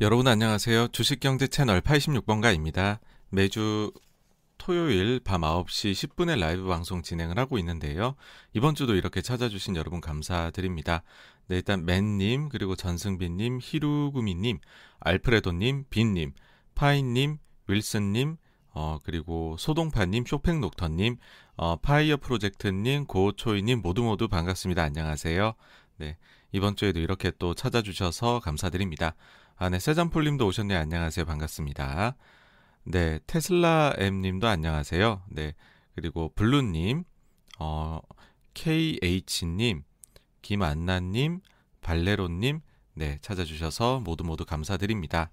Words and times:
여러분 0.00 0.28
안녕하세요. 0.28 0.88
주식경제 0.92 1.48
채널 1.48 1.80
86번가입니다. 1.80 3.00
매주 3.30 3.92
토요일 4.56 5.18
밤 5.18 5.40
9시 5.40 5.90
10분에 5.90 6.38
라이브 6.38 6.68
방송 6.68 7.02
진행을 7.02 7.36
하고 7.36 7.58
있는데요. 7.58 8.14
이번 8.52 8.76
주도 8.76 8.94
이렇게 8.94 9.22
찾아주신 9.22 9.74
여러분 9.74 10.00
감사드립니다. 10.00 11.02
네, 11.48 11.56
일단 11.56 11.84
맨님, 11.84 12.48
그리고 12.48 12.76
전승빈님, 12.76 13.58
히루구미님, 13.60 14.60
알프레도님, 15.00 15.86
빈님, 15.90 16.32
파인님, 16.76 17.38
윌슨님, 17.66 18.36
어, 18.70 18.98
그리고 19.02 19.56
소동파님, 19.58 20.26
쇼팽녹터님, 20.26 21.16
어, 21.56 21.74
파이어 21.74 22.18
프로젝트님, 22.18 23.06
고초이님 23.06 23.82
모두 23.82 24.04
모두 24.04 24.28
반갑습니다. 24.28 24.80
안녕하세요. 24.80 25.54
네, 25.96 26.16
이번 26.52 26.76
주에도 26.76 27.00
이렇게 27.00 27.32
또 27.36 27.54
찾아주셔서 27.54 28.38
감사드립니다. 28.38 29.16
아, 29.60 29.68
네, 29.68 29.80
세잔폴님도 29.80 30.46
오셨네요. 30.46 30.78
안녕하세요. 30.78 31.26
반갑습니다. 31.26 32.14
네, 32.84 33.18
테슬라 33.26 33.94
M님도 33.98 34.46
안녕하세요. 34.46 35.24
네, 35.30 35.56
그리고 35.96 36.30
블루님, 36.36 37.02
어, 37.58 38.00
KH님, 38.54 39.82
김안나님, 40.42 41.40
발레로님, 41.80 42.60
네, 42.94 43.18
찾아주셔서 43.20 43.98
모두 44.04 44.22
모두 44.22 44.44
감사드립니다. 44.44 45.32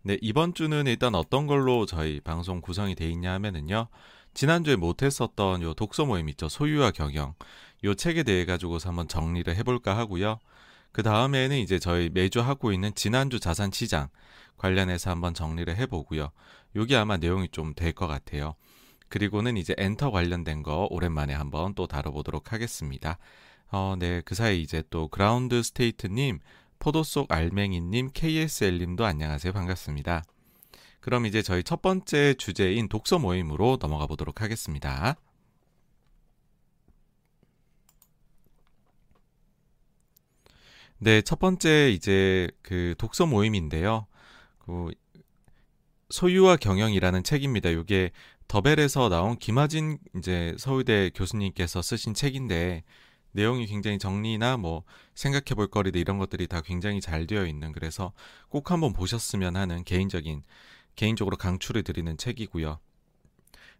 네, 0.00 0.16
이번 0.22 0.54
주는 0.54 0.86
일단 0.86 1.14
어떤 1.14 1.46
걸로 1.46 1.84
저희 1.84 2.20
방송 2.20 2.62
구성이 2.62 2.94
돼 2.94 3.06
있냐 3.10 3.34
하면은요. 3.34 3.88
지난주에 4.32 4.76
못했었던 4.76 5.60
요 5.60 5.74
독서 5.74 6.06
모임 6.06 6.30
있죠. 6.30 6.48
소유와 6.48 6.92
경영. 6.92 7.34
요 7.84 7.94
책에 7.94 8.22
대해 8.22 8.46
가지고서 8.46 8.88
한번 8.88 9.08
정리를 9.08 9.54
해볼까 9.54 9.94
하고요. 9.94 10.38
그 10.92 11.02
다음에는 11.02 11.56
이제 11.58 11.78
저희 11.78 12.10
매주 12.10 12.40
하고 12.40 12.72
있는 12.72 12.94
지난주 12.94 13.40
자산 13.40 13.70
시장 13.72 14.08
관련해서 14.58 15.10
한번 15.10 15.34
정리를 15.34 15.74
해보고요. 15.76 16.30
여기 16.76 16.96
아마 16.96 17.16
내용이 17.16 17.48
좀 17.48 17.74
될 17.74 17.92
것 17.94 18.06
같아요. 18.06 18.54
그리고는 19.08 19.56
이제 19.56 19.74
엔터 19.78 20.10
관련된 20.10 20.62
거 20.62 20.86
오랜만에 20.90 21.34
한번 21.34 21.74
또 21.74 21.86
다뤄보도록 21.86 22.52
하겠습니다. 22.52 23.18
어, 23.70 23.94
네. 23.98 24.22
그 24.24 24.34
사이 24.34 24.60
이제 24.62 24.82
또 24.90 25.08
그라운드 25.08 25.62
스테이트님, 25.62 26.40
포도 26.78 27.02
속 27.02 27.30
알맹이님, 27.32 28.10
KSL님도 28.14 29.04
안녕하세요. 29.04 29.52
반갑습니다. 29.52 30.24
그럼 31.00 31.26
이제 31.26 31.42
저희 31.42 31.62
첫 31.62 31.82
번째 31.82 32.34
주제인 32.34 32.88
독서 32.88 33.18
모임으로 33.18 33.78
넘어가 33.80 34.06
보도록 34.06 34.40
하겠습니다. 34.42 35.16
네, 41.04 41.20
첫 41.20 41.40
번째 41.40 41.90
이제 41.90 42.48
그 42.62 42.94
독서 42.96 43.26
모임인데요. 43.26 44.06
그 44.60 44.92
소유와 46.10 46.54
경영이라는 46.54 47.24
책입니다. 47.24 47.70
이게 47.70 48.12
더벨에서 48.46 49.08
나온 49.08 49.36
김하진 49.36 49.98
이제 50.16 50.54
서울대 50.60 51.10
교수님께서 51.12 51.82
쓰신 51.82 52.14
책인데 52.14 52.84
내용이 53.32 53.66
굉장히 53.66 53.98
정리나 53.98 54.58
뭐 54.58 54.84
생각해 55.16 55.56
볼 55.56 55.66
거리들 55.66 56.00
이런 56.00 56.18
것들이 56.18 56.46
다 56.46 56.60
굉장히 56.60 57.00
잘 57.00 57.26
되어 57.26 57.46
있는 57.46 57.72
그래서 57.72 58.12
꼭 58.48 58.70
한번 58.70 58.92
보셨으면 58.92 59.56
하는 59.56 59.82
개인적인 59.82 60.44
개인적으로 60.94 61.36
강추를 61.36 61.82
드리는 61.82 62.16
책이고요. 62.16 62.78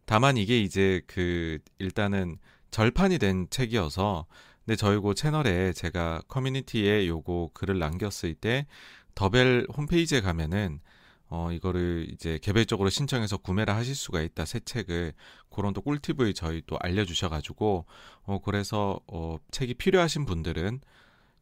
다만 0.06 0.37
이게 0.37 0.60
이제 0.60 1.03
그 1.06 1.60
일단은 1.78 2.39
절판이 2.72 3.19
된 3.19 3.47
책이어서 3.49 4.27
근데 4.64 4.76
저희 4.76 4.98
고 4.98 5.14
채널에 5.14 5.72
제가 5.72 6.22
커뮤니티에 6.28 7.06
요거 7.08 7.50
글을 7.54 7.78
남겼을 7.78 8.34
때 8.34 8.66
더벨 9.14 9.66
홈페이지에 9.76 10.20
가면은 10.20 10.80
어 11.28 11.50
이거를 11.50 12.08
이제 12.12 12.38
개별적으로 12.42 12.90
신청해서 12.90 13.38
구매를 13.38 13.74
하실 13.74 13.94
수가 13.94 14.20
있다 14.22 14.44
새 14.44 14.60
책을 14.60 15.14
그런 15.50 15.72
또 15.72 15.80
꿀팁을 15.80 16.34
저희 16.34 16.62
또 16.66 16.76
알려주셔가지고 16.80 17.86
어 18.24 18.38
그래서 18.44 19.00
어 19.08 19.38
책이 19.50 19.74
필요하신 19.74 20.26
분들은 20.26 20.80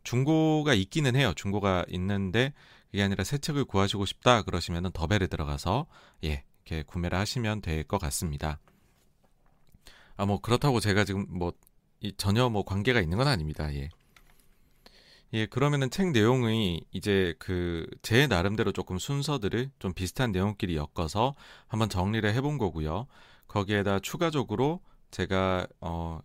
중고가 0.05 0.75
있기는 0.75 1.15
해요 1.17 1.33
중고가 1.37 1.85
있는데 1.89 2.53
그게 2.91 3.03
아니라 3.03 3.25
새 3.25 3.39
책을 3.39 3.65
구하시고 3.67 4.07
싶다 4.07 4.43
그러시면은 4.43 4.91
더벨에 4.93 5.27
들어가서 5.27 5.87
예 6.25 6.45
이렇게 6.65 6.83
구매를 6.85 7.19
하시면 7.19 7.61
될 7.63 7.85
것 7.85 7.99
같습니다. 7.99 8.59
아 10.17 10.27
뭐 10.27 10.41
그렇다고 10.41 10.81
제가 10.81 11.05
지금 11.05 11.27
뭐 11.29 11.53
전혀 12.17 12.49
뭐 12.49 12.65
관계가 12.65 13.01
있는 13.01 13.19
건 13.19 13.29
아닙니다. 13.29 13.73
예. 13.75 13.89
예, 15.33 15.47
그러면은 15.47 15.91
책 15.91 16.11
내용이 16.11 16.85
이제 16.93 17.35
그 17.39 17.87
제 18.03 18.27
나름대로 18.27 18.73
조금 18.73 18.99
순서들을 18.99 19.71
좀 19.79 19.93
비슷한 19.95 20.33
내용끼리 20.33 20.77
엮어서 20.77 21.35
한번 21.69 21.89
정리를 21.89 22.29
해본 22.35 22.59
거고요. 22.59 23.07
거기에다 23.49 24.01
추가적으로 24.01 24.81
제가 25.11 25.67
어 25.81 26.21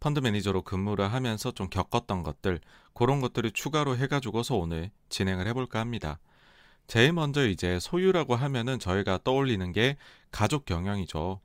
펀드 0.00 0.20
매니저로 0.20 0.62
근무를 0.62 1.12
하면서 1.12 1.50
좀 1.52 1.68
겪었던 1.70 2.22
것들 2.22 2.60
그런 2.94 3.20
것들을 3.20 3.50
추가로 3.52 3.96
해가지고서 3.96 4.56
오늘 4.56 4.90
진행을 5.08 5.46
해볼까 5.48 5.80
합니다. 5.80 6.20
제일 6.86 7.12
먼저 7.12 7.46
이제 7.48 7.80
소유라고 7.80 8.36
하면은 8.36 8.78
저희가 8.78 9.20
떠올리는 9.24 9.72
게 9.72 9.96
가족 10.30 10.64
경영이죠. 10.66 11.40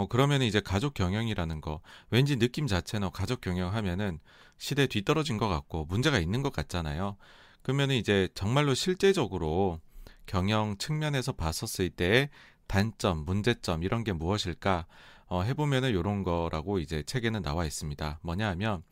어, 0.00 0.06
그러면 0.08 0.40
이제 0.40 0.60
가족 0.60 0.94
경영이라는 0.94 1.60
거, 1.60 1.82
왠지 2.08 2.36
느낌 2.36 2.66
자체는 2.66 3.10
가족 3.10 3.42
경영하면은 3.42 4.18
시대에 4.56 4.86
뒤떨어진 4.86 5.36
것 5.36 5.48
같고 5.48 5.84
문제가 5.84 6.18
있는 6.18 6.42
것 6.42 6.54
같잖아요. 6.54 7.16
그러면 7.62 7.90
이제 7.90 8.28
정말로 8.34 8.72
실제적으로 8.72 9.78
경영 10.24 10.78
측면에서 10.78 11.32
봤었을 11.32 11.90
때 11.90 12.30
단점, 12.66 13.26
문제점 13.26 13.82
이런 13.82 14.02
게 14.02 14.14
무엇일까 14.14 14.86
어, 15.26 15.42
해보면은 15.42 15.90
이런 15.90 16.22
거라고 16.22 16.78
이제 16.78 17.02
책에는 17.02 17.42
나와 17.42 17.66
있습니다. 17.66 18.20
뭐냐 18.22 18.48
하면 18.50 18.82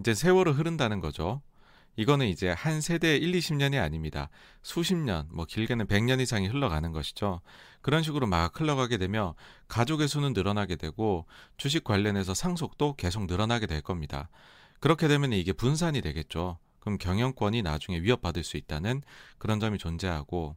이제 0.00 0.14
세월을 0.14 0.54
흐른다는 0.54 0.98
거죠. 0.98 1.42
이거는 1.96 2.26
이제 2.26 2.50
한 2.50 2.80
세대 2.80 3.16
1, 3.16 3.32
20년이 3.32 3.80
아닙니다. 3.80 4.28
수십 4.62 4.96
년, 4.96 5.28
뭐 5.32 5.44
길게는 5.44 5.86
100년 5.86 6.20
이상이 6.20 6.48
흘러가는 6.48 6.90
것이죠. 6.92 7.40
그런 7.80 8.02
식으로 8.02 8.26
막 8.26 8.58
흘러가게 8.58 8.96
되면 8.96 9.34
가족의 9.68 10.08
수는 10.08 10.32
늘어나게 10.32 10.76
되고 10.76 11.26
주식 11.56 11.84
관련해서 11.84 12.34
상속도 12.34 12.94
계속 12.96 13.26
늘어나게 13.26 13.66
될 13.66 13.80
겁니다. 13.80 14.28
그렇게 14.80 15.08
되면 15.08 15.32
이게 15.32 15.52
분산이 15.52 16.00
되겠죠. 16.00 16.58
그럼 16.80 16.98
경영권이 16.98 17.62
나중에 17.62 18.00
위협받을 18.00 18.44
수 18.44 18.56
있다는 18.56 19.02
그런 19.38 19.60
점이 19.60 19.78
존재하고 19.78 20.56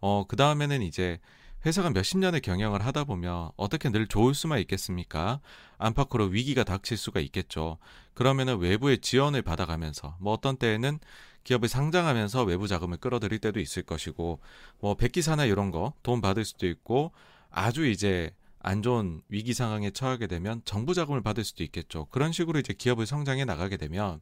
어, 0.00 0.24
그 0.26 0.36
다음에는 0.36 0.82
이제 0.82 1.18
회사가 1.66 1.90
몇십 1.90 2.18
년의 2.18 2.42
경영을 2.42 2.86
하다 2.86 3.02
보면 3.04 3.50
어떻게 3.56 3.90
늘 3.90 4.06
좋을 4.06 4.34
수만 4.34 4.60
있겠습니까? 4.60 5.40
안팎으로 5.78 6.26
위기가 6.26 6.62
닥칠 6.62 6.96
수가 6.96 7.18
있겠죠. 7.18 7.78
그러면은 8.14 8.58
외부의 8.58 8.98
지원을 8.98 9.42
받아가면서 9.42 10.16
뭐 10.20 10.32
어떤 10.32 10.56
때에는 10.56 11.00
기업을 11.42 11.68
상장하면서 11.68 12.44
외부 12.44 12.68
자금을 12.68 12.98
끌어들일 12.98 13.40
때도 13.40 13.58
있을 13.58 13.82
것이고 13.82 14.38
뭐 14.78 14.94
백기사나 14.94 15.44
이런 15.44 15.72
거 15.72 15.92
돈 16.04 16.20
받을 16.20 16.44
수도 16.44 16.68
있고 16.68 17.10
아주 17.50 17.84
이제 17.86 18.32
안 18.60 18.82
좋은 18.82 19.20
위기 19.28 19.52
상황에 19.52 19.90
처하게 19.90 20.28
되면 20.28 20.62
정부 20.64 20.94
자금을 20.94 21.20
받을 21.20 21.42
수도 21.42 21.64
있겠죠. 21.64 22.06
그런 22.12 22.30
식으로 22.30 22.60
이제 22.60 22.74
기업을 22.74 23.06
성장해 23.06 23.44
나가게 23.44 23.76
되면 23.76 24.20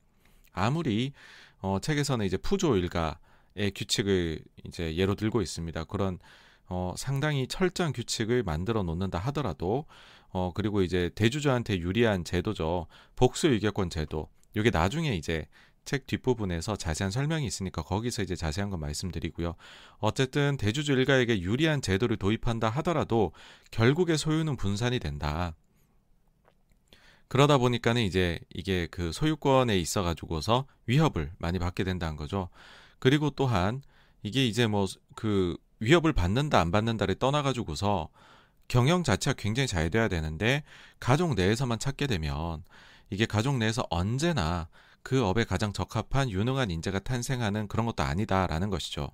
아무리 0.53 1.13
어 1.61 1.79
책에서는 1.79 2.25
이제 2.25 2.39
푸조 2.39 2.79
일가의 2.79 3.71
규칙을 3.75 4.41
이제 4.67 4.97
예로 4.97 5.15
들고 5.15 5.43
있습니다. 5.43 5.85
그런 5.85 6.19
어, 6.69 6.95
상당히 6.97 7.47
철저한 7.47 7.93
규칙을 7.93 8.43
만들어 8.43 8.83
놓는다 8.83 9.19
하더라도 9.19 9.87
어, 10.31 10.53
그리고 10.55 10.83
이제 10.83 11.11
대주주한테 11.15 11.79
유리한 11.79 12.25
제도죠. 12.25 12.87
복수 13.17 13.49
유격권 13.49 13.91
제도. 13.91 14.29
이게 14.57 14.71
나중에 14.71 15.15
이제 15.15 15.47
책 15.85 16.07
뒷부분에서 16.07 16.77
자세한 16.77 17.11
설명이 17.11 17.47
있으니까 17.47 17.83
거기서 17.83 18.23
이제 18.23 18.35
자세한 18.35 18.71
건 18.71 18.81
말씀드리고요. 18.81 19.55
어쨌든 19.99 20.57
대주주 20.57 20.93
일가에게 20.93 21.41
유리한 21.41 21.83
제도를 21.83 22.17
도입한다 22.17 22.71
하더라도 22.71 23.33
결국에 23.71 24.17
소유는 24.17 24.57
분산이 24.57 24.99
된다. 24.99 25.55
그러다 27.29 27.59
보니까는 27.59 28.03
이제 28.03 28.39
이게 28.55 28.87
그 28.91 29.13
소유권에 29.13 29.79
있어 29.79 30.03
가지고서 30.03 30.67
위협을 30.87 31.33
많이 31.39 31.59
받게 31.59 31.85
된다는 31.85 32.17
거죠. 32.17 32.49
그리고 32.99 33.31
또한 33.31 33.83
이게 34.23 34.47
이제 34.47 34.67
뭐 34.67 34.87
그 35.15 35.57
위협을 35.85 36.13
받는다 36.13 36.61
안 36.61 36.71
받는다를 36.71 37.15
떠나가지고서 37.17 38.09
경영 38.69 39.05
자체가 39.05 39.35
굉장히 39.37 39.67
잘 39.67 39.91
돼야 39.91 40.09
되는데 40.09 40.65
가족 40.99 41.35
내에서만 41.35 41.79
찾게 41.79 42.07
되면 42.07 42.65
이게 43.11 43.27
가족 43.27 43.59
내에서 43.59 43.87
언제나 43.91 44.69
그 45.03 45.25
업에 45.25 45.45
가장 45.45 45.73
적합한 45.73 46.31
유능한 46.31 46.71
인재가 46.71 46.99
탄생하는 46.99 47.69
그런 47.69 47.85
것도 47.85 48.03
아니다라는 48.03 48.71
것이죠. 48.71 49.11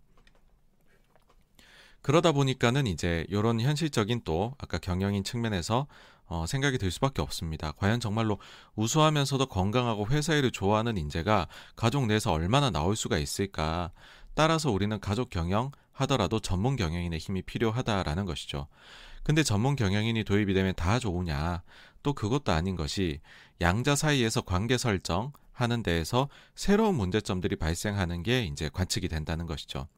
그러다 2.00 2.32
보니까는 2.32 2.86
이제 2.86 3.26
이런 3.28 3.60
현실적인 3.60 4.22
또 4.24 4.54
아까 4.58 4.78
경영인 4.78 5.24
측면에서 5.24 5.86
어, 6.26 6.46
생각이 6.46 6.78
들 6.78 6.92
수밖에 6.92 7.20
없습니다. 7.20 7.72
과연 7.72 7.98
정말로 7.98 8.38
우수하면서도 8.76 9.46
건강하고 9.46 10.06
회사 10.10 10.34
일을 10.34 10.52
좋아하는 10.52 10.96
인재가 10.96 11.48
가족 11.74 12.06
내에서 12.06 12.32
얼마나 12.32 12.70
나올 12.70 12.94
수가 12.94 13.18
있을까? 13.18 13.90
따라서 14.34 14.70
우리는 14.70 14.98
가족 15.00 15.28
경영 15.28 15.72
하더라도 16.00 16.40
전문 16.40 16.76
경영인의 16.76 17.18
힘이 17.18 17.42
필요하다라는 17.42 18.24
것이죠. 18.24 18.66
근데 19.22 19.42
전문 19.42 19.76
경영인이 19.76 20.24
도입이 20.24 20.54
되면 20.54 20.74
다 20.74 20.98
좋으냐? 20.98 21.62
또 22.02 22.12
그것도 22.14 22.52
아닌 22.52 22.76
것이 22.76 23.20
양자 23.60 23.94
사이에서 23.94 24.40
관계 24.40 24.78
설정 24.78 25.32
하는 25.52 25.82
데에서 25.82 26.28
새로운 26.54 26.94
문제점들이 26.94 27.56
발생하는 27.56 28.22
게 28.22 28.44
이제 28.44 28.70
관측이 28.72 29.08
된다는 29.08 29.46
것이죠. 29.46 29.88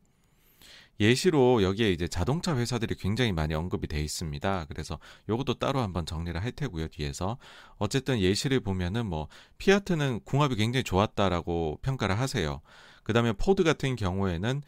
예시로 1.01 1.63
여기에 1.63 1.91
이제 1.91 2.07
자동차 2.07 2.57
회사들이 2.57 2.97
굉장히 2.97 3.33
많이 3.33 3.55
언급이 3.55 3.87
돼 3.87 4.01
있습니다. 4.01 4.67
그래서 4.69 4.99
요것도 5.29 5.55
따로 5.55 5.81
한번 5.81 6.05
정리를 6.05 6.41
할 6.43 6.53
테고요, 6.53 6.89
뒤에서. 6.89 7.39
어쨌든 7.79 8.21
예시를 8.21 8.61
보면은 8.61 9.07
뭐 9.07 9.29
피아트는 9.59 10.21
궁합이 10.25 10.57
굉장히 10.57 10.85
좋았다라고 10.85 11.79
평가를 11.83 12.19
하세요. 12.19 12.61
그다음에 13.05 13.33
포드 13.33 13.65
같은 13.65 13.97
경우에는 13.97 14.63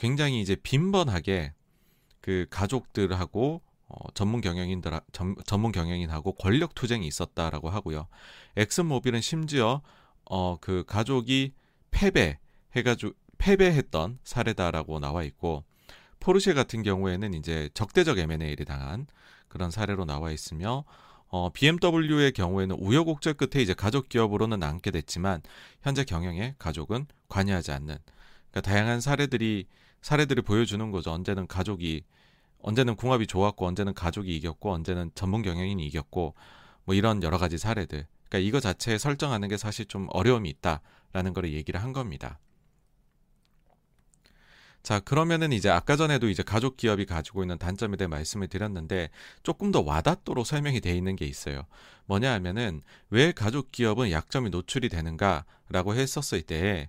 굉장히 0.00 0.40
이제 0.40 0.56
빈번하게 0.56 1.52
그 2.22 2.46
가족들하고 2.48 3.60
어, 3.86 4.10
전문 4.14 4.40
경영인들 4.40 4.98
전, 5.12 5.36
전문 5.44 5.72
경영인하고 5.72 6.32
권력 6.32 6.74
투쟁이 6.74 7.06
있었다라고 7.06 7.68
하고요. 7.68 8.08
엑슨모빌은 8.56 9.20
심지어 9.20 9.82
어 10.24 10.56
그 10.60 10.84
가족이 10.86 11.52
패배 11.90 12.38
해가지고 12.74 13.12
패배했던 13.36 14.20
사례다라고 14.24 15.00
나와 15.00 15.22
있고 15.24 15.64
포르쉐 16.18 16.54
같은 16.54 16.82
경우에는 16.82 17.34
이제 17.34 17.68
적대적 17.74 18.18
M&A를 18.18 18.64
당한 18.64 19.06
그런 19.48 19.70
사례로 19.70 20.06
나와 20.06 20.30
있으며 20.30 20.84
어, 21.28 21.50
BMW의 21.50 22.32
경우에는 22.32 22.76
우여곡절 22.78 23.34
끝에 23.34 23.62
이제 23.62 23.74
가족 23.74 24.08
기업으로는 24.08 24.60
남게 24.60 24.92
됐지만 24.92 25.42
현재 25.82 26.04
경영에 26.04 26.54
가족은 26.58 27.06
관여하지 27.28 27.72
않는 27.72 27.98
그러니까 28.50 28.60
다양한 28.62 29.00
사례들이 29.00 29.66
사례들이 30.02 30.42
보여주는 30.42 30.90
거죠. 30.90 31.12
언제는 31.12 31.46
가족이 31.46 32.04
언제는 32.62 32.96
궁합이 32.96 33.26
좋았고 33.26 33.66
언제는 33.66 33.94
가족이 33.94 34.34
이겼고 34.36 34.72
언제는 34.72 35.10
전문 35.14 35.42
경영인이 35.42 35.84
이겼고 35.86 36.34
뭐 36.84 36.94
이런 36.94 37.22
여러 37.22 37.38
가지 37.38 37.58
사례들. 37.58 38.06
그러니까 38.28 38.38
이거 38.46 38.60
자체에 38.60 38.98
설정하는 38.98 39.48
게 39.48 39.56
사실 39.56 39.86
좀 39.86 40.06
어려움이 40.10 40.48
있다라는 40.50 41.32
거를 41.34 41.52
얘기를 41.52 41.82
한 41.82 41.92
겁니다. 41.92 42.38
자, 44.82 44.98
그러면은 44.98 45.52
이제 45.52 45.68
아까 45.68 45.96
전에도 45.96 46.28
이제 46.30 46.42
가족 46.42 46.76
기업이 46.78 47.04
가지고 47.04 47.42
있는 47.42 47.58
단점에 47.58 47.96
대해 47.96 48.08
말씀을 48.08 48.48
드렸는데 48.48 49.10
조금 49.42 49.72
더 49.72 49.82
와닿도록 49.82 50.46
설명이 50.46 50.80
되어 50.80 50.94
있는 50.94 51.16
게 51.16 51.26
있어요. 51.26 51.66
뭐냐 52.06 52.32
하면은 52.34 52.82
왜 53.10 53.32
가족 53.32 53.72
기업은 53.72 54.10
약점이 54.10 54.48
노출이 54.48 54.88
되는가라고 54.88 55.94
했었을 55.94 56.40
때 56.42 56.88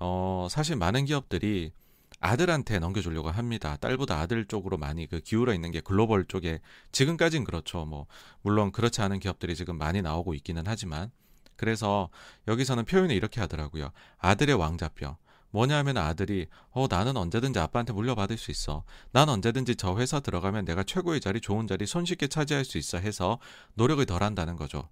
어, 0.00 0.48
사실 0.50 0.74
많은 0.76 1.04
기업들이 1.04 1.72
아들한테 2.20 2.78
넘겨주려고 2.78 3.30
합니다. 3.30 3.76
딸보다 3.76 4.18
아들 4.18 4.44
쪽으로 4.44 4.76
많이 4.76 5.06
그 5.06 5.20
기울어 5.20 5.54
있는 5.54 5.70
게 5.70 5.80
글로벌 5.80 6.24
쪽에 6.24 6.60
지금까진 6.90 7.44
그렇죠. 7.44 7.84
뭐 7.84 8.06
물론 8.42 8.72
그렇지 8.72 9.00
않은 9.02 9.20
기업들이 9.20 9.54
지금 9.54 9.78
많이 9.78 10.02
나오고 10.02 10.34
있기는 10.34 10.64
하지만 10.66 11.10
그래서 11.56 12.08
여기서는 12.46 12.84
표현을 12.84 13.14
이렇게 13.14 13.40
하더라고요. 13.40 13.90
아들의 14.18 14.54
왕자병. 14.54 15.16
뭐냐 15.50 15.78
하면 15.78 15.96
아들이 15.96 16.46
어 16.70 16.86
나는 16.88 17.16
언제든지 17.16 17.58
아빠한테 17.58 17.92
물려받을 17.92 18.36
수 18.36 18.50
있어. 18.50 18.84
난 19.12 19.28
언제든지 19.28 19.76
저 19.76 19.96
회사 19.96 20.20
들어가면 20.20 20.66
내가 20.66 20.82
최고의 20.82 21.20
자리, 21.20 21.40
좋은 21.40 21.66
자리 21.66 21.86
손쉽게 21.86 22.28
차지할 22.28 22.64
수 22.64 22.76
있어 22.78 22.98
해서 22.98 23.38
노력을 23.74 24.04
덜 24.04 24.22
한다는 24.22 24.56
거죠. 24.56 24.88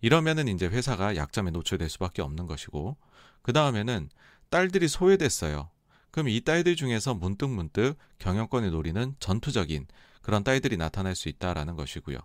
이러면은 0.00 0.48
이제 0.48 0.66
회사가 0.66 1.16
약점에 1.16 1.50
노출될 1.50 1.88
수밖에 1.88 2.22
없는 2.22 2.46
것이고 2.46 2.96
그 3.42 3.52
다음에는 3.52 4.10
딸들이 4.50 4.88
소외됐어요. 4.88 5.70
그럼 6.16 6.30
이 6.30 6.40
딸들 6.40 6.76
중에서 6.76 7.12
문득 7.12 7.50
문득 7.50 7.94
경영권을 8.20 8.70
노리는 8.70 9.14
전투적인 9.20 9.86
그런 10.22 10.44
딸들이 10.44 10.78
나타날 10.78 11.14
수 11.14 11.28
있다라는 11.28 11.76
것이고요. 11.76 12.16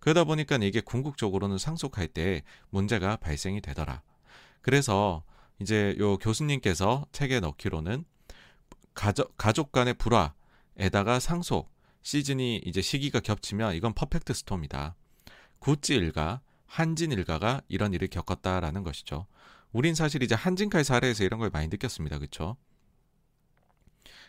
그러다 0.00 0.24
보니까 0.24 0.56
이게 0.56 0.80
궁극적으로는 0.80 1.56
상속할 1.56 2.08
때 2.08 2.42
문제가 2.70 3.14
발생이 3.14 3.60
되더라. 3.60 4.02
그래서 4.60 5.22
이제 5.60 5.94
요 6.00 6.18
교수님께서 6.18 7.06
책에 7.12 7.38
넣기로는 7.38 8.04
가족, 8.92 9.36
가족 9.36 9.70
간의 9.70 9.94
불화에다가 9.94 11.20
상속, 11.20 11.72
시즌이 12.02 12.62
이제 12.64 12.82
시기가 12.82 13.20
겹치면 13.20 13.76
이건 13.76 13.92
퍼펙트 13.92 14.34
스톰이다. 14.34 14.96
구찌 15.60 15.94
일가, 15.94 16.40
한진 16.66 17.12
일가가 17.12 17.62
이런 17.68 17.94
일을 17.94 18.08
겪었다라는 18.08 18.82
것이죠. 18.82 19.28
우린 19.70 19.94
사실 19.94 20.24
이제 20.24 20.34
한진칼 20.34 20.82
사례에서 20.82 21.22
이런 21.22 21.38
걸 21.38 21.50
많이 21.50 21.68
느꼈습니다. 21.68 22.18
그렇죠? 22.18 22.56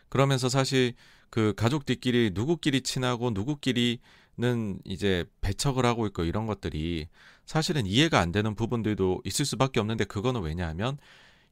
그러면서 0.10 0.50
사실 0.50 0.94
그 1.30 1.54
가족들끼리 1.56 2.32
누구끼리 2.34 2.82
친하고 2.82 3.32
누구끼리는 3.32 4.80
이제 4.84 5.26
배척을 5.42 5.86
하고 5.86 6.08
있고 6.08 6.24
이런 6.24 6.46
것들이 6.46 7.08
사실은 7.46 7.86
이해가 7.86 8.20
안 8.20 8.32
되는 8.32 8.56
부분들도 8.56 9.22
있을 9.26 9.46
수밖에 9.46 9.80
없는데 9.80 10.06
그거는 10.06 10.42
왜냐하면 10.42 10.98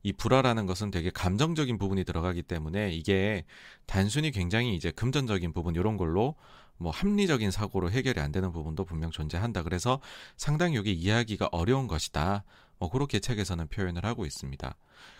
이 0.03 0.13
불화라는 0.13 0.65
것은 0.65 0.91
되게 0.91 1.09
감정적인 1.09 1.77
부분이 1.77 2.03
들어가기 2.03 2.43
때문에 2.43 2.91
이게 2.91 3.45
단순히 3.85 4.31
굉장히 4.31 4.75
이제 4.75 4.91
금전적인 4.91 5.53
부분 5.53 5.75
이런 5.75 5.97
걸로 5.97 6.35
뭐 6.77 6.91
합리적인 6.91 7.51
사고로 7.51 7.89
해결이 7.89 8.19
안 8.19 8.31
되는 8.31 8.51
부분도 8.51 8.85
분명 8.85 9.09
존재한다. 9.11 9.63
그래서 9.63 9.99
상당히 10.35 10.75
여기 10.75 10.93
이해하기가 10.93 11.49
어려운 11.51 11.87
것이다. 11.87 12.43
뭐 12.79 12.89
그렇게 12.89 13.19
책에서는 13.19 13.67
표현을 13.67 14.05
하고 14.05 14.25
있습니다. 14.25 14.75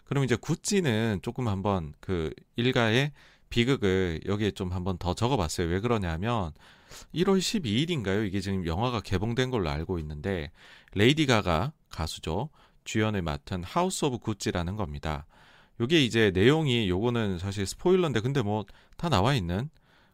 그럼 0.05 0.23
이제 0.23 0.35
구찌는 0.35 1.19
조금 1.21 1.47
한번 1.47 1.93
그 1.99 2.31
일가의 2.55 3.11
비극을 3.49 4.21
여기에 4.25 4.51
좀 4.51 4.71
한번 4.71 4.97
더 4.97 5.13
적어봤어요. 5.13 5.67
왜 5.67 5.79
그러냐면 5.79 6.51
1월 7.13 7.39
12일인가요? 7.39 8.25
이게 8.27 8.39
지금 8.39 8.65
영화가 8.65 9.01
개봉된 9.01 9.51
걸로 9.51 9.69
알고 9.69 9.99
있는데 9.99 10.51
레이디 10.93 11.25
가가 11.25 11.73
가수죠. 11.89 12.49
주연을 12.83 13.21
맡은 13.21 13.63
하우스 13.63 14.05
오브 14.05 14.19
구찌라는 14.19 14.75
겁니다. 14.75 15.25
요게 15.79 16.03
이제 16.03 16.31
내용이 16.33 16.89
요거는 16.89 17.37
사실 17.39 17.65
스포일러인데 17.65 18.21
근데 18.21 18.41
뭐 18.41 18.65
다 18.97 19.09
나와 19.09 19.35
있는 19.35 19.69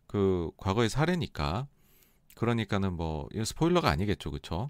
그 0.08 0.52
과거의 0.58 0.90
사례니까 0.90 1.68
그러니까는 2.36 2.94
뭐 2.94 3.28
스포일러가 3.44 3.90
아니겠죠. 3.90 4.30
그쵸 4.30 4.70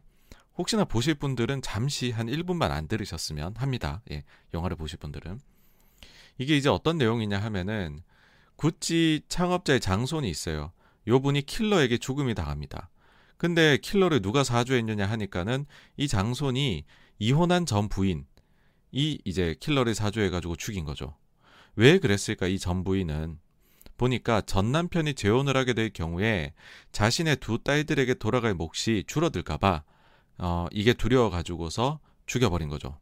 혹시나 0.57 0.85
보실 0.85 1.15
분들은 1.15 1.61
잠시 1.61 2.11
한 2.11 2.27
1분만 2.27 2.71
안 2.71 2.87
들으셨으면 2.87 3.55
합니다. 3.57 4.01
예. 4.11 4.23
영화를 4.53 4.77
보실 4.77 4.99
분들은 4.99 5.39
이게 6.37 6.55
이제 6.57 6.69
어떤 6.69 6.97
내용이냐 6.97 7.39
하면은 7.39 8.01
구찌 8.55 9.21
창업자의 9.29 9.79
장손이 9.79 10.29
있어요. 10.29 10.71
요 11.07 11.19
분이 11.21 11.43
킬러에게 11.43 11.97
죽음이 11.97 12.33
당합니다. 12.35 12.89
근데 13.37 13.77
킬러를 13.77 14.21
누가 14.21 14.43
사주했느냐 14.43 15.05
하니까는 15.05 15.65
이 15.97 16.07
장손이 16.07 16.85
이혼한 17.19 17.65
전 17.65 17.89
부인 17.89 18.25
이 18.91 19.19
이제 19.25 19.55
킬러를 19.59 19.95
사주해가지고 19.95 20.55
죽인 20.55 20.85
거죠. 20.85 21.17
왜 21.75 21.97
그랬을까 21.97 22.47
이 22.47 22.59
전 22.59 22.83
부인은 22.83 23.39
보니까 23.97 24.41
전 24.41 24.71
남편이 24.71 25.15
재혼을 25.15 25.57
하게 25.57 25.73
될 25.73 25.91
경우에 25.91 26.53
자신의 26.91 27.37
두 27.37 27.57
딸들에게 27.63 28.15
돌아갈 28.15 28.53
몫이 28.53 29.03
줄어들까봐 29.07 29.83
어, 30.43 30.67
이게 30.71 30.93
두려워 30.93 31.29
가지고서 31.29 31.99
죽여버린 32.25 32.67
거죠. 32.67 32.97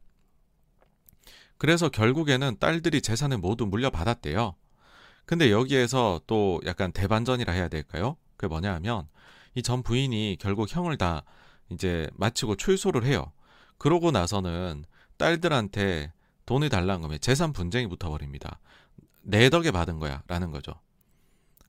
그래서 1.57 1.89
결국에는 1.89 2.57
딸들이 2.59 3.01
재산을 3.01 3.39
모두 3.39 3.65
물려받았대요. 3.65 4.55
근데 5.25 5.49
여기에서 5.51 6.21
또 6.27 6.61
약간 6.65 6.91
대반전이라 6.91 7.51
해야 7.51 7.67
될까요? 7.67 8.15
그게 8.37 8.47
뭐냐 8.47 8.73
하면 8.75 9.07
이 9.55 9.63
전 9.63 9.81
부인이 9.81 10.37
결국 10.39 10.73
형을 10.73 10.97
다 10.97 11.23
이제 11.69 12.07
마치고 12.13 12.57
출소를 12.57 13.05
해요. 13.05 13.31
그러고 13.79 14.11
나서는 14.11 14.85
딸들한테 15.17 16.13
돈을 16.45 16.69
달라는 16.69 17.01
거면 17.01 17.19
재산 17.21 17.53
분쟁이 17.53 17.87
붙어버립니다. 17.87 18.59
내 19.23 19.49
덕에 19.49 19.71
받은 19.71 19.97
거야. 19.97 20.21
라는 20.27 20.51
거죠. 20.51 20.73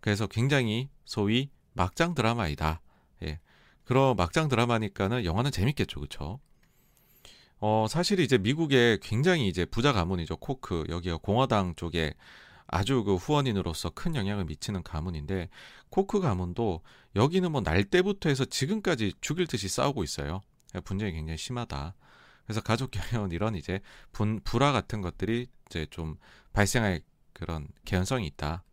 그래서 0.01 0.27
굉장히 0.27 0.91
소위 1.07 1.49
막장 1.73 2.15
드라마이다. 2.15 2.82
예. 3.83 3.89
그런 3.89 4.17
막장 4.17 4.49
드라마니까는 4.49 5.25
영화는 5.25 5.51
재밌겠죠. 5.51 6.01
그쵸? 6.01 6.41
어, 7.59 7.87
사실 7.89 8.21
이제 8.21 8.39
미국의 8.39 8.99
굉장히 9.01 9.49
이제 9.49 9.65
부자 9.65 9.93
가문이죠. 9.93 10.37
코크. 10.39 10.85
여기가 10.89 11.19
공화당 11.19 11.75
쪽에 11.77 12.15
아주 12.67 13.05
그 13.05 13.17
후원인으로서 13.17 13.91
큰 13.91 14.15
영향을 14.17 14.45
미치는 14.47 14.83
가문인데 14.83 15.49
코크 15.91 16.21
가문도 16.21 16.83
여기는 17.17 17.53
뭐 17.53 17.61
날 17.63 17.85
때부터 17.85 18.31
해서 18.31 18.45
지금까지 18.45 19.13
죽일 19.21 19.47
듯이 19.47 19.69
싸우고 19.69 20.03
있어요. 20.05 20.41
분쟁이 20.85 21.13
굉장히 21.13 21.37
심하다. 21.39 21.95
그래서 22.45 22.61
가족 22.63 22.91
경영은 22.91 23.31
이런 23.33 23.55
이제 23.55 23.81
분 24.11 24.41
불화 24.43 24.73
같은 24.73 25.03
것들이 25.03 25.47
이제 25.67 25.87
좀 25.91 26.17
발생할 26.53 27.03
그런 27.33 27.69
개연성이 27.85 28.27
있다. 28.27 28.65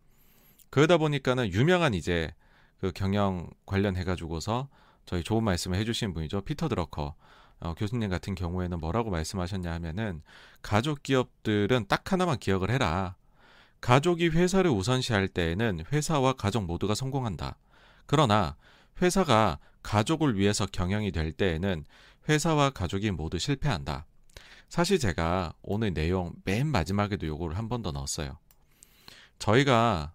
그러다 0.70 0.98
보니까는 0.98 1.52
유명한 1.54 1.94
이제 1.94 2.34
그 2.80 2.92
경영 2.94 3.50
관련해 3.66 4.04
가지고서 4.06 4.70
저희 5.10 5.24
좋은 5.24 5.44
말씀을 5.44 5.76
해주신 5.80 6.14
분이죠 6.14 6.42
피터 6.42 6.68
드러커 6.70 7.16
어, 7.62 7.74
교수님 7.74 8.12
같은 8.12 8.36
경우에는 8.36 8.80
뭐라고 8.80 9.10
말씀하셨냐 9.10 9.72
하면은 9.74 10.22
가족 10.62 11.02
기업들은 11.02 11.88
딱 11.88 12.12
하나만 12.14 12.38
기억을 12.38 12.70
해라. 12.70 13.16
가족이 13.82 14.28
회사를 14.28 14.70
우선시할 14.70 15.28
때에는 15.30 15.86
회사와 15.92 16.34
가족 16.34 16.66
모두가 16.66 16.94
성공한다. 16.94 17.58
그러나 18.06 18.56
회사가 19.02 19.58
가족을 19.82 20.38
위해서 20.38 20.68
경영이 20.68 21.12
될 21.12 21.32
때에는 21.32 21.86
회사와 22.30 22.70
가족이 22.70 23.10
모두 23.10 23.40
실패한다. 23.40 24.06
사실 24.70 25.00
제가 25.00 25.54
오늘 25.64 25.92
내용 25.96 26.34
맨 26.46 26.68
마지막에도 26.68 27.26
요거를 27.26 27.58
한 27.58 27.68
번 27.68 27.82
더 27.82 27.92
넣었어요. 27.92 28.38
저희가 29.40 30.14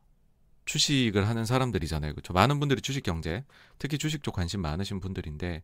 주식을 0.65 1.29
하는 1.29 1.45
사람들이잖아요. 1.45 2.13
그렇죠? 2.13 2.33
많은 2.33 2.59
분들이 2.61 2.81
주식 2.81 3.03
경제, 3.03 3.45
특히 3.79 3.99
주식 3.99 4.23
쪽 4.23 4.33
관심 4.35 4.61
많으신 4.63 5.01
분들인데 5.01 5.63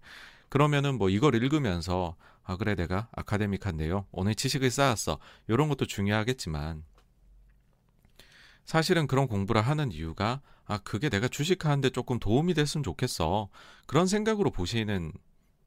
그러면은 0.48 0.98
뭐 0.98 1.08
이걸 1.10 1.34
읽으면서 1.34 2.16
아 2.44 2.56
그래 2.56 2.74
내가 2.74 3.08
아카데믹한 3.12 3.76
내용, 3.76 4.04
오늘 4.12 4.34
지식을 4.34 4.70
쌓았어. 4.70 5.18
이런 5.48 5.68
것도 5.68 5.86
중요하겠지만 5.86 6.84
사실은 8.64 9.06
그런 9.06 9.26
공부를 9.26 9.62
하는 9.62 9.92
이유가 9.92 10.40
아 10.64 10.78
그게 10.78 11.08
내가 11.08 11.28
주식하는데 11.28 11.90
조금 11.90 12.18
도움이 12.18 12.54
됐으면 12.54 12.84
좋겠어. 12.84 13.48
그런 13.86 14.06
생각으로 14.06 14.50
보시는 14.50 15.12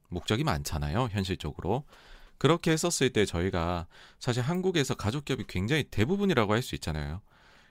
목적이 0.08 0.44
많잖아요. 0.44 1.08
현실적으로. 1.10 1.84
그렇게 2.38 2.72
했었을 2.72 3.10
때 3.10 3.24
저희가 3.26 3.86
사실 4.18 4.42
한국에서 4.42 4.94
가족 4.94 5.24
기업이 5.24 5.44
굉장히 5.48 5.84
대부분이라고 5.84 6.52
할 6.52 6.62
수 6.62 6.74
있잖아요. 6.74 7.20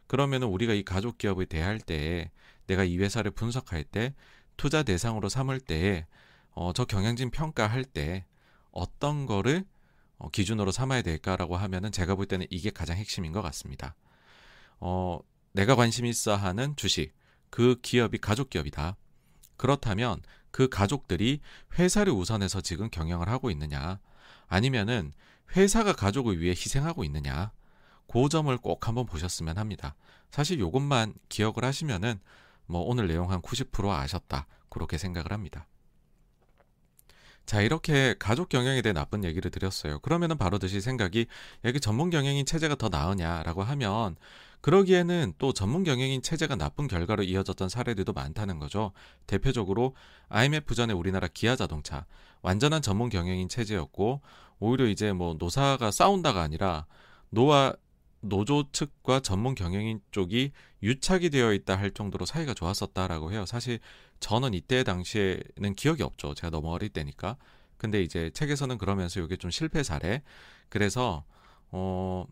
그러면은 0.07 0.47
우리가 0.47 0.73
이 0.73 0.83
가족 0.83 1.17
기업을 1.17 1.45
대할 1.45 1.79
때 1.79 2.31
내가 2.67 2.83
이 2.83 2.97
회사를 2.97 3.31
분석할 3.31 3.83
때 3.83 4.13
투자 4.57 4.83
대상으로 4.83 5.29
삼을 5.29 5.59
때 5.59 6.05
어, 6.51 6.71
저 6.73 6.85
경영진 6.85 7.31
평가할 7.31 7.83
때 7.83 8.25
어떤 8.71 9.25
거를 9.25 9.65
어, 10.17 10.29
기준으로 10.29 10.71
삼아야 10.71 11.01
될까라고 11.01 11.57
하면은 11.57 11.91
제가 11.91 12.15
볼 12.15 12.25
때는 12.25 12.47
이게 12.49 12.69
가장 12.69 12.97
핵심인 12.97 13.31
것 13.31 13.41
같습니다. 13.41 13.95
어, 14.79 15.19
내가 15.51 15.75
관심 15.75 16.05
있어 16.05 16.35
하는 16.35 16.75
주식, 16.75 17.13
그 17.49 17.79
기업이 17.81 18.17
가족 18.19 18.49
기업이다. 18.49 18.97
그렇다면 19.57 20.21
그 20.51 20.67
가족들이 20.69 21.41
회사를 21.77 22.13
우선해서 22.13 22.61
지금 22.61 22.89
경영을 22.89 23.29
하고 23.29 23.49
있느냐, 23.51 23.99
아니면은 24.47 25.13
회사가 25.55 25.93
가족을 25.93 26.39
위해 26.39 26.51
희생하고 26.51 27.03
있느냐, 27.03 27.51
그 28.07 28.29
점을 28.29 28.55
꼭 28.57 28.87
한번 28.87 29.05
보셨으면 29.05 29.57
합니다. 29.57 29.95
사실 30.31 30.59
이것만 30.59 31.13
기억을 31.29 31.63
하시면은 31.63 32.19
뭐 32.65 32.81
오늘 32.81 33.07
내용 33.07 33.31
한 33.31 33.41
90% 33.41 33.89
아셨다. 33.89 34.47
그렇게 34.69 34.97
생각을 34.97 35.31
합니다. 35.31 35.67
자, 37.45 37.61
이렇게 37.61 38.15
가족 38.17 38.49
경영에 38.49 38.81
대해 38.81 38.93
나쁜 38.93 39.23
얘기를 39.23 39.51
드렸어요. 39.51 39.99
그러면은 39.99 40.37
바로 40.37 40.59
드실 40.59 40.81
생각이 40.81 41.27
여기 41.65 41.79
전문 41.79 42.09
경영인 42.09 42.45
체제가 42.45 42.75
더 42.75 42.89
나으냐라고 42.89 43.63
하면 43.63 44.15
그러기에는 44.61 45.33
또 45.37 45.51
전문 45.51 45.83
경영인 45.83 46.21
체제가 46.21 46.55
나쁜 46.55 46.87
결과로 46.87 47.23
이어졌던 47.23 47.67
사례들도 47.67 48.13
많다는 48.13 48.59
거죠. 48.59 48.93
대표적으로 49.27 49.93
IMF 50.29 50.73
전에 50.73 50.93
우리나라 50.93 51.27
기아 51.27 51.57
자동차 51.57 52.05
완전한 52.41 52.81
전문 52.81 53.09
경영인 53.09 53.49
체제였고 53.49 54.21
오히려 54.59 54.87
이제 54.87 55.11
뭐 55.11 55.35
노사가 55.37 55.91
싸운다가 55.91 56.41
아니라 56.41 56.85
노와 57.29 57.75
노조 58.23 58.71
측과 58.71 59.19
전문 59.19 59.55
경영인 59.55 60.01
쪽이 60.11 60.51
유착이 60.81 61.29
되어 61.29 61.53
있다 61.53 61.77
할 61.77 61.91
정도로 61.91 62.25
사이가 62.25 62.53
좋았었다라고 62.53 63.31
해요. 63.31 63.45
사실 63.45 63.79
저는 64.19 64.53
이때 64.53 64.83
당시에는 64.83 65.75
기억이 65.75 66.03
없죠. 66.03 66.33
제가 66.33 66.49
너무 66.49 66.71
어릴 66.71 66.89
때니까. 66.89 67.37
근데 67.77 68.01
이제 68.01 68.31
책에서는 68.33 68.77
그러면서 68.77 69.19
이게 69.19 69.35
좀 69.35 69.51
실패 69.51 69.83
사례. 69.83 70.23
그래서 70.69 71.25
어. 71.71 72.25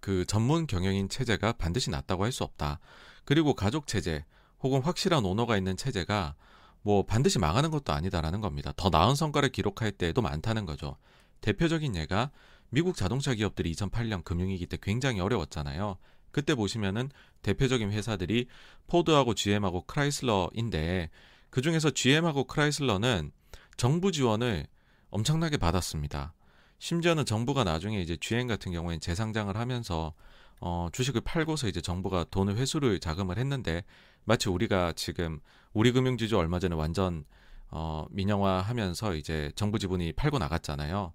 그 0.00 0.24
전문 0.26 0.66
경영인 0.66 1.08
체제가 1.08 1.52
반드시 1.52 1.90
낫다고 1.90 2.24
할 2.24 2.32
수 2.32 2.42
없다. 2.42 2.80
그리고 3.24 3.54
가족 3.54 3.86
체제 3.86 4.24
혹은 4.60 4.80
확실한 4.82 5.24
오너가 5.24 5.56
있는 5.56 5.76
체제가 5.76 6.34
뭐 6.82 7.04
반드시 7.04 7.38
망하는 7.38 7.70
것도 7.70 7.92
아니다라는 7.92 8.40
겁니다. 8.40 8.72
더 8.76 8.90
나은 8.90 9.14
성과를 9.14 9.50
기록할 9.50 9.92
때에도 9.92 10.20
많다는 10.20 10.66
거죠. 10.66 10.96
대표적인 11.40 11.94
예가 11.94 12.32
미국 12.74 12.96
자동차 12.96 13.34
기업들이 13.34 13.70
2008년 13.72 14.24
금융위기 14.24 14.64
때 14.64 14.78
굉장히 14.80 15.20
어려웠잖아요. 15.20 15.98
그때 16.30 16.54
보시면은 16.54 17.10
대표적인 17.42 17.92
회사들이 17.92 18.46
포드하고 18.86 19.34
GM하고 19.34 19.82
크라이슬러인데 19.82 21.10
그 21.50 21.60
중에서 21.60 21.90
GM하고 21.90 22.44
크라이슬러는 22.44 23.30
정부 23.76 24.10
지원을 24.10 24.66
엄청나게 25.10 25.58
받았습니다. 25.58 26.32
심지어는 26.78 27.26
정부가 27.26 27.62
나중에 27.62 28.00
이제 28.00 28.16
GM 28.18 28.46
같은 28.46 28.72
경우에는 28.72 29.00
재상장을 29.00 29.54
하면서 29.54 30.14
어, 30.58 30.88
주식을 30.92 31.20
팔고서 31.20 31.68
이제 31.68 31.82
정부가 31.82 32.24
돈을 32.30 32.56
회수를 32.56 33.00
자금을 33.00 33.36
했는데 33.36 33.84
마치 34.24 34.48
우리가 34.48 34.94
지금 34.96 35.40
우리 35.74 35.92
금융지주 35.92 36.38
얼마 36.38 36.58
전에 36.58 36.74
완전 36.74 37.26
어, 37.68 38.06
민영화하면서 38.10 39.16
이제 39.16 39.52
정부 39.56 39.78
지분이 39.78 40.14
팔고 40.14 40.38
나갔잖아요. 40.38 41.12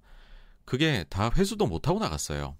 그게 0.67 1.05
다 1.09 1.31
회수도 1.33 1.65
못하고 1.65 1.97
나갔어요. 1.97 2.57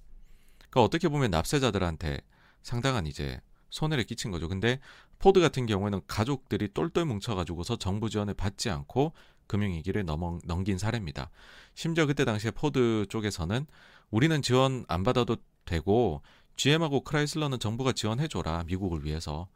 그러니까 0.57 0.81
어떻게 0.81 1.09
보면 1.09 1.29
납세자들한테 1.29 2.21
상당한 2.63 3.05
이제 3.05 3.41
손해를 3.69 4.05
끼친 4.05 4.31
거죠. 4.31 4.47
근데 4.47 4.79
포드 5.19 5.41
같은 5.41 5.65
경우에는 5.65 5.99
가족들이 6.07 6.69
똘똘 6.73 7.03
뭉쳐가지고서 7.03 7.75
정부 7.75 8.09
지원을 8.09 8.33
받지 8.33 8.69
않고 8.69 9.11
금융위기를 9.47 10.05
넘어, 10.05 10.39
넘긴 10.45 10.77
사례입니다. 10.77 11.29
심지어 11.75 12.05
그때 12.05 12.23
당시에 12.23 12.51
포드 12.51 13.07
쪽에서는 13.09 13.67
우리는 14.09 14.41
지원 14.41 14.85
안 14.87 15.03
받아도 15.03 15.35
되고 15.65 16.21
GM하고 16.55 17.01
크라이슬러는 17.01 17.59
정부가 17.59 17.91
지원해줘라 17.91 18.63
미국을 18.67 19.03
위해서 19.03 19.49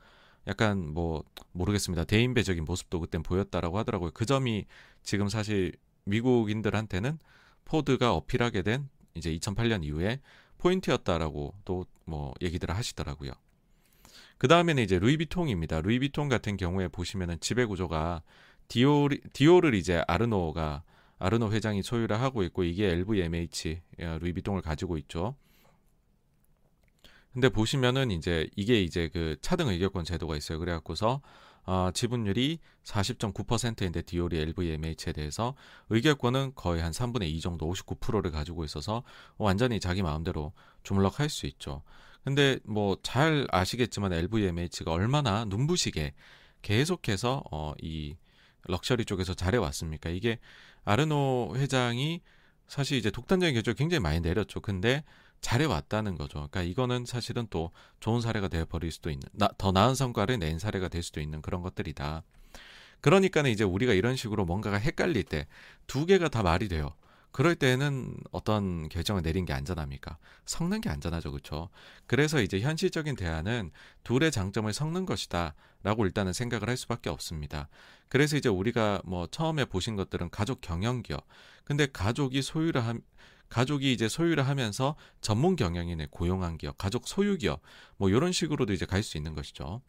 약간 0.45 0.93
뭐 0.93 1.23
모르겠습니다 1.53 2.03
대인배적인 2.03 2.65
모습도 2.65 2.99
그땐 2.99 3.23
보였다라고 3.23 3.77
하더라고요. 3.77 4.11
그 4.11 4.25
점이 4.25 4.65
지금 5.03 5.29
사실 5.29 5.71
미국인들한테는 6.03 7.17
포드가 7.65 8.13
어필하게 8.13 8.61
된 8.61 8.89
이제 9.15 9.35
2008년 9.37 9.83
이후에 9.83 10.19
포인트였다라고 10.57 11.55
또 11.65 11.85
뭐 12.11 12.33
얘기들을 12.41 12.75
하시더라고요. 12.75 13.31
그 14.37 14.47
다음에는 14.47 14.83
이제 14.83 14.99
루이비통입니다. 14.99 15.81
루이비통 15.81 16.27
같은 16.27 16.57
경우에 16.57 16.89
보시면은 16.89 17.39
지배 17.39 17.65
구조가 17.65 18.21
디오 18.67 19.07
디오를 19.33 19.73
이제 19.73 20.03
아르노가 20.07 20.83
아르노 21.19 21.51
회장이 21.51 21.83
소유를 21.83 22.19
하고 22.19 22.43
있고 22.43 22.63
이게 22.63 22.87
LVMH 22.87 23.81
어, 24.01 24.17
루이비통을 24.19 24.61
가지고 24.61 24.97
있죠. 24.97 25.35
근데 27.31 27.47
보시면은 27.47 28.11
이제 28.11 28.49
이게 28.57 28.81
이제 28.81 29.07
그 29.07 29.37
차등 29.41 29.69
의결권 29.69 30.03
제도가 30.03 30.35
있어요. 30.35 30.59
그래갖고서 30.59 31.21
어, 31.65 31.89
지분율이 31.93 32.59
40.9%인데 32.83 34.01
디올이 34.01 34.37
LVMH에 34.39 35.13
대해서 35.13 35.55
의결권은 35.89 36.53
거의 36.55 36.81
한 36.81 36.91
3분의 36.91 37.23
2 37.29 37.39
정도 37.41 37.71
59%를 37.71 38.31
가지고 38.31 38.63
있어서 38.65 39.03
완전히 39.37 39.79
자기 39.79 40.01
마음대로 40.01 40.53
주물럭 40.83 41.19
할 41.19 41.29
수 41.29 41.45
있죠. 41.47 41.83
근데 42.23 42.59
뭐 42.65 42.95
잘 43.03 43.47
아시겠지만 43.51 44.13
LVMH가 44.13 44.91
얼마나 44.91 45.45
눈부시게 45.45 46.13
계속해서 46.61 47.43
어, 47.51 47.73
이 47.81 48.15
럭셔리 48.67 49.05
쪽에서 49.05 49.33
잘해왔습니까? 49.33 50.09
이게 50.09 50.39
아르노 50.85 51.53
회장이 51.55 52.21
사실 52.67 52.97
이제 52.97 53.11
독단적인 53.11 53.53
결정을 53.55 53.75
굉장히 53.75 53.99
많이 53.99 54.19
내렸죠. 54.19 54.61
근데 54.61 55.03
잘해왔다는 55.41 56.15
거죠. 56.15 56.47
그러니까 56.51 56.63
이거는 56.63 57.05
사실은 57.05 57.47
또 57.49 57.71
좋은 57.99 58.21
사례가 58.21 58.47
되어 58.47 58.65
버릴 58.65 58.91
수도 58.91 59.09
있는, 59.09 59.27
나, 59.33 59.49
더 59.57 59.71
나은 59.71 59.95
성과를 59.95 60.39
낸 60.39 60.59
사례가 60.59 60.87
될 60.87 61.03
수도 61.03 61.19
있는 61.19 61.41
그런 61.41 61.61
것들이다. 61.61 62.23
그러니까는 63.01 63.49
이제 63.49 63.63
우리가 63.63 63.93
이런 63.93 64.15
식으로 64.15 64.45
뭔가가 64.45 64.77
헷갈릴 64.77 65.23
때 65.23 65.47
두 65.87 66.05
개가 66.05 66.29
다 66.29 66.43
말이 66.43 66.67
돼요. 66.69 66.93
그럴 67.31 67.55
때는 67.55 68.15
어떤 68.31 68.89
결정을 68.89 69.21
내린 69.23 69.45
게 69.45 69.53
안전합니까? 69.53 70.17
섞는 70.45 70.81
게 70.81 70.89
안전하죠, 70.89 71.31
그렇죠? 71.31 71.69
그래서 72.05 72.41
이제 72.41 72.59
현실적인 72.59 73.15
대안은 73.15 73.71
둘의 74.03 74.31
장점을 74.31 74.71
섞는 74.71 75.05
것이다라고 75.05 76.05
일단은 76.05 76.33
생각을 76.33 76.67
할 76.67 76.75
수밖에 76.77 77.09
없습니다. 77.09 77.69
그래서 78.09 78.35
이제 78.35 78.49
우리가 78.49 79.01
뭐 79.05 79.27
처음에 79.27 79.65
보신 79.65 79.95
것들은 79.95 80.29
가족 80.29 80.59
경영 80.61 81.01
기업, 81.03 81.25
근데 81.63 81.87
가족이 81.87 82.41
소유를 82.41 82.85
한 82.85 83.01
가족이 83.51 83.91
이제 83.93 84.07
소유를 84.07 84.47
하면서 84.47 84.95
전문 85.19 85.55
경영인을 85.57 86.07
고용한 86.09 86.57
기업, 86.57 86.77
가족 86.77 87.07
소유 87.07 87.37
기업, 87.37 87.61
뭐 87.97 88.09
이런 88.09 88.31
식으로도 88.31 88.73
이제 88.73 88.85
갈 88.85 89.03
수 89.03 89.17
있는 89.17 89.35
것이죠. 89.35 89.81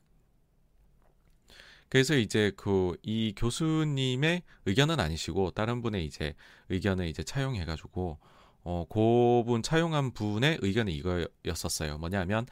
그래서 1.88 2.16
이제 2.16 2.52
그 2.56 2.96
이 3.02 3.34
교수님의 3.36 4.42
의견은 4.66 4.98
아니시고 4.98 5.52
다른 5.52 5.82
분의 5.82 6.04
이제 6.06 6.34
의견을 6.70 7.06
이제 7.06 7.22
차용해 7.22 7.64
가지고 7.64 8.18
어 8.64 8.84
그분 8.88 9.62
차용한 9.62 10.12
분의 10.12 10.58
의견이 10.62 10.94
이거였었어요. 10.96 11.98
뭐냐면 11.98 12.46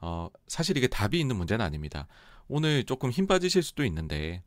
어 0.00 0.28
사실 0.46 0.76
이게 0.76 0.86
답이 0.88 1.18
있는 1.20 1.36
문제는 1.36 1.64
아닙니다. 1.64 2.06
오늘 2.48 2.84
조금 2.84 3.10
힘 3.10 3.26
빠지실 3.26 3.62
수도 3.62 3.84
있는데 3.84 4.42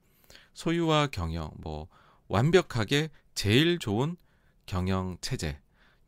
소유와 0.53 1.08
경영 1.08 1.51
뭐 1.58 1.88
완벽하게 2.27 3.10
제일 3.36 3.80
좋은 3.80 4.18
경영 4.65 5.18
체제 5.22 5.60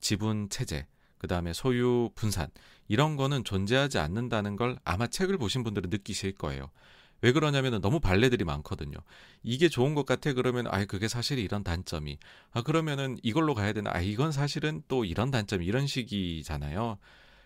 지분 0.04 0.50
체제 0.50 0.86
그 1.18 1.28
다음에 1.28 1.54
소유 1.54 2.12
분산 2.14 2.50
이런 2.88 3.16
거는 3.16 3.44
존재하지 3.44 3.98
않는다는 3.98 4.58
걸 4.58 4.78
아마 4.84 5.08
책을 5.08 5.38
보신 5.38 5.64
분들은 5.64 5.90
느끼실 5.90 6.34
거예요. 6.34 6.70
왜 7.22 7.32
그러냐면은 7.32 7.80
너무 7.80 8.02
발레들이 8.02 8.44
많거든요. 8.44 8.98
이게 9.44 9.70
좋은 9.70 9.96
것 9.96 10.06
같아 10.06 10.34
그러면 10.34 10.68
아 10.68 10.84
그게 10.84 11.08
사실 11.08 11.40
이런 11.40 11.64
단점이 11.64 12.20
아 12.52 12.62
그러면은 12.62 13.18
이걸로 13.24 13.56
가야 13.56 13.72
되나 13.72 13.92
아 13.94 14.02
이건 14.02 14.34
사실은 14.34 14.84
또 14.90 15.06
이런 15.06 15.32
단점이 15.32 15.66
이런 15.66 15.88
식이잖아요. 15.88 16.98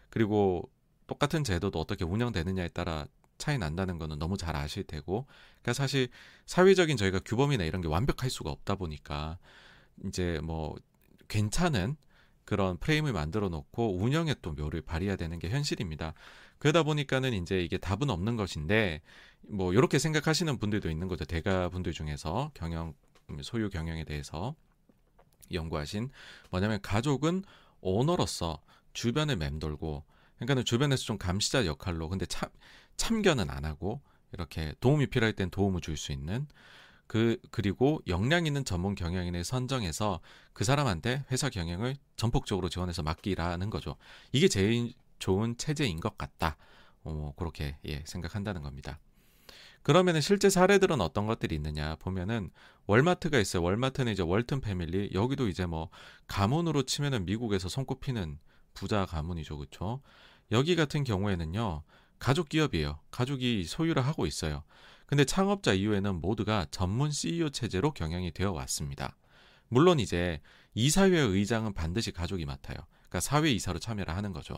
그리고 0.09 0.67
똑같은 1.05 1.43
제도도 1.43 1.79
어떻게 1.79 2.03
운영되느냐에 2.03 2.69
따라 2.69 3.05
차이 3.37 3.59
난다는 3.59 3.99
거는 3.99 4.17
너무 4.17 4.35
잘 4.35 4.55
아실 4.55 4.83
테고 4.83 5.27
그러니까 5.61 5.73
사실 5.73 6.09
사회적인 6.47 6.97
저희가 6.97 7.19
규범이나 7.19 7.63
이런 7.63 7.83
게 7.83 7.87
완벽할 7.87 8.31
수가 8.31 8.49
없다 8.49 8.73
보니까 8.75 9.37
이제 10.05 10.39
뭐 10.41 10.75
괜찮은 11.27 11.97
그런 12.47 12.77
프레임을 12.77 13.11
만들어 13.11 13.49
놓고 13.49 13.97
운영에 13.97 14.33
또 14.41 14.53
묘를 14.53 14.79
발휘해야 14.81 15.17
되는 15.17 15.37
게 15.37 15.49
현실입니다. 15.49 16.13
그러다 16.59 16.83
보니까는 16.83 17.33
이제 17.33 17.61
이게 17.61 17.77
답은 17.77 18.09
없는 18.09 18.37
것인데 18.37 19.01
뭐 19.41 19.73
이렇게 19.73 19.99
생각하시는 19.99 20.57
분들도 20.57 20.89
있는 20.89 21.09
거죠. 21.09 21.25
대가 21.25 21.67
분들 21.67 21.91
중에서 21.91 22.51
경영 22.53 22.93
소유 23.41 23.69
경영에 23.69 24.05
대해서 24.05 24.55
연구하신 25.51 26.09
뭐냐면 26.49 26.81
가족은 26.81 27.43
오너로서 27.81 28.61
주변을 28.93 29.35
맴돌고 29.35 30.05
그러니까는 30.37 30.63
주변에서 30.63 31.03
좀 31.03 31.17
감시자 31.17 31.65
역할로 31.65 32.07
근데 32.07 32.25
참 32.25 32.49
참견은 32.95 33.49
안 33.49 33.65
하고 33.65 33.99
이렇게 34.31 34.73
도움이 34.79 35.07
필요할 35.07 35.33
땐 35.33 35.49
도움을 35.49 35.81
줄 35.81 35.97
수 35.97 36.13
있는 36.13 36.47
그 37.07 37.37
그리고 37.51 38.01
역량 38.07 38.45
있는 38.45 38.63
전문 38.65 38.93
경영인을 38.95 39.43
선정해서 39.43 40.19
그 40.57 40.63
사람한테 40.63 41.23
회사 41.31 41.51
경영을 41.51 41.95
전폭적으로 42.15 42.67
지원해서 42.67 43.03
맡기라는 43.03 43.69
거죠. 43.69 43.95
이게 44.31 44.47
제일 44.47 44.91
좋은 45.19 45.55
체제인 45.55 45.99
것 45.99 46.17
같다. 46.17 46.57
어, 47.03 47.31
그렇게 47.37 47.77
예, 47.85 48.03
생각한다는 48.07 48.63
겁니다. 48.63 48.97
그러면은 49.83 50.19
실제 50.19 50.49
사례들은 50.49 50.99
어떤 50.99 51.27
것들이 51.27 51.53
있느냐 51.53 51.95
보면은 51.97 52.49
월마트가 52.87 53.37
있어요. 53.37 53.61
월마트는 53.61 54.11
이제 54.11 54.23
월튼 54.23 54.59
패밀리 54.59 55.11
여기도 55.13 55.47
이제 55.47 55.67
뭐 55.67 55.89
가문으로 56.25 56.81
치면은 56.87 57.25
미국에서 57.25 57.69
손꼽히는 57.69 58.39
부자 58.73 59.05
가문이죠, 59.05 59.59
그렇죠? 59.59 60.01
여기 60.51 60.75
같은 60.75 61.03
경우에는요 61.03 61.83
가족 62.17 62.49
기업이에요. 62.49 62.97
가족이 63.11 63.65
소유를 63.65 64.03
하고 64.03 64.25
있어요. 64.25 64.63
근데 65.05 65.23
창업자 65.23 65.73
이후에는 65.73 66.19
모두가 66.19 66.65
전문 66.71 67.11
CEO 67.11 67.51
체제로 67.51 67.91
경영이 67.93 68.31
되어 68.31 68.51
왔습니다. 68.53 69.15
물론 69.69 69.99
이제 69.99 70.41
이사회 70.73 71.17
의장은 71.17 71.73
반드시 71.73 72.11
가족이 72.11 72.45
맡아요. 72.45 72.77
그러니까 73.09 73.19
사회 73.19 73.51
이사로 73.51 73.79
참여를 73.79 74.15
하는 74.15 74.33
거죠. 74.33 74.55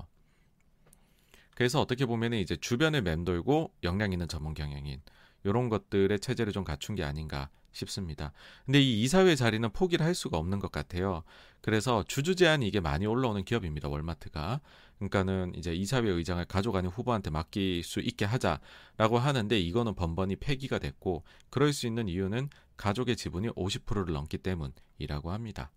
그래서 1.56 1.82
어떻게 1.82 2.06
보면 2.06 2.34
이제 2.34 2.56
주변을 2.56 3.02
맴돌고 3.02 3.74
역량 3.84 4.14
있는 4.14 4.28
전문 4.28 4.54
경영인 4.54 5.02
이런 5.44 5.70
것들의 5.70 6.20
체제를 6.20 6.54
좀 6.54 6.64
갖춘 6.64 6.96
게 6.96 7.04
아닌가 7.04 7.50
싶습니다. 7.72 8.32
근데 8.66 8.82
이 8.82 9.04
이사회 9.04 9.36
자리는 9.36 9.70
포기를 9.72 10.06
할 10.06 10.16
수가 10.16 10.38
없는 10.38 10.60
것 10.60 10.72
같아요. 10.72 11.24
그래서 11.62 12.04
주주 12.08 12.36
제한이 12.36 12.68
이게 12.68 12.80
많이 12.80 13.06
올라오는 13.06 13.44
기업입니다. 13.44 13.90
월마트가. 13.90 14.62
그러니까는 14.98 15.54
이제 15.56 15.74
이사회 15.74 16.10
의장을 16.10 16.44
가족 16.46 16.76
아닌 16.76 16.92
후보한테 16.92 17.30
맡길 17.30 17.84
수 17.84 18.00
있게 18.00 18.26
하자라고 18.26 19.20
하는데 19.20 19.60
이거는 19.60 19.96
번번이 19.96 20.38
폐기가 20.38 20.80
됐고 20.80 21.24
그럴 21.50 21.74
수 21.74 21.88
있는 21.88 22.08
이유는 22.10 22.50
가족의 22.80 23.18
지분이 23.18 23.50
50%를 23.50 24.14
넘기 24.14 24.38
때문이라고 24.38 25.32
합니다. 25.32 25.72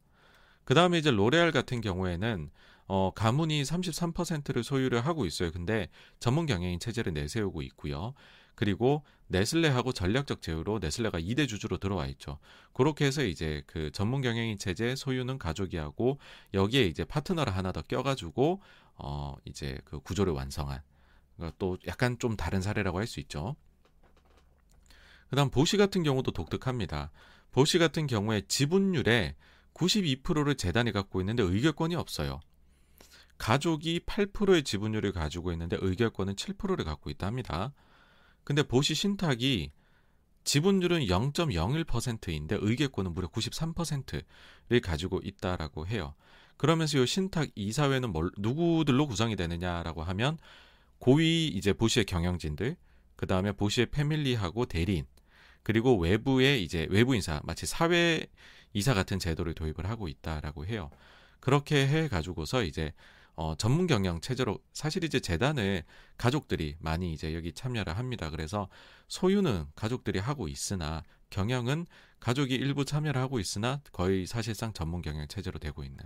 그 0.65 0.75
다음에 0.75 0.99
이제 0.99 1.11
로레알 1.11 1.51
같은 1.51 1.81
경우에는 1.81 2.51
어, 2.87 3.11
가문이 3.15 3.62
33%를 3.62 4.62
소유를 4.62 5.05
하고 5.05 5.27
있어요. 5.27 5.51
근데 5.51 5.88
전문 6.21 6.47
경영인 6.47 6.79
체제를 6.79 7.12
내세우고 7.12 7.62
있고요. 7.62 8.15
그리고 8.55 9.03
네슬레하고 9.29 9.93
전략적 9.93 10.43
제휴로 10.43 10.79
네슬레가 10.79 11.19
2대 11.19 11.49
주주로 11.49 11.79
들어와 11.79 12.07
있죠. 12.07 12.38
그렇게 12.73 13.07
해서 13.07 13.25
이제 13.25 13.62
그 13.67 13.91
전문 13.93 14.21
경영인 14.21 14.59
체제 14.59 14.95
소유는 14.95 15.38
가족이 15.38 15.79
하고 15.79 16.19
여기에 16.55 16.85
이제 16.85 17.05
파트너를 17.05 17.57
하나 17.57 17.73
더 17.73 17.83
껴가지고 17.83 18.61
어 18.97 19.35
이제 19.45 19.79
그 19.85 20.01
구조를 20.01 20.35
완성한 20.35 20.81
그러니까 21.37 21.57
또 21.59 21.79
약간 21.87 22.19
좀 22.19 22.37
다른 22.37 22.61
사례라고 22.61 22.99
할 22.99 23.07
수 23.07 23.21
있죠. 23.21 23.57
그다음 25.33 25.49
보시 25.49 25.79
같은 25.79 26.03
경우도 26.03 26.33
독특합니다. 26.33 27.11
보시 27.53 27.79
같은 27.79 28.07
경우에 28.07 28.42
지분율의 28.49 29.35
92%를 29.73 30.57
재단이 30.57 30.92
갖고 30.92 31.23
있는데 31.23 31.42
의결권이 31.42 31.95
없어요. 31.95 32.38
가족이 33.38 34.01
8%의 34.01 34.62
지분율을 34.62 35.12
가지고 35.12 35.51
있는데 35.53 35.79
의결권은 35.81 36.35
7%를 36.35 36.85
갖고 36.85 37.09
있다 37.09 37.27
합니다. 37.27 37.73
근데 38.45 38.62
보시 38.62 38.95
신탁이 38.95 39.73
지분율은 40.45 41.07
0.01%인데 41.07 42.59
의결권은 42.61 43.14
무려 43.14 43.27
93%를 43.29 44.83
가지고 44.83 45.23
있다라고 45.25 45.87
해요. 45.87 46.14
그러면서 46.59 46.99
이 46.99 47.07
신탁 47.07 47.49
이사회는 47.55 48.12
뭘, 48.12 48.31
누구들로 48.37 49.07
구성이 49.07 49.37
되느냐라고 49.37 50.03
하면 50.03 50.37
고위 50.99 51.47
이제 51.47 51.73
보시의 51.73 52.05
경영진들, 52.05 52.77
그 53.16 53.27
다음에 53.27 53.53
보시의 53.53 53.87
패밀리하고 53.87 54.66
대리인, 54.66 55.07
그리고 55.62 55.96
외부의 55.98 56.62
이제 56.62 56.87
외부 56.90 57.14
인사, 57.14 57.40
마치 57.44 57.66
사회 57.66 58.27
이사 58.72 58.94
같은 58.94 59.18
제도를 59.18 59.55
도입을 59.55 59.87
하고 59.88 60.09
있다라고 60.09 60.66
해요. 60.66 60.90
그렇게 61.40 61.87
해 61.87 62.09
가지고서 62.09 62.62
이제 62.62 62.92
어, 63.35 63.55
전문 63.57 63.87
경영 63.87 64.20
체제로 64.20 64.59
사실 64.72 65.05
이제 65.05 65.18
재단을 65.18 65.85
가족들이 66.18 66.77
많이 66.81 67.12
이제 67.12 67.35
여기 67.35 67.53
참여를 67.53 67.96
합니다. 67.96 68.31
그래서 68.31 68.68
소유는 69.09 69.66
가족들이 69.75 70.18
하고 70.18 70.48
있으나 70.48 71.03
경영은 71.31 71.87
가족이 72.20 72.55
일부 72.55 72.85
참여를 72.85 73.20
하고 73.20 73.40
있으나 73.40 73.81
거의 73.92 74.27
사실상 74.27 74.72
전문 74.72 75.03
경영 75.03 75.27
체제로 75.29 75.59
되고 75.59 75.83
있는. 75.83 76.05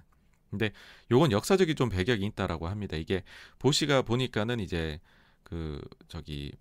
근데 0.51 0.71
요건 1.11 1.33
역사적인 1.33 1.75
좀 1.75 1.89
배경이 1.89 2.25
있다라고 2.27 2.69
합니다. 2.69 2.97
이게 2.97 3.25
보시가 3.59 4.03
보니까는 4.03 4.61
이제 4.61 5.01
그 5.43 5.81
저기 6.09 6.53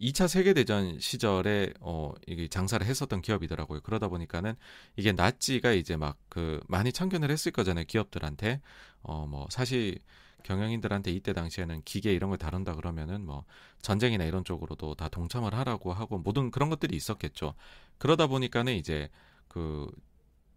2차 0.00 0.28
세계대전 0.28 0.98
시절에 0.98 1.72
어 1.80 2.12
이게 2.26 2.48
장사를 2.48 2.84
했었던 2.86 3.20
기업이더라고요. 3.22 3.80
그러다 3.82 4.08
보니까는 4.08 4.54
이게 4.96 5.12
나치가 5.12 5.72
이제 5.72 5.96
막 5.96 6.18
그 6.30 6.60
많이 6.68 6.92
참견을 6.92 7.30
했을 7.30 7.52
거잖아요. 7.52 7.84
기업들한테. 7.86 8.60
어 9.02 9.26
뭐 9.26 9.46
사실 9.50 9.98
경영인들한테 10.44 11.10
이때 11.12 11.32
당시에는 11.32 11.82
기계 11.84 12.14
이런 12.14 12.30
걸 12.30 12.38
다룬다 12.38 12.74
그러면은 12.74 13.24
뭐 13.26 13.44
전쟁이나 13.82 14.24
이런 14.24 14.44
쪽으로도 14.44 14.94
다 14.94 15.08
동참을 15.08 15.54
하라고 15.54 15.92
하고 15.92 16.18
모든 16.18 16.50
그런 16.50 16.70
것들이 16.70 16.96
있었겠죠. 16.96 17.54
그러다 17.98 18.26
보니까는 18.28 18.74
이제 18.74 19.10
그 19.48 19.90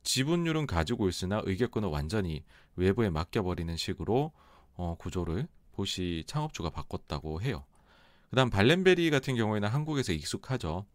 지분율은 0.04 0.68
가지고 0.68 1.10
있으나 1.10 1.42
의결권을 1.46 1.90
완전히 1.90 2.44
외부에 2.76 3.10
맡겨버리는 3.10 3.76
식으로 3.78 4.32
어 4.76 4.96
구조를 5.00 5.48
보시 5.74 6.24
창업주가 6.28 6.70
바꿨다고 6.70 7.42
해요. 7.42 7.66
그다음 8.34 8.50
발렌베리 8.50 9.12
같은 9.12 9.36
경우에는 9.36 9.70
한국에서 9.70 10.12
익숙하죠. 10.12 10.88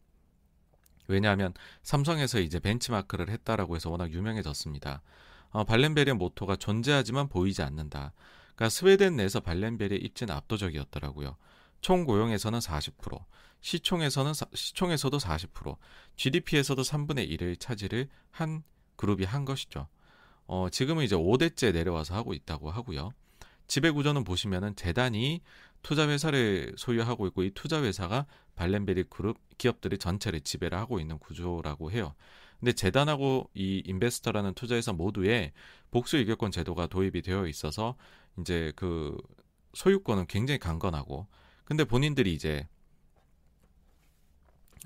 왜냐하면 1.07 1.55
삼성에서 1.85 2.41
이제 2.41 2.59
벤치마크를 2.59 3.31
했다라고 3.31 3.77
해서 3.77 3.91
워낙 3.91 4.11
유명해졌습니다. 4.13 5.03
어, 5.51 5.63
발렌베리의 5.63 6.17
모토가 6.17 6.57
존재하지만 6.57 7.29
보이지 7.29 7.63
않는다. 7.63 8.13
그러니까 8.57 8.69
스웨덴 8.71 9.15
내에서 9.15 9.39
발렌베리의 9.39 10.01
입지는 10.01 10.35
압도적이었더라고요. 10.35 11.37
총 11.81 12.05
고용에서는 12.05 12.59
40%, 12.59 13.25
시총에서는 13.61 14.33
시총에서도 14.55 15.17
40%, 15.19 15.77
GDP에서도 16.17 16.83
3분의 16.83 17.31
1을 17.39 17.61
차지를 17.61 18.09
한 18.33 18.65
그룹이 18.97 19.25
한 19.25 19.45
것이죠. 19.45 19.87
어, 20.49 20.71
지금은 20.71 21.05
이제 21.05 21.15
5대째 21.15 21.73
내려와서 21.73 22.17
하고 22.17 22.35
있다고 22.35 22.73
하고요. 22.73 23.13
지배 23.69 23.91
구조는 23.91 24.25
보시면은 24.25 24.75
재단이 24.75 25.43
투자 25.83 26.09
회사를 26.09 26.75
소유하고 26.77 27.27
있고 27.29 27.43
이 27.43 27.51
투자 27.55 27.83
회사가 27.83 28.27
발렌베리 28.57 29.05
그룹 29.05 29.39
기업들이 29.59 29.99
전체를 29.99 30.41
지배를 30.41 30.77
하고 30.79 31.01
있는 31.01 31.19
구조라고 31.19 31.91
해요. 31.91 32.15
근데 32.59 32.73
재단하고 32.73 33.51
이 33.55 33.83
인베스터라는 33.87 34.55
투자회사 34.55 34.93
모두에 34.93 35.53
복수 35.91 36.17
의결권 36.17 36.51
제도가 36.51 36.89
도입이 36.89 37.23
되어 37.23 37.47
있어서 37.47 37.97
이제 38.41 38.73
그 38.75 39.17
소유권은 39.75 40.27
굉장히 40.27 40.59
강건하고 40.59 41.29
근데 41.65 41.85
본인들이 41.85 42.35
이제 42.35 42.67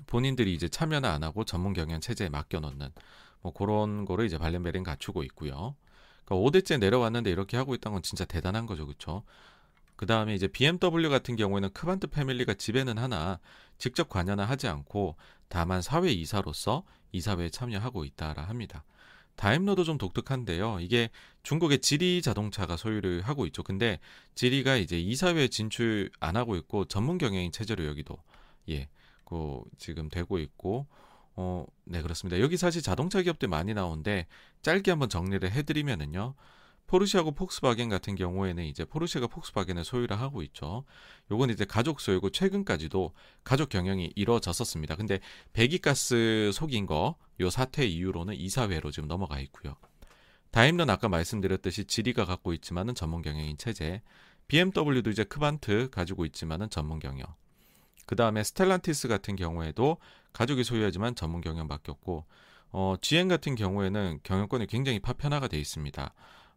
본인들이 0.07 0.53
이제 0.53 0.67
참여는 0.67 1.09
안 1.09 1.23
하고 1.23 1.45
전문 1.45 1.73
경영 1.73 1.99
체제에 1.99 2.29
맡겨 2.29 2.59
놓는 2.59 2.89
뭐 3.41 3.53
그런 3.53 4.05
거를 4.05 4.25
이제 4.25 4.37
발렌베리는 4.37 4.83
갖추고 4.83 5.23
있고요. 5.23 5.75
그러니까 6.25 6.49
5대째 6.49 6.79
내려왔는데 6.79 7.31
이렇게 7.31 7.57
하고 7.57 7.73
있다는 7.73 7.95
건 7.95 8.03
진짜 8.03 8.25
대단한 8.25 8.65
거죠. 8.65 8.85
그렇죠? 8.85 9.23
그 9.95 10.05
다음에 10.05 10.35
이제 10.35 10.47
BMW 10.47 11.09
같은 11.09 11.35
경우에는 11.35 11.69
크반트 11.73 12.07
패밀리가 12.07 12.55
지배는 12.55 12.97
하나 12.97 13.39
직접 13.77 14.09
관여는 14.09 14.43
하지 14.43 14.67
않고 14.67 15.15
다만 15.49 15.81
사회 15.81 16.11
이사로서 16.11 16.83
이사회에 17.11 17.49
참여하고 17.49 18.05
있다라 18.05 18.43
합니다. 18.43 18.83
다임러도 19.35 19.83
좀 19.83 19.97
독특한데요. 19.97 20.79
이게 20.79 21.09
중국의 21.43 21.79
지리 21.79 22.21
자동차가 22.21 22.77
소유를 22.77 23.21
하고 23.21 23.45
있죠. 23.47 23.63
근데 23.63 23.99
지리가 24.35 24.75
이제 24.75 24.99
이사회 24.99 25.47
진출 25.47 26.11
안 26.19 26.35
하고 26.35 26.55
있고 26.55 26.85
전문 26.85 27.17
경영인 27.17 27.51
체제로 27.51 27.85
여기도 27.85 28.17
예, 28.69 28.89
그 29.25 29.61
지금 29.77 30.09
되고 30.09 30.37
있고 30.39 30.87
어, 31.35 31.65
네 31.83 32.01
그렇습니다. 32.01 32.39
여기 32.39 32.57
사실 32.57 32.81
자동차 32.81 33.21
기업들 33.21 33.47
많이 33.47 33.73
나오는데 33.73 34.27
짧게 34.61 34.91
한번 34.91 35.09
정리를 35.09 35.51
해드리면은요. 35.51 36.35
포르쉐하고 36.87 37.31
폭스바겐 37.31 37.89
같은 37.89 38.15
경우에는 38.15 38.63
이제 38.65 38.85
포르쉐가 38.85 39.27
폭스바겐을 39.27 39.83
소유를 39.83 40.19
하고 40.19 40.43
있죠. 40.43 40.85
요건 41.31 41.49
이제 41.49 41.65
가족 41.65 41.99
소유고 41.99 42.29
최근까지도 42.29 43.13
가족 43.43 43.69
경영이 43.69 44.13
이루어졌었습니다. 44.15 44.95
근데 44.95 45.19
배기가스 45.53 46.51
속인 46.53 46.85
거 46.85 47.15
요 47.39 47.49
사태 47.49 47.85
이후로는 47.85 48.35
이사회로 48.35 48.91
지금 48.91 49.07
넘어가 49.07 49.39
있고요. 49.39 49.75
다임러는 50.51 50.93
아까 50.93 51.09
말씀드렸듯이 51.09 51.85
지리가 51.85 52.25
갖고 52.25 52.53
있지만은 52.53 52.93
전문 52.93 53.21
경영인 53.21 53.57
체제. 53.57 54.01
BMW도 54.47 55.09
이제 55.09 55.23
크반트 55.23 55.89
가지고 55.89 56.25
있지만은 56.25 56.69
전문 56.69 56.99
경영. 56.99 57.25
그 58.05 58.15
다음에 58.15 58.43
스텔란티스 58.43 59.07
같은 59.07 59.35
경우에도 59.35 59.97
가족이 60.33 60.63
소유하지만 60.63 61.15
전문 61.15 61.41
경영 61.41 61.67
맡겼고, 61.67 62.25
어, 62.71 62.95
GM 63.01 63.29
같은 63.29 63.55
경우에는 63.55 64.19
경영권이 64.23 64.67
굉장히 64.67 64.99
파편화가 64.99 65.47
돼 65.47 65.59
있습니다. 65.59 66.13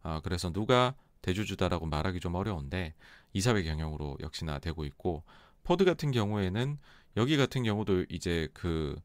아, 0.07 0.21
그래서 0.23 0.51
누가 0.53 0.95
대주주다라고 1.23 1.87
말하기 1.87 2.21
좀 2.21 2.35
어려운데 2.35 2.95
이사회 3.33 3.62
경영으로 3.64 4.16
역시나 4.21 4.59
되고 4.61 4.85
있고 4.85 5.25
포드 5.64 5.85
같은 5.85 6.12
경우에는 6.12 6.79
여기 7.16 7.37
같은 7.37 7.62
경우도 7.64 8.07
이제 8.11 8.49
그 8.55 8.97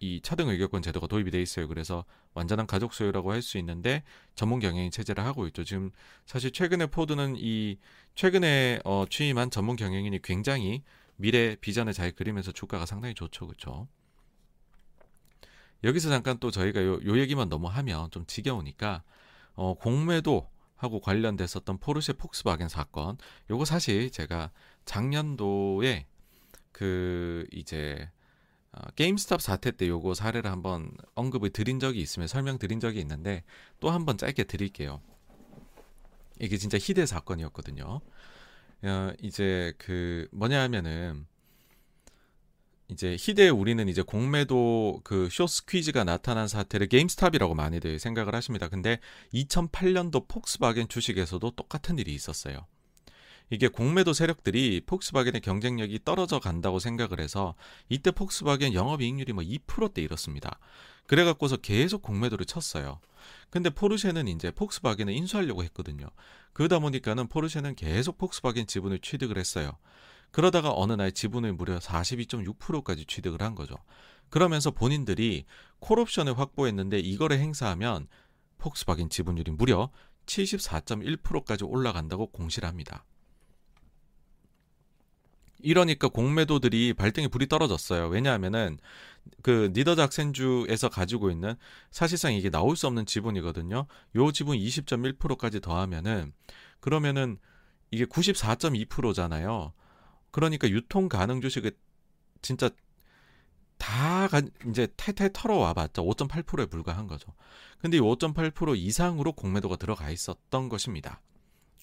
이 0.00 0.20
차등 0.22 0.48
의결권 0.48 0.82
제도가 0.82 1.06
도입이 1.06 1.30
돼 1.30 1.42
있어요. 1.42 1.66
그래서 1.68 2.04
완전한 2.34 2.66
가족 2.66 2.94
소유라고 2.94 3.32
할 3.32 3.42
수 3.42 3.58
있는데 3.58 4.02
전문 4.34 4.60
경영인 4.60 4.90
체제를 4.90 5.24
하고 5.24 5.46
있죠. 5.48 5.64
지금 5.64 5.90
사실 6.26 6.50
최근에 6.52 6.86
포드는 6.86 7.36
이 7.38 7.78
최근에 8.14 8.80
어, 8.84 9.04
취임한 9.08 9.50
전문 9.50 9.76
경영인이 9.76 10.20
굉장히 10.22 10.82
미래 11.16 11.56
비전을 11.56 11.92
잘 11.92 12.12
그리면서 12.12 12.52
주가가 12.52 12.86
상당히 12.86 13.14
좋죠. 13.14 13.46
그렇죠? 13.46 13.88
여기서 15.84 16.08
잠깐 16.10 16.38
또 16.38 16.50
저희가 16.50 16.82
요, 16.84 16.94
요 17.04 17.18
얘기만 17.18 17.48
너무 17.48 17.68
하면 17.68 18.10
좀 18.10 18.26
지겨우니까 18.26 19.02
어, 19.58 19.74
공매도 19.74 20.48
하고 20.76 21.00
관련됐었던 21.00 21.78
포르쉐 21.78 22.12
폭스바겐 22.12 22.68
사건. 22.68 23.18
요거 23.50 23.64
사실 23.64 24.08
제가 24.12 24.52
작년도에 24.84 26.06
그 26.70 27.44
이제 27.50 28.08
어, 28.70 28.82
게임스탑 28.94 29.42
사태 29.42 29.72
때 29.72 29.88
요거 29.88 30.14
사례를 30.14 30.48
한번 30.48 30.92
언급을 31.16 31.50
드린 31.50 31.80
적이 31.80 32.00
있으면 32.00 32.28
설명드린 32.28 32.78
적이 32.78 33.00
있는데 33.00 33.42
또 33.80 33.90
한번 33.90 34.16
짧게 34.16 34.44
드릴게요. 34.44 35.00
이게 36.38 36.56
진짜 36.56 36.78
희대 36.78 37.04
사건이었거든요. 37.04 38.00
어, 38.82 39.12
이제 39.20 39.74
그 39.76 40.28
뭐냐 40.30 40.62
하면은 40.62 41.26
이제 42.90 43.16
희대에 43.18 43.50
우리는 43.50 43.86
이제 43.88 44.00
공매도 44.00 45.02
그 45.04 45.28
쇼스퀴즈가 45.30 46.04
나타난 46.04 46.48
사태를 46.48 46.88
게임스탑이라고 46.88 47.54
많이들 47.54 47.98
생각을 47.98 48.34
하십니다. 48.34 48.68
근데 48.68 48.98
2008년도 49.34 50.26
폭스바겐 50.26 50.88
주식에서도 50.88 51.50
똑같은 51.50 51.98
일이 51.98 52.14
있었어요. 52.14 52.66
이게 53.50 53.68
공매도 53.68 54.12
세력들이 54.12 54.82
폭스바겐의 54.86 55.42
경쟁력이 55.42 56.00
떨어져 56.04 56.38
간다고 56.38 56.78
생각을 56.78 57.20
해서 57.20 57.54
이때 57.88 58.10
폭스바겐 58.10 58.74
영업이익률이 58.74 59.32
뭐 59.32 59.42
2%대 59.42 60.02
이렇습니다. 60.02 60.58
그래갖고서 61.06 61.56
계속 61.56 62.02
공매도를 62.02 62.44
쳤어요. 62.44 63.00
근데 63.50 63.70
포르쉐는 63.70 64.28
이제 64.28 64.50
폭스바겐을 64.50 65.12
인수하려고 65.14 65.62
했거든요. 65.64 66.06
그러다 66.52 66.78
보니까는 66.78 67.28
포르쉐는 67.28 67.74
계속 67.76 68.18
폭스바겐 68.18 68.66
지분을 68.66 68.98
취득을 68.98 69.38
했어요. 69.38 69.72
그러다가 70.30 70.72
어느 70.74 70.92
날 70.92 71.12
지분을 71.12 71.54
무려 71.54 71.78
42.6%까지 71.78 73.06
취득을 73.06 73.42
한 73.42 73.54
거죠. 73.54 73.76
그러면서 74.30 74.70
본인들이 74.70 75.44
콜옵션을 75.80 76.38
확보했는데 76.38 76.98
이거를 76.98 77.38
행사하면 77.38 78.08
폭스바겐 78.58 79.08
지분율이 79.10 79.52
무려 79.52 79.90
74.1%까지 80.26 81.64
올라간다고 81.64 82.26
공시를 82.30 82.68
합니다. 82.68 83.04
이러니까 85.60 86.08
공매도들이 86.08 86.94
발등에 86.94 87.28
불이 87.28 87.48
떨어졌어요. 87.48 88.08
왜냐하면은 88.08 88.78
그 89.42 89.72
니더 89.74 89.96
작센주에서 89.96 90.88
가지고 90.88 91.30
있는 91.30 91.54
사실상 91.90 92.32
이게 92.32 92.48
나올 92.48 92.76
수 92.76 92.86
없는 92.86 93.06
지분이거든요. 93.06 93.86
요 94.16 94.32
지분 94.32 94.56
20.1%까지 94.56 95.60
더하면은 95.60 96.32
그러면은 96.80 97.38
이게 97.90 98.04
94.2%잖아요. 98.04 99.72
그러니까 100.30 100.68
유통 100.68 101.08
가능 101.08 101.40
주식을 101.40 101.72
진짜 102.42 102.70
다 103.78 104.28
이제 104.68 104.88
탈탈 104.96 105.30
털어와 105.32 105.72
봤자 105.72 106.02
5.8%에 106.02 106.66
불과한 106.66 107.06
거죠. 107.06 107.32
근데 107.78 107.96
이 107.96 108.00
5.8% 108.00 108.76
이상으로 108.76 109.32
공매도가 109.32 109.76
들어가 109.76 110.10
있었던 110.10 110.68
것입니다. 110.68 111.20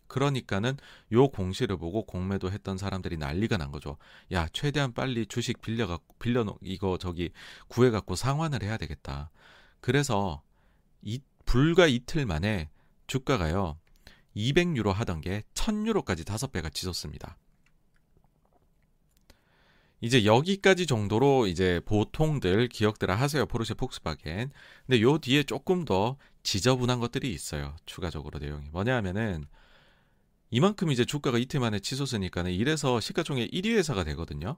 그러니까는 0.07 0.77
요 1.13 1.29
공시를 1.29 1.77
보고 1.77 2.05
공매도 2.05 2.51
했던 2.51 2.77
사람들이 2.77 3.17
난리가 3.17 3.57
난 3.57 3.71
거죠. 3.71 3.97
야, 4.31 4.47
최대한 4.53 4.93
빨리 4.93 5.25
주식 5.25 5.61
빌려 5.61 5.87
갖고 5.87 6.15
빌려 6.19 6.45
이거 6.61 6.97
저기 6.97 7.31
구해 7.67 7.89
갖고 7.89 8.15
상환을 8.15 8.61
해야 8.61 8.77
되겠다. 8.77 9.31
그래서 9.81 10.43
이 11.01 11.21
불과 11.45 11.87
이틀 11.87 12.25
만에 12.25 12.69
주가가요. 13.07 13.77
200유로 14.35 14.91
하던 14.91 15.21
게 15.21 15.43
1000유로까지 15.53 16.25
다섯 16.25 16.51
배가 16.51 16.69
치솟습니다. 16.69 17.37
이제 20.05 20.23
여기까지 20.23 20.85
정도로 20.85 21.47
이제 21.47 21.81
보통들 21.83 22.67
기억들을 22.67 23.19
하세요. 23.19 23.43
포르쉐 23.47 23.73
폭스바겐. 23.73 24.51
근데 24.85 25.01
요 25.01 25.17
뒤에 25.17 25.41
조금 25.41 25.83
더 25.83 26.17
지저분한 26.43 26.99
것들이 26.99 27.33
있어요. 27.33 27.75
추가적으로 27.87 28.37
내용이. 28.37 28.69
뭐냐 28.69 28.95
하면은 28.97 29.47
이만큼 30.51 30.91
이제 30.91 31.05
주가가 31.05 31.39
이틀 31.39 31.59
만에 31.59 31.79
치솟으니까는 31.79 32.51
이래서 32.51 32.99
시가총액 32.99 33.49
1위 33.49 33.75
회사가 33.77 34.03
되거든요. 34.03 34.57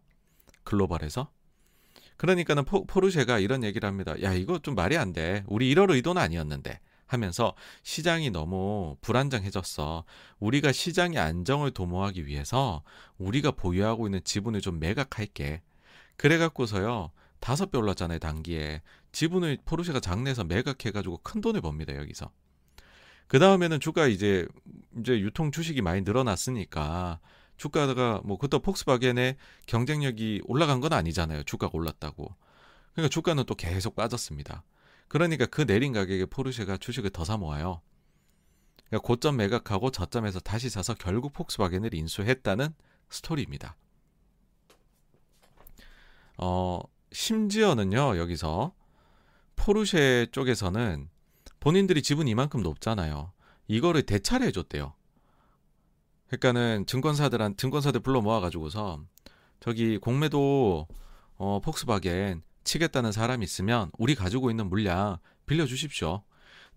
글로벌에서. 0.66 1.32
그러니까는 2.18 2.66
포, 2.66 2.86
포르쉐가 2.86 3.40
이런 3.40 3.64
얘기를 3.64 3.88
합니다. 3.88 4.22
야, 4.24 4.34
이거 4.34 4.60
좀 4.60 4.76
말이 4.76 4.98
안 4.98 5.14
돼. 5.14 5.46
우리 5.48 5.70
이럴 5.70 5.90
의도는 5.92 6.22
아니었는데. 6.22 6.78
하면서 7.08 7.56
시장이 7.84 8.30
너무 8.30 8.98
불안정해졌어. 9.02 10.04
우리가 10.39 10.72
시장의 10.72 11.17
안정을 11.17 11.72
도모하기 11.72 12.28
위해서 12.28 12.84
우리가 13.17 13.52
보유하고 13.52 14.08
있는 14.08 14.22
지분을 14.24 14.62
좀 14.62 14.80
매각할게. 14.80 15.62
그래갖고서요. 16.17 17.12
다섯 17.39 17.72
배 17.72 17.78
올랐잖아요, 17.78 18.20
단기에. 18.20 18.82
지분을 19.12 19.60
포르쉐가 19.65 20.00
장내에서 20.00 20.43
매각해가지고 20.43 21.20
큰 21.24 21.41
돈을 21.41 21.62
법니다, 21.62 21.96
여기서. 21.96 22.32
그 23.28 23.39
다음에는 23.39 23.80
주가 23.80 24.08
이제, 24.08 24.48
이제 25.00 25.20
유통 25.20 25.52
주식이 25.52 25.82
많이 25.82 26.02
늘어났으니까 26.02 27.20
주가가 27.58 28.22
뭐 28.24 28.38
그때 28.38 28.60
폭스바겐의 28.60 29.36
경쟁력이 29.65 30.41
올라간 30.46 30.80
건 30.80 30.93
아니잖아요. 30.93 31.43
주가가 31.43 31.72
올랐다고. 31.74 32.34
그러니까 32.93 33.10
주가는 33.10 33.43
또 33.46 33.56
계속 33.56 33.96
빠졌습니다. 33.96 34.63
그러니까 35.08 35.46
그 35.46 35.65
내린 35.65 35.93
가격에 35.93 36.26
포르쉐가 36.26 36.78
주식을 36.78 37.10
더 37.12 37.24
사 37.24 37.38
모아요. 37.38 37.82
그러니까 38.88 39.06
고점 39.06 39.38
매각하고 39.38 39.91
저점에서 39.91 40.39
다시 40.39 40.70
사서 40.70 40.93
결국 40.93 41.34
폭스바겐을 41.34 41.93
인수했다는 41.93 42.70
스토리입니다. 43.10 43.76
어, 46.38 46.80
심지어는요, 47.12 48.17
여기서 48.17 48.74
포르쉐 49.56 50.28
쪽에서는 50.32 51.10
본인들이 51.60 52.02
지분 52.02 52.28
이만큼 52.28 52.62
높잖아요. 52.62 53.34
이거를 53.67 54.04
대차를 54.04 54.48
해줬대요. 54.48 54.93
그러니까는 56.28 56.86
증권사들한 56.86 57.58
증권사들 57.58 58.02
불러 58.02 58.22
모아가지고서 58.22 59.02
저기 59.60 59.98
공매도 59.98 60.88
어, 61.38 61.60
폭스바겐 61.62 62.43
치겠다는 62.68 63.12
사람이 63.12 63.44
있으면 63.44 63.90
우리 63.98 64.14
가지고 64.14 64.52
있는 64.52 64.70
물량 64.70 65.18
빌려주십시오. 65.48 66.24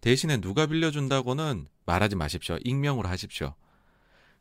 대신에 0.00 0.38
누가 0.38 0.66
빌려준다고는 0.66 1.66
말하지 1.84 2.16
마십시오. 2.16 2.56
익명으로 2.64 3.08
하십시오. 3.08 3.54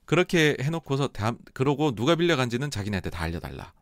그렇게 0.06 0.56
해놓고서 0.62 1.10
다, 1.10 1.34
그러고 1.54 1.94
누가 1.94 2.16
빌려간지는 2.16 2.72
자기네한테 2.72 3.10
다 3.10 3.24
알려달라. 3.24 3.74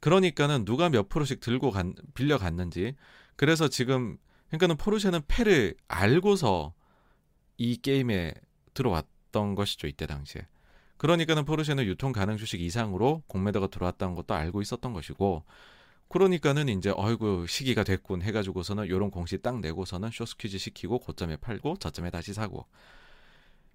그러니까는 0.00 0.64
누가 0.64 0.88
몇 0.88 1.08
프로씩 1.08 1.40
들고 1.40 1.70
간, 1.70 1.94
빌려갔는지. 2.14 2.94
그래서 3.36 3.68
지금 3.68 4.16
그러니까는 4.48 4.76
포르쉐는 4.76 5.22
패를 5.26 5.74
알고서 5.88 6.74
이 7.56 7.76
게임에 7.76 8.34
들어왔던 8.72 9.54
것이죠 9.54 9.86
이때 9.86 10.06
당시에. 10.06 10.46
그러니까는 10.96 11.44
포르쉐는 11.44 11.84
유통 11.84 12.12
가능 12.12 12.36
주식 12.36 12.60
이상으로 12.60 13.22
공매도가 13.26 13.66
들어왔다는 13.66 14.14
것도 14.14 14.34
알고 14.34 14.62
있었던 14.62 14.92
것이고 14.92 15.44
그러니까는 16.08 16.68
이제 16.68 16.92
어이구 16.94 17.46
시기가 17.48 17.82
됐군 17.82 18.22
해가지고서는 18.22 18.88
요런 18.88 19.10
공시 19.10 19.38
딱 19.38 19.60
내고서는 19.60 20.10
쇼스퀴즈 20.12 20.58
시키고 20.58 20.98
고점에 21.00 21.36
팔고 21.36 21.76
저점에 21.78 22.10
다시 22.10 22.32
사고 22.32 22.66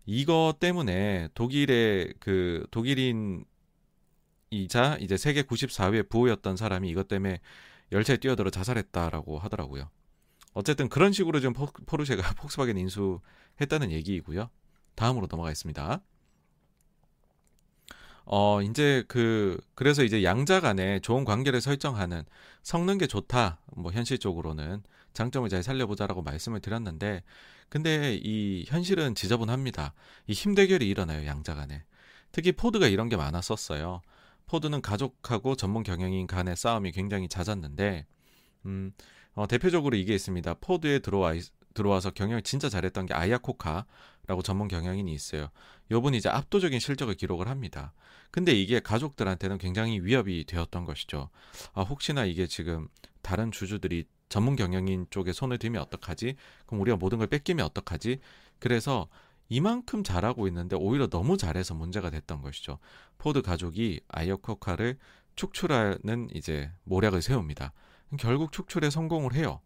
이거 0.06 0.56
때문에 0.60 1.30
독일의 1.34 2.13
그 2.20 2.65
독일인 2.72 3.46
이자 4.52 4.98
이제 5.00 5.18
세계 5.18 5.44
94위 5.44 6.10
부호였던 6.10 6.58
사람이 6.58 6.89
이것 6.89 7.08
때문에 7.08 7.39
열차에 7.92 8.18
뛰어들어 8.18 8.50
자살했다라고 8.50 9.38
하더라고요. 9.39 9.89
어쨌든 10.54 10.89
그런 10.89 11.12
식으로 11.12 11.39
지금 11.39 11.54
포르쉐가 11.86 12.34
폭스바겐 12.36 12.78
인수했다는 12.78 13.92
얘기이고요. 13.92 14.50
다음으로 14.96 15.28
넘어가겠습니다. 15.30 16.02
어, 18.32 18.62
이제 18.62 19.04
그, 19.08 19.60
그래서 19.74 20.04
이제 20.04 20.24
양자 20.24 20.60
간에 20.60 21.00
좋은 21.00 21.26
관계를 21.26 21.62
설정하는 21.62 22.24
성능 22.62 23.00
게 23.00 23.08
좋다. 23.08 23.60
뭐 23.76 23.92
현실적으로는 23.92 24.84
장점을 25.13 25.50
잘 25.50 25.63
살려보자라고 25.63 26.22
말씀을 26.22 26.60
드렸는데, 26.60 27.24
근데 27.70 28.20
이 28.22 28.65
현실은 28.68 29.15
지저분합니다. 29.15 29.96
이 30.28 30.34
힘대결이 30.34 30.88
일어나요, 30.88 31.26
양자 31.26 31.56
간에. 31.56 31.84
특히 32.32 32.52
포드가 32.52 32.88
이런 32.88 33.10
게 33.10 33.18
많았었어요. 33.18 34.02
포드는 34.46 34.84
가족하고 34.84 35.56
전문 35.56 35.82
경영인 35.82 36.28
간의 36.28 36.56
싸움이 36.56 36.92
굉장히 36.92 37.28
잦았는데, 37.30 38.06
음, 38.68 38.92
어, 39.34 39.48
대표적으로 39.48 39.98
이게 39.98 40.13
있습니다. 40.13 40.54
포드에 40.62 41.00
들어와, 41.00 41.34
들어와서 41.74 42.12
경영을 42.12 42.44
진짜 42.44 42.70
잘했던 42.70 43.08
게 43.08 43.15
아야코카. 43.15 43.88
라고 44.30 44.44
전문 44.44 44.68
경영인이 44.68 45.12
있어요. 45.12 45.50
요분이 45.89 46.18
이제 46.18 46.30
압도적인 46.30 46.80
실적을 46.80 47.15
기록을 47.15 47.48
합니다. 47.48 47.94
근데 48.32 48.54
이게 48.54 48.80
가족들한테는 48.80 49.58
굉장히 49.58 50.00
위협이 50.00 50.46
되었던 50.46 50.86
것이죠. 50.86 51.30
아, 51.74 51.82
혹시나 51.82 52.26
이게 52.26 52.48
지금 52.48 52.88
다른 53.22 53.52
주주들이 53.52 54.06
전문 54.30 54.56
경영인 54.56 55.08
쪽에 55.10 55.34
손을 55.34 55.58
대면 55.58 55.82
어떡하지? 55.82 56.36
그럼 56.68 56.82
우리가 56.82 56.98
모든 56.98 57.18
걸 57.18 57.28
뺏기면 57.28 57.65
어떡하지? 57.65 58.20
그래서 58.60 59.08
이만큼 59.50 60.04
잘하고 60.04 60.48
있는데 60.48 60.76
오히려 60.76 61.08
너무 61.08 61.36
잘해서 61.36 61.74
문제가 61.74 62.12
됐던 62.12 62.42
것이죠. 62.42 62.78
포드 63.18 63.42
가족이 63.42 64.02
아이아코카를 64.08 65.00
축출하는 65.36 66.30
이제 66.34 66.72
모략을 66.84 67.22
세웁니다. 67.24 67.74
결국 68.20 68.52
축출에 68.52 68.92
성공을 68.92 69.34
해요. 69.34 69.62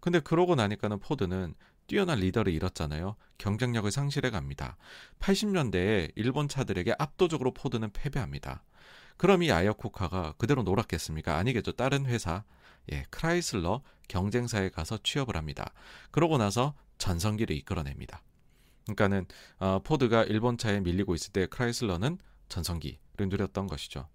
근데 0.00 0.20
그러고 0.20 0.54
나니까는 0.54 0.98
포드는 0.98 1.54
뛰어난 1.88 2.20
리더를 2.20 2.52
잃었잖아요. 2.52 3.16
경쟁력을 3.38 3.90
상실해 3.90 4.30
갑니다. 4.30 4.76
80년대에 5.18 6.12
일본 6.14 6.46
차들에게 6.46 6.94
압도적으로 6.98 7.52
포드는 7.52 7.90
패배합니다. 7.90 8.62
그럼 9.16 9.42
이 9.42 9.50
아이아코카가 9.50 10.34
그대로 10.38 10.62
놀았겠습니까? 10.62 11.36
아니겠죠. 11.36 11.72
다른 11.72 12.06
회사, 12.06 12.44
예, 12.92 13.04
크라이슬러 13.10 13.82
경쟁사에 14.06 14.68
가서 14.68 14.98
취업을 15.02 15.36
합니다. 15.36 15.72
그러고 16.10 16.38
나서 16.38 16.74
전성기를 16.98 17.56
이끌어냅니다. 17.56 18.22
그러니까는 18.84 19.26
어, 19.58 19.80
포드가 19.82 20.24
일본 20.24 20.58
차에 20.58 20.80
밀리고 20.80 21.14
있을 21.14 21.32
때 21.32 21.46
크라이슬러는 21.46 22.18
전성기를 22.48 23.28
누렸던 23.28 23.66
것이죠. 23.66 24.08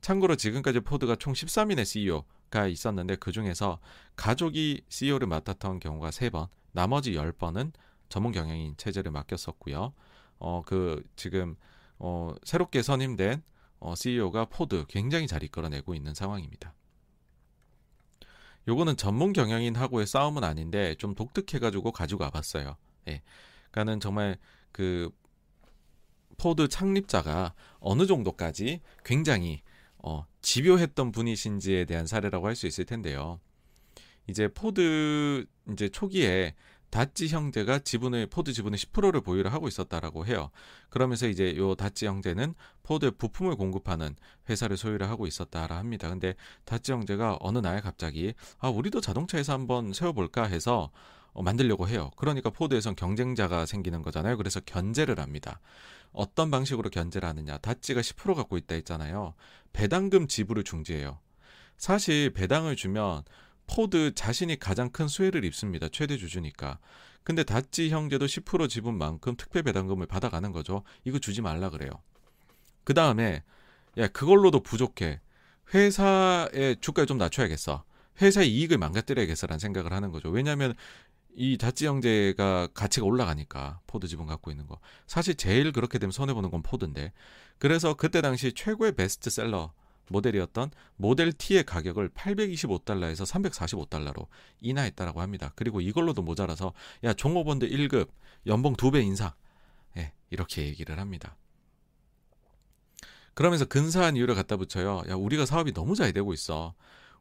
참고로 0.00 0.36
지금까지 0.36 0.80
포드가 0.80 1.16
총 1.16 1.32
13인의 1.32 1.84
CEO가 1.84 2.66
있었는데 2.66 3.16
그 3.16 3.32
중에서 3.32 3.78
가족이 4.16 4.82
CEO를 4.88 5.26
맡았던 5.26 5.80
경우가 5.80 6.10
3번, 6.10 6.48
나머지 6.76 7.12
10번은 7.14 7.72
전문 8.10 8.32
경영인 8.32 8.76
체제를 8.76 9.10
맡겼었고요. 9.10 9.94
어, 10.38 10.62
그 10.66 11.02
지금 11.16 11.56
어, 11.98 12.34
새롭게 12.44 12.82
선임된 12.82 13.42
어, 13.80 13.94
CEO가 13.94 14.44
포드 14.44 14.84
굉장히 14.86 15.26
잘 15.26 15.42
이끌어내고 15.42 15.94
있는 15.94 16.12
상황입니다. 16.12 16.74
요거는 18.68 18.98
전문 18.98 19.32
경영인하고의 19.32 20.06
싸움은 20.06 20.44
아닌데 20.44 20.94
좀 20.96 21.14
독특해가지고 21.14 21.92
가지고 21.92 22.24
와봤어요. 22.24 22.76
예. 23.08 23.22
그러니까는 23.70 24.00
정말 24.00 24.36
그 24.70 25.10
포드 26.36 26.68
창립자가 26.68 27.54
어느 27.80 28.06
정도까지 28.06 28.82
굉장히 29.02 29.62
어, 29.96 30.26
집요했던 30.42 31.10
분이신지에 31.10 31.86
대한 31.86 32.06
사례라고 32.06 32.46
할 32.46 32.54
수 32.54 32.66
있을 32.66 32.84
텐데요. 32.84 33.40
이제 34.28 34.48
포드 34.48 35.46
이제 35.72 35.88
초기에 35.88 36.54
닷지 36.90 37.28
형제가 37.28 37.80
지분의 37.80 38.26
포드 38.26 38.52
지분의 38.52 38.78
10%를 38.78 39.20
보유를 39.20 39.52
하고 39.52 39.68
있었다라고 39.68 40.26
해요. 40.26 40.50
그러면서 40.88 41.26
이제 41.26 41.56
요 41.56 41.74
닷지 41.74 42.06
형제는 42.06 42.54
포드에 42.84 43.10
부품을 43.10 43.56
공급하는 43.56 44.14
회사를 44.48 44.76
소유를 44.76 45.08
하고 45.10 45.26
있었다라 45.26 45.76
합니다. 45.76 46.08
근데 46.08 46.34
닷지 46.64 46.92
형제가 46.92 47.38
어느 47.40 47.58
날 47.58 47.80
갑자기 47.80 48.34
아 48.58 48.68
우리도 48.68 49.00
자동차 49.00 49.38
회사 49.38 49.52
한번 49.52 49.92
세워볼까 49.92 50.44
해서 50.44 50.90
어, 51.32 51.42
만들려고 51.42 51.86
해요. 51.86 52.10
그러니까 52.16 52.48
포드에선 52.48 52.96
경쟁자가 52.96 53.66
생기는 53.66 54.00
거잖아요. 54.00 54.38
그래서 54.38 54.60
견제를 54.60 55.20
합니다. 55.20 55.60
어떤 56.12 56.50
방식으로 56.50 56.88
견제를 56.88 57.28
하느냐? 57.28 57.58
닷지가 57.58 58.00
10% 58.00 58.34
갖고 58.34 58.56
있다 58.56 58.74
했잖아요. 58.76 59.34
배당금 59.74 60.28
지불을 60.28 60.64
중지해요. 60.64 61.18
사실 61.76 62.30
배당을 62.30 62.74
주면 62.74 63.22
포드 63.66 64.14
자신이 64.14 64.58
가장 64.58 64.90
큰 64.90 65.08
수혜를 65.08 65.44
입습니다. 65.44 65.88
최대 65.88 66.16
주주니까. 66.16 66.78
근데 67.24 67.42
닷지 67.42 67.90
형제도 67.90 68.26
10% 68.26 68.68
지분만큼 68.68 69.36
특별 69.36 69.62
배당금을 69.64 70.06
받아가는 70.06 70.52
거죠. 70.52 70.82
이거 71.04 71.18
주지 71.18 71.42
말라 71.42 71.70
그래요. 71.70 71.90
그 72.84 72.94
다음에 72.94 73.42
야 73.98 74.08
그걸로도 74.08 74.60
부족해. 74.62 75.20
회사의 75.74 76.76
주가를 76.80 77.06
좀 77.06 77.18
낮춰야겠어. 77.18 77.84
회사의 78.20 78.50
이익을 78.52 78.78
망가뜨려야겠어라는 78.78 79.58
생각을 79.58 79.92
하는 79.92 80.12
거죠. 80.12 80.28
왜냐하면 80.28 80.74
이 81.34 81.58
닷지 81.58 81.86
형제가 81.86 82.68
가치가 82.72 83.04
올라가니까 83.04 83.80
포드 83.86 84.06
지분 84.06 84.26
갖고 84.26 84.50
있는 84.50 84.66
거. 84.66 84.78
사실 85.06 85.34
제일 85.34 85.72
그렇게 85.72 85.98
되면 85.98 86.12
손해 86.12 86.32
보는 86.32 86.50
건 86.50 86.62
포드인데. 86.62 87.12
그래서 87.58 87.94
그때 87.94 88.22
당시 88.22 88.52
최고의 88.52 88.92
베스트셀러 88.92 89.72
모델이었던 90.08 90.70
모델 90.96 91.32
T의 91.32 91.64
가격을 91.64 92.10
825달러에서 92.10 93.26
345달러로 93.26 94.26
인하했다라고 94.60 95.20
합니다. 95.20 95.52
그리고 95.56 95.80
이걸로도 95.80 96.22
모자라서 96.22 96.72
야 97.04 97.12
종업원들 97.12 97.68
1급 97.70 98.08
연봉 98.46 98.74
2배 98.74 99.02
인상 99.04 99.32
예, 99.96 100.12
이렇게 100.30 100.66
얘기를 100.66 100.98
합니다. 100.98 101.36
그러면서 103.34 103.66
근사한 103.66 104.16
이유를 104.16 104.34
갖다 104.34 104.56
붙여요. 104.56 105.02
야 105.08 105.14
우리가 105.14 105.44
사업이 105.44 105.72
너무 105.72 105.94
잘 105.94 106.12
되고 106.12 106.32
있어. 106.32 106.74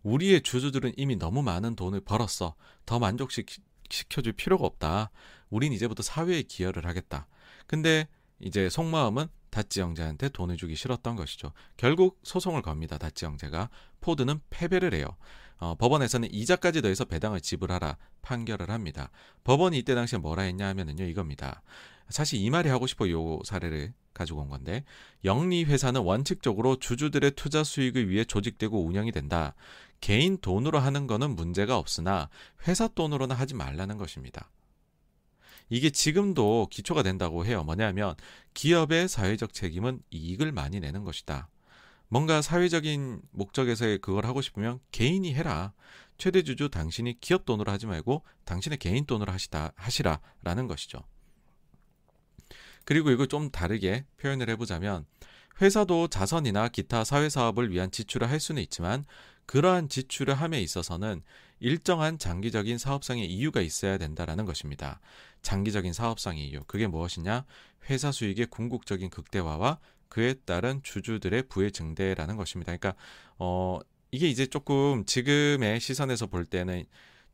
우리의 0.03 0.41
주주들은 0.41 0.93
이미 0.97 1.15
너무 1.15 1.41
많은 1.41 1.75
돈을 1.75 2.01
벌었어. 2.01 2.55
더 2.85 2.99
만족시켜줄 2.99 4.33
필요가 4.37 4.65
없다. 4.65 5.09
우린 5.49 5.73
이제부터 5.73 6.03
사회에 6.03 6.43
기여를 6.43 6.85
하겠다. 6.85 7.27
근데 7.67 8.07
이제 8.39 8.69
속마음은 8.69 9.27
다찌 9.55 9.79
형제한테 9.79 10.27
돈을 10.27 10.57
주기 10.57 10.75
싫었던 10.75 11.15
것이죠. 11.15 11.53
결국 11.77 12.19
소송을 12.23 12.61
겁니다. 12.61 12.97
다찌 12.97 13.23
형제가 13.23 13.69
포드는 14.01 14.41
패배를 14.49 14.93
해요. 14.93 15.07
어, 15.59 15.75
법원에서는 15.75 16.33
이자까지 16.33 16.81
더해서 16.81 17.05
배당을 17.05 17.39
지불하라 17.39 17.95
판결을 18.21 18.69
합니다. 18.69 19.11
법원이 19.45 19.77
이때 19.77 19.95
당시에 19.95 20.19
뭐라 20.19 20.43
했냐 20.43 20.67
하면은요 20.67 21.05
이겁니다. 21.05 21.63
사실 22.09 22.41
이 22.41 22.49
말이 22.49 22.67
하고 22.67 22.85
싶어 22.85 23.09
요 23.09 23.39
사례를 23.45 23.93
가지고 24.13 24.41
온 24.41 24.49
건데 24.49 24.83
영리 25.23 25.63
회사는 25.63 26.01
원칙적으로 26.01 26.75
주주들의 26.75 27.31
투자 27.37 27.63
수익을 27.63 28.09
위해 28.09 28.25
조직되고 28.25 28.85
운영이 28.85 29.13
된다. 29.13 29.55
개인 30.01 30.37
돈으로 30.37 30.79
하는 30.79 31.07
거는 31.07 31.33
문제가 31.33 31.77
없으나 31.77 32.29
회사 32.67 32.89
돈으로는 32.89 33.37
하지 33.37 33.53
말라는 33.53 33.97
것입니다. 33.97 34.51
이게 35.69 35.89
지금도 35.89 36.67
기초가 36.71 37.03
된다고 37.03 37.45
해요. 37.45 37.63
뭐냐면 37.63 38.15
기업의 38.53 39.07
사회적 39.07 39.53
책임은 39.53 40.01
이익을 40.11 40.51
많이 40.51 40.79
내는 40.79 41.03
것이다. 41.03 41.49
뭔가 42.07 42.41
사회적인 42.41 43.21
목적에서 43.31 43.85
그걸 43.97 44.25
하고 44.25 44.41
싶으면 44.41 44.79
개인이 44.91 45.33
해라. 45.33 45.73
최대 46.17 46.43
주주 46.43 46.69
당신이 46.69 47.19
기업 47.19 47.45
돈으로 47.45 47.71
하지 47.71 47.87
말고 47.87 48.23
당신의 48.45 48.77
개인 48.77 49.05
돈으로 49.05 49.31
하시다 49.31 49.73
하시라라는 49.75 50.67
것이죠. 50.67 50.99
그리고 52.85 53.09
이걸 53.09 53.27
좀 53.27 53.49
다르게 53.49 54.05
표현을 54.17 54.49
해보자면 54.51 55.05
회사도 55.61 56.07
자선이나 56.07 56.67
기타 56.67 57.03
사회 57.03 57.29
사업을 57.29 57.71
위한 57.71 57.89
지출을 57.89 58.29
할 58.29 58.39
수는 58.39 58.61
있지만 58.63 59.03
그러한 59.45 59.89
지출을 59.89 60.35
함에 60.35 60.61
있어서는 60.61 61.21
일정한 61.59 62.17
장기적인 62.17 62.77
사업상의 62.77 63.25
이유가 63.25 63.61
있어야 63.61 63.97
된다라는 63.97 64.45
것입니다. 64.45 64.99
장기적인 65.41 65.93
사업상의 65.93 66.47
이유. 66.47 66.63
그게 66.67 66.87
무엇이냐? 66.87 67.45
회사 67.89 68.11
수익의 68.11 68.47
궁극적인 68.47 69.09
극대화와 69.09 69.79
그에 70.09 70.33
따른 70.45 70.81
주주들의 70.83 71.43
부의 71.49 71.71
증대라는 71.71 72.35
것입니다. 72.35 72.75
그러니까 72.75 72.99
어 73.37 73.79
이게 74.11 74.27
이제 74.27 74.45
조금 74.45 75.05
지금의 75.05 75.79
시선에서 75.79 76.27
볼 76.27 76.45
때는 76.45 76.85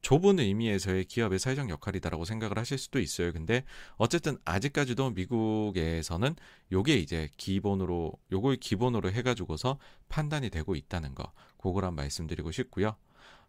좁은 0.02 0.40
의미에서의 0.40 1.06
기업의 1.06 1.38
사회적 1.38 1.70
역할이다라고 1.70 2.26
생각을 2.26 2.58
하실 2.58 2.78
수도 2.78 3.00
있어요. 3.00 3.32
근데 3.32 3.64
어쨌든 3.98 4.38
아직까지도 4.46 5.12
미국에서는 5.12 6.36
요게 6.72 6.96
이제 6.96 7.30
기본으로 7.38 8.14
요걸 8.32 8.56
기본으로 8.58 9.12
해가지고서 9.12 9.78
판단이 10.10 10.50
되고 10.50 10.76
있다는 10.76 11.14
거. 11.14 11.32
한번 11.64 11.94
말씀드리고 11.94 12.52
싶고요. 12.52 12.96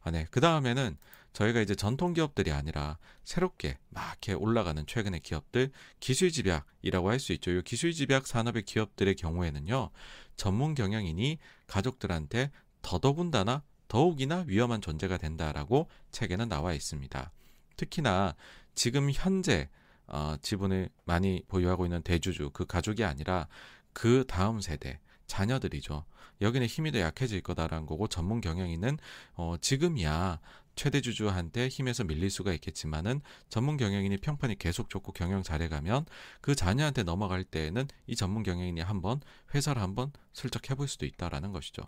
아, 0.02 0.10
네. 0.10 0.26
그 0.30 0.40
다음에는 0.40 0.96
저희가 1.32 1.60
이제 1.60 1.74
전통 1.74 2.12
기업들이 2.12 2.52
아니라 2.52 2.98
새롭게 3.24 3.78
막 3.88 4.10
이렇게 4.10 4.34
올라가는 4.34 4.84
최근의 4.86 5.20
기업들 5.20 5.70
기술 5.98 6.30
집약이라고 6.30 7.10
할 7.10 7.18
수 7.18 7.32
있죠. 7.34 7.50
이 7.52 7.62
기술 7.62 7.92
집약 7.92 8.26
산업의 8.26 8.64
기업들의 8.64 9.14
경우에는요. 9.14 9.90
전문 10.36 10.74
경영인이 10.74 11.38
가족들한테 11.66 12.50
더더군다나 12.82 13.62
더욱이나 13.88 14.44
위험한 14.46 14.80
존재가 14.80 15.18
된다라고 15.18 15.88
책에는 16.10 16.48
나와 16.48 16.74
있습니다. 16.74 17.30
특히나 17.76 18.34
지금 18.74 19.10
현재 19.12 19.68
어, 20.06 20.36
지분을 20.42 20.90
많이 21.04 21.42
보유하고 21.48 21.86
있는 21.86 22.02
대주주 22.02 22.50
그 22.52 22.66
가족이 22.66 23.04
아니라 23.04 23.46
그 23.92 24.24
다음 24.26 24.60
세대 24.60 24.98
자녀들이죠. 25.26 26.04
여기는 26.42 26.66
힘이 26.66 26.92
더 26.92 27.00
약해질 27.00 27.40
거다라는 27.42 27.86
거고 27.86 28.08
전문 28.08 28.40
경영인은 28.40 28.98
어, 29.34 29.56
지금이야 29.60 30.40
최대 30.74 31.00
주주한테 31.00 31.68
힘에서 31.68 32.04
밀릴 32.04 32.30
수가 32.30 32.52
있겠지만은 32.54 33.20
전문 33.48 33.76
경영인이 33.76 34.16
평판이 34.18 34.58
계속 34.58 34.88
좋고 34.88 35.12
경영 35.12 35.42
잘해가면 35.42 36.06
그 36.40 36.54
자녀한테 36.54 37.02
넘어갈 37.02 37.44
때에는 37.44 37.86
이 38.06 38.16
전문 38.16 38.42
경영인이 38.42 38.80
한번 38.80 39.20
회사를 39.54 39.82
한번 39.82 40.12
슬쩍 40.32 40.70
해볼 40.70 40.88
수도 40.88 41.06
있다라는 41.06 41.52
것이죠. 41.52 41.82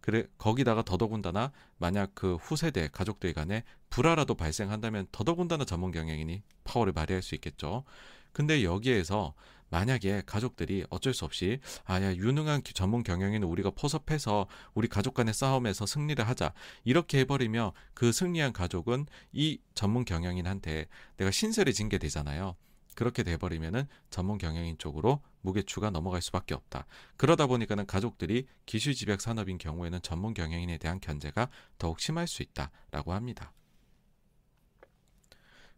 그래 0.00 0.24
거기다가 0.38 0.82
더더군다나 0.82 1.52
만약 1.76 2.12
그 2.14 2.36
후세대 2.36 2.88
가족들 2.90 3.32
간에 3.34 3.64
불화라도 3.90 4.34
발생한다면 4.34 5.06
더더군다나 5.12 5.64
전문 5.64 5.92
경영인이 5.92 6.42
파워를 6.64 6.92
발휘할 6.92 7.22
수 7.22 7.34
있겠죠. 7.34 7.84
근데 8.32 8.62
여기에서 8.64 9.34
만약에 9.70 10.22
가족들이 10.24 10.84
어쩔 10.90 11.12
수 11.12 11.24
없이 11.24 11.58
아야 11.84 12.14
유능한 12.14 12.62
전문 12.62 13.02
경영인은 13.02 13.46
우리가 13.48 13.70
포섭해서 13.70 14.46
우리 14.74 14.86
가족 14.88 15.14
간의 15.14 15.34
싸움에서 15.34 15.84
승리를 15.84 16.26
하자 16.26 16.52
이렇게 16.84 17.18
해버리면 17.20 17.72
그 17.94 18.12
승리한 18.12 18.52
가족은 18.52 19.06
이 19.32 19.58
전문 19.74 20.04
경영인한테 20.04 20.86
내가 21.16 21.30
신세를 21.30 21.72
진 21.72 21.88
게 21.88 21.96
되잖아요. 21.98 22.54
그렇게 22.94 23.22
돼버리면은 23.22 23.86
전문 24.10 24.38
경영인 24.38 24.76
쪽으로 24.76 25.22
무게추가 25.42 25.88
넘어갈 25.90 26.20
수밖에 26.20 26.54
없다. 26.54 26.84
그러다 27.16 27.46
보니까는 27.46 27.86
가족들이 27.86 28.46
기술 28.66 28.92
집약 28.92 29.20
산업인 29.20 29.56
경우에는 29.56 30.02
전문 30.02 30.34
경영인에 30.34 30.78
대한 30.78 31.00
견제가 31.00 31.48
더욱 31.78 32.00
심할 32.00 32.26
수 32.26 32.42
있다라고 32.42 33.12
합니다. 33.12 33.52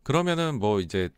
그러면은 0.03 0.59
뭐 0.59 0.81
이제 0.81 1.11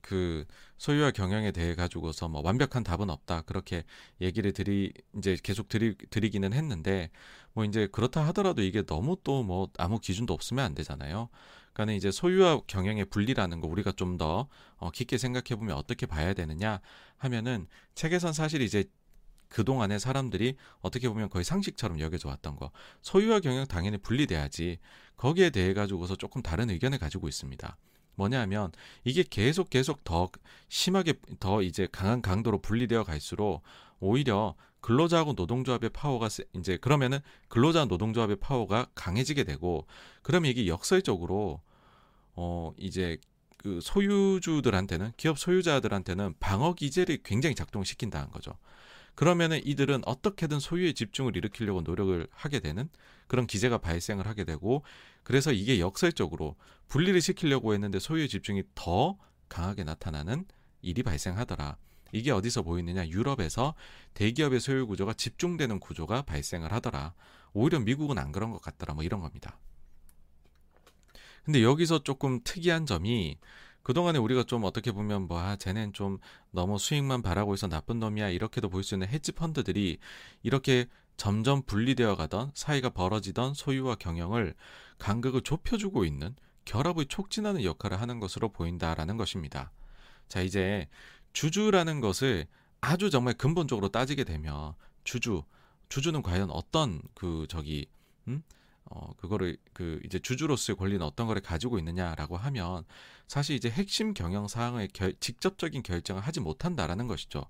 그 0.00 0.44
소유와 0.78 1.10
경영에 1.12 1.52
대해 1.52 1.74
가지고서 1.74 2.28
뭐 2.28 2.40
완벽한 2.42 2.84
답은 2.84 3.10
없다 3.10 3.42
그렇게 3.42 3.84
얘기를 4.20 4.52
드리 4.52 4.92
이제 5.16 5.36
계속 5.42 5.68
드리 5.68 5.96
드리기는 6.10 6.52
했는데 6.52 7.10
뭐 7.52 7.64
이제 7.64 7.88
그렇다 7.90 8.26
하더라도 8.28 8.62
이게 8.62 8.82
너무 8.84 9.16
또 9.24 9.42
뭐 9.42 9.68
아무 9.78 9.98
기준도 10.00 10.32
없으면 10.34 10.64
안 10.64 10.74
되잖아요. 10.74 11.28
그러니까 11.72 11.96
이제 11.96 12.10
소유와 12.10 12.62
경영의 12.66 13.06
분리라는 13.06 13.60
거 13.60 13.68
우리가 13.68 13.92
좀 13.92 14.18
더 14.18 14.48
어, 14.78 14.90
깊게 14.90 15.16
생각해 15.18 15.56
보면 15.58 15.76
어떻게 15.76 16.06
봐야 16.06 16.34
되느냐 16.34 16.80
하면은 17.18 17.66
책에선 17.94 18.32
사실 18.32 18.62
이제 18.62 18.84
그동안에 19.48 19.98
사람들이 19.98 20.56
어떻게 20.80 21.08
보면 21.08 21.28
거의 21.30 21.44
상식처럼 21.44 22.00
여겨져 22.00 22.28
왔던 22.28 22.56
거. 22.56 22.70
소유와 23.02 23.40
경영 23.40 23.66
당연히 23.66 23.96
분리돼야지. 23.98 24.78
거기에 25.16 25.50
대해 25.50 25.72
가지고서 25.74 26.16
조금 26.16 26.42
다른 26.42 26.68
의견을 26.70 26.98
가지고 26.98 27.28
있습니다. 27.28 27.76
뭐냐면 28.18 28.72
이게 29.04 29.22
계속 29.22 29.70
계속 29.70 30.02
더 30.04 30.28
심하게 30.68 31.14
더 31.38 31.62
이제 31.62 31.86
강한 31.90 32.20
강도로 32.20 32.60
분리되어 32.60 33.04
갈수록 33.04 33.62
오히려 34.00 34.56
근로자하고 34.80 35.34
노동조합의 35.34 35.90
파워가 35.90 36.28
이제 36.54 36.76
그러면은 36.76 37.20
근로자 37.48 37.84
노동조합의 37.84 38.36
파워가 38.36 38.88
강해지게 38.94 39.44
되고 39.44 39.86
그러면 40.22 40.50
이게 40.50 40.66
역설적으로 40.66 41.60
어 42.34 42.72
이제 42.76 43.18
그 43.56 43.80
소유주들한테는 43.80 45.12
기업 45.16 45.38
소유자들한테는 45.38 46.34
방어 46.40 46.74
기제를 46.74 47.18
굉장히 47.24 47.54
작동시킨다는 47.54 48.30
거죠. 48.30 48.52
그러면은 49.18 49.60
이들은 49.66 50.02
어떻게든 50.06 50.60
소유의 50.60 50.94
집중을 50.94 51.36
일으키려고 51.36 51.80
노력을 51.80 52.24
하게 52.30 52.60
되는 52.60 52.88
그런 53.26 53.48
기제가 53.48 53.78
발생을 53.78 54.28
하게 54.28 54.44
되고 54.44 54.84
그래서 55.24 55.50
이게 55.50 55.80
역설적으로 55.80 56.54
분리를 56.86 57.20
시키려고 57.20 57.74
했는데 57.74 57.98
소유의 57.98 58.28
집중이 58.28 58.62
더 58.76 59.18
강하게 59.48 59.82
나타나는 59.82 60.44
일이 60.82 61.02
발생하더라. 61.02 61.78
이게 62.12 62.30
어디서 62.30 62.62
보이느냐? 62.62 63.08
유럽에서 63.08 63.74
대기업의 64.14 64.60
소유 64.60 64.86
구조가 64.86 65.14
집중되는 65.14 65.80
구조가 65.80 66.22
발생을 66.22 66.72
하더라. 66.72 67.12
오히려 67.54 67.80
미국은 67.80 68.18
안 68.18 68.30
그런 68.30 68.52
것 68.52 68.62
같더라. 68.62 68.94
뭐 68.94 69.02
이런 69.02 69.20
겁니다. 69.20 69.58
근데 71.42 71.64
여기서 71.64 72.04
조금 72.04 72.40
특이한 72.44 72.86
점이 72.86 73.36
그동안에 73.88 74.18
우리가 74.18 74.42
좀 74.42 74.64
어떻게 74.64 74.92
보면 74.92 75.28
뭐, 75.28 75.40
아, 75.40 75.56
쟤는 75.56 75.94
좀 75.94 76.18
너무 76.50 76.78
수익만 76.78 77.22
바라고 77.22 77.54
있어 77.54 77.68
나쁜 77.68 77.98
놈이야. 77.98 78.28
이렇게도 78.28 78.68
볼 78.68 78.82
수 78.82 78.94
있는 78.94 79.08
헤지 79.08 79.32
펀드들이 79.32 79.96
이렇게 80.42 80.84
점점 81.16 81.62
분리되어 81.62 82.14
가던 82.14 82.50
사이가 82.52 82.90
벌어지던 82.90 83.54
소유와 83.54 83.94
경영을 83.94 84.54
간극을 84.98 85.40
좁혀주고 85.40 86.04
있는 86.04 86.36
결합을 86.66 87.06
촉진하는 87.06 87.64
역할을 87.64 87.98
하는 87.98 88.20
것으로 88.20 88.50
보인다라는 88.50 89.16
것입니다. 89.16 89.72
자, 90.28 90.42
이제 90.42 90.86
주주라는 91.32 92.02
것을 92.02 92.46
아주 92.82 93.08
정말 93.08 93.32
근본적으로 93.32 93.88
따지게 93.88 94.24
되면 94.24 94.74
주주, 95.04 95.44
주주는 95.88 96.20
과연 96.20 96.50
어떤 96.50 97.00
그 97.14 97.46
저기, 97.48 97.86
음? 98.26 98.42
어, 98.90 99.12
그거를 99.16 99.56
그 99.72 100.00
이제 100.04 100.18
주주로서의 100.18 100.76
권리는 100.76 101.04
어떤 101.04 101.26
거를 101.26 101.42
가지고 101.42 101.78
있느냐라고 101.78 102.36
하면 102.36 102.84
사실 103.26 103.56
이제 103.56 103.70
핵심 103.70 104.14
경영 104.14 104.48
사항의 104.48 104.88
결, 104.92 105.14
직접적인 105.20 105.82
결정을 105.82 106.22
하지 106.22 106.40
못한다라는 106.40 107.06
것이죠. 107.06 107.44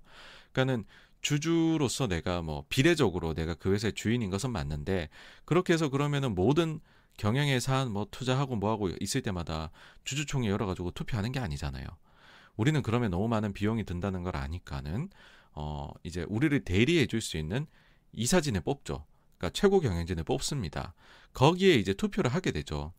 그러니까는 0.51 0.85
주주로서 1.21 2.07
내가 2.07 2.41
뭐 2.41 2.65
비례적으로 2.69 3.33
내가 3.33 3.53
그 3.53 3.73
회사의 3.73 3.93
주인인 3.93 4.29
것은 4.29 4.51
맞는데 4.51 5.09
그렇게 5.45 5.73
해서 5.73 5.89
그러면은 5.89 6.35
모든 6.35 6.79
경영의 7.17 7.59
사안 7.59 7.91
뭐 7.91 8.07
투자하고 8.09 8.55
뭐하고 8.55 8.89
있을 9.01 9.21
때마다 9.21 9.71
주주총회 10.05 10.49
열어가지고 10.49 10.91
투표하는 10.91 11.31
게 11.31 11.39
아니잖아요. 11.39 11.85
우리는 12.55 12.81
그러면 12.81 13.11
너무 13.11 13.27
많은 13.27 13.53
비용이 13.53 13.83
든다는 13.85 14.23
걸 14.23 14.35
아니까는 14.37 15.09
어 15.53 15.89
이제 16.03 16.25
우리를 16.29 16.63
대리해 16.63 17.05
줄 17.07 17.21
수 17.21 17.37
있는 17.37 17.67
이사진을 18.13 18.61
뽑죠. 18.61 19.05
그러니까 19.39 19.49
최고 19.53 19.79
경영진을 19.79 20.23
뽑습니다. 20.25 20.93
거기에 21.33 21.75
이제 21.75 21.93
투표를 21.93 22.31
하게 22.31 22.51
되죠. 22.51 22.93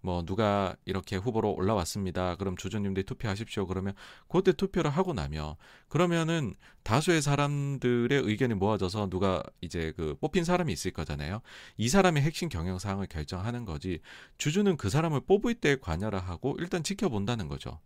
뭐 0.00 0.22
누가 0.22 0.76
이렇게 0.84 1.16
후보로 1.16 1.54
올라왔습니다. 1.54 2.36
그럼 2.36 2.58
주주님들이 2.58 3.06
투표하십시오. 3.06 3.66
그러면 3.66 3.94
그때 4.28 4.52
투표를 4.52 4.90
하고 4.90 5.14
나면 5.14 5.54
그러면은 5.88 6.54
다수의 6.82 7.22
사람들의 7.22 8.10
의견이 8.22 8.52
모아져서 8.52 9.08
누가 9.08 9.42
이제 9.62 9.94
그 9.96 10.14
뽑힌 10.20 10.44
사람이 10.44 10.70
있을 10.74 10.90
거잖아요. 10.90 11.40
이 11.78 11.88
사람의 11.88 12.22
핵심 12.22 12.50
경영 12.50 12.78
사항을 12.78 13.06
결정하는 13.06 13.64
거지. 13.64 14.00
주주는 14.36 14.76
그 14.76 14.90
사람을 14.90 15.22
뽑을 15.22 15.54
때 15.54 15.76
관여를 15.80 16.18
하고 16.18 16.54
일단 16.58 16.82
지켜본다는 16.82 17.48
거죠. 17.48 17.80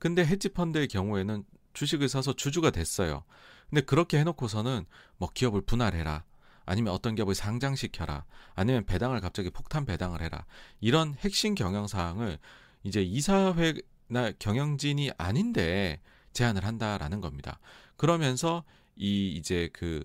근데 0.00 0.24
헤지 0.24 0.48
펀드의 0.48 0.88
경우에는 0.88 1.44
주식을 1.74 2.08
사서 2.08 2.32
주주가 2.32 2.70
됐어요. 2.70 3.22
근데 3.68 3.82
그렇게 3.82 4.18
해놓고서는 4.18 4.84
뭐 5.16 5.30
기업을 5.32 5.60
분할해라. 5.60 6.24
아니면 6.70 6.94
어떤 6.94 7.16
기업을 7.16 7.34
상장시켜라. 7.34 8.24
아니면 8.54 8.86
배당을 8.86 9.20
갑자기 9.20 9.50
폭탄 9.50 9.84
배당을 9.84 10.22
해라. 10.22 10.46
이런 10.80 11.14
핵심 11.14 11.56
경영 11.56 11.88
사항을 11.88 12.38
이제 12.84 13.02
이사회나 13.02 14.30
경영진이 14.38 15.10
아닌데 15.18 16.00
제안을 16.32 16.64
한다라는 16.64 17.20
겁니다. 17.20 17.58
그러면서 17.96 18.62
이 18.94 19.32
이제 19.32 19.68
그 19.72 20.04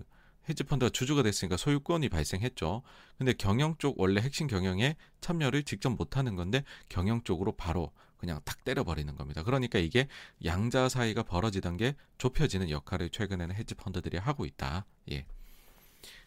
헤지펀드가 0.49 0.89
주주가 0.89 1.21
됐으니까 1.21 1.55
소유권이 1.55 2.09
발생했죠. 2.09 2.81
근데 3.19 3.33
경영 3.33 3.75
쪽 3.77 3.99
원래 3.99 4.19
핵심 4.19 4.47
경영에 4.47 4.95
참여를 5.21 5.61
직접 5.61 5.91
못하는 5.91 6.35
건데 6.35 6.63
경영 6.89 7.21
쪽으로 7.21 7.51
바로 7.51 7.91
그냥 8.17 8.41
탁 8.43 8.63
때려버리는 8.63 9.13
겁니다. 9.15 9.43
그러니까 9.43 9.77
이게 9.77 10.07
양자 10.43 10.89
사이가 10.89 11.21
벌어지던 11.21 11.77
게 11.77 11.95
좁혀지는 12.17 12.71
역할을 12.71 13.11
최근에는 13.11 13.53
헤지펀드들이 13.55 14.17
하고 14.17 14.45
있다. 14.45 14.87
예. 15.11 15.27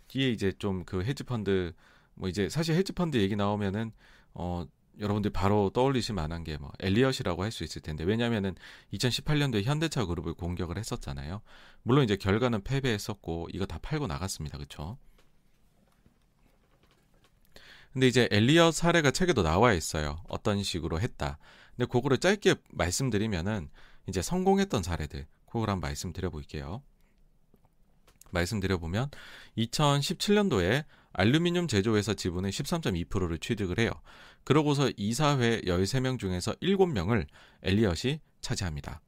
뒤에 0.08 0.30
이제 0.30 0.52
좀 0.58 0.84
그 0.84 1.04
헤지펀드 1.04 1.72
뭐 2.14 2.28
이제 2.28 2.48
사실 2.48 2.74
헤지펀드 2.76 3.16
얘기 3.18 3.36
나오면은 3.36 3.92
어 4.34 4.66
여러분들 5.00 5.30
바로 5.32 5.70
떠올리실 5.70 6.14
만한 6.14 6.42
게 6.44 6.56
뭐 6.58 6.72
엘리엇이라고 6.80 7.42
할 7.44 7.52
수 7.52 7.62
있을 7.64 7.82
텐데 7.82 8.04
왜냐면은 8.04 8.54
2018년도에 8.92 9.62
현대차 9.64 10.04
그룹을 10.06 10.34
공격을 10.34 10.76
했었잖아요. 10.78 11.40
물론 11.82 12.04
이제 12.04 12.16
결과는 12.16 12.62
패배했었고 12.64 13.48
이거 13.52 13.66
다 13.66 13.78
팔고 13.80 14.06
나갔습니다. 14.08 14.58
그렇죠? 14.58 14.98
근데 17.92 18.06
이제 18.06 18.28
엘리엇 18.30 18.74
사례가 18.74 19.10
책에도 19.10 19.42
나와 19.42 19.72
있어요. 19.72 20.22
어떤 20.28 20.62
식으로 20.62 21.00
했다. 21.00 21.38
근데 21.76 21.86
그거를 21.90 22.18
짧게 22.18 22.56
말씀드리면은 22.72 23.70
이제 24.08 24.22
성공했던 24.22 24.82
사례들 24.82 25.26
그걸 25.46 25.70
한번 25.70 25.80
말씀드려 25.88 26.30
볼게요. 26.30 26.82
말씀드려보면 28.30 29.10
2017년도에 29.56 30.84
알루미늄 31.12 31.66
제조회사 31.66 32.14
지분의 32.14 32.52
13.2%를 32.52 33.38
취득을 33.38 33.78
해요. 33.78 33.90
그러고서 34.44 34.90
이사회 34.96 35.62
13명 35.62 36.18
중에서 36.18 36.52
7명을 36.62 37.26
엘리엇이 37.62 38.20
차지합니다. 38.40 39.00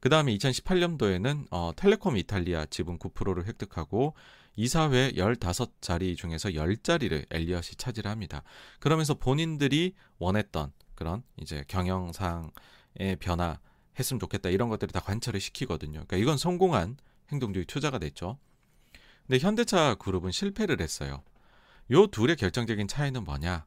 그 0.00 0.08
다음에 0.08 0.36
2018년도에는 0.36 1.46
어, 1.50 1.72
텔레콤 1.76 2.16
이탈리아 2.16 2.66
지분 2.66 2.98
9%를 2.98 3.46
획득하고 3.46 4.14
이사회 4.56 5.12
15자리 5.12 6.16
중에서 6.16 6.50
10자리를 6.50 7.26
엘리엇이 7.30 7.76
차지를 7.76 8.10
합니다. 8.10 8.42
그러면서 8.80 9.14
본인들이 9.14 9.94
원했던 10.18 10.72
그런 10.94 11.22
이제 11.40 11.64
경영상의 11.68 13.16
변화 13.20 13.58
했으면 13.98 14.20
좋겠다 14.20 14.48
이런 14.48 14.68
것들을 14.68 14.92
다 14.92 15.00
관철을 15.00 15.40
시키거든요. 15.40 16.04
그러니까 16.06 16.16
이건 16.16 16.38
성공한 16.38 16.96
행동주의 17.30 17.64
투자가 17.66 17.98
됐죠. 17.98 18.38
근데 19.26 19.38
현대차 19.38 19.96
그룹은 19.96 20.30
실패를 20.30 20.80
했어요. 20.80 21.22
요 21.90 22.06
둘의 22.06 22.36
결정적인 22.36 22.88
차이는 22.88 23.24
뭐냐? 23.24 23.66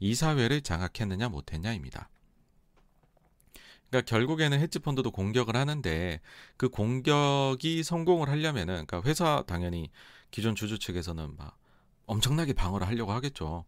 이사회를 0.00 0.62
장악했느냐 0.62 1.28
못했냐입니다. 1.28 2.08
그러니까 3.90 4.08
결국에는 4.08 4.60
헤지펀드도 4.60 5.10
공격을 5.10 5.56
하는데 5.56 6.20
그 6.56 6.68
공격이 6.68 7.82
성공을 7.82 8.28
하려면은 8.28 8.86
그러니까 8.86 9.02
회사 9.08 9.42
당연히 9.46 9.90
기존 10.30 10.54
주주 10.54 10.78
측에서는 10.78 11.36
막 11.36 11.56
엄청나게 12.06 12.52
방어를 12.52 12.86
하려고 12.86 13.12
하겠죠. 13.12 13.64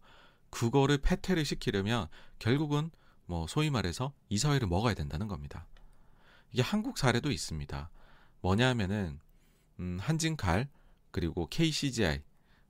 그거를 0.51 0.97
패퇴를 0.99 1.45
시키려면 1.45 2.07
결국은 2.37 2.91
뭐 3.25 3.47
소위 3.47 3.69
말해서 3.69 4.13
이사회를 4.29 4.67
먹어야 4.67 4.93
된다는 4.93 5.27
겁니다. 5.27 5.65
이게 6.51 6.61
한국 6.61 6.97
사례도 6.97 7.31
있습니다. 7.31 7.89
뭐냐면은 8.41 9.19
음, 9.81 9.97
한진칼 9.99 10.69
그리고 11.11 11.47
KCGI 11.47 12.21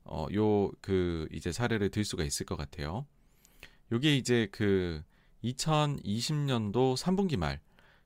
어, 0.06 0.26
요 0.34 0.72
그 0.82 1.28
이제 1.32 1.52
사례를 1.52 1.90
들 1.90 2.04
수가 2.04 2.24
있을 2.24 2.46
것 2.46 2.56
같아요. 2.56 3.06
요게 3.92 4.18
이제 4.18 4.48
그 4.52 5.04
2020년도 5.44 6.98
3분기 6.98 7.38
말 7.38 7.60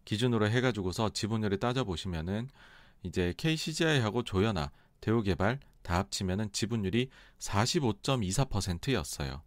기준으로 0.03 0.49
해가지고서 0.49 1.11
지분율을 1.11 1.59
따져보시면은 1.59 2.49
이제 3.03 3.33
KCGI하고 3.37 4.23
조연아, 4.23 4.71
대우개발 5.01 5.59
다 5.83 5.99
합치면은 5.99 6.51
지분율이 6.51 7.09
45.24%였어요. 7.39 9.43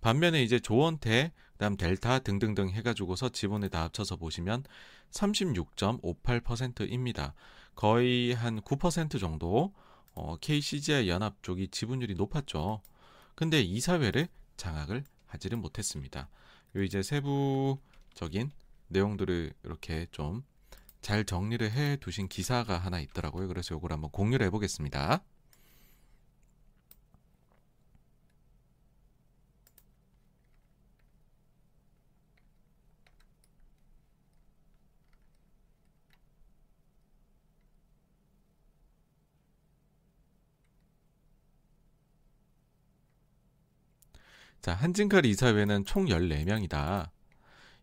반면에 0.00 0.42
이제 0.42 0.58
조원태, 0.58 1.32
그다음 1.52 1.76
델타 1.76 2.20
등등등 2.20 2.70
해가지고서 2.70 3.28
지분을 3.30 3.68
다 3.70 3.84
합쳐서 3.84 4.16
보시면 4.16 4.64
36.58%입니다. 5.10 7.34
거의 7.74 8.32
한 8.32 8.60
9% 8.60 9.20
정도 9.20 9.72
어, 10.14 10.36
KCGI 10.36 11.08
연합 11.08 11.42
쪽이 11.42 11.68
지분율이 11.68 12.14
높았죠. 12.14 12.80
근데 13.34 13.60
이사회를 13.60 14.28
장악을 14.56 15.04
하지를 15.26 15.58
못했습니다. 15.58 16.28
요 16.76 16.82
이제 16.82 17.02
세부적인 17.02 18.50
내용들을 18.88 19.52
이렇게 19.64 20.06
좀 20.10 20.44
잘 21.04 21.26
정리를 21.26 21.70
해 21.70 21.96
두신 21.98 22.28
기사가 22.28 22.78
하나 22.78 22.98
있더라고요. 22.98 23.46
그래서 23.46 23.74
요걸 23.74 23.92
한번 23.92 24.10
공유를 24.10 24.46
해보겠습니다. 24.46 25.22
자, 44.64 44.72
한진칼 44.72 45.26
이사회는 45.26 45.84
총 45.84 46.06
14명이다. 46.06 47.10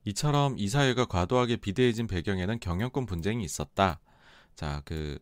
이처럼 0.05 0.57
이사회가 0.57 1.05
과도하게 1.05 1.57
비대해진 1.57 2.07
배경에는 2.07 2.59
경영권 2.59 3.05
분쟁이 3.05 3.43
있었다. 3.43 3.99
자, 4.55 4.81
그 4.83 5.19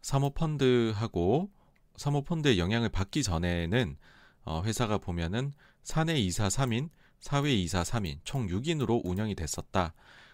사모펀드하고 0.00 1.50
사모펀드의 1.96 2.58
영향을 2.58 2.88
받기 2.88 3.24
전에는 3.24 3.98
어, 4.46 4.62
회사가 4.64 4.96
보면은 4.96 5.52
사내 5.82 6.18
이사 6.18 6.48
3인, 6.48 6.88
사회 7.20 7.52
이사 7.52 7.82
3인, 7.82 8.20
총 8.24 8.46
6인으로 8.46 9.02
운영이 9.04 9.34
됐었다. 9.34 9.92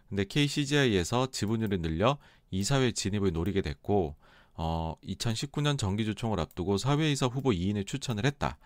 근데 0.09 0.23
KCGI에서 0.23 1.33
지분율을 1.33 1.83
늘려 1.83 2.19
이사회 2.53 2.93
진입을 2.93 3.33
노리게 3.33 3.63
됐고 3.63 4.15
어, 4.55 4.95
2019년 5.03 5.77
정기주총을 5.77 6.39
앞두고 6.39 6.79
사회이사 6.79 7.27
후보 7.27 7.51
2인을 7.51 7.85
추천을 7.85 8.25
했다. 8.27 8.59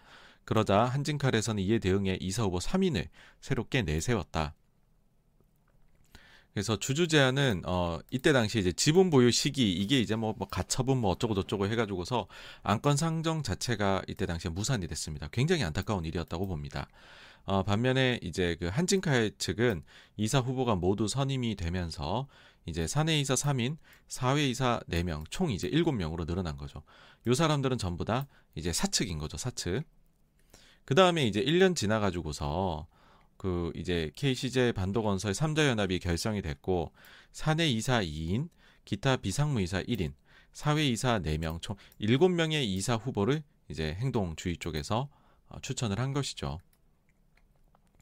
그러자 0.45 0.85
한진칼에서는 0.85 1.63
이에 1.63 1.79
대응해 1.79 2.19
이사 2.21 2.43
후보 2.43 2.59
3인을 2.59 3.09
새롭게 3.41 3.83
내세웠다. 3.83 4.55
그래서 6.53 6.77
주주 6.77 7.09
제한은 7.09 7.63
어 7.65 7.99
이때 8.11 8.33
당시 8.33 8.59
이제 8.59 8.73
지분 8.73 9.09
보유 9.09 9.31
시기 9.31 9.73
이게 9.73 10.01
이제 10.01 10.17
뭐, 10.17 10.35
뭐 10.37 10.47
가처분 10.49 10.99
뭐 10.99 11.11
어쩌고 11.13 11.35
저쩌고 11.35 11.67
해가지고서 11.67 12.29
안건 12.63 12.97
상정 12.97 13.43
자체가 13.43 14.03
이때 14.07 14.27
당시에 14.27 14.51
무산이 14.51 14.87
됐습니다. 14.87 15.29
굉장히 15.33 15.65
안타까운 15.65 16.05
일이었다고 16.05 16.47
봅니다. 16.47 16.89
어 17.45 17.63
반면에 17.63 18.21
이제 18.23 18.57
그 18.61 18.67
한진칼 18.67 19.33
측은 19.39 19.83
이사 20.17 20.41
후보가 20.41 20.75
모두 20.77 21.09
선임이 21.09 21.57
되면서 21.57 22.29
이제 22.67 22.87
사내 22.87 23.19
이사 23.19 23.35
3인, 23.35 23.77
사회 24.07 24.47
이사 24.47 24.81
4명, 24.89 25.25
총 25.31 25.51
이제 25.51 25.69
7명으로 25.69 26.27
늘어난 26.27 26.57
거죠. 26.57 26.83
요 27.27 27.35
사람들은 27.35 27.79
전부 27.79 28.05
다 28.05 28.29
이제 28.55 28.73
사측인 28.73 29.19
거죠, 29.19 29.37
사측. 29.37 29.85
그 30.85 30.95
다음에 30.95 31.27
이제 31.27 31.43
1년 31.43 31.77
지나가지고서 31.77 32.87
그 33.37 33.73
이제 33.75 34.11
KCJ 34.15 34.73
반도건설 34.73 35.33
3자 35.33 35.67
연합이 35.67 35.99
결성이 35.99 36.43
됐고 36.43 36.93
사내 37.33 37.69
이사 37.69 38.01
2인, 38.03 38.49
기타 38.85 39.17
비상무이사 39.17 39.83
1인, 39.83 40.13
사회 40.53 40.87
이사 40.87 41.19
4명 41.21 41.61
총 41.61 41.77
7명의 42.01 42.65
이사 42.65 42.95
후보를 42.97 43.43
이제 43.69 43.95
행동주의 43.95 44.57
쪽에서 44.59 45.09
어, 45.49 45.61
추천을 45.61 45.99
한 45.99 46.13
것이죠. 46.13 46.61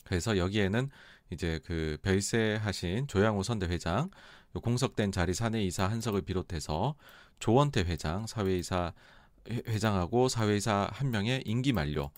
그래서 0.04 0.36
여기에는 0.36 0.90
이제 1.30 1.60
그 1.64 1.96
별세하신 2.02 3.06
조양호 3.06 3.42
선대 3.42 3.66
회장, 3.66 4.10
공석된 4.52 5.12
자리 5.12 5.32
사내 5.32 5.62
이사 5.62 5.88
한석을 5.88 6.22
비롯해서 6.22 6.96
조원태 7.38 7.82
회장, 7.82 8.26
사회이사 8.26 8.92
회장하고 9.48 10.28
사회이사 10.28 10.90
한 10.92 11.10
명의 11.10 11.42
임기 11.46 11.72
만료, 11.72 12.10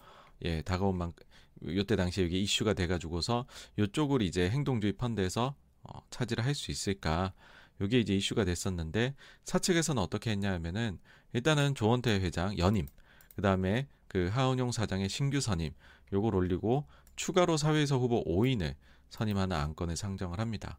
예, 0.45 0.63
다가온 0.63 0.97
만큼 0.97 1.27
요때 1.65 1.97
당시에 1.97 2.25
이게 2.25 2.39
이슈가 2.39 2.75
돼 2.75 2.87
가지고서 2.87 3.47
요쪽을 3.79 4.23
이제 4.23 4.51
행동주의 4.51 4.93
펀드에서 4.95 5.55
어, 5.85 6.01
차지를 6.11 6.45
할 6.45 6.55
수 6.55 6.71
있을까? 6.71 7.33
요게 7.81 8.01
이제 8.01 8.15
이슈가 8.15 8.45
됐었는데 8.45 9.15
사측에서는 9.45 10.01
어떻게 10.03 10.31
했냐 10.31 10.53
하면은 10.53 10.99
일단은 11.33 11.75
조원태 11.75 12.21
회장 12.21 12.57
연임, 12.59 12.87
그 13.35 13.43
다음에 13.43 13.89
그 14.09 14.29
하은용 14.29 14.73
사장의 14.73 15.09
신규 15.09 15.41
선임 15.41 15.73
요걸 16.13 16.35
올리고 16.35 16.87
추가로 17.17 17.57
사회에서 17.57 17.99
후보 17.99 18.23
5인을 18.25 18.75
선임하는 19.11 19.57
안건을 19.57 19.97
상정을 19.97 20.39
합니다. 20.39 20.79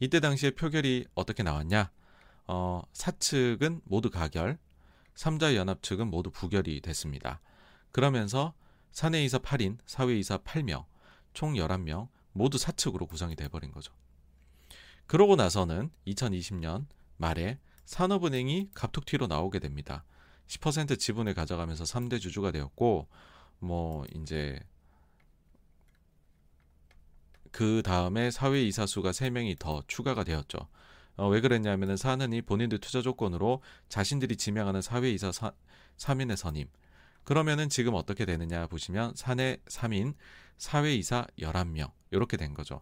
이때 0.00 0.20
당시에 0.20 0.52
표결이 0.52 1.06
어떻게 1.14 1.42
나왔냐? 1.42 1.90
어, 2.46 2.82
사측은 2.92 3.82
모두 3.84 4.10
가결, 4.10 4.58
3자 5.14 5.54
연합 5.56 5.82
측은 5.82 6.08
모두 6.08 6.30
부결이 6.30 6.80
됐습니다. 6.80 7.40
그러면서 7.90 8.54
사내이사 8.92 9.38
8인, 9.38 9.78
사회이사 9.86 10.38
8명, 10.38 10.84
총 11.32 11.54
11명 11.54 12.08
모두 12.32 12.58
사측으로 12.58 13.06
구성이 13.06 13.36
돼버린 13.36 13.70
거죠. 13.72 13.92
그러고 15.06 15.36
나서는 15.36 15.90
2020년 16.06 16.86
말에 17.16 17.58
산업은행이 17.84 18.70
갑툭튀로 18.74 19.26
나오게 19.26 19.58
됩니다. 19.58 20.04
10% 20.46 20.98
지분을 20.98 21.34
가져가면서 21.34 21.84
3대 21.84 22.20
주주가 22.20 22.50
되었고, 22.50 23.08
뭐, 23.58 24.04
이제, 24.14 24.60
그 27.50 27.82
다음에 27.82 28.30
사회 28.30 28.62
이사 28.62 28.86
수가 28.86 29.10
3명이 29.10 29.58
더 29.58 29.82
추가가 29.86 30.24
되었죠. 30.24 30.68
어, 31.16 31.28
왜 31.28 31.40
그랬냐면은 31.40 31.96
사는이 31.96 32.42
본인들 32.42 32.78
투자 32.78 33.02
조건으로 33.02 33.62
자신들이 33.88 34.36
지명하는 34.36 34.82
사회 34.82 35.10
이사 35.10 35.30
3인의 35.96 36.36
선임, 36.36 36.68
그러면은 37.28 37.68
지금 37.68 37.92
어떻게 37.92 38.24
되느냐 38.24 38.66
보시면 38.68 39.12
사내 39.14 39.58
3인, 39.66 40.14
사회이사 40.56 41.26
11명 41.38 41.92
이렇게 42.10 42.38
된 42.38 42.54
거죠. 42.54 42.80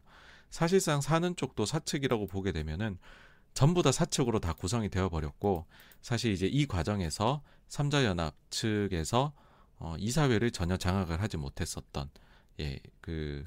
사실상 0.51 1.01
사는 1.01 1.35
쪽도 1.35 1.67
사측이라고 1.67 2.29
보게 2.29 2.53
되면은 2.53 2.97
전부 3.55 3.83
다 3.83 3.91
사측으로 3.91 4.39
다 4.39 4.53
구성이 4.53 4.89
되어 4.89 5.09
버렸고 5.09 5.67
사실 6.01 6.31
이제 6.31 6.47
이 6.47 6.65
과정에서 6.65 7.43
삼자연합 7.67 8.37
측에서 8.51 9.33
어, 9.81 9.97
이사회를 9.99 10.53
전혀 10.53 10.77
장악을 10.77 11.21
하지 11.21 11.37
못했었던 11.39 12.09
예, 12.61 12.79
그 13.01 13.45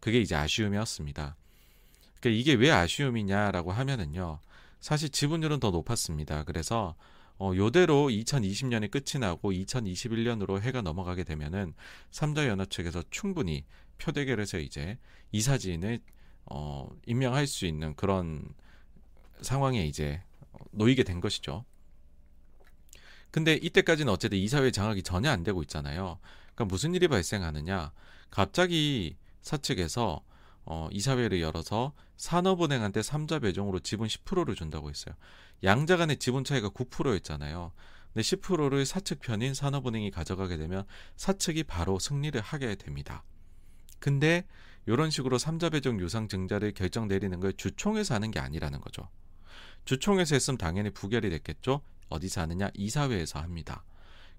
그게 0.00 0.22
이제 0.22 0.36
아쉬움이었습니다. 0.36 1.36
그러니까 2.18 2.40
이게 2.40 2.54
왜 2.54 2.70
아쉬움이냐라고 2.70 3.72
하면은요. 3.72 4.40
사실 4.80 5.10
지분율은 5.10 5.60
더 5.60 5.70
높았습니다. 5.70 6.44
그래서 6.44 6.96
어, 7.40 7.52
요대로 7.56 8.08
2020년이 8.10 8.90
끝이 8.90 9.18
나고 9.18 9.50
2021년으로 9.50 10.60
해가 10.60 10.82
넘어가게 10.82 11.24
되면은 11.24 11.72
삼자연화 12.10 12.66
측에서 12.66 13.02
충분히 13.10 13.64
표대결에서 13.96 14.58
이제 14.58 14.98
이사진을 15.32 16.00
어, 16.44 16.86
임명할 17.06 17.46
수 17.46 17.64
있는 17.64 17.94
그런 17.94 18.46
상황에 19.40 19.86
이제 19.86 20.22
놓이게 20.72 21.02
된 21.02 21.22
것이죠. 21.22 21.64
근데 23.30 23.54
이때까지는 23.54 24.12
어쨌든 24.12 24.38
이사회 24.38 24.70
장악이 24.70 25.02
전혀 25.02 25.30
안 25.30 25.42
되고 25.42 25.62
있잖아요. 25.62 26.18
그러니까 26.54 26.64
무슨 26.66 26.94
일이 26.94 27.08
발생하느냐? 27.08 27.92
갑자기 28.28 29.16
사측에서 29.40 30.22
어, 30.64 30.88
이사회를 30.92 31.40
열어서 31.40 31.92
산업은행한테 32.16 33.02
삼자 33.02 33.38
배정으로 33.38 33.80
지분 33.80 34.06
10%를 34.08 34.54
준다고 34.54 34.90
했어요. 34.90 35.14
양자 35.64 35.96
간의 35.96 36.18
지분 36.18 36.44
차이가 36.44 36.68
9%였잖아요. 36.68 37.72
근데 38.12 38.22
10%를 38.22 38.84
사측 38.84 39.20
편인 39.20 39.54
산업은행이 39.54 40.10
가져가게 40.10 40.56
되면 40.56 40.84
사측이 41.16 41.64
바로 41.64 41.98
승리를 41.98 42.38
하게 42.40 42.74
됩니다. 42.74 43.22
근데 43.98 44.46
이런 44.86 45.10
식으로 45.10 45.38
삼자 45.38 45.70
배정 45.70 46.00
유상 46.00 46.28
증자를 46.28 46.72
결정 46.72 47.06
내리는 47.06 47.38
걸 47.38 47.52
주총에서 47.52 48.14
하는 48.14 48.30
게 48.30 48.40
아니라는 48.40 48.80
거죠. 48.80 49.08
주총에서 49.84 50.34
했으면 50.34 50.58
당연히 50.58 50.90
부결이 50.90 51.30
됐겠죠. 51.30 51.82
어디서 52.08 52.42
하느냐? 52.42 52.70
이사회에서 52.74 53.38
합니다. 53.38 53.84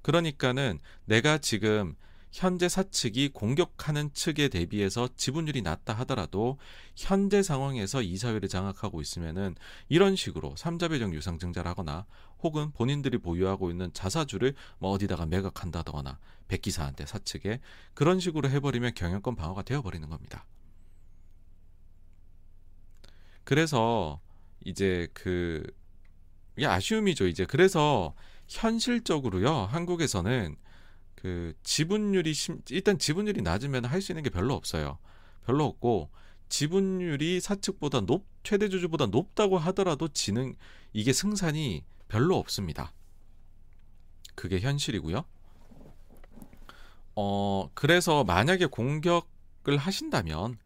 그러니까는 0.01 0.79
내가 1.05 1.37
지금 1.37 1.95
현재 2.31 2.69
사측이 2.69 3.29
공격하는 3.29 4.13
측에 4.13 4.47
대비해서 4.47 5.09
지분율이 5.15 5.61
낮다 5.61 5.93
하더라도 5.99 6.57
현재 6.95 7.43
상황에서 7.43 8.01
이사회를 8.01 8.47
장악하고 8.47 9.01
있으면은 9.01 9.55
이런 9.89 10.15
식으로 10.15 10.55
삼자 10.55 10.87
배정 10.87 11.13
유상증자라거나 11.13 12.05
혹은 12.39 12.71
본인들이 12.71 13.17
보유하고 13.17 13.69
있는 13.69 13.91
자사주를 13.93 14.55
뭐 14.79 14.91
어디다가 14.91 15.25
매각한다거나 15.25 16.19
백기사한테 16.47 17.05
사측에 17.05 17.59
그런 17.93 18.19
식으로 18.19 18.49
해버리면 18.49 18.93
경영권 18.95 19.35
방어가 19.35 19.63
되어버리는 19.63 20.07
겁니다. 20.09 20.45
그래서 23.43 24.21
이제 24.63 25.07
그 25.13 25.63
아쉬움이죠. 26.61 27.27
이제 27.27 27.45
그래서 27.45 28.13
현실적으로요 28.47 29.65
한국에서는 29.65 30.55
그 31.21 31.53
지분율이 31.61 32.33
심, 32.33 32.61
일단 32.71 32.97
지분율이 32.97 33.43
낮으면 33.43 33.85
할 33.85 34.01
수 34.01 34.11
있는 34.11 34.23
게 34.23 34.31
별로 34.31 34.55
없어요. 34.55 34.97
별로 35.45 35.65
없고 35.65 36.09
지분율이 36.49 37.39
사측보다 37.39 38.01
높 38.01 38.25
최대 38.43 38.69
주주보다 38.69 39.05
높다고 39.05 39.59
하더라도 39.59 40.07
지능 40.07 40.55
이게 40.93 41.13
승산이 41.13 41.83
별로 42.07 42.37
없습니다. 42.37 42.91
그게 44.33 44.59
현실이고요. 44.59 45.23
어 47.15 47.69
그래서 47.75 48.23
만약에 48.23 48.65
공격을 48.65 49.77
하신다면 49.77 50.57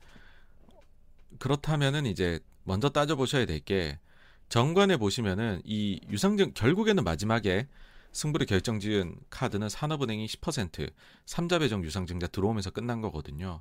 그렇다면은 1.39 2.05
이제 2.05 2.39
먼저 2.63 2.89
따져 2.89 3.15
보셔야 3.17 3.45
될 3.45 3.59
게 3.59 3.99
정관에 4.47 4.95
보시면은 4.95 5.61
이 5.65 5.99
유상증 6.09 6.53
결국에는 6.53 7.03
마지막에 7.03 7.67
승부를 8.15 8.47
결정지은 8.47 9.17
카드는 9.29 9.67
산업은행이 9.67 10.25
10%, 10.25 10.89
삼자 11.25 11.59
배정 11.59 11.83
유상증자 11.83 12.27
들어오면서 12.27 12.71
끝난 12.71 13.01
거거든요. 13.01 13.59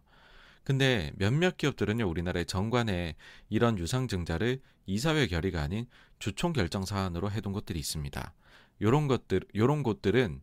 근데 0.62 1.10
몇몇 1.16 1.56
기업들은요, 1.56 2.08
우리나라의 2.08 2.46
정관에 2.46 3.16
이런 3.48 3.76
유상증자를 3.76 4.60
이사회 4.86 5.26
결의가 5.26 5.60
아닌 5.60 5.86
주총 6.20 6.52
결정 6.52 6.84
사안으로 6.84 7.32
해둔 7.32 7.52
것들이 7.52 7.80
있습니다. 7.80 8.32
요런 8.80 9.08
것들, 9.08 9.40
요런 9.56 9.82
곳들은 9.82 10.40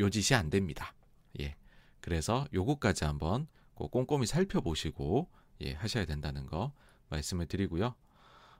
요짓이 0.00 0.36
안 0.36 0.48
됩니다. 0.48 0.94
예. 1.40 1.56
그래서 2.00 2.46
요것까지 2.54 3.04
한번 3.04 3.48
꼭 3.74 3.90
꼼꼼히 3.90 4.26
살펴보시고, 4.26 5.28
예, 5.62 5.72
하셔야 5.72 6.04
된다는 6.04 6.46
거 6.46 6.72
말씀을 7.08 7.46
드리고요. 7.46 7.96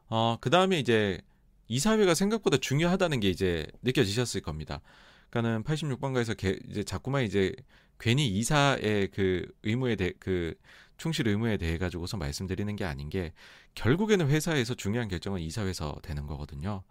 어, 0.09 0.37
그 0.41 0.51
다음에 0.51 0.81
이제 0.81 1.21
이사회가 1.69 2.15
생각보다 2.15 2.57
중요하다는 2.59 3.21
게 3.21 3.31
이제 3.31 3.67
느껴지셨을 3.83 4.41
겁니다. 4.43 4.81
그러니까는 5.31 5.65
86번가에서 5.65 6.37
개, 6.37 6.59
이제 6.69 6.85
자꾸만 6.85 7.25
이제 7.25 7.55
괜히 7.99 8.27
이사의 8.29 9.09
그 9.13 9.47
의무에 9.63 9.97
대해 9.97 10.13
그 10.19 10.55
충실 10.97 11.27
의무에 11.29 11.57
대해 11.57 11.79
가지고서 11.79 12.17
말씀드리는 12.17 12.75
게 12.77 12.85
아닌 12.85 13.09
게 13.09 13.33
결국에는 13.75 14.29
회사에서 14.29 14.75
중요한 14.75 15.09
결정은 15.09 15.41
이사회에서 15.41 15.97
되는 16.03 16.27
거거든요. 16.27 16.83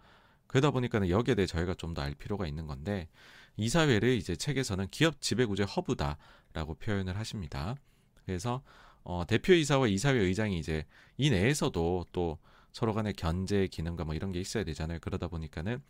그러다 0.46 0.70
보니까는 0.70 1.08
여기에 1.08 1.34
대해 1.36 1.46
저희가 1.46 1.74
좀 1.74 1.94
더 1.94 2.02
알 2.02 2.14
필요가 2.14 2.46
있는 2.46 2.66
건데 2.66 3.08
이사회를 3.56 4.10
이제 4.10 4.36
책에서는 4.36 4.88
기업 4.90 5.20
지배구조의 5.20 5.66
허브다라고 5.68 6.74
표현을 6.74 7.16
하십니다. 7.16 7.76
그래서 8.26 8.62
어, 9.04 9.24
대표이사와 9.26 9.86
이사회 9.88 10.18
의장이 10.18 10.58
이제 10.58 10.84
이 11.16 11.30
내에서도 11.30 12.06
또 12.12 12.38
서로 12.74 12.92
간의 12.92 13.12
견제 13.12 13.68
기능과 13.68 14.04
뭐 14.04 14.16
이런 14.16 14.32
게 14.32 14.40
있어야 14.40 14.64
되잖아요. 14.64 14.98
그러다 15.00 15.28
보니까는 15.28 15.80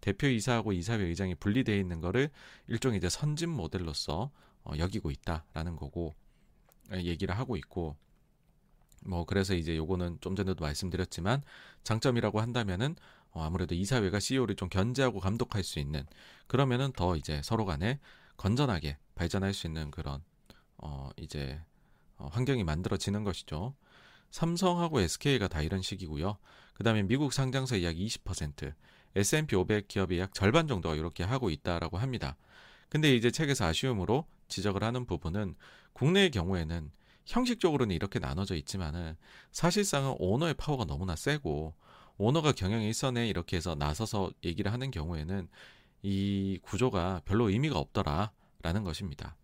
대표이사하고 0.00 0.72
이사회 0.72 1.04
의장이 1.04 1.36
분리되어 1.36 1.76
있는 1.76 2.00
거를 2.00 2.30
일종의 2.66 2.98
이제 2.98 3.08
선진 3.08 3.48
모델로서 3.48 4.32
어, 4.64 4.72
여기고 4.76 5.12
있다라는 5.12 5.76
거고 5.76 6.14
얘기를 6.94 7.38
하고 7.38 7.56
있고 7.56 7.96
뭐 9.04 9.24
그래서 9.24 9.54
이제 9.54 9.76
요거는 9.76 10.18
좀 10.20 10.34
전에도 10.34 10.64
말씀드렸지만 10.64 11.42
장점이라고 11.84 12.40
한다면은 12.40 12.96
어, 13.30 13.42
아무래도 13.44 13.76
이사회가 13.76 14.18
CEO를 14.18 14.56
좀 14.56 14.68
견제하고 14.68 15.20
감독할 15.20 15.62
수 15.62 15.78
있는 15.78 16.04
그러면은 16.48 16.92
더 16.92 17.14
이제 17.14 17.40
서로 17.44 17.64
간에 17.64 18.00
건전하게 18.36 18.98
발전할 19.14 19.54
수 19.54 19.68
있는 19.68 19.92
그런 19.92 20.20
어 20.78 21.10
이제 21.16 21.60
어, 22.16 22.28
환경이 22.32 22.64
만들어지는 22.64 23.22
것이죠. 23.22 23.76
삼성하고 24.32 25.00
SK가 25.00 25.46
다 25.46 25.62
이런 25.62 25.82
식이고요. 25.82 26.36
그 26.74 26.82
다음에 26.82 27.02
미국 27.02 27.32
상장사의 27.32 27.84
약 27.84 27.94
20%, 27.94 28.74
S&P 29.14 29.54
500 29.54 29.88
기업의 29.88 30.18
약 30.18 30.34
절반 30.34 30.66
정도가 30.66 30.96
이렇게 30.96 31.22
하고 31.22 31.50
있다라고 31.50 31.98
합니다. 31.98 32.36
근데 32.88 33.14
이제 33.14 33.30
책에서 33.30 33.66
아쉬움으로 33.66 34.26
지적을 34.48 34.82
하는 34.82 35.06
부분은 35.06 35.54
국내의 35.92 36.30
경우에는 36.30 36.90
형식적으로는 37.26 37.94
이렇게 37.94 38.18
나눠져 38.18 38.56
있지만은 38.56 39.16
사실상은 39.52 40.16
오너의 40.18 40.54
파워가 40.54 40.86
너무나 40.86 41.14
세고 41.14 41.74
오너가 42.16 42.52
경영에 42.52 42.88
있어내 42.88 43.28
이렇게 43.28 43.56
해서 43.56 43.74
나서서 43.74 44.32
얘기를 44.44 44.72
하는 44.72 44.90
경우에는 44.90 45.48
이 46.02 46.58
구조가 46.62 47.22
별로 47.24 47.50
의미가 47.50 47.78
없더라라는 47.78 48.82
것입니다. 48.84 49.36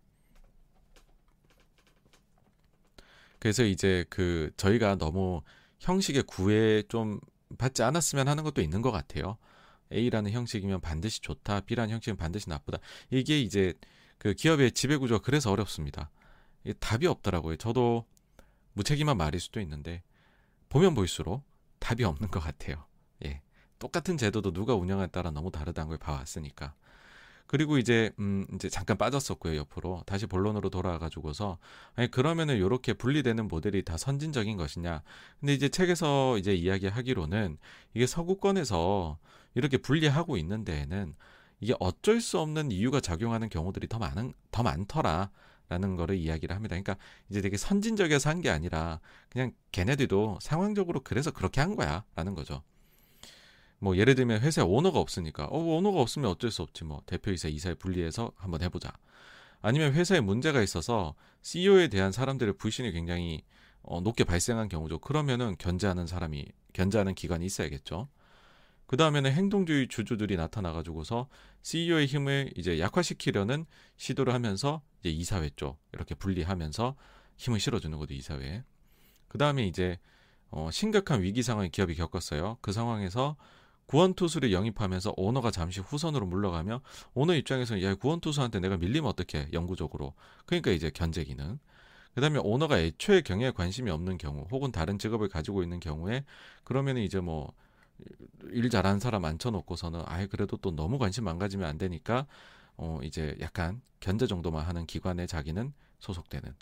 그래서 3.39 3.63
이제 3.63 4.05
그 4.09 4.51
저희가 4.57 4.95
너무 4.95 5.41
형식의 5.79 6.23
구애 6.23 6.83
좀 6.89 7.19
받지 7.57 7.83
않았으면 7.83 8.27
하는 8.27 8.43
것도 8.43 8.61
있는 8.61 8.81
것 8.81 8.91
같아요. 8.91 9.37
A라는 9.91 10.31
형식이면 10.31 10.81
반드시 10.81 11.21
좋다, 11.21 11.61
B라는 11.61 11.93
형식은 11.93 12.17
반드시 12.17 12.49
나쁘다. 12.49 12.77
이게 13.09 13.39
이제 13.39 13.73
그 14.17 14.33
기업의 14.33 14.73
지배 14.73 14.97
구조가 14.97 15.23
그래서 15.23 15.51
어렵습니다. 15.51 16.11
이게 16.63 16.73
답이 16.73 17.07
없더라고요. 17.07 17.55
저도 17.55 18.05
무책임한 18.73 19.17
말일 19.17 19.39
수도 19.39 19.59
있는데 19.61 20.03
보면 20.67 20.93
볼수록 20.93 21.43
답이 21.79 22.03
없는 22.03 22.29
것 22.29 22.39
같아요. 22.39 22.85
예. 23.25 23.41
똑같은 23.79 24.17
제도도 24.17 24.51
누가 24.51 24.75
운영에 24.75 25.07
따라 25.07 25.31
너무 25.31 25.49
다르다는 25.51 25.89
걸 25.89 25.97
봐왔으니까. 25.97 26.75
그리고 27.49 27.79
이제 27.79 28.11
음 28.19 28.45
이제 28.53 28.69
잠깐 28.69 28.97
빠졌었고요 28.97 29.55
옆으로 29.57 30.03
다시 30.05 30.27
본론으로 30.27 30.69
돌아와 30.69 30.99
가지고서 30.99 31.57
아니 31.95 32.09
그러면은 32.11 32.59
요렇게 32.59 32.93
분리되는 32.93 33.47
모델이 33.47 33.83
다 33.83 33.97
선진적인 33.97 34.55
것이냐 34.55 35.01
근데 35.39 35.53
이제 35.55 35.67
책에서 35.69 36.37
이제 36.37 36.53
이야기하기로는 36.53 37.57
이게 37.95 38.05
서구권에서 38.05 39.17
이렇게 39.55 39.77
분리하고 39.77 40.37
있는 40.37 40.63
데에는 40.63 41.15
이게 41.59 41.73
어쩔 41.79 42.21
수 42.21 42.39
없는 42.39 42.71
이유가 42.71 42.99
작용하는 43.01 43.49
경우들이 43.49 43.87
더 43.87 43.97
많은 43.99 44.33
더 44.51 44.63
많더라. 44.63 45.31
라는 45.71 45.95
거를 45.95 46.15
이야기를 46.15 46.55
합니다. 46.55 46.73
그러니까 46.75 46.95
이제 47.29 47.41
되게 47.41 47.55
선진적이어서 47.55 48.27
한 48.31 48.41
게 48.41 48.49
아니라 48.49 48.99
그냥 49.29 49.51
걔네들도 49.71 50.39
상황적으로 50.41 51.01
그래서 51.03 51.29
그렇게 51.29 51.61
한 51.61 51.75
거야. 51.75 52.03
라는 52.15 52.33
거죠. 52.33 52.63
뭐 53.79 53.97
예를 53.97 54.15
들면 54.15 54.41
회사에 54.41 54.63
오너가 54.63 54.99
없으니까 54.99 55.45
어 55.45 55.57
오너가 55.57 56.01
없으면 56.01 56.29
어쩔 56.29 56.51
수 56.51 56.61
없지 56.61 56.83
뭐. 56.83 57.01
대표이사 57.05 57.47
이사에 57.47 57.75
분리해서 57.75 58.31
한번 58.35 58.61
해보자. 58.61 58.91
아니면 59.61 59.93
회사에 59.93 60.21
문제가 60.21 60.61
있어서 60.61 61.15
CEO에 61.41 61.87
대한 61.87 62.11
사람들의 62.11 62.57
불신이 62.57 62.91
굉장히 62.91 63.43
어, 63.81 64.01
높게 64.01 64.23
발생한 64.23 64.69
경우죠. 64.69 64.99
그러면은 64.99 65.55
견제하는 65.57 66.07
사람이 66.07 66.45
견제하는 66.73 67.15
기관이 67.15 67.45
있어야겠죠. 67.45 68.09
그 68.85 68.97
다음에는 68.97 69.31
행동주의 69.31 69.87
주주들이 69.87 70.35
나타나 70.35 70.73
가지고서 70.73 71.27
CEO의 71.61 72.07
힘을 72.07 72.51
이제 72.55 72.79
약화시키려는 72.79 73.65
시도를 73.97 74.33
하면서 74.33 74.81
이제 74.99 75.09
이사회 75.09 75.51
쪽 75.55 75.79
이렇게 75.93 76.15
분리하면서 76.15 76.95
힘을 77.37 77.59
실어주는 77.59 77.97
것도 77.97 78.13
이사회 78.13 78.63
그 79.27 79.37
다음에 79.37 79.65
이제 79.67 79.99
어, 80.49 80.69
심각한 80.71 81.21
위기 81.21 81.43
상황을 81.43 81.69
기업이 81.69 81.95
겪었어요. 81.95 82.57
그 82.61 82.71
상황에서 82.71 83.35
구원 83.89 84.13
투수를 84.13 84.51
영입하면서 84.53 85.15
오너가 85.17 85.49
잠시 85.49 85.79
후선으로 85.79 86.27
물러가며 86.27 86.81
오너 87.15 87.33
입장에서는 87.35 87.81
야 87.81 87.95
구원 87.95 88.19
투수한테 88.19 88.59
내가 88.59 88.77
밀리면 88.77 89.09
어떡해 89.09 89.49
영구적으로 89.51 90.13
그러니까 90.45 90.71
이제 90.71 90.91
견제 90.93 91.23
기능 91.23 91.57
그 92.13 92.21
다음에 92.21 92.39
오너가 92.39 92.79
애초에 92.79 93.21
경영에 93.21 93.51
관심이 93.51 93.89
없는 93.89 94.17
경우 94.19 94.45
혹은 94.51 94.71
다른 94.71 94.99
직업을 94.99 95.27
가지고 95.29 95.63
있는 95.63 95.79
경우에 95.79 96.23
그러면 96.63 96.97
이제 96.97 97.19
뭐 97.19 97.51
일 98.51 98.69
잘하는 98.69 98.99
사람 98.99 99.25
앉혀놓고서는 99.25 100.03
아예 100.05 100.25
그래도 100.27 100.57
또 100.57 100.75
너무 100.75 100.97
관심 100.97 101.23
망가지면 101.25 101.67
안 101.67 101.77
되니까 101.77 102.25
어 102.77 102.99
이제 103.03 103.35
약간 103.41 103.81
견제 103.99 104.27
정도만 104.27 104.65
하는 104.65 104.85
기관에 104.85 105.27
자기는 105.27 105.73
소속되는 105.99 106.55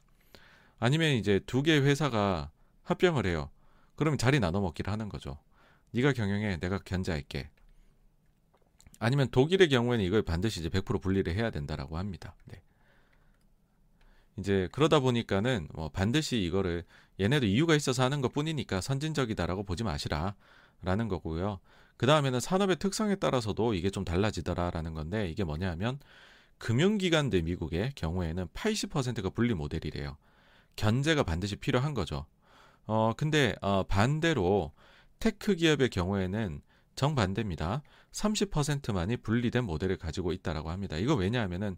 아니면 0.80 1.12
이제 1.12 1.40
두 1.46 1.64
개의 1.64 1.82
회사가 1.82 2.52
합병을 2.84 3.26
해요. 3.26 3.50
그러면 3.96 4.18
자리 4.18 4.40
나눠 4.40 4.62
먹기를 4.62 4.92
하는 4.92 5.10
거죠. 5.10 5.38
네가 5.92 6.14
경영해, 6.14 6.58
내가 6.58 6.80
견제할게. 6.80 7.50
아니면 9.00 9.30
독일의 9.30 9.70
경우에는 9.70 10.04
이걸 10.04 10.22
반드시 10.24 10.60
이제 10.60 10.70
100% 10.70 11.02
분리를 11.02 11.34
해야 11.34 11.50
된다라고 11.50 11.98
합니다. 11.98 12.36
네. 12.46 12.62
이제 14.38 14.70
그러다 14.72 15.00
보니까는 15.00 15.68
뭐 15.74 15.90
반드시 15.90 16.38
이거를 16.42 16.84
얘네도 17.20 17.46
이유가 17.46 17.76
있어서 17.76 18.04
하는 18.04 18.22
것 18.22 18.34
뿐이니까 18.34 18.82
선진적이다라고 18.82 19.64
보지 19.64 19.84
마시라라는 19.84 21.08
거고요. 21.10 21.60
그 21.98 22.06
다음에는 22.06 22.40
산업의 22.40 22.78
특성에 22.78 23.16
따라서도 23.16 23.74
이게 23.74 23.90
좀 23.90 24.06
달라지더라라는 24.06 24.94
건데 24.94 25.30
이게 25.30 25.44
뭐냐면 25.44 26.00
금융기관들 26.60 27.44
미국의 27.44 27.92
경우에는 27.96 28.48
80%가 28.54 29.30
분리 29.32 29.54
모델이래요. 29.54 30.18
견제가 30.76 31.24
반드시 31.24 31.56
필요한 31.56 31.96
거죠. 31.96 32.26
어 32.86 33.14
근데 33.18 33.56
어 33.62 33.84
반대로 33.84 34.72
테크 35.20 35.56
기업의 35.56 35.90
경우에는 35.90 36.62
정반대입니다. 36.96 37.84
30%만이 38.12 39.18
분리된 39.18 39.64
모델을 39.64 39.98
가지고 39.98 40.32
있다라고 40.34 40.70
합니다. 40.72 40.98
이거 40.98 41.14
왜냐하면은 41.16 41.78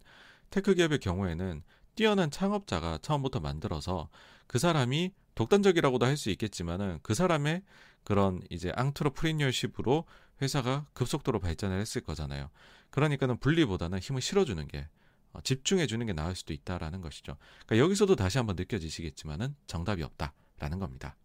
테크 0.50 0.74
기업의 0.74 0.98
경우에는 0.98 1.62
뛰어난 1.94 2.30
창업자가 2.30 2.98
처음부터 3.02 3.40
만들어서 3.40 4.08
그 4.46 4.58
사람이 4.58 5.12
독단적이라고도 5.34 6.06
할 6.06 6.16
수 6.16 6.30
있겠지만은 6.30 6.98
그 7.02 7.14
사람의 7.14 7.62
그런 8.04 8.40
이제 8.50 8.72
entrepreneurship으로 8.74 10.06
회사가 10.42 10.86
급속도로 10.94 11.38
발전을 11.38 11.78
했을 11.78 12.00
거잖아요. 12.00 12.50
그러니까는 12.90 13.38
분리보다는 13.38 13.98
힘을 13.98 14.20
실어주는 14.22 14.66
게 14.68 14.88
어, 15.32 15.40
집중해 15.42 15.86
주는 15.86 16.04
게 16.06 16.12
나을 16.12 16.34
수도 16.34 16.52
있다라는 16.52 17.00
것이죠. 17.02 17.36
그러니까 17.66 17.84
여기서도 17.84 18.16
다시 18.16 18.38
한번 18.38 18.56
느껴지시겠지만은 18.56 19.54
정답이 19.66 20.02
없다라는 20.02 20.78
겁니다. 20.78 21.16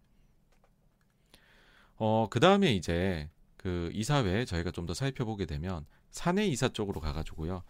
어, 1.97 2.27
그 2.29 2.39
다음에 2.39 2.73
이제 2.73 3.29
그 3.57 3.89
이사회 3.93 4.45
저희가 4.45 4.71
좀 4.71 4.85
더 4.85 4.93
살펴보게 4.93 5.45
되면 5.45 5.85
사내 6.11 6.45
이사 6.47 6.69
쪽으로 6.69 7.01
가가지고요. 7.01 7.63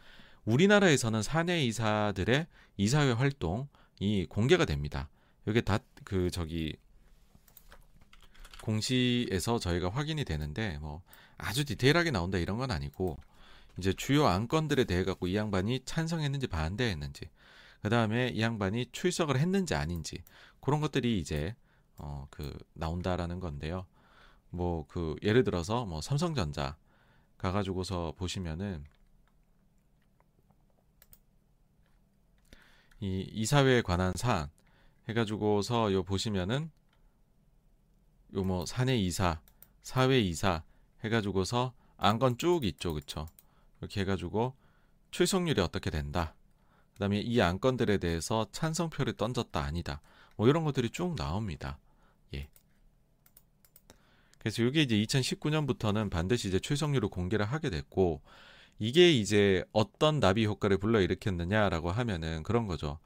우리나라에서는 0.46 1.22
사내 1.24 1.64
이사들의 1.66 2.48
이사회 2.78 3.12
활동이 3.14 4.26
공개가 4.30 4.66
됩니다. 4.66 5.10
이게 5.48 5.62
다 5.62 5.80
그 6.04 6.30
저기 6.30 6.76
공시에서 8.62 9.60
저희가 9.60 9.90
확인이 9.90 10.24
되는데 10.24 10.78
뭐 10.80 11.02
아주 11.38 11.66
디테일하게 11.66 12.12
나온다 12.12 12.38
이런 12.38 12.58
건 12.58 12.72
아니고 12.72 13.18
이제 13.78 13.94
주요 13.94 14.28
안건들에 14.28 14.86
대해 14.86 15.04
갖고 15.04 15.28
이 15.28 15.36
양반이 15.36 15.82
찬성했는지 15.86 16.48
반대했는지 16.48 17.30
그 17.82 17.90
다음에 17.90 18.30
이 18.30 18.42
양반이 18.42 18.88
출석을 18.92 19.38
했는지 19.38 19.76
아닌지 19.76 20.24
그런 20.62 20.80
것들이 20.82 21.20
이제 21.20 21.56
어 21.98 22.28
그 22.30 22.58
나온다라는 22.74 23.40
건데요. 23.40 23.86
뭐 24.56 24.86
그 24.88 25.16
예를 25.24 25.44
들어서 25.44 25.86
뭐 25.86 26.02
삼성전자 26.02 26.78
가가지고서 27.38 28.14
보시면은 28.18 28.84
이 33.00 33.22
이사회에 33.34 33.82
관한 33.82 34.14
사안 34.16 34.50
해가지고서 35.10 35.94
요 35.94 36.04
보시면은 36.04 36.72
요 38.36 38.44
뭐 38.44 38.66
사내 38.66 38.98
이사, 38.98 39.40
사외 39.82 40.20
이사 40.20 40.64
해가지고서 41.04 41.74
안건 41.98 42.38
쭉 42.38 42.66
있죠, 42.66 42.94
그쵸? 42.94 43.28
이렇게 43.80 44.02
해가지고 44.02 44.56
출석률이 45.12 45.62
어떻게 45.62 45.90
된다. 45.90 46.36
그 46.94 47.00
다음에 47.00 47.20
이 47.22 47.42
안건들에 47.42 47.98
대해서 47.98 48.48
찬성표를 48.52 49.14
던졌다 49.14 49.60
아니다. 49.62 50.02
뭐 50.36 50.48
이런 50.48 50.64
것들이 50.66 50.90
쭉 50.90 51.16
나옵니다. 51.16 51.78
예. 52.34 52.50
그래서 54.46 54.62
이게 54.62 54.84
이제 54.84 54.96
2019년부터는 54.96 56.12
반드시 56.12 56.50
이제 56.50 56.60
출석률을 56.60 57.10
공개를 57.10 57.48
하게 57.48 57.72
됐고 57.72 58.22
이게 58.78 59.12
이제 59.12 59.64
어떤 59.72 60.20
나비 60.20 60.46
효과를 60.46 60.78
불러일으켰느냐라고 60.78 61.90
하면은 61.90 62.44
그런 62.44 62.68
거죠. 62.68 63.00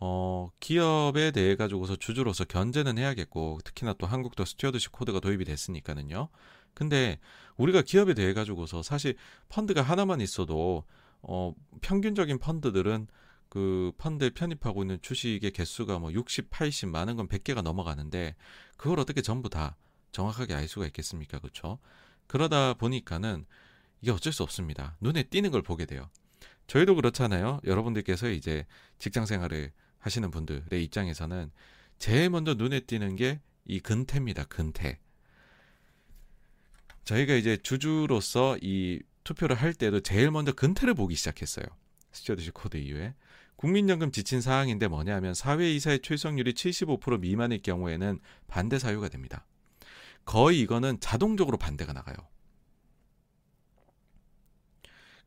어, 0.00 0.48
기업에 0.60 1.30
대해 1.32 1.56
가지고서 1.56 1.96
주주로서 1.96 2.46
견제는 2.46 2.96
해야겠고 2.96 3.58
특히나 3.64 3.92
또 3.98 4.06
한국도 4.06 4.46
stewardship 4.46 4.92
code가 4.92 5.20
도입이 5.20 5.44
됐으니까는요. 5.44 6.30
근데 6.72 7.18
우리가 7.58 7.82
기업에 7.82 8.14
대해 8.14 8.32
가지고서 8.32 8.82
사실 8.82 9.16
펀드가 9.50 9.82
하나만 9.82 10.22
있어도 10.22 10.84
어, 11.20 11.52
평균적인 11.82 12.38
펀드들은 12.38 13.08
그 13.50 13.92
펀드에 13.98 14.30
편입하고 14.30 14.84
있는 14.84 14.98
주식의 15.02 15.50
개수가 15.50 15.98
뭐 15.98 16.14
60, 16.14 16.48
80 16.48 16.88
많은 16.88 17.16
건 17.16 17.28
100개가 17.28 17.60
넘어가는데 17.60 18.36
그걸 18.78 19.00
어떻게 19.00 19.20
전부 19.20 19.50
다 19.50 19.76
정확하게 20.12 20.54
알 20.54 20.68
수가 20.68 20.86
있겠습니까? 20.86 21.38
그렇죠? 21.38 21.78
그러다 22.26 22.74
보니까는 22.74 23.44
이게 24.00 24.10
어쩔 24.10 24.32
수 24.32 24.42
없습니다. 24.42 24.96
눈에 25.00 25.22
띄는 25.24 25.50
걸 25.50 25.62
보게 25.62 25.86
돼요. 25.86 26.10
저희도 26.66 26.94
그렇잖아요. 26.94 27.60
여러분들께서 27.64 28.30
이제 28.30 28.66
직장 28.98 29.26
생활을 29.26 29.72
하시는 29.98 30.30
분들의 30.30 30.82
입장에서는 30.84 31.50
제일 31.98 32.30
먼저 32.30 32.54
눈에 32.54 32.80
띄는 32.80 33.16
게 33.16 33.40
이 33.64 33.80
근태입니다. 33.80 34.44
근태. 34.44 34.98
저희가 37.04 37.34
이제 37.34 37.56
주주로서 37.56 38.56
이 38.60 39.00
투표를 39.24 39.56
할 39.56 39.74
때도 39.74 40.00
제일 40.00 40.30
먼저 40.30 40.52
근태를 40.52 40.94
보기 40.94 41.14
시작했어요. 41.14 41.66
stewardship 42.12 42.54
code 42.54 42.76
이후에. 42.76 43.14
국민연금 43.56 44.10
지침 44.10 44.40
사항인데 44.40 44.88
뭐냐면 44.88 45.34
사외이사의 45.34 46.00
출석률이 46.00 46.54
75% 46.54 47.20
미만일 47.20 47.62
경우에는 47.62 48.18
반대 48.48 48.78
사유가 48.78 49.08
됩니다. 49.08 49.46
거의 50.24 50.60
이거는 50.60 51.00
자동적으로 51.00 51.56
반대가 51.56 51.92
나가요. 51.92 52.16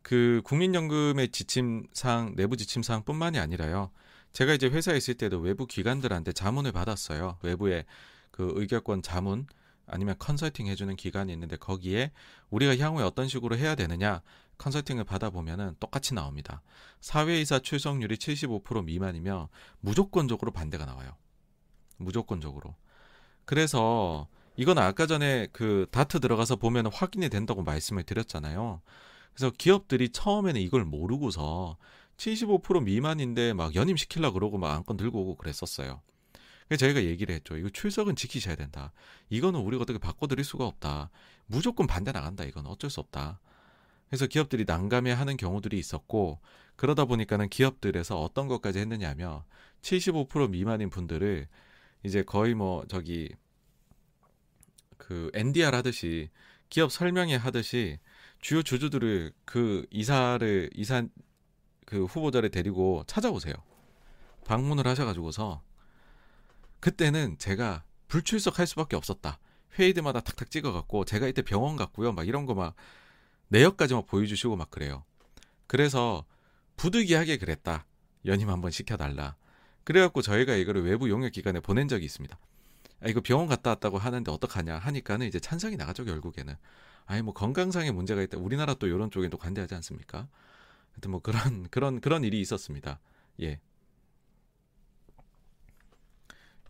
그 0.02 0.42
국민연금의 0.44 1.30
지침상 1.30 2.36
내부 2.36 2.58
지침사항뿐만이 2.58 3.40
아니라요. 3.40 3.92
제가 4.34 4.54
이제 4.54 4.68
회사에 4.68 4.98
있을 4.98 5.16
때도 5.16 5.40
외부 5.40 5.66
기관들한테 5.66 6.32
자문을 6.34 6.72
받았어요. 6.72 7.40
외부의 7.42 7.86
그 8.32 8.52
의결권 8.56 9.02
자문 9.02 9.48
아니면 9.88 10.16
컨설팅 10.20 10.68
해주는 10.68 10.96
기관이 10.96 11.32
있는데 11.34 11.58
거기에 11.58 12.12
우리가 12.50 12.78
향후에 12.78 13.04
어떤 13.04 13.28
식으로 13.28 13.58
해야 13.58 13.76
되느냐 13.76 14.22
컨설팅을 14.58 15.04
받아보면은 15.06 15.76
똑같이 15.80 16.14
나옵니다. 16.14 16.62
사회이사 17.02 17.60
출석률이 17.60 18.18
75% 18.18 18.86
미만이면 18.86 19.48
무조건적으로 19.80 20.52
반대가 20.52 20.86
나와요. 20.86 21.16
무조건적으로. 21.98 22.76
그래서 23.46 24.28
이건 24.58 24.78
아까 24.78 25.06
전에 25.06 25.48
그 25.52 25.86
다트 25.92 26.20
들어가서 26.20 26.56
보면 26.56 26.88
확인이 26.88 27.30
된다고 27.30 27.64
말씀을 27.64 28.04
드렸잖아요. 28.04 28.82
그래서 29.34 29.52
기업들이 29.58 30.10
처음에는 30.10 30.60
이걸 30.62 30.86
모르고서 30.86 31.78
75% 32.18 32.84
미만인데 32.84 33.54
막 33.54 33.76
연임시키려 33.76 34.32
그러고 34.32 34.58
막 34.58 34.74
안건 34.74 34.98
들고 34.98 35.22
오고 35.22 35.36
그랬었어요. 35.36 36.02
그래서 36.68 36.86
저희가 36.86 37.04
얘기를 37.04 37.36
했죠. 37.36 37.58
이거 37.58 37.70
출석은 37.70 38.16
지키셔야 38.16 38.56
된다. 38.56 38.92
이거는 39.30 39.60
우리가 39.60 39.84
어떻게 39.84 40.00
바꿔드릴 40.00 40.44
수가 40.44 40.66
없다. 40.66 41.10
무조건 41.46 41.86
반대 41.86 42.12
나간다. 42.12 42.44
이건 42.44 42.66
어쩔 42.66 42.90
수 42.90 43.02
없다. 43.02 43.40
그래서 44.08 44.26
기업들이 44.28 44.66
난감해하는 44.66 45.38
경우들이 45.38 45.78
있었고 45.78 46.40
그러다 46.76 47.06
보니까는 47.06 47.50
기업들에서 47.50 48.22
어떤 48.22 48.48
것까지 48.48 48.80
했느냐면 48.80 49.44
75% 49.82 50.50
미만인 50.50 50.90
분들을 50.90 51.48
이제 52.04 52.24
거의 52.24 52.54
뭐 52.54 52.86
저기 52.88 53.30
그 54.98 55.30
NDR 55.34 55.76
하듯이 55.76 56.30
기업 56.70 56.92
설명회 56.92 57.36
하듯이 57.36 58.00
주요 58.42 58.62
주주들을 58.64 59.34
그 59.46 59.86
이사를 59.92 60.70
이사 60.76 61.04
그 61.86 62.06
후보자를 62.06 62.50
데리고 62.50 63.04
찾아오세요. 63.08 63.54
방문을 64.46 64.88
하셔가지고서 64.88 65.62
그때는 66.80 67.38
제가 67.38 67.84
불출석할 68.08 68.68
수밖에 68.68 68.96
없었다. 68.96 69.40
회의들마다 69.78 70.22
탁탁 70.22 70.52
찍어갖고 70.52 71.06
제가 71.06 71.28
이때 71.28 71.42
병원 71.42 71.76
갔고요. 71.76 72.14
막 72.14 72.28
이런 72.28 72.46
거 72.46 72.54
막 72.54 72.76
내역까지 73.50 73.94
막 73.94 74.06
보여주시고 74.08 74.56
막 74.56 74.72
그래요. 74.72 75.04
그래서 75.68 76.26
부득이하게 76.78 77.38
그랬다. 77.38 77.86
연임 78.26 78.50
한번 78.50 78.72
시켜달라. 78.72 79.36
그래갖고 79.84 80.22
저희가 80.22 80.56
이거를 80.56 80.84
외부 80.84 81.10
용역 81.10 81.32
기관에 81.32 81.60
보낸 81.60 81.88
적이 81.88 82.06
있습니다. 82.06 82.38
아, 83.02 83.08
이거 83.08 83.22
병원 83.22 83.48
갔다 83.48 83.72
왔다고 83.72 83.98
하는데 83.98 84.32
어떡하냐 84.32 84.78
하니까는 84.78 85.28
이제 85.28 85.40
찬성이 85.40 85.76
나가죠 85.76 86.06
결국에는 86.06 86.56
아니 87.06 87.22
뭐 87.22 87.34
건강상의 87.34 87.92
문제가 87.92 88.22
있다. 88.22 88.38
우리나라 88.38 88.74
또 88.74 88.88
이런 88.88 89.12
쪽에 89.12 89.30
또 89.30 89.38
관대하지 89.38 89.76
않습니까? 89.76 90.28
하여튼 90.94 91.12
뭐 91.12 91.20
그런 91.22 91.68
그런 91.70 92.02
그런 92.02 92.24
일이 92.24 92.40
있었습니다. 92.42 93.00
예. 93.42 93.60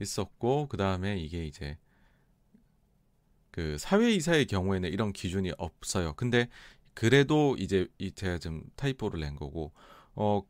있었고 0.01 0.67
그 0.67 0.77
다음에 0.77 1.17
이게 1.17 1.45
이제 1.45 1.77
그 3.51 3.77
사회이사의 3.77 4.47
경우에는 4.47 4.89
이런 4.91 5.13
기준이 5.13 5.53
없어요. 5.57 6.13
근데 6.15 6.49
그래도 6.93 7.55
이제 7.57 7.87
제가 8.15 8.39
좀 8.39 8.63
타이포를 8.75 9.19
낸 9.21 9.35
거고 9.35 9.71
어. 10.15 10.41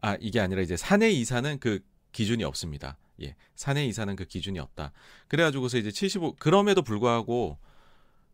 아 0.00 0.16
이게 0.20 0.38
아니라 0.38 0.60
이제 0.62 0.76
사내 0.76 1.10
이사는 1.10 1.58
그 1.60 1.80
기준이 2.14 2.44
없습니다. 2.44 2.96
예, 3.20 3.36
사내 3.54 3.84
이사는 3.84 4.16
그 4.16 4.24
기준이 4.24 4.58
없다. 4.58 4.92
그래가지고서 5.28 5.76
이제 5.76 5.90
75 5.90 6.36
그럼에도 6.36 6.80
불구하고 6.80 7.58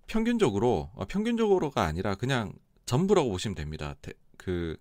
평균적으로 0.07 0.91
어, 0.95 1.05
평균적으로가 1.07 1.83
아니라 1.83 2.15
그냥 2.15 2.53
전부라고 2.87 3.29
보시면 3.31 3.57
됩니다. 3.57 3.97
그 4.37 4.77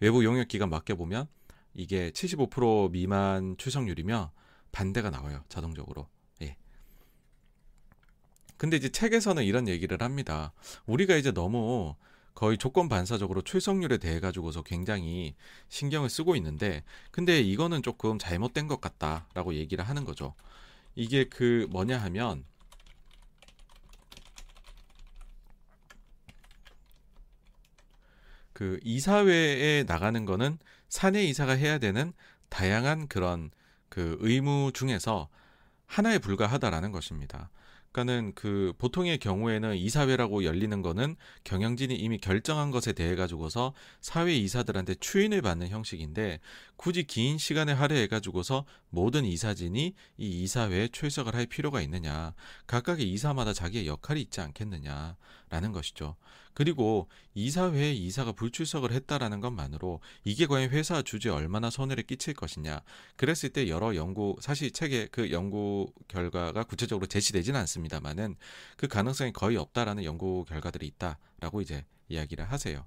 외부 0.00 0.24
용역 0.24 0.48
기관 0.48 0.70
맡겨 0.70 0.94
보면 0.94 1.26
이게 1.74 2.10
75% 2.10 2.90
미만 2.90 3.56
출석률이면 3.58 4.30
반대가 4.72 5.10
나와요 5.10 5.44
자동적으로. 5.48 6.08
예. 6.42 6.56
근데 8.56 8.76
이제 8.76 8.88
책에서는 8.88 9.42
이런 9.44 9.68
얘기를 9.68 10.00
합니다. 10.00 10.52
우리가 10.86 11.16
이제 11.16 11.32
너무 11.32 11.96
거의 12.34 12.58
조건 12.58 12.88
반사적으로 12.88 13.42
출석률에 13.42 13.98
대해 13.98 14.18
가지고서 14.20 14.62
굉장히 14.62 15.34
신경을 15.68 16.08
쓰고 16.10 16.34
있는데 16.36 16.82
근데 17.10 17.40
이거는 17.40 17.82
조금 17.82 18.18
잘못된 18.18 18.66
것 18.66 18.80
같다라고 18.80 19.54
얘기를 19.54 19.84
하는 19.84 20.04
거죠. 20.04 20.34
이게 20.96 21.24
그 21.24 21.66
뭐냐 21.70 21.98
하면 21.98 22.44
그 28.52 28.78
이사회에 28.84 29.84
나가는 29.84 30.24
거는 30.24 30.58
사내 30.88 31.24
이사가 31.24 31.52
해야 31.52 31.78
되는 31.78 32.12
다양한 32.48 33.08
그런 33.08 33.50
그 33.88 34.16
의무 34.20 34.70
중에서 34.72 35.28
하나에 35.86 36.18
불과하다라는 36.18 36.92
것입니다. 36.92 37.50
그러니까는 37.94 38.32
그 38.34 38.74
보통의 38.76 39.18
경우에는 39.18 39.76
이사회라고 39.76 40.44
열리는 40.44 40.82
거는 40.82 41.14
경영진이 41.44 41.94
이미 41.94 42.18
결정한 42.18 42.70
것에 42.70 42.92
대해 42.92 43.14
가지고서 43.14 43.72
사회 44.00 44.34
이사들한테 44.34 44.96
추인을 44.96 45.40
받는 45.40 45.68
형식인데 45.68 46.40
굳이 46.76 47.04
긴 47.04 47.38
시간에 47.38 47.72
할애해 47.72 48.08
가지고서 48.08 48.66
모든 48.90 49.24
이사진이 49.24 49.94
이 50.18 50.42
이사회에 50.42 50.88
출석을 50.88 51.34
할 51.34 51.46
필요가 51.46 51.80
있느냐. 51.82 52.34
각각의 52.66 53.08
이사마다 53.12 53.52
자기의 53.52 53.86
역할이 53.86 54.20
있지 54.20 54.40
않겠느냐 54.40 55.16
라는 55.54 55.70
것이죠. 55.70 56.16
그리고 56.52 57.08
이사회에 57.34 57.92
이사가 57.92 58.32
불출석을 58.32 58.90
했다라는 58.90 59.40
것만으로 59.40 60.00
이게 60.24 60.46
과연 60.46 60.70
회사 60.70 61.00
주주에 61.00 61.30
얼마나 61.30 61.70
손해를 61.70 62.02
끼칠 62.02 62.34
것이냐. 62.34 62.82
그랬을 63.14 63.50
때 63.50 63.68
여러 63.68 63.94
연구 63.94 64.36
사실 64.40 64.72
책에 64.72 65.06
그 65.12 65.30
연구 65.30 65.92
결과가 66.08 66.64
구체적으로 66.64 67.06
제시되지는 67.06 67.60
않습니다만은 67.60 68.34
그 68.76 68.88
가능성이 68.88 69.32
거의 69.32 69.56
없다라는 69.56 70.02
연구 70.02 70.44
결과들이 70.48 70.88
있다라고 70.88 71.60
이제 71.60 71.84
이야기를 72.08 72.50
하세요. 72.50 72.84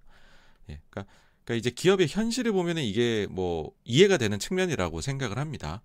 예. 0.70 0.82
그러니까 0.90 1.14
그러니까 1.46 1.56
이제 1.56 1.70
기업의 1.70 2.08
현실을 2.10 2.52
보면은 2.52 2.84
이게 2.84 3.28
뭐 3.30 3.72
이해가 3.86 4.18
되는 4.18 4.40
측면이라고 4.40 5.00
생각을 5.00 5.38
합니다. 5.38 5.82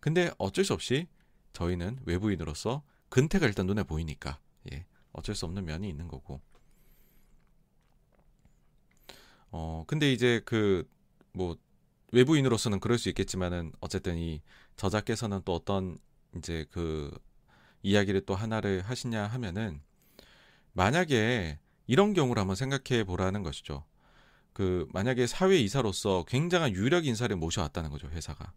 근데 0.00 0.32
어쩔 0.38 0.64
수 0.64 0.72
없이 0.72 1.06
저희는 1.52 2.00
외부인으로서 2.04 2.82
근태가 3.10 3.46
일단 3.46 3.66
눈에 3.66 3.84
보이니까 3.84 4.40
예. 4.40 4.43
어쩔 5.14 5.34
수 5.34 5.46
없는 5.46 5.64
면이 5.64 5.88
있는 5.88 6.06
거고. 6.06 6.40
어, 9.50 9.84
근데 9.86 10.12
이제 10.12 10.42
그, 10.44 10.86
뭐, 11.32 11.56
외부인으로서는 12.12 12.80
그럴 12.80 12.98
수 12.98 13.08
있겠지만은, 13.08 13.72
어쨌든 13.80 14.18
이 14.18 14.42
저자께서는 14.76 15.42
또 15.44 15.54
어떤 15.54 15.96
이제 16.36 16.66
그 16.70 17.16
이야기를 17.82 18.26
또 18.26 18.34
하나를 18.34 18.82
하시냐 18.82 19.26
하면은, 19.28 19.80
만약에 20.72 21.60
이런 21.86 22.14
경우를 22.14 22.40
한번 22.40 22.56
생각해 22.56 23.04
보라는 23.04 23.42
것이죠. 23.44 23.84
그, 24.52 24.88
만약에 24.92 25.26
사회 25.28 25.56
이사로서 25.58 26.24
굉장한 26.26 26.72
유력 26.72 27.06
인사를 27.06 27.34
모셔왔다는 27.36 27.90
거죠, 27.90 28.08
회사가. 28.08 28.52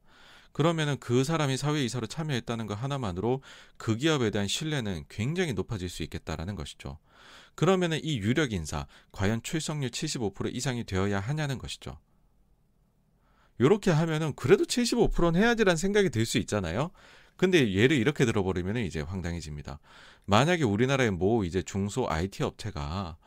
그러면은 0.58 0.98
그 1.00 1.24
사람이 1.24 1.56
사회이사로 1.56 2.08
참여했다는 2.08 2.66
것 2.66 2.74
하나만으로 2.74 3.44
그 3.78 3.96
기업에 3.96 4.32
대한 4.32 4.48
신뢰는 4.48 5.06
굉장히 5.08 5.54
높아질 5.54 5.88
수 5.88 6.02
있겠다라는 6.02 6.56
것이죠. 6.56 6.98
그러면은 7.54 8.00
이 8.02 8.18
유력 8.18 8.54
인사 8.54 8.88
과연 9.12 9.44
출석률 9.44 9.92
75% 9.92 10.56
이상이 10.56 10.84
되어야 10.84 11.20
하냐는 11.20 11.60
것이죠. 11.60 12.00
요렇게 13.60 13.92
하면은 13.92 14.34
그래도 14.34 14.64
75%는 14.64 15.40
해야지라는 15.40 15.78
생각이 15.78 16.10
들 16.10 16.26
수 16.26 16.40
있잖아요. 16.40 16.90
근데 17.36 17.72
예를 17.74 17.96
이렇게 17.96 18.26
들어버리면 18.26 18.78
이제 18.78 19.02
황당해집니다. 19.02 19.78
만약에 20.26 20.64
우리나라의 20.64 21.12
모 21.12 21.44
이제 21.44 21.62
중소 21.62 22.10
IT 22.10 22.42
업체가 22.42 23.18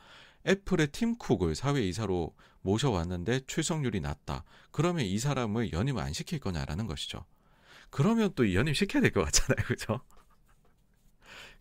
애플의 0.48 0.88
팀 0.88 1.14
쿡을 1.16 1.54
사회이사로 1.54 2.34
모셔왔는데 2.62 3.40
출석률이 3.46 4.00
낮다. 4.00 4.44
그러면 4.70 5.04
이 5.04 5.18
사람을 5.18 5.72
연임 5.72 5.98
안 5.98 6.12
시킬 6.12 6.38
거냐라는 6.40 6.86
것이죠. 6.86 7.24
그러면 7.90 8.32
또 8.34 8.54
연임 8.54 8.74
시켜야 8.74 9.00
될 9.00 9.10
것 9.12 9.24
같잖아요. 9.24 9.64
그죠? 9.66 10.00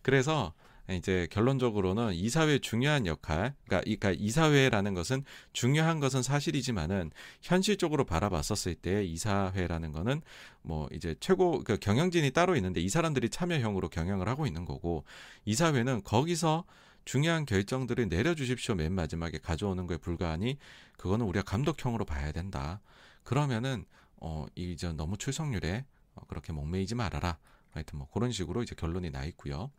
그래서 0.02 0.54
이제 0.88 1.28
결론적으로는 1.30 2.14
이사회 2.14 2.58
중요한 2.58 3.06
역할, 3.06 3.54
그러니까, 3.64 3.84
그러니까 3.84 4.10
이사회라는 4.10 4.94
것은 4.94 5.24
중요한 5.52 6.00
것은 6.00 6.22
사실이지만은 6.22 7.12
현실적으로 7.42 8.04
바라봤었을 8.04 8.74
때 8.74 9.04
이사회라는 9.04 9.92
거는 9.92 10.20
뭐 10.62 10.88
이제 10.92 11.14
최고 11.20 11.62
그 11.62 11.76
경영진이 11.78 12.32
따로 12.32 12.56
있는데 12.56 12.80
이 12.80 12.88
사람들이 12.88 13.28
참여형으로 13.30 13.88
경영을 13.88 14.28
하고 14.28 14.46
있는 14.46 14.64
거고 14.64 15.04
이사회는 15.44 16.02
거기서 16.02 16.64
중요한 17.10 17.44
결정들을 17.44 18.08
내려주십시오 18.08 18.76
맨 18.76 18.92
마지막에 18.92 19.38
가져오는 19.38 19.84
거에 19.88 19.96
불과하니 19.96 20.58
그거는 20.96 21.26
우리가 21.26 21.42
감독형으로 21.42 22.04
봐야 22.04 22.30
된다. 22.30 22.80
그러면은 23.24 23.84
어 24.18 24.46
이제 24.54 24.92
너무 24.92 25.18
출석률에 25.18 25.84
어, 26.14 26.22
그렇게 26.28 26.52
목매이지 26.52 26.94
말아라. 26.94 27.38
하여튼 27.72 27.98
뭐 27.98 28.08
그런 28.12 28.30
식으로 28.30 28.62
이제 28.62 28.76
결론이 28.76 29.10
나 29.10 29.24
있고요. 29.24 29.72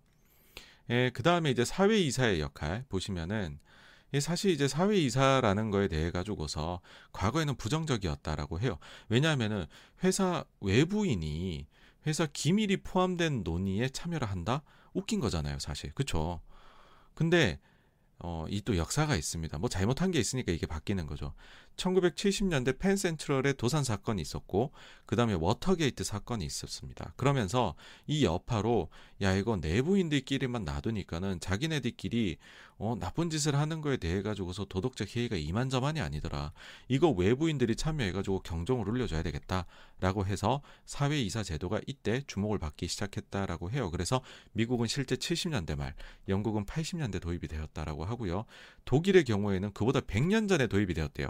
예, 0.89 1.09
그 1.13 1.23
다음에 1.23 1.51
이제 1.51 1.63
사외 1.63 1.97
이사의 1.99 2.41
역할 2.41 2.83
보시면은 2.89 3.59
예, 4.13 4.19
사실 4.19 4.51
이제 4.51 4.67
사외 4.67 4.97
이사라는 4.97 5.71
거에 5.71 5.87
대해 5.87 6.11
가지고서 6.11 6.81
과거에는 7.13 7.55
부정적이었다라고 7.55 8.59
해요. 8.59 8.77
왜냐하면은 9.07 9.67
회사 10.03 10.43
외부인이 10.59 11.65
회사 12.07 12.25
기밀이 12.25 12.75
포함된 12.83 13.43
논의에 13.45 13.87
참여를 13.87 14.29
한다? 14.29 14.63
웃긴 14.93 15.21
거잖아요, 15.21 15.59
사실. 15.59 15.93
그쵸? 15.93 16.41
근데 17.13 17.59
어, 18.19 18.45
이 18.49 18.61
또 18.61 18.77
역사가 18.77 19.15
있습니다. 19.15 19.57
뭐 19.59 19.69
잘못한 19.69 20.11
게 20.11 20.19
있으니까 20.19 20.51
이게 20.51 20.67
바뀌는 20.67 21.07
거죠. 21.07 21.33
1970년대 21.75 22.77
펜 22.77 22.95
센트럴의 22.95 23.55
도산 23.55 23.83
사건이 23.83 24.21
있었고 24.21 24.71
그 25.05 25.15
다음에 25.15 25.33
워터게이트 25.33 26.03
사건이 26.03 26.45
있었습니다. 26.45 27.13
그러면서 27.17 27.75
이 28.07 28.23
여파로 28.25 28.89
야 29.21 29.35
이거 29.35 29.57
내부인들끼리만 29.57 30.63
놔두니까는 30.63 31.39
자기네들끼리 31.39 32.37
어, 32.83 32.95
나쁜 32.99 33.29
짓을 33.29 33.55
하는 33.55 33.79
거에 33.79 33.97
대해 33.97 34.23
가지고서 34.23 34.65
도덕적 34.65 35.15
해이가 35.15 35.35
이만저만이 35.35 36.01
아니더라. 36.01 36.51
이거 36.87 37.09
외부인들이 37.11 37.75
참여해 37.75 38.11
가지고 38.11 38.39
경종을 38.39 38.89
울려줘야 38.89 39.21
되겠다라고 39.21 40.25
해서 40.25 40.63
사회 40.85 41.19
이사 41.21 41.43
제도가 41.43 41.79
이때 41.85 42.23
주목을 42.25 42.57
받기 42.57 42.87
시작했다라고 42.87 43.69
해요. 43.69 43.91
그래서 43.91 44.21
미국은 44.53 44.87
실제 44.87 45.15
70년대 45.15 45.75
말, 45.75 45.93
영국은 46.27 46.65
80년대 46.65 47.21
도입이 47.21 47.47
되었다라고 47.47 48.03
하고요. 48.03 48.45
독일의 48.85 49.25
경우에는 49.25 49.73
그보다 49.73 49.99
100년 49.99 50.49
전에 50.49 50.65
도입이 50.65 50.95
되었대요. 50.95 51.27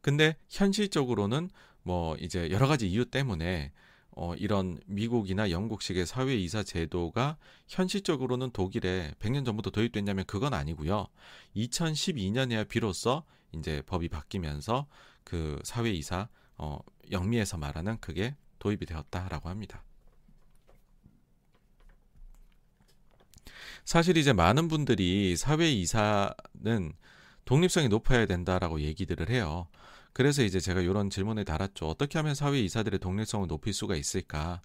근데 0.00 0.36
현실적으로는 0.48 1.50
뭐 1.82 2.16
이제 2.16 2.50
여러 2.50 2.66
가지 2.66 2.88
이유 2.88 3.04
때문에 3.04 3.72
어, 4.10 4.34
이런 4.34 4.80
미국이나 4.86 5.50
영국식의 5.50 6.04
사회이사 6.04 6.64
제도가 6.64 7.36
현실적으로는 7.68 8.50
독일에 8.50 9.14
100년 9.20 9.44
전부터 9.44 9.70
도입됐냐면 9.70 10.24
그건 10.26 10.54
아니고요. 10.54 11.06
2012년에야 11.54 12.66
비로소 12.68 13.22
이제 13.52 13.80
법이 13.86 14.08
바뀌면서 14.08 14.86
그 15.22 15.60
사회이사 15.62 16.28
어, 16.56 16.80
영미에서 17.12 17.58
말하는 17.58 17.98
그게 18.00 18.34
도입이 18.58 18.86
되었다라고 18.86 19.48
합니다. 19.48 19.84
사실 23.84 24.16
이제 24.16 24.32
많은 24.32 24.68
분들이 24.68 25.36
사회이사는 25.36 26.92
독립성이 27.44 27.88
높아야 27.88 28.26
된다라고 28.26 28.80
얘기들을 28.80 29.30
해요. 29.30 29.68
그래서 30.12 30.42
이제 30.42 30.60
제가 30.60 30.80
이런 30.80 31.10
질문을 31.10 31.44
달았죠. 31.44 31.86
어떻게 31.86 32.18
하면 32.18 32.34
사회 32.34 32.60
이사들의 32.60 32.98
독립성을 33.00 33.46
높일 33.46 33.72
수가 33.72 33.96
있을까? 33.96 34.60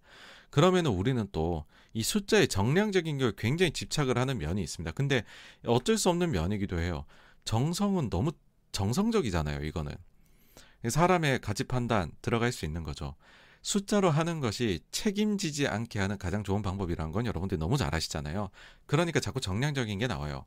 그러면은 0.49 0.91
우리는 0.91 1.27
또 1.31 1.65
이 1.93 2.01
숫자의 2.01 2.47
정량적인 2.47 3.19
걸 3.19 3.33
굉장히 3.33 3.71
집착을 3.71 4.17
하는 4.17 4.39
면이 4.39 4.61
있습니다. 4.61 4.91
근데 4.93 5.23
어쩔 5.65 5.97
수 5.97 6.09
없는 6.09 6.31
면이기도 6.31 6.79
해요. 6.79 7.05
정성은 7.45 8.09
너무 8.09 8.31
정성적이잖아요, 8.71 9.63
이거는. 9.65 9.95
사람의 10.89 11.39
가치 11.39 11.63
판단 11.63 12.11
들어갈 12.21 12.51
수 12.51 12.65
있는 12.65 12.83
거죠. 12.83 13.15
숫자로 13.61 14.09
하는 14.09 14.39
것이 14.41 14.81
책임지지 14.91 15.67
않게 15.67 15.99
하는 15.99 16.17
가장 16.17 16.43
좋은 16.43 16.61
방법이라는 16.61 17.13
건 17.13 17.25
여러분들이 17.25 17.59
너무 17.59 17.77
잘 17.77 17.93
아시잖아요. 17.95 18.49
그러니까 18.87 19.19
자꾸 19.19 19.39
정량적인 19.39 19.99
게 19.99 20.07
나와요. 20.07 20.45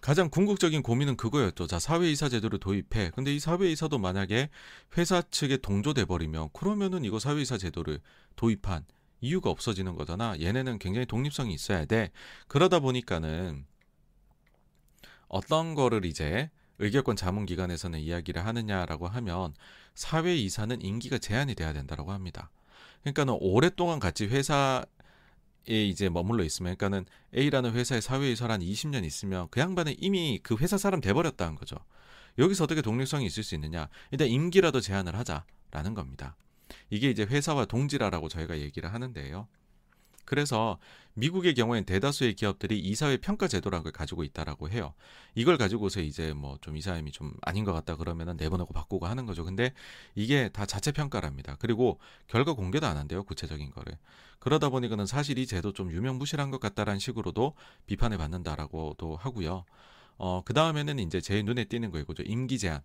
가장 0.00 0.30
궁극적인 0.30 0.82
고민은 0.82 1.16
그거였죠. 1.16 1.66
자, 1.66 1.78
사회이사 1.78 2.28
제도를 2.28 2.58
도입해. 2.60 3.10
근데 3.14 3.34
이 3.34 3.40
사회이사도 3.40 3.98
만약에 3.98 4.48
회사 4.96 5.22
측에 5.22 5.56
동조돼 5.58 6.04
버리면 6.04 6.50
그러면은 6.52 7.04
이거 7.04 7.18
사회이사 7.18 7.58
제도를 7.58 8.00
도입한 8.36 8.84
이유가 9.20 9.50
없어지는 9.50 9.96
거잖아. 9.96 10.38
얘네는 10.40 10.78
굉장히 10.78 11.06
독립성이 11.06 11.52
있어야 11.54 11.84
돼. 11.84 12.10
그러다 12.46 12.78
보니까는 12.78 13.66
어떤 15.28 15.74
거를 15.74 16.04
이제 16.04 16.50
의결권 16.78 17.16
자문 17.16 17.44
기관에서는 17.44 17.98
이야기를 17.98 18.46
하느냐라고 18.46 19.08
하면 19.08 19.52
사회이사는 19.94 20.80
임기가 20.80 21.18
제한이 21.18 21.54
돼야 21.56 21.72
된다라고 21.72 22.12
합니다. 22.12 22.50
그러니까는 23.02 23.36
오랫동안 23.40 23.98
같이 23.98 24.26
회사 24.26 24.84
에 24.84 24.97
이제 25.68 26.08
머물러 26.08 26.44
있으면 26.44 26.76
그러니까는 26.76 27.06
A라는 27.36 27.72
회사에 27.72 28.00
사회이사를 28.00 28.52
한 28.52 28.60
20년 28.60 29.04
있으면 29.04 29.48
그 29.50 29.60
양반은 29.60 29.94
이미 29.98 30.40
그 30.42 30.56
회사 30.56 30.78
사람 30.78 31.00
돼버렸다는 31.00 31.56
거죠. 31.56 31.76
여기서 32.38 32.64
어떻게 32.64 32.82
독립성이 32.82 33.26
있을 33.26 33.42
수 33.42 33.54
있느냐? 33.54 33.88
일단 34.10 34.28
임기라도 34.28 34.80
제한을 34.80 35.16
하자라는 35.16 35.94
겁니다. 35.94 36.36
이게 36.90 37.10
이제 37.10 37.24
회사와 37.24 37.66
동질화라고 37.66 38.28
저희가 38.28 38.58
얘기를 38.58 38.92
하는데요. 38.92 39.48
그래서 40.28 40.78
미국의 41.14 41.54
경우엔 41.54 41.84
대다수의 41.86 42.34
기업들이 42.34 42.78
이사회 42.78 43.16
평가 43.16 43.48
제도라는 43.48 43.82
걸 43.82 43.92
가지고 43.92 44.24
있다라고 44.24 44.68
해요. 44.68 44.92
이걸 45.34 45.56
가지고서 45.56 46.00
이제 46.02 46.34
뭐 46.34 46.58
좀 46.60 46.76
이사님이 46.76 47.12
좀 47.12 47.32
아닌 47.40 47.64
것 47.64 47.72
같다 47.72 47.96
그러면은 47.96 48.36
내보내고 48.36 48.74
바꾸고 48.74 49.06
하는 49.06 49.24
거죠. 49.24 49.42
근데 49.42 49.72
이게 50.14 50.50
다 50.50 50.66
자체 50.66 50.92
평가랍니다. 50.92 51.56
그리고 51.58 51.98
결과 52.26 52.52
공개도 52.52 52.86
안 52.86 52.98
한대요. 52.98 53.24
구체적인 53.24 53.70
거를. 53.70 53.96
그러다 54.38 54.68
보니까는 54.68 55.06
사실 55.06 55.38
이 55.38 55.46
제도 55.46 55.72
좀 55.72 55.90
유명무실한 55.90 56.50
것 56.50 56.60
같다라는 56.60 56.98
식으로도 57.00 57.54
비판을 57.86 58.18
받는다라고도 58.18 59.16
하고요. 59.16 59.64
어, 60.18 60.42
그 60.44 60.52
다음에는 60.52 60.98
이제 60.98 61.20
제일 61.22 61.46
눈에 61.46 61.64
띄는 61.64 61.90
거 61.90 61.98
이거죠. 61.98 62.22
임기 62.24 62.58
제한. 62.58 62.82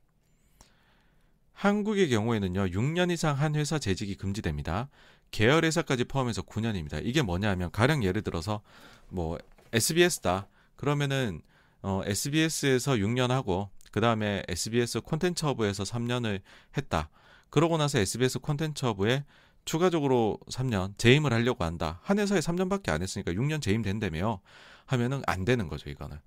한국의 1.53 2.09
경우에는요, 2.09 2.67
6년 2.67 3.11
이상 3.11 3.37
한 3.37 3.55
회사 3.55 3.77
재직이 3.79 4.15
금지됩니다. 4.15 4.89
계열 5.33 5.65
회사까지 5.65 6.05
포함해서 6.05 6.43
9년입니다. 6.43 7.01
이게 7.03 7.21
뭐냐면 7.21 7.71
가령 7.71 8.03
예를 8.03 8.21
들어서 8.21 8.61
뭐 9.09 9.37
SBS다. 9.73 10.47
그러면은 10.77 11.41
어 11.81 12.01
SBS에서 12.05 12.93
6년 12.93 13.29
하고 13.29 13.69
그 13.91 13.99
다음에 13.99 14.43
SBS 14.47 15.01
콘텐츠 15.01 15.45
허브에서 15.45 15.83
3년을 15.83 16.41
했다. 16.77 17.09
그러고 17.49 17.77
나서 17.77 17.99
SBS 17.99 18.39
콘텐츠 18.39 18.85
허브에 18.85 19.25
추가적으로 19.65 20.37
3년 20.51 20.97
재임을 20.97 21.33
하려고 21.33 21.63
한다. 21.63 21.99
한 22.03 22.19
회사에 22.19 22.39
3년밖에 22.39 22.89
안 22.89 23.01
했으니까 23.01 23.31
6년 23.31 23.61
재임 23.61 23.81
된다며 23.81 24.39
하면은 24.85 25.23
안 25.25 25.45
되는 25.45 25.67
거죠, 25.67 25.89
이거는. 25.89 26.17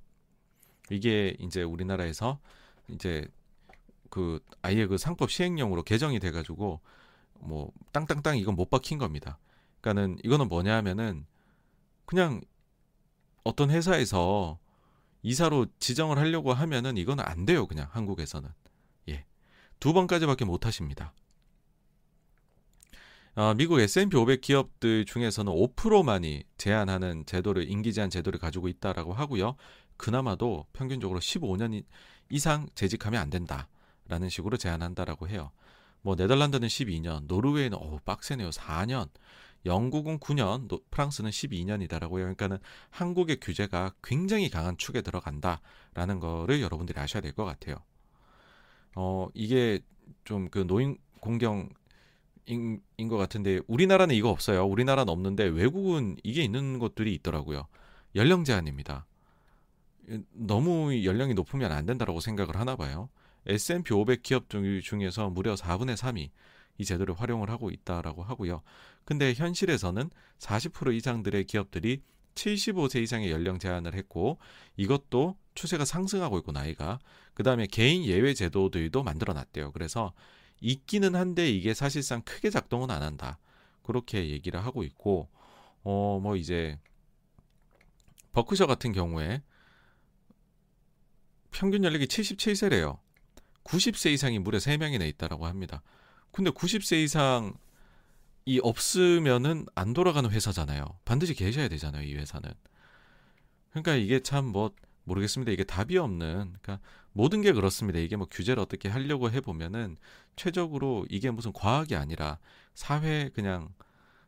이게 0.91 1.37
이제 1.39 1.63
우리나라에서 1.63 2.41
이제 2.89 3.27
그 4.11 4.41
아예 4.63 4.87
그 4.87 4.99
상법 4.99 5.31
시행령으로 5.31 5.83
개정이 5.83 6.19
돼 6.19 6.31
가지고 6.31 6.81
뭐 7.41 7.73
땅땅땅 7.93 8.39
이건 8.39 8.55
못 8.57 8.71
박힌 8.71 8.99
겁니다. 8.99 9.39
그러니까는 9.81 10.19
이거는 10.25 10.49
뭐냐 10.49 10.75
하면은 10.77 11.27
그냥 12.05 12.41
어떤 13.45 13.71
회사에서 13.71 14.59
이사로 15.23 15.67
지정을 15.79 16.19
하려고 16.19 16.53
하면은 16.53 16.97
이건 16.97 17.21
안 17.21 17.45
돼요. 17.47 17.67
그냥 17.67 17.89
한국에서는. 17.91 18.49
예. 19.09 19.25
두 19.81 19.93
번까지밖에 19.93 20.45
못 20.45 20.67
하십니다. 20.67 21.13
어, 23.35 23.53
미국 23.55 23.81
S&P 23.81 24.17
500 24.17 24.41
기업들 24.41 25.05
중에서는 25.05 25.53
5%만이 25.53 26.45
제한하는 26.57 27.27
제도를 27.27 27.69
임기 27.71 27.93
제한 27.93 28.09
제도를 28.09 28.41
가지고 28.41 28.69
있다라고 28.69 29.13
하고요. 29.13 29.57
그나마도 29.97 30.67
평균적으로 30.73 31.21
15년 31.21 31.85
이상 32.31 32.67
재직하면 32.75 33.21
안 33.21 33.29
된다라는 33.29 34.31
식으로 34.31 34.57
제한한다라고 34.57 35.29
해요. 35.29 35.51
뭐 36.07 36.15
네덜란드는 36.15 36.69
12년, 36.69 37.27
노르웨이는 37.27 37.77
어우 37.77 37.99
빡세네요. 38.05 38.51
4년. 38.51 39.09
영국은 39.65 40.21
9년, 40.21 40.69
프랑스는 40.93 41.31
12년이다라고요. 41.31 42.11
그러니까는 42.11 42.59
한국의 42.91 43.41
규제가 43.41 43.93
굉장히 44.05 44.49
강한 44.49 44.77
축에 44.77 45.03
들어간다라는 45.03 46.21
거를 46.21 46.61
여러분들이 46.63 47.01
아셔야 47.01 47.21
될 47.21 47.33
것 47.33 47.45
같아요. 47.45 47.79
어, 48.95 49.27
이게 49.35 49.81
좀 50.23 50.49
그 50.51 50.65
노인 50.65 50.97
공경 51.21 51.69
인, 52.47 52.81
인것 52.99 53.19
같은데 53.19 53.59
우리나라는 53.67 54.15
이거 54.15 54.31
없어요. 54.31 54.65
우리나라는 54.65 55.13
없는데 55.13 55.43
외국은 55.43 56.17
이게 56.23 56.43
있는 56.45 56.79
것들이 56.79 57.13
있더라고요. 57.15 57.67
연령 58.15 58.45
제한입니다. 58.45 59.07
너무 60.31 61.03
연령이 61.05 61.35
높으면 61.35 61.73
안 61.73 61.85
된다라고 61.85 62.21
생각을 62.21 62.55
하나 62.61 62.77
봐요. 62.77 63.09
S&P 63.47 63.95
500 63.95 64.23
기업 64.23 64.47
중에서 64.49 65.31
무려 65.31 65.55
4분의 65.55 65.97
3이 65.97 66.31
이 66.79 66.85
제도를 66.85 67.15
활용을 67.15 67.51
하고 67.51 67.71
있다라고 67.71 68.23
하고요. 68.23 68.63
근데 69.05 69.33
현실에서는 69.35 70.11
40% 70.39 70.95
이상들의 70.95 71.45
기업들이 71.45 72.03
75세 72.35 73.03
이상의 73.03 73.31
연령 73.31 73.59
제한을 73.59 73.95
했고 73.95 74.39
이것도 74.77 75.39
추세가 75.55 75.85
상승하고 75.85 76.39
있고 76.39 76.53
나이가 76.53 76.99
그다음에 77.35 77.67
개인 77.67 78.05
예외 78.05 78.35
제도들도 78.35 79.03
만들어 79.03 79.33
놨대요. 79.33 79.73
그래서 79.73 80.13
있기는 80.61 81.15
한데 81.15 81.49
이게 81.49 81.73
사실상 81.73 82.23
크게 82.23 82.51
작동은 82.51 82.91
안 82.91 83.03
한다. 83.03 83.39
그렇게 83.83 84.29
얘기를 84.31 84.63
하고 84.65 84.83
있고 84.83 85.29
어 85.83 86.19
뭐 86.21 86.37
이제 86.37 86.79
버크셔 88.33 88.67
같은 88.67 88.93
경우에 88.93 89.43
평균 91.51 91.85
연령이 91.85 92.05
77세래요. 92.05 92.99
90세 93.67 94.13
이상이 94.13 94.39
무려 94.39 94.59
3명이나 94.59 95.07
있다라고 95.09 95.47
합니다. 95.47 95.83
근데 96.33 96.51
90세 96.51 97.03
이상 97.03 97.55
이 98.45 98.61
없으면은 98.63 99.67
안 99.75 99.93
돌아가는 99.93 100.31
회사잖아요. 100.31 100.85
반드시 101.05 101.35
계셔야 101.35 101.69
되잖아요, 101.69 102.03
이 102.05 102.15
회사는. 102.15 102.53
그러니까 103.71 103.95
이게 103.97 104.21
참 104.21 104.47
뭐 104.47 104.73
모르겠습니다. 105.07 105.53
이게 105.53 105.65
답이 105.65 105.97
없는 105.97 106.57
그러니까 106.61 106.81
모든 107.13 107.41
게 107.41 107.53
그렇습니다. 107.53 107.99
이게 107.99 108.17
뭐 108.17 108.27
규제를 108.31 108.61
어떻게 108.63 108.89
하려고 108.89 109.31
해 109.31 109.41
보면은 109.41 109.97
최적으로 110.35 111.07
이게 111.09 111.31
무슨 111.31 111.53
과학이 111.53 111.95
아니라 111.97 112.39
사회 112.75 113.31
그냥 113.31 113.73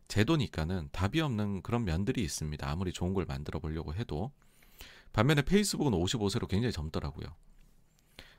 제도니까는 0.07 0.89
답이 0.93 1.21
없는 1.21 1.63
그런 1.63 1.85
면들이 1.85 2.23
있습니다. 2.23 2.69
아무리 2.69 2.93
좋은 2.93 3.13
걸 3.13 3.27
만들어 3.27 3.59
보려고 3.59 3.93
해도 3.95 4.33
반면에 5.13 5.43
페이스북은 5.43 5.93
55세로 5.93 6.49
굉장히 6.49 6.73
젊더라고요. 6.73 7.27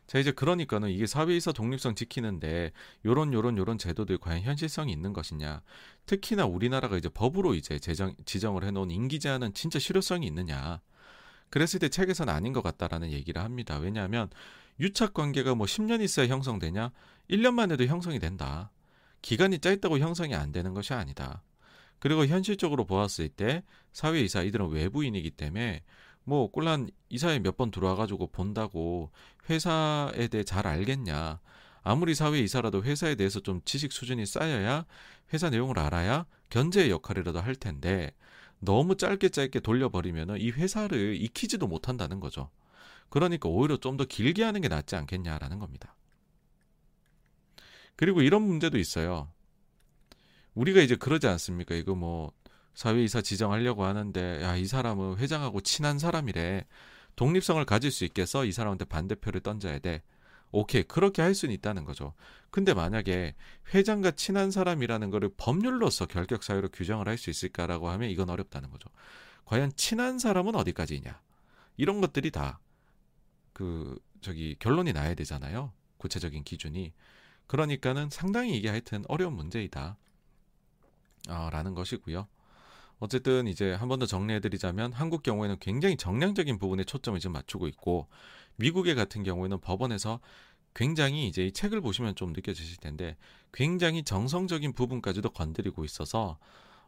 자 0.09 0.17
이제 0.17 0.31
그러니까는 0.31 0.89
이게 0.89 1.05
사회이사 1.05 1.51
독립성 1.51 1.93
지키는데 1.93 2.71
요런 3.05 3.31
요런 3.31 3.59
요런 3.59 3.77
제도들 3.77 4.17
과연 4.17 4.41
현실성이 4.41 4.91
있는 4.91 5.13
것이냐. 5.13 5.61
특히나 6.07 6.47
우리나라가 6.47 6.97
이제 6.97 7.09
법으로 7.09 7.53
이제 7.53 7.77
제정 7.77 8.15
지정을 8.25 8.63
해놓은 8.63 8.89
임기 8.89 9.19
제한은 9.19 9.53
진짜 9.53 9.77
실효성이 9.77 10.25
있느냐. 10.25 10.81
그랬을 11.51 11.79
때 11.79 11.89
책에서는 11.89 12.33
아닌 12.33 12.53
것 12.53 12.63
같다라는 12.63 13.11
얘기를 13.11 13.43
합니다. 13.43 13.77
왜냐하면 13.77 14.31
유착 14.79 15.13
관계가 15.13 15.53
뭐 15.53 15.67
10년 15.67 16.01
있어야 16.01 16.25
형성되냐? 16.25 16.91
1년만 17.29 17.71
해도 17.71 17.85
형성이 17.85 18.17
된다. 18.17 18.71
기간이 19.21 19.59
짧다고 19.59 19.99
형성이 19.99 20.33
안 20.33 20.51
되는 20.51 20.73
것이 20.73 20.91
아니다. 20.95 21.43
그리고 21.99 22.25
현실적으로 22.25 22.85
보았을 22.85 23.29
때 23.29 23.61
사회이사 23.91 24.41
이들은 24.41 24.69
외부인이기 24.69 25.29
때문에 25.29 25.83
뭐 26.23 26.51
꼴란 26.51 26.89
이사에 27.09 27.39
몇번 27.39 27.71
들어와가지고 27.71 28.27
본다고 28.27 29.11
회사에 29.49 30.27
대해 30.27 30.43
잘 30.43 30.67
알겠냐. 30.67 31.39
아무리 31.81 32.13
사회 32.13 32.39
이사라도 32.39 32.83
회사에 32.83 33.15
대해서 33.15 33.39
좀 33.39 33.61
지식 33.65 33.91
수준이 33.91 34.25
쌓여야 34.25 34.85
회사 35.33 35.49
내용을 35.49 35.79
알아야 35.79 36.25
견제의 36.49 36.91
역할이라도 36.91 37.39
할 37.39 37.55
텐데 37.55 38.13
너무 38.59 38.95
짧게 38.97 39.29
짧게 39.29 39.61
돌려버리면 39.61 40.37
이 40.39 40.51
회사를 40.51 41.15
익히지도 41.21 41.67
못한다는 41.67 42.19
거죠. 42.19 42.49
그러니까 43.09 43.49
오히려 43.49 43.77
좀 43.77 43.97
더 43.97 44.05
길게 44.05 44.43
하는 44.43 44.61
게 44.61 44.67
낫지 44.67 44.95
않겠냐라는 44.95 45.59
겁니다. 45.59 45.95
그리고 47.95 48.21
이런 48.21 48.43
문제도 48.43 48.77
있어요. 48.77 49.29
우리가 50.53 50.81
이제 50.81 50.95
그러지 50.95 51.27
않습니까? 51.27 51.75
이거 51.75 51.95
뭐 51.95 52.31
사회이사 52.73 53.21
지정하려고 53.21 53.83
하는데 53.85 54.41
야 54.43 54.55
이 54.57 54.65
사람은 54.65 55.17
회장하고 55.17 55.61
친한 55.61 55.99
사람이래 55.99 56.65
독립성을 57.15 57.63
가질 57.65 57.91
수 57.91 58.05
있겠어 58.05 58.45
이 58.45 58.51
사람한테 58.51 58.85
반대표를 58.85 59.41
던져야 59.41 59.79
돼 59.79 60.01
오케이 60.51 60.83
그렇게 60.83 61.21
할 61.21 61.35
수는 61.35 61.53
있다는 61.55 61.85
거죠. 61.85 62.13
근데 62.51 62.73
만약에 62.73 63.35
회장과 63.73 64.11
친한 64.11 64.49
사람이라는 64.51 65.09
거를 65.11 65.29
법률로서 65.37 66.05
결격 66.07 66.43
사유로 66.43 66.69
규정을 66.69 67.07
할 67.07 67.17
수 67.17 67.29
있을까라고 67.29 67.89
하면 67.89 68.09
이건 68.09 68.29
어렵다는 68.29 68.69
거죠. 68.71 68.89
과연 69.45 69.71
친한 69.75 70.17
사람은 70.19 70.55
어디까지냐? 70.55 71.21
이런 71.77 72.01
것들이 72.01 72.31
다 72.31 72.59
그 73.53 73.99
저기 74.21 74.55
결론이 74.57 74.93
나야 74.93 75.13
되잖아요. 75.15 75.73
구체적인 75.97 76.45
기준이. 76.45 76.93
그러니까는 77.47 78.09
상당히 78.09 78.55
이게 78.57 78.69
하여튼 78.69 79.03
어려운 79.09 79.33
문제이다. 79.33 79.97
어, 81.29 81.49
라는 81.51 81.73
것이고요. 81.75 82.27
어쨌든 82.99 83.47
이제 83.47 83.73
한 83.73 83.87
번 83.89 83.99
더 83.99 84.05
정리해드리자면 84.05 84.93
한국 84.93 85.23
경우에는 85.23 85.57
굉장히 85.59 85.97
정량적인 85.97 86.57
부분에 86.59 86.83
초점을 86.83 87.19
지금 87.19 87.33
맞추고 87.33 87.67
있고 87.67 88.07
미국의 88.57 88.95
같은 88.95 89.23
경우에는 89.23 89.59
법원에서 89.61 90.19
굉장히 90.75 91.27
이제 91.27 91.45
이 91.47 91.51
책을 91.51 91.81
보시면 91.81 92.15
좀 92.15 92.33
느껴지실 92.33 92.77
텐데 92.77 93.17
굉장히 93.53 94.03
정성적인 94.03 94.73
부분까지도 94.73 95.31
건드리고 95.31 95.83
있어서 95.85 96.37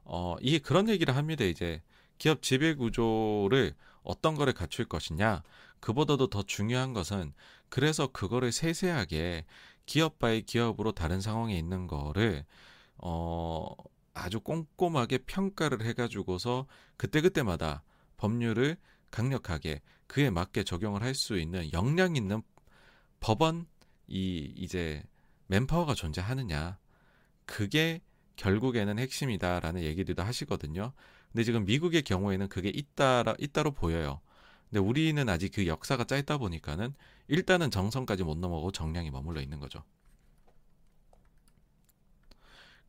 어 0.03 0.36
이게 0.41 0.59
그런 0.59 0.89
얘기를 0.89 1.16
합니다. 1.16 1.43
이제 1.45 1.82
기업 2.18 2.41
지배 2.41 2.76
구조를 2.76 3.76
어떤 4.03 4.36
거를 4.36 4.53
갖출 4.53 4.86
것이냐 4.86 5.43
그보다도 5.80 6.28
더 6.28 6.43
중요한 6.43 6.93
것은 6.93 7.34
그래서 7.70 8.07
그거를 8.07 8.51
세세하게 8.51 9.45
기업 9.86 10.20
바의 10.20 10.43
기업으로 10.43 10.91
다른 10.91 11.22
상황에 11.22 11.57
있는 11.57 11.88
거를 11.88 12.45
어 12.97 13.74
아주 14.22 14.39
꼼꼼하게 14.39 15.19
평가를 15.19 15.84
해가지고서 15.84 16.67
그때그때마다 16.97 17.84
법률을 18.17 18.78
강력하게 19.09 19.82
그에 20.07 20.30
맞게 20.30 20.63
적용을 20.63 21.01
할 21.01 21.15
수 21.15 21.38
있는 21.39 21.72
역량 21.74 22.15
있는 22.15 22.41
법원 23.19 23.65
이 24.07 24.53
이제 24.55 25.03
맨파워가 25.47 25.93
존재하느냐 25.95 26.78
그게 27.45 28.01
결국에는 28.36 28.97
핵심이다라는 28.99 29.82
얘기들도 29.84 30.24
하시거든요. 30.24 30.93
근데 31.32 31.43
지금 31.43 31.65
미국의 31.65 32.01
경우에는 32.03 32.47
그게 32.49 32.69
있다라 32.69 33.36
있다로 33.39 33.72
보여요. 33.72 34.22
근데 34.69 34.80
우리는 34.80 35.28
아직 35.30 35.51
그 35.53 35.67
역사가 35.67 36.05
짧다 36.05 36.38
보니까는 36.38 36.93
일단은 37.28 37.72
정성까지 37.72 38.24
못 38.24 38.38
넘어가고 38.38 38.72
정량이 38.72 39.11
머물러 39.11 39.41
있는 39.41 39.59
거죠. 39.59 39.84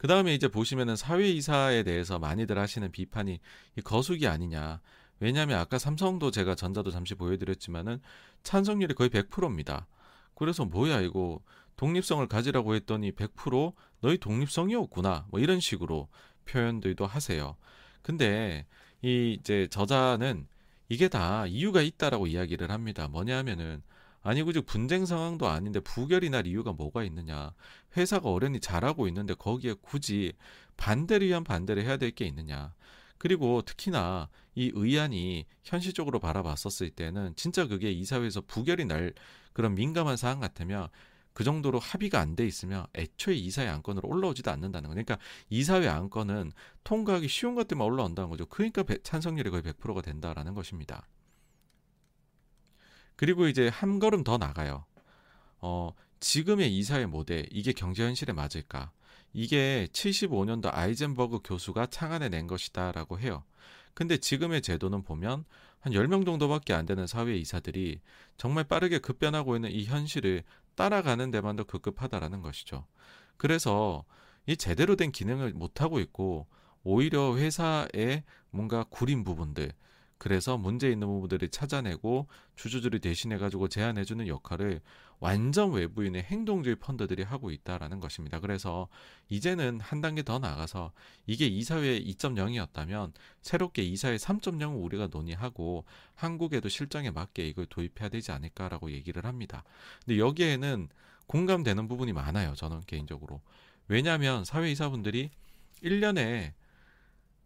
그 0.03 0.09
다음에 0.09 0.34
이제 0.34 0.48
보시면은 0.48 0.96
사회이사에 0.96 1.84
대해서 1.84 2.18
많이들 2.18 2.59
하시는 2.59 2.90
비판이 2.90 3.38
거수기 3.84 4.26
아니냐. 4.26 4.80
왜냐하면 5.20 5.61
아까 5.61 5.78
삼성도 5.78 6.32
제가 6.32 6.57
전자도 6.57 6.90
잠시 6.90 7.14
보여드렸지만은 7.14 8.00
찬성률이 8.42 8.94
거의 8.94 9.11
100%입니다. 9.11 9.86
그래서 10.34 10.64
뭐야 10.64 11.03
이거 11.03 11.40
독립성을 11.76 12.26
가지라고 12.26 12.74
했더니 12.74 13.12
100% 13.12 13.74
너희 14.00 14.18
독립성이 14.18 14.74
없구나. 14.74 15.26
뭐 15.30 15.38
이런 15.38 15.61
식으로 15.61 16.09
표현들도 16.46 17.07
하세요. 17.07 17.57
근데 18.03 18.66
이 19.03 19.38
이제 19.38 19.68
저자는 19.70 20.48
이게 20.88 21.07
다 21.07 21.46
이유가 21.46 21.80
있다라고 21.80 22.26
이야기를 22.26 22.72
합니다. 22.72 23.07
뭐냐면은 23.07 23.84
아니 24.22 24.42
굳이 24.42 24.60
분쟁 24.60 25.04
상황도 25.06 25.48
아닌데 25.48 25.80
부결이 25.80 26.30
날 26.30 26.46
이유가 26.46 26.72
뭐가 26.72 27.04
있느냐. 27.04 27.52
회사가 27.96 28.30
어련히 28.30 28.60
잘하고 28.60 29.08
있는데 29.08 29.34
거기에 29.34 29.74
굳이 29.82 30.32
반대를 30.76 31.26
위한 31.26 31.44
반대를 31.44 31.84
해야 31.84 31.96
될 31.96 32.12
게 32.12 32.24
있느냐. 32.26 32.74
그리고 33.18 33.62
특히나 33.62 34.28
이 34.54 34.70
의안이 34.74 35.46
현실적으로 35.64 36.18
바라봤었을 36.18 36.90
때는 36.90 37.34
진짜 37.36 37.66
그게 37.66 37.90
이사회에서 37.92 38.42
부결이 38.42 38.84
날 38.86 39.12
그런 39.52 39.74
민감한 39.74 40.16
사안 40.16 40.40
같으면 40.40 40.88
그 41.32 41.44
정도로 41.44 41.78
합의가 41.78 42.20
안 42.20 42.36
돼 42.36 42.46
있으면 42.46 42.86
애초에 42.94 43.34
이사회 43.34 43.68
안건으로 43.68 44.08
올라오지도 44.08 44.50
않는다는 44.50 44.88
거. 44.88 44.94
그러니까 44.94 45.18
이사회 45.50 45.88
안건은 45.88 46.52
통과하기 46.84 47.28
쉬운 47.28 47.54
것들만 47.54 47.86
올라온다는 47.86 48.28
거죠. 48.28 48.44
그러니까 48.46 48.84
찬성률이 49.02 49.50
거의 49.50 49.62
100%가 49.62 50.02
된다라는 50.02 50.54
것입니다. 50.54 51.08
그리고 53.16 53.46
이제 53.48 53.68
한 53.68 53.98
걸음 53.98 54.24
더 54.24 54.38
나가요. 54.38 54.84
어, 55.60 55.92
지금의 56.20 56.76
이사회 56.76 57.06
모델, 57.06 57.46
이게 57.50 57.72
경제 57.72 58.04
현실에 58.04 58.32
맞을까? 58.32 58.90
이게 59.32 59.88
75년도 59.92 60.70
아이젠버그 60.72 61.40
교수가 61.44 61.86
창안해 61.86 62.28
낸 62.28 62.46
것이다라고 62.46 63.18
해요. 63.18 63.44
근데 63.94 64.16
지금의 64.16 64.62
제도는 64.62 65.02
보면 65.02 65.44
한 65.80 65.92
10명 65.92 66.24
정도밖에 66.24 66.72
안 66.72 66.86
되는 66.86 67.06
사회 67.06 67.36
이사들이 67.36 68.00
정말 68.36 68.64
빠르게 68.64 68.98
급변하고 68.98 69.56
있는 69.56 69.70
이 69.70 69.84
현실을 69.84 70.44
따라가는 70.74 71.30
데만 71.30 71.56
더 71.56 71.64
급급하다라는 71.64 72.40
것이죠. 72.40 72.86
그래서 73.36 74.04
이 74.46 74.56
제대로 74.56 74.96
된 74.96 75.12
기능을 75.12 75.52
못하고 75.52 76.00
있고 76.00 76.46
오히려 76.84 77.36
회사의 77.36 78.24
뭔가 78.50 78.84
구린 78.84 79.24
부분들, 79.24 79.72
그래서 80.22 80.56
문제 80.56 80.88
있는 80.88 81.08
부분들을 81.08 81.48
찾아내고 81.48 82.28
주주들이 82.54 83.00
대신해 83.00 83.38
가지고 83.38 83.66
제안해 83.66 84.04
주는 84.04 84.28
역할을 84.28 84.80
완전 85.18 85.72
외부인의 85.72 86.22
행동주의 86.22 86.76
펀드들이 86.76 87.24
하고 87.24 87.50
있다라는 87.50 87.98
것입니다. 87.98 88.38
그래서 88.38 88.86
이제는 89.28 89.80
한 89.80 90.00
단계 90.00 90.22
더 90.22 90.38
나가서 90.38 90.92
이게 91.26 91.48
이사회 91.48 91.98
2.0이었다면 91.98 93.14
새롭게 93.40 93.82
이사회 93.82 94.14
3.0을 94.14 94.80
우리가 94.84 95.08
논의하고 95.08 95.86
한국에도 96.14 96.68
실정에 96.68 97.10
맞게 97.10 97.44
이걸 97.48 97.66
도입해야 97.66 98.08
되지 98.08 98.30
않을까라고 98.30 98.92
얘기를 98.92 99.24
합니다. 99.24 99.64
근데 100.04 100.20
여기에는 100.20 100.88
공감되는 101.26 101.88
부분이 101.88 102.12
많아요. 102.12 102.54
저는 102.54 102.82
개인적으로. 102.86 103.40
왜냐하면 103.88 104.44
사회이사분들이 104.44 105.30
1년에 105.82 106.52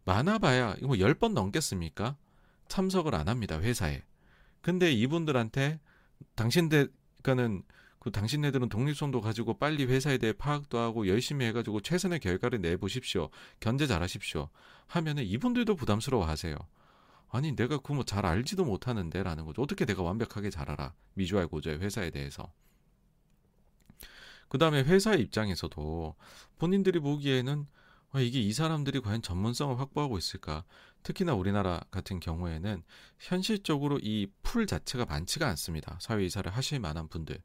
많아봐야 0.04 0.74
이거 0.76 0.88
뭐 0.88 0.96
10번 0.96 1.32
넘겠습니까? 1.32 2.16
참석을 2.68 3.14
안 3.14 3.28
합니다 3.28 3.60
회사에. 3.60 4.02
근데 4.60 4.92
이분들한테 4.92 5.80
당신들 6.34 6.92
그러니까는 7.22 7.62
그 7.98 8.12
당신네들은 8.12 8.68
독립성도 8.68 9.20
가지고 9.20 9.58
빨리 9.58 9.84
회사에 9.84 10.18
대해 10.18 10.32
파악도 10.32 10.78
하고 10.78 11.08
열심히 11.08 11.44
해가지고 11.46 11.80
최선의 11.80 12.20
결과를 12.20 12.60
내보십시오. 12.60 13.30
견제 13.58 13.86
잘하십시오. 13.88 14.48
하면은 14.86 15.24
이분들도 15.24 15.74
부담스러워하세요. 15.74 16.56
아니 17.30 17.56
내가 17.56 17.78
그뭐잘 17.78 18.24
알지도 18.24 18.64
못하는데라는 18.64 19.44
거죠. 19.44 19.60
어떻게 19.60 19.84
내가 19.84 20.02
완벽하게 20.02 20.50
잘 20.50 20.70
알아? 20.70 20.94
미주알 21.14 21.48
고조의 21.48 21.80
회사에 21.80 22.10
대해서. 22.10 22.52
그 24.48 24.58
다음에 24.58 24.84
회사의 24.84 25.20
입장에서도 25.22 26.14
본인들이 26.58 27.00
보기에는 27.00 27.62
아, 27.62 27.66
이게 28.14 28.40
이 28.40 28.52
사람들이 28.52 29.00
과연 29.00 29.20
전문성을 29.22 29.78
확보하고 29.78 30.16
있을까? 30.18 30.64
특히나 31.02 31.34
우리나라 31.34 31.80
같은 31.90 32.18
경우에는 32.20 32.82
현실적으로 33.18 33.98
이 34.02 34.28
풀 34.42 34.66
자체가 34.66 35.04
많지가 35.04 35.46
않습니다. 35.48 35.98
사회 36.00 36.24
이사를 36.24 36.50
하실 36.50 36.80
만한 36.80 37.08
분들이. 37.08 37.40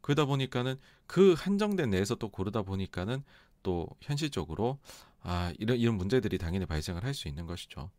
그러다 0.00 0.24
보니까는 0.24 0.76
그 1.06 1.34
한정된 1.36 1.90
내에서 1.90 2.14
또 2.14 2.28
고르다 2.30 2.62
보니까는 2.62 3.22
또 3.62 3.88
현실적으로 4.00 4.78
아, 5.20 5.52
이런, 5.58 5.76
이런 5.78 5.96
문제들이 5.96 6.38
당연히 6.38 6.64
발생을 6.66 7.04
할 7.04 7.12
수 7.12 7.28
있는 7.28 7.46
것이죠. 7.46 7.90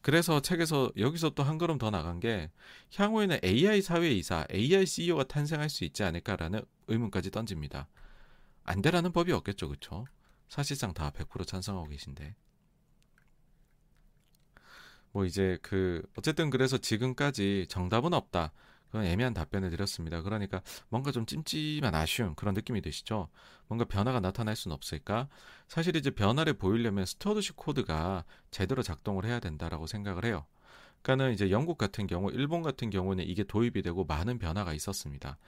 그래서 0.00 0.40
책에서 0.40 0.90
여기서 0.96 1.30
또 1.30 1.42
한 1.44 1.58
걸음 1.58 1.78
더 1.78 1.90
나간 1.90 2.18
게 2.20 2.50
향후에는 2.96 3.38
AI 3.44 3.82
사외이사, 3.82 4.46
AI 4.52 4.86
CEO가 4.86 5.24
탄생할 5.24 5.68
수 5.70 5.84
있지 5.84 6.02
않을까라는 6.02 6.62
의문까지 6.88 7.30
던집니다. 7.30 7.86
안 8.64 8.82
되라는 8.82 9.12
법이 9.12 9.32
없겠죠, 9.32 9.68
그렇죠? 9.68 10.06
사실상 10.52 10.92
다 10.92 11.10
100% 11.10 11.46
찬성하고 11.46 11.88
계신데. 11.88 12.34
뭐 15.12 15.24
이제 15.24 15.58
그 15.62 16.02
어쨌든 16.18 16.50
그래서 16.50 16.76
지금까지 16.76 17.64
정답은 17.70 18.12
없다. 18.12 18.52
그런 18.90 19.06
애매한 19.06 19.32
답변을 19.32 19.70
드렸습니다. 19.70 20.20
그러니까 20.20 20.60
뭔가 20.90 21.10
좀 21.10 21.24
찜찜한 21.24 21.94
아쉬운 21.94 22.34
그런 22.34 22.52
느낌이 22.52 22.82
드시죠? 22.82 23.30
뭔가 23.66 23.86
변화가 23.86 24.20
나타날 24.20 24.54
수는 24.54 24.74
없을까? 24.74 25.26
사실 25.68 25.96
이제 25.96 26.10
변화를 26.10 26.52
보이려면 26.52 27.06
stewardship 27.06 27.56
code가 27.56 28.26
제대로 28.50 28.82
작동을 28.82 29.24
해야 29.24 29.40
된다라고 29.40 29.86
생각을 29.86 30.26
해요. 30.26 30.44
그러니까는 31.00 31.32
이제 31.32 31.50
영국 31.50 31.78
같은 31.78 32.06
경우, 32.06 32.30
일본 32.30 32.60
같은 32.60 32.90
경우는 32.90 33.24
이게 33.24 33.42
도입이 33.42 33.80
되고 33.80 34.04
많은 34.04 34.38
변화가 34.38 34.74
있었습니다. 34.74 35.38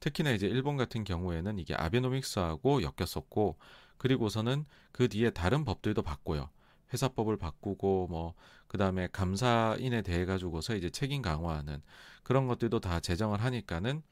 특히나 0.00 0.30
이제 0.30 0.46
일본 0.46 0.78
같은 0.78 1.04
경우에는 1.04 1.58
이게 1.58 1.74
아베노믹스하고 1.74 2.80
엮였었고 2.82 3.58
그리고서는 4.04 4.66
그 4.92 5.08
뒤에 5.08 5.30
다른 5.30 5.64
법들도 5.64 6.02
바꿔요. 6.02 6.50
회사법을 6.92 7.38
바꾸고 7.38 8.08
뭐 8.08 8.34
그다음에 8.66 9.08
감사인에 9.10 10.02
대해 10.02 10.26
가지고서 10.26 10.76
이제 10.76 10.90
책임 10.90 11.22
강화하는 11.22 11.80
그런 12.22 12.46
것들도 12.46 12.80
다 12.80 13.00
제정을 13.00 13.40
하니까는 13.40 14.02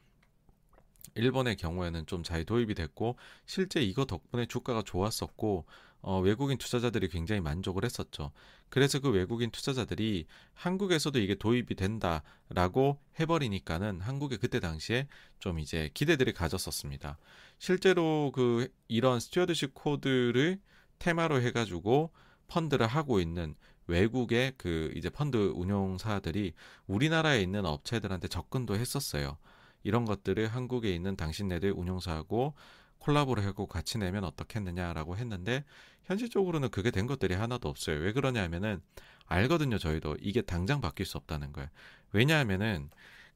일본의 1.14 1.56
경우에는 1.56 2.06
좀 2.06 2.22
잘 2.22 2.46
도입이 2.46 2.74
됐고 2.74 3.18
실제 3.44 3.82
이거 3.82 4.06
덕분에 4.06 4.46
주가가 4.46 4.80
좋았었고 4.80 5.66
어, 6.00 6.20
외국인 6.20 6.56
투자자들이 6.56 7.08
굉장히 7.08 7.42
만족을 7.42 7.84
했었죠. 7.84 8.32
그래서 8.72 9.00
그 9.00 9.10
외국인 9.10 9.50
투자자들이 9.50 10.24
한국에서도 10.54 11.18
이게 11.18 11.34
도입이 11.34 11.74
된다라고 11.76 12.98
해버리니까는 13.20 14.00
한국에 14.00 14.38
그때 14.38 14.60
당시에 14.60 15.08
좀 15.40 15.58
이제 15.58 15.90
기대들이 15.92 16.32
가졌었습니다. 16.32 17.18
실제로 17.58 18.32
그 18.34 18.72
이런 18.88 19.20
stewardship 19.20 19.74
code를 19.74 20.58
테마로 21.00 21.42
해가지고 21.42 22.12
펀드를 22.48 22.86
하고 22.86 23.20
있는 23.20 23.56
외국의 23.88 24.54
그 24.56 24.90
이제 24.96 25.10
펀드 25.10 25.36
운용사들이 25.36 26.54
우리나라에 26.86 27.42
있는 27.42 27.66
업체들한테 27.66 28.28
접근도 28.28 28.76
했었어요. 28.76 29.36
이런 29.82 30.06
것들을 30.06 30.46
한국에 30.46 30.94
있는 30.94 31.14
당신네들 31.14 31.72
운용사하고 31.72 32.54
콜라보를 33.02 33.44
하고 33.44 33.66
같이 33.66 33.98
내면 33.98 34.24
어떻겠느냐라고 34.24 35.16
했는데 35.16 35.64
현실적으로는 36.04 36.70
그게 36.70 36.90
된 36.90 37.06
것들이 37.06 37.34
하나도 37.34 37.68
없어요. 37.68 37.98
왜 38.00 38.12
그러냐면은 38.12 38.80
알거든요. 39.26 39.78
저희도 39.78 40.16
이게 40.20 40.42
당장 40.42 40.80
바뀔 40.80 41.06
수 41.06 41.18
없다는 41.18 41.52
거예요. 41.52 41.68
왜냐하면은 42.12 42.90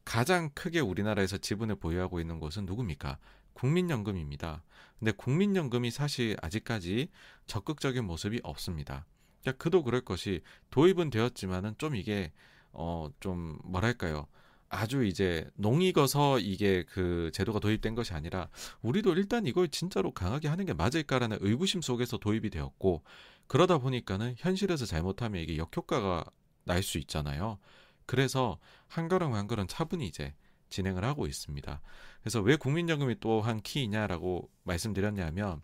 가장 0.05 0.51
크게 0.55 0.81
우리나라에서 0.81 1.39
지분을 1.39 1.77
보유하고 1.77 2.21
있는 2.21 2.39
곳은 2.39 2.67
누굽니까? 2.67 3.19
국민연금입니다. 3.55 4.63
근데 4.99 5.13
국민연금이 5.13 5.91
사실 5.91 6.37
아직까지 6.43 7.09
적극적인 7.47 8.05
모습이 8.05 8.41
없습니다. 8.45 9.07
그러니까 9.41 9.63
그도 9.63 9.83
그럴 9.83 10.01
것이 10.03 10.43
도입은 10.71 11.11
되었지만은 11.11 11.75
좀 11.79 11.97
이게 11.97 12.33
어 12.73 13.09
좀 13.21 13.59
뭐랄까요? 13.65 14.27
아주 14.69 15.05
이제 15.05 15.49
농익어서 15.55 16.39
이게 16.41 16.85
그 16.85 17.31
제도가 17.33 17.61
도입된 17.61 17.95
것이 17.95 18.15
아니라 18.15 18.49
우리도 18.83 19.13
일단 19.15 19.47
이걸 19.47 19.69
진짜로 19.69 20.13
강하게 20.13 20.49
하는 20.49 20.67
게 20.67 20.73
맞을까라는 20.75 21.39
의구심 21.41 21.83
속에서 21.83 22.19
도입이 22.19 22.51
되었고 22.51 23.03
그러다 23.47 23.79
보니까는 23.79 24.35
현실에서 24.39 24.87
잘못하면 24.87 25.43
이게 25.43 25.57
역효과가 25.57 26.25
날 26.65 26.83
수 26.83 26.99
있잖아요. 26.99 27.59
그래서 28.07 28.59
한 28.89 29.09
걸음 29.09 29.35
한 29.35 29.47
걸음 29.47 29.67
차분히 29.69 30.07
이제 30.07 30.35
진행을 30.69 31.05
하고 31.05 31.27
있습니다. 31.27 31.81
그래서 32.21 32.41
왜 32.41 32.57
국민연금이 32.57 33.21
또 33.21 33.41
한 33.41 33.61
키이냐라고 33.61 34.51
말씀드렸냐면 34.65 35.63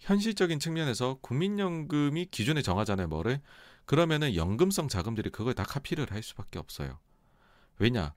현실적인 0.00 0.58
측면에서 0.58 1.18
국민연금이 1.22 2.26
기준에 2.26 2.60
정하잖아요, 2.62 3.08
뭐를. 3.08 3.40
그러면은 3.86 4.34
연금성 4.34 4.88
자금들이 4.88 5.30
그걸 5.30 5.54
다 5.54 5.62
카피를 5.64 6.10
할 6.12 6.22
수밖에 6.22 6.58
없어요. 6.58 6.98
왜냐? 7.78 8.14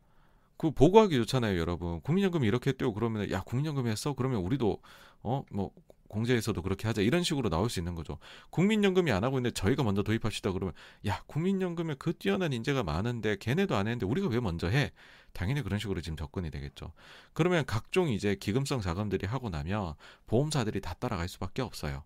그 0.58 0.72
보고하기 0.72 1.16
좋잖아요, 1.18 1.60
여러분. 1.60 2.02
국민연금이 2.02 2.48
이렇게 2.48 2.70
했대요. 2.72 2.94
그러면 2.94 3.30
야 3.32 3.42
국민연금 3.42 3.88
했어? 3.88 4.14
그러면 4.14 4.42
우리도 4.42 4.82
어 5.24 5.44
뭐 5.52 5.72
공제에서도 6.16 6.62
그렇게 6.62 6.88
하자 6.88 7.02
이런 7.02 7.24
식으로 7.24 7.50
나올 7.50 7.70
수 7.70 7.80
있는 7.80 7.96
거죠. 7.96 8.20
국민연금이 8.50 9.12
안 9.12 9.24
하고 9.24 9.38
있는데 9.38 9.54
저희가 9.54 9.84
먼저 9.84 10.04
도입합시다. 10.04 10.52
그러면 10.52 10.74
야 11.08 11.22
국민연금에 11.28 11.96
그 12.00 12.14
뛰어난 12.14 12.54
인재가 12.54 12.84
많은데 12.84 13.38
걔네도 13.38 13.76
안 13.76 13.88
했는데 13.88 14.06
우리가 14.06 14.28
왜 14.28 14.40
먼저 14.40 14.68
해? 14.68 14.92
당연히 15.34 15.62
그런 15.62 15.80
식으로 15.80 16.00
지금 16.02 16.16
접근이 16.16 16.50
되겠죠. 16.52 16.94
그러면 17.34 17.66
각종 17.66 18.10
이제 18.10 18.36
기금성 18.36 18.80
자금들이 18.82 19.28
하고 19.28 19.50
나면 19.50 19.96
보험사들이 20.28 20.80
다 20.82 20.94
따라갈 20.94 21.28
수밖에 21.28 21.62
없어요. 21.62 22.04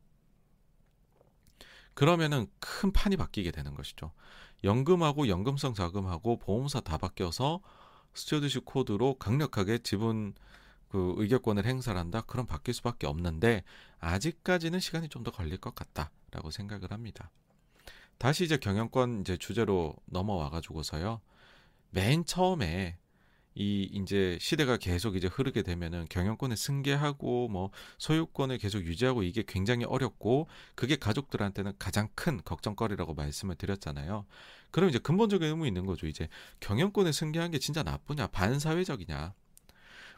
그러면은 2.00 2.48
큰 2.60 2.94
판이 2.94 3.18
바뀌게 3.18 3.52
되는 3.52 3.76
것이죠. 3.76 4.14
연금하고 4.64 5.28
연금성 5.28 5.74
자금하고 5.74 6.38
보험사 6.38 6.80
다 6.80 6.98
바뀌어서 6.98 7.60
stewardship 8.14 8.64
code로 8.64 9.16
강력하게 9.16 9.80
지분 9.80 10.34
그 10.88 11.16
의결권을 11.18 11.66
행사한다. 11.66 12.22
그럼 12.22 12.46
바뀔 12.46 12.74
수밖에 12.74 13.06
없는데 13.06 13.66
아직까지는 14.00 14.80
시간이 14.80 15.10
좀 15.10 15.26
더 15.26 15.32
걸릴 15.32 15.58
것 15.58 15.76
같다라고 15.76 16.52
생각을 16.52 16.92
합니다. 16.92 17.32
다시 18.18 18.46
이제 18.46 18.56
경영권 18.56 19.20
이제 19.20 19.36
주제로 19.36 19.94
넘어와 20.06 20.50
가지고서요. 20.52 21.20
맨 21.90 22.24
처음에 22.24 22.98
이 23.60 23.90
이제 23.92 24.38
시대가 24.40 24.78
계속 24.78 25.18
이제 25.18 25.28
흐르게 25.28 25.64
되면은 25.64 26.06
경영권을 26.10 26.56
승계하고 26.56 27.50
뭐 27.50 27.72
소유권을 27.98 28.58
계속 28.58 28.86
유지하고 28.86 29.22
이게 29.24 29.44
굉장히 29.46 29.84
어렵고 29.84 30.48
그게 30.76 30.96
가족들한테는 30.96 31.74
가장 31.78 32.08
큰 32.16 32.42
걱정거리라고 32.46 33.16
말씀을 33.16 33.56
드렸잖아요. 33.56 34.26
그럼 34.72 34.90
이제 34.90 34.98
근본적인 34.98 35.46
의문이 35.46 35.68
있는 35.68 35.86
거죠. 35.86 36.08
이제 36.08 36.30
경영권을 36.62 37.12
승계한 37.12 37.52
게 37.52 37.60
진짜 37.60 37.84
나쁘냐 37.84 38.28
반사회적이냐. 38.28 39.34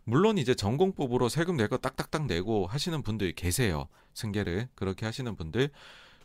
물론 0.03 0.37
이제 0.37 0.53
전공법으로 0.53 1.27
세금 1.27 1.57
낼거 1.57 1.77
딱딱딱 1.77 2.27
내고 2.27 2.67
하시는 2.67 3.01
분들이 3.01 3.33
계세요. 3.33 3.87
승계를 4.13 4.69
그렇게 4.75 5.07
하시는 5.07 5.35
분들 5.35 5.71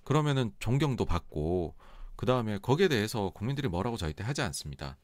그러면은 0.04 0.52
존경도 0.58 1.06
받고 1.06 1.76
그 2.14 2.26
다음에 2.26 2.58
거기에 2.58 2.88
대해서 2.88 3.30
국민들이 3.30 3.68
뭐라고 3.68 3.96
저희 3.96 4.12
때 4.12 4.22
하지 4.22 4.42
않습니다. 4.42 4.98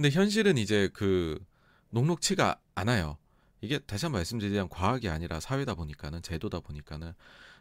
근데 0.00 0.08
현실은 0.08 0.56
이제 0.56 0.88
그 0.94 1.38
녹록치가 1.90 2.58
않아요. 2.74 3.18
이게 3.60 3.78
다시 3.80 4.06
한번 4.06 4.20
말씀드리자면 4.20 4.70
과학이 4.70 5.10
아니라 5.10 5.40
사회다 5.40 5.74
보니까는 5.74 6.22
제도다 6.22 6.60
보니까는 6.60 7.12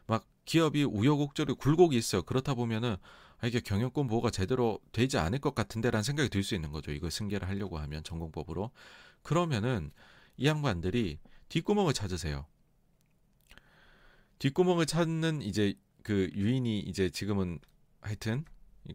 막 0.07 0.25
기업이 0.45 0.85
우여곡절이 0.85 1.55
굴곡이 1.55 1.97
있어요. 1.97 2.21
그렇다 2.21 2.53
보면은 2.53 2.95
아, 3.39 3.47
이게 3.47 3.59
경영권 3.59 4.07
보호가 4.07 4.31
제대로 4.31 4.79
되지 4.93 5.17
않을 5.17 5.39
것 5.39 5.53
같은데라는 5.53 6.01
생각이 6.01 6.29
들 6.29 6.41
수 6.41 6.55
있는 6.55 6.71
거죠. 6.71 6.93
이걸 6.93 7.11
승계를 7.11 7.45
하려고 7.45 7.77
하면 7.77 8.05
전공법으로 8.05 8.71
그러면은 9.21 9.91
이 10.37 10.45
양반들이 10.45 11.19
뒷구멍을 11.49 11.91
찾으세요. 11.91 12.45
뒷구멍을 14.37 14.85
찾는 14.85 15.41
이제 15.41 15.73
그 16.03 16.31
유인이 16.33 16.79
이제 16.79 17.09
지금은 17.09 17.59
하여튼 17.99 18.45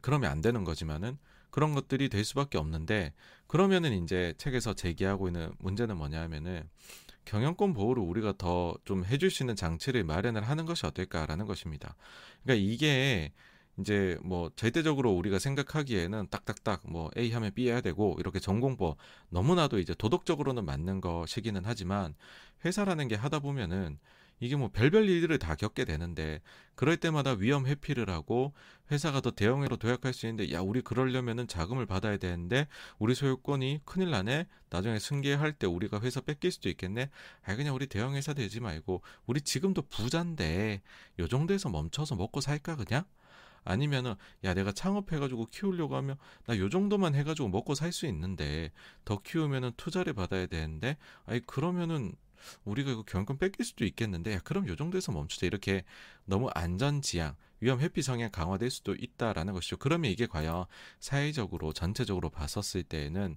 그러면 0.01 0.31
안 0.31 0.41
되는 0.41 0.65
거지만은 0.65 1.19
그런 1.55 1.73
것들이 1.73 2.09
될 2.09 2.25
수밖에 2.25 2.59
없는데 2.59 3.13
그러면은 3.47 4.03
이제 4.03 4.35
책에서 4.39 4.75
제기하고 4.75 5.29
있는 5.29 5.53
문제는 5.61 5.97
뭐냐 5.97 6.21
하면은 6.23 6.69
경영권 7.27 7.75
보호를 7.75 8.03
우리가 8.03 8.35
더 8.37 8.77
좀 8.85 9.05
해줄 9.05 9.31
수 9.31 9.45
있는 9.45 9.55
장치를 9.55 10.03
마련을 10.03 10.43
하는 10.43 10.67
것이 10.67 10.85
어떨까라는 10.85 11.47
것입니다. 11.47 11.95
그러니까 12.43 12.69
이게 12.69 13.33
이제 13.79 14.19
뭐 14.25 14.51
절대적으로 14.57 15.13
우리가 15.13 15.39
생각하기에는 15.39 16.27
딱딱딱 16.29 16.91
뭐 16.91 17.13
A 17.17 17.31
하면 17.31 17.53
B 17.55 17.69
해야 17.69 17.81
되고 17.81 18.17
이렇게 18.19 18.41
전공법 18.41 18.97
너무나도 19.29 19.79
이제 19.79 19.95
도덕적으로는 19.95 20.65
맞는 20.65 21.01
것이기는 21.01 21.63
하지만 21.65 22.17
회사라는 22.65 23.07
게 23.07 23.15
하다 23.15 23.39
보면은 23.39 24.01
이게 24.41 24.57
뭐 24.57 24.69
별별 24.69 25.09
일들을 25.09 25.39
다 25.39 25.55
겪게 25.55 25.85
되는데 25.85 26.41
그럴 26.75 26.97
때마다 26.97 27.33
위험 27.33 27.67
회피를 27.67 28.11
하고 28.11 28.53
회사가 28.91 29.21
더 29.21 29.31
대형으로 29.31 29.77
도약할 29.77 30.13
수 30.13 30.27
있는데 30.27 30.53
야 30.53 30.61
우리 30.61 30.83
그러려면은 30.83 31.47
자금을 31.47 31.87
받아야 31.87 32.17
되는데 32.17 32.67
우리 32.99 33.15
소유권이 33.15 33.81
큰일 33.85 34.11
나네. 34.11 34.47
나중에 34.71 34.99
승계할 34.99 35.53
때 35.53 35.67
우리가 35.67 36.01
회사 36.01 36.21
뺏길 36.21 36.51
수도 36.51 36.69
있겠네. 36.69 37.09
아 37.45 37.57
그냥 37.57 37.75
우리 37.75 37.87
대형 37.87 38.15
회사 38.17 38.35
되지 38.35 38.61
말고 38.61 39.03
우리 39.27 39.41
지금도 39.41 39.83
부자인데 39.83 40.83
요 41.21 41.29
정도에서 41.29 41.69
멈춰서 41.71 42.17
먹고 42.17 42.41
살까 42.41 42.77
그냥? 42.77 43.05
아니면은 43.65 44.15
야 44.45 44.53
내가 44.55 44.73
창업해가지고 44.73 45.47
키우려고 45.47 45.97
하면 45.97 46.17
나 46.47 46.57
요 46.59 46.69
정도만 46.69 47.15
해가지고 47.15 47.49
먹고 47.49 47.75
살 47.75 47.93
수 47.93 48.07
있는데 48.07 48.73
더 49.07 49.19
키우면은 49.23 49.73
투자를 49.77 50.13
받아야 50.13 50.47
되는데 50.47 50.97
아니 51.25 51.41
그러면은 51.47 52.15
우리가 52.65 52.91
이거 52.91 53.03
경영권 53.03 53.39
뺏길 53.39 53.65
수도 53.65 53.85
있겠는데 53.85 54.35
야, 54.35 54.41
그럼 54.45 54.69
요 54.69 54.77
정도에서 54.77 55.13
멈추자 55.13 55.47
이렇게 55.47 55.85
너무 56.25 56.49
안전 56.55 57.03
지향 57.03 57.37
위험 57.61 57.81
회피 57.81 58.03
성향 58.03 58.31
강화될 58.31 58.71
수도 58.71 58.95
있다라는 58.95 59.55
것이죠. 59.55 59.77
그러면 59.79 60.11
이게 60.11 60.27
과연 60.27 60.67
사회적으로 61.01 61.73
전체적으로 61.73 62.29
봤었을 62.31 62.83
때에는 62.83 63.37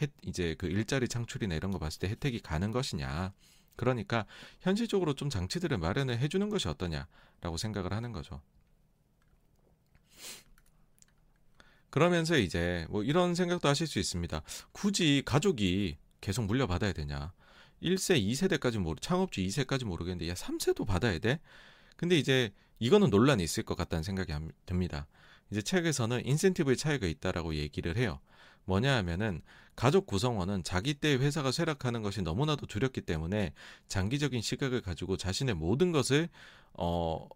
혜, 0.00 0.08
이제 0.26 0.54
그 0.58 0.66
일자리 0.66 1.08
창출이나 1.08 1.54
이런 1.54 1.70
거 1.70 1.78
봤을 1.78 2.00
때 2.00 2.08
혜택이 2.08 2.40
가는 2.40 2.70
것이냐. 2.72 3.32
그러니까 3.76 4.26
현실적으로 4.60 5.14
좀 5.14 5.30
장치들을 5.30 5.78
마련을 5.78 6.18
해주는 6.18 6.48
것이 6.48 6.66
어떠냐라고 6.68 7.56
생각을 7.56 7.92
하는 7.92 8.10
거죠. 8.12 8.40
그러면서 11.90 12.36
이제 12.36 12.86
뭐 12.90 13.02
이런 13.02 13.34
생각도 13.34 13.68
하실 13.68 13.86
수 13.86 13.98
있습니다. 13.98 14.42
굳이 14.72 15.22
가족이 15.24 15.96
계속 16.20 16.44
물려받아야 16.46 16.92
되냐. 16.92 17.32
1세, 17.82 18.20
2세대까지 18.22 18.78
모르, 18.78 18.98
창업주 19.00 19.40
2세까지 19.40 19.84
모르겠는데, 19.84 20.28
야, 20.28 20.34
3세도 20.34 20.86
받아야 20.86 21.18
돼? 21.18 21.40
근데 21.96 22.18
이제 22.18 22.52
이거는 22.78 23.10
논란이 23.10 23.42
있을 23.42 23.62
것 23.64 23.76
같다는 23.76 24.02
생각이 24.02 24.32
듭니다. 24.66 25.06
이제 25.50 25.62
책에서는 25.62 26.24
인센티브의 26.26 26.76
차이가 26.76 27.06
있다라고 27.06 27.54
얘기를 27.54 27.96
해요. 27.96 28.20
뭐냐 28.64 28.96
하면은 28.98 29.40
가족 29.74 30.06
구성원은 30.06 30.62
자기 30.62 30.92
때 30.92 31.14
회사가 31.14 31.52
쇠락하는 31.52 32.02
것이 32.02 32.20
너무나도 32.22 32.66
두렵기 32.66 33.00
때문에 33.00 33.54
장기적인 33.88 34.42
시각을 34.42 34.82
가지고 34.82 35.16
자신의 35.16 35.54
모든 35.54 35.90
것을 35.90 36.28
어 36.74 37.28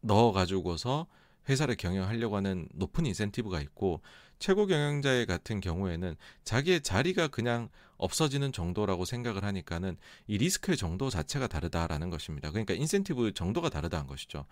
넣어 0.00 0.32
가지고서 0.32 1.06
회사를 1.48 1.76
경영하려고 1.76 2.36
하는 2.36 2.68
높은 2.74 3.06
인센티브가 3.06 3.60
있고 3.62 4.00
최고 4.42 4.66
경영자의 4.66 5.24
같은 5.26 5.60
경우에는 5.60 6.16
자기의 6.42 6.80
자리가 6.80 7.28
그냥 7.28 7.68
없어지는 7.96 8.50
정도라고 8.50 9.04
생각을 9.04 9.44
하니까는 9.44 9.96
이 10.26 10.36
리스크의 10.36 10.76
정도 10.76 11.10
자체가 11.10 11.46
다르다라는 11.46 12.10
것입니다. 12.10 12.50
그러니까 12.50 12.74
인센티브 12.74 13.34
정도가 13.34 13.70
다르다는 13.70 14.08
것이죠. 14.08 14.46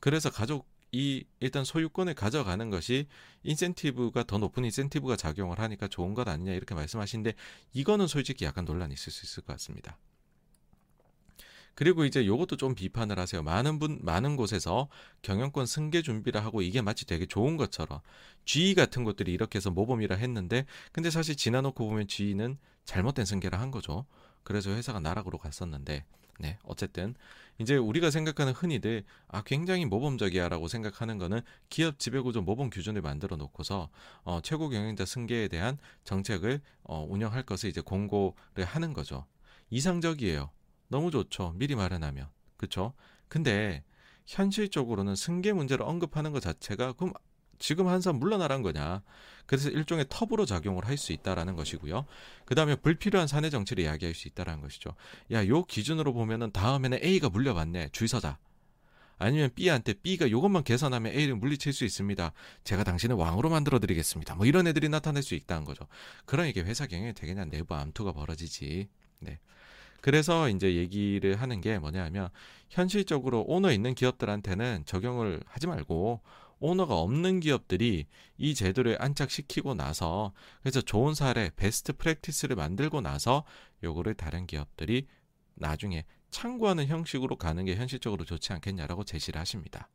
그래서 0.00 0.30
가족 0.30 0.68
이 0.90 1.24
일단 1.38 1.64
소유권을 1.64 2.14
가져가는 2.14 2.70
것이 2.70 3.06
인센티브가 3.44 4.24
더 4.24 4.38
높은 4.38 4.64
인센티브가 4.64 5.14
작용을 5.14 5.60
하니까 5.60 5.86
좋은 5.86 6.14
것 6.14 6.26
아니냐 6.26 6.52
이렇게 6.52 6.74
말씀하시는데 6.74 7.34
이거는 7.72 8.08
솔직히 8.08 8.46
약간 8.46 8.64
논란이 8.64 8.94
있을 8.94 9.12
수 9.12 9.26
있을 9.26 9.44
것 9.44 9.52
같습니다. 9.52 9.96
그리고 11.76 12.06
이제 12.06 12.26
요것도 12.26 12.56
좀 12.56 12.74
비판을 12.74 13.18
하세요. 13.18 13.42
많은 13.42 13.78
분, 13.78 14.00
많은 14.02 14.34
곳에서 14.34 14.88
경영권 15.20 15.66
승계 15.66 16.00
준비를 16.02 16.42
하고 16.42 16.62
이게 16.62 16.80
마치 16.80 17.06
되게 17.06 17.26
좋은 17.26 17.56
것처럼 17.56 18.00
G 18.46 18.74
같은 18.74 19.04
것들이 19.04 19.32
이렇게 19.32 19.58
해서 19.58 19.70
모범이라 19.70 20.16
했는데 20.16 20.64
근데 20.90 21.10
사실 21.10 21.36
지나놓고 21.36 21.86
보면 21.86 22.08
G는 22.08 22.56
잘못된 22.86 23.26
승계를 23.26 23.60
한 23.60 23.70
거죠. 23.70 24.06
그래서 24.42 24.70
회사가 24.70 25.00
나락으로 25.00 25.36
갔었는데 25.36 26.04
네, 26.38 26.58
어쨌든 26.64 27.14
이제 27.58 27.76
우리가 27.76 28.10
생각하는 28.10 28.54
흔히들 28.54 29.04
아 29.28 29.42
굉장히 29.42 29.84
모범적이야라고 29.84 30.68
생각하는 30.68 31.18
거는 31.18 31.42
기업 31.68 31.98
지배구조 31.98 32.40
모범 32.40 32.70
규준을 32.70 33.02
만들어 33.02 33.36
놓고서 33.36 33.90
어, 34.24 34.40
최고 34.42 34.70
경영자 34.70 35.04
승계에 35.04 35.48
대한 35.48 35.76
정책을 36.04 36.62
어, 36.84 37.06
운영할 37.06 37.42
것을 37.42 37.68
이제 37.68 37.82
공고를 37.82 38.64
하는 38.64 38.94
거죠. 38.94 39.26
이상적이에요. 39.68 40.50
너무 40.88 41.10
좋죠. 41.10 41.52
미리 41.56 41.74
마련하면. 41.74 42.28
그쵸? 42.56 42.94
근데 43.28 43.82
현실적으로는 44.26 45.14
승계 45.16 45.52
문제를 45.52 45.84
언급하는 45.84 46.32
것 46.32 46.40
자체가 46.40 46.92
그럼 46.92 47.12
지금 47.58 47.88
한 47.88 48.00
사람 48.00 48.18
물러나란 48.18 48.62
거냐. 48.62 49.02
그래서 49.46 49.70
일종의 49.70 50.06
텁으로 50.08 50.44
작용을 50.44 50.86
할 50.86 50.96
수 50.98 51.12
있다라는 51.12 51.56
것이고요. 51.56 52.04
그 52.44 52.54
다음에 52.54 52.74
불필요한 52.76 53.28
사내 53.28 53.50
정치를 53.50 53.84
이야기할 53.84 54.14
수 54.14 54.28
있다라는 54.28 54.60
것이죠. 54.62 54.94
야, 55.32 55.46
요 55.46 55.62
기준으로 55.64 56.12
보면은 56.12 56.50
다음에는 56.52 56.98
A가 57.02 57.28
물려받네. 57.28 57.90
줄 57.92 58.08
서자. 58.08 58.38
아니면 59.18 59.50
B한테 59.54 59.94
B가 59.94 60.30
요것만 60.30 60.64
계산하면 60.64 61.12
A를 61.12 61.36
물리칠 61.36 61.72
수 61.72 61.84
있습니다. 61.84 62.32
제가 62.64 62.84
당신을 62.84 63.16
왕으로 63.16 63.48
만들어 63.48 63.78
드리겠습니다. 63.78 64.34
뭐 64.34 64.44
이런 64.44 64.66
애들이 64.66 64.88
나타날 64.88 65.22
수 65.22 65.34
있다는 65.34 65.64
거죠. 65.64 65.86
그러니까 66.26 66.62
회사 66.62 66.86
경영에 66.86 67.12
되게 67.12 67.32
그냥 67.32 67.48
내부 67.48 67.74
암투가 67.74 68.12
벌어지지. 68.12 68.88
네. 69.20 69.38
그래서 70.06 70.48
이제 70.48 70.76
얘기를 70.76 71.34
하는 71.34 71.60
게 71.60 71.80
뭐냐면 71.80 72.28
현실적으로 72.70 73.42
오너 73.48 73.72
있는 73.72 73.92
기업들한테는 73.92 74.84
적용을 74.86 75.42
하지 75.46 75.66
말고 75.66 76.22
오너가 76.60 76.94
없는 76.94 77.40
기업들이 77.40 78.06
이 78.38 78.54
제도를 78.54 79.02
안착시키고 79.02 79.74
나서 79.74 80.32
그래서 80.62 80.80
좋은 80.80 81.14
사례, 81.14 81.50
베스트 81.56 81.92
프랙티스를 81.92 82.54
만들고 82.54 83.00
나서 83.00 83.42
요거를 83.82 84.14
다른 84.14 84.46
기업들이 84.46 85.08
나중에 85.56 86.04
참고하는 86.30 86.86
형식으로 86.86 87.34
가는 87.34 87.64
게 87.64 87.74
현실적으로 87.74 88.24
좋지 88.24 88.52
않겠냐라고 88.52 89.02
제시를 89.02 89.40
하십니다. 89.40 89.88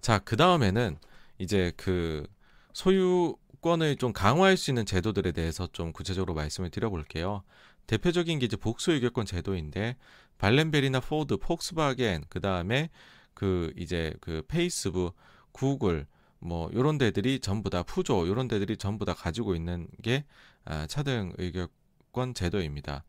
자, 0.00 0.20
그 0.20 0.36
다음에는 0.36 0.98
이제 1.38 1.72
그 1.76 2.28
소유권을 2.74 3.96
좀 3.96 4.12
강화할 4.12 4.56
수 4.56 4.70
있는 4.70 4.86
제도들에 4.86 5.32
대해서 5.32 5.66
좀 5.72 5.92
구체적으로 5.92 6.34
말씀을 6.34 6.70
드려볼게요. 6.70 7.42
대표적인 7.88 8.38
게 8.38 8.46
이제 8.46 8.56
복수 8.56 8.92
의결권 8.92 9.26
제도인데 9.26 9.96
발렌베리나 10.38 11.00
포드, 11.00 11.38
폭스바겐 11.38 12.24
그 12.28 12.40
다음에 12.40 12.90
그 13.34 13.72
이제 13.76 14.14
그 14.20 14.42
페이스북, 14.46 15.16
구글 15.50 16.06
뭐 16.38 16.70
요런 16.72 16.98
데들이 16.98 17.40
전부 17.40 17.70
다 17.70 17.82
푸조 17.82 18.28
요런 18.28 18.46
데들이 18.46 18.76
전부 18.76 19.04
다 19.04 19.14
가지고 19.14 19.56
있는 19.56 19.88
게 20.02 20.24
아, 20.64 20.86
차등 20.86 21.32
의결권 21.38 22.34
제도입니다. 22.34 23.04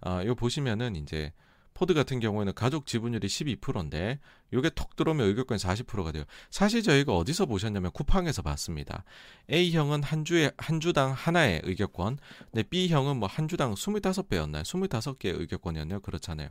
아, 0.00 0.24
요 0.24 0.34
보시면은 0.34 0.96
이제 0.96 1.32
포드 1.74 1.94
같은 1.94 2.20
경우에는 2.20 2.52
가족 2.54 2.86
지분율이 2.86 3.26
12%인데 3.26 4.20
요게 4.52 4.70
톡 4.70 4.94
들어오면 4.94 5.26
의결권이 5.26 5.58
40%가 5.58 6.12
돼요. 6.12 6.24
사실 6.50 6.82
저희가 6.82 7.16
어디서 7.16 7.46
보셨냐면 7.46 7.90
쿠팡에서 7.92 8.42
봤습니다. 8.42 9.04
A형은 9.50 10.02
한 10.02 10.24
주에 10.24 10.50
한 10.58 10.80
주당 10.80 11.12
하나의 11.12 11.62
의결권, 11.64 12.18
근데 12.50 12.62
B형은 12.62 13.16
뭐 13.16 13.28
한 13.32 13.48
주당 13.48 13.72
25배였나요? 13.74 14.62
25개의 14.62 15.40
의결권이었나요? 15.40 16.00
그렇잖아요. 16.00 16.50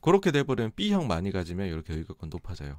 그렇게 0.00 0.30
돼 0.30 0.42
버리면 0.42 0.72
B형 0.74 1.06
많이 1.06 1.30
가지면 1.30 1.68
이렇게 1.68 1.92
의결권 1.94 2.30
높아져요. 2.30 2.78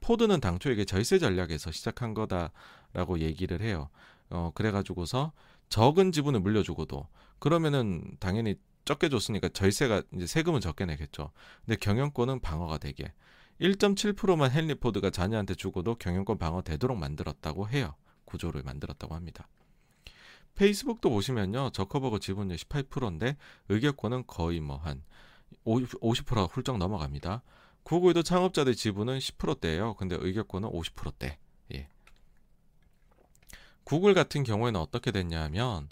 포드는 0.00 0.40
당초 0.40 0.70
이게 0.70 0.84
절세 0.84 1.18
전략에서 1.18 1.72
시작한 1.72 2.14
거다라고 2.14 3.18
얘기를 3.18 3.60
해요. 3.60 3.88
어 4.30 4.52
그래가지고서 4.54 5.32
적은 5.68 6.12
지분을 6.12 6.40
물려주고도 6.40 7.06
그러면은 7.38 8.16
당연히 8.20 8.54
적게 8.88 9.10
줬으니까 9.10 9.50
절세가 9.50 10.04
이제 10.14 10.26
세금은 10.26 10.62
적게 10.62 10.86
내겠죠. 10.86 11.30
근데 11.66 11.76
경영권은 11.76 12.40
방어가 12.40 12.78
되게 12.78 13.12
1.7%만 13.60 14.50
헨리 14.50 14.74
포드가 14.74 15.10
자녀한테 15.10 15.54
주고도 15.54 15.96
경영권 15.96 16.38
방어 16.38 16.62
되도록 16.62 16.96
만들었다고 16.96 17.68
해요. 17.68 17.96
구조를 18.24 18.62
만들었다고 18.62 19.14
합니다. 19.14 19.46
페이스북도 20.54 21.10
보시면요. 21.10 21.70
저커버그 21.70 22.18
지분율 22.20 22.56
18%인데 22.56 23.36
의결권은 23.68 24.24
거의 24.26 24.60
뭐 24.60 24.78
한 24.78 25.02
50%가 25.66 26.44
훌쩍 26.44 26.78
넘어갑니다. 26.78 27.42
구글도 27.82 28.22
창업자들 28.22 28.74
지분은 28.74 29.18
10%대예요. 29.18 29.94
근데 29.94 30.16
의결권은 30.18 30.70
50%대. 30.70 31.38
예. 31.74 31.88
구글 33.84 34.14
같은 34.14 34.44
경우에는 34.44 34.80
어떻게 34.80 35.10
됐냐면 35.10 35.90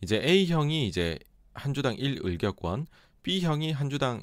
이제 0.00 0.16
A형이 0.16 0.86
이제 0.88 1.18
한 1.58 1.74
주당 1.74 1.96
1의결권, 1.96 2.86
B형이 3.22 3.72
한 3.72 3.90
주당 3.90 4.22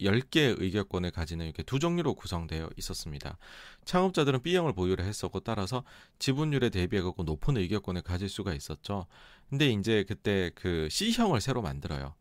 10개의 0.00 0.60
의결권을 0.60 1.10
가지는 1.10 1.46
이렇게 1.46 1.62
두 1.62 1.78
종류로 1.78 2.14
구성되어 2.14 2.70
있었습니다. 2.76 3.38
창업자들은 3.84 4.42
B형을 4.42 4.72
보유를 4.72 5.04
했었고 5.04 5.40
따라서 5.40 5.84
지분율에 6.18 6.70
대비하고 6.70 7.22
높은 7.22 7.56
의결권을 7.56 8.02
가질 8.02 8.28
수가 8.28 8.54
있었죠. 8.54 9.06
근데 9.48 9.70
이제 9.70 10.04
그때 10.06 10.50
그 10.54 10.88
C형을 10.90 11.40
새로 11.40 11.62
만들어요. 11.62 12.14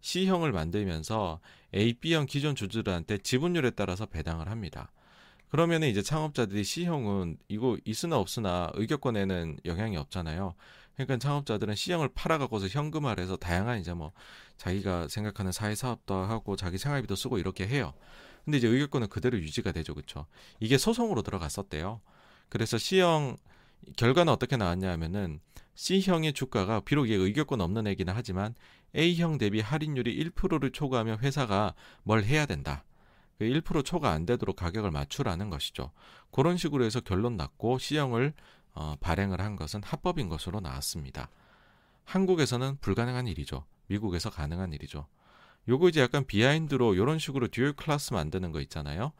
C형을 0.00 0.52
만들면서 0.52 1.40
A, 1.74 1.94
B형 1.94 2.26
기존 2.26 2.54
주주들한테 2.54 3.18
지분율에 3.18 3.70
따라서 3.70 4.06
배당을 4.06 4.48
합니다. 4.48 4.90
그러면 5.50 5.82
이제 5.82 6.00
창업자들이 6.02 6.62
C형은 6.64 7.38
이거 7.48 7.76
있으나 7.84 8.18
없으나 8.18 8.70
의결권에는 8.74 9.60
영향이 9.64 9.96
없잖아요. 9.96 10.54
그러니까 11.06 11.18
창업자들은 11.18 11.74
시장을 11.74 12.08
팔아갖고서 12.14 12.68
현금화해서 12.68 13.36
다양한 13.36 13.80
이제 13.80 13.92
뭐 13.92 14.12
자기가 14.56 15.08
생각하는 15.08 15.52
사회 15.52 15.74
사업도 15.74 16.14
하고 16.14 16.56
자기 16.56 16.78
생활비도 16.78 17.16
쓰고 17.16 17.38
이렇게 17.38 17.66
해요. 17.66 17.94
근데 18.44 18.58
이제 18.58 18.68
의결권은 18.68 19.08
그대로 19.08 19.38
유지가 19.38 19.72
되죠, 19.72 19.94
그렇죠? 19.94 20.26
이게 20.60 20.78
소송으로 20.78 21.22
들어갔었대요. 21.22 22.00
그래서 22.48 22.78
C형 22.78 23.36
결과는 23.96 24.32
어떻게 24.32 24.56
나왔냐 24.56 24.90
하면은 24.92 25.40
C형의 25.74 26.32
주가가 26.32 26.80
비록 26.80 27.06
이게 27.06 27.14
의결권 27.14 27.60
없는 27.60 27.86
애기는 27.86 28.12
하지만 28.14 28.54
A형 28.94 29.38
대비 29.38 29.60
할인율이 29.60 30.30
1%를 30.30 30.72
초과하면 30.72 31.20
회사가 31.20 31.74
뭘 32.02 32.24
해야 32.24 32.44
된다. 32.44 32.84
1%그 33.40 33.82
초과 33.82 34.10
안 34.10 34.26
되도록 34.26 34.56
가격을 34.56 34.90
맞추라는 34.90 35.48
것이죠. 35.48 35.92
그런 36.30 36.56
식으로 36.56 36.84
해서 36.84 37.00
결론 37.00 37.36
났고 37.36 37.78
C형을 37.78 38.34
어, 38.74 38.96
발행을 39.00 39.40
한 39.40 39.56
것은 39.56 39.82
합법인 39.82 40.28
것으로 40.28 40.60
나왔습니다. 40.60 41.28
한국에서는 42.04 42.78
불가능한 42.80 43.26
일이죠. 43.28 43.64
미국에서 43.86 44.30
가능한 44.30 44.72
일이죠. 44.72 45.06
요거 45.68 45.88
이제 45.88 46.00
약간 46.00 46.24
behind로 46.24 46.94
이런 46.94 47.18
식으로 47.18 47.48
dual 47.48 47.74
class 47.74 48.12
만드는 48.12 48.52
거 48.52 48.60
있잖아요. 48.62 49.12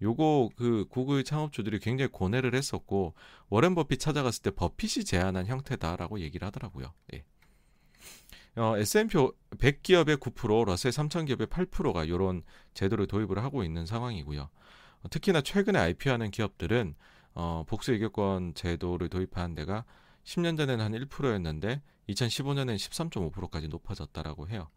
요거 0.00 0.50
그 0.56 0.86
구글 0.88 1.24
창업주들이 1.24 1.80
굉장히 1.80 2.10
고뇌를 2.12 2.54
했었고 2.54 3.14
워렌 3.48 3.74
버핏 3.74 3.98
찾아갔을 3.98 4.42
때 4.42 4.50
버핏이 4.50 5.04
제안한 5.04 5.46
형태다라고 5.46 6.20
얘기를 6.20 6.46
하더라고요. 6.46 6.92
예. 7.14 7.24
어, 8.56 8.76
S&P 8.76 9.16
100 9.58 9.82
기업의 9.82 10.16
9%, 10.16 10.64
러셀 10.64 10.90
3000 10.90 11.26
기업의 11.26 11.46
8%가 11.46 12.04
이런 12.04 12.42
제도를 12.74 13.06
도입을 13.06 13.42
하고 13.42 13.62
있는 13.62 13.86
상황이고요. 13.86 14.48
어, 15.02 15.08
특히나 15.10 15.42
최근에 15.42 15.78
IPO하는 15.78 16.30
기업들은 16.30 16.94
어, 17.40 17.62
복수 17.68 17.92
의결권 17.92 18.54
제도를 18.54 19.08
도입한 19.08 19.54
데가 19.54 19.84
10년 20.24 20.56
전에는 20.56 20.84
한 20.84 20.92
1%였는데 20.92 21.80
2015년에는 22.08 22.74
13.5%까지 22.74 23.68
높아졌다라고 23.68 24.48
해요. 24.48 24.68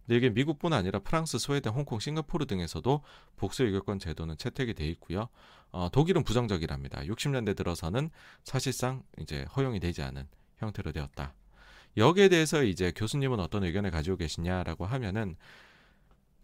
근데 0.00 0.18
이게 0.18 0.28
미국뿐 0.28 0.74
아니라 0.74 0.98
프랑스, 0.98 1.38
스웨덴, 1.38 1.72
홍콩, 1.72 1.98
싱가포르 1.98 2.44
등에서도 2.44 3.02
복수 3.36 3.64
의결권 3.64 4.00
제도는 4.00 4.36
채택이 4.36 4.74
돼 4.74 4.86
있고요. 4.88 5.28
어, 5.72 5.88
독일은 5.90 6.22
부정적이랍니다. 6.22 7.00
60년대 7.04 7.56
들어서는 7.56 8.10
사실상 8.44 9.02
이제 9.18 9.46
허용이 9.56 9.80
되지 9.80 10.02
않은 10.02 10.28
형태로 10.58 10.92
되었다. 10.92 11.32
여기에 11.96 12.28
대해서 12.28 12.62
이제 12.62 12.92
교수님은 12.94 13.40
어떤 13.40 13.64
의견을 13.64 13.90
가지고 13.90 14.18
계시냐라고 14.18 14.84
하면은 14.84 15.36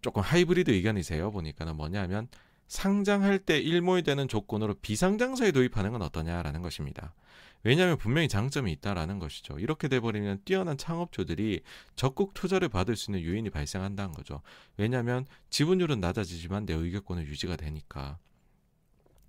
조금 0.00 0.22
하이브리드 0.22 0.70
의견이세요. 0.70 1.30
보니까는 1.32 1.76
뭐냐면 1.76 2.28
상장할 2.68 3.38
때 3.38 3.58
일모이 3.58 4.02
되는 4.02 4.28
조건으로 4.28 4.74
비상장사에 4.74 5.52
도입하는 5.52 5.92
건 5.92 6.02
어떠냐라는 6.02 6.62
것입니다. 6.62 7.14
왜냐하면 7.62 7.98
분명히 7.98 8.28
장점이 8.28 8.70
있다라는 8.72 9.18
것이죠. 9.18 9.58
이렇게 9.58 9.88
돼버리면 9.88 10.42
뛰어난 10.44 10.76
창업주들이 10.76 11.62
적극 11.96 12.32
투자를 12.34 12.68
받을 12.68 12.94
수 12.96 13.10
있는 13.10 13.24
요인이 13.24 13.50
발생한다는 13.50 14.12
거죠. 14.12 14.40
왜냐하면 14.76 15.26
지분율은 15.50 16.00
낮아지지만 16.00 16.66
내 16.66 16.74
의결권은 16.74 17.24
유지가 17.24 17.56
되니까. 17.56 18.18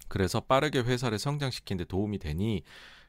그래서 0.07 0.39
빠르게 0.39 0.81
회사를 0.81 1.19
성장시키는 1.19 1.79
데 1.79 1.85
도움이 1.85 2.19
되니 2.19 2.63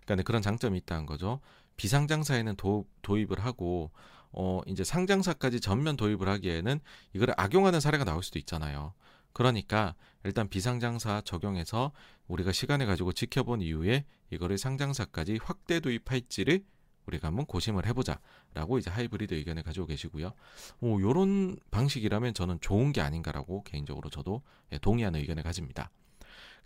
그러니까 0.05 0.27
그런 0.27 0.41
장점이 0.41 0.79
있다는 0.79 1.07
거죠. 1.07 1.41
비상장사에는 1.77 2.57
도, 2.57 2.87
도입을 3.03 3.41
하고 3.41 3.91
어 4.33 4.61
이제 4.67 4.83
상장사까지 4.83 5.61
전면 5.61 5.97
도입을 5.97 6.29
하기에는 6.29 6.81
이걸 7.13 7.35
악용하는 7.37 7.81
사례가 7.81 8.05
나올 8.05 8.23
수도 8.23 8.39
있잖아요. 8.39 8.95
그러니까 9.39 9.95
일단 10.25 10.49
비상장사 10.49 11.23
적용해서 11.25 11.93
우리가 12.27 12.51
시간을 12.51 12.87
가지고 12.87 13.13
지켜본 13.13 13.63
이후에 13.63 14.05
이거를 14.33 14.59
상장사까지 14.59 15.39
확대 15.41 15.79
도입할지를 15.79 16.65
우리가 17.07 17.29
한번 17.29 17.47
고심을 17.47 17.87
해보자라고 17.87 18.79
이제 18.79 18.91
하이브리드 18.91 19.35
의견을 19.35 19.63
가지고 19.63 19.87
계시고요. 19.87 20.33
오, 20.81 21.01
요런 21.01 21.57
방식이라면 21.71 22.35
저는 22.35 22.59
좋은 22.61 22.93
게 22.93 23.01
아닌가라고 23.01 23.63
개인적으로 23.63 24.11
저도 24.11 24.43
예, 24.73 24.79
동의하는 24.79 25.21
의견을 25.21 25.45
가집니다. 25.45 25.93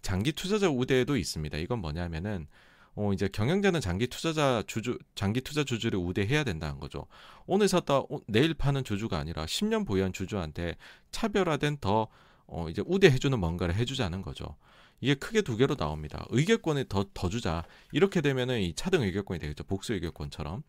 장기 0.01 0.33
투자자 0.33 0.71
우대도 0.71 1.19
있습니다. 1.19 1.59
이건 1.59 1.81
뭐냐면은 1.81 2.47
어 2.95 3.13
이제 3.13 3.29
경영자는 3.29 3.83
장기 3.83 4.07
투자자 4.07 4.63
주주 4.67 4.99
장기 5.15 5.43
투자 5.43 5.63
주주를 5.63 5.99
우대해야 5.99 6.43
된다는 6.43 6.81
거죠. 6.81 7.07
오늘 7.45 7.69
샀다 7.69 7.99
어, 7.99 8.21
내일 8.29 8.55
파는 8.55 8.83
주주가 8.83 9.19
아니라 9.19 9.45
10년 9.45 9.87
보유한 9.87 10.15
주주한테 10.15 10.77
차별화된 11.11 11.77
더 11.83 12.09
어, 12.53 12.69
이제 12.69 12.83
우대해주는 12.87 13.39
뭔가를 13.39 13.75
해주자는 13.75 14.23
거죠. 14.23 14.57
이게 15.01 15.15
크게 15.15 15.43
두 15.43 15.57
개로 15.57 15.75
나옵니다. 15.75 16.25
의결권을 16.31 16.85
더, 16.85 17.07
더 17.13 17.29
주자. 17.29 17.65
이렇게 17.91 18.21
되면은 18.21 18.61
이 18.61 18.75
차등 18.75 19.03
의결권이 19.03 19.41
되겠죠. 19.41 19.65
복수 19.65 19.95
의결권처럼. 19.95 20.63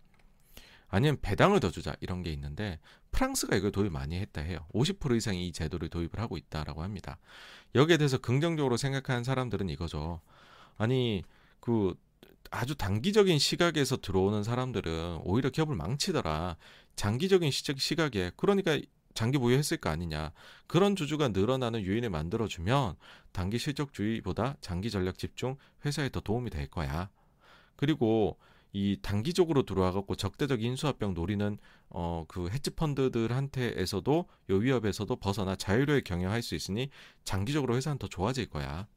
아니면 0.87 1.17
배당을 1.21 1.59
더 1.59 1.69
주자. 1.71 1.95
이런 1.99 2.23
게 2.23 2.31
있는데 2.31 2.79
프랑스가 3.11 3.55
이걸 3.55 3.71
도입 3.71 3.91
많이 3.91 4.17
했다 4.17 4.41
해요. 4.41 4.65
50% 4.73 5.17
이상이 5.17 5.47
이 5.47 5.51
제도를 5.51 5.89
도입을 5.89 6.11
하고 6.17 6.37
있다라고 6.37 6.81
합니다. 6.81 7.17
여기에 7.75 7.97
대해서 7.97 8.17
긍정적으로 8.17 8.77
생각하는 8.77 9.23
사람들은 9.23 9.69
이거죠. 9.69 10.21
아니, 10.77 11.23
그 11.59 11.93
아주 12.49 12.75
단기적인 12.75 13.39
시각에서 13.39 13.97
들어오는 13.97 14.43
사람들은 14.43 15.21
오히려 15.23 15.49
기업을 15.49 15.75
망치더라. 15.75 16.57
장기적인 16.95 17.51
시적 17.51 17.79
시각에 17.79 18.31
그러니까 18.35 18.79
장기 19.13 19.37
보유했을 19.37 19.77
거 19.77 19.89
아니냐. 19.89 20.31
그런 20.67 20.95
주주가 20.95 21.29
늘어나는 21.29 21.85
요인을 21.85 22.09
만들어주면 22.09 22.95
단기 23.31 23.57
실적주의보다 23.59 24.57
장기 24.61 24.89
전략 24.89 25.17
집중 25.17 25.55
회사에 25.85 26.09
더 26.09 26.19
도움이 26.19 26.49
될 26.49 26.67
거야. 26.67 27.09
그리고 27.75 28.37
이 28.73 28.97
단기적으로 29.01 29.63
들어와갖고 29.63 30.15
적대적 30.15 30.63
인수합병 30.63 31.13
노리는 31.13 31.57
어 31.89 32.25
그 32.27 32.49
헤지 32.49 32.71
펀드들한테에서도 32.71 34.25
요 34.49 34.55
위협에서도 34.55 35.15
벗어나 35.17 35.55
자유로이 35.55 36.01
경영할 36.01 36.41
수 36.41 36.55
있으니 36.55 36.89
장기적으로 37.23 37.75
회사는 37.75 37.99
더 37.99 38.07
좋아질 38.07 38.49
거야. 38.49 38.87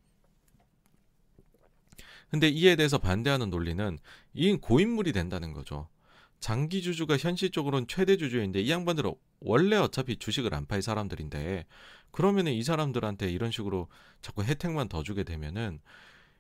근데 2.31 2.49
이에 2.49 2.75
대해서 2.75 2.99
반대하는 2.99 3.51
논리는 3.51 3.99
이 4.35 4.57
고인물이 4.57 5.13
된다는 5.13 5.53
거죠. 5.53 5.89
장기 6.41 6.83
주주가 6.83 7.17
현실적으로는 7.17 7.87
최대 7.89 8.17
주주인데 8.17 8.61
이 8.61 8.71
양반들은 8.71 9.15
원래 9.41 9.77
어차피 9.77 10.17
주식을 10.17 10.55
안 10.55 10.67
팔 10.67 10.83
사람들인데 10.83 11.67
그러면은 12.11 12.53
이 12.53 12.63
사람들한테 12.63 13.31
이런 13.31 13.51
식으로 13.51 13.89
자꾸 14.23 14.43
혜택만 14.43 14.89
더 14.89 15.03
주게 15.03 15.23
되면은 15.25 15.81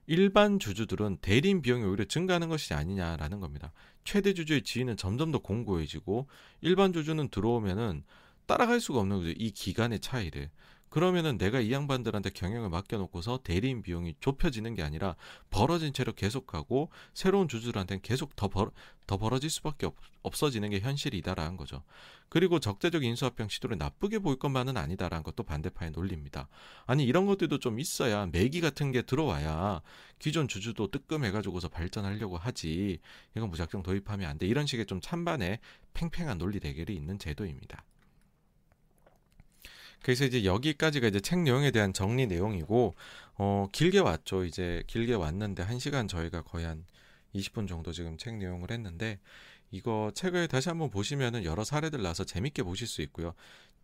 일반 0.06 0.58
주주들은 0.58 1.18
대리인 1.20 1.62
비용이 1.62 1.84
오히려 1.84 2.04
증가하는 2.04 2.48
것이 2.48 2.74
아니냐라는 2.74 3.40
겁니다. 3.40 3.72
최대 4.04 4.34
주주의 4.34 4.62
지위는 4.62 4.96
점점 4.96 5.32
더 5.32 5.38
공고해지고 5.40 6.28
일반 6.60 6.92
주주는 6.92 7.28
들어오면은 7.28 8.04
따라갈 8.46 8.80
수가 8.80 9.00
없는 9.00 9.18
거죠. 9.18 9.30
이 9.36 9.50
기간의 9.50 10.00
차이를. 10.00 10.50
그러면은 10.96 11.36
내가 11.36 11.60
이 11.60 11.70
양반들한테 11.72 12.30
경영을 12.30 12.70
맡겨놓고서 12.70 13.40
대리인 13.44 13.82
비용이 13.82 14.14
좁혀지는 14.18 14.74
게 14.74 14.82
아니라 14.82 15.14
벌어진 15.50 15.92
채로 15.92 16.14
계속하고 16.14 16.88
새로운 17.12 17.48
주주들한테는 17.48 18.00
계속 18.00 18.34
더, 18.34 18.48
벌, 18.48 18.70
더 19.06 19.18
벌어질 19.18 19.50
수밖에 19.50 19.84
없, 19.84 19.94
없어지는 20.22 20.70
게 20.70 20.80
현실이다라는 20.80 21.58
거죠. 21.58 21.82
그리고 22.30 22.60
적대적 22.60 23.04
인수합병 23.04 23.50
시도를 23.50 23.76
나쁘게 23.76 24.20
보일 24.20 24.38
것만은 24.38 24.78
아니다라는 24.78 25.22
것도 25.22 25.42
반대파의 25.42 25.90
논리입니다. 25.90 26.48
아니 26.86 27.04
이런 27.04 27.26
것들도 27.26 27.58
좀 27.58 27.78
있어야 27.78 28.24
매기 28.24 28.62
같은 28.62 28.90
게 28.90 29.02
들어와야 29.02 29.82
기존 30.18 30.48
주주도 30.48 30.90
뜨끔해가지고서 30.90 31.68
발전하려고 31.68 32.38
하지 32.38 33.00
이건 33.36 33.50
무작정 33.50 33.82
도입하면 33.82 34.30
안 34.30 34.38
돼. 34.38 34.46
이런 34.46 34.64
식의 34.64 34.86
좀 34.86 35.02
찬반의 35.02 35.58
팽팽한 35.92 36.38
논리 36.38 36.58
대결이 36.58 36.94
있는 36.94 37.18
제도입니다. 37.18 37.84
그래서 40.02 40.24
이제 40.24 40.44
여기까지가 40.44 41.08
이제 41.08 41.20
책 41.20 41.40
내용에 41.40 41.70
대한 41.70 41.92
정리 41.92 42.26
내용이고 42.26 42.94
어 43.38 43.66
길게 43.72 43.98
왔죠. 43.98 44.44
이제 44.44 44.82
길게 44.86 45.14
왔는데 45.14 45.62
한 45.62 45.78
시간 45.78 46.08
저희가 46.08 46.42
거의 46.42 46.66
한 46.66 46.84
20분 47.34 47.68
정도 47.68 47.92
지금 47.92 48.16
책 48.16 48.36
내용을 48.36 48.70
했는데 48.70 49.18
이거 49.70 50.10
책을 50.14 50.48
다시 50.48 50.68
한번 50.68 50.90
보시면은 50.90 51.44
여러 51.44 51.64
사례들 51.64 52.02
나서 52.02 52.24
재밌게 52.24 52.62
보실 52.62 52.86
수 52.86 53.02
있고요. 53.02 53.34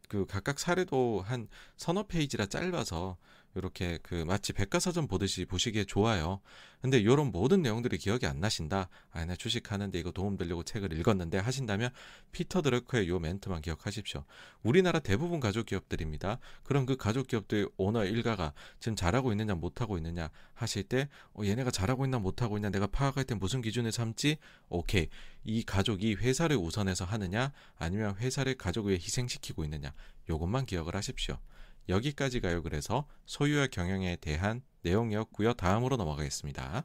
그 0.09 0.27
각각 0.27 0.59
사례도 0.59 1.23
한 1.23 1.49
서너 1.77 2.05
페이지라 2.05 2.47
짧아서 2.47 3.17
이렇게 3.55 3.99
그 4.03 4.25
마치 4.27 4.53
백과사전 4.53 5.09
보듯이 5.09 5.45
보시기에 5.45 5.85
좋아요. 5.85 6.41
근데 6.81 6.99
이런 6.99 7.31
모든 7.31 7.63
내용들이 7.63 7.99
기억이 7.99 8.27
안 8.27 8.41
나신다. 8.41 8.89
아, 9.13 9.25
나 9.25 9.37
주식하는데 9.37 9.97
이거 9.99 10.11
도움 10.11 10.37
되려고 10.37 10.65
책을 10.65 10.93
읽었는데 10.99 11.39
하신다면 11.39 11.91
피터 12.33 12.63
드러커의 12.63 13.09
요 13.09 13.21
멘트만 13.21 13.63
기억하십시오. 13.63 14.25
우리나라 14.63 14.99
대부분 14.99 15.39
가족 15.39 15.67
기업들입니다. 15.67 16.39
그럼 16.65 16.87
그 16.87 16.97
가족 16.97 17.29
기업들 17.29 17.69
오너 17.77 18.05
일가가 18.05 18.53
지금 18.81 18.97
잘하고 18.97 19.31
있느냐 19.33 19.55
못하고 19.55 19.97
있느냐 19.97 20.31
하실 20.55 20.83
때 20.83 21.09
어, 21.35 21.43
얘네가 21.45 21.71
잘하고 21.71 22.05
있나 22.05 22.19
못하고 22.19 22.57
있냐 22.59 22.71
내가 22.71 22.89
파악할 22.89 23.25
때 23.25 23.35
무슨 23.35 23.61
기준을 23.63 23.93
삼지? 23.93 24.39
오케이. 24.69 25.09
이 25.45 25.63
가족이 25.63 26.15
회사를 26.15 26.57
우선해서 26.57 27.05
하느냐 27.05 27.53
아니면 27.77 28.17
회사를 28.17 28.57
가족 28.57 28.87
위해 28.87 28.97
희생시키고 28.97 29.63
있느냐 29.65 29.93
요것만 30.29 30.67
기억을 30.67 30.97
하십시오. 30.97 31.39
여기까지 31.89 32.41
가요. 32.41 32.63
그래서 32.63 33.07
소유와 33.27 33.69
경영에 33.69 34.17
대한 34.17 34.63
내용이었고요. 34.83 35.55
다음으로 35.55 35.97
넘어가겠습니다. 35.97 36.85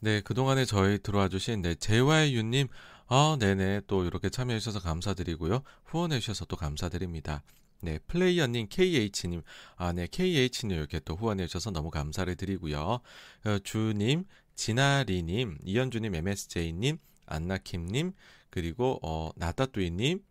네, 0.00 0.20
그동안에 0.20 0.64
저희 0.64 0.98
들어와 0.98 1.28
주신 1.28 1.60
네, 1.60 1.74
JYU님, 1.74 2.68
아, 3.08 3.36
네네, 3.40 3.82
또 3.88 4.04
이렇게 4.04 4.28
참여해 4.30 4.60
주셔서 4.60 4.80
감사드리고요. 4.80 5.62
후원해 5.84 6.20
주셔서 6.20 6.44
또 6.44 6.56
감사드립니다. 6.56 7.42
네, 7.80 7.98
플레이어님, 8.06 8.68
KH님, 8.70 9.42
아, 9.76 9.92
네, 9.92 10.06
KH님 10.06 10.70
이렇게 10.70 11.00
또 11.00 11.16
후원해 11.16 11.46
주셔서 11.48 11.72
너무 11.72 11.90
감사를 11.90 12.32
드리고요. 12.36 13.00
어, 13.44 13.58
주님, 13.64 14.24
진아리님, 14.58 15.58
이현주님, 15.64 16.16
MSJ님, 16.16 16.98
안나킴님, 17.26 18.12
그리고 18.50 18.98
어, 19.02 19.30
나따뚜이님, 19.36 20.24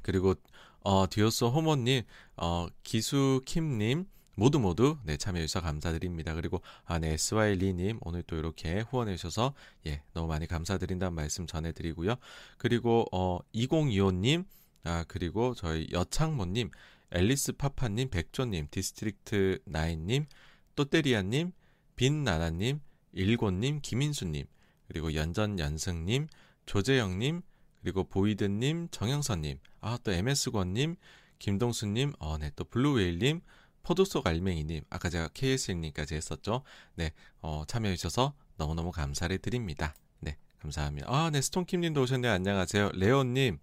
그리고 0.00 0.34
어, 0.80 1.06
디오소 1.10 1.50
호모님, 1.50 2.04
어, 2.38 2.68
기수킴님, 2.82 4.06
모두 4.34 4.58
모두 4.58 4.98
네 5.04 5.16
참여해 5.16 5.46
주셔서 5.46 5.64
감사드립니다. 5.64 6.34
그리고 6.34 6.60
아네 6.84 7.14
SY리님 7.14 8.00
오늘 8.02 8.22
또 8.22 8.36
이렇게 8.36 8.80
후원해 8.80 9.16
주셔서 9.16 9.54
예 9.86 10.02
너무 10.12 10.28
많이 10.28 10.46
감사드린다는 10.46 11.14
말씀 11.14 11.46
전해드리고요. 11.46 12.16
그리고 12.58 13.06
어 13.12 13.38
2025님 13.54 14.44
아 14.84 15.06
그리고 15.08 15.54
저희 15.54 15.86
여창모님 15.90 16.70
앨리스 17.12 17.54
파파님 17.54 18.10
백조님 18.10 18.68
디스트릭트 18.70 19.60
나인님 19.64 20.26
또때리아님 20.74 21.52
빈나나님, 21.96 22.80
일곤님, 23.12 23.80
김인수님, 23.82 24.46
그리고 24.88 25.14
연전연승님, 25.14 26.28
조재영님, 26.66 27.42
그리고 27.80 28.04
보이드님, 28.04 28.88
정영선님, 28.90 29.58
아, 29.80 29.98
또 30.02 30.12
MS권님, 30.12 30.96
김동수님, 31.38 32.12
어, 32.18 32.38
네, 32.38 32.50
또 32.56 32.64
블루웨일님, 32.64 33.40
포도속 33.82 34.26
알맹이님, 34.26 34.82
아까 34.90 35.08
제가 35.08 35.28
KS님까지 35.28 36.14
했었죠. 36.14 36.62
네, 36.94 37.12
어, 37.40 37.64
참여해주셔서 37.66 38.34
너무너무 38.56 38.90
감사를 38.90 39.36
드립니다. 39.38 39.94
네, 40.20 40.36
감사합니다. 40.58 41.06
아, 41.08 41.30
네, 41.30 41.40
스톤킴님도 41.40 42.02
오셨네요. 42.02 42.32
안녕하세요. 42.32 42.90
레온님, 42.94 43.58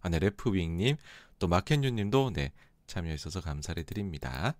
아, 0.00 0.08
네, 0.08 0.18
레프윙님, 0.18 0.96
또 1.38 1.48
마켄유님도 1.48 2.32
네, 2.34 2.52
참여해주셔서 2.86 3.40
감사를 3.40 3.82
드립니다. 3.84 4.54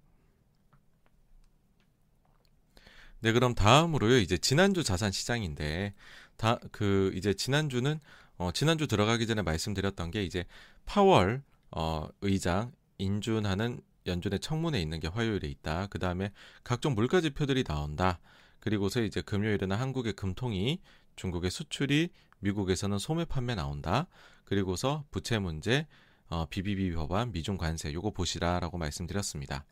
네, 3.21 3.33
그럼 3.33 3.55
다음으로요. 3.55 4.19
이제 4.19 4.39
지난주 4.39 4.85
자산 4.85 5.11
시장인데 5.13 5.95
다 6.37 6.59
그 6.73 7.13
이제 7.17 7.35
지난주는 7.35 7.99
어 8.37 8.53
지난주 8.53 8.87
들어가기 8.87 9.27
전에 9.27 9.43
말씀드렸던 9.43 10.11
게 10.13 10.23
이제 10.25 10.45
파월 10.87 11.43
어 11.73 12.09
의장 12.23 12.73
인준하는 12.99 13.81
연준의 14.07 14.41
청문회에 14.41 14.81
있는 14.81 15.01
게 15.01 15.09
화요일에 15.09 15.49
있다. 15.49 15.89
그 15.89 15.99
다음에 15.99 16.33
각종 16.65 16.95
물가 16.95 17.21
지표들이 17.21 17.65
나온다. 17.65 18.21
그리고서 18.61 19.03
이제 19.03 19.21
금요일에는 19.21 19.77
한국의 19.77 20.15
금통이 20.15 20.81
중국의 21.17 21.51
수출이 21.51 22.11
미국에서는 22.41 22.99
소매 22.99 23.25
판매 23.25 23.55
나온다. 23.55 24.07
그리고서 24.45 25.05
부채 25.11 25.39
문제, 25.39 25.87
어, 26.29 26.47
BBB 26.49 26.93
법안, 26.95 27.33
미중 27.33 27.59
관세 27.59 27.93
요거 27.93 28.13
보시라라고 28.13 28.79
말씀드렸습니다. 28.79 29.65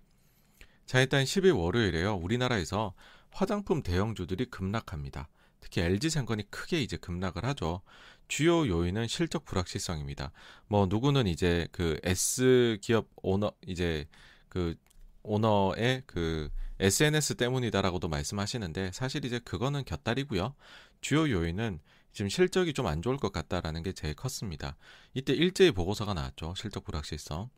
자 0.87 1.01
일단 1.01 1.25
10일 1.25 1.51
월요일에요. 1.51 2.15
우리나라에서 2.17 2.95
화장품 3.33 3.83
대형주들이 3.83 4.47
급락합니다. 4.47 5.29
특히 5.61 5.81
LG생건이 5.83 6.51
크게 6.51 6.81
이제 6.81 6.97
급락을 6.97 7.45
하죠. 7.45 7.83
주요 8.29 8.67
요인은 8.69 9.09
실적 9.09 9.45
불확실성입니다. 9.45 10.33
뭐 10.69 10.87
누구는 10.87 11.27
이제 11.27 11.67
그 11.73 11.99
S 12.05 12.79
기업 12.83 13.09
오너 13.23 13.53
이제 13.67 14.07
그 14.49 14.77
오너의 15.23 16.03
그 16.07 16.51
SNS 16.79 17.35
때문이다라고도 17.37 18.09
말씀하시는데 18.09 18.93
사실 18.93 19.25
이제 19.25 19.41
그거는 19.41 19.85
곁다리고요. 19.85 20.55
주요 21.01 21.29
요인은 21.31 21.81
지금 22.13 22.29
실적이 22.29 22.73
좀 22.73 22.87
안 22.87 23.03
좋을 23.03 23.17
것 23.17 23.33
같다라는 23.33 23.83
게 23.83 23.93
제일 23.93 24.15
컸습니다. 24.15 24.77
이때 25.15 25.33
일제히 25.33 25.73
보고서가 25.73 26.15
나왔죠. 26.15 26.55
실적 26.57 26.85
불확실성. 26.85 27.51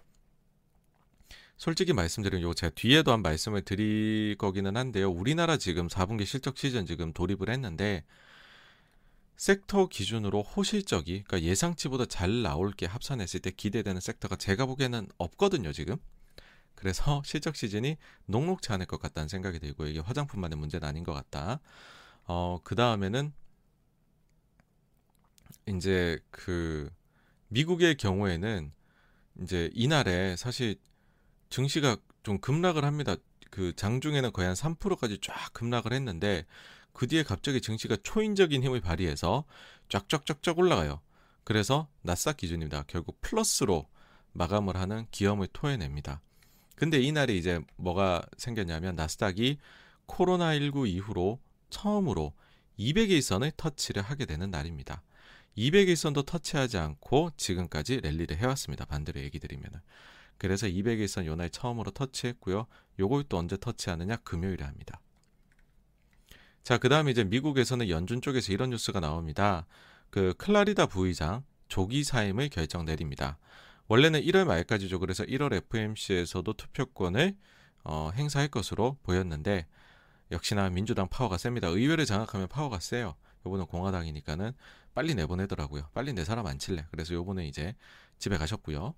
솔직히 1.58 1.92
말씀드리면 1.92 2.48
요 2.48 2.54
제가 2.54 2.72
뒤에도 2.74 3.12
한 3.12 3.20
말씀을 3.20 3.62
드릴 3.62 4.36
거기는 4.38 4.76
한데요. 4.76 5.10
우리나라 5.10 5.56
지금 5.56 5.88
4분기 5.88 6.24
실적 6.24 6.56
시즌 6.56 6.86
지금 6.86 7.12
돌입을 7.12 7.50
했는데 7.50 8.04
섹터 9.36 9.88
기준으로 9.88 10.42
호실적이 10.42 11.24
그러니까 11.24 11.48
예상치보다 11.48 12.06
잘 12.06 12.42
나올 12.42 12.70
게 12.72 12.86
합산했을 12.86 13.40
때 13.40 13.50
기대되는 13.50 14.00
섹터가 14.00 14.36
제가 14.36 14.66
보기에는 14.66 15.08
없거든요, 15.18 15.72
지금. 15.72 15.96
그래서 16.76 17.22
실적 17.26 17.56
시즌이 17.56 17.96
녹록치 18.26 18.72
않을 18.72 18.86
것 18.86 19.00
같다는 19.00 19.28
생각이 19.28 19.58
들고 19.58 19.86
이게 19.86 19.98
화장품만의 19.98 20.56
문제는 20.58 20.86
아닌 20.86 21.02
것 21.02 21.12
같다. 21.12 21.60
어, 22.24 22.60
그 22.62 22.76
다음에는 22.76 23.32
이제 25.66 26.20
그 26.30 26.88
미국의 27.48 27.96
경우에는 27.96 28.72
이제 29.42 29.70
이날에 29.72 30.36
사실 30.36 30.76
증시가 31.50 31.96
좀 32.22 32.38
급락을 32.38 32.84
합니다. 32.84 33.16
그 33.50 33.74
장중에는 33.74 34.32
거의 34.32 34.46
한 34.46 34.54
3%까지 34.54 35.18
쫙 35.22 35.52
급락을 35.52 35.92
했는데 35.92 36.44
그 36.92 37.06
뒤에 37.06 37.22
갑자기 37.22 37.60
증시가 37.60 37.96
초인적인 38.02 38.62
힘을 38.62 38.80
발휘해서 38.80 39.44
쫙쫙쫙쫙 39.88 40.58
올라가요. 40.58 41.00
그래서 41.44 41.88
나스닥 42.02 42.36
기준입니다. 42.36 42.84
결국 42.88 43.20
플러스로 43.20 43.88
마감을 44.32 44.76
하는 44.76 45.06
기염을 45.10 45.48
토해냅니다. 45.52 46.20
근데 46.74 47.00
이날에 47.00 47.34
이제 47.34 47.60
뭐가 47.76 48.22
생겼냐면 48.36 48.94
나스닥이 48.94 49.58
코로나19 50.06 50.88
이후로 50.88 51.40
처음으로 51.70 52.34
200일선을 52.78 53.56
터치를 53.56 54.02
하게 54.02 54.26
되는 54.26 54.50
날입니다. 54.50 55.02
200일선도 55.56 56.24
터치하지 56.24 56.78
않고 56.78 57.30
지금까지 57.36 58.00
랠리를 58.00 58.36
해왔습니다. 58.36 58.84
반대로 58.84 59.20
얘기 59.20 59.40
드리면은. 59.40 59.80
그래서 60.38 60.66
200일선 60.66 61.26
요날 61.26 61.50
처음으로 61.50 61.90
터치했고요. 61.90 62.66
요걸 62.98 63.24
또 63.28 63.38
언제 63.38 63.56
터치하느냐? 63.56 64.16
금요일에 64.16 64.64
합니다. 64.64 65.00
자, 66.62 66.78
그 66.78 66.88
다음에 66.88 67.10
이제 67.10 67.24
미국에서는 67.24 67.88
연준 67.88 68.20
쪽에서 68.20 68.52
이런 68.52 68.70
뉴스가 68.70 69.00
나옵니다. 69.00 69.66
그 70.10 70.34
클라리다 70.38 70.86
부의장 70.86 71.44
조기 71.68 72.04
사임을 72.04 72.48
결정 72.48 72.84
내립니다. 72.84 73.38
원래는 73.88 74.20
1월 74.22 74.44
말까지죠. 74.44 74.98
그래서 74.98 75.24
1월 75.24 75.54
FMC에서도 75.54 76.52
투표권을 76.52 77.36
어, 77.84 78.10
행사할 78.14 78.48
것으로 78.48 78.98
보였는데 79.02 79.66
역시나 80.30 80.68
민주당 80.70 81.08
파워가 81.08 81.38
셉니다. 81.38 81.68
의회를 81.68 82.04
장악하면 82.04 82.48
파워가 82.48 82.80
세요. 82.80 83.16
요번은 83.46 83.66
공화당이니까는 83.66 84.52
빨리 84.94 85.14
내보내더라고요. 85.14 85.88
빨리 85.94 86.12
내 86.12 86.24
사람 86.24 86.46
안 86.46 86.58
칠래. 86.58 86.86
그래서 86.90 87.14
요번에 87.14 87.46
이제 87.46 87.74
집에 88.18 88.36
가셨고요. 88.36 88.94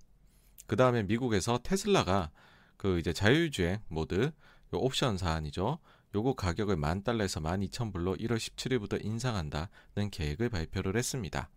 그 0.71 0.77
다음에 0.77 1.03
미국에서 1.03 1.59
테슬라가 1.59 2.31
그 2.77 3.01
이제 3.01 3.13
자율주행 3.13 3.81
모드 3.89 4.31
옵션 4.71 5.19
사안이죠. 5.19 5.81
요거 6.15 6.35
가격을 6.35 6.77
만 6.77 7.03
달러에서 7.03 7.41
만 7.41 7.61
이천 7.61 7.91
불로 7.91 8.15
1월 8.15 8.37
17일부터 8.37 9.05
인상한다는 9.05 10.11
계획을 10.13 10.49
발표를 10.49 10.97
했습니다. 10.97 11.51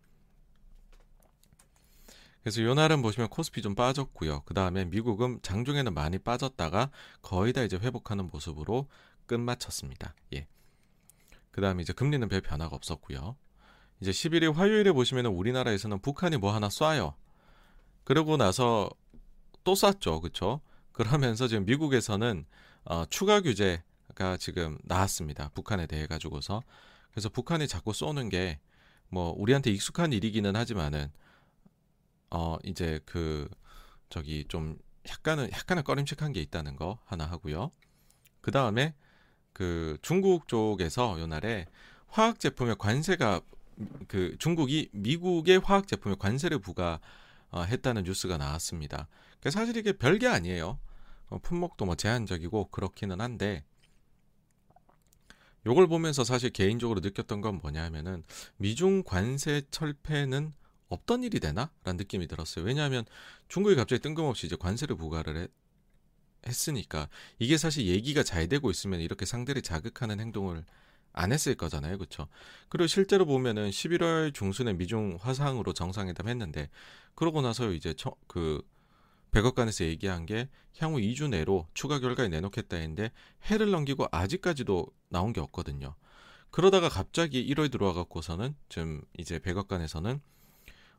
그래서 2.42 2.64
요 2.64 2.74
날은 2.74 3.04
보시면 3.04 3.30
코스피 3.30 3.62
좀 3.62 3.76
빠졌고요. 3.76 4.42
그 4.46 4.56
다음에 4.56 4.84
미국은 4.86 5.38
장중에는 5.44 5.94
많이 5.94 6.18
빠졌다가 6.18 6.90
거의 7.22 7.54
다 7.54 7.62
이제 7.62 7.78
회복하는 7.78 8.32
모습으로 8.34 8.88
끝마쳤습니다. 9.28 10.16
예. 10.34 10.48
그 11.52 11.62
다음에 11.62 11.84
이제 11.84 11.94
금리는 11.94 12.28
별 12.30 12.42
변화가 12.42 12.76
없었고요. 12.76 13.38
이제 14.02 14.10
11일 14.10 14.56
화요일에 14.56 14.92
보시면 14.92 15.28
우리나라에서는 15.28 16.00
북한이 16.00 16.38
뭐 16.38 16.52
하나 16.52 16.68
쏴요. 16.70 17.14
그러고 18.04 18.38
나서 18.38 18.90
또 19.64 19.76
쐈죠. 19.76 20.22
그쵸? 20.22 20.62
그러면서 20.92 21.48
지금 21.48 21.66
미국에서는 21.66 22.46
어, 22.86 23.06
추가 23.10 23.42
규제가 23.42 24.38
지금 24.40 24.78
나왔습니다. 24.84 25.50
북한에 25.54 25.88
대해 25.88 26.08
가지고서. 26.08 26.64
그래서 27.12 27.30
북한이 27.30 27.68
자꾸 27.68 27.94
쏘는 27.94 28.30
게 28.30 28.60
뭐 29.14 29.32
우리한테 29.38 29.70
익숙한 29.70 30.12
일이기는 30.12 30.56
하지만은 30.56 31.12
어 32.32 32.58
이제 32.64 33.00
그 33.06 33.48
저기 34.10 34.44
좀 34.48 34.80
약간은 35.08 35.52
약간은 35.52 35.84
꺼림칙한 35.84 36.34
게 36.34 36.42
있다는 36.42 36.76
거 36.76 36.98
하나 37.06 37.26
하고요. 37.26 37.72
그 38.42 38.50
다음에 38.50 38.96
그 39.54 40.00
중국 40.02 40.48
쪽에서 40.48 41.20
요날에 41.20 41.68
화학 42.08 42.40
제품에 42.40 42.74
관세가 42.80 43.42
그 44.08 44.36
중국이 44.40 44.90
미국의 44.94 45.60
화학 45.60 45.88
제품에 45.88 46.16
관세를 46.18 46.58
부과 46.58 46.94
어, 46.94 47.00
했다는 47.62 48.04
뉴스가 48.04 48.38
나왔습니다. 48.38 49.08
그 49.40 49.52
사실 49.52 49.78
이게 49.78 49.92
별게 49.94 50.28
아니에요. 50.28 50.80
어, 51.28 51.38
품목도 51.40 51.86
뭐 51.86 51.96
제한적이고 51.96 52.70
그렇기는 52.70 53.22
한데 53.22 53.64
요걸 55.66 55.88
보면서 55.88 56.24
사실 56.24 56.50
개인적으로 56.50 57.00
느꼈던 57.00 57.42
건 57.42 57.60
뭐냐면은 57.62 58.24
미중 58.58 59.04
관세 59.04 59.62
철폐는 59.72 60.54
없던 60.90 61.24
일이 61.24 61.40
되나? 61.40 61.72
라는 61.84 61.98
느낌이 61.98 62.28
들었어요. 62.28 62.66
왜냐하면 62.66 63.06
중국이 63.48 63.76
갑자기 63.76 64.02
뜬금없이 64.02 64.46
이제 64.46 64.56
관세를 64.56 64.96
부과를 64.96 65.38
해, 65.38 65.48
했으니까 66.46 67.08
이게 67.40 67.58
사실 67.58 67.88
얘기가 67.88 68.24
잘 68.24 68.48
되고 68.48 68.70
있으면 68.70 69.00
이렇게 69.00 69.26
상대를 69.26 69.62
자극하는 69.62 70.20
행동을 70.20 70.66
안 71.14 71.32
했을 71.32 71.56
거잖아요. 71.56 71.98
그렇죠? 71.98 72.28
그리고 72.70 72.88
실제로 72.88 73.26
보면은 73.26 73.70
11월 73.70 74.34
중순에 74.34 74.74
미중 74.74 75.18
화상으로 75.22 75.74
정상회담 75.74 76.28
했는데 76.28 76.70
그러고 77.16 77.42
나서 77.42 77.72
이제 77.72 77.94
처, 77.94 78.16
그 78.28 78.62
백악관에서 79.32 79.86
얘기한 79.86 80.26
게 80.26 80.50
향후 80.78 80.98
2주 80.98 81.30
내로 81.30 81.68
추가 81.74 82.00
결과를 82.00 82.30
내놓겠다 82.30 82.78
했는데 82.78 83.12
해를 83.46 83.72
넘기고 83.72 84.08
아직까지도 84.12 84.88
나온 85.10 85.34
게 85.34 85.40
없거든요. 85.42 85.96
그러다가 86.50 86.90
갑자기 86.90 87.48
1월 87.54 87.72
들어와 87.72 87.94
갖고서는 87.94 88.56
지금 88.70 89.02
이제 89.18 89.40
백악관에서는 89.40 90.22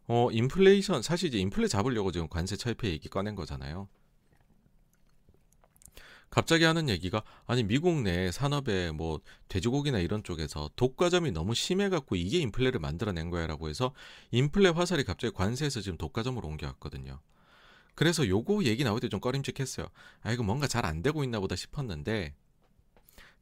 어 0.07 0.29
인플레이션 0.31 1.03
사실 1.03 1.29
이제 1.29 1.39
인플레 1.39 1.69
잡으려고 1.69 2.13
지금 2.13 2.29
관세 2.29 2.57
철폐 2.57 2.89
얘기 2.89 3.09
꺼낸 3.09 3.35
거잖아요. 3.35 3.89
갑자기 6.35 6.65
하는 6.65 6.89
얘기가 6.89 7.23
아니 7.47 7.63
미국 7.63 8.03
내 8.03 8.33
산업에 8.33 8.91
뭐 8.91 9.21
돼지고기나 9.47 10.01
이런 10.01 10.25
쪽에서 10.25 10.69
독과점이 10.75 11.31
너무 11.31 11.55
심해 11.55 11.89
갖고 11.89 12.17
이게 12.17 12.39
인플레를 12.41 12.81
만들어낸 12.81 13.31
거야라고 13.31 13.69
해서 13.69 13.95
인플레 14.33 14.71
화살이 14.71 15.05
갑자기 15.05 15.33
관세에서 15.33 15.81
지금 15.81 15.97
독과점으로 15.97 16.49
옮겨왔거든요. 16.49 17.21
그래서 17.95 18.27
요거 18.27 18.65
얘기 18.65 18.83
나올 18.83 18.99
때 18.99 19.09
좀 19.09 19.21
꺼림칙했어요. 19.21 19.87
아 20.23 20.33
이거 20.33 20.43
뭔가 20.43 20.67
잘 20.67 20.85
안 20.85 21.03
되고 21.03 21.23
있나 21.23 21.39
보다 21.39 21.55
싶었는데 21.55 22.35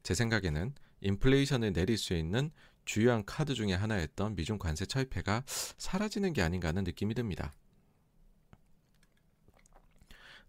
제 0.03 0.13
생각에는 0.13 0.75
인플레이션을 1.01 1.73
내릴 1.73 1.97
수 1.97 2.13
있는 2.13 2.51
주요한 2.85 3.25
카드 3.25 3.55
중에 3.55 3.73
하나였던 3.73 4.35
미중 4.35 4.59
관세 4.59 4.85
철폐가 4.85 5.41
사라지는 5.47 6.33
게 6.33 6.43
아닌가 6.43 6.67
하는 6.67 6.83
느낌이 6.83 7.15
듭니다. 7.15 7.53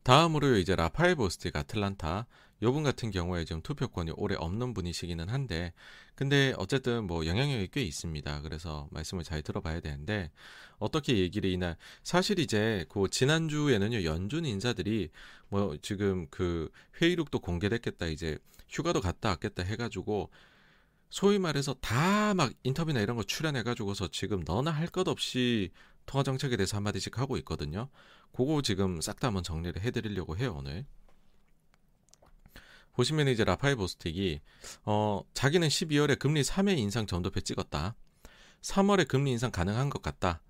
다음으로 0.05 0.59
이제 0.59 0.77
라파엘 0.77 1.15
보스틱 1.17 1.57
아틀란타 1.57 2.27
요분 2.63 2.83
같은 2.85 3.11
경우에 3.11 3.45
좀 3.45 3.61
투표권이 3.63 4.13
오래 4.17 4.37
없는 4.37 4.75
분이시기는 4.75 5.29
한데 5.29 5.73
근데 6.15 6.55
어쨌든 6.59 7.07
뭐 7.07 7.27
영향력이 7.27 7.69
꽤 7.73 7.83
있습니다. 7.83 8.43
그래서 8.43 8.89
말씀을 8.93 9.25
잘 9.25 9.43
들어봐야 9.43 9.81
되는데 9.81 10.31
어떻게 10.79 11.19
얘기를 11.19 11.51
이날 11.51 11.77
사실 12.03 12.39
이제 12.39 12.87
그 12.91 13.09
지난주에는요 13.11 14.05
연준 14.05 14.45
인사들이 14.47 15.11
뭐 15.49 15.77
지금 15.83 16.27
그 16.31 16.71
회의록도 17.01 17.41
공개됐겠다 17.41 18.07
이제 18.07 18.39
휴가도 18.69 19.01
갔다 19.01 19.31
왔겠다 19.31 19.63
해가지고 19.65 20.31
소위 21.11 21.39
말해서 21.39 21.75
다 21.81 22.35
막 22.35 22.53
인터뷰나 22.65 23.01
이런 23.01 23.17
거 23.17 23.23
출연해가지고서 23.23 24.09
지금 24.09 24.43
너나 24.45 24.71
할 24.73 24.89
것 24.89 25.09
없이 25.09 25.71
통화 26.07 26.23
정책에 26.25 26.57
대해서 26.57 26.77
한마디씩 26.77 27.19
하고 27.19 27.37
있거든요. 27.39 27.89
그거 28.37 28.63
지금 28.63 29.01
싹 29.01 29.21
다 29.21 29.29
한번 29.29 29.43
정리를 29.43 29.81
해드리려고 29.81 30.37
해요 30.37 30.57
오늘. 30.59 30.85
보시면 32.95 33.29
이제 33.29 33.45
라파엘 33.45 33.77
보스틱이 33.77 34.41
어 34.85 35.23
자기는 35.35 35.67
12월에 35.69 36.19
금리 36.19 36.43
3회 36.43 36.77
인상 36.79 37.07
전도표 37.07 37.41
찍었다. 37.41 37.95
3월에 38.63 39.09
금리 39.09 39.33
인상 39.33 39.51
가능한 39.51 39.91
것 39.91 40.03
같다. 40.03 40.41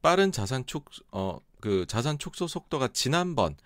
빠른 0.00 0.30
자산 0.32 0.64
축어그 0.66 1.86
자산 1.88 2.18
축소 2.18 2.46
속도가 2.46 2.88
지난번 2.88 3.56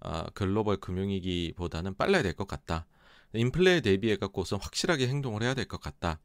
어, 0.00 0.24
글로벌 0.34 0.78
금융위기보다는 0.78 1.94
빨라야 1.96 2.22
될 2.22 2.34
것 2.34 2.46
같다. 2.48 2.86
인플레에 3.34 3.80
대비해 3.82 4.16
갖고 4.16 4.42
우선 4.42 4.58
확실하게 4.60 5.08
행동을 5.08 5.42
해야 5.42 5.54
될 5.54 5.66
것 5.66 5.80
같다. 5.80 6.18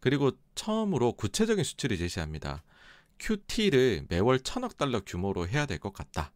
그리고 0.00 0.32
처음으로 0.54 1.12
구체적인 1.12 1.62
수치를 1.62 1.96
제시합니다. 1.98 2.62
QT를 3.20 4.06
매월 4.08 4.40
천억 4.40 4.76
달러 4.76 5.00
규모로 5.00 5.46
해야 5.46 5.66
될 5.66 5.78
것 5.78 5.92
같다. 5.92 6.32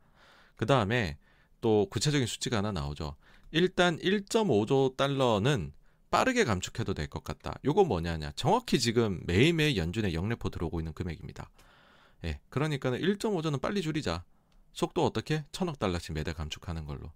그 0.56 0.66
다음에 0.66 1.18
또 1.60 1.86
구체적인 1.90 2.26
수치가 2.26 2.58
하나 2.58 2.72
나오죠. 2.72 3.16
일단 3.50 3.98
1.5조 3.98 4.96
달러는 4.96 5.72
빠르게 6.10 6.44
감축해도 6.44 6.94
될 6.94 7.08
것 7.08 7.24
같다. 7.24 7.54
요거 7.64 7.84
뭐냐냐. 7.84 8.32
정확히 8.36 8.78
지금 8.78 9.20
매일매일 9.26 9.76
연준에 9.76 10.12
영래포 10.12 10.50
들어오고 10.50 10.80
있는 10.80 10.92
금액입니다. 10.92 11.50
예. 12.24 12.40
그러니까는 12.48 13.00
1.5조는 13.00 13.60
빨리 13.60 13.82
줄이자. 13.82 14.24
속도 14.72 15.04
어떻게? 15.04 15.44
천억 15.52 15.78
달러씩 15.78 16.12
매달 16.14 16.34
감축하는 16.34 16.84
걸로. 16.84 17.12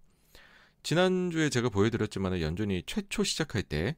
지난주에 0.82 1.50
제가 1.50 1.68
보여드렸지만 1.68 2.40
연준이 2.40 2.82
최초 2.86 3.22
시작할 3.22 3.62
때, 3.62 3.96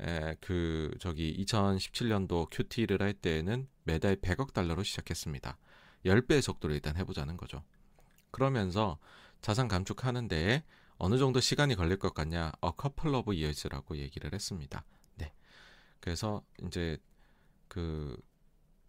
에, 0.00 0.34
그, 0.40 0.90
저기, 0.98 1.36
2017년도 1.44 2.48
QT를 2.50 3.00
할 3.00 3.14
때에는 3.14 3.68
매달 3.84 4.16
100억 4.16 4.52
달러로 4.52 4.82
시작했습니다. 4.82 5.56
10배의 6.04 6.42
속도로 6.42 6.74
일단 6.74 6.96
해보자는 6.96 7.36
거죠. 7.36 7.62
그러면서 8.36 8.98
자산 9.40 9.66
감축하는데 9.66 10.62
어느 10.98 11.16
정도 11.16 11.40
시간이 11.40 11.74
걸릴 11.74 11.98
것 11.98 12.12
같냐? 12.12 12.52
a 12.62 12.70
couple 12.78 13.16
of 13.16 13.30
years라고 13.30 13.96
얘기를 13.96 14.30
했습니다. 14.30 14.84
네. 15.14 15.32
그래서 16.00 16.42
이제 16.66 16.98
그, 17.68 18.14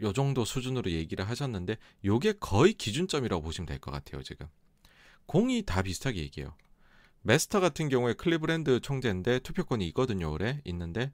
요 0.02 0.12
정도 0.12 0.44
수준으로 0.44 0.92
얘기를 0.92 1.26
하셨는데, 1.30 1.78
요게 2.04 2.34
거의 2.42 2.74
기준점이라고 2.74 3.42
보시면 3.42 3.68
될 3.68 3.80
것 3.80 3.90
같아요, 3.92 4.22
지금. 4.22 4.48
공이 5.28 5.64
다 5.64 5.82
비슷하게 5.82 6.20
얘기해요. 6.24 6.54
메스터 7.22 7.62
같은 7.62 7.88
경우에 7.88 8.16
클리브랜드 8.16 8.82
총재인데 8.82 9.40
투표권이 9.40 9.88
있거든요, 9.88 10.30
올해. 10.30 10.60
있는데, 10.66 11.14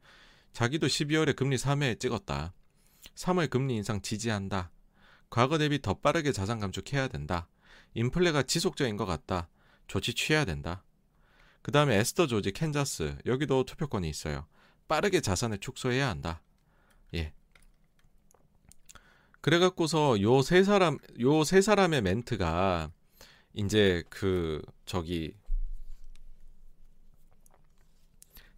자기도 0.54 0.88
12월에 0.88 1.36
금리 1.36 1.56
3회 1.58 2.00
찍었다. 2.00 2.56
3월 3.14 3.52
금리 3.52 3.76
인상 3.76 4.02
지지한다. 4.02 4.72
과거 5.30 5.60
대비 5.60 5.80
더 5.84 5.94
빠르게 5.94 6.32
자산 6.32 6.60
감축해야 6.60 7.10
된다. 7.10 7.48
인플레가 7.96 8.44
지속적인 8.44 8.98
것 8.98 9.06
같다. 9.06 9.50
조치 9.88 10.14
취해야 10.14 10.46
된다. 10.46 10.84
그 11.62 11.72
다음에 11.72 11.96
에스터 11.98 12.28
조지 12.28 12.52
캔자스 12.52 13.18
여기도 13.26 13.64
투표권이 13.66 14.10
있어요. 14.10 14.46
빠르게 14.88 15.22
자산을 15.22 15.60
축소해야 15.60 16.10
한다. 16.10 16.42
예. 17.14 17.34
그래갖고서 19.42 20.22
요 20.22 20.42
세 20.42 20.64
사람 20.64 20.98
요 21.20 21.44
세 21.44 21.62
사람의 21.62 22.02
멘트가 22.02 22.92
이제 23.54 24.04
그 24.10 24.62
저기 24.86 25.36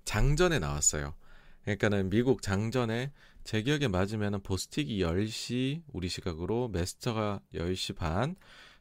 장전에 0.03 0.59
나왔어요. 0.59 1.15
그러니까는 1.63 2.09
미국 2.09 2.41
장전에 2.41 3.11
제 3.43 3.61
기억에 3.61 3.87
맞으면은 3.87 4.41
보스틱이 4.41 4.99
10시 4.99 5.81
우리 5.93 6.09
시각으로 6.09 6.67
메스터가 6.69 7.41
10시 7.53 7.95
반, 7.95 8.35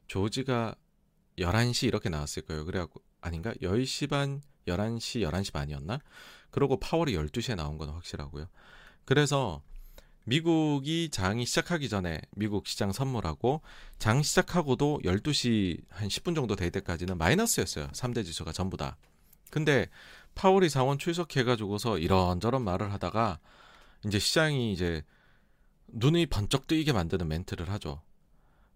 조지가 0.07 0.75
11시 1.39 1.87
이렇게 1.87 2.09
나왔을 2.09 2.43
거예요. 2.43 2.65
그래갖고 2.65 3.03
아닌가? 3.21 3.53
10시 3.55 4.09
반, 4.09 4.43
11시, 4.67 5.29
11시 5.29 5.53
반이었나? 5.53 5.99
그러고 6.51 6.79
파월이 6.79 7.15
12시에 7.15 7.57
나온 7.57 7.79
건 7.79 7.91
확실하고요. 7.91 8.47
그래서 9.05 9.63
미국이 10.25 11.11
장이 11.11 11.45
시작하기 11.45 11.89
전에 11.89 12.21
미국 12.35 12.67
시장 12.67 12.93
선물하고 12.93 13.61
장 13.99 14.23
시작하고도 14.23 15.01
12시 15.05 15.83
한 15.91 16.09
10분 16.09 16.35
정도 16.35 16.57
될 16.57 16.71
때까지는 16.71 17.19
마이너스였어요. 17.19 17.89
3대 17.89 18.25
지수가 18.25 18.53
전부 18.53 18.77
다. 18.77 18.97
근데 19.51 19.89
파월이 20.35 20.69
상원 20.69 20.99
출석해가지고서 20.99 21.99
이런저런 21.99 22.63
말을 22.63 22.93
하다가 22.93 23.39
이제 24.07 24.19
시장이 24.19 24.73
이제 24.73 25.03
눈이 25.89 26.27
번쩍 26.27 26.67
뜨이게 26.67 26.93
만드는 26.93 27.29
멘트를 27.29 27.71
하죠. 27.71 28.01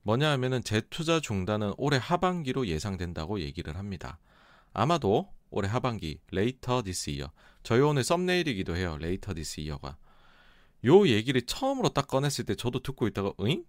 뭐냐 0.09 0.31
하면은 0.31 0.65
재투자 0.65 1.21
중단은 1.21 1.75
올해 1.77 1.99
하반기로 1.99 2.67
예상된다고 2.67 3.41
얘기를 3.41 3.77
합니다. 3.77 4.19
아마도 4.73 5.31
올해 5.51 5.69
하반기 5.69 6.19
later 6.31 6.83
this 6.83 7.11
year 7.11 7.31
저희 7.63 7.83
오늘 7.83 8.03
썸네일이기도 8.05 8.75
해요. 8.75 8.97
레이터 8.99 9.35
디스 9.35 9.61
이어가 9.61 9.99
요 10.87 11.07
얘기를 11.07 11.43
처음으로 11.43 11.91
딱 11.91 12.07
꺼냈을 12.09 12.47
때 12.47 12.55
저도 12.55 12.81
듣고 12.81 13.07
있다가 13.07 13.35
응? 13.41 13.67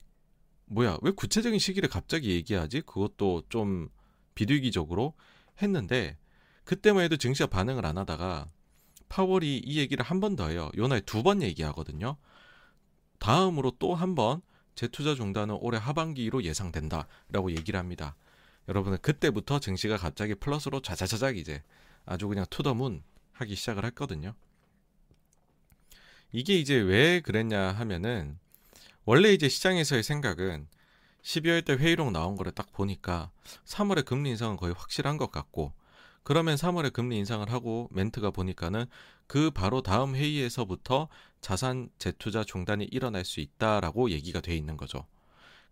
뭐야 0.68 1.00
왜 1.02 1.12
구체적인 1.12 1.60
시기를 1.60 1.90
갑자기 1.90 2.32
얘기하지? 2.32 2.82
그것도 2.84 3.44
좀 3.50 3.90
비둘기적으로 4.34 5.16
했는데 5.62 6.18
그때만 6.64 7.04
해도 7.04 7.18
증시가 7.18 7.48
반응을 7.48 7.86
안 7.86 7.98
하다가 7.98 8.50
파월이 9.10 9.58
이 9.66 9.78
얘기를 9.78 10.06
한 10.06 10.22
번 10.22 10.38
더 10.38 10.48
해요. 10.48 10.72
요날 10.78 11.02
두 11.02 11.22
번 11.22 11.42
얘기하거든요. 11.42 12.16
다음으로 13.20 13.72
또 13.72 13.94
한 13.94 14.16
번 14.16 14.42
재투자 14.80 15.14
중단은 15.14 15.58
올해 15.60 15.78
하반기로 15.78 16.44
예상된다라고 16.44 17.52
얘기를 17.52 17.78
합니다. 17.78 18.16
여러분은 18.70 19.00
그때부터 19.02 19.60
증시가 19.60 19.98
갑자기 19.98 20.36
플러스로 20.36 20.82
자자자작 20.82 21.36
이제 21.36 21.62
아주 22.06 22.30
그냥 22.30 22.46
투더문 22.50 23.04
하기 23.34 23.56
시작을 23.56 23.84
했거든요. 23.88 24.36
이게 26.32 26.58
이제 26.58 26.76
왜 26.76 27.20
그랬냐 27.20 27.74
하면은 27.74 28.40
원래 29.04 29.34
이제 29.34 29.50
시장에서의 29.50 30.02
생각은 30.02 30.70
12월 31.24 31.66
때 31.66 31.74
회의록 31.74 32.12
나온 32.14 32.38
거를 32.38 32.54
딱 32.54 32.72
보니까 32.72 33.32
3월에 33.66 34.06
금리 34.06 34.30
인상은 34.30 34.56
거의 34.56 34.74
확실한 34.78 35.18
것 35.18 35.30
같고 35.30 35.74
그러면 36.30 36.58
3월에 36.58 36.94
금리 36.94 37.18
인상을 37.18 37.52
하고 37.52 37.90
멘트가 37.92 38.30
보니까는 38.30 38.86
그 39.26 39.50
바로 39.50 39.82
다음 39.82 40.14
회의에서부터 40.14 41.08
자산 41.42 41.90
재투자 41.98 42.44
중단이 42.44 42.86
일어날 42.92 43.26
수 43.26 43.40
있다라고 43.40 44.12
얘기가 44.12 44.40
돼 44.40 44.56
있는 44.56 44.78
거죠. 44.78 45.08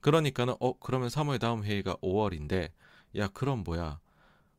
그러니까는 0.02 0.56
어 0.60 0.74
그러면 0.80 1.10
3월 1.10 1.40
다음 1.40 1.64
회의가 1.64 1.98
5월인데 1.98 2.72
야 3.18 3.28
그럼 3.28 3.64
뭐야 3.64 4.00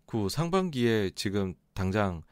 그 0.07 0.29
상반기에 0.29 1.11
지금 1.17 1.55
당장 1.75 2.23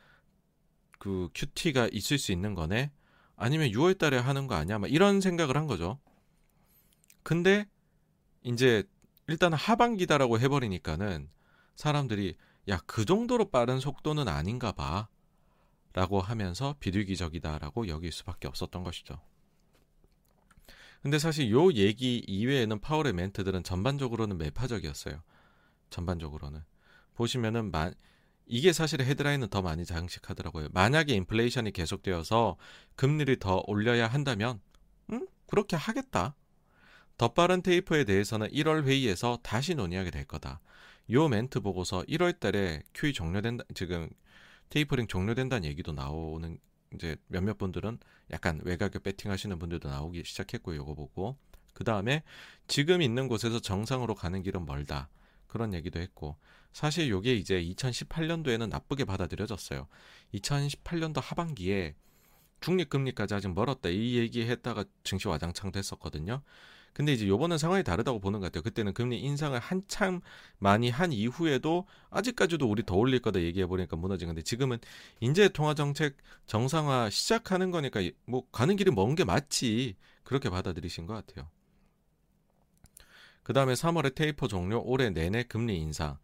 그 1.00 1.28
QT가 1.34 1.88
있을 1.90 2.18
수 2.18 2.30
있는 2.30 2.54
거네 2.54 2.92
아니면 3.34 3.70
6월 3.70 3.98
달에 3.98 4.16
하는 4.16 4.46
거 4.46 4.54
아니야 4.54 4.78
막 4.78 4.92
이런 4.92 5.20
생각을 5.20 5.56
한 5.56 5.66
거죠. 5.66 5.98
근데 7.24 7.66
이제 8.44 8.84
일단 9.26 9.52
하반기다라고 9.52 10.38
해버리니까는 10.38 11.28
사람들이 11.74 12.36
야, 12.68 12.80
그 12.86 13.04
정도로 13.04 13.50
빠른 13.50 13.80
속도는 13.80 14.28
아닌가 14.28 14.72
봐. 14.72 15.08
라고 15.92 16.20
하면서 16.20 16.76
비둘기적이다라고 16.78 17.88
여길 17.88 18.12
수밖에 18.12 18.48
없었던 18.48 18.84
것이죠. 18.84 19.18
근데 21.00 21.18
사실 21.18 21.50
요 21.50 21.72
얘기 21.72 22.18
이외에는 22.26 22.80
파월의 22.80 23.14
멘트들은 23.14 23.62
전반적으로는 23.62 24.36
매파적이었어요. 24.36 25.22
전반적으로는. 25.88 26.64
보시면은 27.14 27.70
마, 27.70 27.90
이게 28.44 28.72
사실 28.74 29.00
헤드라인은 29.00 29.48
더 29.48 29.62
많이 29.62 29.86
장식하더라고요. 29.86 30.68
만약에 30.72 31.14
인플레이션이 31.14 31.72
계속되어서 31.72 32.58
금리를 32.94 33.34
더 33.38 33.62
올려야 33.66 34.06
한다면, 34.06 34.60
음? 35.10 35.26
그렇게 35.46 35.76
하겠다. 35.76 36.34
더 37.16 37.28
빠른 37.28 37.62
테이프에 37.62 38.04
대해서는 38.04 38.48
1월 38.48 38.84
회의에서 38.84 39.38
다시 39.42 39.74
논의하게 39.74 40.10
될 40.10 40.26
거다. 40.26 40.60
요 41.10 41.28
멘트 41.28 41.60
보고서 41.60 42.02
1월 42.02 42.38
달에 42.38 42.82
QE 42.94 43.12
종료된다 43.12 43.64
지금 43.74 44.08
테이퍼링 44.70 45.06
종료된다는 45.06 45.68
얘기도 45.68 45.92
나오는 45.92 46.58
이제 46.94 47.16
몇몇 47.28 47.58
분들은 47.58 47.98
약간 48.32 48.60
외곽에 48.64 48.98
배팅 48.98 49.30
하시는 49.30 49.58
분들도 49.58 49.88
나오기 49.88 50.24
시작했고 50.24 50.74
요거 50.74 50.94
보고 50.94 51.36
그 51.72 51.84
다음에 51.84 52.22
지금 52.66 53.02
있는 53.02 53.28
곳에서 53.28 53.60
정상으로 53.60 54.14
가는 54.14 54.42
길은 54.42 54.66
멀다. 54.66 55.08
그런 55.46 55.74
얘기도 55.74 56.00
했고 56.00 56.36
사실 56.72 57.08
요게 57.08 57.34
이제 57.34 57.62
2018년도에는 57.62 58.68
나쁘게 58.68 59.04
받아들여졌어요. 59.04 59.86
2018년도 60.34 61.20
하반기에 61.22 61.94
중립금리까지 62.60 63.34
아직 63.34 63.54
멀었다 63.54 63.88
이 63.88 64.16
얘기했다가 64.16 64.84
증시 65.04 65.28
와장창 65.28 65.70
됐었거든요. 65.70 66.42
근데 66.96 67.12
이제 67.12 67.28
요번은 67.28 67.58
상황이 67.58 67.84
다르다고 67.84 68.20
보는 68.20 68.40
것 68.40 68.46
같아요. 68.46 68.62
그때는 68.62 68.94
금리 68.94 69.20
인상을 69.20 69.58
한참 69.58 70.22
많이 70.58 70.88
한 70.88 71.12
이후에도 71.12 71.86
아직까지도 72.08 72.66
우리 72.66 72.86
더 72.86 72.96
올릴 72.96 73.20
거다 73.20 73.42
얘기해 73.42 73.66
보니까 73.66 73.96
무너진 73.96 74.28
건데 74.28 74.40
지금은 74.40 74.78
인제 75.20 75.50
통화 75.50 75.74
정책 75.74 76.16
정상화 76.46 77.10
시작하는 77.10 77.70
거니까 77.70 78.00
뭐 78.24 78.48
가는 78.50 78.76
길이 78.76 78.90
먼 78.90 79.14
게 79.14 79.24
맞지 79.24 79.96
그렇게 80.24 80.48
받아들이신 80.48 81.04
것 81.06 81.12
같아요. 81.12 81.50
그 83.42 83.52
다음에 83.52 83.74
3월에 83.74 84.14
테이퍼 84.14 84.48
종료, 84.48 84.82
올해 84.82 85.10
내내 85.10 85.42
금리 85.42 85.76
인상 85.78 86.16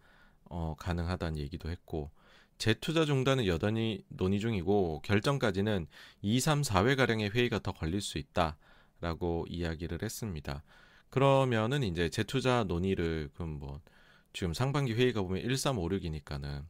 어, 0.45 0.75
가능하다는 0.79 1.39
얘기도 1.39 1.69
했고 1.69 2.11
재투자 2.57 3.05
중단은 3.05 3.47
여전히 3.47 4.05
논의 4.09 4.41
중이고 4.41 5.03
결정까지는 5.05 5.87
2, 6.23 6.41
3, 6.41 6.63
4회 6.63 6.97
가량의 6.97 7.31
회의가 7.31 7.59
더 7.59 7.73
걸릴 7.73 8.01
수 8.01 8.17
있다. 8.17 8.57
라고 9.03 9.45
이야기를 9.51 9.99
했습니다. 10.03 10.63
그러면은 11.11 11.83
이제 11.83 12.09
재투자 12.09 12.65
논의를 12.65 13.31
그럼 13.35 13.59
뭐 13.59 13.81
지금 14.33 14.55
상반기 14.55 14.95
회의가 14.95 15.23
보면 15.23 15.43
1356이니까는 15.43 16.65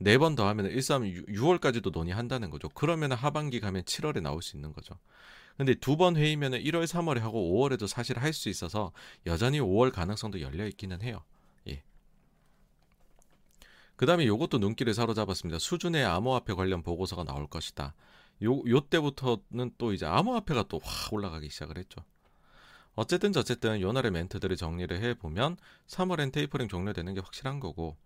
네 0.00 0.18
번 0.18 0.34
더 0.36 0.46
하면 0.48 0.70
13 0.70 1.02
6월까지도 1.04 1.90
논의한다는 1.92 2.50
거죠. 2.50 2.68
그러면 2.70 3.12
하반기 3.12 3.60
가면 3.60 3.82
7월에 3.84 4.20
나올 4.22 4.42
수 4.42 4.56
있는 4.56 4.72
거죠. 4.72 4.94
근데 5.56 5.74
두 5.74 5.96
번 5.96 6.16
회의면은 6.16 6.60
1월, 6.62 6.84
3월에 6.86 7.18
하고 7.20 7.40
5월에도 7.68 7.86
사실 7.88 8.18
할 8.18 8.32
수 8.32 8.48
있어서 8.48 8.92
여전히 9.26 9.60
5월 9.60 9.92
가능성도 9.92 10.40
열려 10.40 10.66
있기는 10.68 11.02
해요. 11.02 11.24
예. 11.68 11.82
그다음에 13.96 14.26
요것도 14.26 14.58
눈길을 14.58 14.94
사로잡았습니다. 14.94 15.58
수준의 15.58 16.04
암호화폐 16.04 16.54
관련 16.54 16.82
보고서가 16.82 17.24
나올 17.24 17.46
것이다. 17.48 17.94
요, 18.44 18.62
요 18.68 18.80
때부터는 18.80 19.72
또 19.78 19.92
이제 19.92 20.06
암호화폐가 20.06 20.64
또 20.68 20.78
확 20.82 21.12
올라가기 21.12 21.48
시작을 21.50 21.78
했죠. 21.78 22.02
어쨌든 22.94 23.32
저쨌든 23.32 23.80
요날의 23.80 24.10
멘트들을 24.10 24.56
정리를 24.56 25.00
해보면 25.00 25.56
3월엔 25.86 26.32
테이퍼링 26.32 26.68
종료되는 26.68 27.14
게 27.14 27.20
확실한 27.20 27.60
거고 27.60 27.96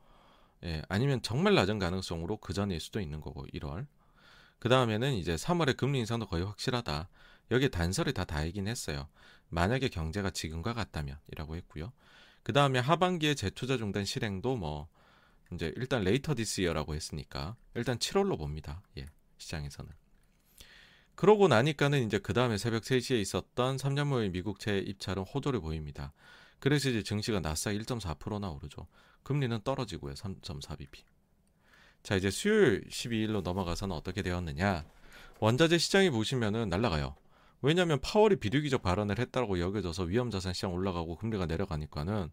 예, 0.64 0.82
아니면 0.88 1.22
정말 1.22 1.54
낮은 1.54 1.78
가능성으로 1.78 2.36
그 2.38 2.52
전일 2.52 2.80
수도 2.80 3.00
있는 3.00 3.20
거고 3.20 3.46
1월. 3.54 3.86
그 4.58 4.68
다음에는 4.68 5.14
이제 5.14 5.34
3월에 5.34 5.76
금리 5.76 5.98
인상도 5.98 6.26
거의 6.26 6.44
확실하다. 6.44 7.08
여기에 7.50 7.68
단서를 7.68 8.12
다 8.12 8.24
달긴 8.24 8.68
했어요. 8.68 9.08
만약에 9.48 9.88
경제가 9.88 10.30
지금과 10.30 10.72
같다면 10.74 11.18
이라고 11.32 11.56
했고요. 11.56 11.92
그 12.42 12.52
다음에 12.52 12.78
하반기에 12.78 13.34
재투자 13.34 13.76
중단 13.76 14.04
실행도 14.04 14.56
뭐 14.56 14.88
이제 15.52 15.72
일단 15.76 16.04
later 16.04 16.34
this 16.34 16.60
year라고 16.62 16.94
했으니까 16.94 17.56
일단 17.74 17.98
7월로 17.98 18.38
봅니다. 18.38 18.82
예, 18.98 19.06
시장에서는 19.38 19.90
그러고 21.14 21.48
나니까는 21.48 22.06
이제 22.06 22.18
그 22.18 22.32
다음에 22.32 22.58
새벽 22.58 22.82
3시에 22.82 23.20
있었던 23.20 23.76
3년물인 23.76 24.32
미국채 24.32 24.78
입찰은 24.78 25.24
호조를 25.24 25.60
보입니다. 25.60 26.12
그래서 26.58 26.88
이제 26.88 27.02
증시가 27.02 27.40
나스닥 27.40 27.74
1.4%나 27.74 28.50
오르죠. 28.50 28.86
금리는 29.22 29.60
떨어지고요. 29.62 30.14
3.4bp. 30.14 31.02
자, 32.02 32.16
이제 32.16 32.30
수요일 32.30 32.84
12일로 32.88 33.42
넘어가서는 33.42 33.94
어떻게 33.94 34.22
되었느냐. 34.22 34.84
원자재 35.38 35.78
시장이 35.78 36.10
보시면은 36.10 36.68
날라가요. 36.68 37.14
왜냐하면 37.62 38.00
파월이 38.00 38.36
비둘기적 38.36 38.82
발언을 38.82 39.18
했다고 39.18 39.60
여겨져서 39.60 40.04
위험자산 40.04 40.52
시장 40.52 40.74
올라가고 40.74 41.16
금리가 41.16 41.46
내려가니까는 41.46 42.30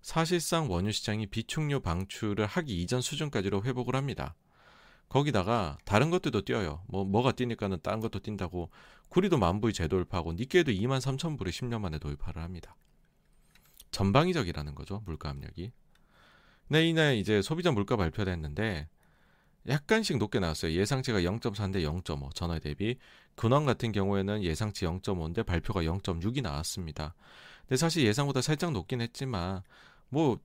사실상 0.00 0.70
원유 0.70 0.92
시장이 0.92 1.26
비축류 1.26 1.80
방출을 1.80 2.46
하기 2.46 2.80
이전 2.82 3.02
수준까지로 3.02 3.62
회복을 3.64 3.94
합니다. 3.94 4.34
거기다가 5.08 5.78
다른 5.84 6.10
것들도 6.10 6.42
뛰어요. 6.42 6.82
뭐 6.86 7.04
뭐가 7.04 7.32
뛰니까는 7.32 7.78
다른 7.82 8.00
것도 8.00 8.20
뛴다고 8.20 8.70
구리도 9.08 9.38
만부의 9.38 9.72
재도입하고 9.72 10.34
니케도 10.34 10.72
2만 10.72 11.00
3천 11.00 11.38
불에 11.38 11.50
10년 11.50 11.80
만에 11.80 11.98
도입하를 11.98 12.42
합니다. 12.42 12.76
전방위적이라는 13.90 14.74
거죠 14.74 15.02
물가 15.06 15.30
압력이. 15.30 15.72
네 16.68 16.88
이날 16.88 17.16
이제 17.16 17.40
소비자 17.40 17.72
물가 17.72 17.96
발표를 17.96 18.32
했는데 18.32 18.88
약간씩 19.66 20.18
높게 20.18 20.40
나왔어요. 20.40 20.72
예상치가 20.72 21.20
0.4인데 21.20 21.82
0.5 21.82 22.34
전월 22.34 22.60
대비. 22.60 22.98
근황 23.34 23.64
같은 23.64 23.92
경우에는 23.92 24.42
예상치 24.42 24.84
0.5인데 24.84 25.44
발표가 25.44 25.82
0.6이 25.82 26.42
나왔습니다. 26.42 27.14
근데 27.60 27.76
사실 27.76 28.04
예상보다 28.04 28.40
살짝 28.40 28.72
높긴 28.72 29.00
했지만 29.00 29.62
뭐 30.08 30.38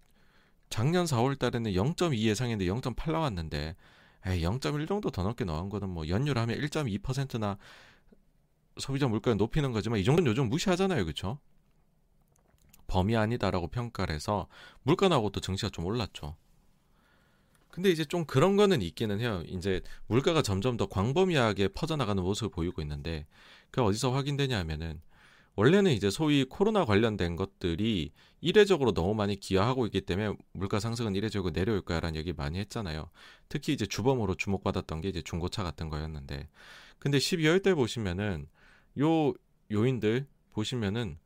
작년 0.70 1.06
4월 1.06 1.38
달에는 1.38 1.72
0.2 1.72 2.18
예상했는데 2.18 2.72
0.8 2.72 3.12
나왔는데 3.12 3.76
0.1 4.26 4.88
정도 4.88 5.10
더 5.12 5.24
넘게 5.24 5.44
나온 5.46 5.70
거는 5.70 5.90
뭐 5.90 6.08
연율 6.08 6.38
하면 6.38 6.58
1.2%나 6.58 7.58
소비자 8.78 9.08
물가를 9.08 9.38
높이는 9.38 9.72
거지만 9.72 10.00
이 10.00 10.04
정도는 10.04 10.30
요즘 10.30 10.50
무시하잖아요. 10.50 11.04
그렇죠? 11.04 11.40
범위 12.88 13.16
아니다라고 13.16 13.68
평가를 13.68 14.14
해서 14.14 14.48
물가 14.84 15.08
나오고 15.08 15.32
또 15.32 15.40
증시가 15.40 15.70
좀 15.70 15.86
올랐죠. 15.86 16.36
근데 17.70 17.90
이제 17.90 18.06
좀 18.06 18.24
그런 18.26 18.56
거는 18.56 18.84
있기는 18.84 19.20
해요. 19.20 19.44
이제 19.48 19.82
물가가 20.06 20.44
점점 20.44 20.78
더 20.78 20.86
광범위하게 20.88 21.70
퍼져나가는 21.70 22.22
모습을 22.22 22.50
보이고 22.50 22.82
있는데 22.84 23.26
그 23.72 23.82
어디서 23.82 24.12
확인되냐 24.12 24.58
하면은 24.60 25.02
원래는 25.56 25.92
이제 25.92 26.10
소위 26.10 26.46
코로나 26.46 26.84
관련된 26.86 27.36
것들이 27.36 28.12
이례적으로 28.42 28.94
너무 28.94 29.14
많이 29.14 29.40
기여하고 29.40 29.86
있기 29.86 30.02
때문에 30.02 30.36
물가 30.52 30.80
상승은 30.80 31.16
이례적으로 31.16 31.54
내려올 31.54 31.82
거야라는 31.82 32.16
얘기 32.18 32.34
많이 32.34 32.58
했잖아요. 32.60 33.10
특히 33.50 33.74
이제 33.74 33.86
주범으로 33.86 34.36
주목받았던 34.36 35.02
게 35.02 35.10
이제 35.10 35.22
중고차 35.22 35.64
같은 35.64 35.90
거였는데 35.90 36.50
근데 36.98 37.18
12월 37.20 37.62
때 37.62 37.76
보시면은 37.76 38.48
요 39.00 39.34
요인들 39.72 40.28
보시면은 40.52 41.18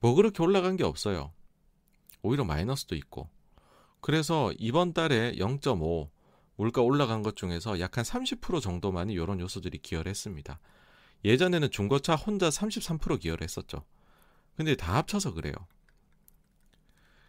뭐 0.00 0.14
그렇게 0.14 0.42
올라간 0.42 0.76
게 0.76 0.84
없어요. 0.84 1.32
오히려 2.22 2.44
마이너스도 2.44 2.94
있고. 2.96 3.28
그래서 4.00 4.52
이번 4.58 4.92
달에 4.92 5.32
0.5 5.36 6.10
물가 6.56 6.82
올라간 6.82 7.22
것 7.22 7.36
중에서 7.36 7.80
약 7.80 7.96
한 7.96 8.04
30% 8.04 8.60
정도만이 8.60 9.12
이런 9.14 9.40
요소들이 9.40 9.78
기여를 9.78 10.10
했습니다. 10.10 10.58
예전에는 11.24 11.70
중고차 11.70 12.14
혼자 12.14 12.48
33% 12.48 13.20
기여를 13.20 13.44
했었죠. 13.44 13.84
근데 14.56 14.76
다 14.76 14.96
합쳐서 14.96 15.32
그래요. 15.34 15.54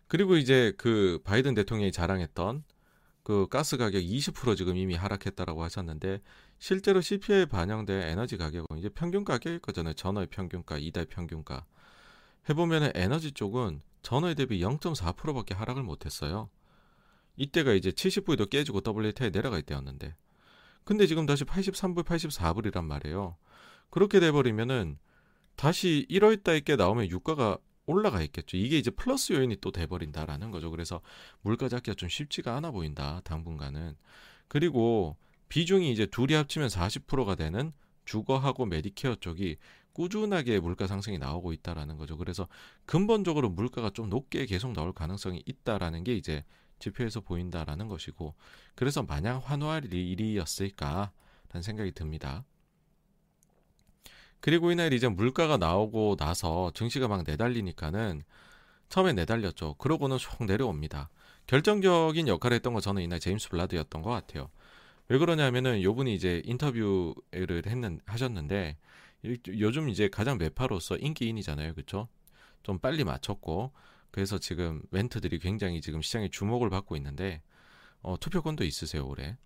그리고 0.08 0.38
이제 0.38 0.74
그 0.78 1.20
바이든 1.24 1.56
대통령이 1.56 1.92
자랑했던 1.92 2.64
그 3.24 3.48
가스 3.50 3.78
가격 3.78 4.02
20% 4.02 4.56
지금 4.56 4.78
이미 4.78 4.94
하락했다라고 4.94 5.64
하셨는데 5.64 6.22
실제로 6.60 7.02
CPI에 7.02 7.46
반영된 7.48 8.04
에너지 8.04 8.38
가격은 8.38 8.78
이제 8.78 8.90
평균 8.90 9.26
가격일 9.26 9.60
거잖아요. 9.60 9.96
전월 9.96 10.28
평균가, 10.28 10.78
이달 10.78 11.06
평균가. 11.06 11.66
해보면 12.50 12.92
에너지 12.94 13.32
쪽은 13.32 13.82
전월 14.04 14.36
대비 14.36 14.60
0.4%밖에 14.60 15.56
하락을 15.56 15.82
못했어요. 15.82 16.50
이때가 17.36 17.74
이제 17.74 17.90
70불도 17.90 18.50
깨지고 18.50 18.82
WTI 18.86 19.32
내려갈 19.32 19.64
때였는데. 19.64 20.16
근데 20.84 21.08
지금 21.08 21.26
다시 21.26 21.44
83불, 21.44 22.04
84불이란 22.04 22.84
말이에요. 22.86 23.38
그렇게 23.90 24.20
돼버리면은 24.20 24.98
다시 25.56 26.06
1월 26.10 26.44
달께 26.44 26.76
나오면 26.76 27.10
유가가 27.10 27.58
올라가 27.86 28.22
있겠죠. 28.24 28.58
이게 28.58 28.78
이제 28.78 28.92
플러스 28.92 29.34
요인이 29.34 29.58
또 29.62 29.72
돼버린다라는 29.72 30.52
거죠. 30.52 30.72
그래서 30.72 31.02
물가 31.42 31.70
잡기가 31.70 31.96
좀 31.96 32.10
쉽지가 32.10 32.56
않아 32.56 32.72
보인다. 32.72 33.22
당분간은. 33.24 33.96
그리고 34.48 35.18
비중이 35.50 35.92
이제 35.92 36.06
둘이 36.06 36.34
합치면 36.34 36.70
40%가 36.70 37.36
되는 37.36 37.72
주거하고 38.06 38.66
메디케어 38.66 39.16
쪽이 39.16 39.58
꾸준하게 39.94 40.60
물가 40.60 40.88
상승이 40.88 41.18
나오고 41.18 41.54
있다라는 41.54 41.98
거죠. 41.98 42.18
그래서 42.18 42.48
근본적으로 42.86 43.50
물가가 43.50 43.90
좀 43.90 44.10
높게 44.10 44.46
계속 44.46 44.74
나올 44.74 44.92
가능성이 44.92 45.42
있다라는 45.46 46.04
게 46.04 46.16
이제 46.16 46.44
지표에서 46.80 47.22
보인다라는 47.22 47.88
것이고 47.88 48.36
그래서 48.76 49.04
마냥 49.04 49.42
환호할 49.44 49.94
일이었을까라는 49.94 51.62
생각이 51.62 51.94
듭니다. 51.94 52.44
그리고 54.46 54.72
이날 54.72 54.94
이제 54.94 55.08
물가가 55.08 55.58
나오고 55.58 56.18
나서 56.18 56.72
증시가 56.76 57.08
막 57.08 57.24
내달리니까는 57.26 58.22
처음에 58.90 59.14
내달렸죠. 59.14 59.74
그러고는 59.80 60.20
쏙 60.20 60.46
내려옵니다. 60.46 61.10
결정적인 61.48 62.28
역할을 62.28 62.54
했던 62.54 62.76
거 62.76 62.80
저는 62.80 63.02
이날 63.02 63.20
제임스 63.20 63.50
불라드였던 63.50 64.04
것 64.04 64.12
같아요. 64.12 64.52
왜 65.08 65.18
그러냐면은 65.18 65.82
요분이 65.82 66.14
이제 66.14 66.44
인터뷰를 66.46 67.64
했는 67.66 68.00
하셨는데 68.06 68.78
요즘 69.48 69.90
이제 69.90 70.10
가장 70.10 70.38
매파로서 70.38 70.98
인기인이잖아요. 70.98 71.74
그렇죠? 71.74 72.08
좀 72.62 72.78
빨리 72.78 73.04
맞췄고 73.04 73.72
그래서 74.12 74.38
지금 74.38 74.84
멘트들이 74.92 75.40
굉장히 75.40 75.82
지금 75.82 76.04
시장의 76.04 76.30
주목을 76.30 76.70
받고 76.70 76.96
있는데 76.98 77.42
어, 78.04 78.16
투표권도 78.20 78.64
있으세요 78.64 79.08
올해. 79.08 79.38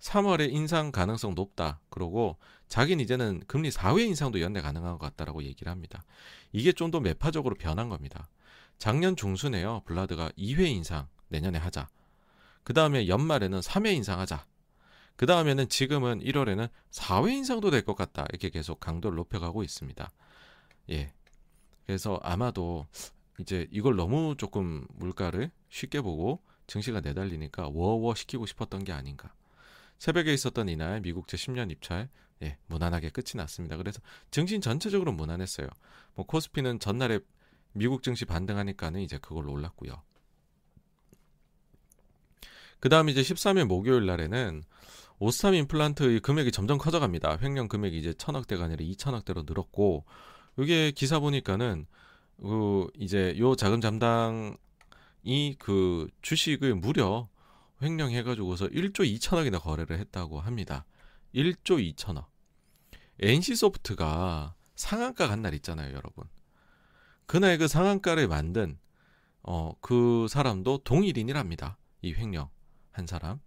3월에 0.00 0.52
인상 0.52 0.92
가능성 0.92 1.34
높다. 1.34 1.80
그러고 1.90 2.36
자기는 2.68 3.02
이제는 3.02 3.42
금리 3.46 3.70
4회 3.70 4.00
인상도 4.06 4.40
연내 4.40 4.60
가능한 4.60 4.92
것 4.92 4.98
같다라고 5.06 5.42
얘기를 5.42 5.70
합니다. 5.70 6.04
이게 6.52 6.72
좀 6.72 6.90
더 6.90 7.00
매파적으로 7.00 7.54
변한 7.56 7.88
겁니다. 7.88 8.28
작년 8.78 9.16
중순에요. 9.16 9.82
블라드가 9.86 10.30
2회 10.38 10.60
인상 10.68 11.08
내년에 11.28 11.58
하자. 11.58 11.88
그 12.64 12.72
다음에 12.74 13.08
연말에는 13.08 13.60
3회 13.60 13.94
인상하자. 13.96 14.46
그 15.16 15.26
다음에는 15.26 15.68
지금은 15.68 16.20
1월에는 16.20 16.68
4회 16.92 17.32
인상도 17.32 17.70
될 17.70 17.82
것 17.82 17.96
같다. 17.96 18.26
이렇게 18.30 18.50
계속 18.50 18.78
강도를 18.80 19.16
높여가고 19.16 19.62
있습니다. 19.64 20.10
예. 20.90 21.12
그래서 21.86 22.20
아마도 22.22 22.86
이제 23.40 23.66
이걸 23.70 23.96
너무 23.96 24.36
조금 24.36 24.86
물가를 24.94 25.50
쉽게 25.70 26.00
보고 26.02 26.42
증시가 26.66 27.00
내달리니까 27.00 27.68
워워 27.72 28.14
시키고 28.14 28.46
싶었던 28.46 28.84
게 28.84 28.92
아닌가. 28.92 29.32
새벽에 29.98 30.32
있었던 30.32 30.68
이날 30.68 31.00
미국 31.00 31.26
제10년 31.26 31.70
입찰 31.70 32.08
예, 32.42 32.56
무난하게 32.66 33.10
끝이 33.10 33.32
났습니다. 33.34 33.76
그래서 33.76 34.00
증시 34.30 34.60
전체적으로 34.60 35.12
무난했어요. 35.12 35.68
뭐 36.14 36.24
코스피는 36.26 36.78
전날에 36.78 37.18
미국 37.72 38.02
증시 38.02 38.24
반등하니까는 38.24 39.00
이제 39.00 39.18
그걸로 39.18 39.52
올랐고요. 39.52 40.02
그 42.80 42.88
다음 42.88 43.08
이제 43.08 43.22
13일 43.22 43.64
목요일 43.64 44.06
날에는 44.06 44.62
오스탐 45.18 45.54
임플란트의 45.54 46.20
금액이 46.20 46.52
점점 46.52 46.78
커져갑니다. 46.78 47.38
횡령 47.42 47.66
금액이 47.66 47.98
이제 47.98 48.14
천억대가 48.14 48.64
아니라 48.64 48.84
이천억대로 48.84 49.42
늘었고, 49.46 50.04
이게 50.58 50.92
기사 50.92 51.18
보니까는 51.18 51.86
그 52.40 52.86
이제 52.96 53.34
요 53.38 53.56
자금 53.56 53.80
담당이 53.80 54.56
그 55.58 56.08
주식을 56.22 56.76
무려 56.76 57.28
횡령해가지고서 57.82 58.68
1조 58.68 59.00
2천억이나 59.18 59.60
거래를 59.60 59.98
했다고 59.98 60.40
합니다. 60.40 60.84
1조 61.34 61.94
2천억. 61.94 62.26
NC소프트가 63.20 64.54
상한가 64.74 65.28
간 65.28 65.42
날 65.42 65.54
있잖아요, 65.54 65.88
여러분. 65.94 66.24
그날 67.26 67.58
그 67.58 67.68
상한가를 67.68 68.28
만든 68.28 68.78
어, 69.42 69.72
그 69.80 70.26
사람도 70.28 70.78
동일인이랍니다. 70.78 71.78
이 72.02 72.12
횡령 72.14 72.48
한 72.90 73.06
사람. 73.06 73.40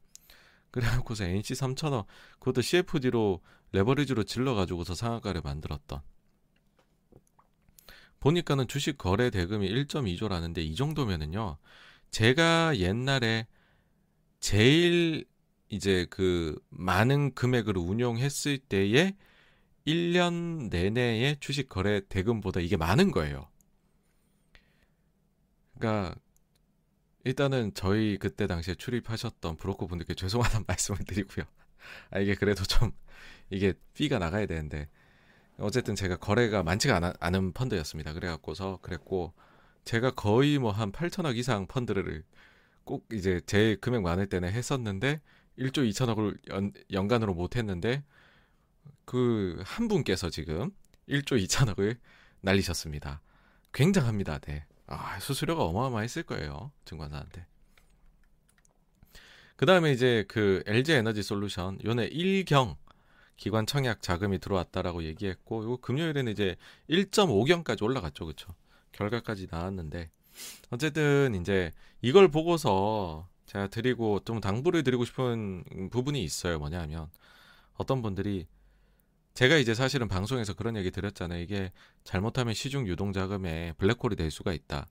그래갖고서 0.72 1.26
NC 1.26 1.54
3천억 1.54 2.06
그것도 2.40 2.62
CFD로 2.62 3.42
레버리지로 3.74 4.24
질러가지고서 4.24 4.96
상한가를 4.96 5.42
만들었던. 5.42 6.02
보니까는 8.20 8.68
주식 8.68 8.98
거래 8.98 9.30
대금이 9.30 9.68
1.2조라는데 9.70 10.60
이 10.60 10.76
정도면은요. 10.76 11.58
제가 12.12 12.78
옛날에 12.78 13.48
제일 14.42 15.26
이제 15.70 16.06
그 16.10 16.60
많은 16.70 17.34
금액을 17.34 17.78
운용했을 17.78 18.58
때에 18.58 19.16
1년 19.88 20.70
내내의 20.70 21.38
주식 21.40 21.70
거래 21.70 22.02
대금보다 22.08 22.60
이게 22.60 22.76
많은 22.76 23.12
거예요. 23.12 23.48
그러니까 25.78 26.16
일단은 27.24 27.74
저희 27.74 28.18
그때 28.18 28.48
당시에 28.48 28.76
출입하셨던 28.76 29.58
브로커 29.58 29.88
분들께 29.88 30.16
죄송하다는 30.16 30.66
말씀을 30.68 31.00
드리고요. 31.06 31.46
아 32.12 32.20
이게 32.20 32.36
그래도 32.36 32.64
좀 32.64 32.92
이게 33.50 33.74
피가 33.94 34.20
나가야 34.20 34.48
되는데 34.48 34.90
어쨌든 35.58 35.96
제가 35.96 36.18
거래가 36.18 36.64
많지가 36.64 37.16
않, 37.20 37.36
은 37.36 37.54
펀드였습니다. 37.54 38.14
그래갖고서 38.14 38.80
그랬고 38.82 39.34
제가 39.86 40.12
거의 40.12 40.58
뭐 40.60 40.72
한 40.72 40.92
8천억 40.92 41.38
이상 41.38 41.68
펀드를 41.68 42.24
꼭 42.84 43.08
이제 43.14 43.42
제 43.46 43.76
금액 43.82 44.02
많을 44.02 44.28
때는 44.28 44.52
했었는데 44.52 45.22
1조 45.58 45.88
2천억을 45.90 46.38
연, 46.52 46.74
연간으로 46.92 47.34
못 47.34 47.56
했는데 47.56 48.04
그 49.06 49.62
한 49.66 49.88
분께서 49.88 50.30
지금 50.30 50.72
1조 51.10 51.44
2천억을 51.44 51.98
날리셨습니다. 52.42 53.22
굉장합니다. 53.74 54.40
네. 54.40 54.66
아, 54.88 55.20
수수료가 55.20 55.64
어마어마했을 55.64 56.24
거예요. 56.24 56.72
증권사한테. 56.86 57.46
그 59.56 59.66
다음에 59.66 59.92
이제 59.92 60.26
그 60.28 60.64
LG 60.66 60.94
에너지 60.94 61.22
솔루션, 61.24 61.78
요네 61.84 62.10
1경 62.10 62.76
기관 63.38 63.66
청약 63.66 64.02
자금이 64.02 64.40
들어왔다라고 64.40 65.04
얘기했고, 65.04 65.64
요 65.66 65.78
금요일에는 65.78 66.32
이제 66.32 66.56
1.5경까지 66.90 67.84
올라갔죠. 67.84 68.26
그쵸. 68.26 68.54
결과까지 68.92 69.48
나왔는데, 69.50 70.10
어쨌든 70.70 71.36
이제 71.36 71.72
이걸 72.02 72.30
보고서 72.30 73.28
제가 73.46 73.68
드리고 73.68 74.22
좀 74.26 74.40
당부를 74.40 74.84
드리고 74.84 75.06
싶은 75.06 75.90
부분이 75.92 76.24
있어요. 76.24 76.60
뭐냐면, 76.60 77.10
어떤 77.76 78.02
분들이 78.02 78.48
제가 79.34 79.58
이제 79.58 79.74
사실은 79.74 80.08
방송에서 80.08 80.54
그런 80.54 80.76
얘기 80.78 80.92
드렸잖아요. 80.92 81.42
이게 81.42 81.72
잘못하면 82.04 82.54
시중 82.54 82.88
유동 82.88 83.14
자금에 83.14 83.74
블랙홀이 83.78 84.16
될 84.16 84.32
수가 84.32 84.54
있다. 84.54 84.88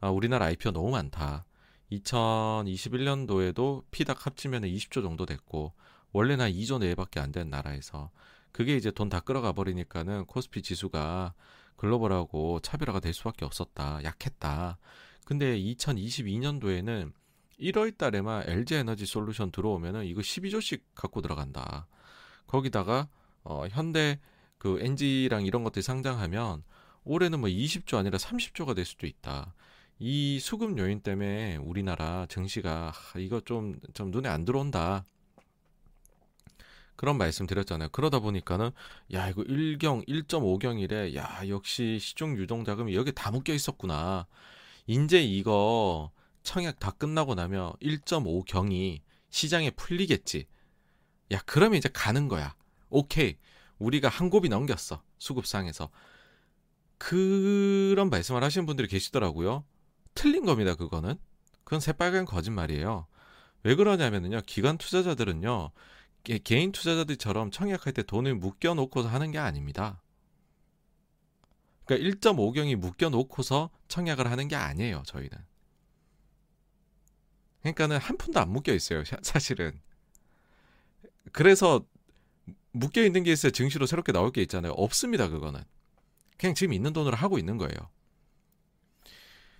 아, 0.00 0.10
우리나라 0.10 0.46
IPO 0.46 0.72
너무 0.72 0.90
많다. 0.90 1.44
2021년도에도 1.92 3.84
피닥 3.90 4.26
합치면 4.26 4.62
20조 4.62 5.02
정도 5.02 5.26
됐고 5.26 5.72
원래는 6.12 6.50
2조 6.52 6.78
내외밖에 6.78 7.20
안 7.20 7.32
된 7.32 7.50
나라에서 7.50 8.10
그게 8.52 8.76
이제 8.76 8.90
돈 8.90 9.08
다 9.08 9.20
끌어가 9.20 9.52
버리니까는 9.52 10.26
코스피 10.26 10.62
지수가 10.62 11.34
글로벌하고 11.82 12.60
차별화가 12.60 13.00
될 13.00 13.12
수밖에 13.12 13.44
없었다. 13.44 14.04
약했다. 14.04 14.78
근데 15.24 15.58
2022년도에는 15.58 17.12
1월 17.58 17.98
달에만 17.98 18.44
LG 18.46 18.76
에너지 18.76 19.04
솔루션 19.04 19.50
들어오면은 19.50 20.04
이거 20.04 20.20
12조씩 20.20 20.82
갖고 20.94 21.20
들어간다. 21.20 21.88
거기다가 22.46 23.08
어, 23.42 23.66
현대 23.68 24.20
그 24.58 24.78
NG랑 24.80 25.44
이런 25.44 25.64
것들이 25.64 25.82
상장하면 25.82 26.62
올해는 27.02 27.40
뭐 27.40 27.48
20조 27.48 27.96
아니라 27.96 28.16
30조가 28.16 28.76
될 28.76 28.84
수도 28.84 29.08
있다. 29.08 29.52
이 29.98 30.38
수급 30.38 30.78
요인 30.78 31.00
때문에 31.00 31.56
우리나라 31.56 32.26
증시가 32.26 32.92
하, 32.94 33.18
이거 33.18 33.40
좀, 33.40 33.80
좀 33.92 34.12
눈에 34.12 34.28
안 34.28 34.44
들어온다. 34.44 35.04
그런 36.96 37.18
말씀 37.18 37.46
드렸잖아요. 37.46 37.88
그러다 37.90 38.20
보니까는 38.20 38.70
야 39.12 39.28
이거 39.28 39.42
1경 39.42 40.06
1.5경이래. 40.06 41.14
야 41.16 41.40
역시 41.48 41.98
시중 42.00 42.36
유동 42.36 42.64
자금이 42.64 42.94
여기 42.94 43.12
다 43.12 43.30
묶여 43.30 43.52
있었구나. 43.52 44.26
인제 44.86 45.22
이거 45.22 46.10
청약 46.42 46.78
다 46.78 46.90
끝나고 46.90 47.34
나면 47.34 47.72
1.5경이 47.82 49.00
시장에 49.30 49.70
풀리겠지. 49.70 50.46
야 51.32 51.40
그러면 51.46 51.78
이제 51.78 51.88
가는 51.92 52.28
거야. 52.28 52.54
오케이. 52.90 53.36
우리가 53.78 54.08
한 54.08 54.30
곱이 54.30 54.48
넘겼어. 54.48 55.02
수급상에서. 55.18 55.90
그런 56.98 58.10
말씀을 58.10 58.44
하시는 58.44 58.64
분들이 58.64 58.86
계시더라고요. 58.86 59.64
틀린 60.14 60.44
겁니다, 60.44 60.74
그거는. 60.76 61.16
그건 61.64 61.80
새빨간 61.80 62.26
거짓말이에요. 62.26 63.06
왜 63.64 63.74
그러냐면요. 63.74 64.42
기관 64.46 64.78
투자자들은요. 64.78 65.70
개인 66.22 66.72
투자자들처럼 66.72 67.50
청약할 67.50 67.92
때 67.92 68.02
돈을 68.02 68.34
묶여 68.34 68.74
놓고서 68.74 69.08
하는 69.08 69.30
게 69.30 69.38
아닙니다. 69.38 70.02
그러니까 71.84 72.18
1.5경이 72.18 72.76
묶여 72.76 73.08
놓고서 73.08 73.70
청약을 73.88 74.30
하는 74.30 74.48
게 74.48 74.56
아니에요, 74.56 75.02
저희는. 75.06 75.30
그러니까는 77.60 77.98
한 77.98 78.16
푼도 78.16 78.40
안 78.40 78.50
묶여 78.50 78.72
있어요, 78.72 79.02
사실은. 79.22 79.80
그래서 81.32 81.84
묶여 82.72 83.02
있는 83.02 83.22
게 83.22 83.32
있어야 83.32 83.52
증시로 83.52 83.86
새롭게 83.86 84.12
나올 84.12 84.32
게 84.32 84.42
있잖아요. 84.42 84.72
없습니다, 84.72 85.28
그거는. 85.28 85.62
그냥 86.38 86.54
지금 86.54 86.72
있는 86.72 86.92
돈으로 86.92 87.16
하고 87.16 87.38
있는 87.38 87.58
거예요. 87.58 87.76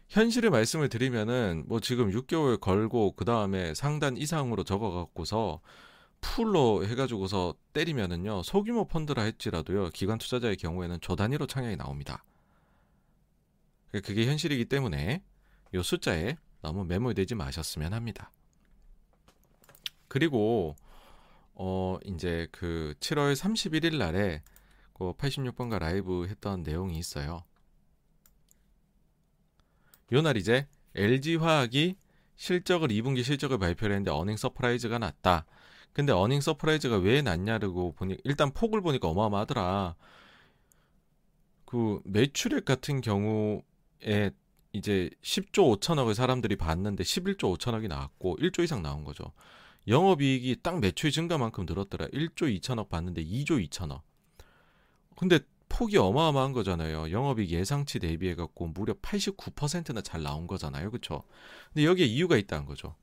현실의 0.08 0.50
말씀을 0.50 0.88
드리면은 0.88 1.64
뭐 1.66 1.80
지금 1.80 2.10
6개월 2.10 2.60
걸고 2.60 3.12
그 3.12 3.24
다음에 3.24 3.72
상단 3.74 4.16
이상으로 4.16 4.64
적어갖고서 4.64 5.60
풀로 6.22 6.86
해가지고서 6.86 7.54
때리면은요 7.74 8.42
소규모 8.44 8.86
펀드라 8.86 9.22
할지라도요 9.22 9.90
기관 9.90 10.16
투자자의 10.16 10.56
경우에는 10.56 11.00
조 11.02 11.14
단위로 11.16 11.46
창약이 11.46 11.76
나옵니다. 11.76 12.24
그게 13.92 14.24
현실이기 14.26 14.64
때문에 14.66 15.22
요 15.74 15.82
숫자에 15.82 16.36
너무 16.62 16.84
매몰되지 16.84 17.34
마셨으면 17.34 17.92
합니다. 17.92 18.30
그리고 20.08 20.76
어 21.54 21.98
이제 22.06 22.48
그 22.52 22.94
7월 23.00 23.34
31일 23.34 23.98
날에 23.98 24.42
그 24.94 25.12
86번가 25.12 25.78
라이브 25.78 26.26
했던 26.26 26.62
내용이 26.62 26.96
있어요. 26.98 27.44
요 30.12 30.22
날 30.22 30.36
이제 30.36 30.66
LG 30.94 31.36
화학이 31.36 31.96
실적을 32.36 32.88
2분기 32.88 33.24
실적을 33.24 33.58
발표를 33.58 33.96
했는데 33.96 34.10
earning 34.10 34.36
surprise가 34.36 34.98
났다. 34.98 35.44
근데 35.92 36.12
earning 36.12 36.40
surprise가 36.40 36.96
왜 36.98 37.22
났냐고 37.22 37.92
보니 37.92 38.18
일단 38.24 38.50
폭을 38.52 38.80
보니까 38.80 39.08
어마어마하더라. 39.08 39.94
그 41.64 42.00
매출액 42.04 42.64
같은 42.64 43.00
경우에 43.00 44.30
이제 44.72 45.10
10조 45.22 45.80
5천억을 45.80 46.14
사람들이 46.14 46.56
봤는데 46.56 47.04
11조 47.04 47.56
5천억이 47.56 47.88
나왔고 47.88 48.36
1조 48.36 48.64
이상 48.64 48.82
나온 48.82 49.04
거죠. 49.04 49.32
영업이익이 49.86 50.58
딱 50.62 50.80
매출 50.80 51.10
증가만큼 51.10 51.66
늘었더라. 51.66 52.06
1조 52.06 52.60
2천억 52.60 52.88
봤는데 52.88 53.24
2조 53.24 53.68
2천억. 53.68 54.02
근데 55.16 55.40
폭이 55.68 55.96
어마어마한 55.98 56.52
거잖아요. 56.52 57.10
영업이익 57.10 57.50
예상치 57.50 57.98
대비해 57.98 58.34
갖고 58.34 58.66
무려 58.66 58.94
89%나 58.94 60.00
잘 60.02 60.22
나온 60.22 60.46
거잖아요. 60.46 60.90
그렇죠? 60.90 61.24
근데 61.72 61.86
여기에 61.86 62.06
이유가 62.06 62.36
있다는 62.36 62.66
거죠. 62.66 62.94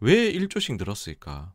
왜 0.00 0.32
1조씩 0.32 0.78
늘었을까? 0.78 1.52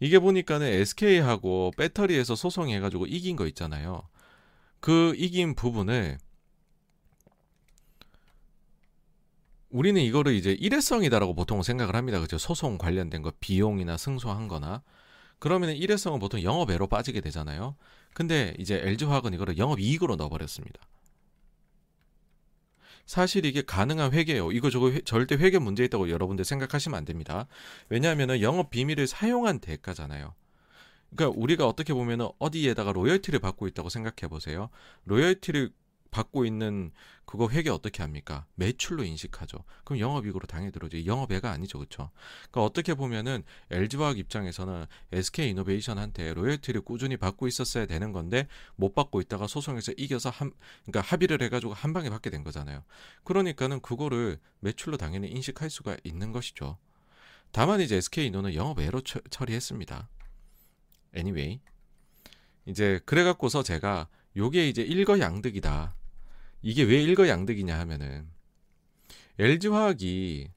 이게 0.00 0.18
보니까는 0.18 0.66
SK하고 0.66 1.72
배터리에서 1.76 2.34
소송해 2.34 2.80
가지고 2.80 3.06
이긴 3.06 3.36
거 3.36 3.46
있잖아요. 3.46 4.02
그 4.80 5.14
이긴 5.16 5.54
부분을 5.54 6.18
우리는 9.68 10.00
이거를 10.00 10.34
이제 10.34 10.52
일회성이다라고 10.52 11.34
보통 11.34 11.62
생각을 11.62 11.94
합니다. 11.94 12.18
그죠? 12.18 12.38
소송 12.38 12.76
관련된 12.76 13.22
거 13.22 13.32
비용이나 13.38 13.96
승소한 13.96 14.48
거나 14.48 14.82
그러면 15.38 15.70
일회성은 15.70 16.18
보통 16.18 16.42
영업외로 16.42 16.86
빠지게 16.86 17.20
되잖아요. 17.20 17.76
근데 18.12 18.54
이제 18.58 18.80
LG화학은 18.82 19.34
이거를 19.34 19.58
영업이익으로 19.58 20.16
넣어버렸습니다. 20.16 20.80
사실 23.10 23.44
이게 23.44 23.60
가능한 23.60 24.12
회계예요. 24.12 24.52
이거 24.52 24.70
저거 24.70 24.92
회, 24.92 25.00
절대 25.00 25.34
회계 25.34 25.58
문제 25.58 25.82
있다고 25.82 26.10
여러분들 26.10 26.44
생각하시면 26.44 26.96
안 26.96 27.04
됩니다. 27.04 27.48
왜냐하면 27.88 28.40
영업 28.40 28.70
비밀을 28.70 29.08
사용한 29.08 29.58
대가잖아요. 29.58 30.32
그러니까 31.16 31.36
우리가 31.36 31.66
어떻게 31.66 31.92
보면 31.92 32.28
어디에다가 32.38 32.92
로열티를 32.92 33.40
받고 33.40 33.66
있다고 33.66 33.88
생각해 33.88 34.28
보세요. 34.30 34.68
로열티를 35.06 35.72
받고 36.10 36.44
있는 36.44 36.92
그거 37.24 37.48
회계 37.48 37.70
어떻게 37.70 38.02
합니까? 38.02 38.44
매출로 38.56 39.04
인식하죠. 39.04 39.62
그럼 39.84 40.00
영업이익으로 40.00 40.46
당연히 40.46 40.72
들어오죠. 40.72 41.06
영업외가 41.06 41.52
아니죠, 41.52 41.78
그렇죠? 41.78 42.10
그러니까 42.50 42.64
어떻게 42.64 42.94
보면은 42.94 43.44
LG화학 43.70 44.18
입장에서는 44.18 44.86
SK 45.12 45.50
이노베이션한테 45.50 46.34
로열티를 46.34 46.80
꾸준히 46.80 47.16
받고 47.16 47.46
있었어야 47.46 47.86
되는 47.86 48.10
건데 48.12 48.48
못 48.74 48.94
받고 48.94 49.20
있다가 49.20 49.46
소송에서 49.46 49.92
이겨서 49.96 50.30
한 50.30 50.52
그러니까 50.84 51.02
합의를 51.08 51.40
해 51.42 51.48
가지고 51.48 51.72
한 51.72 51.92
방에 51.92 52.10
받게 52.10 52.30
된 52.30 52.42
거잖아요. 52.42 52.82
그러니까는 53.22 53.80
그거를 53.80 54.40
매출로 54.58 54.96
당연히 54.96 55.28
인식할 55.28 55.70
수가 55.70 55.96
있는 56.02 56.32
것이죠. 56.32 56.78
다만 57.52 57.80
이제 57.80 57.96
SK 57.96 58.26
이노는 58.26 58.54
영업외로 58.54 59.02
처, 59.02 59.20
처리했습니다. 59.30 60.08
anyway 61.16 61.60
이제 62.66 63.00
그래 63.04 63.22
갖고서 63.22 63.62
제가 63.62 64.08
요게 64.36 64.68
이제 64.68 64.82
일거양득이다. 64.82 65.94
이게 66.62 66.82
왜 66.82 67.02
일거양득이냐 67.02 67.78
하면은 67.80 68.28
LG 69.38 69.68
화학이 69.68 70.50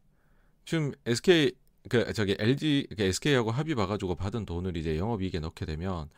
지금 0.66 0.92
SK 1.06 1.54
그 1.90 2.14
저기 2.14 2.36
LG 2.40 2.88
그 2.98 3.04
SK하고 3.04 3.52
합의 3.52 3.76
봐가지고 3.76 4.16
받은 4.16 4.46
돈을 4.46 4.78
이제 4.78 4.98
영업이익에 4.98 5.40
넣게 5.40 5.66
되면 5.66 6.10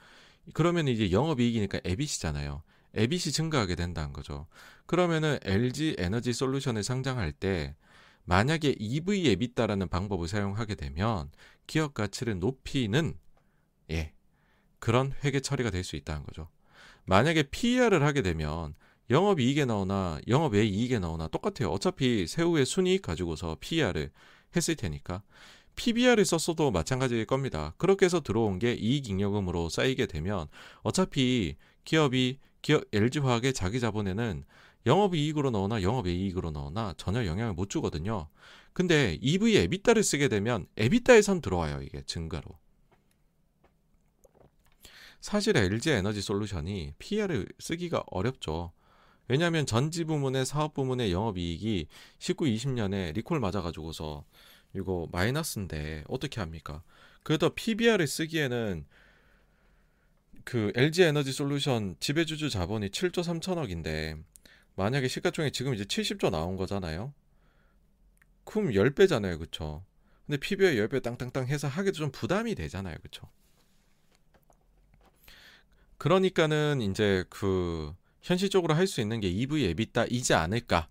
그러면 0.54 0.88
이제 0.88 1.12
영업이익이니까 1.12 1.82
에비시잖아요. 1.84 2.64
에비시 2.94 3.32
증가하게 3.32 3.76
된다는 3.76 4.14
거죠. 4.14 4.48
그러면은 4.86 5.38
LG 5.44 5.96
에너지 6.00 6.34
솔루션을 6.34 6.84
상장할 6.84 7.32
때 7.32 7.76
만약에 8.26 8.76
EV 8.80 9.30
에비다라는 9.30 9.88
방법을 9.90 10.28
사용하게 10.28 10.76
되면 10.76 11.30
기업 11.68 11.94
가치를 11.94 12.40
높이는 12.40 13.18
예 13.92 14.14
그런 14.80 15.14
회계 15.24 15.40
처리가 15.40 15.70
될 15.72 15.84
수 15.84 15.96
있다는 15.96 16.24
거죠. 16.24 16.50
만약에 17.06 17.44
PER을 17.44 18.04
하게 18.04 18.22
되면 18.22 18.76
영업 19.10 19.40
이익에 19.40 19.66
나오나 19.66 20.20
영업 20.28 20.54
외 20.54 20.66
이익에 20.66 21.00
나오나 21.00 21.28
똑같아요. 21.28 21.72
어차피 21.72 22.26
세후의 22.28 22.66
순이익 22.66 23.02
가지고서 23.04 23.58
PER을 23.60 24.12
했을 24.56 24.76
테니까 24.76 25.22
PBR을 25.76 26.26
썼어도 26.26 26.72
마찬가지일 26.72 27.26
겁니다. 27.26 27.74
그렇게 27.78 28.06
해서 28.06 28.22
들어온 28.22 28.60
게 28.60 28.74
이익잉여금으로 28.74 29.70
쌓이게 29.70 30.08
되면 30.08 30.48
어차피 30.82 31.58
기업이 31.84 32.40
기업 32.62 32.84
LG화학의 32.92 33.54
자기 33.54 33.80
자본에는 33.80 34.44
영업이익으로 34.86 35.52
나오나 35.52 35.82
영업이익으로 35.82 36.52
나오나 36.52 36.94
전혀 36.98 37.26
영향을 37.26 37.54
못 37.54 37.70
주거든요. 37.70 38.28
근데 38.74 39.18
EV 39.22 39.56
에비따를 39.58 40.04
쓰게 40.04 40.28
되면 40.28 40.68
에비따에선 40.78 41.42
들어와요. 41.42 41.82
이게 41.82 42.02
증가로. 42.06 42.58
사실 45.22 45.58
LG 45.58 45.92
에너지 45.92 46.22
솔루션이 46.22 46.94
PR을 47.00 47.48
쓰기가 47.60 48.04
어렵죠. 48.08 48.74
왜냐하면 49.28 49.66
전지 49.66 50.04
부문의 50.04 50.46
사업 50.46 50.74
부문의 50.74 51.12
영업이익이 51.12 51.88
19, 52.20 52.46
20년에 52.46 53.14
리콜 53.14 53.40
맞아가지고서 53.40 54.24
이거 54.76 55.08
마이너스인데 55.12 56.04
어떻게 56.08 56.42
합니까? 56.42 56.84
그래도 57.24 57.50
PBR을 57.50 58.06
쓰기에는 58.08 58.86
그 60.44 60.72
LG 60.76 61.04
에너지 61.04 61.32
솔루션 61.32 61.96
지배주주 62.00 62.50
자본이 62.52 62.90
7조 62.90 63.24
3천억인데 63.24 64.24
만약에 64.76 65.08
시가총액 65.08 65.54
지금 65.54 65.74
이제 65.74 65.84
70조 65.86 66.30
나온 66.30 66.56
거잖아요. 66.56 67.14
그럼 68.44 68.70
10배잖아요. 68.70 69.40
그쵸? 69.40 69.84
근데 70.26 70.38
PBR 70.38 70.76
10배 70.88 71.02
땅땅땅 71.02 71.48
해서 71.48 71.68
하기도 71.68 71.98
좀 71.98 72.12
부담이 72.12 72.54
되잖아요. 72.56 72.96
그쵸? 73.02 73.28
그러니까는 75.98 76.82
이제 76.82 77.26
그 77.30 77.96
현실적으로 78.26 78.74
할 78.74 78.88
수 78.88 79.02
있는 79.02 79.20
게 79.20 79.30
EV 79.30 79.66
에비따이지 79.66 80.34
않을까. 80.34 80.90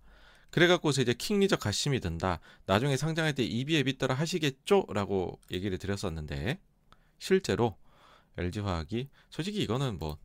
그래갖고서 0.51 1.02
이제 1.02 1.12
킹리적 1.12 1.59
가심이 1.59 1.98
든다. 1.98 2.39
나중에 2.66 2.97
상장할 2.97 3.35
때 3.35 3.43
EV 3.43 3.77
에비따를 3.78 4.16
하시겠죠? 4.16 4.86
라고 4.90 5.40
얘기를 5.51 5.77
드렸었는데 5.78 6.61
실제로 7.19 7.77
LG화학이 8.36 9.09
솔직히 9.31 9.62
이거는 9.62 9.98
뭐 9.98 10.16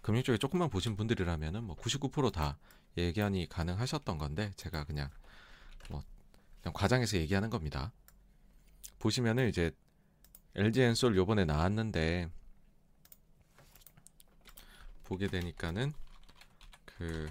금융 0.00 0.22
쪽에 0.22 0.38
조금만 0.38 0.70
보신 0.70 0.96
분들이라면은 0.96 1.64
뭐 1.64 1.76
99%다 1.76 2.56
예견이 2.96 3.46
가능하셨던 3.48 4.16
건데 4.16 4.52
제가 4.56 4.84
그냥 4.84 5.10
뭐 5.90 6.02
그냥 6.62 6.72
과장해서 6.72 7.18
얘기하는 7.18 7.50
겁니다. 7.50 7.92
보시면은 9.00 9.50
이제 9.50 9.70
LG 10.54 10.80
엔솔 10.80 11.14
요번에 11.16 11.44
나왔는데 11.44 12.30
보게 15.04 15.26
되니까는 15.26 15.92
그 16.98 17.28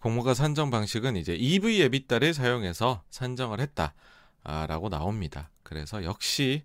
공모가 0.00 0.34
산정 0.34 0.70
방식은 0.70 1.16
이제 1.16 1.34
EV 1.34 1.80
에비따를 1.82 2.34
사용해서 2.34 3.02
산정을 3.08 3.58
했다라고 3.60 4.90
나옵니다. 4.90 5.50
그래서 5.62 6.04
역시 6.04 6.62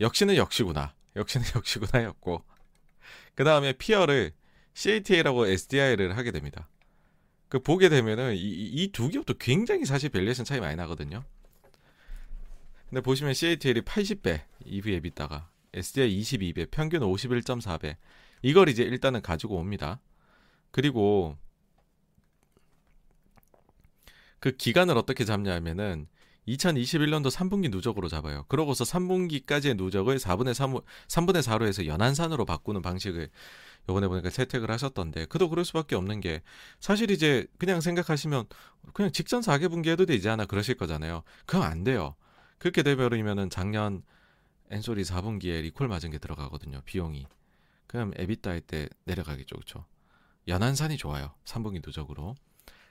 역시는 0.00 0.36
역시구나. 0.36 0.94
역시는 1.14 1.46
역시구나였고 1.54 2.44
그 3.34 3.44
다음에 3.44 3.72
peer를 3.72 4.32
CATL하고 4.74 5.46
SDI를 5.46 6.16
하게 6.16 6.32
됩니다. 6.32 6.68
그 7.48 7.60
보게 7.60 7.88
되면은 7.88 8.34
이두 8.36 9.08
개부터 9.08 9.34
굉장히 9.34 9.84
사실 9.84 10.10
valuation 10.10 10.44
차이 10.44 10.60
많이 10.60 10.76
나거든요. 10.76 11.24
근데 12.88 13.00
보시면 13.02 13.34
CATL이 13.34 13.82
80배 13.82 14.40
EV/EBITDA가 14.64 15.50
SDI 15.74 16.20
22배, 16.20 16.70
평균 16.70 17.02
51.4배. 17.02 17.96
이걸 18.42 18.68
이제 18.68 18.82
일단은 18.82 19.20
가지고 19.20 19.56
옵니다. 19.56 20.00
그리고 20.70 21.36
그 24.40 24.56
기간을 24.56 24.96
어떻게 24.96 25.24
잡냐면은 25.24 26.06
2021년도 26.46 27.30
3분기 27.30 27.70
누적으로 27.70 28.08
잡아요. 28.08 28.46
그러고서 28.48 28.84
3분기까지의 28.84 29.76
누적을 29.76 30.16
4분의 30.16 30.54
3, 30.54 30.74
3분의 31.08 31.42
4로 31.42 31.66
해서 31.66 31.84
연한산으로 31.84 32.46
바꾸는 32.46 32.80
방식을 32.80 33.28
요번에 33.88 34.08
보니까 34.08 34.30
채택을 34.30 34.70
하셨던데 34.70 35.26
그도 35.26 35.50
그럴 35.50 35.64
수밖에 35.66 35.94
없는 35.94 36.20
게 36.20 36.42
사실 36.80 37.10
이제 37.10 37.46
그냥 37.58 37.82
생각하시면 37.82 38.46
그냥 38.94 39.12
직전 39.12 39.42
4개 39.42 39.68
분기 39.68 39.90
해도 39.90 40.06
되지 40.06 40.28
않아 40.30 40.46
그러실 40.46 40.76
거잖아요. 40.76 41.22
그럼 41.44 41.64
안 41.64 41.84
돼요. 41.84 42.14
그렇게 42.58 42.82
돼버리면은 42.82 43.50
작년 43.50 44.02
엔소리 44.70 45.02
4분기에 45.02 45.62
리콜 45.62 45.88
맞은 45.88 46.10
게 46.10 46.18
들어가거든요. 46.18 46.80
비용이. 46.84 47.26
그럼 47.86 48.12
에비타 48.16 48.50
할때 48.50 48.88
내려가겠죠. 49.04 49.56
그렇죠? 49.56 49.86
연한산이 50.46 50.96
좋아요. 50.96 51.34
3분기 51.44 51.82
누적으로. 51.84 52.34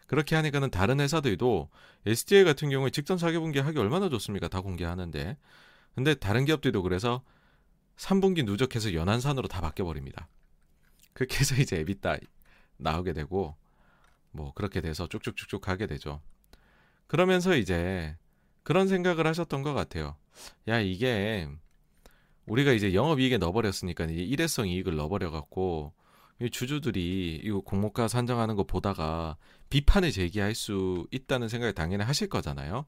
그렇게 0.08 0.36
하니까는 0.36 0.72
다른 0.72 1.00
회사들도 1.00 1.70
SDA 2.06 2.44
같은 2.46 2.70
경우에 2.70 2.90
직전 2.90 3.18
4개분기 3.18 3.62
하기 3.62 3.78
얼마나 3.78 4.10
좋습니까? 4.10 4.48
다 4.48 4.62
공개하는데. 4.62 5.38
근데 5.96 6.16
다른 6.16 6.46
기업들도 6.46 6.82
그래서 6.82 7.24
3분기 7.98 8.46
누적해서 8.46 8.94
연한산으로 8.94 9.48
다 9.48 9.60
바뀌어버립니다. 9.62 10.30
그렇게 11.14 11.40
해서 11.40 11.56
이제 11.56 11.78
에비타 11.78 12.18
나오게 12.78 13.14
되고 13.14 13.56
뭐 14.32 14.54
그렇게 14.54 14.82
돼서 14.82 15.08
쭉쭉쭉쭉 15.08 15.62
가게 15.62 15.88
되죠. 15.88 16.22
그러면서 17.08 17.56
이제 17.56 18.16
그런 18.68 18.90
생각을 18.90 19.26
하셨던 19.26 19.64
것 19.64 19.74
같아요. 19.74 20.18
야, 20.68 20.82
이게 20.82 21.48
우리가 22.48 22.74
이제 22.74 22.94
영업이익에 22.94 23.38
넣어버렸으니까 23.38 24.04
이제 24.08 24.22
일회성 24.22 24.68
이익을 24.68 24.98
넣어버려갖고 24.98 25.94
주주들이 26.52 27.40
이거 27.46 27.62
공모가 27.62 28.10
산정하는 28.10 28.58
거 28.58 28.66
보다가 28.66 29.38
비판을 29.70 30.12
제기할 30.12 30.54
수 30.54 31.08
있다는 31.12 31.48
생각을 31.48 31.76
당연히 31.76 32.04
하실 32.04 32.28
거잖아요. 32.28 32.86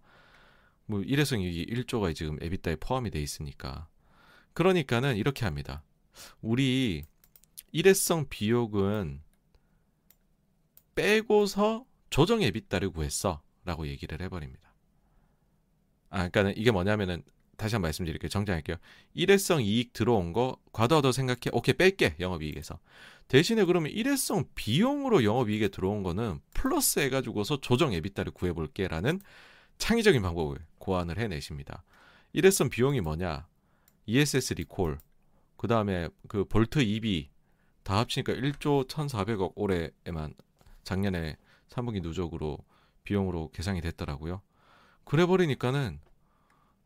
뭐 0.86 1.02
일회성 1.02 1.40
이익이 1.40 1.68
1조가 1.68 2.14
지금 2.14 2.38
에비타에 2.42 2.76
포함이 2.76 3.10
돼 3.10 3.22
있으니까. 3.22 3.88
그러니까는 4.52 5.16
이렇게 5.16 5.46
합니다. 5.46 5.86
우리 6.42 7.06
일회성 7.72 8.28
비용은 8.28 9.22
빼고서 10.96 11.86
조정 12.10 12.42
에비타를 12.42 12.90
구했어 12.90 13.42
라고 13.64 13.88
얘기를 13.88 14.22
해버립니다. 14.22 14.69
아, 16.10 16.18
그러니까는 16.30 16.54
이게 16.58 16.72
뭐냐면은 16.72 17.24
다시 17.58 17.76
한 17.76 17.82
번 17.82 17.88
말씀드릴게요. 17.90 18.30
정정할게요. 18.30 18.78
일회성 19.14 19.62
이익 19.62 19.92
들어온 19.94 20.32
거 20.34 20.58
과도하다고 20.72 21.12
생각해. 21.12 21.40
오케이 21.52 21.76
뺄게 21.76 22.16
영업이익에서. 22.20 22.80
대신에 23.28 23.66
그러면 23.66 23.92
일회성 23.92 24.46
비용으로 24.56 25.24
영업이익에 25.24 25.68
들어온 25.68 26.02
거는 26.02 26.40
플러스 26.54 27.00
해가지고서 27.00 27.60
조정 27.62 27.94
에비타를 27.94 28.32
구해볼게라는 28.32 29.20
창의적인 29.78 30.22
방법을 30.22 30.58
고안을 30.80 31.20
해내십니다. 31.20 31.84
일회성 32.34 32.70
비용이 32.70 33.02
뭐냐? 33.02 33.48
ESS 34.06 34.54
리콜, 34.56 34.98
그 35.58 35.68
다음에 35.68 36.08
그 36.28 36.46
볼트 36.46 36.80
EB 36.80 37.30
다 37.84 37.98
합치니까 38.00 38.34
1조 38.34 38.88
1,400억 38.88 39.54
올해에만 39.56 40.34
작년에 40.84 41.38
3분기 41.70 42.02
누적으로 42.02 42.58
비용으로 43.04 43.52
계산이 43.52 43.82
됐더라고요. 43.82 44.42
그래 45.10 45.26
버리니까는 45.26 46.00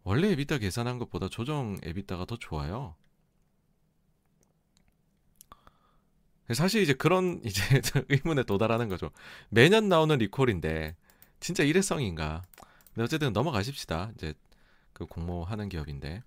원래 0.06 0.30
에비타 0.30 0.58
계산한 0.58 0.98
것보다 0.98 1.28
조정 1.28 1.78
에비타가 1.84 2.24
더 2.24 2.38
좋아요. 2.38 2.96
사실 6.54 6.82
이제 6.84 6.94
그런 6.94 7.42
이제 7.44 7.82
의문에 8.08 8.44
도달하는 8.44 8.88
거죠. 8.88 9.12
매년 9.50 9.90
나오는 9.90 10.18
리콜인데 10.18 10.96
진짜 11.42 11.64
일회성인가? 11.64 12.44
근데 12.94 13.04
어쨌든 13.04 13.34
넘어가십시다. 13.34 14.12
이제 14.16 14.34
그 14.94 15.06
공모하는 15.06 15.68
기업인데 15.68 16.24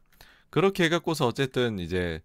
그렇게 0.51 0.85
해갖고서 0.85 1.27
어쨌든 1.27 1.79
이제 1.79 2.21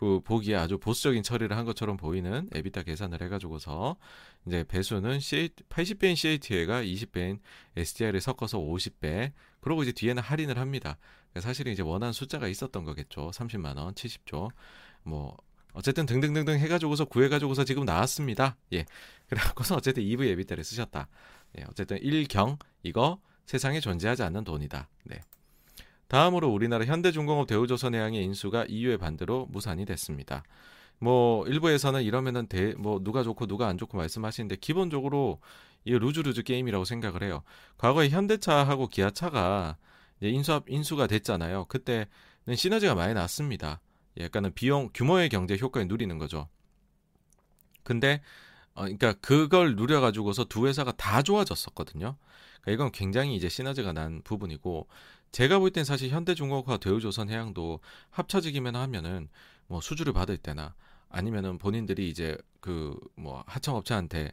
그 0.00 0.18
보기에 0.24 0.56
아주 0.56 0.78
보수적인 0.78 1.22
처리를 1.22 1.54
한 1.58 1.66
것처럼 1.66 1.98
보이는 1.98 2.48
에비타 2.52 2.84
계산을 2.84 3.20
해가지고서 3.20 3.96
이제 4.46 4.64
배수는 4.66 5.20
CA, 5.20 5.50
80배인 5.68 6.16
CATA가 6.16 6.82
20배인 6.82 7.38
SDR을 7.76 8.22
섞어서 8.22 8.58
50배 8.58 9.32
그러고 9.60 9.82
이제 9.82 9.92
뒤에는 9.92 10.22
할인을 10.22 10.56
합니다. 10.56 10.96
그러니까 11.28 11.46
사실은 11.46 11.72
이제 11.72 11.82
원하는 11.82 12.14
숫자가 12.14 12.48
있었던 12.48 12.82
거겠죠. 12.82 13.30
30만 13.34 13.76
원, 13.76 13.92
70조 13.92 14.50
뭐 15.02 15.36
어쨌든 15.74 16.06
등등등등 16.06 16.58
해가지고서 16.58 17.04
구해가지고서 17.04 17.64
지금 17.64 17.84
나왔습니다. 17.84 18.56
예. 18.72 18.86
그래갖고서 19.28 19.76
어쨌든 19.76 20.02
EV 20.02 20.30
에비타를 20.30 20.64
쓰셨다. 20.64 21.08
예. 21.58 21.64
어쨌든 21.68 21.98
1경 21.98 22.58
이거 22.84 23.20
세상에 23.44 23.80
존재하지 23.80 24.22
않는 24.22 24.44
돈이다. 24.44 24.88
네. 25.04 25.20
다음으로 26.10 26.48
우리나라 26.48 26.84
현대중공업 26.84 27.46
대우조선해양의 27.46 28.24
인수가 28.24 28.64
이유의 28.68 28.98
반대로 28.98 29.46
무산이 29.46 29.84
됐습니다. 29.84 30.42
뭐 30.98 31.46
일부에서는 31.46 32.02
이러면은 32.02 32.48
대, 32.48 32.74
뭐 32.74 32.98
누가 33.00 33.22
좋고 33.22 33.46
누가 33.46 33.68
안 33.68 33.78
좋고 33.78 33.96
말씀하시는데 33.96 34.56
기본적으로 34.56 35.40
이 35.84 35.92
루즈루즈 35.92 36.42
게임이라고 36.42 36.84
생각을 36.84 37.22
해요. 37.22 37.44
과거에 37.78 38.08
현대차하고 38.08 38.88
기아차가 38.88 39.76
인수합 40.20 40.68
인수가 40.68 41.06
됐잖아요. 41.06 41.66
그때는 41.66 42.06
시너지가 42.56 42.96
많이 42.96 43.14
났습니다. 43.14 43.80
약간은 44.18 44.52
비용 44.54 44.90
규모의 44.92 45.28
경제 45.28 45.56
효과를 45.56 45.86
누리는 45.86 46.18
거죠. 46.18 46.48
근데 47.84 48.20
어, 48.74 48.82
그러니까 48.82 49.12
그걸 49.20 49.76
누려가지고서 49.76 50.46
두 50.46 50.66
회사가 50.66 50.90
다 50.90 51.22
좋아졌었거든요. 51.22 52.16
그러니까 52.62 52.72
이건 52.72 52.90
굉장히 52.90 53.36
이제 53.36 53.48
시너지가 53.48 53.92
난 53.92 54.22
부분이고 54.22 54.88
제가 55.32 55.58
볼 55.58 55.70
땐 55.70 55.84
사실 55.84 56.10
현대중공업과 56.10 56.78
대우조선해양도 56.78 57.80
합쳐지기만 58.10 58.74
하면은 58.76 59.28
뭐 59.66 59.80
수주를 59.80 60.12
받을 60.12 60.36
때나 60.36 60.74
아니면은 61.08 61.58
본인들이 61.58 62.08
이제 62.08 62.36
그 62.60 62.98
뭐 63.16 63.44
하청업체한테 63.46 64.32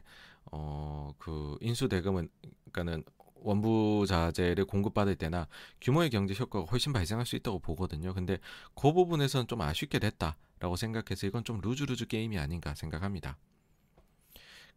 어 0.52 1.12
그 1.18 1.56
인수 1.60 1.88
대금은 1.88 2.28
그러니까는 2.72 3.04
원부 3.36 4.04
자재를 4.08 4.64
공급받을 4.66 5.16
때나 5.16 5.46
규모의 5.80 6.10
경제 6.10 6.34
효과가 6.34 6.66
훨씬 6.66 6.92
발생할 6.92 7.26
수 7.26 7.36
있다고 7.36 7.60
보거든요. 7.60 8.12
근데 8.14 8.38
그 8.74 8.92
부분에서는 8.92 9.46
좀 9.46 9.60
아쉽게 9.60 9.98
됐다라고 10.00 10.76
생각해서 10.76 11.26
이건 11.26 11.44
좀 11.44 11.60
루즈루즈 11.60 12.06
게임이 12.06 12.38
아닌가 12.38 12.74
생각합니다. 12.74 13.38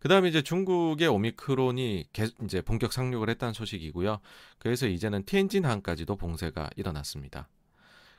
그 0.02 0.08
다음에 0.10 0.30
이제 0.30 0.42
중국의 0.42 1.08
오미크론이 1.08 2.06
개, 2.12 2.28
이제 2.44 2.62
본격 2.62 2.92
상륙을 2.92 3.30
했다는 3.30 3.54
소식이고요. 3.54 4.20
그래서 4.58 4.88
이제는 4.88 5.26
티엔진항까지도 5.26 6.16
봉쇄가 6.16 6.72
일어났습니다. 6.76 7.48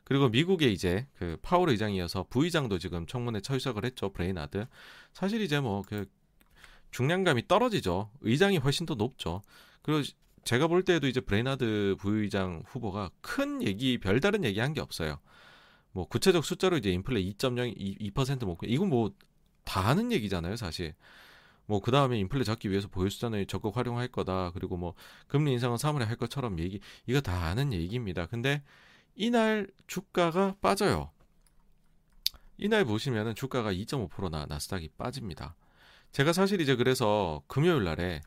그리고 0.05 0.29
미국의 0.29 0.73
이제 0.73 1.09
그 1.19 1.37
파월 1.43 1.71
의장이어서 1.71 2.27
부의장도 2.31 2.79
지금 2.79 3.05
청문회 3.07 3.41
출석을 3.41 3.85
했죠. 3.85 4.13
브레이나드. 4.13 4.67
사실 5.13 5.41
이제 5.43 5.59
뭐 5.59 5.83
그 5.83 6.07
중량감이 6.93 7.49
떨어지죠. 7.49 8.11
의장이 8.21 8.59
훨씬 8.59 8.87
더 8.87 8.95
높죠. 8.95 9.43
그리고 9.83 10.09
제가 10.45 10.69
볼 10.69 10.85
때에도 10.85 11.09
이제 11.09 11.21
브레이나드 11.21 11.97
부의장 11.99 12.63
후보가 12.67 13.11
큰 13.23 13.61
얘기, 13.63 13.99
별다른 13.99 14.45
얘기 14.45 14.61
한 14.61 14.73
게 14.73 14.81
없어요. 14.81 15.19
뭐 15.91 16.07
구체적 16.07 16.45
숫자로 16.45 16.77
이제 16.77 16.93
인플레 16.93 17.21
2.0, 17.23 18.13
2% 18.13 18.45
목표. 18.45 18.67
이건 18.69 18.89
뭐 18.89 19.11
다 19.65 19.81
하는 19.81 20.13
얘기잖아요, 20.13 20.57
사실. 20.57 20.95
뭐 21.67 21.81
그 21.81 21.91
다음에 21.91 22.19
인플레 22.19 22.45
잡기 22.45 22.71
위해서 22.71 22.89
보유수단을 22.89 23.47
적극 23.47 23.77
활용할 23.77 24.09
거다. 24.09 24.51
그리고 24.53 24.77
뭐 24.77 24.95
금리 25.29 25.53
인상은 25.53 25.77
3월에 25.77 26.05
할 26.05 26.17
것처럼 26.17 26.59
얘기 26.59 26.81
이거 27.07 27.21
다 27.21 27.47
아는 27.47 27.73
얘기입니다. 27.73 28.27
근데 28.27 28.63
이날 29.15 29.69
주가가 29.87 30.57
빠져요. 30.61 31.11
이날 32.57 32.85
보시면은 32.85 33.35
주가가 33.35 33.73
2.5%나 33.73 34.47
나스닥이 34.47 34.91
빠집니다. 34.97 35.57
제가 36.13 36.33
사실 36.33 36.61
이제 36.61 36.77
그래서 36.77 37.43
금요일 37.47 37.85
날에 37.85 38.21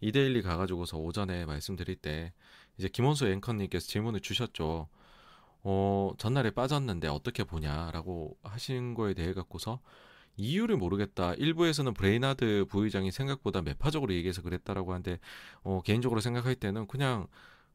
이데일리 0.00 0.42
가가지고서 0.42 0.98
오전에 0.98 1.44
말씀드릴 1.44 1.96
때 1.96 2.32
이제 2.78 2.88
김원수 2.88 3.26
앵커님께서 3.26 3.86
질문을 3.86 4.20
주셨죠. 4.20 4.88
어, 5.62 6.12
전날에 6.18 6.50
빠졌는데 6.50 7.08
어떻게 7.08 7.44
보냐라고 7.44 8.36
하신 8.42 8.94
거에 8.94 9.14
대해 9.14 9.34
갖고서 9.34 9.80
이유를 10.38 10.76
모르겠다. 10.76 11.34
일부에서는 11.34 11.94
브레이나드 11.94 12.66
부의장이 12.70 13.10
생각보다 13.10 13.60
매파적으로 13.62 14.14
얘기해서 14.14 14.42
그랬다라고 14.42 14.92
하는데 14.92 15.18
어, 15.62 15.82
개인적으로 15.84 16.20
생각할 16.20 16.54
때는 16.54 16.86
그냥 16.86 17.26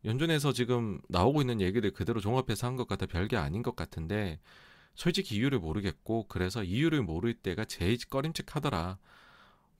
연준에서 0.05 0.53
지금 0.53 0.99
나오고 1.09 1.41
있는 1.41 1.61
얘기를 1.61 1.91
그대로 1.91 2.19
종합해서 2.21 2.67
한 2.67 2.75
것 2.77 2.87
같아 2.87 3.05
별게 3.05 3.37
아닌 3.37 3.63
것 3.63 3.75
같은데 3.75 4.39
솔직히 4.95 5.35
이유를 5.35 5.59
모르겠고 5.59 6.27
그래서 6.27 6.63
이유를 6.63 7.03
모를 7.03 7.33
때가 7.33 7.65
제일 7.65 7.97
꺼림칙하더라. 8.09 8.97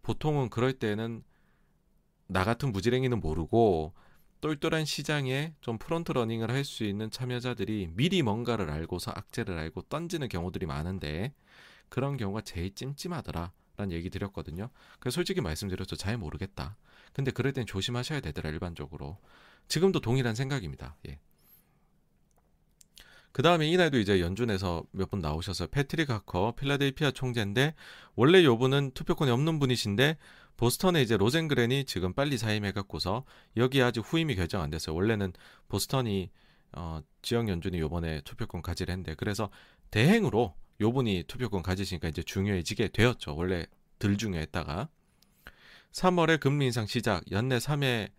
보통은 0.04 0.50
그럴 0.50 0.74
때는 0.74 1.24
나 2.28 2.44
같은 2.44 2.72
무지랭이는 2.72 3.20
모르고 3.20 3.94
똘똘한 4.42 4.86
시장에 4.86 5.54
좀 5.62 5.78
front 5.78 6.12
running을 6.14 6.52
할 6.52 6.66
수 6.66 6.84
있는 6.84 7.10
참여자들이 7.12 7.92
미리 7.96 8.22
뭔가를 8.22 8.70
알고서 8.70 9.12
악재를 9.16 9.58
알고 9.58 9.84
던지는 9.84 10.28
경우들이 10.30 10.66
많은데 10.66 11.34
그런 11.90 12.18
경우가 12.18 12.42
제일 12.42 12.74
찜찜하더라. 12.76 13.52
라는 13.76 13.96
얘기 13.96 14.12
드렸거든요. 14.12 14.70
그래서 15.00 15.16
솔직히 15.16 15.42
말씀드렸죠. 15.42 15.96
잘 15.96 16.16
모르겠다. 16.16 16.78
근데 17.12 17.32
그럴 17.32 17.54
땐 17.54 17.66
조심하셔야 17.66 18.20
되더라, 18.20 18.52
일반적으로. 18.52 19.18
지금도 19.68 20.00
동일한 20.00 20.36
생각입니다. 20.36 20.96
예. 21.08 21.20
그 23.32 23.42
다음에 23.42 23.68
이날도 23.68 23.98
이제 23.98 24.22
연준에서 24.22 24.84
몇 24.92 25.10
분 25.10 25.20
나오셔서 25.20 25.68
패트릭 25.68 26.12
하커 26.12 26.54
필라델피아 26.56 27.12
총재인데 27.12 27.74
원래 28.16 28.44
요분은 28.44 28.92
투표권이 28.94 29.32
없는 29.32 29.58
분이신데 29.58 30.18
보스턴에 30.56 31.02
이제 31.02 31.18
로젠그렌이 31.18 31.86
지금 31.86 32.14
빨리 32.14 32.38
사임해갖고서 32.38 33.26
여기 33.58 33.82
아직 33.82 34.02
후임이 34.02 34.36
결정 34.36 34.62
안 34.62 34.70
됐어요. 34.70 34.96
원래는 34.96 35.34
보스턴이 35.68 36.30
어, 36.74 37.02
지역 37.24 37.50
연준이 37.50 37.80
요번에 37.80 38.22
투표권 38.22 38.62
가지를 38.62 38.92
했는데 38.92 39.16
그래서 39.16 39.50
대행으로 39.90 40.54
요분이 40.82 41.24
투표권 41.28 41.62
가지시니까 41.64 42.08
이제 42.10 42.24
중요해지게 42.24 42.90
되었죠. 42.90 43.36
원래 43.36 43.66
덜 44.00 44.18
중요했다가 44.18 44.90
3월에 45.92 46.40
금리 46.40 46.66
인상 46.66 46.86
시작 46.88 47.30
연내 47.32 47.58
3회 47.58 48.10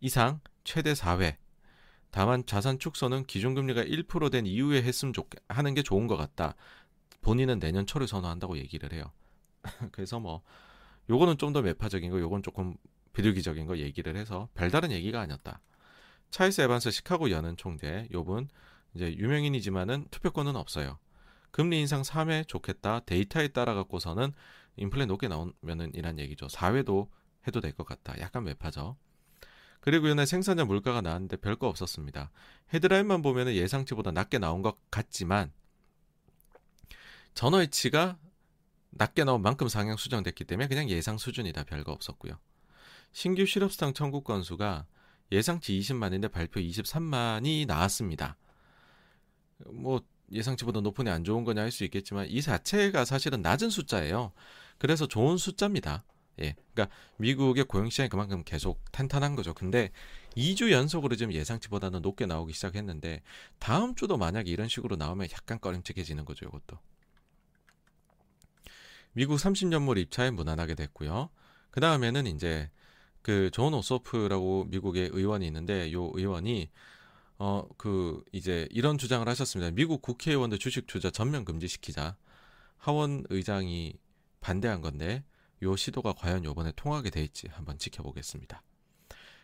이상 0.00 0.40
최대 0.64 0.92
4회 0.92 1.36
다만 2.10 2.44
자산 2.46 2.78
축소는 2.78 3.24
기준금리가 3.24 3.82
1%된 3.84 4.46
이후에 4.46 4.82
했으면 4.82 5.12
좋 5.12 5.28
하는 5.48 5.74
게 5.74 5.82
좋은 5.82 6.06
것 6.06 6.16
같다. 6.16 6.54
본인은 7.20 7.58
내년 7.58 7.86
초를 7.86 8.06
선호한다고 8.08 8.56
얘기를 8.58 8.92
해요. 8.92 9.12
그래서 9.92 10.18
뭐 10.18 10.42
요거는 11.10 11.38
좀 11.38 11.52
더 11.52 11.62
매파적인 11.62 12.10
거, 12.10 12.20
요건 12.20 12.42
조금 12.42 12.76
비둘기적인 13.12 13.66
거 13.66 13.78
얘기를 13.78 14.16
해서 14.16 14.48
별다른 14.54 14.90
얘기가 14.92 15.20
아니었다. 15.20 15.60
찰스 16.30 16.60
에반스 16.62 16.90
시카고 16.90 17.30
연은 17.30 17.56
총재 17.56 18.08
요분 18.12 18.48
이제 18.94 19.14
유명인이지만은 19.16 20.06
투표권은 20.10 20.56
없어요. 20.56 20.98
금리 21.50 21.80
인상 21.80 22.02
3회 22.02 22.46
좋겠다. 22.46 23.00
데이터에 23.00 23.48
따라 23.48 23.74
갖고서는 23.74 24.32
인플레 24.76 25.06
높게 25.06 25.28
나오면은 25.28 25.94
이란 25.94 26.18
얘기죠. 26.18 26.46
4회도 26.46 27.08
해도 27.46 27.60
될 27.60 27.72
것 27.72 27.86
같다. 27.86 28.18
약간 28.20 28.44
매파죠. 28.44 28.96
그 29.80 29.90
그리고 29.90 30.08
이날 30.08 30.26
생산자 30.26 30.64
물가가 30.64 31.00
나왔는데 31.00 31.36
별거 31.38 31.68
없었습니다. 31.68 32.30
헤드라인만 32.74 33.22
보면 33.22 33.48
예상치보다 33.48 34.10
낮게 34.10 34.38
나온 34.38 34.60
것 34.62 34.76
같지만 34.90 35.52
전월치가 37.34 38.18
낮게 38.90 39.24
나온 39.24 39.42
만큼 39.42 39.68
상향 39.68 39.96
수정됐기 39.96 40.44
때문에 40.44 40.68
그냥 40.68 40.88
예상 40.90 41.16
수준이다 41.16 41.64
별거 41.64 41.92
없었고요. 41.92 42.38
신규 43.12 43.46
실업수당 43.46 43.94
청구 43.94 44.22
건수가 44.22 44.86
예상치 45.30 45.78
20만인데 45.78 46.30
발표 46.30 46.60
23만이 46.60 47.66
나왔습니다. 47.66 48.36
뭐 49.66 50.02
예상치보다 50.32 50.80
높으니 50.80 51.10
안 51.10 51.24
좋은 51.24 51.44
거냐 51.44 51.62
할 51.62 51.70
수 51.70 51.84
있겠지만 51.84 52.26
이 52.28 52.42
자체가 52.42 53.04
사실은 53.04 53.42
낮은 53.42 53.70
숫자예요. 53.70 54.32
그래서 54.78 55.06
좋은 55.08 55.36
숫자입니다. 55.36 56.04
예. 56.40 56.54
그러니까 56.72 56.94
미국의 57.16 57.64
고용 57.64 57.90
시장이 57.90 58.08
그만큼 58.08 58.42
계속 58.44 58.80
탄탄한 58.92 59.34
거죠. 59.36 59.54
근데 59.54 59.90
2주 60.36 60.70
연속으로 60.70 61.16
지금 61.16 61.32
예상치보다는 61.32 62.00
높게 62.02 62.26
나오기 62.26 62.52
시작했는데 62.52 63.22
다음 63.58 63.94
주도 63.96 64.16
만약에 64.16 64.50
이런 64.50 64.68
식으로 64.68 64.96
나오면 64.96 65.28
약간 65.32 65.58
꺼림칙해지는 65.60 66.24
거죠, 66.24 66.46
이것도. 66.46 66.78
미국 69.12 69.36
30년물 69.36 69.98
입찰에 69.98 70.30
무난하게 70.30 70.74
됐고요. 70.76 71.30
그 71.70 71.80
다음에는 71.80 72.26
이제 72.26 72.70
그 73.22 73.50
존 73.52 73.74
오소프라고 73.74 74.66
미국의 74.70 75.10
의원이 75.12 75.46
있는데 75.46 75.92
요 75.92 76.10
의원이 76.14 76.70
어 77.38 77.68
그 77.76 78.24
이제 78.32 78.66
이런 78.70 78.98
주장을 78.98 79.26
하셨습니다. 79.28 79.70
미국 79.70 80.02
국회의원들 80.02 80.58
주식 80.58 80.86
투자 80.86 81.10
전면 81.10 81.44
금지시키자. 81.44 82.16
하원 82.76 83.24
의장이 83.30 83.94
반대한 84.40 84.80
건데 84.80 85.24
요 85.62 85.76
시도가 85.76 86.12
과연 86.14 86.44
요번에 86.44 86.72
통하게 86.76 87.10
될지 87.10 87.48
한번 87.48 87.78
지켜보겠습니다. 87.78 88.62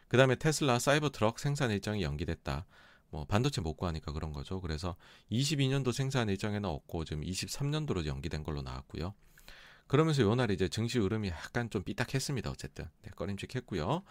그 0.09 0.17
다음에 0.17 0.37
테슬라 0.37 0.79
사이버 0.79 1.11
트럭 1.11 1.39
생산 1.39 1.71
일정이 1.71 2.03
연기됐다. 2.03 2.67
뭐 3.11 3.25
반도체 3.25 3.61
못 3.61 3.75
구하니까 3.75 4.13
그런 4.13 4.33
거죠. 4.33 4.61
그래서 4.61 4.97
22년도 5.31 5.93
생산 5.93 6.29
일정에는 6.29 6.69
없고 6.69 7.05
지금 7.05 7.23
23년도로 7.23 8.07
연기된 8.07 8.43
걸로 8.43 8.63
나왔고요. 8.63 9.15
그러면서 9.87 10.23
요날 10.23 10.51
이제 10.51 10.69
증시 10.69 10.99
흐름이 10.99 11.29
약간 11.29 11.71
좀 11.71 11.83
삐딱했습니다. 11.85 12.51
어쨌든 12.51 12.89
네, 13.03 13.11
꺼림칙했고요. 13.11 14.03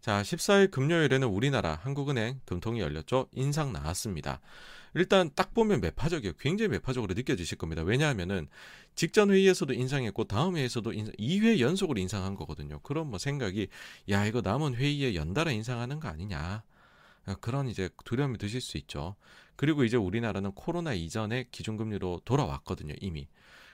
자, 0.00 0.22
14일 0.22 0.70
금요일에는 0.70 1.28
우리나라 1.28 1.74
한국은행 1.74 2.40
금통이 2.46 2.80
열렸죠. 2.80 3.28
인상 3.32 3.72
나왔습니다. 3.72 4.40
일단 4.94 5.30
딱 5.34 5.52
보면 5.52 5.80
매파적이에요. 5.82 6.32
굉장히 6.40 6.70
매파적으로 6.70 7.12
느껴지실 7.14 7.58
겁니다. 7.58 7.82
왜냐하면은 7.82 8.48
직전 8.94 9.30
회의에서도 9.30 9.72
인상했고 9.72 10.24
다음 10.24 10.56
회의에서도 10.56 10.92
인상, 10.94 11.14
2회 11.18 11.60
연속으로 11.60 12.00
인상한 12.00 12.34
거거든요. 12.34 12.80
그럼 12.80 13.10
뭐 13.10 13.18
생각이 13.18 13.68
야 14.08 14.24
이거 14.24 14.40
남은 14.40 14.74
회의에 14.74 15.14
연달아 15.14 15.52
인상하는 15.52 16.00
거 16.00 16.08
아니냐. 16.08 16.62
그런 17.40 17.68
이제 17.68 17.90
두려움이 18.04 18.38
드실 18.38 18.60
수 18.60 18.78
있죠. 18.78 19.14
그리고 19.54 19.84
이제 19.84 19.98
우리나라는 19.98 20.52
코로나 20.52 20.94
이전의 20.94 21.48
기준금리로 21.50 22.22
돌아왔거든요. 22.24 22.94
이미. 23.00 23.28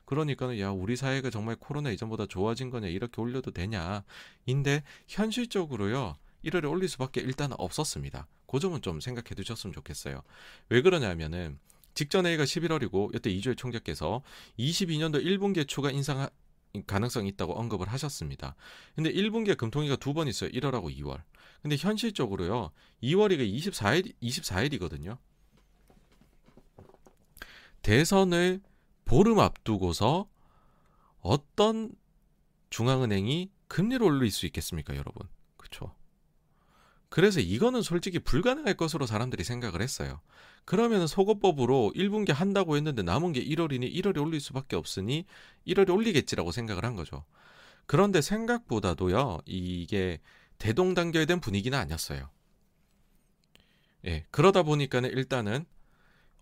그러니까는 0.07 0.59
야 0.61 0.71
우리 0.71 0.97
사회가 0.97 1.31
정말 1.31 1.57
코로나 1.57 1.91
이전보다 1.91 2.27
좋아진 2.27 2.71
거냐 2.71 2.89
이렇게 2.89 3.21
올려도 3.21 3.51
되냐 3.51 4.05
인데 4.47 4.83
현실적으로요 5.09 6.17
1월에 6.45 6.71
올릴 6.71 6.89
수밖에 6.89 7.21
일단 7.21 7.53
없었습니다. 7.59 8.27
그 8.47 8.61
점은 8.61 8.81
좀 8.81 9.01
생각해 9.01 9.35
두셨으면 9.35 9.75
좋겠어요. 9.75 10.23
왜 10.69 10.81
그러냐면은 10.81 11.59
직전 11.95 12.25
회의가 12.27 12.45
11월이고 12.45 13.15
이때 13.17 13.31
이주일 13.31 13.57
총재께서 13.57 14.23
22년도 14.59 15.25
1분기에 15.25 15.67
추가 15.67 15.91
인상 15.91 16.29
가능성이 16.87 17.31
있다고 17.31 17.55
언급을 17.59 17.89
하셨습니다. 17.89 18.55
근데 18.95 19.11
1분기에 19.13 19.57
금통위가 19.57 19.97
두 19.97 20.13
번 20.13 20.29
있어요. 20.29 20.51
1월하고 20.51 20.95
2월. 20.99 21.23
근데 21.63 21.77
현실적으로요. 21.77 22.71
2월이 23.03 23.39
24일 23.39 24.13
24일이거든요. 24.23 25.17
대선을 27.83 28.61
보름 29.07 29.39
앞두고서 29.41 30.29
어떤 31.21 31.91
중앙은행이 32.69 33.51
금리를 33.69 34.05
올릴 34.05 34.31
수 34.31 34.45
있겠습니까, 34.47 34.95
여러분? 34.97 35.27
그렇죠? 35.57 35.95
그래서 37.09 37.41
이거는 37.41 37.83
솔직히 37.83 38.19
불가능할 38.19 38.75
것으로 38.75 39.07
사람들이 39.07 39.45
생각을 39.45 39.81
했어요. 39.81 40.21
그러면 40.65 41.07
속어법으로 41.07 41.93
1분기 41.95 42.33
한다고 42.33 42.77
했는데 42.77 43.03
남은 43.03 43.33
게 43.33 43.43
1월이니 43.43 43.95
1월에 43.95 44.21
올릴 44.21 44.41
수밖에 44.41 44.77
없으니 44.77 45.25
1월에 45.67 45.95
올리겠지라고 45.95 46.51
생각을 46.53 46.85
한 46.85 46.97
거죠. 46.97 47.25
그런데 47.87 48.21
생각보다도요, 48.21 49.39
이게 49.47 50.21
대동단결된 50.59 51.41
분위기는 51.41 51.79
아니었어요. 51.79 52.29
예, 54.07 54.27
그러다 54.31 54.65
보니까는 54.65 55.11
일단은 55.11 55.65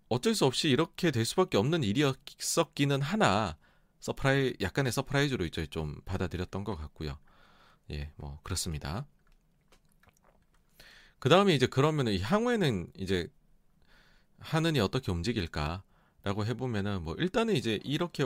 어쩔 0.08 0.34
수 0.34 0.44
없이 0.44 0.68
이렇게 0.68 1.10
될 1.10 1.24
수밖에 1.24 1.56
없는 1.56 1.82
일이었기는 1.82 3.00
하나 3.00 3.56
surpri 4.00 4.54
약간의 4.60 4.92
surprise로 4.92 5.46
이제 5.46 5.66
좀 5.66 6.00
받아들였던 6.04 6.64
것 6.64 6.76
같고요. 6.76 7.18
예, 7.90 8.10
뭐 8.16 8.38
그렇습니다. 8.42 9.06
그 11.18 11.28
다음에 11.28 11.54
이제 11.54 11.66
그러면은 11.66 12.20
향후에는 12.20 12.92
이제 12.98 13.28
하느니 14.38 14.78
어떻게 14.78 15.10
움직일까라고 15.10 16.44
해보면은 16.44 17.02
뭐 17.02 17.14
일단은 17.18 17.54
이제 17.54 17.80
이렇게 17.82 18.24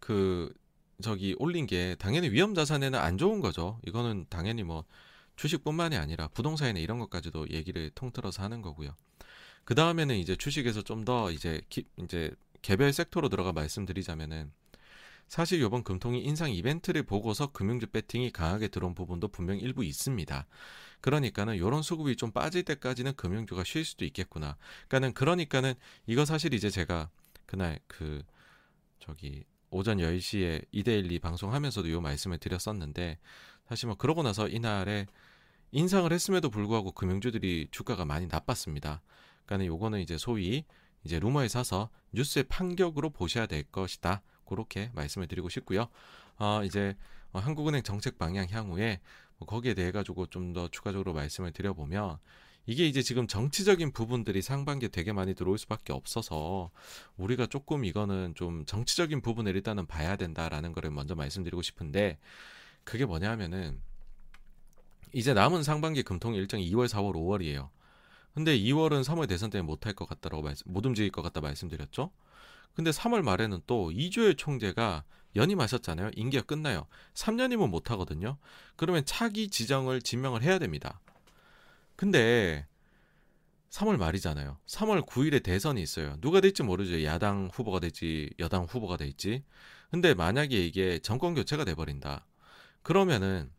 그 0.00 0.52
저기 1.02 1.36
올린 1.38 1.66
게 1.66 1.96
당연히 1.98 2.30
위험 2.30 2.54
자산에는 2.54 2.98
안 2.98 3.18
좋은 3.18 3.40
거죠. 3.40 3.78
이거는 3.86 4.26
당연히 4.30 4.62
뭐 4.62 4.84
주식뿐만이 5.36 5.96
아니라 5.96 6.28
부동산이나 6.28 6.78
이런 6.78 6.98
것까지도 6.98 7.48
얘기를 7.50 7.90
통틀어서 7.90 8.42
하는 8.42 8.62
거고요. 8.62 8.94
그 9.64 9.74
다음에는 9.74 10.16
이제 10.16 10.36
주식에서 10.36 10.82
좀 10.82 11.04
더 11.04 11.30
이제 11.30 11.60
기, 11.68 11.84
이제 11.98 12.30
개별 12.62 12.92
섹터로 12.92 13.28
들어가 13.28 13.52
말씀드리자면은 13.52 14.52
사실 15.28 15.62
이번 15.62 15.82
금통위 15.82 16.20
인상 16.20 16.52
이벤트를 16.52 17.02
보고서 17.04 17.48
금융주 17.48 17.86
배팅이 17.88 18.30
강하게 18.32 18.68
들어온 18.68 18.94
부분도 18.94 19.28
분명 19.28 19.58
일부 19.58 19.82
있습니다. 19.84 20.46
그러니까는 21.00 21.56
이런 21.56 21.82
수급이 21.82 22.16
좀 22.16 22.30
빠질 22.32 22.64
때까지는 22.64 23.14
금융주가 23.16 23.64
쉴 23.64 23.84
수도 23.84 24.04
있겠구나. 24.04 24.56
그러니까는 24.88 25.14
그러니까는 25.14 25.74
이거 26.06 26.24
사실 26.24 26.54
이제 26.54 26.70
제가 26.70 27.08
그날 27.46 27.80
그 27.86 28.22
저기 29.00 29.44
오전 29.70 29.98
10시에 29.98 30.66
이데일리 30.70 31.18
방송하면서도 31.18 31.88
이 31.88 32.00
말씀을 32.00 32.38
드렸었는데 32.38 33.18
사실 33.68 33.86
뭐 33.86 33.96
그러고 33.96 34.22
나서 34.22 34.48
이날에 34.48 35.06
인상을 35.72 36.12
했음에도 36.12 36.50
불구하고 36.50 36.92
금융주들이 36.92 37.68
주가가 37.70 38.04
많이 38.04 38.26
나빴습니다. 38.26 39.00
그러니까 39.52 39.66
요거는 39.66 40.00
이제 40.00 40.16
소위 40.18 40.64
이제 41.04 41.18
루머에 41.18 41.48
사서 41.48 41.90
뉴스의 42.12 42.44
판격으로 42.44 43.10
보셔야 43.10 43.46
될 43.46 43.64
것이다. 43.64 44.22
그렇게 44.46 44.90
말씀을 44.94 45.28
드리고 45.28 45.48
싶고요. 45.48 45.88
어, 46.38 46.62
이제 46.64 46.96
어, 47.32 47.38
한국은행 47.38 47.82
정책 47.82 48.18
방향 48.18 48.48
향후에 48.50 49.00
뭐 49.38 49.46
거기에 49.46 49.74
대해 49.74 49.90
가지고 49.92 50.26
좀 50.26 50.52
더 50.52 50.68
추가적으로 50.68 51.12
말씀을 51.14 51.52
드려보면 51.52 52.18
이게 52.66 52.86
이제 52.86 53.02
지금 53.02 53.26
정치적인 53.26 53.92
부분들이 53.92 54.40
상반기에 54.42 54.88
되게 54.90 55.12
많이 55.12 55.34
들어올 55.34 55.58
수밖에 55.58 55.92
없어서 55.92 56.70
우리가 57.16 57.46
조금 57.46 57.84
이거는 57.84 58.34
좀 58.36 58.64
정치적인 58.66 59.20
부분을 59.20 59.56
일단은 59.56 59.86
봐야 59.86 60.16
된다라는 60.16 60.72
거를 60.72 60.90
먼저 60.90 61.14
말씀드리고 61.14 61.62
싶은데 61.62 62.18
그게 62.84 63.04
뭐냐면은 63.04 63.80
이제 65.12 65.34
남은 65.34 65.62
상반기 65.62 66.02
금통 66.02 66.34
일정이 66.34 66.70
2월, 66.70 66.86
4월, 66.86 67.14
5월이에요. 67.14 67.68
근데 68.34 68.58
2월은 68.58 69.04
3월 69.04 69.28
대선 69.28 69.50
때문에 69.50 69.66
못할 69.66 69.92
것 69.92 70.08
같다라고 70.08 70.42
말씀, 70.42 70.72
못 70.72 70.84
움직일 70.86 71.10
것 71.10 71.22
같다 71.22 71.40
말씀드렸죠. 71.40 72.10
근데 72.74 72.90
3월 72.90 73.22
말에는 73.22 73.60
또 73.66 73.92
이주열 73.92 74.36
총재가 74.36 75.04
연임하셨잖아요. 75.36 76.10
임기가 76.14 76.44
끝나요. 76.44 76.86
3년이면 77.14 77.68
못 77.68 77.90
하거든요. 77.90 78.38
그러면 78.76 79.04
차기 79.04 79.48
지정을 79.48 80.02
지명을 80.02 80.42
해야 80.42 80.58
됩니다. 80.58 81.00
근데 81.96 82.66
3월 83.70 83.96
말이잖아요. 83.96 84.58
3월 84.66 85.06
9일에 85.06 85.42
대선이 85.42 85.82
있어요. 85.82 86.16
누가 86.20 86.40
될지 86.40 86.62
모르죠. 86.62 87.02
야당 87.04 87.48
후보가 87.52 87.80
될지 87.80 88.30
여당 88.38 88.64
후보가 88.64 88.98
될지. 88.98 89.42
근데 89.90 90.14
만약에 90.14 90.56
이게 90.56 90.98
정권 90.98 91.34
교체가 91.34 91.64
돼 91.64 91.74
버린다. 91.74 92.26
그러면은 92.82 93.50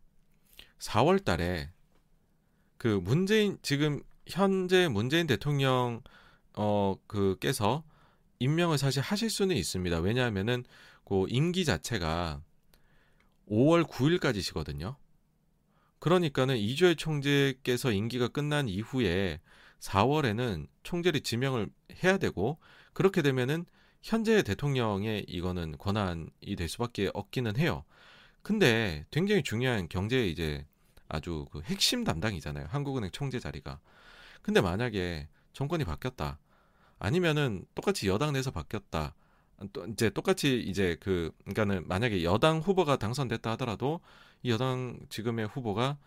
4월 0.79 1.23
달에 1.23 1.71
그 2.77 2.87
문재인 3.03 3.57
지금 3.61 4.03
현재 4.27 4.87
문재인 4.87 5.27
대통령 5.27 6.01
어 6.55 6.95
그께서 7.07 7.83
임명을 8.39 8.77
사실 8.77 9.01
하실 9.01 9.29
수는 9.29 9.55
있습니다. 9.55 9.99
왜냐하면은 9.99 10.63
그 11.05 11.25
임기 11.29 11.65
자체가 11.65 12.41
5월 13.49 13.83
9일까지시거든요. 13.85 14.95
그러니까는 15.99 16.57
이주열 16.57 16.95
총재께서 16.95 17.91
임기가 17.91 18.27
끝난 18.27 18.67
이후에 18.67 19.39
4월에는 19.79 20.67
총재를 20.83 21.21
지명을 21.21 21.69
해야 22.03 22.17
되고 22.17 22.57
그렇게 22.93 23.21
되면은 23.21 23.65
현재 24.01 24.43
대통령의 24.43 25.25
이거는 25.27 25.77
권한이 25.77 26.55
될 26.57 26.67
수밖에 26.67 27.09
없기는 27.13 27.57
해요. 27.57 27.85
근데 28.41 29.05
굉장히 29.11 29.43
중요한 29.43 29.87
경제 29.87 30.27
이제 30.27 30.65
아주 31.07 31.45
그 31.51 31.61
핵심 31.61 32.03
담당이잖아요. 32.03 32.65
한국은행 32.69 33.11
총재 33.11 33.39
자리가. 33.39 33.79
근데 34.43 34.61
만약에 34.61 35.27
정권이 35.53 35.85
바뀌었다. 35.85 36.39
아니면은 36.99 37.65
똑같이 37.73 38.07
여당 38.07 38.33
내에서 38.33 38.51
바뀌었다. 38.51 39.15
또 39.71 39.85
이제 39.87 40.09
똑같이 40.09 40.59
이제 40.59 40.97
그 40.99 41.31
그러니까는 41.45 41.87
만약에 41.87 42.23
여당 42.23 42.59
후보가 42.59 42.97
당선됐다 42.97 43.51
하더라도 43.51 44.01
이 44.43 44.51
여당 44.51 44.99
지금의 45.09 45.47
후보가 45.47 45.97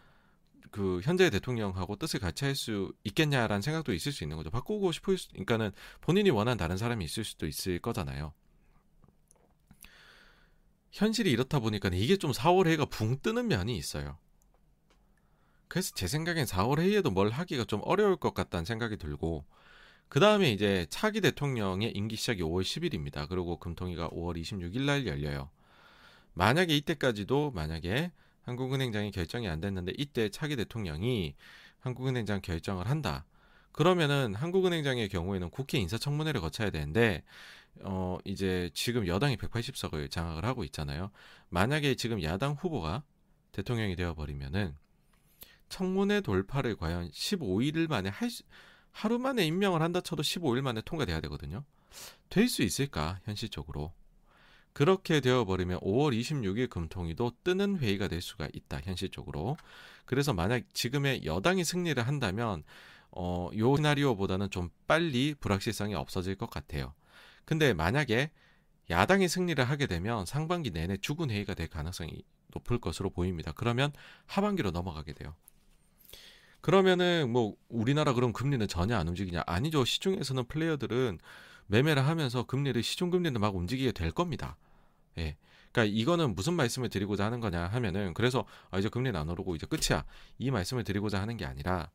그 0.70 1.00
현재 1.02 1.30
대통령하고 1.30 1.96
뜻을 1.96 2.20
같이 2.20 2.44
할 2.44 2.54
수 2.54 2.92
있겠냐라는 3.04 3.62
생각도 3.62 3.92
있을 3.94 4.12
수 4.12 4.24
있는 4.24 4.36
거죠. 4.36 4.50
바꾸고 4.50 4.92
싶을 4.92 5.16
수, 5.18 5.28
그러니까는 5.30 5.72
본인이 6.00 6.30
원하는 6.30 6.58
다른 6.58 6.76
사람이 6.76 7.04
있을 7.04 7.24
수도 7.24 7.46
있을 7.46 7.78
거잖아요. 7.78 8.32
현실이 10.92 11.30
이렇다 11.30 11.60
보니까 11.60 11.90
이게 11.92 12.16
좀 12.16 12.32
4월 12.32 12.66
회의가 12.66 12.86
붕 12.86 13.18
뜨는 13.20 13.48
면이 13.48 13.76
있어요. 13.76 14.18
그래서 15.68 15.92
제 15.94 16.06
생각엔 16.06 16.44
4월 16.44 16.80
회의에도 16.80 17.10
뭘 17.10 17.30
하기가 17.30 17.64
좀 17.64 17.80
어려울 17.84 18.16
것 18.16 18.34
같다는 18.34 18.64
생각이 18.64 18.96
들고 18.96 19.44
그 20.08 20.20
다음에 20.20 20.52
이제 20.52 20.86
차기 20.88 21.20
대통령의 21.20 21.92
임기 21.92 22.16
시작이 22.16 22.42
5월 22.42 22.62
10일입니다. 22.62 23.28
그리고 23.28 23.58
금통위가 23.58 24.10
5월 24.10 24.40
26일 24.40 24.82
날 24.82 25.06
열려요. 25.06 25.50
만약에 26.34 26.76
이때까지도 26.76 27.50
만약에 27.52 28.12
한국은행장이 28.42 29.10
결정이 29.10 29.48
안 29.48 29.60
됐는데 29.60 29.92
이때 29.98 30.28
차기 30.28 30.54
대통령이 30.54 31.34
한국은행장 31.80 32.40
결정을 32.40 32.88
한다. 32.88 33.26
그러면은 33.72 34.34
한국은행장의 34.34 35.08
경우에는 35.08 35.50
국회 35.50 35.78
인사청문회를 35.78 36.40
거쳐야 36.40 36.70
되는데 36.70 37.24
어 37.82 38.18
이제 38.24 38.70
지금 38.72 39.06
여당이 39.06 39.36
180석을 39.36 40.10
장악을 40.10 40.44
하고 40.44 40.64
있잖아요. 40.64 41.10
만약에 41.48 41.94
지금 41.96 42.22
야당 42.22 42.52
후보가 42.52 43.02
대통령이 43.52 43.96
되어 43.96 44.14
버리면은 44.14 44.74
청문회 45.68 46.20
돌파를 46.20 46.76
과연 46.76 47.10
15일 47.10 47.88
만에 47.88 48.08
할 48.08 48.30
수, 48.30 48.42
하루 48.92 49.18
만에 49.18 49.44
임명을 49.44 49.82
한다 49.82 50.00
쳐도 50.00 50.22
15일 50.22 50.62
만에 50.62 50.80
통과돼야 50.80 51.20
되거든요. 51.22 51.64
될 52.28 52.48
수 52.48 52.62
있을까 52.62 53.20
현실적으로? 53.24 53.92
그렇게 54.72 55.20
되어버리면 55.20 55.80
5월 55.80 56.18
26일 56.18 56.68
금통위도 56.68 57.32
뜨는 57.44 57.78
회의가 57.78 58.08
될 58.08 58.20
수가 58.20 58.48
있다 58.52 58.80
현실적으로. 58.80 59.56
그래서 60.04 60.34
만약 60.34 60.62
지금의 60.74 61.24
여당이 61.24 61.64
승리를 61.64 62.06
한다면 62.06 62.62
어, 63.10 63.48
요 63.56 63.76
시나리오보다는 63.76 64.50
좀 64.50 64.68
빨리 64.86 65.34
불확실성이 65.40 65.94
없어질 65.94 66.34
것 66.36 66.50
같아요. 66.50 66.92
근데 67.46 67.72
만약에 67.72 68.30
야당이 68.90 69.28
승리를 69.28 69.62
하게 69.64 69.86
되면 69.86 70.26
상반기 70.26 70.70
내내 70.70 70.98
죽은 70.98 71.30
회의가 71.30 71.54
될 71.54 71.68
가능성이 71.68 72.22
높을 72.48 72.78
것으로 72.78 73.10
보입니다. 73.10 73.52
그러면 73.52 73.92
하반기로 74.26 74.72
넘어가게 74.72 75.14
돼요. 75.14 75.34
그러면은 76.66 77.30
뭐 77.30 77.54
우리나라 77.68 78.12
그런 78.12 78.32
금리는 78.32 78.66
전혀 78.66 78.96
안 78.96 79.06
움직이냐? 79.06 79.44
아니죠. 79.46 79.84
시중에서는 79.84 80.46
플레이어들은 80.48 81.20
매매를 81.68 82.04
하면서 82.04 82.42
금리를 82.42 82.82
시중 82.82 83.10
금리를 83.10 83.38
막 83.38 83.54
움직이게 83.54 83.92
될 83.92 84.10
겁니다. 84.10 84.56
예. 85.16 85.36
그러니까 85.70 85.96
이거는 85.96 86.34
무슨 86.34 86.54
말씀을 86.54 86.88
드리고자 86.88 87.24
하는 87.24 87.38
거냐 87.38 87.68
하면은 87.68 88.14
그래서 88.14 88.44
아 88.72 88.80
이제 88.80 88.88
금리는 88.88 89.14
안 89.14 89.28
오르고 89.28 89.54
이제 89.54 89.64
끝이야. 89.64 90.04
이 90.38 90.50
말씀을 90.50 90.82
드리고자 90.82 91.22
하는 91.22 91.36
게 91.36 91.44
아니라 91.44 91.88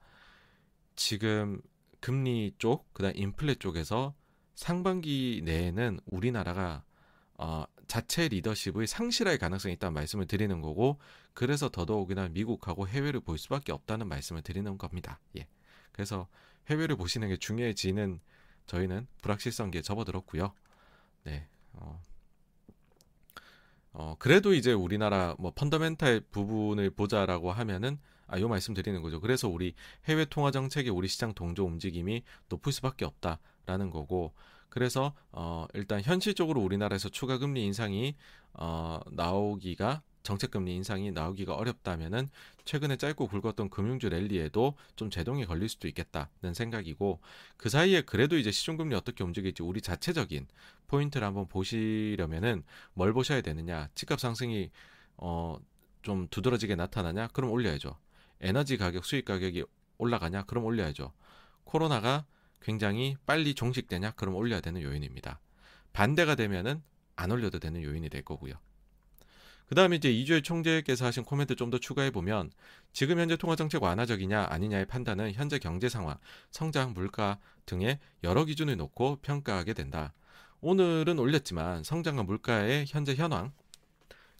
지금 0.95 1.59
금리 1.99 2.53
쪽, 2.57 2.93
그다음 2.93 3.11
인플레 3.17 3.55
쪽에서 3.55 4.13
상반기 4.55 5.41
내에는 5.43 5.99
우리나라가 6.05 6.85
어, 7.33 7.65
자체 7.91 8.29
리더십의 8.29 8.87
상실할 8.87 9.37
가능성이 9.37 9.73
있다는 9.73 9.93
말씀을 9.93 10.25
드리는 10.25 10.61
거고 10.61 10.97
그래서 11.33 11.67
더더욱이나 11.67 12.29
미국하고 12.29 12.87
해외를 12.87 13.19
볼 13.19 13.37
수밖에 13.37 13.73
없다는 13.73 14.07
말씀을 14.07 14.43
드리는 14.43 14.77
겁니다. 14.77 15.19
예. 15.37 15.45
그래서 15.91 16.29
해외를 16.69 16.95
보시는 16.95 17.27
게 17.27 17.35
중요해지는 17.35 18.21
저희는 18.65 19.07
불확실성기에 19.21 19.81
접어들었고요. 19.81 20.53
네. 21.25 21.49
어, 21.73 22.01
어, 23.91 24.15
그래도 24.19 24.53
이제 24.53 24.71
우리나라 24.71 25.35
뭐 25.37 25.51
펀더멘탈 25.53 26.21
부분을 26.31 26.91
보자라고 26.91 27.51
하면은 27.51 27.99
아, 28.25 28.39
요 28.39 28.47
말씀 28.47 28.73
드리는 28.73 29.01
거죠. 29.01 29.19
그래서 29.19 29.49
우리 29.49 29.75
해외 30.05 30.23
통화 30.23 30.51
정책의 30.51 30.93
우리 30.93 31.09
시장 31.09 31.33
동조 31.33 31.65
움직임이 31.65 32.23
높을 32.47 32.71
수밖에 32.71 33.03
없다라는 33.03 33.89
거고 33.89 34.33
그래서 34.71 35.13
어 35.31 35.67
일단 35.75 36.01
현실적으로 36.01 36.61
우리나라에서 36.61 37.09
추가 37.09 37.37
금리 37.37 37.63
인상이 37.65 38.15
어 38.53 38.99
나오기가 39.11 40.01
정책 40.23 40.49
금리 40.49 40.73
인상이 40.75 41.11
나오기가 41.11 41.53
어렵다면은 41.53 42.27
최근에 42.65 42.95
짧고 42.95 43.27
굵었던 43.27 43.69
금융주 43.69 44.09
랠리에도 44.09 44.75
좀 44.95 45.11
제동이 45.11 45.45
걸릴 45.45 45.69
수도 45.69 45.87
있겠다는 45.87 46.55
생각이고 46.55 47.19
그 47.57 47.69
사이에 47.69 48.01
그래도 48.01 48.37
이제 48.37 48.51
시중 48.51 48.77
금리 48.77 48.95
어떻게 48.95 49.23
움직일지 49.23 49.61
우리 49.61 49.81
자체적인 49.81 50.47
포인트를 50.87 51.27
한번 51.27 51.47
보시려면은 51.47 52.63
뭘 52.95 53.13
보셔야 53.13 53.41
되느냐 53.41 53.89
집값 53.93 54.19
상승이 54.19 54.71
어 55.17 55.59
좀 56.01 56.27
두드러지게 56.29 56.75
나타나냐 56.75 57.27
그럼 57.27 57.51
올려야죠. 57.51 57.97
에너지 58.41 58.77
가격 58.77 59.05
수입 59.05 59.25
가격이 59.25 59.63
올라가냐 59.97 60.43
그럼 60.43 60.65
올려야죠. 60.65 61.13
코로나가 61.63 62.25
굉장히 62.61 63.15
빨리 63.25 63.53
종식되냐? 63.53 64.11
그럼 64.11 64.35
올려야 64.35 64.61
되는 64.61 64.81
요인입니다. 64.81 65.39
반대가 65.93 66.35
되면은 66.35 66.81
안 67.15 67.31
올려도 67.31 67.59
되는 67.59 67.81
요인이 67.83 68.09
될 68.09 68.23
거고요. 68.23 68.55
그 69.67 69.75
다음에 69.75 69.95
이제 69.95 70.11
이주일 70.11 70.41
총재께서 70.41 71.05
하신 71.05 71.23
코멘트 71.23 71.55
좀 71.55 71.69
더 71.71 71.77
추가해 71.77 72.11
보면 72.11 72.51
지금 72.91 73.19
현재 73.19 73.37
통화정책 73.37 73.81
완화적이냐 73.81 74.47
아니냐의 74.49 74.85
판단은 74.85 75.31
현재 75.31 75.59
경제 75.59 75.87
상황, 75.87 76.17
성장, 76.49 76.93
물가 76.93 77.39
등의 77.65 77.99
여러 78.23 78.43
기준을 78.43 78.75
놓고 78.75 79.19
평가하게 79.21 79.73
된다. 79.73 80.13
오늘은 80.59 81.17
올렸지만 81.19 81.83
성장과 81.83 82.23
물가의 82.23 82.85
현재 82.87 83.15
현황 83.15 83.53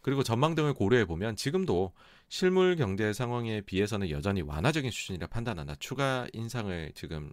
그리고 0.01 0.21
전망 0.21 0.53
등을 0.53 0.73
고려해 0.73 1.05
보면 1.05 1.37
지금도 1.37 1.93
실물 2.27 2.75
경제 2.75 3.13
상황에 3.13 3.61
비해서는 3.61 4.09
여전히 4.09 4.41
완화적인 4.41 4.91
수준이라 4.91 5.27
판단한다. 5.27 5.75
추가 5.79 6.27
인상을 6.33 6.91
지금 6.93 7.31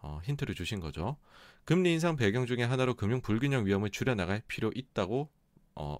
어, 0.00 0.20
힌트를 0.24 0.54
주신 0.54 0.80
거죠. 0.80 1.16
금리 1.64 1.92
인상 1.92 2.16
배경 2.16 2.46
중에 2.46 2.62
하나로 2.62 2.94
금융 2.94 3.20
불균형 3.20 3.66
위험을 3.66 3.90
줄여나갈 3.90 4.42
필요 4.46 4.70
있다고 4.74 5.28
어, 5.74 5.98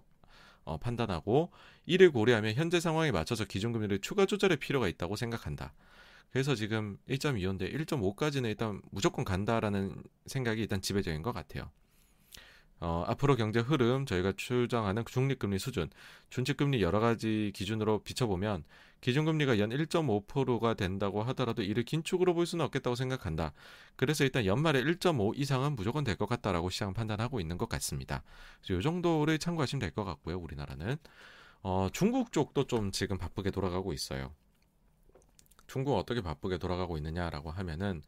어, 0.65 0.77
판단하고 0.79 1.51
이를 1.87 2.11
고려하면 2.11 2.55
현재 2.55 2.81
상황에 2.81 3.11
맞춰서 3.11 3.45
기준금리를 3.45 4.01
추가 4.01 4.27
조절할 4.27 4.59
필요가 4.59 4.89
있다고 4.89 5.17
생각한다. 5.17 5.73
그래서 6.31 6.55
지금 6.55 6.99
1.25인데 7.09 7.73
1.5까지는 7.73 8.47
일단 8.47 8.83
무조건 8.91 9.25
간다라는 9.25 10.03
생각이 10.27 10.61
일단 10.61 10.83
지배적인 10.83 11.23
것 11.23 11.33
같아요. 11.33 11.71
어, 12.81 13.03
앞으로 13.09 13.35
경제 13.35 13.59
흐름 13.61 14.07
저희가 14.07 14.35
추정하는 14.37 15.05
중립금리 15.05 15.59
수준, 15.59 15.91
준칙금리 16.31 16.81
여러 16.81 17.01
가지 17.01 17.51
기준으로 17.55 18.03
비춰보면 18.05 18.65
기준금리가 19.01 19.59
연 19.61 19.71
1.5%가 19.71 20.75
된다고 20.75 21.23
하더라도 21.25 21.63
이를 21.63 21.85
긴축으로 21.85 22.35
볼 22.35 22.47
수는 22.47 22.65
없겠다고 22.65 22.97
생각한다. 22.97 23.53
그래서 23.97 24.25
일단 24.25 24.45
연말에 24.45 24.83
1.5 24.83 25.33
이상은 25.39 25.77
무조건 25.77 26.05
될 26.05 26.17
것 26.17 26.27
같다라고 26.29 26.69
시장 26.71 26.95
판단하고 26.95 27.41
있는 27.41 27.59
것 27.59 27.69
같습니다. 27.69 28.23
그래서 28.63 28.81
이 28.81 28.83
정도를 28.83 29.39
참고하시면 29.39 29.81
될 29.81 29.91
것 29.93 30.05
같고요. 30.05 30.39
우리나라는 30.39 30.97
어, 31.63 31.89
중국 31.93 32.33
쪽도 32.33 32.67
좀 32.67 32.91
지금 32.93 33.19
바쁘게 33.19 33.51
돌아가고 33.51 33.93
있어요. 33.93 34.35
중국 35.69 35.97
어떻게 35.97 36.21
바쁘게 36.21 36.59
돌아가고 36.59 36.97
있느냐라고 36.97 37.51
하면은 37.51 38.03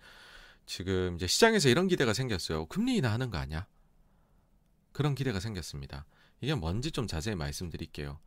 지금 0.67 1.15
이제 1.17 1.27
시장에서 1.27 1.69
이런 1.69 1.89
기대가 1.89 2.13
생겼어요. 2.13 2.67
금리 2.67 2.97
인하 2.97 3.13
하는 3.13 3.31
거 3.31 3.39
아니야? 3.39 3.67
그런 4.93 5.15
기대가 5.15 5.41
생겼습니다. 5.41 6.07
이게 6.41 6.55
뭔지 6.55 6.91
좀 6.91 7.07
자세히 7.07 7.35
말씀드릴게요. 7.37 8.19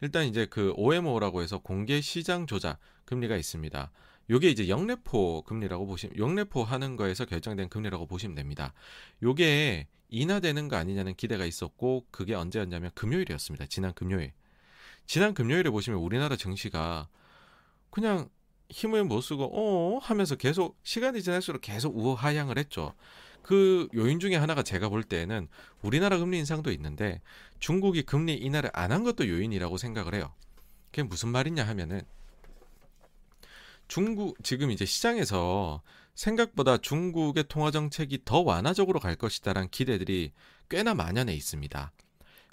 일단 0.00 0.26
이제 0.26 0.46
그 0.46 0.72
OMO라고 0.76 1.42
해서 1.42 1.58
공개 1.58 2.00
시장 2.00 2.46
조작 2.46 2.78
금리가 3.04 3.36
있습니다. 3.36 3.90
요게 4.28 4.50
이제 4.50 4.68
영래포 4.68 5.42
금리라고 5.42 5.86
보시면 5.86 6.18
영래포 6.18 6.64
하는 6.64 6.96
거에서 6.96 7.24
결정된 7.24 7.68
금리라고 7.68 8.06
보시면 8.06 8.34
됩니다. 8.34 8.74
요게 9.22 9.86
인하되는 10.08 10.68
거 10.68 10.76
아니냐는 10.76 11.14
기대가 11.14 11.44
있었고 11.44 12.06
그게 12.10 12.34
언제였냐면 12.34 12.90
금요일이었습니다. 12.94 13.66
지난 13.66 13.92
금요일. 13.94 14.32
지난 15.06 15.34
금요일에 15.34 15.70
보시면 15.70 16.00
우리나라 16.00 16.36
증시가 16.36 17.08
그냥 17.90 18.28
힘을 18.68 19.04
못 19.04 19.20
쓰고 19.20 19.50
어 19.52 19.98
하면서 19.98 20.34
계속 20.34 20.78
시간이 20.82 21.22
지날수록 21.22 21.62
계속 21.62 21.96
우하향을 21.96 22.58
했죠. 22.58 22.94
그 23.46 23.88
요인 23.94 24.18
중에 24.18 24.34
하나가 24.34 24.64
제가 24.64 24.88
볼 24.88 25.04
때는 25.04 25.46
우리나라 25.80 26.18
금리 26.18 26.36
인상도 26.36 26.72
있는데 26.72 27.20
중국이 27.60 28.02
금리 28.02 28.34
인하를 28.34 28.70
안 28.72 28.90
한 28.90 29.04
것도 29.04 29.28
요인이라고 29.28 29.76
생각을 29.76 30.16
해요. 30.16 30.34
그게 30.90 31.04
무슨 31.04 31.28
말이냐 31.28 31.62
하면은 31.62 32.00
중국 33.86 34.42
지금 34.42 34.72
이제 34.72 34.84
시장에서 34.84 35.80
생각보다 36.16 36.78
중국의 36.78 37.44
통화 37.48 37.70
정책이 37.70 38.22
더 38.24 38.40
완화적으로 38.40 38.98
갈 38.98 39.14
것이다라는 39.14 39.68
기대들이 39.70 40.32
꽤나 40.68 40.94
만연해 40.94 41.32
있습니다. 41.32 41.92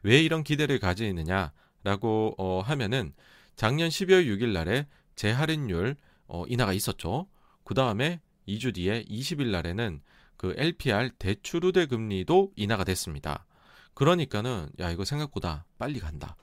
왜 0.03 0.21
이런 0.21 0.43
기대를 0.43 0.77
가지느냐라고 0.77 2.35
어, 2.37 2.61
하면은 2.61 3.15
작년 3.55 3.89
12월 3.89 4.27
6일 4.27 4.49
날에 4.49 4.85
재할인율 5.15 5.95
어, 6.27 6.45
인하가 6.45 6.71
있었죠. 6.71 7.25
그 7.63 7.73
다음에 7.73 8.21
2주 8.47 8.75
뒤에 8.75 9.05
20일 9.05 9.47
날에는 9.47 10.01
그 10.43 10.53
LPR 10.57 11.11
대출 11.19 11.63
우대 11.63 11.85
금리도 11.85 12.51
인하가 12.57 12.83
됐습니다. 12.83 13.45
그러니까는 13.93 14.67
야 14.81 14.91
이거 14.91 15.05
생각보다 15.05 15.63
빨리 15.77 16.01
간다. 16.01 16.35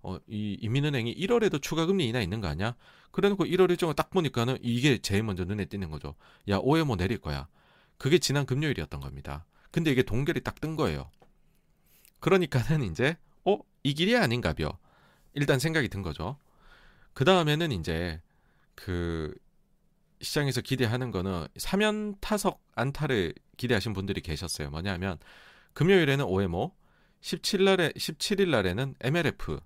어, 0.00 0.16
이 0.28 0.56
인민은행이 0.60 1.12
1월에도 1.16 1.60
추가 1.60 1.84
금리 1.84 2.06
인하 2.06 2.20
있는 2.20 2.40
거 2.40 2.46
아니야? 2.46 2.76
그래놓고 3.10 3.46
1월 3.46 3.68
일정을 3.70 3.96
딱 3.96 4.10
보니까는 4.10 4.58
이게 4.62 4.98
제일 4.98 5.24
먼저 5.24 5.42
눈에 5.42 5.64
띄는 5.64 5.90
거죠. 5.90 6.14
야 6.48 6.60
5에 6.60 6.84
뭐 6.84 6.94
내릴 6.94 7.18
거야. 7.18 7.48
그게 7.96 8.18
지난 8.18 8.46
금요일이었던 8.46 9.00
겁니다. 9.00 9.44
근데 9.72 9.90
이게 9.90 10.04
동결이 10.04 10.44
딱 10.44 10.60
뜬 10.60 10.76
거예요. 10.76 11.10
그러니까는 12.20 12.84
이제 12.84 13.16
어? 13.44 13.58
이 13.82 13.92
길이 13.92 14.16
아닌가벼. 14.16 14.78
일단 15.34 15.58
생각이 15.58 15.88
든 15.88 16.02
거죠. 16.02 16.38
그 17.12 17.24
다음에는 17.24 17.72
이제 17.72 18.22
그 18.76 19.34
시장에서 20.20 20.60
기대하는 20.60 21.10
거는 21.10 21.46
사면 21.56 22.16
타석 22.20 22.62
안타를 22.74 23.34
기대하신 23.56 23.92
분들이 23.92 24.20
계셨어요. 24.20 24.70
뭐냐면 24.70 25.18
금요일에는 25.74 26.24
OMO, 26.24 26.72
17일 27.20 27.64
날에 27.64 27.90
17일 27.90 28.48
날에는 28.48 28.94
MLF. 29.00 29.60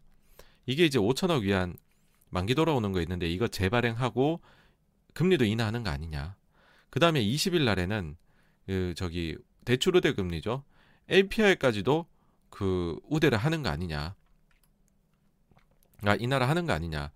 이게 0.67 0.85
이제 0.85 0.99
5천억 0.99 1.43
위안 1.43 1.77
만기 2.31 2.55
돌아오는 2.55 2.93
거 2.93 3.01
있는데 3.03 3.29
이거 3.29 3.49
재발행하고 3.49 4.41
금리도 5.15 5.45
인하하는 5.45 5.83
거 5.83 5.91
아니냐. 5.91 6.37
그다음에 6.91 7.23
20일 7.23 7.65
날에는 7.65 8.17
그 8.67 8.95
저기 8.97 9.37
대출 9.65 9.97
우대 9.97 10.13
금리죠. 10.13 10.65
LPR까지도 11.09 12.07
그 12.51 12.99
우대를 13.09 13.39
하는 13.39 13.63
거 13.63 13.71
아니냐. 13.71 14.15
아, 16.05 16.15
인하를 16.15 16.49
하는 16.49 16.67
거 16.67 16.73
아니냐. 16.73 17.11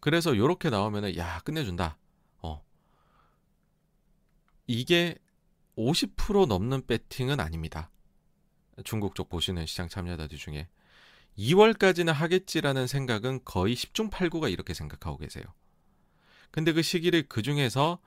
그래서 0.00 0.36
요렇게 0.36 0.70
나오면은 0.70 1.16
야, 1.16 1.40
끝내준다. 1.44 1.96
어. 4.70 4.72
이게 4.72 5.16
50% 5.76 6.46
넘는 6.46 6.86
배팅은 6.86 7.40
아닙니다. 7.40 7.90
중국 8.84 9.14
쪽 9.14 9.28
보시는 9.28 9.66
시장 9.66 9.88
참여자들 9.88 10.38
중에 10.38 10.68
2월까지는 11.38 12.12
하겠지라는 12.12 12.86
생각은 12.86 13.40
거의 13.44 13.74
10중 13.74 14.10
8구가 14.10 14.50
이렇게 14.50 14.74
생각하고 14.74 15.18
계세요. 15.18 15.44
근데 16.50 16.72
그 16.72 16.82
시기를 16.82 17.24
그 17.28 17.42
중에서 17.42 17.98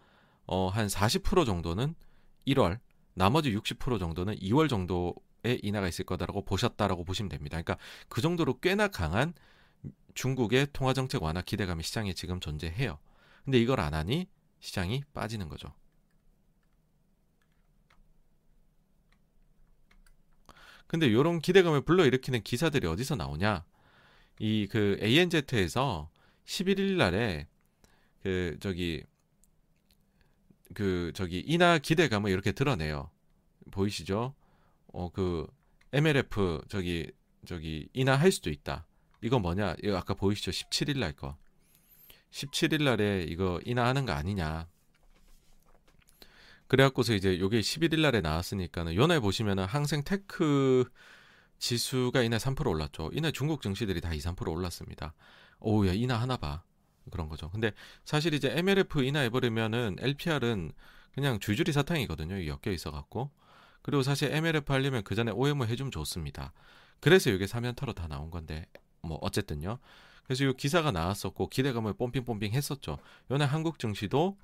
어, 0.46 0.68
한 0.68 0.88
40% 0.88 1.46
정도는 1.46 1.96
1월, 2.48 2.80
나머지 3.14 3.56
60% 3.56 4.00
정도는 4.00 4.36
2월 4.36 4.70
정도에 4.70 5.60
인하가 5.62 5.88
있을 5.88 6.06
거다라고 6.06 6.44
보셨다라고 6.44 7.06
보시면 7.06 7.30
됩니다. 7.30 7.62
그러니까 7.62 7.78
그 8.10 8.22
정도로 8.22 8.60
꽤나 8.60 8.88
강한 8.88 9.34
중국의 10.14 10.68
통화 10.74 10.94
정책 10.94 11.24
완화 11.24 11.42
기대감이 11.42 11.84
시장에 11.84 12.14
지금 12.14 12.40
존재해요. 12.40 13.00
근데 13.46 13.60
이걸 13.60 13.80
안 13.80 13.94
하니 13.94 14.28
시장이 14.60 15.04
빠지는 15.14 15.50
거죠. 15.50 15.74
근데 20.94 21.08
이런 21.08 21.40
기대감을 21.42 21.82
불러일으키는 21.82 22.44
기사들이 22.44 22.86
어디서 22.86 23.16
나오냐? 23.16 23.66
이 24.40 24.68
그 24.70 25.00
ANZ에서 25.02 26.12
11일 26.46 26.98
날에 26.98 27.48
그 28.22 28.58
저기 28.60 29.04
그 30.76 31.12
저기 31.16 31.40
인하 31.48 31.80
기대감을 31.80 32.30
이렇게 32.30 32.52
드러내요. 32.52 33.10
보이시죠? 33.72 34.36
어 34.94 35.10
그 35.10 35.48
MLF 35.94 36.62
저기 36.68 37.12
저기 37.48 37.90
인하할 37.94 38.32
수도 38.32 38.52
있다. 38.52 38.86
이거 39.24 39.40
뭐냐? 39.40 39.78
이거 39.82 39.98
아까 39.98 40.14
보이시죠? 40.14 40.52
17일 40.52 41.00
날 41.00 41.14
거. 41.14 41.36
17일 42.30 42.84
날에 42.84 43.24
이거 43.28 43.60
인하하는 43.66 44.06
거 44.06 44.12
아니냐? 44.14 44.68
그래갖고서 46.68 47.14
이제 47.14 47.40
요게 47.40 47.60
11일 47.60 48.02
날에 48.02 48.22
나왔으니까는 48.22 48.96
요날 48.96 49.20
보시면은 49.22 49.66
항생 49.66 50.04
Tech 50.04 50.86
지수가 51.60 52.24
이날 52.24 52.40
3% 52.40 52.68
올랐죠. 52.68 53.10
이날 53.14 53.32
중국 53.32 53.62
증시들이 53.62 54.02
다 54.02 54.14
2, 54.14 54.20
3% 54.20 54.50
올랐습니다. 54.50 55.14
오우야 55.60 55.94
인하 55.94 56.20
하나 56.20 56.38
봐. 56.38 56.64
그런 57.12 57.30
거죠. 57.30 57.50
근데 57.50 57.72
사실 58.06 58.34
이제 58.34 58.52
MLF 58.56 59.04
인하 59.04 59.22
해버리면은 59.22 59.98
LPR은 60.00 60.72
그냥 61.14 61.40
줄줄이 61.40 61.72
사탕이거든요. 61.72 62.38
이 62.40 62.48
엮여 62.48 62.74
있어갖고. 62.74 63.32
그리고 63.82 64.02
사실 64.02 64.34
MLF 64.34 64.72
하려면 64.72 65.04
그 65.04 65.14
전에 65.16 65.32
OMO 65.32 65.66
해주면 65.66 65.92
좋습니다. 65.92 66.54
그래서 67.00 67.30
이게 67.30 67.46
사면타로 67.46 67.94
다 67.94 68.08
나온 68.08 68.32
건데 68.32 68.66
뭐 69.02 69.18
어쨌든요. 69.22 69.78
그래서 70.24 70.46
이 70.46 70.54
기사가 70.54 70.92
나왔었고 70.92 71.50
기대감을 71.50 71.94
뽐핑뽐핑 71.94 72.54
했었죠. 72.54 72.98
요날 73.30 73.50
한국 73.50 73.78
증시도 73.78 74.38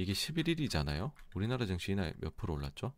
이게 0.00 0.12
11일이잖아요. 0.12 1.12
우리나라 1.34 1.66
증시 1.66 1.92
이날 1.92 2.14
몇 2.18 2.36
프로 2.36 2.54
올랐죠? 2.54 2.92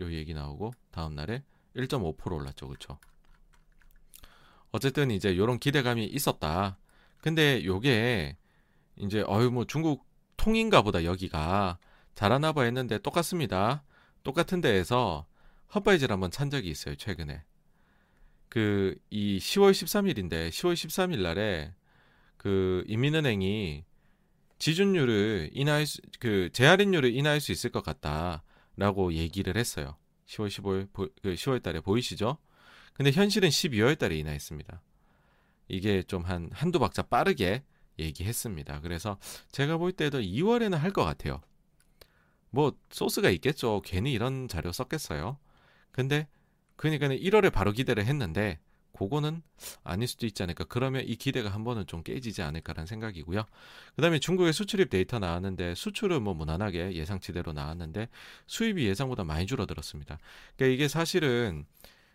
요 0.00 0.12
얘기 0.12 0.34
나오고 0.34 0.72
다음 0.90 1.14
날에 1.14 1.42
1.5% 1.74 2.32
올랐죠. 2.32 2.68
그렇죠? 2.68 2.98
어쨌든 4.70 5.10
이제 5.10 5.36
요런 5.36 5.58
기대감이 5.58 6.04
있었다. 6.06 6.78
근데 7.18 7.64
요게 7.64 8.36
이제 8.96 9.24
어유 9.26 9.50
뭐 9.50 9.64
중국 9.64 10.06
통인가 10.36 10.82
보다 10.82 11.04
여기가 11.04 11.78
잘하나 12.14 12.52
봐 12.52 12.62
했는데 12.62 12.98
똑같습니다. 12.98 13.82
똑같은 14.22 14.60
데에서 14.60 15.26
헛바이즈를 15.74 16.12
한번 16.12 16.30
찬 16.30 16.50
적이 16.50 16.70
있어요. 16.70 16.94
최근에. 16.94 17.42
그 18.48 18.96
이 19.10 19.38
10월 19.38 19.72
13일인데 19.72 20.48
10월 20.50 20.74
13일 20.74 21.22
날에 21.22 21.74
그 22.36 22.84
인민은행이 22.86 23.84
지준율을 24.58 25.50
인하할 25.52 25.86
수, 25.86 26.00
그 26.20 26.50
재할인율을 26.52 27.14
인하할 27.14 27.40
수 27.40 27.52
있을 27.52 27.70
것 27.70 27.82
같다라고 27.84 29.12
얘기를 29.12 29.56
했어요. 29.56 29.96
10월 30.26 30.48
15일 30.48 30.88
그 31.22 31.34
10월 31.34 31.62
달에 31.62 31.80
보이시죠? 31.80 32.38
근데 32.94 33.10
현실은 33.12 33.48
12월 33.48 33.98
달에 33.98 34.16
인하했습니다. 34.18 34.82
이게 35.68 36.02
좀 36.02 36.22
한 36.24 36.50
한두 36.52 36.78
박자 36.78 37.02
빠르게 37.02 37.62
얘기했습니다. 37.98 38.80
그래서 38.80 39.18
제가 39.52 39.76
볼 39.76 39.92
때도 39.92 40.20
2월에는 40.20 40.76
할 40.76 40.92
것 40.92 41.04
같아요. 41.04 41.40
뭐 42.50 42.72
소스가 42.90 43.30
있겠죠. 43.30 43.82
괜히 43.84 44.12
이런 44.12 44.48
자료 44.48 44.72
썼겠어요. 44.72 45.38
근데 45.92 46.26
그러니까는 46.76 47.16
1월에 47.18 47.52
바로 47.52 47.72
기대를 47.72 48.06
했는데 48.06 48.58
그거는 48.92 49.42
아닐 49.84 50.08
수도 50.08 50.26
있지 50.26 50.42
않을까. 50.42 50.64
그러면 50.64 51.04
이 51.06 51.16
기대가 51.16 51.50
한 51.50 51.64
번은 51.64 51.86
좀 51.86 52.02
깨지지 52.02 52.42
않을까라는 52.42 52.86
생각이고요. 52.86 53.44
그 53.94 54.02
다음에 54.02 54.18
중국의 54.18 54.52
수출입 54.52 54.90
데이터 54.90 55.18
나왔는데 55.18 55.74
수출은 55.74 56.22
뭐 56.22 56.34
무난하게 56.34 56.94
예상치대로 56.94 57.52
나왔는데 57.52 58.08
수입이 58.46 58.86
예상보다 58.86 59.24
많이 59.24 59.46
줄어들었습니다. 59.46 60.18
그러니까 60.56 60.74
이게 60.74 60.88
사실은 60.88 61.64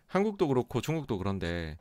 한국도 0.06 0.48
그렇고 0.48 0.80
중국도 0.80 1.18
그런데 1.18 1.76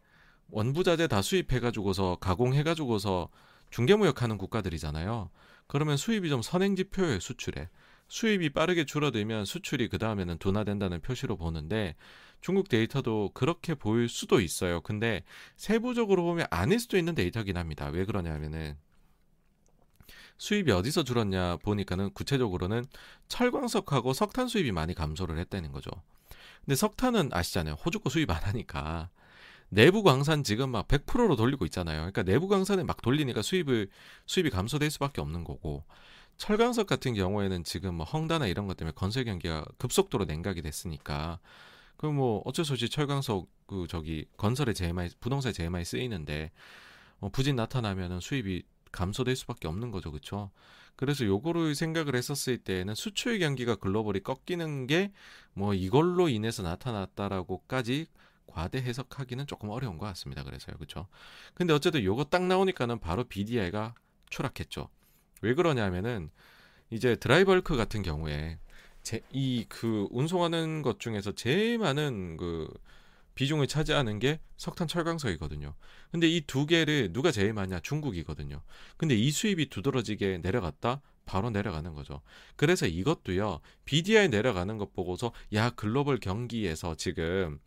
원부자재 0.50 1.08
다 1.08 1.22
수입해가지고서 1.22 2.18
가공해가지고서 2.22 3.30
중개무역하는 3.72 4.38
국가들이잖아요. 4.38 5.30
그러면 5.68 5.98
수입이 5.98 6.30
좀 6.30 6.42
선행지표예요 6.42 7.20
수출에. 7.20 7.70
수입이 8.08 8.50
빠르게 8.50 8.86
줄어들면 8.86 9.46
수출이 9.46 9.88
그 9.88 9.98
다음에는 9.98 10.38
둔화된다는 10.38 11.02
표시로 11.02 11.36
보는데 11.36 11.96
중국 12.44 12.68
데이터도 12.68 13.32
그렇게 13.34 13.74
보일 13.74 14.10
수도 14.10 14.42
있어요. 14.42 14.82
근데 14.82 15.24
세부적으로 15.56 16.24
보면 16.24 16.46
아닐 16.50 16.78
수도 16.78 16.98
있는 16.98 17.16
데이터긴 17.16 17.56
합니다. 17.56 17.88
왜 17.88 18.04
그러냐면은 18.04 18.76
수입이 20.38 20.70
어디서 20.72 21.06
줄었냐 21.06 21.56
보니까는 21.64 22.12
구체적으로는 22.12 22.84
철광석하고 23.30 24.12
석탄 24.12 24.50
수입이 24.50 24.74
많이 24.74 24.94
감소를 24.94 25.40
했다는 25.40 25.72
거죠. 25.72 25.90
근데 26.66 26.76
석탄은 26.76 27.30
아시잖아요. 27.32 27.76
호주 27.76 28.02
거 28.02 28.10
수입 28.10 28.30
안 28.30 28.44
하니까 28.44 29.10
내부 29.70 30.04
광산 30.04 30.44
지금 30.44 30.70
막 30.70 30.90
100%로 30.90 31.38
돌리고 31.38 31.64
있잖아요. 31.66 32.00
그러니까 32.00 32.24
내부 32.24 32.50
광산에 32.50 32.84
막 32.84 33.02
돌리니까 33.02 33.42
수입을 33.42 33.88
수입이 34.26 34.50
감소될 34.50 34.92
수밖에 34.92 35.22
없는 35.22 35.46
거고 35.46 35.86
철광석 36.36 36.88
같은 36.88 37.14
경우에는 37.14 37.64
지금 37.64 37.96
뭐 37.96 38.06
헝다나 38.06 38.48
이런 38.48 38.68
것 38.68 38.76
때문에 38.76 38.94
건설 38.96 39.24
경기가 39.24 39.64
급속도로 39.78 40.26
냉각이 40.26 40.62
됐으니까 40.62 41.40
그뭐 42.04 42.42
어쩔 42.44 42.66
수 42.66 42.74
없이 42.74 42.90
철강석 42.90 43.48
그 43.66 43.88
저기 43.88 44.26
건설에 44.36 44.74
많이 44.92 45.10
부동산에 45.22 45.70
많이 45.70 45.86
쓰이는데 45.86 46.52
어, 47.22 47.30
부진 47.30 47.56
나타나면은 47.56 48.20
수입이 48.20 48.64
감소될 48.92 49.38
수밖에 49.38 49.70
없는 49.70 49.92
거죠, 49.92 50.12
그렇죠? 50.12 50.52
그래서 50.98 51.26
요거를 51.26 51.74
생각을 51.74 52.16
했었을 52.16 52.58
때에는 52.58 52.94
수출 52.94 53.40
경기가 53.40 53.76
글로벌이 53.76 54.20
꺾이는 54.22 54.88
게 54.88 55.12
뭐 55.54 55.74
이걸로 55.74 56.30
인해서 56.30 56.64
나타났다라고까지 56.64 58.08
과대 58.48 58.80
해석하기는 58.80 59.48
조금 59.48 59.70
어려운 59.70 59.98
것 59.98 60.06
같습니다. 60.08 60.44
그래서요, 60.44 60.76
그렇죠? 60.76 61.08
근데 61.54 61.74
어쨌든 61.74 62.04
요거 62.04 62.26
딱 62.26 62.44
나오니까는 62.44 63.00
바로 63.00 63.24
BDI가 63.24 63.96
추락했죠. 64.30 64.90
왜 65.42 65.54
그러냐면은 65.54 66.30
이제 66.90 67.16
드라이버크 67.16 67.76
같은 67.78 68.02
경우에 68.02 68.60
이 69.32 69.66
그 69.70 70.08
운송하는 70.12 70.82
것 70.82 71.00
중에서 71.00 71.34
제일 71.34 71.78
많은 71.78 72.38
그 72.38 72.72
비중을 73.36 73.68
차지하는 73.68 74.20
게 74.20 74.40
석탄 74.58 74.88
철강석이거든요. 74.88 75.74
근데 76.12 76.28
이 76.28 76.42
두 76.46 76.66
개를 76.66 77.12
누가 77.14 77.32
제일 77.32 77.54
많냐? 77.54 77.80
중국이거든요. 77.80 78.62
근데 78.98 79.16
이 79.16 79.32
수입이 79.32 79.70
두드러지게 79.70 80.40
내려갔다 80.44 81.02
바로 81.26 81.50
내려가는 81.50 81.94
거죠. 81.94 82.22
그래서 82.56 82.86
이것도요. 82.86 83.60
BDI 83.86 84.30
내려가는 84.30 84.78
것 84.78 84.94
보고서 84.94 85.32
야 85.54 85.70
글로벌 85.72 86.20
경기에서 86.20 86.96
지금 86.96 87.60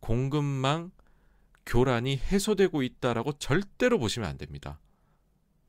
공급망 0.00 0.90
교란이 1.66 2.16
해소되고 2.16 2.82
있다라고 2.82 3.32
절대로 3.34 3.98
보시면 3.98 4.28
안 4.28 4.38
됩니다. 4.38 4.80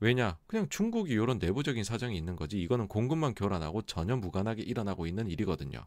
왜냐? 0.00 0.38
그냥 0.46 0.68
중국이 0.68 1.12
이런 1.12 1.38
내부적인 1.38 1.84
사정이 1.84 2.16
있는 2.16 2.36
거지. 2.36 2.60
이거는 2.60 2.88
공급망 2.88 3.34
교란하고 3.34 3.82
전혀 3.82 4.16
무관하게 4.16 4.62
일어나고 4.62 5.06
있는 5.06 5.28
일이거든요. 5.28 5.86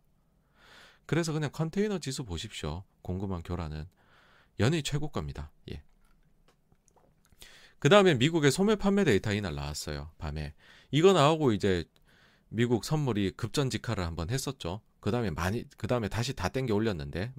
그래서 1.05 1.33
그냥 1.33 1.49
컨테이너 1.51 1.99
지수 1.99 2.23
보십시오. 2.23 2.83
공급망 3.01 3.41
교란은 3.43 3.85
연일 4.59 4.83
최고가입니다. 4.83 5.51
예. 5.71 5.83
그 7.79 7.87
다음에 7.87 8.13
미국의 8.15 8.51
소매 8.51 8.75
판매 8.75 9.03
데이터 9.03 9.33
이날 9.33 9.55
나왔어요. 9.55 10.11
밤에 10.17 10.53
이거 10.91 11.13
나오고 11.13 11.53
이제 11.53 11.85
미국 12.49 12.83
선물이 12.83 13.31
급전 13.37 13.69
직하를 13.69 14.05
한번 14.05 14.29
했었죠. 14.29 14.81
그 14.99 15.11
다음에 15.11 15.29
많이 15.29 15.63
그 15.77 15.87
다음에 15.87 16.09
다시 16.09 16.33
다 16.33 16.49
땡겨 16.49 16.75
올렸는데, 16.75 17.31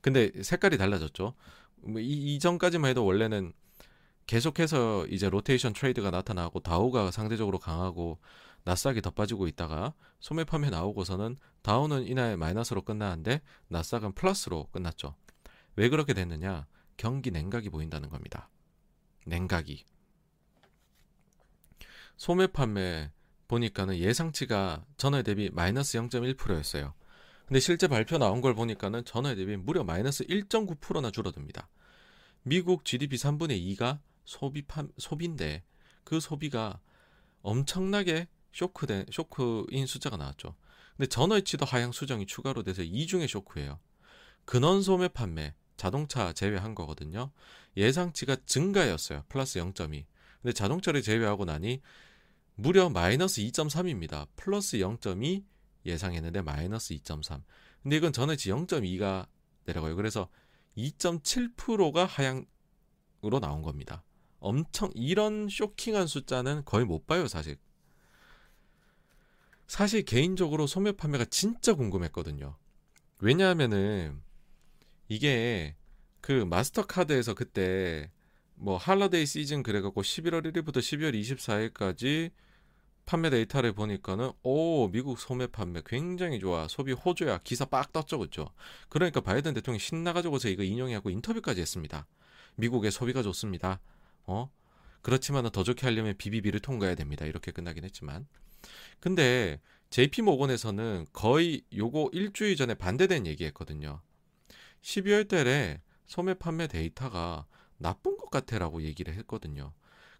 근데 0.00 0.30
색깔이 0.42 0.78
달라졌죠. 0.78 1.34
뭐 1.82 2.00
이, 2.00 2.34
이전까지만 2.34 2.90
해도 2.90 3.04
원래는 3.04 3.52
계속해서 4.26 5.06
이제 5.06 5.28
rotation 5.28 5.72
trade가 5.72 6.10
나타나고 6.10 6.60
다우가 6.60 7.10
상대적으로 7.10 7.58
강하고 7.58 8.18
나스닥이 8.64 9.02
더 9.02 9.10
빠지고 9.10 9.46
있다가 9.46 9.92
소매 10.20 10.44
판매 10.44 10.70
나오고서는 10.70 11.36
다우는 11.62 12.06
이날 12.06 12.36
마이너스로 12.36 12.82
끝나는데 12.82 13.42
나스닥은 13.68 14.12
플러스로 14.12 14.68
끝났죠. 14.72 15.14
왜 15.76 15.88
그렇게 15.88 16.14
됐느냐? 16.14 16.66
경기 16.96 17.30
냉각이 17.30 17.68
보인다는 17.68 18.08
겁니다. 18.08 18.48
냉각이. 19.26 19.84
소매 22.16 22.46
판매 22.46 23.10
보니까는 23.48 23.96
예상치가 23.96 24.84
전월 24.96 25.24
대비 25.24 25.50
마이너스 25.50 25.98
0.1%였어요. 25.98 26.94
근데 27.46 27.60
실제 27.60 27.88
발표 27.88 28.16
나온 28.16 28.40
걸 28.40 28.54
보니까는 28.54 29.04
전월 29.04 29.36
대비 29.36 29.56
무려 29.56 29.84
마이너스 29.84 30.24
1.9%나 30.24 31.10
줄어듭니다. 31.10 31.68
미국 32.42 32.84
GDP 32.84 33.16
3분의 33.16 33.76
2가 33.76 34.00
소비 34.24 34.62
판, 34.62 34.90
소비인데 34.98 35.62
그 36.04 36.20
소비가 36.20 36.80
엄청나게 37.42 38.28
쇼크된 38.52 39.06
쇼크인 39.12 39.86
숫자가 39.86 40.16
나왔죠. 40.16 40.54
근데 40.96 41.08
전월치도 41.08 41.64
하향 41.64 41.92
수정이 41.92 42.26
추가로 42.26 42.62
돼서 42.62 42.82
이중의 42.82 43.28
쇼크예요. 43.28 43.80
근원 44.44 44.82
소매 44.82 45.08
판매 45.08 45.54
자동차 45.76 46.32
제외한 46.32 46.74
거거든요. 46.74 47.32
예상치가 47.76 48.36
증가였어요. 48.46 49.24
플러스 49.28 49.58
0.2. 49.58 50.04
근데 50.40 50.52
자동차를 50.52 51.02
제외하고 51.02 51.44
나니 51.44 51.80
무려 52.54 52.88
마이너스 52.88 53.40
2.3입니다. 53.42 54.28
플러스 54.36 54.76
0.2 54.78 55.44
예상했는데 55.84 56.42
마이너스 56.42 56.94
2.3. 56.94 57.42
근데 57.82 57.96
이건 57.96 58.12
전월치 58.12 58.50
0.2가 58.50 59.26
내려가요. 59.64 59.96
그래서 59.96 60.28
2.7%가 60.76 62.04
하향으로 62.04 63.40
나온 63.40 63.62
겁니다. 63.62 64.04
엄청 64.44 64.90
이런 64.94 65.48
쇼킹한 65.48 66.06
숫자는 66.06 66.64
거의 66.66 66.84
못 66.84 67.06
봐요, 67.06 67.26
사실. 67.26 67.56
사실 69.66 70.02
개인적으로 70.02 70.66
소매 70.66 70.92
판매가 70.92 71.24
진짜 71.26 71.72
궁금했거든요. 71.72 72.56
왜냐하면은 73.20 74.20
이게 75.08 75.76
그 76.20 76.32
마스터카드에서 76.32 77.32
그때 77.34 78.10
뭐 78.54 78.76
할러데이 78.76 79.24
시즌 79.24 79.62
그래갖고 79.62 80.02
11월 80.02 80.44
1일부터 80.44 80.76
12월 80.76 81.18
24일까지 81.18 82.30
판매 83.06 83.30
데이터를 83.30 83.72
보니까는 83.72 84.32
오 84.42 84.88
미국 84.88 85.18
소매 85.18 85.46
판매 85.46 85.80
굉장히 85.86 86.38
좋아. 86.38 86.68
소비 86.68 86.92
호조야. 86.92 87.38
기사 87.44 87.64
빡 87.64 87.92
떴죠 87.92 88.18
그죠 88.18 88.50
그러니까 88.90 89.20
바이든 89.22 89.54
대통령이 89.54 89.80
신나가지고서 89.80 90.48
이거 90.50 90.62
인용하고 90.62 91.08
인터뷰까지 91.08 91.62
했습니다. 91.62 92.06
미국의 92.56 92.90
소비가 92.90 93.22
좋습니다 93.22 93.80
어? 94.26 94.50
그렇지만은 95.02 95.50
더 95.50 95.62
좋게 95.62 95.86
하려면 95.86 96.16
BBB를 96.16 96.60
통과해야 96.60 96.94
됩니다. 96.94 97.26
이렇게 97.26 97.52
끝나긴 97.52 97.84
했지만. 97.84 98.26
근데 99.00 99.60
JP 99.90 100.22
모건에서는 100.22 101.06
거의 101.12 101.62
요거 101.76 102.10
일주일 102.12 102.56
전에 102.56 102.74
반대된 102.74 103.26
얘기했거든요. 103.26 104.00
12월 104.82 105.28
달에 105.28 105.82
소매 106.06 106.34
판매 106.34 106.66
데이터가 106.66 107.46
나쁜 107.76 108.16
것 108.16 108.30
같아라고 108.30 108.82
얘기를 108.82 109.14
했거든요. 109.14 109.72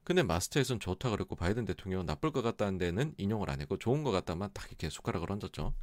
근데 0.05 0.23
마스터에서는 0.23 0.81
좋다 0.81 1.11
그랬고 1.11 1.35
바이든 1.35 1.65
대통령은 1.65 2.05
나쁠 2.05 2.31
것 2.31 2.43
같다는 2.43 2.79
데는 2.79 3.15
인용을 3.17 3.49
안 3.49 3.61
했고 3.61 3.79
좋은 3.79 4.05
것 4.05 4.11
같다만 4.11 4.51
딱 4.53 4.67
이렇게 4.69 4.91
숟가락을 4.91 5.33
얹었죠. 5.33 5.75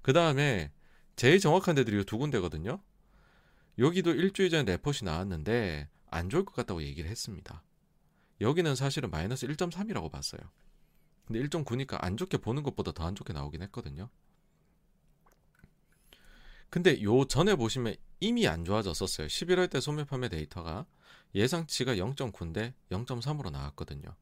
그 0.00 0.12
다음에 0.12 0.72
제일 1.16 1.38
정확한 1.38 1.74
데들이 1.74 2.04
두 2.04 2.18
군데거든요. 2.18 2.80
여기도 3.78 4.12
일주일 4.12 4.50
전에 4.50 4.64
레포시 4.64 5.04
나왔는데 5.04 5.88
안 6.14 6.30
좋을 6.30 6.44
것 6.44 6.54
같다고 6.54 6.82
얘기를 6.82 7.10
했습니다. 7.10 7.62
여기는 8.40 8.74
사실은 8.74 9.10
마이너스 9.10 9.46
1.3이라고 9.46 10.10
봤어요. 10.10 10.40
근데 11.26 11.40
1.9니까 11.42 12.02
안 12.02 12.16
좋게 12.16 12.38
보는 12.38 12.62
것보다 12.62 12.92
더 12.92 13.04
안 13.04 13.14
좋게 13.14 13.32
나오긴 13.32 13.62
했거든요. 13.62 14.10
근데 16.70 17.00
요 17.02 17.24
전에 17.24 17.54
보시면 17.54 17.94
이미 18.20 18.48
안 18.48 18.64
좋아졌었어요. 18.64 19.28
11월 19.28 19.70
때 19.70 19.80
소매 19.80 20.04
판매 20.04 20.28
데이터가 20.28 20.86
예상치가 21.34 21.94
0.9인데 21.94 22.74
0.3으로 22.90 23.50
나왔거든요. 23.50 24.16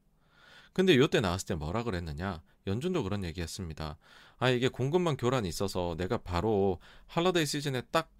근데 0.71 0.97
요때 0.97 1.21
나왔을 1.21 1.47
때 1.47 1.55
뭐라 1.55 1.83
그랬느냐? 1.83 2.41
연준도 2.65 3.03
그런 3.03 3.23
얘기 3.23 3.41
했습니다. 3.41 3.97
아, 4.37 4.49
이게 4.49 4.67
공급망 4.67 5.17
교란이 5.17 5.47
있어서 5.49 5.95
내가 5.97 6.17
바로 6.17 6.79
holiday 7.07 7.45
season에 7.45 7.81
딱 7.91 8.11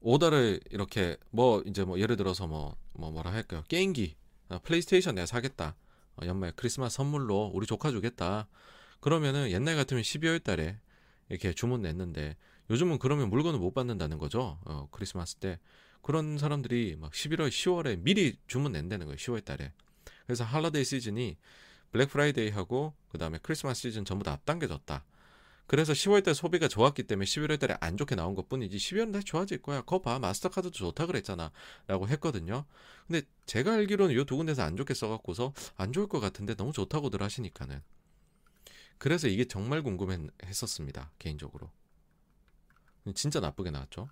오더를 0.00 0.60
이렇게 0.70 1.16
뭐 1.30 1.62
이제 1.66 1.84
뭐 1.84 1.98
예를 1.98 2.16
들어서 2.16 2.46
뭐, 2.46 2.76
뭐 2.92 3.10
뭐라 3.10 3.32
할까요? 3.32 3.64
게임기, 3.68 4.16
아, 4.48 4.58
플레이스테이션 4.58 5.14
내가 5.14 5.26
사겠다. 5.26 5.76
어, 6.16 6.26
연말 6.26 6.52
크리스마스 6.56 6.96
선물로 6.96 7.50
우리 7.54 7.66
조카 7.66 7.90
주겠다. 7.90 8.48
그러면은 9.00 9.50
옛날 9.50 9.76
같으면 9.76 10.02
12월 10.02 10.42
달에 10.42 10.78
이렇게 11.28 11.52
주문 11.52 11.82
냈는데 11.82 12.36
요즘은 12.70 12.98
그러면 12.98 13.30
물건을 13.30 13.58
못 13.58 13.74
받는다는 13.74 14.18
거죠. 14.18 14.58
어, 14.64 14.88
크리스마스 14.90 15.36
때. 15.36 15.58
그런 16.02 16.38
사람들이 16.38 16.96
막 16.98 17.12
11월, 17.12 17.48
10월에 17.48 17.98
미리 18.00 18.36
주문 18.46 18.72
낸다는 18.72 19.06
거예요. 19.06 19.16
10월 19.16 19.44
달에. 19.44 19.72
그래서 20.24 20.44
holiday 20.44 20.84
season이 20.84 21.36
블랙 21.90 22.08
프라이데이 22.08 22.50
하고 22.50 22.94
그 23.08 23.18
다음에 23.18 23.38
크리스마스 23.42 23.82
시즌 23.82 24.04
전부 24.04 24.24
다 24.24 24.32
앞당겨졌다. 24.32 25.04
그래서 25.70 25.92
10월 25.92 26.24
달 26.24 26.34
소비가 26.34 26.66
좋았기 26.66 27.04
때문에 27.04 27.26
11월 27.26 27.56
달에 27.60 27.76
안 27.80 27.96
좋게 27.96 28.16
나온 28.16 28.34
것 28.34 28.48
뿐이지 28.48 28.76
12월 28.76 29.12
달 29.12 29.22
좋아질 29.22 29.62
거야. 29.62 29.82
거 29.82 30.00
봐. 30.00 30.18
마스터카드도 30.18 30.72
좋다 30.72 31.06
그랬잖아. 31.06 31.52
라고 31.86 32.08
했거든요. 32.08 32.64
근데 33.06 33.22
제가 33.46 33.74
알기로는 33.74 34.12
이 34.18 34.24
두 34.24 34.36
군데서 34.36 34.64
안 34.64 34.76
좋게 34.76 34.94
써갖고서 34.94 35.52
안 35.76 35.92
좋을 35.92 36.08
것 36.08 36.18
같은데 36.18 36.56
너무 36.56 36.72
좋다고들 36.72 37.22
하시니까는. 37.22 37.80
그래서 38.98 39.28
이게 39.28 39.44
정말 39.44 39.84
궁금했었습니다. 39.84 41.12
개인적으로. 41.20 41.70
진짜 43.14 43.38
나쁘게 43.38 43.70
나왔죠. 43.70 44.10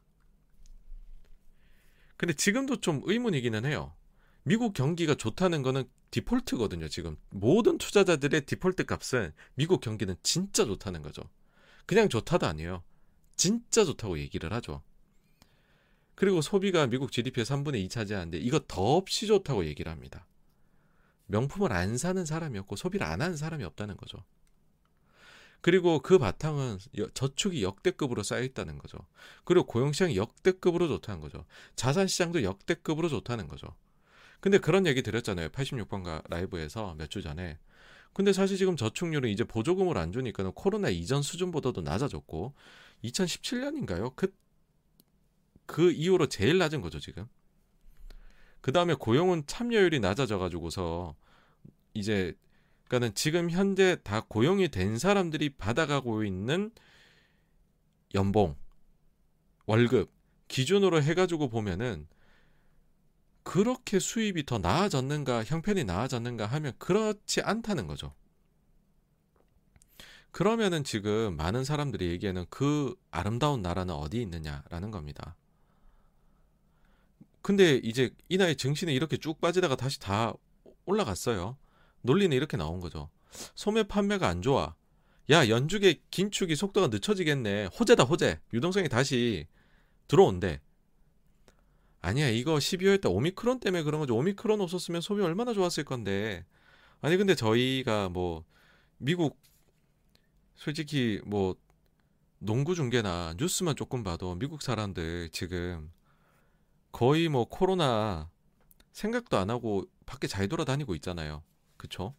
근데 2.17 2.35
지금도 2.35 2.81
좀 2.81 3.03
의문이기는 3.03 3.65
해요. 3.65 3.97
미국 4.45 4.75
경기가 4.75 5.17
좋다는 5.17 5.63
거는 5.63 5.91
디폴트거든요, 6.13 6.87
지금. 6.87 7.17
모든 7.31 7.79
투자자들의 7.79 8.47
디폴트 8.47 8.85
값은 8.85 9.33
미국 9.57 9.81
경기는 9.81 10.15
진짜 10.23 10.65
좋다는 10.65 11.03
거죠. 11.03 11.23
그냥 11.89 12.11
좋다도 12.11 12.47
아니에요. 12.47 12.85
진짜 13.35 13.83
좋다고 13.83 14.19
얘기를 14.19 14.53
하죠. 14.53 14.83
그리고 16.15 16.43
소비가 16.43 16.87
미국 16.87 17.11
GDP의 17.13 17.47
3분의 17.47 17.77
2 17.85 17.89
차지하는데 17.89 18.37
이거 18.39 18.61
더없이 18.69 19.27
좋다고 19.27 19.65
얘기를 19.65 19.91
합니다. 19.91 20.27
명품을 21.29 21.73
안 21.73 21.97
사는 21.97 22.23
사람이 22.27 22.59
없고 22.59 22.77
소비를 22.77 23.07
안 23.07 23.23
하는 23.23 23.39
사람이 23.39 23.65
없다는 23.65 23.97
거죠. 23.97 24.23
그리고 25.63 26.01
그 26.01 26.19
바탕은 26.19 26.79
저축이 27.15 27.63
역대급으로 27.63 28.23
쌓여 28.23 28.43
있다는 28.43 28.79
거죠. 28.79 28.99
그리고 29.45 29.67
고용시장이 29.67 30.17
역대급으로 30.17 30.89
좋다는 30.89 31.21
거죠. 31.23 31.47
자산시장도 31.75 32.43
역대급으로 32.43 33.09
좋다는 33.09 33.49
거죠. 33.49 33.75
근데 34.41 34.59
그런 34.59 34.87
얘기 34.87 35.03
드렸잖아요. 35.03 35.49
86번가 35.49 36.23
라이브에서 36.29 36.95
몇 36.99 37.09
주 37.09 37.23
전에. 37.23 37.59
근데 38.13 38.33
사실 38.33 38.57
지금 38.57 38.77
저축률은 38.77 39.31
이제 39.31 39.45
보조금을 39.45 39.97
안 39.97 40.13
주니까 40.13 40.51
코로나 40.55 40.89
이전 40.89 41.23
수준보다도 41.23 41.83
낮아졌고 41.83 42.55
2017년인가요? 43.05 44.15
그, 44.17 44.35
그 45.67 45.93
이후로 45.93 46.27
제일 46.27 46.59
낮은 46.59 46.81
거죠, 46.81 46.99
지금. 46.99 47.29
그 48.61 48.73
다음에 48.73 48.95
고용은 48.95 49.45
참여율이 49.47 50.01
낮아져가지고서 50.01 51.15
이제 51.95 52.35
그러니까는 52.89 53.15
지금 53.15 53.51
현재 53.51 53.97
다 54.03 54.25
고용이 54.27 54.69
된 54.69 54.99
사람들이 54.99 55.51
받아가고 55.51 56.25
있는 56.25 56.73
연봉, 58.15 58.57
월급 59.67 60.11
기준으로 60.49 61.03
해가지고 61.03 61.49
보면은 61.49 62.09
그렇게 63.49 63.99
수입이 63.99 64.45
더 64.45 64.59
나아졌는가, 64.59 65.43
형편이 65.43 65.85
나아졌는가 65.85 66.45
하면 66.45 66.75
그렇지 66.77 67.41
않다는 67.41 67.87
거죠. 67.87 68.15
그러면은 70.33 70.85
지금 70.85 71.35
많은 71.35 71.65
사람들이 71.65 72.09
얘기하는 72.11 72.45
그 72.51 72.95
아름다운 73.11 73.63
나라는 73.63 73.95
어디 73.95 74.21
있느냐라는 74.21 74.91
겁니다. 74.91 75.35
근데 77.41 77.77
이제 77.77 78.15
이나의 78.29 78.55
증시는 78.57 78.93
이렇게 78.93 79.17
쭉 79.17 79.41
빠지다가 79.41 79.77
다시 79.77 79.99
다 79.99 80.35
올라갔어요. 80.85 81.57
논리는 82.03 82.37
이렇게 82.37 82.59
나온 82.59 82.81
거죠. 82.81 83.09
소매 83.55 83.83
판매가 83.83 84.29
안 84.29 84.43
좋아. 84.43 84.75
야, 85.31 85.49
연중의 85.49 86.03
긴축이 86.11 86.55
속도가 86.55 86.89
늦춰지겠네. 86.89 87.71
호재다, 87.81 88.05
호재. 88.05 88.41
유동성이 88.53 88.91
다시 88.91 89.47
들어온대. 90.07 90.61
아니야, 92.01 92.29
이거 92.29 92.55
12월 92.55 93.01
때 93.01 93.09
오미크론 93.09 93.61
때문에 93.61 93.83
그런 93.83 94.01
거죠. 94.01 94.17
오미크론 94.17 94.61
없었으면 94.61 95.01
소비 95.01 95.23
얼마나 95.23 95.53
좋았을 95.53 95.85
건데. 95.85 96.45
아니, 97.01 97.17
근데 97.17 97.35
저희가 97.35 98.09
뭐, 98.09 98.45
미국, 98.99 99.41
솔직히 100.55 101.21
뭐, 101.25 101.57
농구 102.39 102.75
중계나 102.75 103.35
뉴스만 103.37 103.75
조금 103.75 104.05
봐도 104.05 104.37
미국 104.37 104.63
사람들 104.63 105.31
지금 105.31 105.91
거의 106.93 107.29
뭐 107.29 107.45
코로나 107.45 108.31
생각도 108.93 109.37
안 109.39 109.51
하고 109.51 109.85
밖에 110.07 110.27
잘 110.27 110.49
돌아다니고 110.49 110.95
있잖아요. 110.97 111.43
그쵸? 111.77 112.15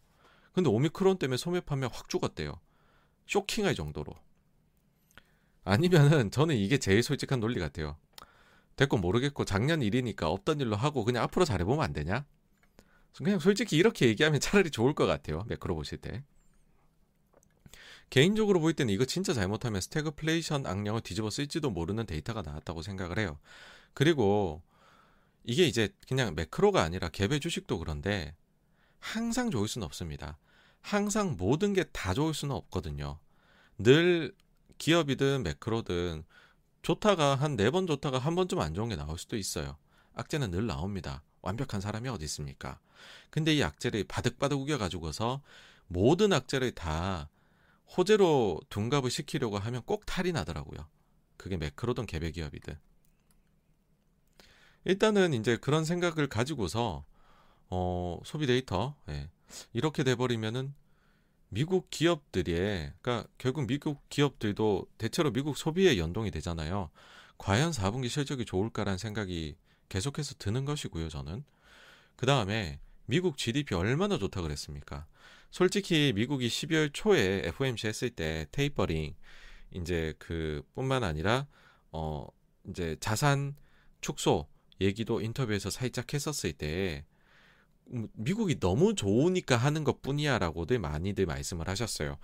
근데 0.53 0.69
오미크론 0.69 1.17
때문에 1.19 1.37
소매 1.37 1.61
판매 1.61 1.87
확 1.91 2.09
죽었대요. 2.09 2.59
쇼킹할 3.27 3.75
정도로. 3.75 4.13
아니면은 5.63 6.31
저는 6.31 6.55
이게 6.55 6.77
제일 6.77 7.03
솔직한 7.03 7.39
논리 7.39 7.59
같아요. 7.59 7.97
됐고 8.79 8.97
모르겠고 8.97 9.43
작년 9.43 9.81
일이니까 9.81 10.29
없던 10.29 10.61
일로 10.61 10.77
하고 10.77 11.03
그냥 11.03 11.21
앞으로 11.23 11.43
잘해보면 11.43 11.83
안 11.83 11.91
되냐? 11.91 12.25
그냥 13.17 13.39
솔직히 13.39 13.75
이렇게 13.75 14.07
얘기하면 14.07 14.39
차라리 14.39 14.71
좋을 14.71 14.95
것 14.95 15.05
같아요. 15.05 15.43
매크로 15.49 15.75
보실 15.75 15.97
때. 15.97 16.23
개인적으로 18.09 18.61
볼 18.61 18.73
때는 18.73 18.93
이거 18.93 19.03
진짜 19.03 19.33
잘못하면 19.33 19.81
스태그플레이션 19.81 20.65
악령을 20.65 21.01
뒤집어 21.01 21.29
쓸지도 21.29 21.69
모르는 21.71 22.05
데이터가 22.05 22.41
나왔다고 22.41 22.81
생각을 22.81 23.19
해요. 23.19 23.37
그리고 23.93 24.61
이게 25.43 25.67
이제 25.67 25.89
그냥 26.07 26.33
매크로가 26.35 26.81
아니라 26.81 27.09
개별 27.09 27.41
주식도 27.41 27.79
그런데 27.79 28.33
항상 28.99 29.51
좋을 29.51 29.67
수는 29.67 29.85
없습니다. 29.85 30.37
항상 30.81 31.35
모든 31.37 31.73
게 31.73 31.83
다 31.91 32.13
좋을 32.13 32.33
수는 32.33 32.55
없거든요. 32.55 33.19
늘 33.77 34.33
기업이든 34.77 35.43
매크로든 35.43 36.23
좋다가 36.81 37.35
한 37.35 37.55
네 37.55 37.69
번 37.71 37.87
좋다가 37.87 38.19
한 38.19 38.35
번쯤 38.35 38.59
안 38.59 38.73
좋은 38.73 38.89
게 38.89 38.95
나올 38.95 39.17
수도 39.17 39.37
있어요. 39.37 39.77
악재는 40.13 40.51
늘 40.51 40.65
나옵니다. 40.67 41.23
완벽한 41.41 41.81
사람이 41.81 42.09
어디 42.09 42.25
있습니까? 42.25 42.79
근데 43.29 43.53
이 43.53 43.63
악재를 43.63 44.05
바득바득 44.05 44.59
우겨가지고서 44.59 45.41
모든 45.87 46.33
악재를 46.33 46.71
다 46.71 47.29
호재로 47.97 48.61
둔갑을 48.69 49.09
시키려고 49.09 49.57
하면 49.57 49.81
꼭 49.83 50.05
탈이 50.05 50.31
나더라고요. 50.31 50.87
그게 51.37 51.57
매크로든 51.57 52.05
개별 52.05 52.31
기업이든. 52.31 52.75
일단은 54.85 55.33
이제 55.33 55.57
그런 55.57 55.85
생각을 55.85 56.27
가지고서 56.27 57.05
어, 57.69 58.19
소비 58.25 58.47
데이터 58.47 58.95
예. 59.09 59.29
이렇게 59.73 60.03
돼버리면은 60.03 60.73
미국 61.49 61.89
기업들이 61.89 62.53
그러니까 63.01 63.27
결국 63.37 63.67
미국 63.67 64.07
기업들도 64.09 64.87
대체로 64.97 65.31
미국 65.31 65.57
소비에 65.57 65.97
연동이 65.97 66.31
되잖아요. 66.31 66.89
과연 67.37 67.71
4분기 67.71 68.09
실적이 68.09 68.45
좋을까라는 68.45 68.97
생각이 68.97 69.55
계속해서 69.89 70.35
드는 70.37 70.65
것이고요. 70.65 71.09
저는 71.09 71.43
그 72.15 72.25
다음에 72.25 72.79
미국 73.05 73.37
GDP 73.37 73.73
얼마나 73.75 74.19
좋다 74.19 74.41
그랬습니까? 74.41 75.07
솔직히 75.49 76.13
미국이 76.15 76.47
12월 76.47 76.91
초에 76.93 77.41
FOMC 77.45 77.87
했을 77.87 78.09
때 78.11 78.45
테이퍼링 78.51 79.15
이제 79.71 80.13
그 80.19 80.61
뿐만 80.75 81.03
아니라 81.03 81.47
어 81.91 82.27
이제 82.67 82.95
자산 82.99 83.55
축소 84.01 84.47
얘기도 84.79 85.21
인터뷰에서 85.21 85.71
살짝 85.71 86.13
했었을 86.13 86.53
때 86.53 87.03
음, 87.03 87.08
미국이 88.13 88.59
너무 88.59 88.95
좋으니까 88.95 89.57
하는 89.57 89.83
것 89.83 90.01
뿐이야라고들 90.01 90.79
많이들 90.79 91.25
말씀을 91.25 91.67
하셨어요. 91.67 92.17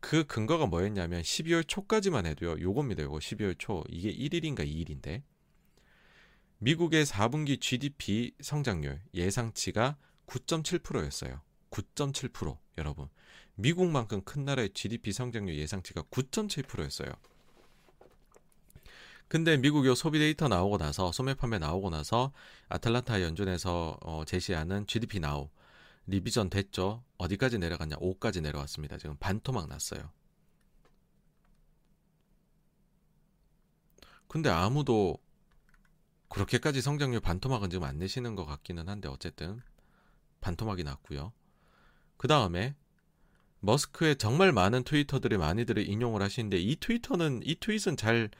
그 0.00 0.24
근거가 0.24 0.66
뭐였냐면 0.66 1.22
12월 1.22 1.66
초까지만 1.66 2.26
해도요. 2.26 2.60
요겁니다. 2.60 3.02
요거 3.04 3.18
12월 3.18 3.58
초. 3.58 3.84
이게 3.88 4.12
1일인가 4.12 4.60
2일인데. 4.60 5.22
미국의 6.58 7.04
4분기 7.04 7.60
GDP 7.60 8.32
성장률 8.40 9.00
예상치가 9.14 9.96
9.7%였어요. 10.26 11.42
9.7% 11.70 12.56
여러분. 12.78 13.08
미국만큼 13.56 14.22
큰 14.22 14.44
나라의 14.44 14.70
GDP 14.70 15.12
성장률 15.12 15.56
예상치가 15.56 16.02
9.7%였어요. 16.02 17.10
근데 19.28 19.56
미국 19.56 19.86
요 19.86 19.94
소비 19.94 20.18
데이터 20.18 20.46
나오고 20.48 20.78
나서 20.78 21.10
소매 21.10 21.34
판매 21.34 21.58
나오고 21.58 21.90
나서 21.90 22.32
아틀란타 22.68 23.22
연준에서 23.22 23.98
어, 24.02 24.24
제시하는 24.24 24.86
GDP 24.86 25.20
나우 25.20 25.48
리비전 26.06 26.48
됐죠. 26.48 27.02
어디까지 27.18 27.58
내려갔냐? 27.58 27.96
5까지 27.96 28.40
내려왔습니다. 28.40 28.96
지금 28.98 29.16
반토막 29.18 29.68
났어요. 29.68 30.12
근데 34.28 34.48
아무도 34.50 35.18
그렇게까지 36.28 36.80
성장률 36.80 37.20
반토막은 37.20 37.70
지금 37.70 37.84
안 37.84 37.98
내시는 37.98 38.34
것 38.34 38.44
같기는 38.44 38.88
한데 38.88 39.08
어쨌든 39.08 39.60
반토막이 40.40 40.84
났고요. 40.84 41.32
그 42.16 42.28
다음에 42.28 42.76
머스크의 43.60 44.16
정말 44.16 44.52
많은 44.52 44.84
트위터들이 44.84 45.38
많이들 45.38 45.78
인용을 45.78 46.22
하시는데 46.22 46.58
이 46.58 46.76
트위터는 46.76 47.40
이 47.44 47.56
트윗은 47.56 47.96
잘 47.96 48.30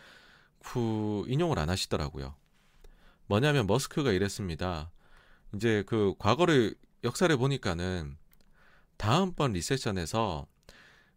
그 0.67 1.25
인용을 1.29 1.59
안 1.59 1.71
하시더라고요. 1.71 2.35
뭐냐면 3.27 3.67
머스크가 3.67 4.13
이랬습니다. 4.13 4.91
이제 5.55 5.85
그 5.87 6.15
과거를 6.19 6.75
역사를 7.05 7.35
보니까는 7.37 8.17
다음번 8.97 9.53
리세션에서 9.53 10.47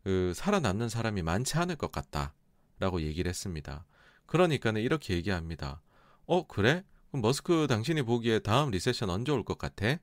그 0.04 0.34
살아남는 0.36 0.90
사람이 0.90 1.24
많지 1.24 1.58
않을 1.58 1.76
것 1.76 1.92
같다라고 1.92 3.02
얘기를 3.02 3.30
했습니다. 3.30 3.86
그러니까는 4.28 4.82
이렇게 4.82 5.16
얘기합니다. 5.16 5.82
어 6.26 6.46
그래? 6.48 6.84
그럼 7.10 7.22
머스크 7.24 7.68
당신이 7.68 8.04
보기에 8.04 8.40
다음 8.40 8.70
리세션 8.72 9.10
언제 9.10 9.32
올 9.32 9.44
것 9.44 9.58
같아? 9.58 9.98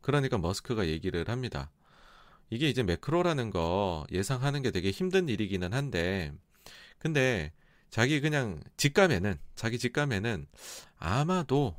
그러니까 0.00 0.38
머스크가 0.38 0.86
얘기를 0.88 1.28
합니다. 1.28 1.70
이게 2.50 2.68
이제 2.68 2.82
매크로라는 2.82 3.50
거 3.50 4.06
예상하는 4.10 4.62
게 4.62 4.70
되게 4.70 4.90
힘든 4.90 5.28
일이기는 5.28 5.72
한데 5.72 6.32
근데 6.98 7.52
자기 7.90 8.20
그냥 8.20 8.60
직감에는 8.76 9.38
자기 9.54 9.78
직감에는 9.78 10.46
아마도 10.98 11.76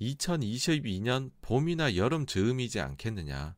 2022년 0.00 1.30
봄이나 1.40 1.96
여름 1.96 2.26
즈음이지 2.26 2.80
않겠느냐. 2.80 3.56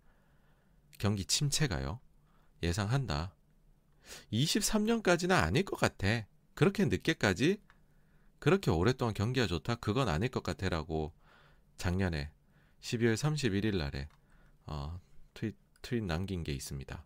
경기 0.99 1.25
침체가요. 1.25 2.01
예상한다. 2.63 3.35
23년까지는 4.33 5.33
아닐 5.33 5.65
것 5.65 5.77
같아. 5.77 6.27
그렇게 6.55 6.85
늦게까지 6.87 7.61
그렇게 8.39 8.71
오랫동안 8.71 9.15
경기가 9.15 9.47
좋다. 9.47 9.77
그건 9.77 10.09
아닐 10.09 10.29
것 10.29 10.43
같아라고 10.43 11.13
작년에 11.77 12.31
12월 12.81 13.15
31일 13.15 13.77
날에 13.77 14.09
어, 14.67 15.01
트윗, 15.35 15.57
트윗 15.83 16.05
남긴 16.05 16.43
게 16.45 16.53
있습니다. 16.53 17.05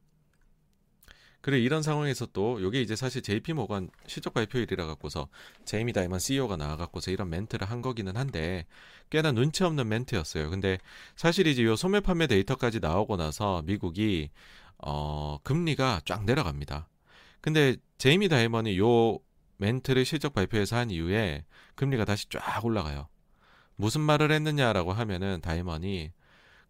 그래 1.40 1.58
이런 1.58 1.82
상황에서 1.82 2.26
또 2.26 2.60
요게 2.62 2.82
이제 2.82 2.94
사실 2.96 3.22
JP 3.22 3.54
모건 3.54 3.90
실적 4.06 4.34
발표일이라 4.34 4.86
갖고서 4.86 5.28
제이미 5.64 5.92
다이먼 5.92 6.18
CEO가 6.18 6.56
나와 6.56 6.76
갖고서 6.76 7.10
이런 7.10 7.30
멘트를 7.30 7.70
한 7.70 7.80
거기는 7.80 8.14
한데 8.16 8.66
꽤나 9.08 9.32
눈치 9.32 9.64
없는 9.64 9.88
멘트였어요. 9.88 10.50
근데 10.50 10.78
사실 11.16 11.46
이제 11.46 11.64
요 11.64 11.76
소매 11.76 12.00
판매 12.00 12.26
데이터까지 12.26 12.80
나오고 12.80 13.16
나서 13.16 13.62
미국이 13.62 14.30
어 14.78 15.38
금리가 15.42 16.02
쫙 16.04 16.24
내려갑니다. 16.24 16.88
근데 17.40 17.76
제이미 17.98 18.28
다이먼이 18.28 18.78
요 18.78 19.18
멘트를 19.56 20.04
실적 20.04 20.34
발표에서 20.34 20.76
한 20.76 20.90
이후에 20.90 21.44
금리가 21.74 22.04
다시 22.04 22.28
쫙 22.28 22.64
올라가요. 22.64 23.08
무슨 23.76 24.00
말을 24.02 24.30
했느냐라고 24.32 24.92
하면은 24.92 25.40
다이먼이 25.40 26.12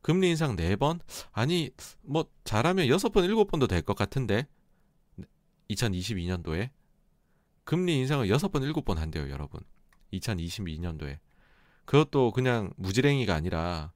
금리 0.02 0.30
인상 0.30 0.56
4번? 0.56 1.00
아니, 1.32 1.70
뭐, 2.02 2.24
잘하면 2.44 2.86
6번, 2.88 3.22
7번도 3.22 3.68
될 3.68 3.82
것 3.82 3.96
같은데? 3.96 4.46
2022년도에 5.70 6.70
금리 7.64 7.98
인상을 7.98 8.26
6번, 8.26 8.72
7번 8.72 8.96
한대요, 8.96 9.30
여러분. 9.30 9.60
2022년도에. 10.12 11.18
그것도 11.84 12.32
그냥 12.32 12.72
무지랭이가 12.76 13.34
아니라 13.34 13.92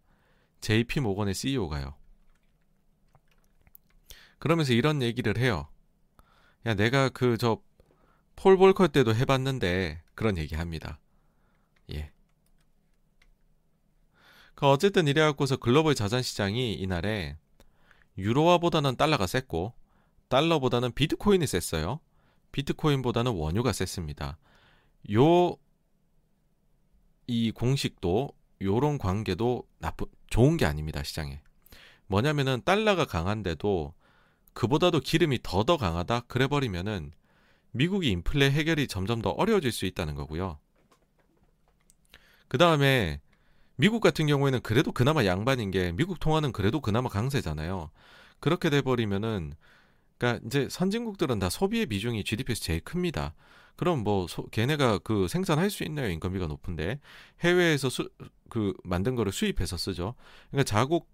JP 0.61 1.01
모건의 1.01 1.35
CEO가요. 1.35 1.95
그러면서 4.39 4.73
이런 4.73 5.03
얘기를 5.03 5.37
해요. 5.39 5.69
야, 6.67 6.75
내가 6.75 7.09
그 7.09 7.37
저 7.37 7.63
폴 8.37 8.57
볼커 8.57 8.89
때도 8.89 9.15
해 9.15 9.25
봤는데 9.25 10.03
그런 10.15 10.37
얘기 10.39 10.55
합니다. 10.55 10.99
예. 11.93 12.11
그 14.55 14.67
어쨌든 14.67 15.09
이래 15.09 15.21
갖고서 15.21 15.57
글로벌 15.57 15.95
자산 15.95 16.23
시장이 16.23 16.75
이날에 16.75 17.37
유로화보다는 18.19 18.97
달러가 18.97 19.27
셌고 19.27 19.73
달러보다는 20.29 20.93
비트코인이 20.93 21.47
셌어요. 21.47 22.01
비트코인보다는 22.53 23.33
원유가 23.33 23.73
셌습니다. 23.73 24.39
요 25.13 25.59
이 27.27 27.51
공식도 27.53 28.31
요런 28.63 28.99
관계도 28.99 29.67
나쁜 29.79 30.07
좋은 30.29 30.57
게 30.57 30.67
아닙니다 30.67 31.03
시장에. 31.03 31.41
뭐냐면은 32.07 32.61
달러가 32.65 33.05
강한데도 33.05 33.95
그보다도 34.53 35.01
기름이 35.01 35.41
더 35.43 35.65
더 35.65 35.77
강하다 35.77 36.21
그래 36.29 36.47
버리면은 36.47 37.13
미국이 37.73 38.11
인플레 38.11 38.51
해결이 38.51 38.87
점점 38.89 39.21
더 39.23 39.31
어려워질 39.31 39.73
수 39.73 39.87
있다는 39.87 40.15
거고요. 40.15 40.59
그 42.49 42.59
다음에 42.59 43.21
미국 43.77 44.01
같은 44.01 44.27
경우에는 44.27 44.61
그래도 44.61 44.93
그나마 44.93 45.25
양반인 45.25 45.71
게 45.71 45.91
미국 45.93 46.21
통화는 46.21 46.53
그래도 46.53 46.81
그나마 46.81 47.09
강세잖아요. 47.09 47.91
그렇게 48.39 48.71
돼 48.71 48.83
버리면은 48.83 49.55
그러니까 50.19 50.45
이제 50.47 50.69
선진국들은 50.71 51.39
다 51.39 51.51
소비의 51.51 51.87
비중이 51.87 52.25
GDP에서 52.25 52.63
제일 52.63 52.81
큽니다. 52.81 53.35
그럼 53.77 54.05
뭐 54.05 54.27
소, 54.29 54.47
걔네가 54.51 54.99
그 54.99 55.27
생산할 55.29 55.71
수 55.71 55.85
있나요? 55.85 56.09
인건비가 56.11 56.47
높은데 56.47 57.01
해외에서 57.41 57.91
수, 57.91 58.09
그 58.49 58.73
만든 58.85 59.17
거를 59.17 59.33
수입해서 59.33 59.77
쓰죠. 59.77 60.15
그러니까 60.51 60.65
자국 60.71 61.09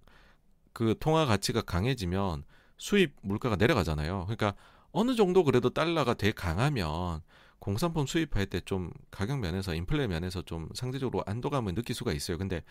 그 0.73 0.95
통화 1.01 1.27
가치가 1.27 1.63
강해지면 1.63 2.45
수입 2.79 3.15
물가가 3.23 3.57
내려가잖아요. 3.57 4.25
그러니까 4.27 4.55
어느 4.93 5.15
정도 5.15 5.45
그래도 5.45 5.71
달러가 5.71 6.15
되게 6.15 6.33
강하면 6.33 7.23
공산품 7.59 8.07
수입할 8.07 8.47
때 8.47 8.61
좀 8.65 8.91
가격 9.11 9.41
면에서 9.41 9.75
인플레 9.75 10.07
면에서 10.09 10.43
좀 10.43 10.69
상대적으로 10.75 11.23
안도감을 11.27 11.75
느낄 11.75 11.95
수가 11.95 12.13
있어요. 12.13 12.39
근데 12.39 12.63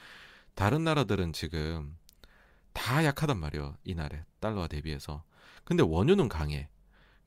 다른 0.56 0.84
나라들은 0.84 1.34
지금 1.34 1.98
다 2.74 3.04
약하단 3.06 3.40
말이에요. 3.40 3.76
이 3.84 3.96
날에 3.96 4.24
달러와 4.40 4.68
대비해서. 4.68 5.24
근데 5.70 5.84
원유는 5.84 6.28
강해. 6.28 6.68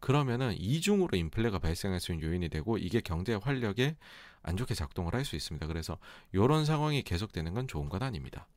그러면은 0.01 0.55
이중으로 0.59 1.17
인플레가 1.17 1.61
발생할 1.61 2.01
수 2.01 2.13
있는 2.13 2.29
요인이 2.29 2.49
되고 2.51 2.77
이게 2.77 3.01
경제 3.01 3.35
활력에 3.35 3.97
안 4.43 4.57
좋게 4.57 4.75
작동을 4.75 5.15
할 5.15 5.25
수 5.25 5.37
있습니다. 5.37 5.67
그래서 5.69 5.97
이런 6.33 6.65
상황이 6.67 7.03
계속되는 7.03 7.55
건 7.55 7.69
좋은 7.69 7.89
건 7.89 8.03
아닙니다. 8.03 8.49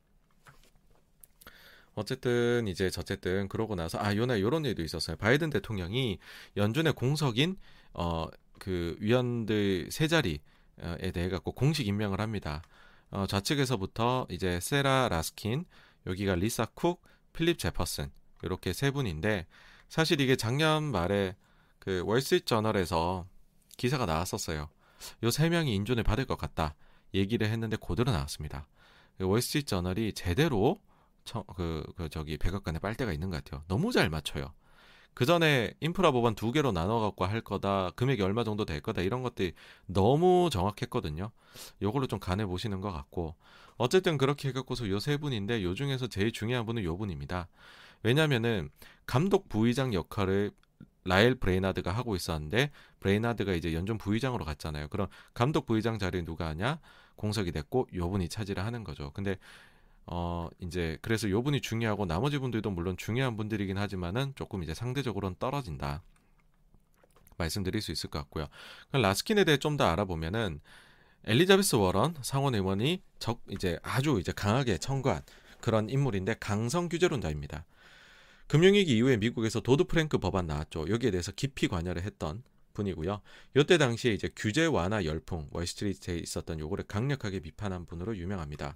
어쨌든 1.93 2.67
이제 2.67 2.89
저쨌든 2.89 3.47
그러고 3.47 3.75
나서 3.75 3.97
아 3.99 4.15
요날 4.15 4.41
요런 4.41 4.65
일도 4.65 4.83
있었어요. 4.83 5.15
바이든 5.15 5.51
대통령이 5.51 6.19
연준의 6.57 6.93
공석인 6.93 7.57
어 7.93 8.27
그 8.59 8.95
위원들 8.99 9.89
세 9.91 10.07
자리에 10.07 10.39
대해 11.13 11.29
갖고 11.29 11.51
공식 11.51 11.87
임명을 11.87 12.19
합니다. 12.19 12.61
어 13.11 13.27
좌측에서부터 13.27 14.27
이제 14.29 14.59
세라 14.59 15.09
라스킨, 15.09 15.65
여기가 16.07 16.35
리사 16.35 16.65
쿡, 16.73 17.01
필립 17.33 17.59
제퍼슨 17.59 18.11
이렇게 18.43 18.73
세 18.73 18.91
분인데 18.91 19.45
사실 19.95 20.19
이게 20.19 20.35
작년 20.35 20.91
말에 20.91 21.37
그 21.79 22.03
월스트리트 22.05 22.43
저널에서 22.47 23.25
기사가 23.77 24.05
나왔었어요. 24.05 24.67
요 25.23 25.31
세 25.31 25.47
명이 25.47 25.73
인준을 25.73 26.03
받을 26.03 26.25
것 26.25 26.37
같다 26.37 26.75
얘기를 27.13 27.47
했는데 27.47 27.77
고대로 27.77 28.11
나왔습니다. 28.11 28.67
그 29.17 29.23
월스트리트 29.25 29.67
저널이 29.69 30.11
제대로 30.11 30.81
그, 31.55 31.85
그 31.95 32.09
저기 32.09 32.35
백악관에 32.37 32.79
빨대가 32.79 33.13
있는 33.13 33.29
것 33.29 33.41
같아요. 33.41 33.63
너무 33.69 33.93
잘 33.93 34.09
맞춰요. 34.09 34.51
그 35.13 35.25
전에 35.25 35.73
인프라 35.79 36.11
법안 36.11 36.35
두 36.35 36.51
개로 36.51 36.73
나눠 36.73 36.99
갖고 36.99 37.23
할 37.23 37.39
거다. 37.39 37.91
금액이 37.95 38.21
얼마 38.21 38.43
정도 38.43 38.65
될 38.65 38.81
거다. 38.81 39.01
이런 39.01 39.23
것들이 39.23 39.53
너무 39.85 40.49
정확했거든요. 40.51 41.31
요걸로 41.81 42.07
좀 42.07 42.19
간해 42.19 42.45
보시는 42.45 42.81
것 42.81 42.91
같고. 42.91 43.35
어쨌든 43.77 44.17
그렇게 44.17 44.49
해 44.49 44.51
갖고서 44.51 44.89
요 44.89 44.99
세 44.99 45.15
분인데 45.15 45.63
요 45.63 45.73
중에서 45.73 46.07
제일 46.07 46.33
중요한 46.33 46.65
분은 46.65 46.83
요 46.83 46.97
분입니다. 46.97 47.47
왜냐면은 48.03 48.69
감독 49.05 49.49
부의장 49.49 49.93
역할을 49.93 50.51
라엘 51.03 51.35
브레이나드가 51.35 51.91
하고 51.91 52.15
있었는데 52.15 52.71
브레이나드가 52.99 53.53
이제 53.53 53.73
연준 53.73 53.97
부의장으로 53.97 54.43
갔잖아요. 54.45 54.87
그럼 54.87 55.07
감독 55.33 55.65
부의장 55.67 55.99
자리에 55.99 56.23
누가 56.23 56.47
하냐? 56.47 56.79
공석이 57.15 57.51
됐고 57.51 57.87
요 57.95 58.09
분이 58.09 58.27
차지를 58.29 58.65
하는 58.65 58.83
거죠. 58.83 59.11
근데 59.13 59.37
어 60.07 60.49
이제 60.59 60.97
그래서 61.01 61.29
요 61.29 61.41
분이 61.43 61.61
중요하고 61.61 62.05
나머지 62.05 62.37
분들도 62.39 62.69
물론 62.71 62.97
중요한 62.97 63.37
분들이긴 63.37 63.77
하지만은 63.77 64.33
조금 64.35 64.63
이제 64.63 64.73
상대적으로는 64.73 65.37
떨어진다. 65.39 66.03
말씀드릴 67.37 67.81
수 67.81 67.91
있을 67.91 68.09
것 68.09 68.19
같고요. 68.19 68.47
라스킨에 68.91 69.43
대해 69.43 69.57
좀 69.57 69.77
더 69.77 69.85
알아보면은 69.85 70.61
엘리자베스 71.25 71.75
워런 71.75 72.15
상원 72.21 72.55
의원이 72.55 73.01
적 73.19 73.41
이제 73.49 73.77
아주 73.83 74.19
이제 74.19 74.31
강하게 74.31 74.77
청구한 74.77 75.21
그런 75.59 75.89
인물인데 75.89 76.35
강성 76.39 76.87
규제론자입니다. 76.87 77.65
금융위기 78.47 78.95
이후에 78.97 79.17
미국에서 79.17 79.59
도드 79.59 79.85
프랭크 79.85 80.19
법안 80.19 80.47
나왔죠. 80.47 80.87
여기에 80.89 81.11
대해서 81.11 81.31
깊이 81.31 81.67
관여를 81.67 82.03
했던 82.03 82.43
분이고요. 82.73 83.21
이때 83.55 83.77
당시에 83.77 84.13
이제 84.13 84.29
규제 84.35 84.65
완화 84.65 85.03
열풍 85.05 85.47
월스트리트에 85.51 86.17
있었던 86.17 86.59
요거를 86.59 86.85
강력하게 86.87 87.39
비판한 87.39 87.85
분으로 87.85 88.15
유명합니다. 88.17 88.75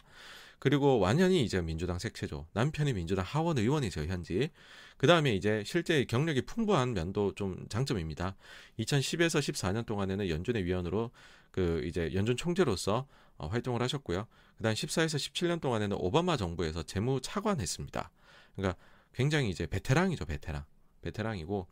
그리고 0.57 0.99
완전히 0.99 1.43
이제 1.43 1.61
민주당 1.61 1.99
색채죠. 1.99 2.47
남편이 2.53 2.93
민주당 2.93 3.23
하원 3.25 3.57
의원이죠, 3.57 4.05
현지. 4.05 4.49
그 4.97 5.07
다음에 5.07 5.33
이제 5.33 5.63
실제 5.65 6.03
경력이 6.03 6.41
풍부한 6.41 6.93
면도 6.93 7.33
좀 7.35 7.65
장점입니다. 7.69 8.35
2010에서 8.79 9.39
14년 9.39 9.85
동안에는 9.85 10.27
연준의 10.27 10.65
위원으로 10.65 11.11
그 11.51 11.81
이제 11.85 12.11
연준 12.13 12.35
총재로서 12.35 13.07
어, 13.37 13.47
활동을 13.47 13.81
하셨고요. 13.81 14.27
그 14.57 14.63
다음 14.63 14.75
14에서 14.75 15.15
17년 15.15 15.61
동안에는 15.61 15.95
오바마 15.97 16.35
정부에서 16.35 16.83
재무 16.83 17.21
차관했습니다. 17.21 18.11
그러니까 18.57 18.77
굉장히 19.19 19.49
이제 19.49 19.67
베테랑이죠, 19.67 20.23
베테랑. 20.23 20.63
베테랑이고. 21.01 21.67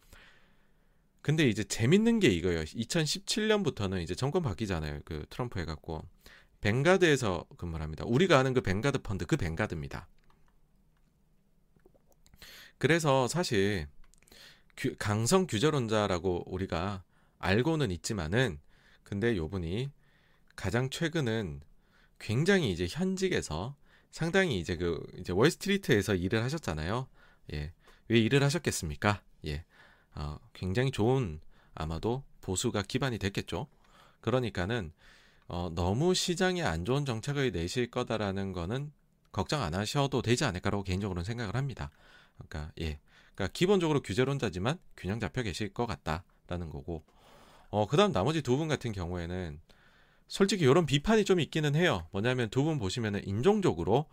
근데 1.21 1.47
이제 1.47 1.63
재밌는 1.63 2.19
게 2.19 2.27
이거예요. 2.27 2.63
2017년부터는 2.63 4.03
이제 4.03 4.15
정권 4.15 4.41
바뀌잖아요. 4.41 4.99
그 5.05 5.25
트럼프 5.29 5.57
해갖고. 5.61 6.03
뱅가드에서 6.59 7.45
근무를 7.57 7.83
합니다. 7.83 8.03
우리가 8.05 8.37
아는 8.37 8.53
그 8.53 8.59
뱅가드 8.59 8.97
펀드 8.97 9.25
그 9.25 9.37
뱅가드입니다. 9.37 10.09
그래서 12.79 13.29
사실 13.29 13.87
규, 14.75 14.93
강성 14.99 15.47
규제론자라고 15.47 16.51
우리가 16.51 17.05
알고는 17.39 17.91
있지만은 17.91 18.59
근데 19.03 19.37
요분이 19.37 19.89
가장 20.57 20.89
최근은 20.89 21.61
굉장히 22.19 22.73
이제 22.73 22.87
현직에서 22.89 23.77
상당히 24.11 24.59
이제 24.59 24.75
그 24.75 25.01
이제 25.17 25.31
월스트리트에서 25.31 26.15
일을 26.15 26.43
하셨잖아요. 26.43 27.07
예. 27.53 27.71
왜 28.09 28.19
일을 28.19 28.43
하셨겠습니까? 28.43 29.21
예. 29.45 29.63
어, 30.15 30.37
굉장히 30.53 30.91
좋은 30.91 31.39
아마도 31.75 32.23
보수가 32.41 32.81
기반이 32.83 33.17
됐겠죠. 33.19 33.67
그러니까는 34.21 34.91
어, 35.47 35.69
너무 35.73 36.13
시장에 36.13 36.61
안 36.63 36.85
좋은 36.85 37.05
정책을 37.05 37.51
내실 37.51 37.89
거다라는 37.91 38.51
거는 38.53 38.91
걱정 39.31 39.61
안 39.61 39.75
하셔도 39.75 40.21
되지 40.21 40.45
않을까라고 40.45 40.83
개인적으로는 40.83 41.23
생각을 41.23 41.55
합니다. 41.55 41.91
그러니까 42.37 42.71
예, 42.81 42.99
그러니까 43.35 43.53
기본적으로 43.53 44.01
규제론자지만 44.01 44.79
균형 44.97 45.19
잡혀 45.19 45.43
계실 45.43 45.73
것 45.73 45.85
같다라는 45.85 46.69
거고. 46.69 47.03
어, 47.69 47.85
그다음 47.87 48.11
나머지 48.13 48.41
두 48.41 48.57
분 48.57 48.67
같은 48.69 48.91
경우에는 48.93 49.59
솔직히 50.27 50.63
이런 50.65 50.85
비판이 50.85 51.25
좀 51.25 51.39
있기는 51.39 51.75
해요. 51.75 52.07
뭐냐면 52.11 52.49
두 52.49 52.63
분 52.63 52.79
보시면은 52.79 53.27
인종적으로 53.27 54.07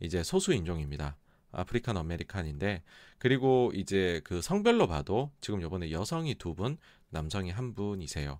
이제 0.00 0.22
소수 0.22 0.52
인종입니다. 0.54 1.16
African 1.52 1.96
American인데 1.96 2.82
그리고 3.18 3.72
이제 3.74 4.20
그 4.24 4.40
성별로 4.42 4.86
봐도 4.86 5.30
지금 5.40 5.62
요번에 5.62 5.90
여성이 5.90 6.34
두 6.34 6.54
분, 6.54 6.78
남성이 7.10 7.50
한 7.50 7.74
분이세요. 7.74 8.38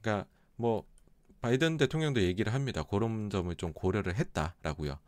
그러니까 0.00 0.28
뭐 0.56 0.84
바이든 1.40 1.78
대통령도 1.78 2.22
얘기를 2.22 2.52
합니다. 2.52 2.82
그런 2.82 3.30
점을 3.30 3.54
좀 3.56 3.72
고려를 3.72 4.16
했다라고요. 4.16 4.98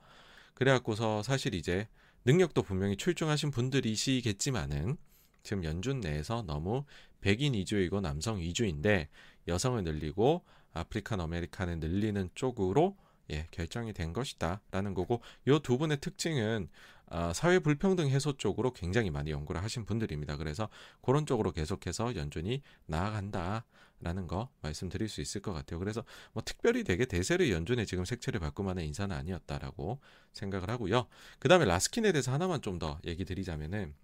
그래갖고서 0.55 1.23
사실 1.23 1.55
이제 1.55 1.89
능력도 2.25 2.63
분명히 2.63 2.97
출중하신 2.97 3.51
분들이시겠지만은 3.51 4.97
지금 5.43 5.65
연준 5.65 6.01
내에서 6.01 6.43
너무 6.43 6.85
백인 7.21 7.55
위주이고 7.55 8.01
남성 8.01 8.39
위주인데 8.39 9.09
여성을 9.49 9.83
늘리고 9.83 10.45
African 10.73 11.21
American을 11.21 11.81
늘리는 11.81 12.31
쪽으로 12.35 12.97
예, 13.31 13.47
결정이 13.51 13.93
된 13.93 14.13
것이다라는 14.13 14.95
거고 14.95 15.21
요 15.49 15.59
두 15.59 15.79
분의 15.79 15.99
특징은 16.01 16.69
아, 17.15 17.33
사회 17.35 17.59
불평등 17.59 18.09
해소 18.09 18.39
쪽으로 18.39 18.73
굉장히 18.73 19.11
많이 19.11 19.31
연구를 19.31 19.63
하신 19.63 19.85
분들입니다. 19.85 20.39
그래서 20.39 20.71
그런 21.03 21.27
쪽으로 21.27 21.53
계속해서 21.53 22.17
연준이 22.17 22.63
나아간다라는 22.87 24.27
거 24.29 24.49
말씀드릴 24.63 25.11
수 25.11 25.21
있을 25.21 25.43
것 25.43 25.53
같아요. 25.53 25.79
그래서 25.79 26.05
뭐 26.33 26.43
특별히 26.43 26.85
되게 26.85 27.05
대세를 27.05 27.51
연준의 27.51 27.85
지금 27.87 28.07
색채를 28.07 28.41
바꾸 28.41 28.63
만한 28.63 28.85
인사는 28.87 29.15
아니었다라고 29.15 30.01
생각을 30.33 30.71
하고요. 30.71 31.07
그 31.39 31.49
다음에 31.49 31.67
라스킨에 31.67 32.13
대해서 32.13 32.33
하나만 32.33 32.63
좀 32.63 32.79
더 32.79 32.99
얘기 33.05 33.27
드리자면은 33.27 33.95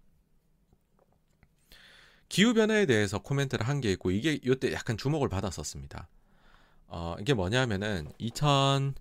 기후 2.29 2.53
변화에 2.53 2.85
대해서 2.87 3.19
코멘트를 3.19 3.67
한 3.67 3.81
게 3.81 3.91
있고 3.93 4.11
이게 4.11 4.35
이때 4.43 4.73
약간 4.75 4.97
주목을 4.99 5.29
받았었습니다. 5.31 6.09
어, 6.89 7.17
이게 7.21 7.33
뭐냐면은 7.35 8.13
2000 8.19 8.95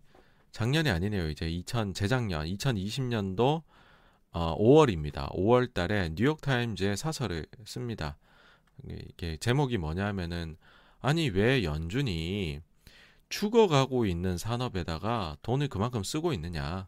작년이 0.54 0.90
아니네요. 0.90 1.30
이제 1.30 1.50
2000 1.50 1.94
재작년 1.94 2.46
2020년도 2.46 3.64
어, 4.32 4.56
5월입니다. 4.58 5.32
5월 5.34 5.74
달에 5.74 6.10
뉴욕 6.16 6.42
타임즈에 6.42 6.96
사설을 6.96 7.46
씁니다. 7.66 8.18
이게 8.88 9.38
제목이 9.38 9.78
뭐냐면은 9.78 10.58
아니 11.00 11.30
왜 11.30 11.64
연준이 11.64 12.60
죽어가고 13.30 14.06
있는 14.06 14.38
산업에다가 14.38 15.38
돈을 15.42 15.68
그만큼 15.68 16.04
쓰고 16.04 16.34
있느냐. 16.34 16.88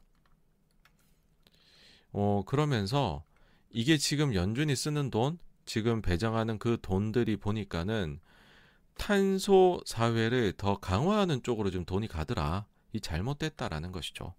어, 2.11 2.43
그러면서 2.45 3.23
이게 3.69 3.97
지금 3.97 4.33
연준이 4.33 4.75
쓰는 4.75 5.09
돈, 5.09 5.37
지금 5.65 6.01
배정하는 6.01 6.57
그 6.57 6.77
돈들이 6.81 7.37
보니까는 7.37 8.19
탄소 8.97 9.81
사회를 9.85 10.53
더 10.57 10.79
강화하는 10.79 11.43
쪽으로 11.43 11.71
좀 11.71 11.85
돈이 11.85 12.07
가더라. 12.07 12.65
이 12.93 12.99
잘못됐다라는 12.99 13.91
것이죠. 13.91 14.33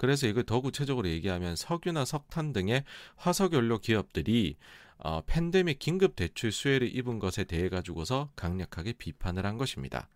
그래서 0.00 0.26
이걸 0.26 0.44
더 0.44 0.62
구체적으로 0.62 1.10
얘기하면 1.10 1.56
석유나 1.56 2.06
석탄 2.06 2.54
등의 2.54 2.84
화석 3.16 3.52
연료 3.52 3.76
기업들이 3.76 4.56
어, 4.96 5.20
팬데믹 5.26 5.78
긴급 5.78 6.16
대출 6.16 6.52
수혜를 6.52 6.96
입은 6.96 7.18
것에 7.18 7.44
대해 7.44 7.68
가지고서 7.68 8.30
강력하게 8.34 8.94
비판을 8.94 9.44
한 9.44 9.58
것입니다. 9.58 10.08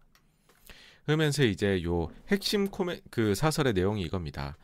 그러면서 1.05 1.45
이제 1.45 1.85
요 1.85 2.11
핵심 2.29 2.69
코메 2.69 3.03
그 3.11 3.35
사설의 3.35 3.75
내용이 3.75 4.01
이겁니다. 4.01 4.57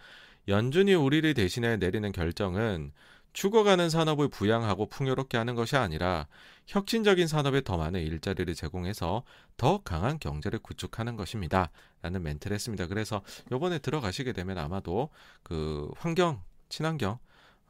연준이 0.48 0.94
우리를 0.94 1.34
대신해 1.34 1.76
내리는 1.76 2.10
결정은 2.12 2.90
죽어가는 3.32 3.90
산업을 3.90 4.28
부양하고 4.28 4.86
풍요롭게 4.86 5.38
하는 5.38 5.54
것이 5.54 5.76
아니라 5.76 6.26
혁신적인 6.66 7.26
산업에 7.26 7.62
더 7.62 7.76
많은 7.76 8.00
일자리를 8.00 8.52
제공해서 8.54 9.24
더 9.56 9.78
강한 9.82 10.18
경제를 10.18 10.58
구축하는 10.60 11.16
것입니다. 11.16 11.70
라는 12.02 12.22
멘트를 12.22 12.54
했습니다. 12.54 12.86
그래서 12.86 13.22
요번에 13.52 13.78
들어가시게 13.78 14.32
되면 14.32 14.58
아마도 14.58 15.10
그 15.42 15.90
환경, 15.96 16.42
친환경, 16.68 17.18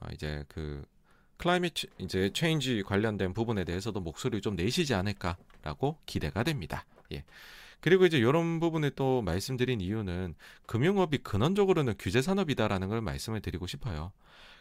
어 0.01 0.07
이제 0.13 0.45
그 0.49 0.85
클라이밋 1.39 1.73
이제 1.99 2.31
체인지 2.33 2.83
관련된 2.83 3.33
부분에 3.33 3.65
대해서도 3.65 4.01
목소리를 4.01 4.43
좀 4.43 4.57
내시지 4.57 4.95
않을까라고 4.95 5.99
기대가 6.07 6.43
됩니다. 6.43 6.85
예. 7.13 7.25
그리고 7.81 8.05
이제 8.05 8.19
이런 8.19 8.61
부분에 8.61 8.91
또 8.91 9.23
말씀드린 9.23 9.81
이유는 9.81 10.35
금융업이 10.67 11.19
근원적으로는 11.19 11.95
규제 11.99 12.21
산업이다라는 12.21 12.89
걸 12.89 13.01
말씀을 13.01 13.41
드리고 13.41 13.67
싶어요. 13.67 14.13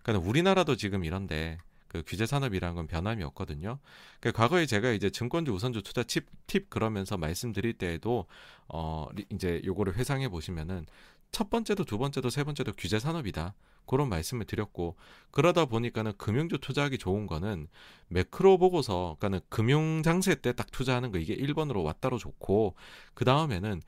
그러니까 0.04 0.28
우리나라도 0.28 0.76
지금 0.76 1.04
이런데 1.04 1.58
그 1.88 2.04
규제 2.06 2.26
산업이라는 2.26 2.76
건 2.76 2.88
변함이 2.88 3.24
없거든요. 3.24 3.80
그러니까 4.20 4.42
과거에 4.44 4.66
제가 4.66 4.92
이제 4.92 5.10
증권주 5.10 5.52
우선주 5.52 5.82
투자 5.82 6.04
팁, 6.04 6.26
팁 6.48 6.70
그러면서 6.70 7.18
말씀드릴 7.18 7.74
때에도 7.74 8.28
어 8.68 9.08
이제 9.32 9.62
요거를 9.66 9.96
회상해 9.96 10.30
보시면은 10.30 10.86
첫 11.32 11.50
번째도 11.50 11.86
두 11.86 11.98
번째도 11.98 12.30
세 12.30 12.44
번째도 12.44 12.74
규제 12.78 13.00
산업이다. 13.00 13.54
그런 13.88 14.08
말씀을 14.08 14.46
드렸고 14.46 14.98
그러다 15.32 15.66
보니까는 15.66 16.14
금융주 16.18 16.60
투자하기 16.60 17.00
좋은 17.00 17.26
거는 17.26 17.68
매크로 18.10 18.60
보고서 18.60 19.16
그러니까는 19.20 19.40
금융 19.50 20.04
장세 20.04 20.36
때 20.36 20.54
딱 20.54 20.70
투자하는 20.72 21.12
거 21.12 21.18
이게 21.18 21.36
1번으로 21.36 21.84
왔다로 21.84 22.20
좋고 22.20 22.76
그 23.16 23.26
다음에는 23.26 23.82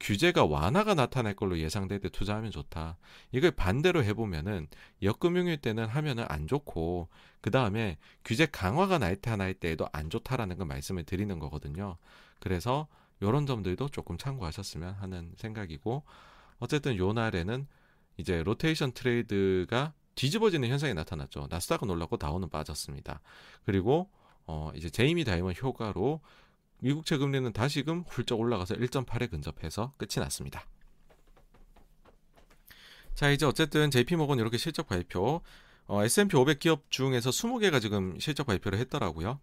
규제가 0.00 0.44
완화가 0.44 0.94
나타날 0.94 1.34
걸로 1.34 1.58
예상될 1.58 2.00
때 2.00 2.08
투자하면 2.08 2.50
좋다. 2.50 2.96
이걸 3.32 3.50
반대로 3.50 4.04
해보면은 4.04 4.68
역금융일 5.02 5.58
때는 5.58 5.86
하면은 5.86 6.24
안 6.28 6.46
좋고 6.46 7.08
그 7.40 7.50
다음에 7.50 7.98
규제 8.24 8.46
강화가 8.46 8.98
나타날 8.98 9.54
때에도 9.54 9.88
안 9.92 10.10
좋다라는 10.10 10.56
걸 10.56 10.66
말씀을 10.66 11.04
드리는 11.04 11.38
거거든요. 11.38 11.96
그래서 12.38 12.86
이런 13.20 13.46
점들도 13.46 13.88
조금 13.88 14.16
참고하셨으면 14.16 14.94
하는 14.94 15.32
생각이고 15.36 16.04
어쨌든 16.60 16.96
요 16.96 17.12
날에는 17.12 17.66
이제 18.16 18.42
rotation 18.42 18.92
trade가 18.92 19.92
뒤집어지는 20.14 20.68
현상이 20.68 20.94
나타났죠. 20.94 21.46
나스닥은 21.50 21.88
올랐고 21.88 22.16
다우는 22.16 22.50
빠졌습니다. 22.50 23.20
그리고 23.64 24.10
어 24.46 24.72
이제 24.74 24.90
제이미 24.90 25.24
다이먼 25.24 25.54
효과로 25.60 26.20
미국채 26.80 27.16
금리는 27.18 27.52
다시금 27.52 28.04
훌쩍 28.08 28.38
올라가서 28.38 28.76
1.8에 28.76 29.30
근접해서 29.30 29.92
끝이 29.96 30.22
났습니다. 30.22 30.64
자, 33.14 33.30
이제 33.30 33.46
어쨌든 33.46 33.90
JP모건 33.90 34.38
이렇게 34.38 34.56
실적 34.58 34.86
발표 34.86 35.42
어, 35.86 36.04
S&P 36.04 36.36
500 36.36 36.60
기업 36.60 36.90
중에서 36.90 37.30
20개가 37.30 37.80
지금 37.80 38.18
실적 38.20 38.46
발표를 38.46 38.78
했더라고요. 38.78 39.40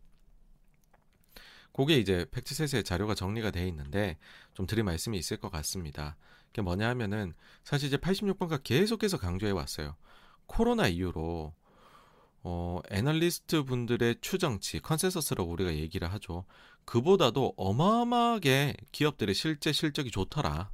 그게 1.74 1.98
이제 1.98 2.26
팩트셋의 2.32 2.86
자료가 2.86 3.16
정리가 3.16 3.52
돼 3.52 3.68
있는데 3.68 4.18
좀 4.54 4.66
드릴 4.66 4.86
말씀이 4.86 5.18
있을 5.18 5.38
것 5.38 5.52
같습니다. 5.52 6.16
그게 6.48 6.62
뭐냐 6.62 6.88
하면은 6.90 7.34
사실 7.66 7.88
이제 7.88 7.98
86번가 7.98 8.64
계속해서 8.64 9.18
강조해 9.18 9.52
왔어요. 9.52 9.98
코로나 10.46 10.88
이후로 10.88 11.54
어, 12.44 12.80
애널리스트 12.92 13.64
분들의 13.64 14.18
추정치, 14.22 14.80
consensus라고 14.80 15.52
우리가 15.52 15.74
얘기를 15.76 16.10
하죠. 16.14 16.46
그보다도 16.86 17.54
어마어마하게 17.58 18.76
기업들의 18.92 19.36
실제 19.36 19.72
실적이 19.72 20.12
좋더라. 20.12 20.70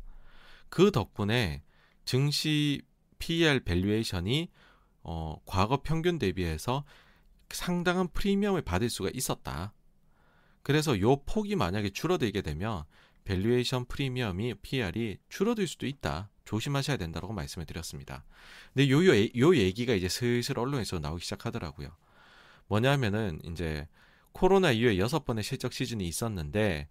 그 0.69 0.91
덕분에 0.91 1.63
증시 2.05 2.81
PER 3.19 3.63
valuation이 3.63 4.49
어, 5.03 5.37
과거 5.45 5.81
평균 5.81 6.19
대비해서 6.19 6.83
상당한 7.49 8.07
프리미엄을 8.07 8.61
받을 8.61 8.89
수가 8.89 9.09
있었다. 9.13 9.73
그래서 10.63 10.99
요 10.99 11.17
폭이 11.25 11.55
만약에 11.55 11.89
줄어들게 11.89 12.41
되면 12.41 12.83
valuation 13.23 13.85
프리미엄이 13.85 14.55
PER이 14.55 15.17
줄어들 15.29 15.67
수도 15.67 15.85
있다. 15.85 16.29
조심하셔야 16.45 16.97
된다고 16.97 17.31
말씀을 17.33 17.65
드렸습니다. 17.65 18.25
근데 18.73 18.89
요, 18.89 19.05
요, 19.05 19.27
요 19.37 19.55
얘기가 19.55 19.93
이제 19.93 20.09
슬슬 20.09 20.59
언론에서 20.59 20.99
나오기 20.99 21.23
시작하더라고요. 21.23 21.95
뭐냐면은 22.67 23.39
이제 23.43 23.87
코로나 24.31 24.71
이후에 24.71 24.97
여섯 24.97 25.25
번의 25.25 25.43
실적 25.43 25.73
시즌이 25.73 26.07
있었는데 26.07 26.87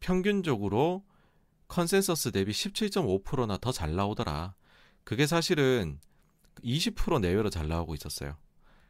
평균적으로 0.00 1.04
컨센서스 1.68 2.32
대비 2.32 2.52
17.5%나 2.52 3.58
더 3.58 3.72
잘 3.72 3.94
나오더라. 3.94 4.54
그게 5.04 5.26
사실은 5.26 6.00
20% 6.64 7.20
내외로 7.20 7.50
잘 7.50 7.68
나오고 7.68 7.94
있었어요. 7.94 8.36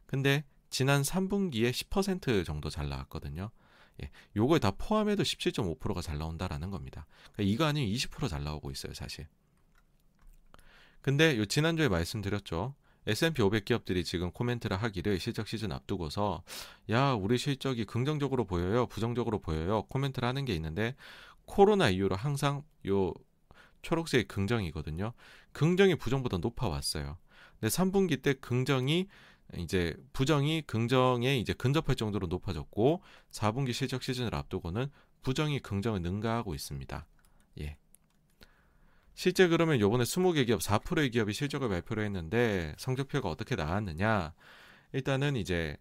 근데 0.05 0.43
지난 0.69 1.01
3분기에 1.01 1.71
10% 1.71 2.45
정도 2.45 2.69
잘 2.69 2.89
나왔거든요. 2.89 3.51
예, 4.01 4.11
요걸 4.35 4.59
다 4.59 4.71
포함해도 4.71 5.23
17.5%가 5.23 6.01
잘 6.01 6.17
나온다라는 6.17 6.71
겁니다. 6.71 7.05
그러니까 7.33 7.53
이거 7.53 7.65
아니면 7.65 7.91
20%잘 7.91 8.43
나오고 8.43 8.71
있어요, 8.71 8.93
사실. 8.93 9.27
근데 11.01 11.37
요 11.37 11.45
지난주에 11.45 11.87
말씀드렸죠. 11.89 12.75
S&P 13.07 13.41
500 13.41 13.65
기업들이 13.65 14.03
지금 14.03 14.31
코멘트를 14.31 14.81
하기를 14.81 15.19
실적 15.19 15.47
시즌 15.47 15.71
앞두고서 15.71 16.43
야 16.89 17.13
우리 17.13 17.37
실적이 17.37 17.85
긍정적으로 17.85 18.45
보여요 18.45 18.87
부정적으로 18.87 19.39
보여요 19.39 19.83
코멘트를 19.83 20.27
하는 20.27 20.45
게 20.45 20.53
있는데 20.55 20.95
코로나 21.45 21.89
이후로 21.89 22.15
항상 22.15 22.63
요 22.87 23.13
초록색 23.81 24.27
긍정이거든요 24.27 25.13
긍정이 25.53 25.95
부정보다 25.95 26.37
높아 26.37 26.67
왔어요 26.67 27.17
근데 27.59 27.73
3분기 27.73 28.21
때 28.21 28.33
긍정이 28.33 29.07
이제 29.57 29.95
부정이 30.13 30.63
긍정에 30.67 31.37
이제 31.37 31.53
근접할 31.53 31.95
정도로 31.95 32.27
높아졌고 32.27 33.01
4분기 33.31 33.73
실적 33.73 34.03
시즌을 34.03 34.35
앞두고는 34.35 34.91
부정이 35.21 35.59
긍정을 35.59 36.01
능가하고 36.01 36.53
있습니다. 36.53 37.05
예. 37.61 37.77
실제 39.19 39.49
그러면 39.49 39.81
요번에 39.81 40.05
20개 40.05 40.45
기업 40.45 40.61
4%의 40.61 41.09
기업이 41.09 41.33
실적을 41.33 41.67
발표를 41.67 42.05
했는데 42.05 42.73
성적표가 42.77 43.27
어떻게 43.27 43.57
나왔느냐? 43.57 44.33
일단은 44.93 45.35
이제 45.35 45.75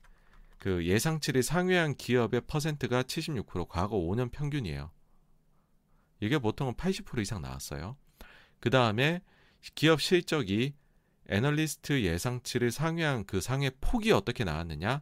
그 0.59 0.85
예상치를 0.85 1.45
상회한 1.45 1.95
기업의 1.95 2.41
퍼센트가 2.49 3.05
76% 3.05 3.69
과거 3.69 3.97
5년 3.97 4.33
평균이에요. 4.33 4.91
이게 6.19 6.41
보통은 6.41 6.75
80% 6.75 7.21
이상 7.21 7.41
나왔어요. 7.41 7.97
그 8.59 8.71
다음에 8.71 9.23
기업 9.77 10.03
실적이 10.03 10.75
애널리스트 11.29 12.03
예상치를 12.03 12.73
상회한 12.73 13.25
그 13.25 13.41
상회 13.41 13.71
폭이 13.81 14.11
어떻게 14.11 14.43
나왔느냐? 14.43 15.01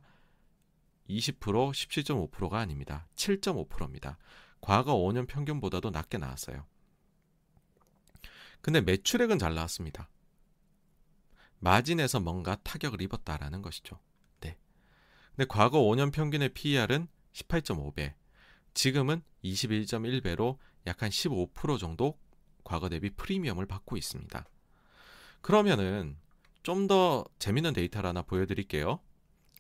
20% 1.08 1.40
17.5%가 1.40 2.58
아닙니다. 2.58 3.08
7.5%입니다. 3.16 4.18
과거 4.60 4.94
5년 4.94 5.26
평균보다도 5.26 5.88
낮게 5.88 6.18
나왔어요. 6.18 6.66
근데 8.66 8.80
매출액은 8.80 9.38
잘 9.38 9.54
나왔습니다. 9.54 10.10
마진에서 11.60 12.18
뭔가 12.18 12.56
타격을 12.56 13.00
입었다라는 13.00 13.62
것이죠. 13.62 14.00
네. 14.40 14.58
근데 15.36 15.46
과거 15.48 15.78
5년 15.78 16.12
평균의 16.12 16.48
PER은 16.48 17.06
18.5배, 17.32 18.14
지금은 18.74 19.22
21.1배로 19.44 20.58
약 20.88 21.00
한 21.00 21.10
15% 21.10 21.78
정도 21.78 22.18
과거 22.64 22.88
대비 22.88 23.08
프리미엄을 23.10 23.66
받고 23.66 23.96
있습니다. 23.96 24.44
그러면은 25.42 26.18
좀 26.64 26.88
더 26.88 27.24
재밌는 27.38 27.72
데이터를 27.72 28.08
하나 28.08 28.22
보여드릴게요. 28.22 28.98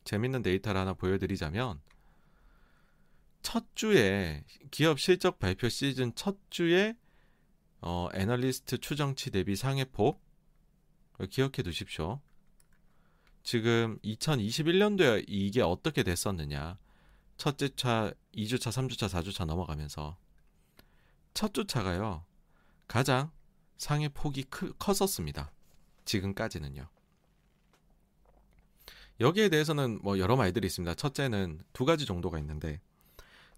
재밌는 0.02 0.42
데이터를 0.42 0.80
하나 0.80 0.94
보여드리자면 0.94 1.80
첫 3.42 3.66
주에 3.76 4.42
기업 4.72 4.98
실적 4.98 5.38
발표 5.38 5.68
시즌 5.68 6.12
첫 6.16 6.38
주에 6.50 6.96
어, 7.88 8.08
애널리스트 8.14 8.78
추정치 8.78 9.30
대비 9.30 9.54
상해폭 9.54 10.20
기억해 11.30 11.62
두십시오. 11.62 12.20
지금 13.44 14.00
2021년도에 14.00 15.24
이게 15.28 15.62
어떻게 15.62 16.02
됐었느냐. 16.02 16.78
첫째 17.36 17.68
차, 17.76 18.12
2주차, 18.34 18.72
3주차, 18.72 19.08
4주차 19.08 19.44
넘어가면서 19.44 20.16
첫 21.32 21.54
주차가요. 21.54 22.24
가장 22.88 23.30
상해 23.78 24.08
폭이 24.08 24.42
크, 24.50 24.74
컸었습니다. 24.78 25.52
지금까지는요. 26.06 26.88
여기에 29.20 29.48
대해서는 29.48 30.00
뭐 30.02 30.18
여러 30.18 30.34
말들이 30.34 30.66
있습니다. 30.66 30.94
첫째는 30.94 31.60
두 31.72 31.84
가지 31.84 32.04
정도가 32.04 32.40
있는데 32.40 32.80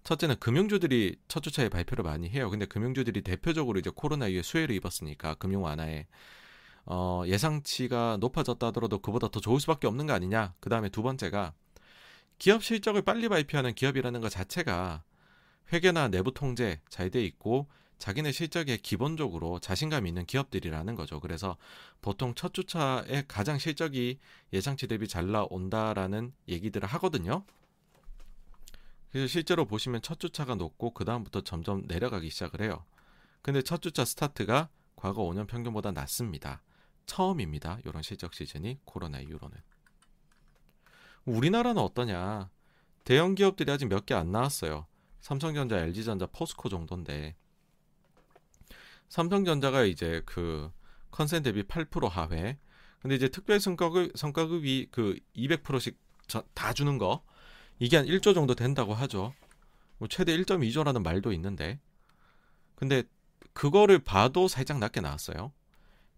첫째는 0.03 0.37
금융주들이 0.39 1.17
첫 1.27 1.41
주차에 1.43 1.69
발표를 1.69 2.03
많이 2.03 2.29
해요. 2.29 2.49
근데 2.49 2.65
금융주들이 2.65 3.21
대표적으로 3.21 3.79
이제 3.79 3.91
코로나 3.93 4.27
이후에 4.27 4.41
수혜를 4.41 4.75
입었으니까 4.75 5.35
금융 5.35 5.63
완화에 5.63 6.07
어, 6.85 7.23
예상치가 7.27 8.17
높아졌다 8.19 8.65
하더라도 8.67 8.99
그보다 8.99 9.27
더 9.29 9.39
좋을 9.39 9.59
수밖에 9.59 9.87
없는 9.87 10.07
거 10.07 10.13
아니냐. 10.13 10.53
그 10.59 10.69
다음에 10.69 10.89
두 10.89 11.03
번째가 11.03 11.53
기업 12.39 12.63
실적을 12.63 13.01
빨리 13.03 13.29
발표하는 13.29 13.73
기업이라는 13.75 14.21
것 14.21 14.29
자체가 14.29 15.03
회계나 15.73 16.07
내부 16.09 16.33
통제 16.33 16.81
잘 16.89 17.09
돼 17.11 17.23
있고 17.25 17.67
자기네 17.99 18.31
실적에 18.31 18.77
기본적으로 18.77 19.59
자신감 19.59 20.07
있는 20.07 20.25
기업들이라는 20.25 20.95
거죠. 20.95 21.19
그래서 21.19 21.57
보통 22.01 22.33
첫 22.33 22.53
주차에 22.53 23.25
가장 23.27 23.59
실적이 23.59 24.19
예상치 24.53 24.87
대비 24.87 25.07
잘 25.07 25.29
나온다라는 25.31 26.33
얘기들을 26.47 26.87
하거든요. 26.87 27.43
그래서 29.11 29.27
실제로 29.27 29.65
보시면 29.65 30.01
첫 30.01 30.19
주차가 30.19 30.55
높고 30.55 30.93
그 30.93 31.03
다음부터 31.05 31.41
점점 31.41 31.83
내려가기 31.87 32.29
시작을 32.29 32.61
해요. 32.61 32.85
근데 33.41 33.61
첫 33.61 33.81
주차 33.81 34.05
스타트가 34.05 34.69
과거 34.95 35.23
5년 35.23 35.47
평균보다 35.47 35.91
낮습니다. 35.91 36.61
처음입니다. 37.05 37.79
이런 37.85 38.03
실적 38.03 38.33
시즌이 38.33 38.79
코로나 38.85 39.19
이후로는. 39.19 39.57
우리나라는 41.25 41.81
어떠냐? 41.81 42.49
대형 43.03 43.33
기업들이 43.35 43.71
아직 43.71 43.87
몇 43.87 44.05
개 44.05 44.13
안 44.13 44.31
나왔어요. 44.31 44.85
삼성전자, 45.21 45.77
LG전자, 45.77 46.27
포스코 46.27 46.69
정도인데 46.69 47.35
삼성전자가 49.09 49.83
이제 49.83 50.21
그 50.25 50.71
컨센 51.11 51.41
대비 51.41 51.63
8% 51.63 52.07
하회. 52.07 52.59
근데 52.99 53.15
이제 53.15 53.27
특별 53.29 53.59
성과급 53.59 54.11
성과급이 54.15 54.89
그 54.91 55.17
200%씩 55.35 55.97
다 56.53 56.73
주는 56.73 56.97
거 56.97 57.23
이게 57.79 57.97
한 57.97 58.05
1조 58.05 58.35
정도 58.35 58.55
된다고 58.55 58.93
하죠. 58.93 59.33
뭐 59.97 60.07
최대 60.07 60.35
1.2조라는 60.37 61.01
말도 61.03 61.31
있는데. 61.33 61.79
근데 62.75 63.03
그거를 63.53 63.99
봐도 63.99 64.47
살짝 64.47 64.79
낮게 64.79 65.01
나왔어요. 65.01 65.51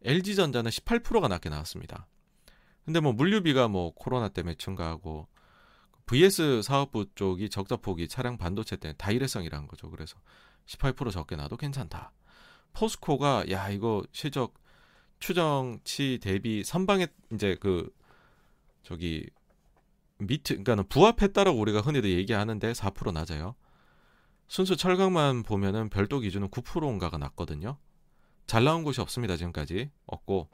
LG전자는 0.04 0.70
18%가 0.70 1.28
낮게 1.28 1.50
나왔습니다. 1.50 2.08
근데 2.86 3.00
뭐 3.00 3.14
물류비가 3.14 3.68
뭐 3.68 3.94
코로나 3.94 4.30
때문에 4.30 4.56
증가하고 4.56 5.28
VS 6.06 6.62
사업부 6.64 7.06
쪽이 7.16 7.50
적자폭이 7.50 8.08
차량 8.08 8.38
반도체 8.38 8.76
때문에 8.76 8.98
다일회성이라는 8.98 9.68
거죠. 9.68 9.90
그래서 9.90 10.18
18% 10.66 11.12
적게 11.12 11.36
나도 11.36 11.58
괜찮다. 11.58 12.12
포스코가 12.74 13.46
야 13.52 13.70
이거 13.70 14.04
실적 14.12 14.54
추정치 15.20 16.20
대비 16.22 16.64
선방에 16.64 17.08
이제 17.32 17.56
그 17.60 17.94
저기 18.84 19.30
미트 20.28 20.54
그러니까는 20.54 20.88
부합했다라고 20.88 21.60
우리가 21.60 21.82
흔히들 21.82 22.12
얘기하는데 22.12 22.72
4% 22.72 23.12
낮아요. 23.12 23.56
순수 24.48 24.76
철강만 24.76 25.44
보면은 25.44 25.90
별도 25.90 26.20
기준은 26.20 26.50
9%인가가 26.50 27.18
낮거든요. 27.18 27.78
잘 28.46 28.64
나온 28.64 28.84
곳이 28.84 29.00
없습니다 29.00 29.38
지금까지 29.38 29.90
없고 30.06 30.50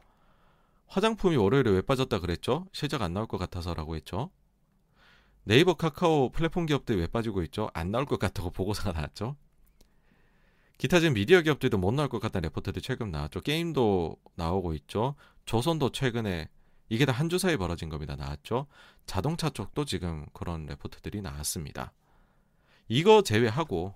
화장품이 0.88 1.36
월요일에 1.36 1.72
왜 1.72 1.82
빠졌다 1.82 2.20
그랬죠? 2.20 2.68
실적 2.72 3.02
안 3.02 3.14
나올 3.14 3.28
것 3.28 3.38
같아서라고 3.38 3.96
했죠. 3.96 4.30
네이버 5.44 5.74
카카오 5.74 6.30
플랫폼 6.30 6.66
기업들이 6.66 7.00
왜 7.00 7.08
빠지고 7.08 7.42
있죠? 7.44 7.70
안 7.74 7.92
나올 7.92 8.06
것 8.06 8.20
같다고 8.20 8.52
보고서가 8.52 8.92
나왔죠. 8.92 9.36
기타 10.78 11.00
지금 11.00 11.16
미디어 11.16 11.42
기업들도 11.42 11.78
못 11.78 11.94
나올 11.94 12.08
것 12.08 12.20
같다는 12.20 12.48
레포트도 12.48 12.82
최근 12.82 13.12
나왔죠. 13.12 13.42
게임도 13.42 14.16
나오고 14.36 14.74
있죠. 14.76 15.16
조선도 15.46 15.92
최근에 15.92 16.50
이게 16.90 17.06
다 17.06 17.12
한 17.14 17.30
주 17.30 17.38
사이에 17.38 17.58
벌어진 17.58 17.90
겁니다. 17.90 18.16
나왔죠. 18.16 18.68
자동차 19.06 19.50
쪽도 19.50 19.86
지금 19.86 20.26
그런 20.34 20.66
레포트들이 20.66 21.22
나왔습니다. 21.22 21.94
이거 22.88 23.22
제외하고 23.22 23.96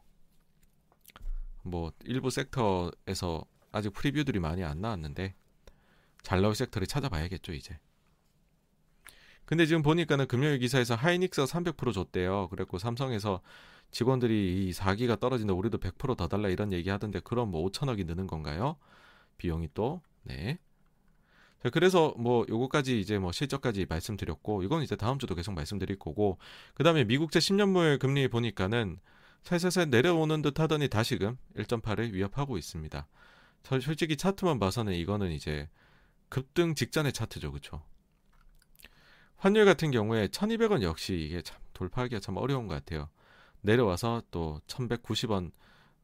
뭐 1.64 1.92
일부 2.03 2.30
섹터에서 2.30 3.45
아직 3.72 3.94
프리뷰들이 3.94 4.40
많이 4.40 4.64
안 4.64 4.82
나왔는데 4.82 5.36
잘 6.24 6.42
나올 6.42 6.56
섹터를 6.56 6.88
찾아봐야겠죠 6.88 7.53
이제. 7.53 7.80
근데 9.45 9.66
지금 9.66 9.82
보니까는 9.82 10.28
금요일 10.28 10.60
기사에서 10.60 10.95
하이닉스가 10.95 11.45
300% 11.45 11.94
줬대요. 11.94 12.48
그랬고 12.50 12.78
삼성에서 12.78 13.42
직원들이 13.92 14.68
이 14.70 14.72
4기가 14.72 15.20
떨어진다 15.20 15.53
우리도 15.53 15.78
100%더 15.80 16.28
달라 16.28 16.48
이런 16.50 16.72
얘기 16.72 16.90
하던데 16.90 17.20
그럼 17.22 17.52
뭐 17.52 17.66
5천억이 17.70 18.06
느는 18.06 18.28
건가요? 18.28 18.78
비용이 19.38 19.70
또 19.74 20.02
네. 20.24 20.60
자, 21.64 21.69
그래서 21.69 22.14
뭐 22.17 22.45
요거까지 22.49 22.99
이제 22.99 23.19
뭐 23.19 23.31
실적까지 23.31 23.85
말씀드렸고 23.88 24.64
이건 24.64 24.81
이제 24.83 24.95
다음 24.95 25.19
주도 25.19 25.35
계속 25.35 25.53
말씀드릴 25.53 25.99
거고 25.99 26.38
그다음에 26.73 27.03
미국제 27.03 27.40
10년물 27.40 27.99
금리 27.99 28.27
보니까는 28.27 28.99
살살살 29.43 29.90
내려오는 29.90 30.41
듯 30.41 30.59
하더니 30.59 30.88
다시금 30.88 31.38
1.8을 31.56 32.14
위협하고 32.14 32.57
있습니다. 32.57 33.07
솔직히 33.81 34.17
차트만 34.17 34.59
봐서는 34.59 34.93
이거는 34.93 35.31
이제 35.31 35.69
급등 36.30 36.73
직전의 36.75 37.14
차트죠. 37.14 37.51
그렇죠? 37.51 37.83
환율 39.38 39.65
같은 39.65 39.91
경우에 39.91 40.27
1200원 40.27 40.81
역시 40.83 41.15
이게 41.15 41.41
참 41.41 41.59
돌파하기가 41.73 42.19
참 42.22 42.38
어려운 42.38 42.67
것 42.67 42.75
같아요. 42.75 43.09
내려와서 43.61 44.23
또 44.31 44.61
1190원, 44.67 45.51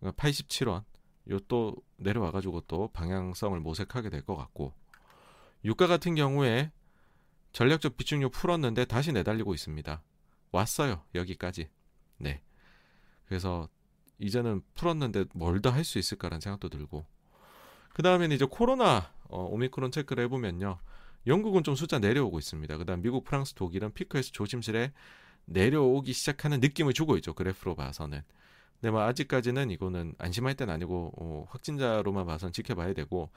87원 0.01 0.83
요 1.31 1.39
또 1.47 1.75
내려와 1.97 2.31
가지고 2.31 2.61
또 2.61 2.89
방향성을 2.93 3.59
모색하게 3.59 4.09
될 4.09 4.21
것 4.23 4.35
같고 4.35 4.73
유가 5.65 5.87
같은 5.87 6.15
경우에 6.15 6.71
전략적 7.51 7.97
비중료 7.97 8.29
풀었는데 8.29 8.85
다시 8.85 9.11
내달리고 9.11 9.53
있습니다. 9.53 10.01
왔어요. 10.51 11.03
여기까지. 11.15 11.69
네. 12.17 12.41
그래서 13.27 13.67
이제는 14.19 14.61
풀었는데 14.75 15.25
뭘 15.33 15.61
더 15.61 15.69
할 15.71 15.83
수 15.83 15.99
있을까라는 15.99 16.41
생각도 16.41 16.69
들고 16.69 17.05
그 17.93 18.01
다음에는 18.03 18.35
이제 18.35 18.45
코로나 18.49 19.11
어, 19.29 19.43
오미크론 19.45 19.91
체크를 19.91 20.23
해보면요. 20.25 20.77
영국은 21.25 21.63
좀 21.63 21.75
숫자 21.75 21.99
내려오고 21.99 22.39
있습니다. 22.39 22.77
그 22.77 22.85
다음 22.85 23.01
미국, 23.01 23.23
프랑스, 23.25 23.53
독일은 23.53 23.93
피크에서 23.93 24.31
조심스레 24.31 24.93
내려오기 25.45 26.13
시작하는 26.13 26.59
느낌을 26.59 26.93
주고 26.93 27.15
있죠. 27.17 27.33
그래프로 27.33 27.75
봐서는. 27.75 28.21
근데 28.79 28.91
뭐 28.91 29.01
아직까지는 29.01 29.71
이거는 29.71 30.13
안심할 30.19 30.55
때는 30.55 30.73
아니고 30.73 31.13
어, 31.17 31.45
확진자로만 31.49 32.25
봐선 32.27 32.51
지켜봐야 32.53 32.93
되고 32.93 33.29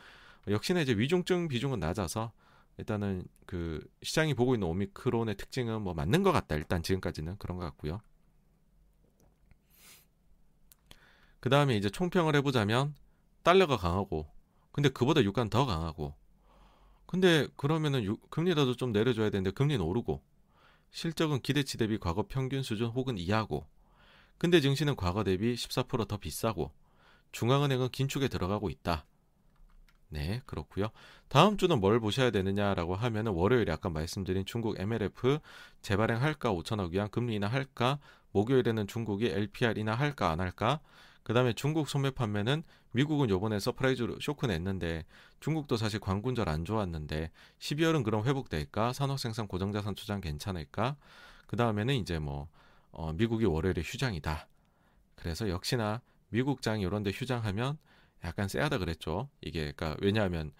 역시나 0.48 0.80
이제 0.80 0.92
위중증 0.92 1.48
비중은 1.48 1.80
낮아서 1.80 2.32
일단은 2.78 3.24
그 3.46 3.86
시장이 4.02 4.34
보고 4.34 4.54
있는 4.54 4.66
오미크론의 4.68 5.36
특징은 5.36 5.82
뭐 5.82 5.94
맞는 5.94 6.22
것 6.22 6.32
같다. 6.32 6.56
일단 6.56 6.82
지금까지는 6.82 7.36
그런 7.38 7.58
것 7.58 7.64
같고요. 7.64 8.00
그 11.40 11.48
다음에 11.48 11.76
이제 11.76 11.88
총평을 11.90 12.36
해보자면 12.36 12.94
달러가 13.42 13.76
강하고 13.76 14.26
근데 14.72 14.88
그보다 14.88 15.22
유가는 15.22 15.50
더 15.50 15.66
강하고 15.66 16.14
근데 17.06 17.48
그러면은 17.56 18.04
유, 18.04 18.16
금리라도 18.28 18.76
좀 18.76 18.92
내려줘야 18.92 19.30
되는데 19.30 19.50
금리는 19.50 19.84
오르고 19.84 20.22
실적은 20.90 21.40
기대치 21.40 21.78
대비 21.78 21.98
과거 21.98 22.24
평균 22.28 22.62
수준 22.62 22.88
혹은 22.88 23.18
이하고 23.18 23.66
근데 24.38 24.60
증시는 24.60 24.96
과거 24.96 25.24
대비 25.24 25.54
14%더 25.54 26.16
비싸고 26.18 26.72
중앙은행은 27.32 27.90
긴축에 27.90 28.28
들어가고 28.28 28.70
있다. 28.70 29.04
네, 30.10 30.42
그렇고요. 30.44 30.88
다음 31.28 31.56
주는 31.56 31.80
뭘 31.80 32.00
보셔야 32.00 32.30
되느냐라고 32.30 32.96
하면은 32.96 33.32
월요일에 33.32 33.72
아까 33.72 33.88
말씀드린 33.90 34.44
중국 34.44 34.78
MLF 34.78 35.38
재발행 35.82 36.20
할까 36.20 36.52
5천억 36.52 36.90
위안 36.90 37.08
금리 37.10 37.36
인하 37.36 37.48
할까 37.48 37.98
목요일에는 38.32 38.86
중국이 38.88 39.26
LPR 39.26 39.78
인하 39.78 39.94
할까 39.94 40.30
안 40.30 40.40
할까 40.40 40.80
그 41.22 41.32
다음에 41.32 41.52
중국 41.52 41.88
소매 41.88 42.10
판매는 42.10 42.64
미국은 42.92 43.30
요번에 43.30 43.60
surprise로 43.60 44.18
쇼크 44.20 44.46
냈는데 44.46 45.04
중국도 45.38 45.76
사실 45.76 46.00
광군절 46.00 46.48
안 46.48 46.64
좋았는데 46.64 47.30
12월은 47.60 48.02
그럼 48.02 48.24
회복될까? 48.24 48.92
산업생산 48.92 49.46
고정자산 49.46 49.94
투자는 49.94 50.20
괜찮을까? 50.20 50.96
그 51.46 51.56
다음에는 51.56 51.94
이제 51.94 52.18
뭐 52.18 52.48
어, 52.90 53.12
미국이 53.12 53.44
월요일에 53.44 53.82
휴장이다. 53.82 54.48
그래서 55.14 55.48
역시나 55.48 56.00
미국장이 56.30 56.82
이런데 56.82 57.10
휴장하면 57.10 57.78
약간 58.24 58.48
쎄하다 58.48 58.78
그랬죠. 58.78 59.28
이게 59.40 59.72
그러니까 59.72 59.96
왜냐하면 60.02 60.52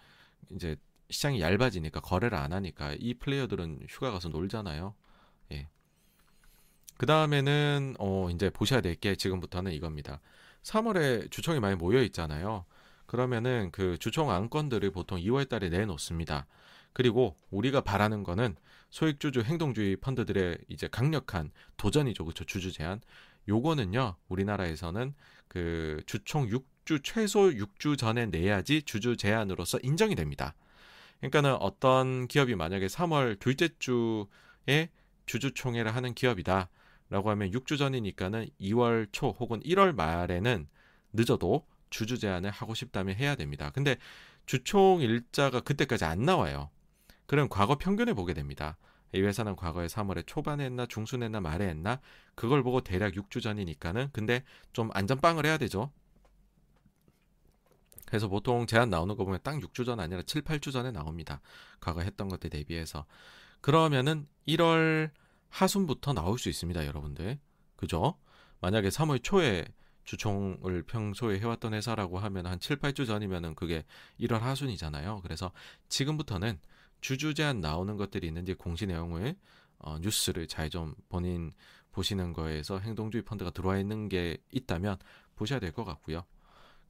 이제 0.51 0.75
시장이 1.09 1.41
얇아지니까 1.41 1.99
거래를 2.01 2.37
안 2.37 2.53
하니까 2.53 2.95
이 2.99 3.13
플레이어들은 3.15 3.85
휴가 3.89 4.11
가서 4.11 4.29
놀잖아요. 4.29 4.95
예. 5.51 5.67
그 6.97 7.05
다음에는 7.05 7.95
어 7.99 8.29
이제 8.29 8.49
보셔야 8.49 8.81
될 8.81 8.95
게 8.95 9.15
지금부터는 9.15 9.71
이겁니다. 9.73 10.21
3월에 10.63 11.31
주총이 11.31 11.59
많이 11.59 11.75
모여 11.75 12.01
있잖아요. 12.03 12.65
그러면은 13.07 13.71
그 13.71 13.97
주총 13.97 14.31
안건들을 14.31 14.91
보통 14.91 15.17
2월 15.19 15.49
달에 15.49 15.69
내놓습니다. 15.69 16.45
그리고 16.93 17.37
우리가 17.49 17.81
바라는 17.81 18.23
거는 18.23 18.55
소액주주 18.89 19.41
행동주의 19.41 19.95
펀드들의 19.97 20.59
이제 20.69 20.87
강력한 20.87 21.51
도전이죠. 21.77 22.25
그렇죠. 22.25 22.43
주주 22.45 22.71
제한. 22.71 23.01
요거는요. 23.47 24.15
우리나라에서는 24.29 25.13
그 25.47 26.01
주총 26.05 26.47
6 26.49 26.65
주 26.85 27.01
최소 27.01 27.49
6주 27.49 27.97
전에 27.97 28.25
내야지 28.25 28.81
주주 28.83 29.17
제한으로서 29.17 29.79
인정이 29.83 30.15
됩니다. 30.15 30.55
그러니까는 31.19 31.55
어떤 31.55 32.27
기업이 32.27 32.55
만약에 32.55 32.87
3월 32.87 33.39
둘째 33.39 33.69
주에 33.79 34.89
주주총회를 35.25 35.95
하는 35.95 36.13
기업이다. 36.13 36.69
라고 37.09 37.29
하면 37.31 37.51
6주 37.51 37.77
전이니까는 37.77 38.47
2월 38.59 39.07
초 39.11 39.29
혹은 39.31 39.59
1월 39.61 39.93
말에는 39.93 40.67
늦어도 41.13 41.67
주주 41.89 42.17
제한을 42.17 42.49
하고 42.49 42.73
싶다면 42.73 43.15
해야 43.15 43.35
됩니다. 43.35 43.69
근데 43.71 43.97
주총 44.45 45.01
일자가 45.01 45.59
그때까지 45.59 46.05
안 46.05 46.23
나와요. 46.23 46.69
그럼 47.27 47.49
과거 47.49 47.77
평균을 47.77 48.13
보게 48.15 48.33
됩니다. 48.33 48.77
이 49.13 49.19
회사는 49.21 49.57
과거에 49.57 49.87
3월에 49.87 50.25
초반에 50.25 50.65
했나 50.65 50.85
중순에 50.85 51.25
했나 51.25 51.41
말에 51.41 51.67
했나 51.67 51.99
그걸 52.33 52.63
보고 52.63 52.81
대략 52.81 53.13
6주 53.13 53.41
전이니까는 53.41 54.09
근데 54.13 54.43
좀 54.71 54.89
안전빵을 54.93 55.45
해야 55.45 55.57
되죠. 55.57 55.91
그래서 58.11 58.27
보통 58.27 58.67
제한 58.67 58.89
나오는 58.89 59.15
거 59.15 59.23
보면 59.23 59.39
딱 59.41 59.55
6주 59.55 59.85
전 59.85 60.01
아니라 60.01 60.21
7, 60.23 60.41
8주 60.41 60.73
전에 60.73 60.91
나옵니다. 60.91 61.39
과거 61.79 62.01
했던 62.01 62.27
것들 62.27 62.49
대비해서. 62.49 63.05
그러면은 63.61 64.27
1월 64.49 65.11
하순부터 65.47 66.11
나올 66.11 66.37
수 66.37 66.49
있습니다, 66.49 66.85
여러분들. 66.85 67.39
그죠? 67.77 68.17
만약에 68.59 68.89
3월 68.89 69.23
초에 69.23 69.65
주총을 70.03 70.83
평소에 70.83 71.39
해왔던 71.39 71.73
회사라고 71.73 72.19
하면 72.19 72.47
한 72.47 72.59
7, 72.59 72.79
8주 72.79 73.07
전이면은 73.07 73.55
그게 73.55 73.85
1월 74.19 74.39
하순이잖아요. 74.39 75.21
그래서 75.23 75.53
지금부터는 75.87 76.59
주주 76.99 77.33
제한 77.33 77.61
나오는 77.61 77.95
것들이 77.95 78.27
있는지 78.27 78.55
공시 78.55 78.87
내용을 78.87 79.37
어, 79.79 79.97
뉴스를 79.99 80.47
잘 80.47 80.69
좀 80.69 80.95
본인 81.07 81.53
보시는 81.93 82.33
거에서 82.33 82.79
행동주의 82.79 83.23
펀드가 83.23 83.51
들어와 83.51 83.77
있는 83.77 84.09
게 84.09 84.37
있다면 84.51 84.97
보셔야 85.37 85.59
될 85.61 85.71
것 85.71 85.85
같고요. 85.85 86.25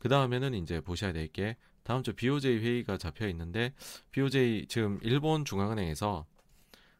그 0.02 0.10
다음에는 0.10 0.54
이제 0.56 0.82
보셔야 0.82 1.14
될 1.14 1.28
게 1.32 1.56
다음 1.84 2.04
주 2.04 2.14
BOJ 2.14 2.58
회의가 2.60 2.98
잡혀 2.98 3.28
있는데 3.30 3.74
BOJ 4.12 4.66
지금 4.68 5.00
일본 5.02 5.46
중앙은행에서 5.46 6.26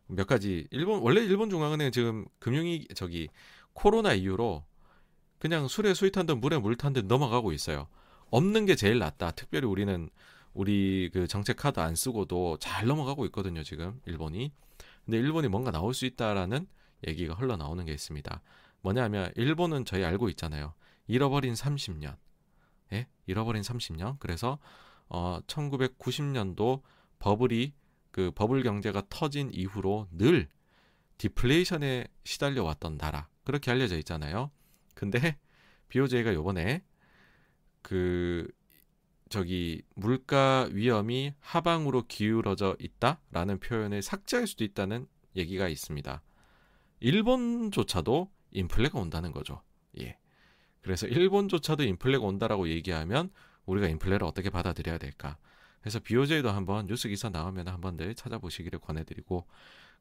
몇 0.08 0.28
가지 0.28 0.68
일본 0.72 1.02
원래 1.02 1.22
일본 1.22 1.50
중앙은행 1.50 1.92
지금 1.92 2.26
금융위 2.40 2.88
저기 2.96 3.30
코로나 3.74 4.14
이후로 4.14 4.64
그냥 5.40 5.68
술에 5.68 5.94
수이 5.94 6.12
탄 6.12 6.26
듯 6.26 6.36
물에 6.36 6.58
물 6.60 6.76
탄 6.78 6.94
듯 6.94 7.06
넘어가고 7.06 7.52
있어요. 7.54 7.88
없는 8.30 8.66
게 8.66 8.76
제일 8.76 9.00
낫다. 9.00 9.32
특별히 9.32 9.68
우리는 9.68 10.10
우리 10.54 11.10
그 11.14 11.28
정책 11.28 11.58
카드 11.58 11.80
안 11.80 11.96
쓰고도 11.96 12.58
잘 12.60 12.86
넘어가고 12.88 13.26
있거든요, 13.28 13.64
지금 13.64 14.00
일본이. 14.06 14.52
근데 15.06 15.18
일본이 15.18 15.48
뭔가 15.48 15.72
나올 15.72 15.94
수 15.94 16.06
있다라는 16.06 16.68
얘기가 17.08 17.34
흘러나오는 17.34 17.84
게 17.86 17.92
있습니다. 17.94 18.42
뭐냐면 18.82 19.32
일본은 19.36 19.86
저희 19.86 20.04
알고 20.04 20.30
있잖아요. 20.30 20.74
잃어버린 21.08 21.54
30년. 21.54 22.16
예? 22.94 23.08
잃어버린 23.26 23.62
30년. 23.62 24.18
그래서 24.20 24.60
어 25.08 25.40
1990년도 25.48 26.82
버블이 27.20 27.74
그 28.12 28.32
버블 28.32 28.64
경제가 28.64 29.04
터진 29.10 29.52
이후로 29.54 30.08
늘 30.12 30.50
디플레이션에 31.18 32.08
시달려 32.24 32.64
왔던 32.64 32.98
나라. 32.98 33.28
그렇게 33.44 33.72
알려져 33.72 33.98
있잖아요. 33.98 34.52
근데 34.96 35.38
BOJ가 35.90 36.34
요번에 36.34 36.84
그 37.82 38.48
저기 39.30 39.82
물가 39.96 40.68
위험이 40.72 41.34
하방으로 41.40 42.06
기울어져 42.08 42.76
있다라는 42.80 43.60
표현을 43.60 44.02
삭제할 44.02 44.46
수도 44.46 44.64
있다는 44.64 45.08
얘기가 45.36 45.68
있습니다. 45.70 46.22
일본조차도 47.00 48.30
인플레가 48.52 49.00
온다는 49.00 49.32
거죠. 49.32 49.62
예. 50.82 50.84
그래서 50.84 51.08
일본조차도 51.08 51.84
인플레가 51.84 52.24
온다라고 52.24 52.68
얘기하면 52.70 53.30
우리가 53.66 53.88
인플레를 53.88 54.26
어떻게 54.26 54.50
받아들여야 54.50 54.98
될까? 54.98 55.38
그래서 55.82 56.00
BOJ도 56.00 56.50
한번 56.50 56.88
뉴스 56.88 57.08
기사 57.08 57.30
나오면 57.30 57.68
한번들 57.68 58.16
찾아보시기를 58.16 58.80
권해드리고 58.80 59.48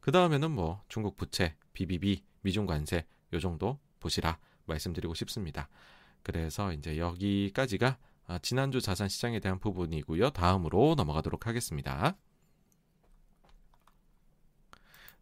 그 0.00 0.12
다음에는 0.12 0.50
뭐 0.50 0.82
중국 0.88 1.16
부채, 1.16 1.54
BBB, 1.72 2.22
미중 2.42 2.66
관세 2.66 3.06
요 3.32 3.38
정도 3.38 3.78
보시라 3.98 4.38
말씀드리고 4.66 5.14
싶습니다. 5.14 5.68
그래서 6.22 6.72
이제 6.72 6.98
여기까지가 6.98 7.98
아, 8.26 8.38
지난주 8.38 8.80
자산 8.80 9.08
시장에 9.08 9.40
대한 9.40 9.58
부분이고요. 9.58 10.30
다음으로 10.30 10.94
넘어가도록 10.96 11.46
하겠습니다. 11.46 12.16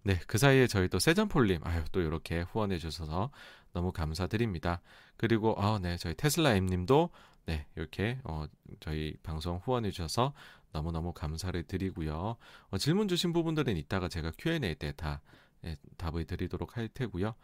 네, 0.02 0.18
그 0.26 0.38
사이에 0.38 0.66
저희 0.66 0.88
또 0.88 0.98
세전폴님, 0.98 1.60
아유, 1.64 1.82
또 1.92 2.00
이렇게 2.00 2.40
후원해 2.40 2.78
주셔서 2.78 3.30
너무 3.72 3.92
감사드립니다. 3.92 4.80
그리고, 5.16 5.54
아, 5.60 5.78
네, 5.78 5.96
저희 5.96 6.14
테슬라 6.14 6.54
M님도, 6.54 7.10
네, 7.46 7.66
이렇게, 7.76 8.18
어, 8.24 8.46
저희 8.80 9.14
방송 9.22 9.56
후원해 9.56 9.90
주셔서 9.90 10.32
너무너무 10.72 11.12
감사를 11.12 11.62
드리고요. 11.64 12.36
어, 12.70 12.78
질문 12.78 13.08
주신 13.08 13.32
부분들은 13.32 13.76
이따가 13.76 14.08
제가 14.08 14.32
Q&A 14.38 14.74
때다 14.76 15.20
예, 15.64 15.76
답을 15.96 16.24
드리도록 16.24 16.76
할 16.76 16.88
테고요. 16.88 17.34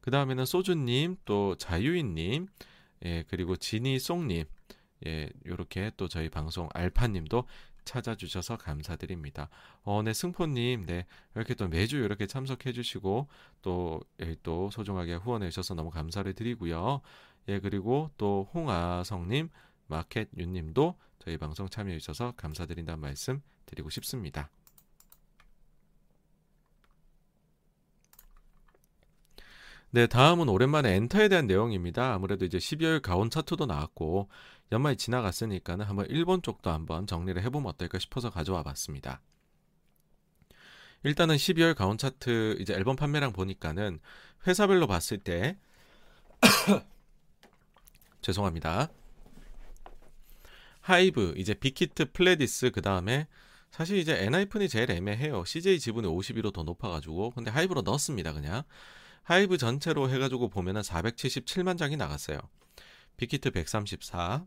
그 0.00 0.10
다음에는 0.10 0.44
소주님, 0.44 1.16
또 1.24 1.56
자유인님, 1.56 2.46
예, 3.04 3.24
그리고 3.28 3.56
지니송님, 3.56 4.44
예, 5.06 5.30
요렇게 5.46 5.92
또 5.96 6.08
저희 6.08 6.28
방송 6.28 6.68
알파님도 6.72 7.44
찾아주셔서 7.84 8.56
감사드립니다. 8.56 9.48
어, 9.82 10.02
네, 10.02 10.12
승포님, 10.12 10.86
네, 10.86 11.06
이렇게 11.34 11.54
또 11.54 11.68
매주 11.68 11.98
이렇게 11.98 12.26
참석해주시고, 12.26 13.28
또, 13.62 14.00
예, 14.20 14.36
또 14.42 14.70
소중하게 14.70 15.14
후원해주셔서 15.14 15.74
너무 15.74 15.90
감사를 15.90 16.32
드리고요. 16.32 17.00
예, 17.48 17.60
그리고 17.60 18.10
또 18.16 18.48
홍아성님, 18.54 19.50
마켓유님도 19.86 20.96
저희 21.18 21.36
방송 21.36 21.68
참여해주셔서 21.68 22.34
감사드린다는 22.36 23.00
말씀 23.00 23.42
드리고 23.66 23.90
싶습니다. 23.90 24.50
네, 29.94 30.08
다음은 30.08 30.48
오랜만에 30.48 30.96
엔터에 30.96 31.28
대한 31.28 31.46
내용입니다. 31.46 32.14
아무래도 32.14 32.44
이제 32.44 32.58
12월 32.58 33.00
가온 33.00 33.30
차트도 33.30 33.66
나왔고 33.66 34.28
연말이 34.74 34.96
지나갔으니까는 34.96 35.86
한번 35.86 36.06
일본 36.10 36.42
쪽도 36.42 36.68
한번 36.68 37.06
정리를 37.06 37.40
해보면 37.44 37.68
어떨까 37.70 38.00
싶어서 38.00 38.28
가져와 38.28 38.64
봤습니다. 38.64 39.20
일단은 41.04 41.36
12월 41.36 41.76
가온 41.76 41.96
차트 41.96 42.56
이제 42.58 42.74
앨범 42.74 42.96
판매량 42.96 43.32
보니까는 43.32 44.00
회사별로 44.46 44.88
봤을 44.88 45.18
때 45.18 45.56
죄송합니다. 48.20 48.88
하이브 50.80 51.34
이제 51.36 51.54
빅히트 51.54 52.10
플레디스 52.12 52.72
그 52.72 52.82
다음에 52.82 53.28
사실 53.70 53.98
이제 53.98 54.24
엔하이픈이 54.24 54.68
제일 54.68 54.90
애매해요. 54.90 55.44
CJ 55.44 55.78
지분이 55.78 56.08
52로 56.08 56.52
더 56.52 56.64
높아가지고 56.64 57.30
근데 57.30 57.50
하이브로 57.52 57.82
넣었습니다 57.82 58.32
그냥. 58.32 58.64
하이브 59.22 59.56
전체로 59.56 60.10
해가지고 60.10 60.48
보면은 60.48 60.80
477만 60.82 61.78
장이 61.78 61.96
나갔어요. 61.96 62.40
빅히트 63.16 63.50
134, 63.50 64.46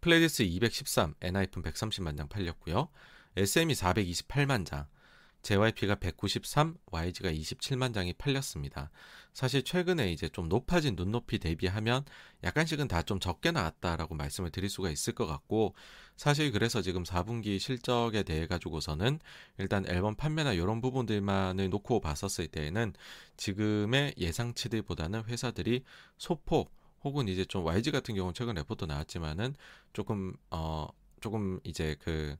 플레디스 0.00 0.42
213, 0.42 1.14
엔하이픈 1.20 1.62
130만 1.62 2.16
장 2.16 2.28
팔렸고요. 2.28 2.88
SM이 3.36 3.74
428만 3.74 4.66
장, 4.66 4.86
JYP가 5.42 5.96
193, 5.96 6.76
YG가 6.86 7.30
27만 7.30 7.92
장이 7.92 8.12
팔렸습니다. 8.14 8.90
사실 9.32 9.62
최근에 9.64 10.12
이제 10.12 10.28
좀 10.28 10.48
높아진 10.48 10.94
눈높이 10.96 11.38
대비하면 11.38 12.04
약간씩은 12.44 12.88
다 12.88 13.02
좀 13.02 13.18
적게 13.18 13.50
나왔다라고 13.50 14.14
말씀을 14.14 14.50
드릴 14.50 14.70
수가 14.70 14.90
있을 14.90 15.14
것 15.14 15.26
같고 15.26 15.74
사실 16.16 16.52
그래서 16.52 16.82
지금 16.82 17.02
4분기 17.02 17.58
실적에 17.58 18.22
대해 18.22 18.46
가지고서는 18.46 19.18
일단 19.58 19.84
앨범 19.88 20.14
판매나 20.14 20.52
이런 20.52 20.80
부분들만을 20.80 21.68
놓고 21.70 22.00
봤었을 22.00 22.46
때에는 22.48 22.92
지금의 23.36 24.14
예상치들보다는 24.18 25.24
회사들이 25.24 25.82
소폭 26.18 26.72
혹은 27.02 27.26
이제 27.28 27.44
좀 27.44 27.64
YG 27.64 27.90
같은 27.90 28.14
경우는 28.14 28.34
최근 28.34 28.54
레포트 28.54 28.84
나왔지만은 28.84 29.56
조금 29.92 30.34
어 30.50 30.86
조금 31.20 31.58
이제 31.64 31.96
그 32.00 32.36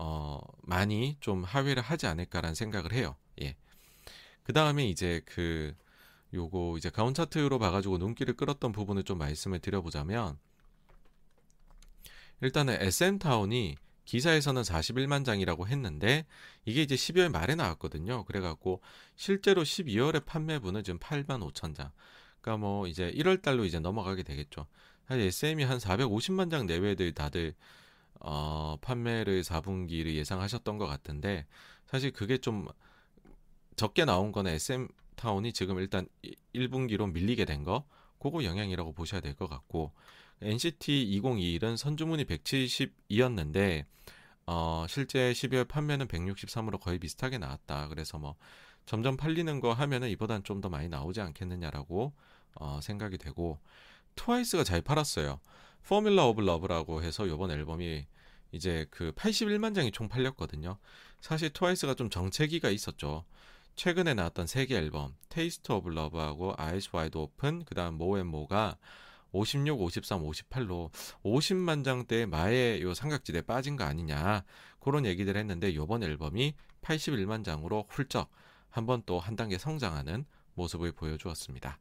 어, 0.00 0.37
많이 0.68 1.16
좀 1.20 1.44
하회를 1.44 1.82
하지 1.82 2.06
않을까라는 2.06 2.54
생각을 2.54 2.92
해요. 2.92 3.16
예. 3.40 3.56
그 4.42 4.52
다음에 4.52 4.86
이제 4.86 5.22
그, 5.24 5.74
요거 6.34 6.74
이제 6.76 6.90
가운 6.90 7.14
차트로 7.14 7.58
봐가지고 7.58 7.96
눈길을 7.96 8.36
끌었던 8.36 8.72
부분을 8.72 9.04
좀 9.04 9.16
말씀을 9.16 9.60
드려보자면, 9.60 10.38
일단은 12.42 12.76
SM타운이 12.82 13.76
기사에서는 14.04 14.60
41만 14.60 15.24
장이라고 15.24 15.66
했는데, 15.68 16.26
이게 16.66 16.82
이제 16.82 16.94
12월 16.96 17.30
말에 17.30 17.54
나왔거든요. 17.54 18.24
그래갖고, 18.24 18.82
실제로 19.16 19.62
12월에 19.62 20.26
판매분은 20.26 20.84
지금 20.84 20.98
8만 20.98 21.40
5천 21.50 21.74
장. 21.74 21.90
그러니까 22.42 22.58
뭐 22.58 22.86
이제 22.86 23.10
1월 23.12 23.40
달로 23.40 23.64
이제 23.64 23.80
넘어가게 23.80 24.22
되겠죠. 24.22 24.66
한 25.06 25.18
SM이 25.18 25.64
한 25.64 25.78
450만 25.78 26.50
장 26.50 26.66
내외들 26.66 27.12
다들 27.12 27.54
어, 28.20 28.76
판매를 28.80 29.42
4분기를 29.42 30.14
예상하셨던 30.14 30.78
것 30.78 30.86
같은데 30.86 31.46
사실 31.86 32.12
그게 32.12 32.38
좀 32.38 32.66
적게 33.76 34.04
나온 34.04 34.32
거는 34.32 34.52
SM 34.52 34.88
타운이 35.16 35.52
지금 35.52 35.78
일단 35.78 36.06
1분기로 36.54 37.10
밀리게 37.12 37.44
된 37.44 37.64
거, 37.64 37.84
그거 38.18 38.44
영향이라고 38.44 38.92
보셔야 38.92 39.20
될 39.20 39.34
것 39.34 39.48
같고 39.48 39.92
NCT 40.40 41.20
2021은 41.20 41.76
선주문이 41.76 42.24
172였는데 42.24 43.84
어, 44.46 44.86
실제 44.88 45.32
12월 45.32 45.68
판매는 45.68 46.06
163으로 46.08 46.80
거의 46.80 46.98
비슷하게 46.98 47.38
나왔다. 47.38 47.88
그래서 47.88 48.18
뭐 48.18 48.36
점점 48.86 49.16
팔리는 49.16 49.60
거 49.60 49.72
하면은 49.72 50.08
이보단 50.10 50.42
좀 50.44 50.60
더 50.60 50.68
많이 50.68 50.88
나오지 50.88 51.20
않겠느냐라고 51.20 52.12
어, 52.54 52.80
생각이 52.82 53.18
되고 53.18 53.58
트와이스가 54.16 54.64
잘 54.64 54.80
팔았어요. 54.80 55.40
Formula 55.88 56.26
of 56.28 56.42
Love라고 56.42 57.02
해서 57.02 57.24
이번 57.24 57.50
앨범이 57.50 58.06
이제 58.52 58.86
그 58.90 59.10
81만 59.12 59.74
장이 59.74 59.90
총 59.90 60.06
팔렸거든요. 60.10 60.76
사실 61.22 61.50
트와이스가 61.50 61.94
좀 61.94 62.10
정체기가 62.10 62.68
있었죠. 62.68 63.24
최근에 63.74 64.12
나왔던 64.12 64.46
세 64.46 64.66
개 64.66 64.76
앨범 64.76 65.14
Taste 65.30 65.72
of 65.72 65.88
Love하고 65.88 66.52
Eyes 66.58 66.90
Wide 66.92 67.16
Open 67.16 67.64
그다음 67.64 67.94
More & 67.94 68.35
More가 68.35 68.76
56, 69.32 69.80
53, 69.80 70.22
58로 70.24 70.90
50만 71.24 71.82
장대의 71.84 72.26
마의 72.26 72.82
요 72.82 72.92
삼각지대에 72.92 73.40
빠진 73.42 73.76
거 73.76 73.84
아니냐 73.84 74.44
그런 74.80 75.06
얘기들 75.06 75.38
했는데 75.38 75.74
요번 75.74 76.02
앨범이 76.02 76.52
81만 76.82 77.44
장으로 77.46 77.86
훌쩍 77.88 78.30
한번 78.68 79.02
또 79.06 79.20
한 79.20 79.36
단계 79.36 79.56
성장하는 79.56 80.26
모습을 80.52 80.92
보여주었습니다. 80.92 81.78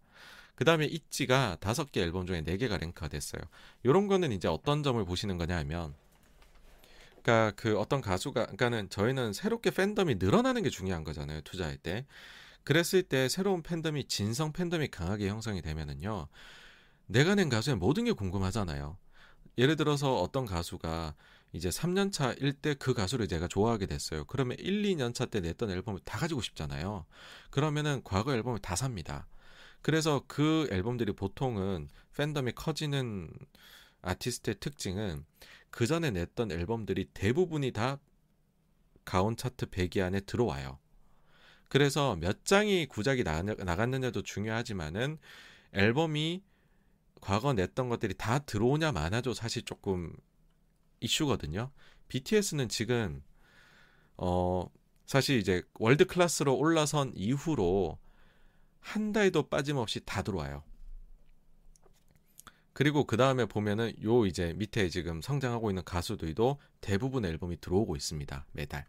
그 0.58 0.66
다음에 0.66 0.88
있지가 0.88 1.58
다섯 1.62 1.92
개 1.94 2.02
앨범 2.02 2.26
중에 2.26 2.42
네 2.42 2.58
개가 2.58 2.80
랭크가 2.80 3.10
됐어요. 3.10 3.44
요런 3.86 4.08
거는 4.08 4.34
이제 4.34 4.48
어떤 4.50 4.84
점을 4.84 5.04
보시는 5.06 5.38
거냐 5.38 5.56
하면 5.60 5.96
그러니까 7.22 7.54
그 7.56 7.78
어떤 7.80 8.02
가수가 8.02 8.42
그러니까는 8.42 8.90
저희는 8.90 9.34
새롭게 9.34 9.70
팬덤이 9.72 10.16
늘어나는 10.16 10.64
게 10.64 10.72
중요한 10.72 11.04
거잖아요. 11.04 11.42
투자할 11.42 11.78
때. 11.78 12.08
그랬을 12.64 13.04
때 13.04 13.30
새로운 13.30 13.62
팬덤이 13.62 14.06
진성 14.08 14.52
팬덤이 14.52 14.88
강하게 14.90 15.30
형성이 15.30 15.62
되면은요. 15.62 16.28
내가 17.06 17.36
낸 17.36 17.50
가수의 17.50 17.78
모든 17.78 18.06
게 18.06 18.12
궁금하잖아요. 18.14 18.98
예를 19.60 19.76
들어서 19.76 20.16
어떤 20.22 20.46
가수가 20.46 21.14
이제 21.54 21.70
3년 21.70 22.12
차일 22.12 22.54
때 22.54 22.74
그 22.76 22.94
가수를 22.96 23.28
제가 23.28 23.48
좋아하게 23.48 23.86
됐어요. 23.86 24.26
그러면 24.26 24.58
1, 24.60 24.84
2년 24.84 25.14
차 25.14 25.26
때 25.28 25.40
냈던 25.40 25.70
앨범을 25.70 26.02
다 26.04 26.18
가지고 26.18 26.42
싶잖아요. 26.42 27.06
그러면은 27.52 28.02
과거 28.04 28.34
앨범을 28.34 28.60
다 28.60 28.76
삽니다. 28.76 29.28
그래서 29.82 30.24
그 30.28 30.68
앨범들이 30.72 31.14
보통은 31.14 31.90
팬덤이 32.16 32.54
커지는 32.54 33.30
아티스트의 34.02 34.56
특징은 34.60 35.26
그 35.70 35.86
전에 35.86 36.12
냈던 36.12 36.52
앨범들이 36.52 37.06
대부분이 37.14 37.72
다 37.72 38.00
가온 39.06 39.38
차트 39.38 39.68
100위 39.68 40.04
안에 40.04 40.22
들어와요. 40.22 40.80
그래서 41.70 42.16
몇 42.16 42.46
장이 42.46 42.88
구작이 42.88 43.24
나, 43.24 43.42
나갔느냐도 43.42 44.22
중요하지만은 44.22 45.18
앨범이 45.74 46.44
과거 47.22 47.54
냈던 47.54 47.90
것들이 47.90 48.14
다 48.16 48.40
들어오냐 48.40 48.92
마냐도 48.92 49.34
사실 49.34 49.64
조금 49.64 50.16
이슈거든요. 51.00 51.72
BTS는 52.08 52.70
지금 52.70 53.22
어 54.18 54.70
사실 55.06 55.38
이제 55.40 55.64
월드 55.76 56.06
클래스로 56.06 56.56
올라선 56.56 57.14
이후로 57.16 57.98
한 58.88 59.12
달도 59.12 59.50
빠짐없이 59.50 60.00
다 60.06 60.22
들어와요. 60.22 60.64
그리고 62.72 63.06
그 63.06 63.18
다음에 63.18 63.46
보면은 63.46 63.92
요 64.04 64.26
이제 64.26 64.54
밑에 64.56 64.88
지금 64.88 65.22
성장하고 65.22 65.70
있는 65.70 65.84
가수들도 65.84 66.58
대부분 66.80 67.26
앨범이 67.26 67.60
들어오고 67.60 67.98
있습니다. 67.98 68.46
매달. 68.54 68.86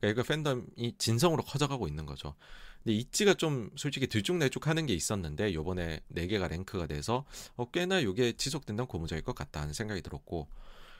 그러니까 0.00 0.22
팬덤이 0.22 0.94
진성으로 0.96 1.42
커져가고 1.42 1.88
있는 1.88 2.06
거죠. 2.06 2.34
근데 2.82 2.94
있지가 2.96 3.34
좀 3.34 3.70
솔직히 3.76 4.06
들쭉날쭉 4.06 4.66
하는 4.66 4.86
게 4.86 4.94
있었는데 4.94 5.52
요번에 5.52 6.00
4개가 6.14 6.48
랭크가 6.48 6.86
돼서 6.86 7.26
어, 7.56 7.70
꽤나 7.70 8.02
요게 8.02 8.38
지속된다는 8.38 8.86
고무적일 8.86 9.24
것 9.24 9.34
같다는 9.34 9.74
생각이 9.74 10.00
들었고 10.00 10.48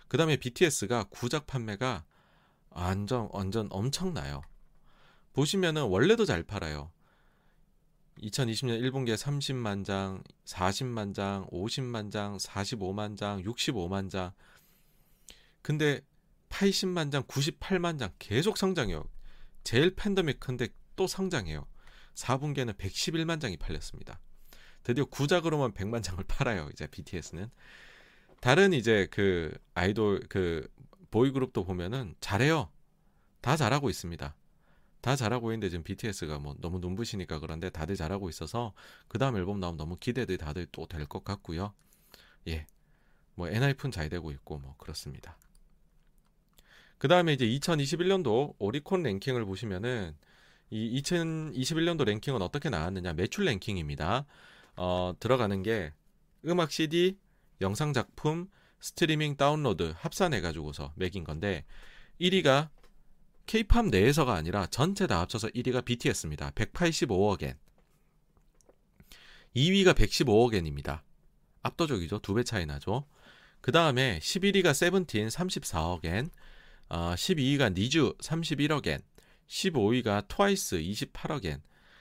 그 0.08 0.18
다음에 0.18 0.36
BTS가 0.36 1.04
구작 1.04 1.46
판매가 1.46 2.04
완전 2.70 3.28
완전 3.32 3.68
엄청나요. 3.70 4.42
보시면은 5.32 5.84
원래도 5.84 6.26
잘 6.26 6.42
팔아요. 6.42 6.90
2020년 8.22 8.80
1분기에 8.82 9.16
30만 9.16 9.84
장, 9.84 10.22
40만 10.44 11.14
장, 11.14 11.46
50만 11.50 12.10
장, 12.10 12.36
45만 12.36 13.16
장, 13.16 13.42
65만 13.42 14.10
장. 14.10 14.32
근데 15.62 16.00
80만 16.48 17.10
장, 17.10 17.22
98만 17.24 17.98
장 17.98 18.10
계속 18.18 18.56
성장해요. 18.56 19.04
제일 19.64 19.94
팬덤이 19.94 20.34
큰데 20.34 20.68
또 20.96 21.06
성장해요. 21.06 21.66
4분기에는 22.14 22.76
111만 22.76 23.40
장이 23.40 23.56
팔렸습니다. 23.56 24.20
드디어 24.84 25.04
구작으로만 25.06 25.72
100만 25.72 26.02
장을 26.02 26.22
팔아요. 26.24 26.68
이제 26.72 26.86
BTS는. 26.86 27.50
다른 28.40 28.72
이제 28.72 29.08
그 29.10 29.56
아이돌 29.72 30.26
그 30.28 30.68
보이그룹도 31.10 31.64
보면은 31.64 32.14
잘해요. 32.20 32.70
다 33.40 33.56
잘하고 33.56 33.88
있습니다. 33.88 34.34
다 35.04 35.16
잘하고 35.16 35.50
있는데 35.52 35.68
지금 35.68 35.84
BTS가 35.84 36.38
뭐 36.38 36.56
너무 36.62 36.78
눈부시니까 36.78 37.38
그런데 37.38 37.68
다들 37.68 37.94
잘하고 37.94 38.30
있어서 38.30 38.72
그 39.06 39.18
다음 39.18 39.36
앨범 39.36 39.60
나오면 39.60 39.76
너무 39.76 39.98
기대들 39.98 40.38
다들 40.38 40.64
또 40.72 40.86
될 40.86 41.06
것 41.06 41.22
같고요. 41.24 41.74
예. 42.48 42.66
뭐 43.34 43.46
엔하이픈 43.50 43.90
잘 43.90 44.08
되고 44.08 44.30
있고 44.30 44.56
뭐 44.56 44.74
그렇습니다. 44.78 45.36
그 46.96 47.06
다음에 47.06 47.34
이제 47.34 47.44
2021년도 47.46 48.54
오리콘 48.58 49.02
랭킹을 49.02 49.44
보시면은 49.44 50.16
이 50.70 51.02
2021년도 51.02 52.04
랭킹은 52.06 52.40
어떻게 52.40 52.70
나왔느냐 52.70 53.12
매출 53.12 53.44
랭킹입니다. 53.44 54.24
어, 54.76 55.12
들어가는 55.20 55.62
게 55.62 55.92
음악 56.46 56.72
CD, 56.72 57.18
영상 57.60 57.92
작품, 57.92 58.48
스트리밍 58.80 59.36
다운로드 59.36 59.92
합산해 59.98 60.40
가지고서 60.40 60.94
매긴 60.96 61.24
건데 61.24 61.66
1위가 62.22 62.70
케이팝 63.46 63.86
내에서가 63.86 64.34
아니라 64.34 64.66
전체 64.66 65.06
다 65.06 65.20
합쳐서 65.20 65.48
1위가 65.48 65.84
BTS입니다. 65.84 66.50
185억엔. 66.52 67.56
2위가 69.54 69.94
115억엔입니다. 69.94 71.02
압도적이죠. 71.62 72.18
두 72.20 72.34
배 72.34 72.42
차이 72.44 72.66
나죠. 72.66 73.06
그 73.60 73.72
다음에 73.72 74.18
11위가 74.18 74.74
세븐틴 74.74 75.28
34억엔, 75.28 76.30
어, 76.90 77.14
12위가 77.14 77.72
니쥬 77.74 78.14
31억엔, 78.18 79.02
15위가 79.48 80.28
트와이스 80.28 80.76
28억엔. 80.76 81.60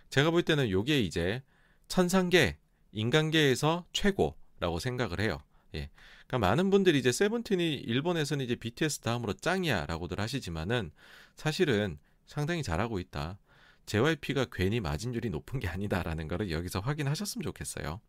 제가 0.09 0.31
볼 0.31 0.43
때는 0.43 0.69
요게 0.69 0.99
이제 1.01 1.41
천상계, 1.87 2.57
인간계에서 2.91 3.85
최고라고 3.93 4.79
생각을 4.79 5.19
해요. 5.21 5.41
예. 5.75 5.89
그러니까 6.27 6.47
많은 6.47 6.69
분들이 6.69 6.99
이제 6.99 7.11
세븐틴이 7.11 7.75
일본에서는 7.75 8.43
이제 8.43 8.55
BTS 8.55 8.99
다음으로 8.99 9.33
짱이야라고들 9.33 10.19
하시지만은 10.19 10.91
사실은 11.35 11.97
상당히 12.25 12.63
잘하고 12.63 12.99
있다. 12.99 13.37
JYP가 13.85 14.47
괜히 14.51 14.79
마진율이 14.79 15.29
높은 15.29 15.59
게 15.59 15.67
아니다라는 15.67 16.27
거를 16.27 16.51
여기서 16.51 16.79
확인하셨으면 16.79 17.43
좋겠어요. 17.43 17.99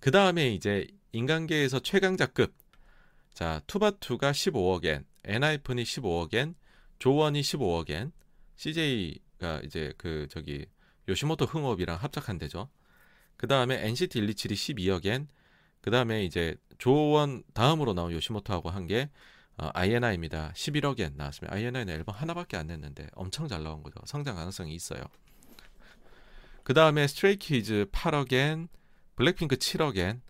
그 0.00 0.10
다음에 0.10 0.52
이제 0.52 0.86
인간계에서 1.12 1.80
최강자급. 1.80 2.54
자, 3.32 3.60
투바투가 3.66 4.32
15억엔, 4.32 5.04
엔하이픈이 5.24 5.82
15억엔, 5.82 6.54
조원이 6.98 7.40
15억엔, 7.40 8.12
CJ가 8.56 9.60
이제 9.64 9.92
그 9.96 10.26
저기 10.30 10.66
요시모토 11.08 11.46
흥업이랑 11.46 11.96
합작한 11.96 12.38
데죠. 12.38 12.68
그 13.36 13.46
다음에 13.46 13.86
NCT 13.86 14.20
127이 14.20 14.76
12억엔, 14.76 15.28
그 15.80 15.90
다음에 15.90 16.24
이제 16.24 16.56
조원 16.78 17.42
다음으로 17.54 17.94
나온 17.94 18.12
요시모토하고 18.12 18.70
한 18.70 18.86
게 18.86 19.10
어, 19.58 19.70
INI입니다. 19.74 20.52
11억엔 20.54 21.16
나왔습니다. 21.16 21.54
INI는 21.54 21.88
앨범 21.90 22.14
하나밖에 22.14 22.56
안 22.56 22.68
냈는데 22.68 23.08
엄청 23.14 23.48
잘 23.48 23.64
나온 23.64 23.82
거죠. 23.82 23.98
성장 24.06 24.36
가능성이 24.36 24.72
있어요. 24.74 25.02
그 26.62 26.74
다음에 26.74 27.06
스트레이키즈 27.08 27.86
8억엔, 27.90 28.68
블랙핑크 29.16 29.56
7억엔, 29.56 30.20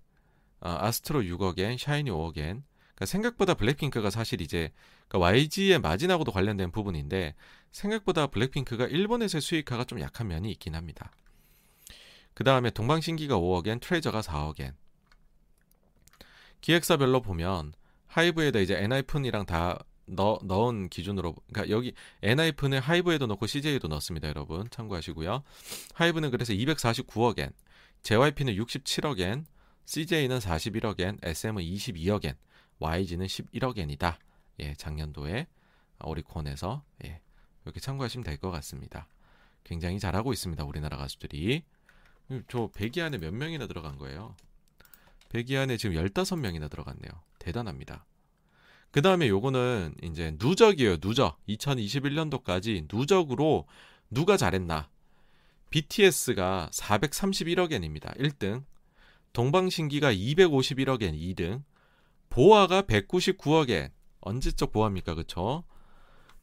어, 0.61 0.77
아스트로 0.81 1.21
6억엔, 1.23 1.77
샤이니 1.77 2.11
5억엔. 2.11 2.63
그러니까 2.95 3.07
생각보다 3.07 3.55
블랙핑크가 3.55 4.09
사실 4.11 4.41
이제 4.41 4.73
그러니까 5.09 5.27
YG의 5.31 5.79
마진하고도 5.81 6.33
관련된 6.33 6.71
부분인데 6.73 7.35
생각보다 7.71 8.29
블랙핑크가 8.29 8.87
일본에서의 8.87 9.43
수익화가 9.43 9.85
좀 9.85 10.01
약한 10.01 10.29
면이 10.29 10.51
있긴 10.53 10.75
합니다. 10.75 11.13
그 12.33 12.45
다음에 12.45 12.71
동방신기가 12.71 13.37
5억엔, 13.37 13.81
트레저가 13.83 14.23
4억엔. 14.23 14.73
기획사별로 16.61 17.21
보면 17.23 17.73
하이브에다 18.07 18.59
이제 18.61 18.77
엔하이픈이랑 18.83 19.47
다 19.47 19.79
넣, 20.07 20.39
넣은 20.45 20.89
기준으로 20.89 21.35
그러니까 21.53 21.71
여기 21.75 21.93
엔하이픈을 22.23 22.81
하이브에도 22.81 23.27
넣고 23.27 23.47
CJ에도 23.47 23.89
넣습니다, 23.89 24.29
여러분. 24.29 24.69
참고하시고요. 24.71 25.43
하이브는 25.95 26.31
그래서 26.31 26.53
249억엔, 26.55 27.53
JYP는 28.03 28.55
67억엔, 28.55 29.45
CJ는 29.85 30.39
41억엔, 30.39 31.19
SM은 31.23 31.63
22억엔, 31.63 32.37
YG는 32.79 33.27
11억엔이다. 33.27 34.17
예, 34.61 34.75
작년도에 34.75 35.47
오리콘에서 36.03 36.83
예, 37.05 37.21
이렇게 37.65 37.81
참고하시면 37.81 38.25
될 38.25 38.39
것 38.39 38.51
같습니다. 38.51 39.09
굉장히 39.65 39.99
잘하고 39.99 40.33
있습니다. 40.33 40.65
우리나라 40.65 40.97
가수들이. 40.97 41.65
저 42.49 42.69
100위 42.69 43.01
안에 43.01 43.19
몇 43.19 43.33
명이나 43.35 43.67
들어간 43.67 43.97
거예요? 43.99 44.37
100위 45.31 45.57
안에 45.57 45.77
지금 45.77 45.97
15명이나 45.97 46.71
들어갔네요. 46.71 47.11
대단합니다. 47.39 48.07
그 48.91 49.03
다음에 49.03 49.29
요거는 49.29 49.97
이제 50.03 50.35
누적이에요. 50.39 50.99
누적. 50.99 51.39
2021년도까지 51.49 52.89
누적으로 52.93 53.67
누가 54.11 54.37
잘했나. 54.37 54.89
BTS가 55.71 56.71
431억엔입니다. 56.73 58.17
1등. 58.19 58.65
동방신기가 59.35 60.13
251억엔 60.13 61.37
2등. 61.37 61.63
보아가 62.31 62.83
199억엔. 62.83 63.91
언제적 64.21 64.73
보아입니까? 64.73 65.15
그쵸? 65.15 65.65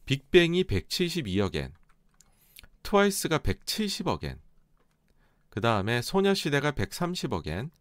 빅뱅이 0.05 0.63
172억엔. 0.65 1.71
트와이스가 2.83 3.39
170억엔. 3.39 4.37
그 5.49 5.61
다음에 5.61 6.03
소녀시대가 6.03 6.71
130억엔. 6.71 7.71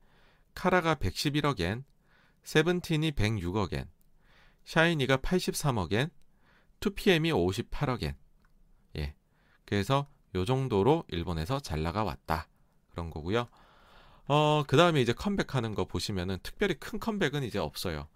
카라가 0.54 0.94
111억엔. 0.94 1.84
세븐틴이 2.42 3.12
106억엔. 3.12 3.86
샤이니가 4.64 5.18
83억엔. 5.18 6.10
2PM이 6.80 7.32
58억엔. 7.32 8.14
예. 8.96 9.14
그래서 9.64 10.08
요 10.34 10.44
정도로 10.44 11.04
일본에서 11.08 11.60
잘 11.60 11.82
나가 11.82 12.04
왔다. 12.04 12.48
그런 12.90 13.10
거고요. 13.10 13.48
어, 14.26 14.64
그 14.66 14.76
다음에 14.76 15.00
이제 15.00 15.12
컴백하는 15.12 15.74
거 15.74 15.84
보시면은 15.84 16.38
특별히 16.42 16.74
큰 16.74 16.98
컴백은 16.98 17.42
이제 17.42 17.58
없어요. 17.58 18.08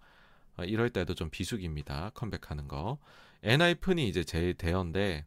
어, 0.57 0.63
이럴 0.63 0.89
때도 0.89 1.13
좀 1.13 1.29
비수기입니다. 1.29 2.11
컴백하는 2.13 2.67
거. 2.67 2.97
엔하이픈이 3.43 4.07
이제 4.07 4.23
제일 4.23 4.53
대어인데, 4.53 5.25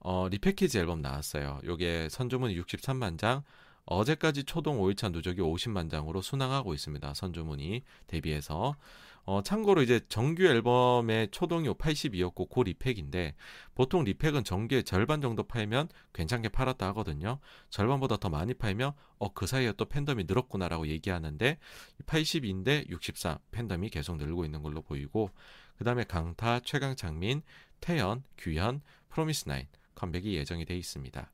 어, 0.00 0.28
repackage 0.28 0.78
앨범 0.78 1.00
나왔어요. 1.00 1.60
요게 1.64 2.08
선주문이 2.10 2.60
63만 2.60 3.18
장, 3.18 3.42
어제까지 3.88 4.44
초동 4.44 4.78
5일차 4.78 5.10
누적이 5.12 5.40
50만 5.40 5.90
장으로 5.90 6.20
순항하고 6.20 6.74
있습니다. 6.74 7.14
선주문이 7.14 7.82
대비해서. 8.06 8.76
어, 9.24 9.42
참고로 9.42 9.82
이제 9.82 10.00
정규 10.08 10.44
앨범의 10.46 11.28
초동이 11.30 11.68
82였고 11.68 12.48
고 12.48 12.62
리팩인데 12.62 13.34
보통 13.74 14.04
리팩은 14.04 14.42
정규의 14.42 14.84
절반 14.84 15.20
정도 15.20 15.42
팔면 15.42 15.88
괜찮게 16.14 16.48
팔았다 16.48 16.86
하거든요. 16.88 17.38
절반보다 17.68 18.16
더 18.16 18.30
많이 18.30 18.54
팔면 18.54 18.92
어 19.18 19.28
그 19.34 19.46
사이에 19.46 19.72
또 19.76 19.84
팬덤이 19.84 20.24
늘었구나라고 20.24 20.86
얘기하는데 20.88 21.58
82인데 22.06 22.88
64 22.88 23.38
팬덤이 23.50 23.90
계속 23.90 24.16
늘고 24.16 24.46
있는 24.46 24.62
걸로 24.62 24.80
보이고 24.80 25.30
그 25.76 25.84
다음에 25.84 26.04
강타, 26.04 26.60
최강창민, 26.60 27.42
태연, 27.80 28.22
규현, 28.38 28.80
프로미스나인 29.10 29.66
컴백이 29.94 30.34
예정이 30.36 30.64
돼 30.64 30.74
있습니다. 30.76 31.30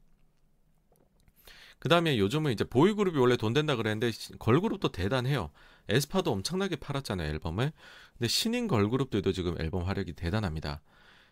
그 1.85 1.91
다음에 1.91 2.19
요즘은 2.19 2.51
이제 2.51 2.65
보이그룹이 2.65 3.19
원래 3.19 3.37
돈 3.37 3.53
된다 3.53 3.77
그랬는데 3.77 4.11
걸그룹도 4.39 4.91
대단해요. 4.91 5.51
에스파도 5.91 6.33
엄청나게 6.33 6.77
팔았잖아요 6.77 7.29
앨범을. 7.29 7.73
근데 8.17 8.27
신인 8.27 8.69
걸그룹들도 8.69 9.33
지금 9.33 9.61
앨범 9.61 9.83
화력이 9.85 10.15
대단합니다. 10.15 10.81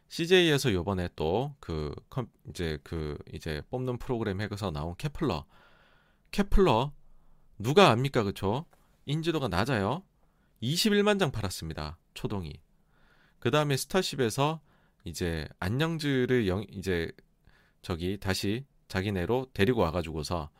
CJ에서 0.08 0.74
요번에 0.74 1.08
또 1.16 1.54
그 1.58 1.94
이제 2.50 2.78
그 2.84 3.16
이제 3.32 3.62
뽑는 3.70 3.96
프로그램 3.96 4.42
해서 4.42 4.70
나온 4.70 4.94
케플러. 4.98 5.46
케플러 6.32 6.92
누가 7.58 7.88
압니까 7.88 8.22
그쵸? 8.22 8.66
인지도가 9.06 9.48
낮아요. 9.48 10.02
21만 10.62 11.18
장 11.18 11.32
팔았습니다. 11.32 11.96
초동이. 12.12 12.60
그 13.38 13.50
다음에 13.50 13.78
스타쉽에서 13.78 14.60
이제 15.04 15.48
안녕즈를 15.60 16.46
영, 16.46 16.62
이제 16.68 17.10
저기 17.80 18.18
다시 18.20 18.66
자기네로 18.92 19.48
데리고 19.54 19.80
와가지고서 19.80 20.50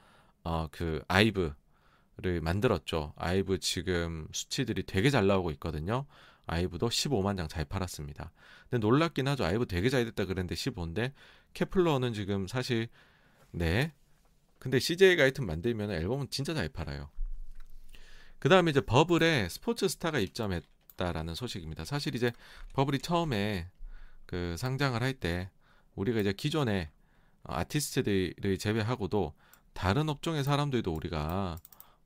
어 0.45 0.69
그 0.73 1.03
아이브를 1.09 2.41
만들었죠. 2.43 3.13
아이브 3.17 3.59
지금 3.61 4.27
수치들이 4.33 4.85
되게 4.85 5.11
잘 5.11 5.27
나오고 5.27 5.51
있거든요. 5.53 6.07
아이브도 6.47 6.89
15만 6.89 7.37
장 7.37 7.47
잘 7.49 7.65
팔았습니다. 7.65 8.33
근데 8.71 8.85
놀랍긴 8.87 9.29
하죠. 9.29 9.45
아이브 9.45 9.67
되게 9.67 9.89
잘 9.91 10.05
됐다 10.07 10.25
그랬는데 10.25 10.55
15인데 10.55 11.13
케플러는 11.55 12.15
지금 12.15 12.47
사실 12.49 12.89
네. 13.51 13.93
근데 14.59 14.79
CJ가 14.79 15.23
하여튼 15.25 15.45
만들면 15.47 15.91
앨범은 15.91 16.29
진짜 16.31 16.55
잘 16.55 16.69
팔아요. 16.71 17.11
그 18.39 18.49
다음에 18.49 18.71
이제 18.71 18.81
버블에 18.81 19.49
스포츠 19.51 19.87
스타가 19.89 20.19
입점했다라는 20.19 21.35
소식입니다. 21.35 21.85
사실 21.85 22.15
이제 22.15 22.33
버블이 22.73 23.01
처음에 23.01 23.69
그 24.27 24.57
상장을 24.57 25.01
할 25.03 25.13
때 25.15 25.51
우리가 25.95 26.21
이제 26.21 26.33
기존에 26.33 26.91
아티스트들을 27.45 28.59
제외하고도 28.59 29.35
다른 29.73 30.09
업종의 30.09 30.45
사람들도 30.45 30.93
우리가 30.93 31.57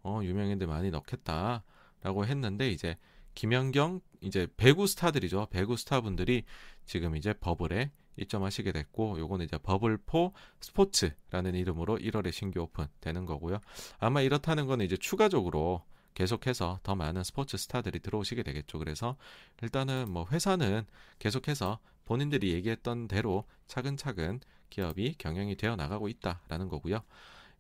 어, 0.02 0.20
유명인들 0.23 0.66
많이 0.66 0.90
넣겠다라고 0.90 2.26
했는데 2.26 2.70
이제 2.70 2.97
김연경 3.34 4.00
이제 4.20 4.47
배구 4.56 4.86
스타들이죠. 4.86 5.48
배구 5.50 5.76
스타분들이 5.76 6.44
지금 6.84 7.16
이제 7.16 7.32
버블에 7.32 7.90
입점하시게 8.16 8.73
됐고 8.73 9.18
요거는 9.18 9.44
이제 9.44 9.58
버블4 9.58 10.32
스포츠라는 10.60 11.55
이름으로 11.55 11.98
1월에 11.98 12.32
신규 12.32 12.60
오픈 12.60 12.86
되는 13.00 13.26
거고요. 13.26 13.60
아마 13.98 14.23
이렇다는 14.23 14.66
거는 14.66 14.86
이제 14.86 14.97
추가적으로 14.97 15.82
계속해서 16.15 16.81
더 16.82 16.94
많은 16.94 17.24
스포츠 17.24 17.58
스타들이 17.58 18.00
들어오시게 18.00 18.42
되겠죠. 18.42 18.78
그래서 18.78 19.16
일단은 19.62 20.10
뭐 20.10 20.26
회사는 20.31 20.86
계속해서 21.18 21.78
본인들이 22.06 22.52
얘기했던 22.52 23.06
대로 23.08 23.44
차근차근 23.66 24.40
기업이 24.76 25.14
경영이 25.16 25.56
되어 25.56 25.74
나가고 25.74 26.08
있다라는 26.08 26.68
거고요. 26.68 27.02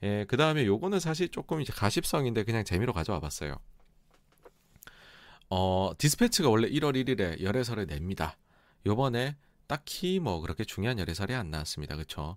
예, 0.02 0.26
그 0.28 0.36
다음에 0.36 0.66
요거는 0.66 1.00
사실 1.00 1.30
조금 1.30 1.62
이제 1.62 1.72
가십성인데 1.72 2.44
그냥 2.44 2.62
재미로 2.62 2.92
가져와 2.92 3.20
봤어요. 3.20 3.56
어, 5.48 5.92
디스패치가 5.96 6.50
원래 6.50 6.68
1월 6.68 6.94
1일에 6.94 7.40
열애설을 7.42 7.86
냅니다. 7.86 8.36
요번에 8.84 9.36
딱히 9.66 10.20
뭐 10.20 10.40
그렇게 10.40 10.64
중요한 10.64 10.98
열애설이 10.98 11.34
안 11.34 11.50
나왔습니다. 11.50 11.96
그쵸? 11.96 12.36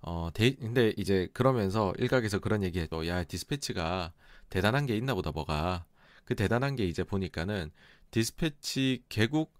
어, 0.00 0.30
데, 0.32 0.54
근데 0.54 0.94
이제 0.96 1.28
그러면서 1.32 1.92
일각에서 1.98 2.38
그런 2.38 2.62
얘기 2.62 2.78
해도 2.78 3.08
야, 3.08 3.24
디스패치가 3.24 4.12
대단한 4.48 4.86
게 4.86 4.96
있나 4.96 5.14
보다 5.14 5.32
뭐가. 5.32 5.86
그 6.24 6.36
대단한 6.36 6.76
게 6.76 6.86
이제 6.86 7.02
보니까는 7.02 7.72
디스패치 8.12 9.04
개국 9.08 9.52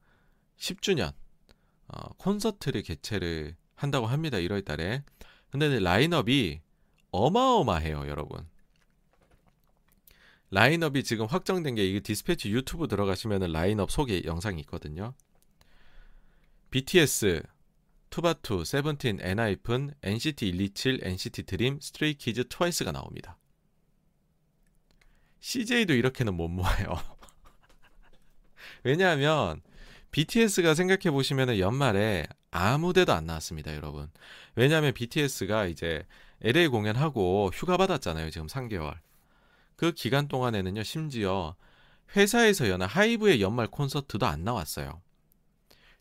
10주년 0.59 1.13
어, 1.89 2.09
콘서트를 2.19 2.83
개최를 2.83 3.57
한다고 3.75 4.07
합니다. 4.07 4.39
1월 4.39 4.65
달에. 4.65 5.03
근데 5.51 5.79
라인업이 5.79 6.61
어마어마해요, 7.11 8.09
여러분. 8.09 8.47
라인업이 10.51 11.03
지금 11.05 11.27
확정된 11.27 11.75
게 11.75 11.85
이게 11.85 12.01
디스패치 12.01 12.51
유튜브 12.51 12.87
들어가시면 12.89 13.53
라인업 13.53 13.91
소개 13.91 14.23
영상이 14.25 14.61
있거든요. 14.61 15.15
BTS, 16.71 17.43
투바투, 18.11 18.65
세븐틴, 18.65 19.19
엔하이픈, 19.21 19.95
NCT 20.03 20.53
127, 20.53 21.01
NCT 21.03 21.43
드림, 21.45 21.81
스트레이키즈, 21.81 22.49
트와이스가 22.49 22.93
나옵니다. 22.93 23.39
CJ도 25.41 25.95
이렇게는 25.95 26.35
못 26.35 26.49
모아요. 26.49 26.95
왜냐하면 28.85 29.61
BTS가 30.15 30.75
생각해 30.75 31.11
보시면 31.11 31.59
연말에 31.59 32.29
아무 32.53 32.93
데도 32.93 33.13
안 33.13 33.27
나왔습니다, 33.27 33.75
여러분. 33.75 34.09
왜냐하면 34.55 34.95
BTS가 34.95 35.67
이제 35.67 36.07
LA 36.41 36.69
공연하고 36.69 37.51
휴가 37.53 37.77
받았잖아요, 37.77 38.31
지금 38.31 38.47
3개월. 38.47 38.97
그 39.75 39.91
기간 39.91 40.29
동안에는요, 40.29 40.85
심지어 40.85 41.57
회사에서 42.15 42.69
여는 42.69 42.87
하이브의 42.87 43.43
연말 43.43 43.67
콘서트도 43.67 44.25
안 44.25 44.45
나왔어요. 44.45 45.03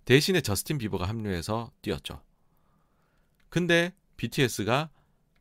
대신에 0.05 0.41
저스틴 0.41 0.77
비버가 0.77 1.07
합류해서 1.07 1.71
뛰었죠. 1.81 2.21
근데 3.49 3.95
BTS가 4.17 4.91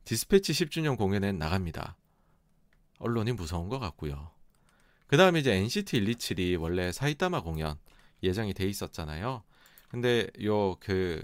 디스패치 0.07 0.53
10주년 0.55 0.97
공연에 0.97 1.33
나갑니다. 1.33 1.99
언론이 3.01 3.33
무서운 3.33 3.69
것 3.69 3.79
같고요. 3.79 4.31
그 5.09 5.19
다음에 5.19 5.41
이제 5.41 5.53
NCT 5.53 6.01
127이 6.01 6.59
원래 6.59 6.91
사이타마 6.91 7.43
공연 7.43 7.77
예정이 8.23 8.55
돼 8.55 8.67
있었잖아요. 8.67 9.43
근데 9.89 10.29
요 10.43 10.77
그 10.81 11.23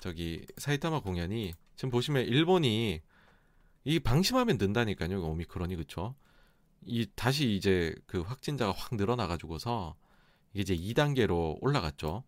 저기 0.00 0.46
사이타마 0.56 1.00
공연이 1.00 1.52
지금 1.74 1.90
보시면 1.90 2.26
일본이 2.26 3.00
이 3.84 4.00
방심하면 4.00 4.58
는다니까요. 4.58 5.20
오미크론이 5.22 5.76
그쵸? 5.76 6.14
이 6.84 7.06
다시 7.14 7.54
이제 7.54 7.94
그 8.06 8.20
확진자가 8.20 8.72
확 8.72 8.94
늘어나 8.96 9.26
가지고서 9.26 9.96
이게 10.52 10.74
이제 10.74 10.76
2단계로 10.76 11.58
올라갔죠. 11.60 12.24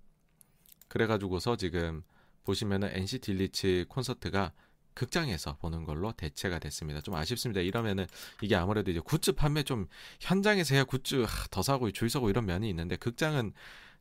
그래 0.89 1.07
가지고서 1.07 1.57
지금 1.57 2.03
보시면은 2.45 2.89
NCT 2.93 3.37
127 3.37 3.89
콘서트가 3.89 4.53
극장에서 4.99 5.57
보는 5.59 5.85
걸로 5.85 6.11
대체가 6.13 6.59
됐습니다. 6.59 7.01
좀 7.01 7.15
아쉽습니다. 7.15 7.61
이러면은 7.61 8.07
이게 8.43 8.57
아무래도 8.57 8.91
이제 8.91 8.99
굿즈 8.99 9.33
판매 9.33 9.63
좀 9.63 9.87
현장에서 10.21 10.75
해야 10.75 10.83
굿즈 10.83 11.25
더 11.53 11.63
사고 11.63 11.89
줄 11.93 12.11
서고 12.11 12.31
이런 12.31 12.47
면이 12.47 12.69
있는데 12.69 12.97
극장은 12.97 13.53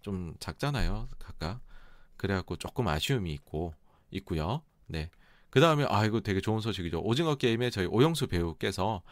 좀 0.01 0.33
작잖아요. 0.39 1.07
각각. 1.19 1.61
그래갖고 2.17 2.55
조금 2.55 2.87
아쉬움이 2.87 3.31
있고 3.31 3.75
있고요. 4.09 4.63
네. 4.87 5.11
그 5.51 5.61
다음에 5.61 5.85
아 5.87 6.03
이거 6.03 6.19
되게 6.19 6.41
좋은 6.41 6.61
소식이죠. 6.61 7.01
오징어 7.01 7.35
게임에 7.35 7.69
저희 7.69 7.85
오영수 7.85 8.25
배우께서 8.25 9.03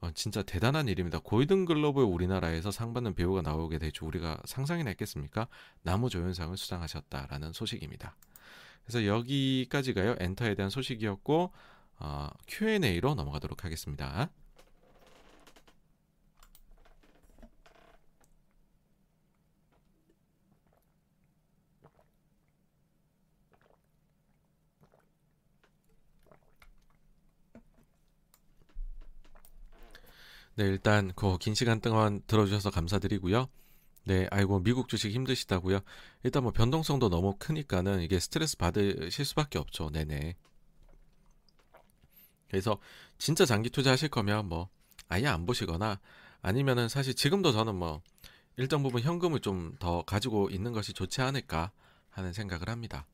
어, 0.00 0.10
진짜 0.14 0.42
대단한 0.42 0.88
일입니다. 0.88 1.18
골든 1.18 1.66
글로브 1.66 2.00
우리나라에서 2.00 2.70
상 2.70 2.94
받는 2.94 3.14
배우가 3.14 3.42
나오게 3.42 3.78
될줄 3.78 4.08
우리가 4.08 4.40
상상이나 4.46 4.88
했겠습니까? 4.90 5.46
나무 5.82 6.08
조연상을 6.08 6.56
수상하셨다라는 6.56 7.52
소식입니다. 7.52 8.16
그래서 8.84 9.06
여기까지가요. 9.06 10.16
엔터에 10.18 10.54
대한 10.54 10.70
소식이었고 10.70 11.52
어, 12.00 12.28
Q&A로 12.48 13.14
넘어가도록 13.14 13.64
하겠습니다. 13.64 14.30
네, 30.54 30.64
일단 30.64 31.12
그 31.14 31.38
긴 31.38 31.54
시간 31.54 31.80
동안 31.80 32.22
들어주셔서 32.26 32.70
감사드리고요. 32.70 33.48
네, 34.04 34.26
아이고 34.30 34.60
미국 34.62 34.88
주식 34.88 35.10
힘드시다고요. 35.12 35.80
일단 36.24 36.42
뭐 36.42 36.52
변동성도 36.52 37.08
너무 37.08 37.36
크니까는 37.38 38.00
이게 38.02 38.18
스트레스 38.18 38.56
받으실 38.56 39.24
수밖에 39.24 39.58
없죠. 39.58 39.90
네네. 39.90 40.36
그래서 42.48 42.78
진짜 43.18 43.44
장기 43.46 43.70
투자하실 43.70 44.10
거면 44.10 44.48
뭐 44.48 44.68
아예 45.08 45.26
안 45.26 45.46
보시거나 45.46 46.00
아니면은 46.42 46.88
사실 46.88 47.14
지금도 47.14 47.52
저는 47.52 47.74
뭐 47.76 48.02
일정 48.56 48.82
부분 48.82 49.02
현금을 49.02 49.40
좀 49.40 49.76
더 49.78 50.02
가지고 50.02 50.50
있는 50.50 50.72
것이 50.72 50.92
좋지 50.92 51.20
않을까 51.22 51.72
하는 52.10 52.32
생각을 52.32 52.68
합니다. 52.68 53.06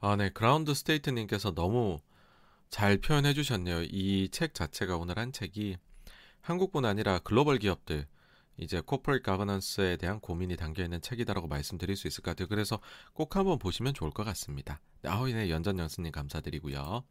아, 0.00 0.16
네. 0.16 0.28
그라운드 0.30 0.74
스테이트님께서 0.74 1.54
너무 1.54 2.00
잘 2.72 2.96
표현해 2.98 3.34
주셨네요. 3.34 3.82
이 3.84 4.28
책 4.32 4.54
자체가 4.54 4.96
오늘 4.96 5.18
한 5.18 5.30
책이 5.32 5.76
한국뿐 6.40 6.84
아니라 6.86 7.18
글로벌 7.20 7.58
기업들 7.58 8.06
이제 8.56 8.80
corporate 8.80 9.24
governance에 9.24 9.96
대한 9.98 10.20
고민이 10.20 10.56
담겨 10.56 10.82
있는 10.82 11.00
책이다라고 11.02 11.48
말씀드릴 11.48 11.96
수 11.96 12.06
있을 12.08 12.22
것 12.22 12.30
같아요. 12.32 12.48
그래서 12.48 12.80
꼭 13.12 13.36
한번 13.36 13.58
보시면 13.58 13.92
좋을 13.94 14.10
것 14.10 14.24
같습니다. 14.24 14.80
아우 15.04 15.28
네, 15.28 15.50
연전 15.50 15.78
영수님 15.78 16.12
감사드리고요. 16.12 17.04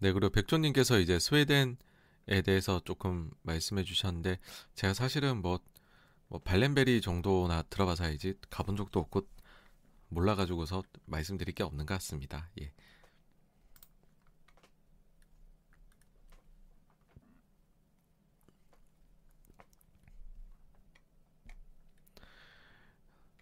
네, 0.00 0.12
그리고 0.12 0.30
백조님께서 0.30 0.98
이제 1.00 1.18
스웨덴 1.18 1.76
에 2.30 2.42
대해서 2.42 2.80
조금 2.84 3.30
말씀해 3.42 3.84
주셨는데 3.84 4.38
제가 4.74 4.92
사실은 4.92 5.40
뭐, 5.40 5.60
뭐 6.28 6.40
발렌베리 6.40 7.00
정도나 7.00 7.62
들어가서 7.62 8.04
알지 8.04 8.34
가본 8.50 8.76
적도 8.76 9.00
없고 9.00 9.26
몰라가지고서 10.10 10.82
말씀드릴 11.06 11.54
게 11.54 11.62
없는 11.64 11.86
것 11.86 11.94
같습니다. 11.94 12.50
예. 12.60 12.72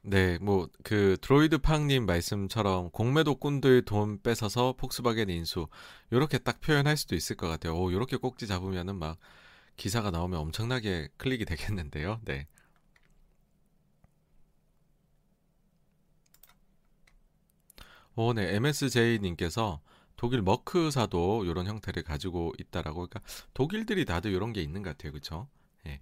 네, 0.02 0.38
뭐 0.38 0.68
그 0.84 1.16
드로이드 1.20 1.58
팡님 1.58 2.06
말씀처럼 2.06 2.90
공매도꾼들 2.90 3.84
돈 3.84 4.22
뺏어서 4.22 4.74
폭스바겐 4.78 5.30
인수 5.30 5.66
요렇게 6.12 6.38
딱 6.38 6.60
표현할 6.60 6.96
수도 6.96 7.16
있을 7.16 7.36
것 7.36 7.48
같아요. 7.48 7.74
오, 7.76 7.92
요렇게 7.92 8.18
꼭지 8.18 8.46
잡으면은 8.46 8.96
막 8.96 9.18
기사가 9.76 10.10
나오면 10.12 10.38
엄청나게 10.40 11.08
클릭이 11.18 11.44
되겠는데요. 11.46 12.20
네. 12.24 12.46
오, 18.16 18.32
네. 18.32 18.54
MSJ님께서 18.56 19.80
독일 20.16 20.40
머크사도 20.40 21.44
이런 21.44 21.66
형태를 21.66 22.02
가지고 22.02 22.54
있다라고. 22.58 23.06
그러니까 23.06 23.20
독일들이 23.52 24.06
다들 24.06 24.32
이런 24.32 24.54
게 24.54 24.62
있는 24.62 24.82
것 24.82 24.90
같아요. 24.90 25.12
그렇죠? 25.12 25.48
예. 25.86 26.00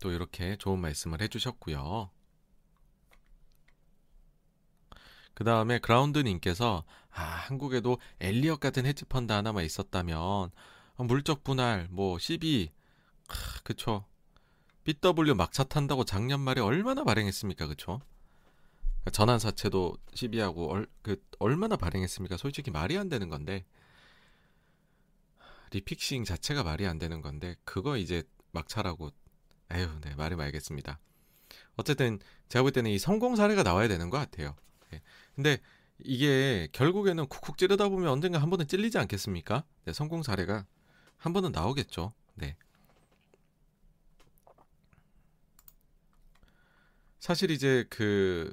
또 0.00 0.12
이렇게 0.12 0.56
좋은 0.56 0.78
말씀을 0.80 1.22
해주셨고요. 1.22 2.10
그 5.34 5.44
다음에 5.44 5.78
그라운드님께서 5.78 6.84
아 7.10 7.22
한국에도 7.22 7.96
엘리엇 8.20 8.60
같은 8.60 8.84
헤지 8.84 9.06
펀드 9.06 9.32
하나만 9.32 9.64
있었다면 9.64 10.50
물적 10.96 11.42
분할 11.42 11.88
뭐 11.90 12.18
CB 12.18 12.70
크, 13.28 13.62
그쵸 13.62 14.04
BW 14.84 15.34
막차 15.34 15.64
탄다고 15.64 16.04
작년 16.04 16.40
말에 16.40 16.60
얼마나 16.60 17.02
발행했습니까 17.02 17.66
그쵸 17.66 18.02
전환 19.10 19.38
사채도 19.38 19.96
CB하고 20.14 20.70
얼, 20.70 20.88
그 21.02 21.20
얼마나 21.38 21.76
발행했습니까 21.76 22.36
솔직히 22.36 22.70
말이 22.70 22.96
안 22.96 23.08
되는 23.08 23.28
건데 23.28 23.64
리픽싱 25.72 26.24
자체가 26.24 26.62
말이 26.62 26.86
안 26.86 26.98
되는 26.98 27.20
건데 27.20 27.56
그거 27.64 27.96
이제 27.96 28.22
막차라고 28.52 29.10
에휴, 29.72 29.88
네, 30.02 30.14
말이 30.14 30.36
말겠습니다. 30.36 30.98
어쨌든 31.76 32.20
제가 32.48 32.62
볼 32.62 32.72
때는 32.72 32.90
이 32.90 32.98
성공 32.98 33.36
사례가 33.36 33.62
나와야 33.62 33.88
되는 33.88 34.10
것 34.10 34.18
같아요. 34.18 34.54
네. 34.90 35.00
근데 35.34 35.58
이게 35.98 36.68
결국에는 36.72 37.26
쿡쿡 37.26 37.56
찌르다 37.56 37.88
보면 37.88 38.08
언젠가 38.08 38.40
한 38.40 38.50
번은 38.50 38.66
찔리지 38.66 38.98
않겠습니까? 38.98 39.64
네, 39.84 39.92
성공 39.92 40.22
사례가 40.22 40.66
한 41.16 41.32
번은 41.32 41.52
나오겠죠. 41.52 42.12
네. 42.34 42.56
사실 47.18 47.50
이제 47.50 47.86
그 47.88 48.52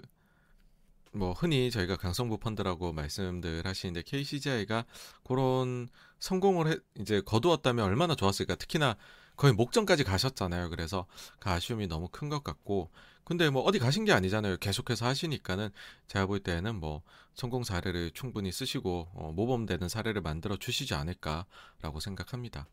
뭐 1.11 1.33
흔히 1.33 1.71
저희가 1.71 1.95
강성부 1.97 2.37
펀드라고 2.37 2.93
말씀들 2.93 3.65
하시는데 3.65 4.03
KCGI가 4.03 4.85
그런 5.23 5.89
성공을 6.19 6.71
해, 6.71 6.77
이제 6.99 7.21
거두었다면 7.21 7.83
얼마나 7.85 8.15
좋았을까. 8.15 8.55
특히나 8.55 8.95
거의 9.35 9.53
목전까지 9.53 10.03
가셨잖아요. 10.03 10.69
그래서 10.69 11.05
그 11.39 11.49
아쉬움이 11.49 11.87
너무 11.87 12.09
큰 12.09 12.29
것 12.29 12.43
같고 12.43 12.89
근데 13.23 13.49
뭐 13.49 13.61
어디 13.63 13.79
가신 13.79 14.05
게 14.05 14.11
아니잖아요. 14.11 14.57
계속해서 14.57 15.05
하시니까는 15.05 15.69
제가 16.07 16.25
볼 16.25 16.39
때는 16.39 16.75
뭐 16.79 17.03
성공 17.35 17.63
사례를 17.63 18.11
충분히 18.11 18.51
쓰시고 18.51 19.07
어, 19.13 19.31
모범되는 19.35 19.87
사례를 19.87 20.21
만들어 20.21 20.57
주시지 20.57 20.93
않을까라고 20.95 21.99
생각합니다. 22.01 22.67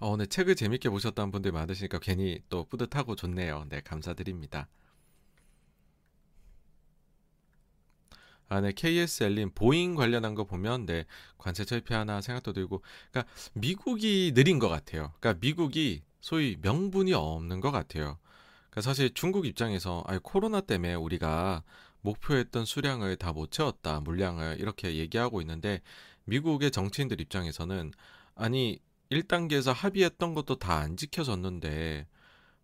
어, 0.00 0.10
오늘 0.10 0.26
책을 0.26 0.54
재밌게 0.56 0.90
보셨다는 0.90 1.30
분들 1.32 1.52
많으시니까 1.52 1.98
괜히 2.00 2.40
또 2.48 2.64
뿌듯하고 2.64 3.14
좋네요. 3.16 3.66
네, 3.68 3.80
감사드립니다. 3.80 4.68
아, 8.48 8.60
네, 8.62 8.72
KSL님 8.72 9.50
보잉 9.54 9.94
관련한 9.94 10.34
거 10.34 10.44
보면 10.44 10.86
네 10.86 11.04
관세 11.36 11.64
철폐하나 11.64 12.20
생각도 12.22 12.52
들고, 12.54 12.82
그러니까 13.10 13.30
미국이 13.54 14.32
느린 14.34 14.58
것 14.58 14.68
같아요. 14.68 15.12
그러니까 15.20 15.38
미국이 15.40 16.02
소위 16.20 16.56
명분이 16.62 17.12
없는 17.12 17.60
것 17.60 17.70
같아요. 17.70 18.18
그러니까 18.70 18.80
사실 18.82 19.12
중국 19.14 19.44
입장에서 19.46 20.02
아니, 20.06 20.18
코로나 20.22 20.60
때문에 20.62 20.94
우리가 20.94 21.62
목표했던 22.02 22.64
수량을 22.64 23.16
다 23.16 23.32
못 23.32 23.50
채웠다 23.52 24.00
물량을 24.00 24.58
이렇게 24.60 24.96
얘기하고 24.96 25.40
있는데 25.42 25.82
미국의 26.24 26.70
정치인들 26.70 27.20
입장에서는 27.20 27.92
아니 28.34 28.78
1단계에서 29.10 29.72
합의했던 29.72 30.34
것도 30.34 30.56
다 30.58 30.78
안 30.78 30.96
지켜졌는데 30.96 32.06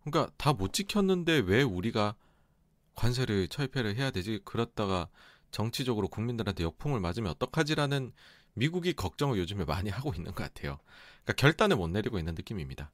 그러니까 0.03 0.31
다 0.37 0.53
못 0.53 0.73
지켰는데 0.73 1.39
왜 1.45 1.61
우리가 1.63 2.15
관세를 2.95 3.47
철폐를 3.49 3.95
해야 3.97 4.11
되지? 4.11 4.39
그렇다가 4.45 5.09
정치적으로 5.51 6.07
국민들한테 6.07 6.63
역풍을 6.63 6.99
맞으면 6.99 7.31
어떡하지라는 7.31 8.13
미국이 8.53 8.93
걱정을 8.93 9.37
요즘에 9.39 9.65
많이 9.65 9.89
하고 9.89 10.13
있는 10.13 10.33
것 10.33 10.43
같아요. 10.43 10.79
그러니까 11.23 11.33
결단을 11.35 11.77
못 11.77 11.89
내리고 11.89 12.19
있는 12.19 12.35
느낌입니다. 12.35 12.91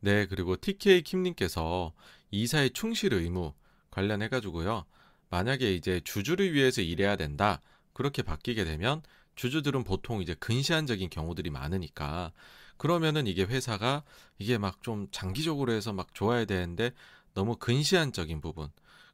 네, 0.00 0.26
그리고 0.26 0.56
TK 0.56 1.02
킴님께서 1.02 1.92
이사의 2.30 2.70
충실 2.70 3.14
의무 3.14 3.54
관련해가지고요. 3.90 4.84
만약에 5.30 5.74
이제 5.74 6.00
주주를 6.04 6.52
위해서 6.52 6.82
일해야 6.82 7.16
된다. 7.16 7.60
그렇게 7.94 8.22
바뀌게 8.22 8.64
되면 8.64 9.02
주주들은 9.36 9.84
보통 9.84 10.22
이제 10.22 10.34
근시안적인 10.34 11.10
경우들이 11.10 11.50
많으니까 11.50 12.32
그러면은 12.76 13.26
이게 13.26 13.44
회사가 13.44 14.04
이게 14.38 14.58
막 14.58 14.82
좀 14.82 15.08
장기적으로 15.12 15.72
해서 15.72 15.92
막 15.92 16.12
좋아야 16.14 16.44
되는데 16.44 16.92
너무 17.34 17.56
근시안적인 17.56 18.40
부분. 18.42 18.68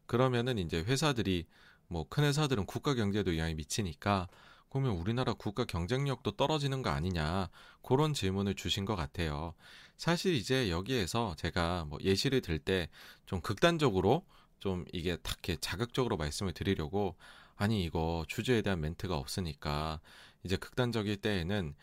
그러면은 0.07 0.59
이제 0.59 0.81
회사들이 0.81 1.47
뭐 1.89 2.05
큰 2.09 2.25
회사들은 2.25 2.67
국가 2.67 2.95
경제도 2.95 3.37
영향이 3.37 3.55
미치니까 3.55 4.29
그러면 4.71 4.93
우리나라 4.93 5.33
국가 5.35 5.65
경쟁력도 5.65 6.33
떨어지는 6.33 6.83
거 6.83 6.91
아니냐 6.91 7.49
그런 7.83 8.15
질문을 8.15 8.55
주신 8.55 8.85
것 8.85 8.97
같아요. 8.97 9.55
사실 9.97 10.35
이제 10.35 10.71
여기에서 10.71 11.35
제가 11.37 11.85
뭐 11.87 11.99
예시를 12.03 12.41
들 12.41 12.59
때 12.61 12.89
좀 13.27 13.41
극단적으로 13.41 14.27
좀 14.59 14.85
이게 14.93 15.17
탁게 15.17 15.57
자극적으로 15.61 16.17
말씀을 16.17 16.53
드리려고 16.53 17.17
아니 17.61 17.85
이거 17.85 18.25
주주에 18.27 18.63
대한 18.63 18.81
멘트가 18.81 19.15
없으니까 19.19 20.01
이제 20.45 20.57
극단적일 20.57 21.19
때에는 21.19 21.75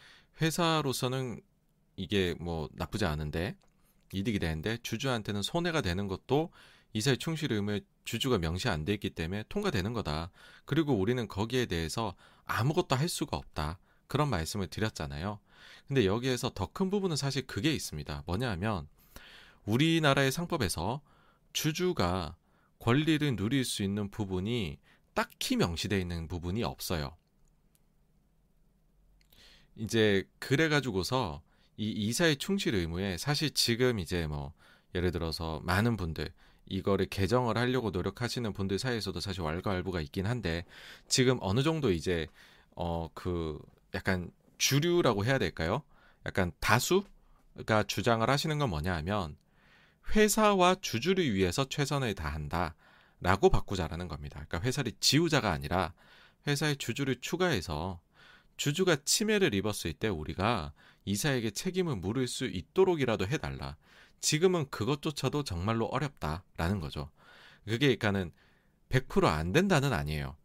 회사로서는 0.42 1.40
이게 1.98 2.34
뭐 2.40 2.68
나쁘지 2.74 3.06
않은데 3.06 3.56
이득이 4.12 4.40
되는데 4.40 4.80
주주한테는 4.82 5.44
손해가 5.44 5.82
되는 5.82 6.08
것도 6.08 6.52
이사의 6.94 7.20
충실 7.20 7.54
의무에 7.54 7.82
주주가 8.06 8.40
명시 8.40 8.70
안 8.70 8.86
돼 8.86 8.96
있기 8.96 9.12
때문에 9.12 9.44
통과되는 9.50 9.94
거다. 9.94 10.32
그리고 10.66 10.94
우리는 10.96 11.28
거기에 11.28 11.68
대해서 11.68 12.16
아무것도 12.46 12.96
할 12.96 13.08
수가 13.08 13.38
없다. 13.38 13.78
그런 14.08 14.30
말씀을 14.32 14.66
드렸잖아요. 14.68 15.38
근데 15.88 16.08
여기에서 16.08 16.50
더 16.56 16.66
큰 16.74 16.90
부분은 16.90 17.16
사실 17.18 17.46
그게 17.46 17.72
있습니다. 17.72 18.24
뭐냐 18.26 18.50
하면 18.52 18.88
우리나라의 19.66 20.32
상법에서 20.32 21.02
주주가 21.54 22.36
권리를 22.80 23.36
누릴 23.36 23.64
수 23.64 23.84
있는 23.84 24.10
부분이 24.10 24.80
딱히 25.18 25.56
명시되어 25.56 25.98
있는 25.98 26.28
부분이 26.28 26.64
없어요. 26.64 27.18
이제 29.76 30.30
그래 30.38 30.70
가지고서 30.70 31.42
이 31.76 31.90
이사의 31.90 32.38
충실 32.38 32.76
의무에 32.76 33.18
사실 33.18 33.50
지금 33.50 33.98
이제 33.98 34.28
뭐 34.28 34.54
예를 34.94 35.12
들어서 35.12 35.60
많은 35.64 35.98
분들 35.98 36.32
이거를 36.68 37.08
개정을 37.08 37.58
하려고 37.58 37.90
노력하시는 37.90 38.54
분들 38.54 38.78
사이에서도 38.78 39.20
사실 39.20 39.42
왈가왈부가 39.42 40.02
있긴 40.02 40.28
한데 40.28 40.66
지금 41.08 41.40
어느 41.42 41.64
정도 41.64 41.92
이제 41.92 42.28
어 42.76 43.10
그 43.16 43.60
약간 43.96 44.30
주류라고 44.60 45.26
해야 45.26 45.40
될까요? 45.40 45.82
약간 46.28 46.52
다수가 46.60 47.86
주장을 47.88 48.30
하시는 48.30 48.60
건 48.60 48.70
뭐냐 48.70 48.96
하면 48.98 49.36
회사와 50.16 50.76
주주를 50.76 51.34
위해서 51.34 51.66
최선을 51.68 52.14
다한다 52.14 52.76
라고 53.20 53.50
바꾸자라는 53.50 54.08
겁니다. 54.08 54.44
그러니까 54.48 54.62
회사를 54.62 54.92
지우자가 55.00 55.52
아니라 55.52 55.94
회사의 56.46 56.78
주주를 56.78 57.20
추가해서 57.22 58.00
주주가 58.58 58.96
침해를 59.04 59.54
입었을 59.54 59.94
때 59.94 60.08
우리가 60.08 60.74
이사에게 61.06 61.52
책임을 61.52 61.96
물을 61.96 62.28
수 62.28 62.46
있도록이라도 62.46 63.28
해달라. 63.28 63.78
지금은 64.20 64.70
그것조차도 64.70 65.44
정말로 65.44 65.86
어렵다라는 65.86 66.80
거죠. 66.80 67.10
그게 67.66 67.96
그러니까는 67.96 68.32
100%안 68.90 69.52
된다는 69.52 69.94
아니에요. 69.94 70.36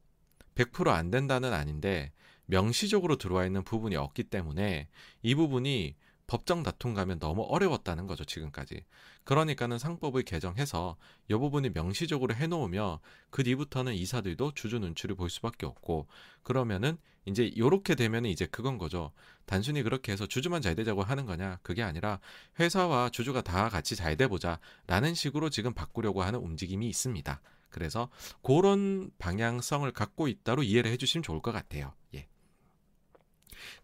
100%안 0.54 1.10
된다는 1.10 1.52
아닌데 1.52 2.12
명시적으로 2.46 3.16
들어와 3.16 3.46
있는 3.46 3.62
부분이 3.64 3.96
없기 3.96 4.24
때문에 4.24 4.88
이 5.22 5.34
부분이 5.34 5.96
법정 6.26 6.62
다툼 6.62 6.94
가면 6.94 7.18
너무 7.18 7.42
어려웠다는 7.42 8.06
거죠, 8.06 8.24
지금까지. 8.24 8.84
그러니까는 9.24 9.78
상법을 9.78 10.22
개정해서 10.22 10.96
이 11.30 11.34
부분이 11.34 11.70
명시적으로 11.70 12.34
해놓으며 12.34 13.00
그 13.30 13.42
뒤부터는 13.44 13.94
이사들도 13.94 14.52
주주 14.54 14.78
눈치를 14.78 15.14
볼 15.16 15.30
수밖에 15.30 15.66
없고 15.66 16.06
그러면은 16.42 16.96
이제 17.24 17.52
요렇게 17.56 17.94
되면은 17.94 18.30
이제 18.30 18.46
그건 18.46 18.78
거죠. 18.78 19.12
단순히 19.46 19.82
그렇게 19.82 20.12
해서 20.12 20.26
주주만 20.26 20.62
잘 20.62 20.74
되자고 20.74 21.02
하는 21.02 21.26
거냐? 21.26 21.58
그게 21.62 21.82
아니라 21.82 22.18
회사와 22.58 23.10
주주가 23.10 23.42
다 23.42 23.68
같이 23.68 23.94
잘 23.94 24.16
돼보자 24.16 24.58
라는 24.86 25.14
식으로 25.14 25.50
지금 25.50 25.72
바꾸려고 25.72 26.22
하는 26.22 26.40
움직임이 26.40 26.88
있습니다. 26.88 27.40
그래서 27.68 28.08
그런 28.42 29.10
방향성을 29.18 29.90
갖고 29.92 30.28
있다로 30.28 30.62
이해를 30.62 30.90
해주시면 30.92 31.22
좋을 31.22 31.40
것 31.40 31.52
같아요. 31.52 31.94
예. 32.14 32.28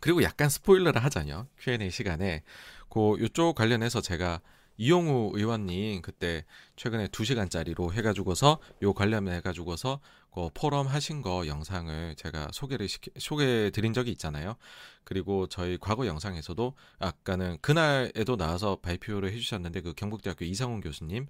그리고 0.00 0.22
약간 0.22 0.48
스포일러를 0.48 1.02
하자요. 1.04 1.46
Q&A 1.58 1.90
시간에 1.90 2.42
그 2.88 3.16
요쪽 3.20 3.54
관련해서 3.54 4.00
제가 4.00 4.40
이용우 4.78 5.32
의원님 5.34 6.02
그때 6.02 6.44
최근에 6.76 7.08
2시간짜리로 7.08 7.92
해가지고서 7.92 8.58
요 8.82 8.92
관련해 8.92 9.40
가지고서 9.40 10.00
그 10.32 10.48
포럼 10.54 10.86
하신 10.86 11.22
거 11.22 11.46
영상을 11.46 12.14
제가 12.16 12.48
소개를 12.52 12.88
시켜, 12.88 13.10
소개해 13.18 13.70
드린 13.70 13.92
적이 13.92 14.12
있잖아요. 14.12 14.56
그리고 15.04 15.46
저희 15.48 15.78
과거 15.78 16.06
영상에서도 16.06 16.74
아까는 16.98 17.58
그날에도 17.60 18.36
나와서 18.36 18.76
발표를 18.76 19.32
해주셨는데 19.32 19.80
그 19.80 19.94
경북대학교 19.94 20.44
이상훈 20.44 20.80
교수님, 20.80 21.26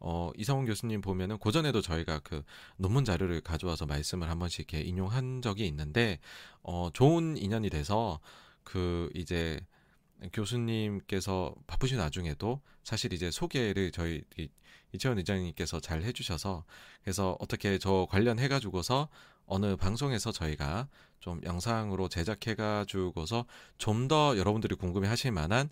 어, 0.00 0.30
이상훈 0.36 0.66
교수님 0.66 1.00
보면은 1.00 1.38
고전에도 1.38 1.80
저희가 1.80 2.20
그 2.20 2.42
논문 2.76 3.04
자료를 3.04 3.40
가져와서 3.40 3.86
말씀을 3.86 4.28
한 4.28 4.38
번씩 4.38 4.72
이렇게 4.72 4.86
인용한 4.86 5.42
적이 5.42 5.66
있는데, 5.68 6.18
어, 6.62 6.90
좋은 6.92 7.36
인연이 7.36 7.70
돼서 7.70 8.20
그 8.64 9.10
이제 9.14 9.60
교수님께서 10.32 11.54
바쁘신 11.66 11.98
와중에도 11.98 12.60
사실 12.82 13.12
이제 13.12 13.30
소개를 13.30 13.90
저희 13.90 14.22
이채원 14.92 15.18
의장님께서 15.18 15.80
잘 15.80 16.02
해주셔서 16.02 16.64
그래서 17.02 17.36
어떻게 17.40 17.78
저 17.78 18.06
관련해 18.10 18.48
가지고서 18.48 19.08
어느 19.46 19.76
방송에서 19.76 20.32
저희가 20.32 20.88
좀 21.20 21.40
영상으로 21.44 22.08
제작해 22.08 22.54
가지고서 22.54 23.46
좀 23.78 24.08
더 24.08 24.36
여러분들이 24.38 24.74
궁금해 24.76 25.08
하실 25.08 25.32
만한 25.32 25.68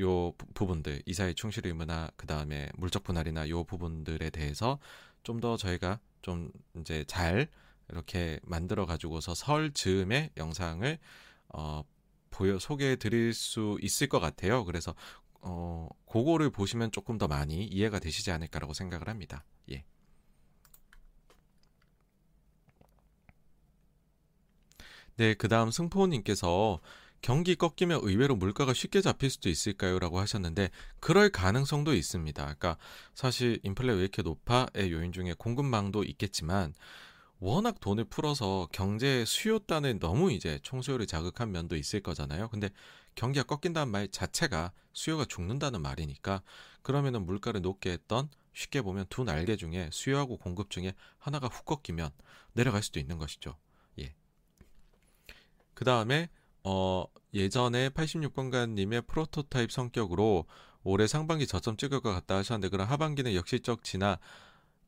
요 0.00 0.32
부분들 0.54 1.02
이사의 1.06 1.34
충실 1.34 1.66
의무나 1.66 2.10
그 2.16 2.26
다음에 2.26 2.70
물적 2.76 3.02
분할이나 3.04 3.48
요 3.48 3.64
부분들에 3.64 4.30
대해서 4.30 4.78
좀 5.22 5.40
더 5.40 5.56
저희가 5.56 5.98
좀 6.22 6.50
이제 6.76 7.04
잘 7.06 7.48
이렇게 7.90 8.40
만들어 8.42 8.86
가지고서 8.86 9.34
설 9.34 9.72
즈음에 9.72 10.30
영상을 10.36 10.98
어 11.50 11.82
보여 12.30 12.58
소개해 12.58 12.96
드릴 12.96 13.34
수 13.34 13.78
있을 13.82 14.08
것 14.08 14.18
같아요. 14.20 14.64
그래서 14.64 14.94
어 15.42 15.88
그거를 16.06 16.50
보시면 16.50 16.92
조금 16.92 17.18
더 17.18 17.28
많이 17.28 17.64
이해가 17.66 17.98
되시지 17.98 18.30
않을까라고 18.30 18.74
생각을 18.74 19.08
합니다. 19.08 19.44
예. 19.70 19.84
네, 25.16 25.34
그 25.34 25.48
다음 25.48 25.70
승포님께서 25.70 26.80
경기 27.20 27.54
꺾이면 27.54 28.00
의외로 28.02 28.34
물가가 28.34 28.74
쉽게 28.74 29.00
잡힐 29.00 29.30
수도 29.30 29.48
있을까요? 29.48 29.98
라고 30.00 30.18
하셨는데, 30.18 30.70
그럴 30.98 31.30
가능성도 31.30 31.94
있습니다. 31.94 32.42
그러니까 32.42 32.76
사실 33.14 33.60
인플레 33.62 33.92
왜 33.94 34.00
이렇게 34.00 34.22
높아의 34.22 34.90
요인 34.90 35.12
중에 35.12 35.34
공급망도 35.38 36.02
있겠지만, 36.04 36.74
워낙 37.42 37.80
돈을 37.80 38.04
풀어서 38.04 38.68
경제 38.70 39.24
수요단을 39.24 39.98
너무 39.98 40.30
이제 40.30 40.60
총수요를 40.62 41.08
자극한 41.08 41.50
면도 41.50 41.74
있을 41.74 42.00
거잖아요. 42.00 42.48
근데 42.50 42.70
경기가 43.16 43.44
꺾인다는 43.44 43.90
말 43.90 44.06
자체가 44.06 44.70
수요가 44.92 45.24
죽는다는 45.24 45.82
말이니까 45.82 46.42
그러면은 46.82 47.26
물가를 47.26 47.60
높게 47.60 47.90
했던 47.90 48.30
쉽게 48.52 48.80
보면 48.82 49.06
두 49.08 49.24
날개 49.24 49.56
중에 49.56 49.90
수요하고 49.90 50.36
공급 50.36 50.70
중에 50.70 50.94
하나가 51.18 51.48
훅 51.48 51.64
꺾이면 51.64 52.12
내려갈 52.52 52.80
수도 52.80 53.00
있는 53.00 53.18
것이죠. 53.18 53.56
예. 53.98 54.14
그 55.74 55.84
다음에 55.84 56.30
어 56.62 57.06
예전에 57.34 57.88
86번가님의 57.88 59.08
프로토타입 59.08 59.72
성격으로 59.72 60.46
올해 60.84 61.08
상반기 61.08 61.48
저점 61.48 61.76
찍을 61.76 62.02
것 62.02 62.12
같다 62.12 62.36
하셨는데 62.36 62.68
그럼 62.68 62.86
하반기는 62.88 63.34
역시적 63.34 63.82
지나 63.82 64.20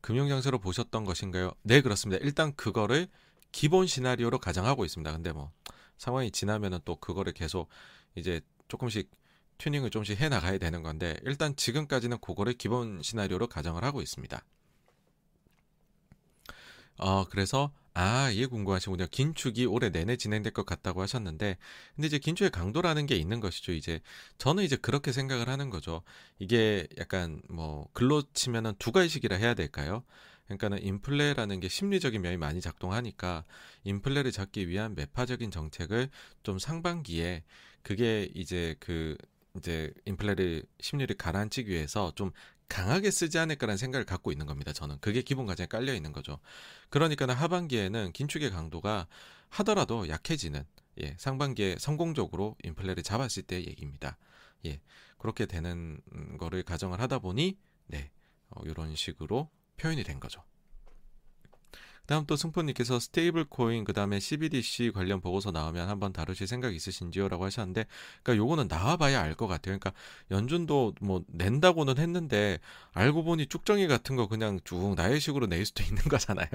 금융장세로 0.05 0.59
보셨던 0.59 1.03
것인가요? 1.03 1.53
네, 1.63 1.81
그렇습니다. 1.81 2.23
일단 2.23 2.55
그거를 2.55 3.07
기본 3.51 3.87
시나리오로 3.87 4.37
가정하고 4.37 4.85
있습니다. 4.85 5.11
근데 5.11 5.31
뭐 5.31 5.51
상황이 5.97 6.29
지나면은 6.29 6.77
또 6.85 6.95
그거를 6.97 7.33
계속 7.33 7.69
이제 8.13 8.39
조금씩 8.67 9.09
튜닝을 9.57 9.89
조금씩 9.89 10.21
해 10.21 10.29
나가야 10.29 10.59
되는 10.59 10.83
건데 10.83 11.17
일단 11.23 11.55
지금까지는 11.55 12.19
그거를 12.19 12.53
기본 12.53 13.01
시나리오로 13.01 13.47
가정을 13.47 13.83
하고 13.83 14.03
있습니다. 14.03 14.45
어, 16.99 17.25
그래서 17.25 17.71
아, 17.97 18.29
이게 18.29 18.45
궁금하시군요. 18.45 19.07
긴축이 19.09 19.65
올해 19.67 19.89
내내 19.89 20.17
진행될 20.17 20.51
것 20.51 20.65
같다고 20.65 21.01
하셨는데, 21.01 21.57
근데 21.95 22.07
이제 22.07 22.17
긴축의 22.19 22.51
강도라는 22.51 23.05
게 23.05 23.15
있는 23.15 23.39
것이죠. 23.39 23.71
이제 23.71 24.01
저는 24.37 24.65
이제 24.65 24.75
그렇게 24.75 25.13
생각을 25.13 25.47
하는 25.47 25.69
거죠. 25.69 26.01
이게 26.37 26.87
약간 26.97 27.41
뭐 27.49 27.87
글로 27.93 28.21
치면은 28.33 28.73
두 28.79 28.91
가지식이라 28.91 29.37
해야 29.37 29.53
될까요? 29.53 30.03
그러니까는 30.47 30.83
인플레라는 30.83 31.61
게 31.61 31.69
심리적인 31.69 32.21
면이 32.21 32.35
많이 32.35 32.59
작동하니까 32.59 33.45
인플레를 33.85 34.33
잡기 34.33 34.67
위한 34.67 34.93
매파적인 34.93 35.49
정책을 35.49 36.09
좀 36.43 36.59
상반기에 36.59 37.43
그게 37.81 38.29
이제 38.35 38.75
그 38.81 39.15
이제 39.57 39.93
인플레를 40.05 40.63
심리를 40.81 41.15
가라앉히기 41.15 41.69
위해서 41.71 42.11
좀 42.15 42.31
강하게 42.67 43.11
쓰지 43.11 43.37
않을까라는 43.37 43.77
생각을 43.77 44.05
갖고 44.05 44.31
있는 44.31 44.45
겁니다. 44.45 44.73
저는 44.73 44.97
그게 44.99 45.21
기본 45.21 45.45
과정에 45.45 45.67
깔려 45.67 45.93
있는 45.93 46.11
거죠. 46.11 46.39
그러니까는 46.89 47.35
하반기에는 47.35 48.11
긴축의 48.11 48.51
강도가 48.51 49.07
하더라도 49.49 50.09
약해지는 50.09 50.65
예, 51.01 51.15
상반기에 51.17 51.77
성공적으로 51.79 52.55
인플레를 52.63 53.03
잡았을 53.03 53.43
때 53.43 53.57
얘기입니다. 53.57 54.17
예. 54.65 54.79
그렇게 55.17 55.45
되는 55.45 55.99
거를 56.37 56.63
가정을 56.63 56.99
하다 57.01 57.19
보니 57.19 57.57
네. 57.87 58.11
어, 58.49 58.61
이런 58.65 58.95
식으로 58.95 59.49
표현이 59.77 60.03
된 60.03 60.19
거죠. 60.19 60.43
다음 62.07 62.25
또 62.25 62.35
승포님께서 62.35 62.99
스테이블 62.99 63.45
코인 63.45 63.83
그다음에 63.83 64.19
CBDC 64.19 64.91
관련 64.93 65.21
보고서 65.21 65.51
나오면 65.51 65.89
한번 65.89 66.13
다루실 66.13 66.47
생각 66.47 66.73
있으신지요라고 66.75 67.45
하셨는데 67.45 67.85
그러니까 68.23 68.43
요거는 68.43 68.67
나와봐야 68.67 69.21
알 69.21 69.35
것 69.35 69.47
같아요. 69.47 69.77
그러니까 69.77 69.91
연준도 70.31 70.95
뭐 71.01 71.23
낸다고는 71.27 71.97
했는데 71.97 72.59
알고 72.93 73.23
보니 73.23 73.47
쭉정이 73.47 73.87
같은 73.87 74.15
거 74.15 74.27
그냥 74.27 74.59
쭉 74.63 74.95
나의 74.95 75.19
식으로 75.19 75.47
낼 75.47 75.65
수도 75.65 75.83
있는 75.83 76.01
거잖아요. 76.09 76.47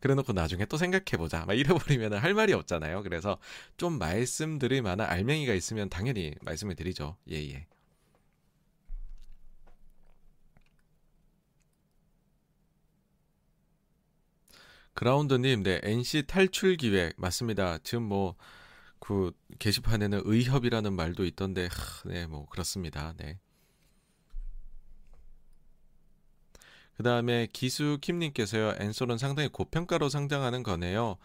그래놓고 0.00 0.32
나중에 0.32 0.64
또 0.66 0.76
생각해 0.76 1.16
보자 1.18 1.44
막 1.44 1.54
이래버리면 1.54 2.14
할 2.14 2.34
말이 2.34 2.52
없잖아요. 2.52 3.02
그래서 3.02 3.38
좀 3.76 3.98
말씀드릴 3.98 4.82
만한 4.82 5.08
알맹이가 5.10 5.54
있으면 5.54 5.88
당연히 5.88 6.34
말씀을 6.42 6.76
드리죠. 6.76 7.16
예예. 7.30 7.50
예. 7.54 7.66
그라운드님, 15.00 15.62
네, 15.62 15.80
NC 15.82 16.24
탈출 16.26 16.76
기획 16.76 17.14
맞습니다. 17.18 17.78
지금 17.78 18.04
뭐 18.04 18.36
그 19.00 19.32
게시판에는 19.58 20.22
의협이라는 20.24 20.92
말도 20.92 21.24
있던데, 21.24 21.68
하, 21.72 22.08
네, 22.08 22.26
뭐 22.26 22.46
그렇습니다. 22.46 23.14
네. 23.16 23.40
그 26.96 27.02
다음에 27.02 27.48
기수 27.52 27.98
킴님께서요, 28.00 28.74
엔솔은 28.78 29.16
상당히 29.18 29.48
고평가로 29.48 30.10
상장하는 30.10 30.62
거네요. 30.62 31.16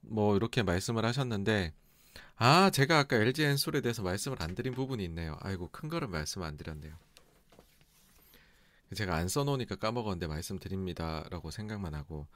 뭐 0.00 0.36
이렇게 0.36 0.62
말씀을 0.62 1.04
하셨는데, 1.04 1.74
아, 2.36 2.70
제가 2.70 3.00
아까 3.00 3.16
LG 3.16 3.42
엔솔에 3.42 3.80
대해서 3.80 4.02
말씀을 4.02 4.40
안 4.40 4.54
드린 4.54 4.72
부분이 4.72 5.04
있네요. 5.04 5.36
아이고, 5.40 5.68
큰 5.72 5.88
거를 5.88 6.06
말씀 6.06 6.42
안 6.42 6.56
드렸네요. 6.56 6.94
제가 8.94 9.16
안 9.16 9.26
써놓으니까 9.26 9.74
까먹었는데 9.76 10.28
말씀드립니다라고 10.28 11.50
생각만 11.50 11.94
하고 11.94 12.28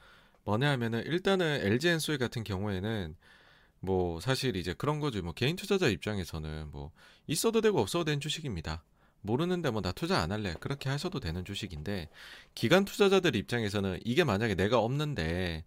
뭐냐 0.43 0.69
하면은 0.71 1.03
일단은 1.05 1.61
LG 1.65 1.87
엔소이 1.89 2.17
같은 2.17 2.43
경우에는 2.43 3.15
뭐 3.79 4.19
사실 4.21 4.55
이제 4.55 4.73
그런 4.73 4.99
거죠. 4.99 5.21
뭐 5.23 5.33
개인 5.33 5.55
투자자 5.55 5.87
입장에서는 5.87 6.71
뭐 6.71 6.91
있어도 7.27 7.61
되고 7.61 7.79
없어도 7.79 8.05
되는 8.05 8.19
주식입니다. 8.19 8.83
모르는데 9.21 9.69
뭐 9.71 9.81
나 9.81 9.91
투자 9.91 10.19
안 10.19 10.31
할래. 10.31 10.53
그렇게 10.59 10.89
하셔도 10.89 11.19
되는 11.19 11.45
주식인데 11.45 12.09
기관 12.55 12.85
투자자들 12.85 13.35
입장에서는 13.35 13.99
이게 14.05 14.23
만약에 14.23 14.55
내가 14.55 14.79
없는데 14.79 15.65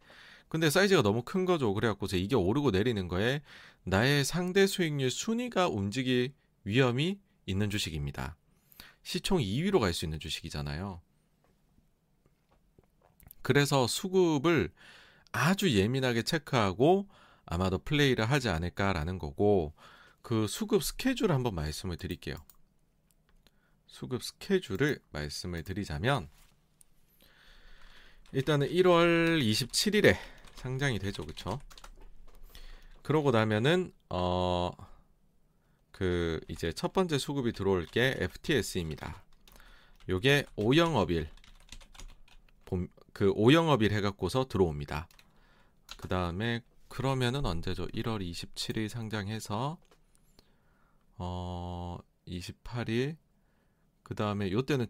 근데 0.48 0.70
사이즈가 0.70 1.02
너무 1.02 1.22
큰 1.22 1.44
거죠. 1.44 1.72
그래갖고서 1.74 2.16
이게 2.16 2.36
오르고 2.36 2.70
내리는 2.70 3.08
거에 3.08 3.42
나의 3.84 4.24
상대 4.24 4.66
수익률 4.66 5.10
순위가 5.10 5.68
움직일 5.68 6.32
위험이 6.64 7.18
있는 7.46 7.70
주식입니다. 7.70 8.36
시총 9.02 9.40
2위로 9.40 9.80
갈 9.80 9.92
수 9.92 10.04
있는 10.04 10.18
주식이잖아요. 10.20 11.00
그래서 13.44 13.86
수급을 13.86 14.72
아주 15.30 15.70
예민하게 15.70 16.22
체크하고 16.22 17.06
아마도 17.46 17.78
플레이를 17.78 18.24
하지 18.24 18.48
않을까라는 18.48 19.20
거고 19.20 19.72
그 20.22 20.48
수급 20.48 20.82
스케줄 20.82 21.30
한번 21.30 21.54
말씀을 21.54 21.96
드릴게요. 21.96 22.34
수급 23.86 24.24
스케줄을 24.24 24.98
말씀을 25.12 25.62
드리자면 25.62 26.28
일단은 28.32 28.68
1월 28.68 29.40
27일에 29.40 30.16
상장이 30.56 30.98
되죠. 30.98 31.24
그쵸? 31.24 31.60
그러고 33.02 33.30
나면은 33.30 33.92
어 34.08 34.72
그 35.94 36.40
이제 36.48 36.72
첫 36.72 36.92
번째 36.92 37.18
수급이 37.18 37.52
들어올 37.52 37.86
게 37.86 38.16
FTS입니다. 38.18 39.22
요게 40.08 40.44
오영업일 40.56 41.28
그 43.14 43.30
오영업일 43.30 43.92
해갖고서 43.92 44.46
들어옵니다. 44.48 45.08
그 45.96 46.08
다음에 46.08 46.60
그러면은 46.88 47.46
언제죠? 47.46 47.86
1월 47.86 48.20
27일 48.28 48.88
상장해서 48.88 49.78
어 51.16 51.98
28일 52.26 53.16
그 54.02 54.14
다음에 54.14 54.50
요때는 54.50 54.88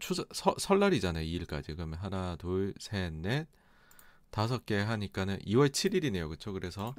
설날이잖아요. 0.57 1.23
2일까지 1.23 1.75
그러면 1.75 1.99
하나 1.99 2.35
둘셋넷 2.35 3.47
다섯 4.31 4.65
개 4.65 4.77
하니까는 4.79 5.39
2월 5.39 5.69
7일이네요. 5.69 6.27
그쵸? 6.27 6.51
그래서 6.51 6.95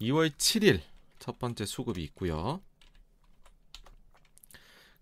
2월 0.00 0.30
7일 0.30 0.80
첫 1.18 1.38
번째 1.38 1.66
수급이 1.66 2.02
있고요. 2.04 2.62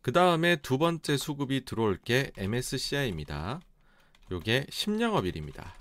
그 0.03 0.13
다음에 0.13 0.57
두 0.57 0.79
번째 0.79 1.17
수급이 1.17 1.65
들어올 1.65 1.97
게 1.97 2.33
MSCI입니다. 2.37 3.61
요게 4.31 4.67
10영업일입니다. 4.71 5.73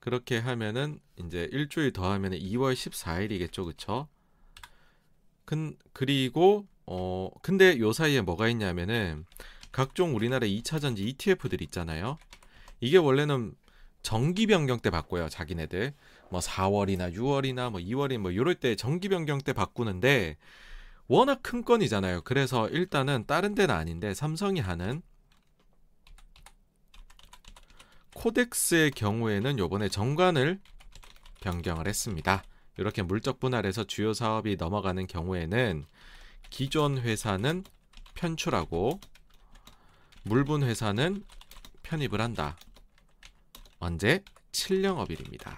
그렇게 0.00 0.38
하면은 0.38 1.00
이제 1.16 1.48
일주일 1.52 1.92
더 1.92 2.10
하면 2.12 2.32
2월 2.32 2.74
14일이겠죠. 2.74 3.66
그쵸? 3.66 4.08
근, 5.44 5.76
그리고 5.92 6.66
어 6.86 7.30
근데 7.42 7.78
요 7.78 7.92
사이에 7.92 8.22
뭐가 8.22 8.48
있냐면은 8.48 9.26
각종 9.72 10.14
우리나라 10.14 10.46
2차전지 10.46 11.00
ETF들 11.00 11.60
있잖아요. 11.62 12.16
이게 12.80 12.96
원래는 12.96 13.54
정기 14.02 14.46
변경 14.46 14.80
때 14.80 14.90
바꿔요. 14.90 15.28
자기네들. 15.28 15.92
뭐 16.30 16.40
4월이나 16.40 17.12
6월이나 17.14 17.70
뭐 17.70 17.80
2월이 17.80 18.18
뭐 18.18 18.34
요럴 18.34 18.54
때 18.56 18.76
정기 18.76 19.08
변경 19.08 19.38
때 19.38 19.52
바꾸는데 19.52 20.36
워낙 21.08 21.40
큰 21.42 21.64
건이잖아요. 21.64 22.22
그래서 22.22 22.68
일단은 22.68 23.24
다른 23.26 23.54
데는 23.54 23.74
아닌데 23.74 24.14
삼성이 24.14 24.60
하는 24.60 25.02
코덱스의 28.18 28.90
경우에는 28.90 29.60
요번에 29.60 29.88
정관을 29.88 30.58
변경을 31.40 31.86
했습니다. 31.86 32.42
이렇게 32.76 33.02
물적 33.02 33.38
분할해서 33.38 33.84
주요 33.84 34.12
사업이 34.12 34.56
넘어가는 34.56 35.06
경우에는 35.06 35.86
기존 36.50 36.98
회사는 36.98 37.62
편출하고 38.14 38.98
물분 40.24 40.64
회사는 40.64 41.24
편입을 41.84 42.20
한다. 42.20 42.56
언제? 43.78 44.24
7영업일입니다. 44.50 45.54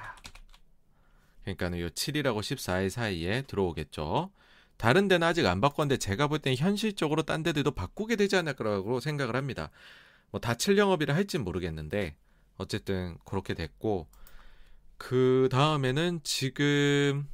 그러니까는 1.42 1.80
요 1.80 1.88
7일하고 1.88 2.40
14일 2.40 2.90
사이에 2.90 3.42
들어오겠죠. 3.42 4.30
다른 4.76 5.08
데는 5.08 5.26
아직 5.26 5.46
안 5.46 5.62
바꿨는데 5.62 5.96
제가 5.96 6.26
볼 6.28 6.40
땐 6.40 6.54
현실적으로 6.56 7.22
딴 7.22 7.42
데들도 7.42 7.70
바꾸게 7.70 8.16
되지 8.16 8.36
않을까라고 8.36 9.00
생각을 9.00 9.34
합니다. 9.34 9.70
뭐 10.30 10.40
다 10.40 10.52
7영업이라 10.54 11.12
할진 11.12 11.42
모르겠는데 11.42 12.16
어쨌든 12.60 13.16
그렇게 13.24 13.54
됐고 13.54 14.06
그 14.98 15.48
다음에는 15.50 16.20
지금 16.22 17.26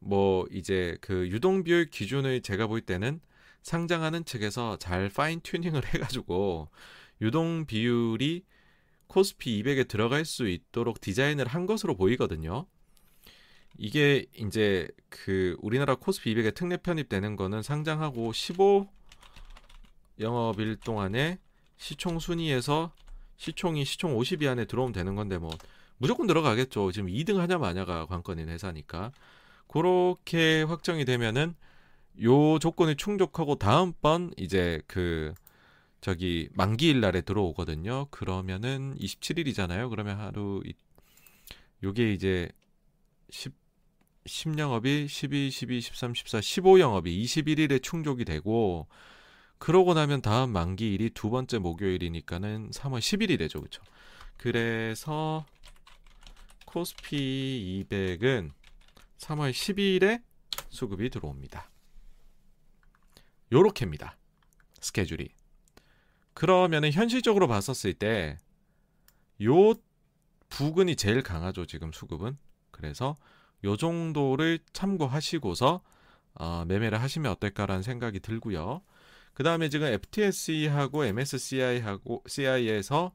뭐 0.00 0.46
이제 0.50 0.98
그 1.00 1.28
유동 1.28 1.62
비율 1.62 1.88
기준을 1.88 2.42
제가 2.42 2.66
볼 2.66 2.80
때는 2.80 3.20
상장하는 3.62 4.24
측에서 4.24 4.76
잘 4.78 5.08
파인 5.08 5.40
튜닝을 5.40 5.82
해가지고 5.94 6.68
유동 7.20 7.64
비율이 7.64 8.44
코스피 9.06 9.62
200에 9.62 9.86
들어갈 9.86 10.24
수 10.24 10.48
있도록 10.48 11.00
디자인을 11.00 11.46
한 11.46 11.66
것으로 11.66 11.96
보이거든요. 11.96 12.66
이게 13.78 14.26
이제 14.36 14.88
그 15.08 15.56
우리나라 15.60 15.94
코스피 15.94 16.34
200에 16.34 16.54
특례 16.54 16.76
편입되는 16.76 17.36
거는 17.36 17.62
상장하고 17.62 18.32
15 18.32 18.88
영업일 20.18 20.76
동안에 20.76 21.38
시총 21.76 22.18
순위에서 22.18 22.92
시총이 23.36 23.84
시총 23.84 24.16
50위 24.16 24.48
안에 24.48 24.64
들어오면 24.64 24.92
되는 24.92 25.14
건데 25.14 25.38
뭐 25.38 25.50
무조건 25.98 26.26
들어가겠죠. 26.26 26.92
지금 26.92 27.08
2등 27.08 27.36
하냐 27.36 27.58
마냐가 27.58 28.06
관건인 28.06 28.48
회사니까. 28.48 29.12
그렇게 29.68 30.62
확정이 30.62 31.04
되면은 31.04 31.54
요 32.22 32.58
조건을 32.58 32.96
충족하고 32.96 33.56
다음번 33.56 34.32
이제 34.36 34.80
그 34.86 35.34
저기 36.00 36.48
만기일 36.52 37.00
날에 37.00 37.22
들어오거든요. 37.22 38.06
그러면은 38.10 38.94
27일이잖아요. 38.98 39.90
그러면 39.90 40.18
하루 40.20 40.62
요게 41.82 42.12
이제 42.12 42.50
10 43.30 43.52
10영업이 44.26 45.06
12, 45.08 45.50
12, 45.50 45.80
13, 45.80 46.14
14, 46.14 46.38
15영업이 46.40 47.06
21일에 47.24 47.82
충족이 47.82 48.24
되고 48.24 48.86
그러고 49.58 49.94
나면 49.94 50.20
다음 50.20 50.50
만기일이 50.50 51.10
두 51.10 51.30
번째 51.30 51.58
목요일이니까는 51.58 52.70
3월 52.70 52.98
10일이 52.98 53.38
되죠. 53.38 53.60
그렇죠? 53.60 53.82
그래서 54.36 55.46
코스피 56.66 57.86
200은 57.88 58.50
3월 59.18 59.52
10일에 59.52 60.22
수급이 60.68 61.08
들어옵니다. 61.08 61.70
요렇게입니다. 63.52 64.16
스케줄이. 64.80 65.28
그러면은 66.34 66.92
현실적으로 66.92 67.46
봤었을 67.48 67.94
때 67.94 68.38
요 69.42 69.74
부근이 70.48 70.96
제일 70.96 71.22
강하죠, 71.22 71.66
지금 71.66 71.92
수급은. 71.92 72.38
그래서 72.70 73.16
요 73.64 73.76
정도를 73.76 74.60
참고하시고서 74.72 75.82
어, 76.34 76.64
매매를 76.66 77.00
하시면 77.00 77.32
어떨까라는 77.32 77.82
생각이 77.82 78.20
들고요. 78.20 78.82
그 79.34 79.42
다음에 79.42 79.68
지금 79.68 79.88
FTSE하고 79.88 81.04
MSCI하고 81.04 82.22
CI에서 82.26 83.12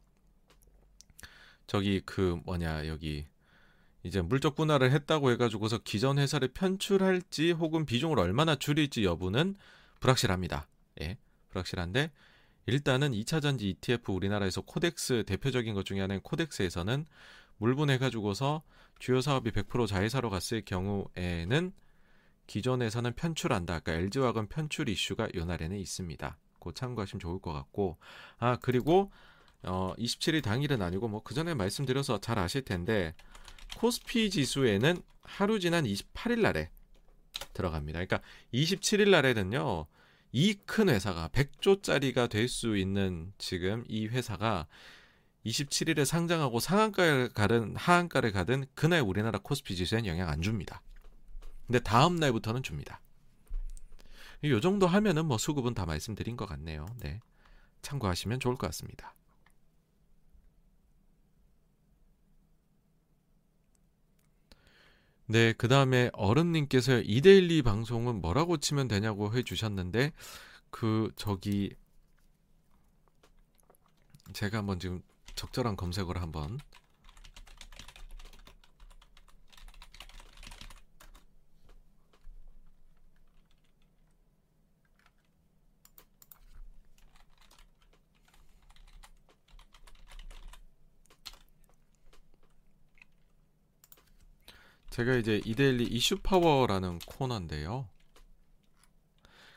저기 1.66 2.02
그 2.06 2.40
뭐냐 2.44 2.88
여기 2.88 3.26
이제 4.04 4.22
물적 4.22 4.56
분할을 4.56 4.92
했다고 4.92 5.32
해가지고서 5.32 5.80
기존 5.80 6.20
회사를 6.20 6.50
편출할지 6.50 7.52
혹은 7.52 7.86
비중을 7.86 8.20
얼마나 8.20 8.56
줄일지 8.56 9.04
여부는 9.04 9.56
불확실합니다. 10.00 10.68
예, 11.02 11.18
불확실한데 11.50 12.12
일단은 12.66 13.12
2차전지 13.12 13.64
ETF 13.64 14.14
우리나라에서 14.14 14.62
코덱스 14.62 15.24
대표적인 15.26 15.74
것 15.74 15.86
중에 15.86 16.02
하나인 16.02 16.22
코덱스에서는 16.22 17.06
물분해가지고서 17.58 18.64
주요 19.00 19.22
사업이 19.22 19.52
100% 19.52 19.88
자회사로 19.88 20.30
갔을 20.30 20.64
경우에는 20.64 21.74
기존에서는 22.50 23.14
편출한다. 23.14 23.80
그러니까 23.80 24.04
LG화학은 24.04 24.48
편출 24.48 24.90
이슈가 24.90 25.30
요 25.36 25.46
날에는 25.46 25.78
있습니다. 25.78 26.38
그 26.60 26.74
참고하시면 26.74 27.20
좋을 27.20 27.40
것 27.40 27.54
같고 27.54 27.98
아 28.40 28.58
그리고 28.58 29.12
어 29.64 29.94
27일 30.00 30.42
당일은 30.44 30.82
아니고 30.82 31.08
뭐 31.08 31.22
그 31.24 31.36
전에 31.36 31.54
말씀드려서 31.54 32.20
잘 32.22 32.40
아실 32.40 32.64
텐데 32.64 33.14
코스피 33.78 34.32
지수에는 34.32 35.00
하루 35.22 35.60
지난 35.60 35.84
28일 35.86 36.42
날에 36.42 36.72
들어갑니다. 37.54 38.00
그러니까 38.04 38.20
27일 38.54 39.10
날에는요. 39.10 39.86
이 40.32 40.56
큰 40.66 40.90
회사가 40.90 41.30
100조짜리가 41.30 42.30
될 42.30 42.48
수 42.48 42.78
있는 42.78 43.32
지금 43.38 43.84
이 43.88 44.08
회사가 44.08 44.66
27일에 45.46 46.04
상장하고 46.04 46.60
상한가를 46.60 47.30
가든 47.30 47.76
하한가를 47.76 48.32
가든 48.32 48.66
그날 48.74 49.02
우리나라 49.02 49.38
코스피 49.40 49.76
지수에는 49.76 50.08
영향 50.08 50.30
안 50.30 50.42
줍니다. 50.42 50.82
근데 51.70 51.78
다음 51.82 52.16
날부터는 52.16 52.64
줍니다. 52.64 53.00
이 54.42 54.60
정도 54.60 54.88
하면은 54.88 55.28
뭐 55.28 55.38
수급은 55.38 55.76
다 55.76 55.86
말씀드린 55.86 56.36
것 56.36 56.48
같네요. 56.48 56.88
네. 56.98 57.20
참고하시면 57.84 58.40
좋을 58.40 58.56
것 58.56 58.66
같습니다. 58.68 59.14
네, 65.28 65.54
그 65.54 65.68
다음에 65.68 66.10
어른님께서 66.14 67.02
이데일리 67.02 67.62
방송은 67.62 68.20
뭐라고 68.20 68.58
치면 68.58 68.88
되냐고 68.88 69.32
해주셨는데, 69.32 70.12
그, 70.72 71.12
저기, 71.16 71.76
제가 74.34 74.58
한번 74.58 74.80
지금 74.80 75.04
적절한 75.36 75.76
검색어를 75.76 76.20
한번 76.20 76.58
제가 95.00 95.16
이제 95.16 95.40
이데일리 95.46 95.86
이슈 95.86 96.18
파워라는 96.18 97.00
코너인데요. 97.06 97.88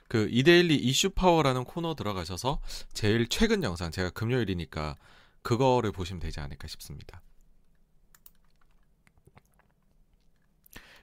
그 0.07 0.29
이데일리 0.31 0.77
이슈 0.77 1.11
파워라는 1.11 1.65
코너 1.65 1.97
들어가셔서 1.97 2.61
제일 2.93 3.27
최근 3.29 3.65
영상 3.65 3.91
제가 3.91 4.11
금요일이니까 4.11 4.97
그거를 5.43 5.91
보시면 5.91 6.21
되지 6.21 6.39
않을까 6.39 6.69
싶습니다. 6.69 7.23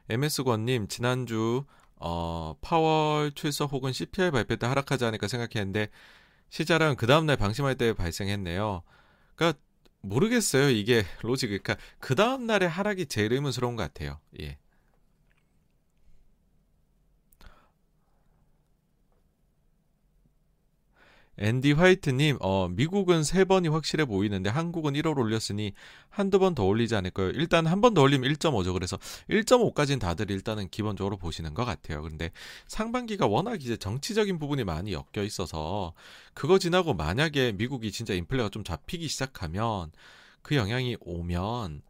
MS권님 0.07 0.87
지난주 0.87 1.65
어, 1.97 2.55
파월 2.61 3.33
출석 3.33 3.73
혹은 3.73 3.91
CPI 3.91 4.31
발표 4.31 4.55
때 4.55 4.67
하락하지 4.67 5.03
않을까 5.03 5.27
생각했는데 5.27 5.89
시장은 6.49 6.95
그 6.95 7.07
다음날 7.07 7.35
방심할 7.35 7.75
때 7.75 7.91
발생했네요. 7.91 8.83
그러니까 9.35 9.59
모르겠어요. 10.01 10.69
이게 10.69 11.05
로직. 11.21 11.47
그러니까 11.47 11.77
그 11.99 12.15
다음 12.15 12.45
날에 12.45 12.65
하락이 12.65 13.07
제일 13.07 13.33
의문스러운 13.33 13.75
것 13.75 13.83
같아요. 13.83 14.19
예. 14.39 14.57
앤디 21.41 21.71
화이트님, 21.71 22.37
어, 22.41 22.67
미국은 22.69 23.23
세 23.23 23.45
번이 23.45 23.69
확실해 23.69 24.03
보이는데 24.05 24.49
한국은 24.49 24.93
1월 24.93 25.17
올렸으니 25.17 25.71
한두 26.09 26.37
번 26.39 26.53
더 26.53 26.65
올리지 26.65 26.95
않을까요? 26.95 27.29
일단 27.29 27.65
한 27.65 27.79
번 27.81 27.93
더 27.93 28.01
올리면 28.01 28.29
1.5죠. 28.33 28.73
그래서 28.73 28.97
1.5까지는 29.29 29.99
다들 30.01 30.29
일단은 30.31 30.67
기본적으로 30.69 31.15
보시는 31.17 31.53
것 31.53 31.63
같아요. 31.65 32.01
그런데 32.01 32.31
상반기가 32.67 33.25
워낙 33.27 33.63
이제 33.63 33.77
정치적인 33.77 34.37
부분이 34.37 34.65
많이 34.65 34.91
엮여 34.93 35.23
있어서 35.23 35.93
그거 36.33 36.59
지나고 36.59 36.93
만약에 36.93 37.53
미국이 37.53 37.91
진짜 37.91 38.13
인플레가 38.13 38.49
좀 38.49 38.63
잡히기 38.65 39.07
시작하면 39.07 39.91
그 40.41 40.55
영향이 40.55 40.97
오면 40.99 41.81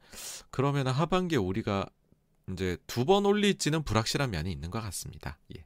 그러면 0.52 0.88
하반기에 0.88 1.38
우리가 1.40 1.88
이제 2.52 2.78
두 2.88 3.06
번 3.06 3.26
올릴지는 3.26 3.84
불확실한 3.84 4.32
면이 4.32 4.52
있는 4.52 4.70
것 4.72 4.82
같습니다. 4.82 5.38
예. 5.56 5.64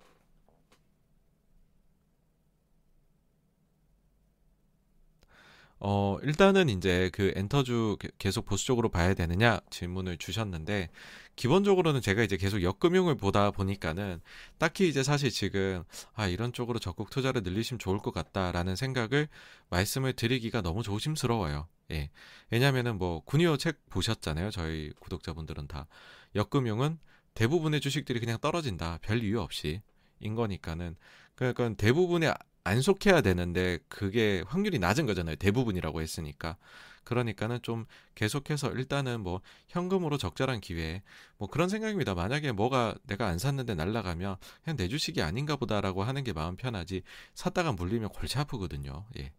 어, 5.86 6.18
일단은 6.24 6.70
이제 6.70 7.10
그 7.12 7.34
엔터주 7.36 7.98
계속 8.18 8.46
보수적으로 8.46 8.88
봐야 8.88 9.14
되느냐 9.14 9.60
질문을 9.70 10.18
주셨는데, 10.18 10.90
기본적으로는 11.36 12.00
제가 12.00 12.24
이제 12.24 12.38
계속 12.38 12.64
역금융을 12.64 13.16
보다 13.16 13.52
보니까는 13.52 14.22
딱히 14.58 14.88
이제 14.88 15.04
사실 15.04 15.30
지금, 15.30 15.84
아, 16.14 16.28
이런 16.28 16.54
쪽으로 16.54 16.80
적극 16.80 17.10
투자를 17.10 17.44
늘리시면 17.44 17.80
좋을 17.80 17.98
것 17.98 18.14
같다라는 18.14 18.78
생각을 18.78 19.28
말씀을 19.70 20.14
드리기가 20.14 20.62
너무 20.62 20.84
조심스러워요. 20.84 21.68
예. 21.92 22.12
왜냐면은 22.50 22.98
뭐, 22.98 23.22
군요 23.26 23.58
책 23.58 23.82
보셨잖아요. 23.90 24.52
저희 24.52 24.94
구독자분들은 25.02 25.68
다. 25.68 25.88
역금융은 26.34 26.98
대부분의 27.34 27.82
주식들이 27.82 28.22
그냥 28.22 28.38
떨어진다. 28.40 29.00
별 29.02 29.22
이유 29.22 29.42
없이. 29.42 29.82
인 30.22 30.36
거니까는. 30.36 30.96
그러니까 31.36 31.74
대부분의 31.76 32.34
안 32.64 32.82
속해야 32.82 33.22
되는데 33.22 33.80
그게 33.90 34.44
확률이 34.48 34.80
낮은 34.80 35.06
거잖아요. 35.06 35.36
대부분이라고 35.36 36.02
했으니까. 36.02 36.58
그러니까는 37.04 37.62
좀 37.62 37.86
계속해서 38.16 38.72
일단은 38.72 39.22
뭐 39.22 39.42
현금으로 39.68 40.18
적절한 40.18 40.62
기회에 40.62 41.02
뭐 41.38 41.50
그런 41.50 41.68
생각입니다. 41.68 42.16
만약에 42.16 42.54
뭐가 42.54 42.96
내가 43.04 43.28
안 43.28 43.38
샀는데 43.40 43.76
날라가면 43.76 44.38
그냥 44.64 44.78
내 44.78 44.88
주식이 44.88 45.22
아닌가 45.22 45.56
보다라고 45.58 46.04
하는 46.04 46.24
게 46.24 46.32
마음 46.34 46.56
편하지 46.56 47.04
샀다가 47.34 47.74
물리면 47.74 48.10
골치 48.10 48.38
아프거든요. 48.38 49.06
예. 49.18 49.32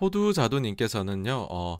호두 0.00 0.32
자두님께서는요, 0.32 1.46
어, 1.50 1.78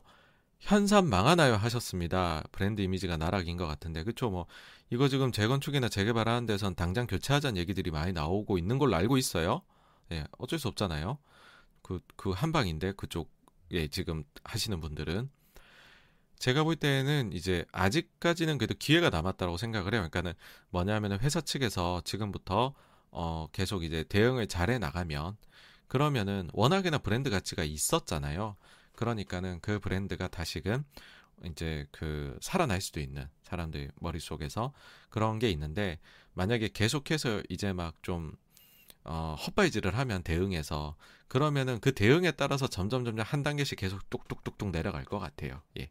현산 0.59 1.07
망하나요 1.09 1.55
하셨습니다. 1.55 2.43
브랜드 2.51 2.81
이미지가 2.81 3.17
나락인 3.17 3.57
것 3.57 3.67
같은데, 3.67 4.03
그쵸? 4.03 4.29
뭐, 4.29 4.47
이거 4.91 5.07
지금 5.07 5.31
재건축이나 5.31 5.89
재개발하는 5.89 6.45
데선 6.45 6.75
당장 6.75 7.07
교체하자는 7.07 7.57
얘기들이 7.57 7.91
많이 7.91 8.13
나오고 8.13 8.57
있는 8.57 8.77
걸로 8.77 8.95
알고 8.95 9.17
있어요. 9.17 9.61
예, 10.11 10.25
어쩔 10.37 10.59
수 10.59 10.67
없잖아요. 10.67 11.17
그, 11.81 11.99
그 12.15 12.31
한방인데, 12.31 12.93
그쪽에 12.93 13.87
지금 13.89 14.23
하시는 14.43 14.79
분들은. 14.79 15.29
제가 16.37 16.63
볼 16.63 16.75
때는 16.75 17.31
이제 17.33 17.65
아직까지는 17.71 18.57
그래도 18.57 18.75
기회가 18.77 19.09
남았다고 19.09 19.57
생각을 19.57 19.93
해요. 19.93 20.01
그러니까는 20.01 20.33
뭐냐면은 20.69 21.19
회사 21.19 21.41
측에서 21.41 22.01
지금부터 22.03 22.73
어 23.09 23.47
계속 23.53 23.83
이제 23.83 24.03
대응을 24.03 24.47
잘해 24.47 24.77
나가면 24.77 25.37
그러면은 25.87 26.49
워낙에나 26.53 26.97
브랜드 26.97 27.29
가치가 27.29 27.63
있었잖아요. 27.63 28.57
그러니까는 28.95 29.59
그 29.61 29.79
브랜드가 29.79 30.27
다시금 30.27 30.83
이제 31.45 31.87
그 31.91 32.37
살아날 32.41 32.81
수도 32.81 32.99
있는 32.99 33.27
사람들 33.43 33.91
머릿속에서 33.99 34.73
그런 35.09 35.39
게 35.39 35.49
있는데 35.51 35.99
만약에 36.33 36.69
계속해서 36.73 37.43
이제 37.49 37.73
막좀 37.73 38.35
어, 39.05 39.35
헛발질을 39.39 39.97
하면 39.97 40.23
대응해서 40.23 40.95
그러면은 41.27 41.79
그 41.79 41.93
대응에 41.93 42.31
따라서 42.31 42.67
점점 42.67 43.05
점점 43.05 43.25
한 43.25 43.43
단계씩 43.43 43.79
계속 43.79 44.09
뚝뚝뚝뚝 44.09 44.71
내려갈 44.71 45.05
것 45.05 45.19
같아요. 45.19 45.61
예. 45.79 45.89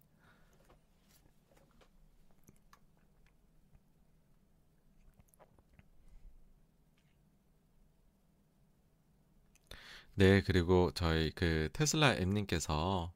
네, 10.15 10.43
그리고 10.43 10.91
저희 10.95 11.31
그 11.35 11.69
테슬라 11.73 12.15
앱님께서 12.17 13.13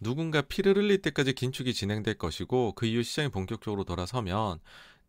누군가 0.00 0.40
피를 0.40 0.76
흘릴 0.76 1.02
때까지 1.02 1.34
긴축이 1.34 1.74
진행될 1.74 2.14
것이고 2.14 2.72
그 2.72 2.86
이후 2.86 3.02
시장이 3.02 3.28
본격적으로 3.28 3.84
돌아서면 3.84 4.58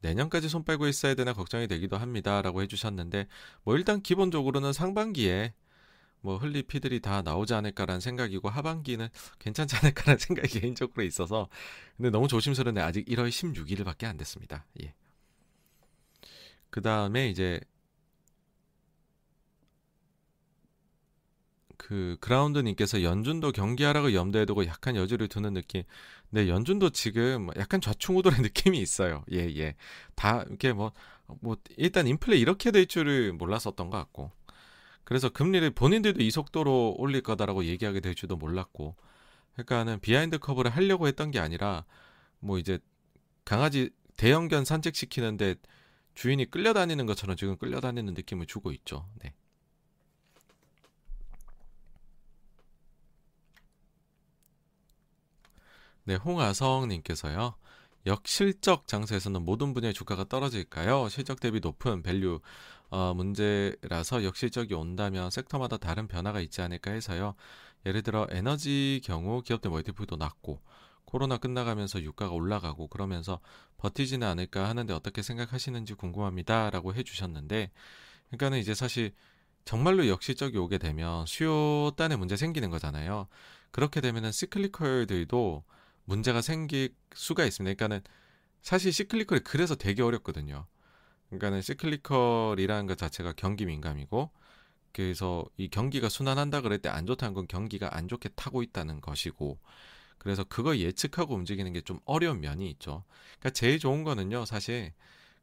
내년까지 0.01 0.49
손 0.49 0.63
빨고 0.63 0.87
있어야 0.87 1.15
되나 1.15 1.33
걱정이 1.33 1.67
되기도 1.67 1.97
합니다라고 1.97 2.61
해주셨는데 2.61 3.27
뭐 3.63 3.77
일단 3.77 4.01
기본적으로는 4.01 4.73
상반기에 4.73 5.53
뭐 6.21 6.37
흘리 6.37 6.63
피들이 6.63 6.99
다 6.99 7.21
나오지 7.21 7.53
않을까라는 7.53 7.99
생각이고 7.99 8.49
하반기는 8.49 9.07
괜찮지 9.39 9.75
않을까라는 9.77 10.17
생각이 10.19 10.59
개인적으로 10.59 11.03
있어서 11.03 11.47
근데 11.97 12.09
너무 12.09 12.27
조심스러운데 12.27 12.81
아직 12.81 13.05
1월 13.07 13.29
16일밖에 13.29 14.05
안 14.05 14.17
됐습니다. 14.17 14.65
예. 14.83 14.93
그 16.69 16.81
다음에 16.81 17.29
이제 17.29 17.59
그 21.81 22.15
그라운드님께서 22.19 23.01
연준도 23.01 23.53
경기 23.53 23.83
하락을 23.83 24.13
염두에 24.13 24.45
두고 24.45 24.67
약간 24.67 24.95
여지를 24.95 25.27
두는 25.27 25.53
느낌. 25.55 25.81
네, 26.29 26.47
연준도 26.47 26.91
지금 26.91 27.49
약간 27.57 27.81
좌충우돌의 27.81 28.41
느낌이 28.45 28.77
있어요. 28.77 29.25
예, 29.31 29.39
예. 29.57 29.75
다 30.13 30.43
이렇게 30.47 30.73
뭐, 30.73 30.91
뭐, 31.41 31.57
일단 31.77 32.05
인플레 32.05 32.37
이렇게 32.37 32.69
될 32.69 32.85
줄을 32.85 33.33
몰랐었던 33.33 33.89
것 33.89 33.97
같고. 33.97 34.31
그래서 35.03 35.29
금리를 35.29 35.67
본인들도 35.71 36.21
이 36.21 36.29
속도로 36.29 36.97
올릴 36.99 37.21
거다라고 37.21 37.65
얘기하게 37.65 37.99
될 37.99 38.13
줄도 38.13 38.35
몰랐고. 38.35 38.95
그러니까는 39.53 40.01
behind 40.01 40.37
curve를 40.37 40.69
하려고 40.69 41.07
했던 41.07 41.31
게 41.31 41.39
아니라 41.39 41.85
뭐 42.39 42.59
이제 42.59 42.77
강아지 43.43 43.89
대형견 44.17 44.65
산책시키는데 44.65 45.55
주인이 46.13 46.45
끌려다니는 46.51 47.07
것처럼 47.07 47.35
지금 47.35 47.57
끌려다니는 47.57 48.13
느낌을 48.13 48.45
주고 48.45 48.71
있죠. 48.71 49.09
네. 49.15 49.33
네, 56.11 56.17
홍아성님께서요. 56.17 57.55
역실적 58.05 58.85
장세에서는 58.85 59.45
모든 59.45 59.73
분야의 59.73 59.93
주가가 59.93 60.25
떨어질까요? 60.25 61.07
실적 61.07 61.39
대비 61.39 61.61
높은 61.61 62.01
밸류 62.01 62.41
어, 62.89 63.13
문제라서 63.13 64.25
역실적이 64.25 64.73
온다면 64.73 65.31
섹터마다 65.31 65.77
다른 65.77 66.09
변화가 66.09 66.41
있지 66.41 66.61
않을까 66.61 66.91
해서요. 66.91 67.35
예를 67.85 68.01
들어 68.01 68.27
에너지 68.29 68.99
경우 69.05 69.41
기업들 69.41 69.71
멀티플도 69.71 70.17
낮고 70.17 70.59
코로나 71.05 71.37
끝나가면서 71.37 72.01
유가가 72.01 72.33
올라가고 72.33 72.87
그러면서 72.87 73.39
버티지는 73.77 74.27
않을까 74.27 74.67
하는데 74.67 74.93
어떻게 74.93 75.21
생각하시는지 75.21 75.93
궁금합니다라고 75.93 76.93
해주셨는데 76.93 77.71
그러니까는 78.27 78.59
이제 78.59 78.73
사실 78.73 79.13
정말로 79.63 80.09
역실적이 80.09 80.57
오게 80.57 80.77
되면 80.77 81.25
수요 81.25 81.91
단에 81.95 82.17
문제 82.17 82.35
생기는 82.35 82.69
거잖아요. 82.69 83.29
그렇게 83.71 84.01
되면은 84.01 84.33
시클리컬들도 84.33 85.63
문제가 86.05 86.41
생길 86.41 86.95
수가 87.13 87.45
있습니다. 87.45 87.75
그러니까는 87.75 88.01
사실 88.61 88.93
시클리컬이 88.93 89.41
그래서 89.43 89.75
되게 89.75 90.03
어렵거든요. 90.03 90.67
그러니까는 91.29 91.61
시클리컬이라는 91.61 92.87
것 92.87 92.97
자체가 92.97 93.33
경기 93.33 93.65
민감이고 93.65 94.31
그래서 94.93 95.45
이 95.57 95.69
경기가 95.69 96.09
순환한다 96.09 96.61
그럴 96.61 96.79
때 96.79 96.89
안 96.89 97.05
좋다는 97.05 97.33
건 97.33 97.47
경기가 97.47 97.95
안 97.95 98.07
좋게 98.07 98.29
타고 98.35 98.63
있다는 98.63 99.01
것이고 99.01 99.59
그래서 100.19 100.43
그거 100.45 100.77
예측하고 100.77 101.35
움직이는 101.35 101.73
게 101.73 101.81
좀 101.83 101.99
어려운 102.05 102.41
면이 102.41 102.69
있죠. 102.71 103.03
그러니까 103.39 103.51
제일 103.51 103.79
좋은 103.79 104.03
거는요, 104.03 104.45
사실 104.45 104.93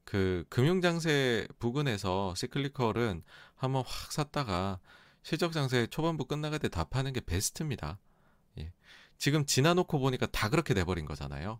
그 0.04 0.44
금융장세 0.50 1.48
부근에서 1.58 2.34
시클리컬은 2.36 3.22
한번 3.56 3.82
확 3.86 4.12
샀다가 4.12 4.78
실적장세 5.22 5.88
초반부 5.88 6.26
끝나갈 6.26 6.58
때 6.60 6.68
다 6.68 6.84
파는 6.84 7.12
게 7.12 7.20
베스트입니다. 7.20 7.98
예. 8.58 8.72
지금 9.18 9.44
지나놓고 9.44 9.98
보니까 9.98 10.26
다 10.26 10.48
그렇게 10.48 10.74
돼버린 10.74 11.05
거잖아요. 11.05 11.58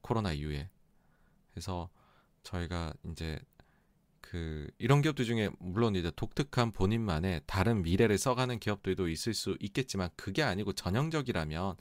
코로나 0.00 0.32
이후에. 0.32 0.68
그래서 1.52 1.88
저희가 2.42 2.94
이제 3.10 3.38
그 4.20 4.68
이런 4.78 5.02
기업들 5.02 5.24
중에 5.24 5.50
물론 5.58 5.94
이제 5.96 6.10
독특한 6.16 6.72
본인만의 6.72 7.42
다른 7.46 7.82
미래를 7.82 8.18
써가는 8.18 8.58
기업들도 8.58 9.08
있을 9.08 9.34
수 9.34 9.56
있겠지만 9.60 10.08
그게 10.16 10.42
아니고 10.42 10.72
전형적이라면 10.72 11.76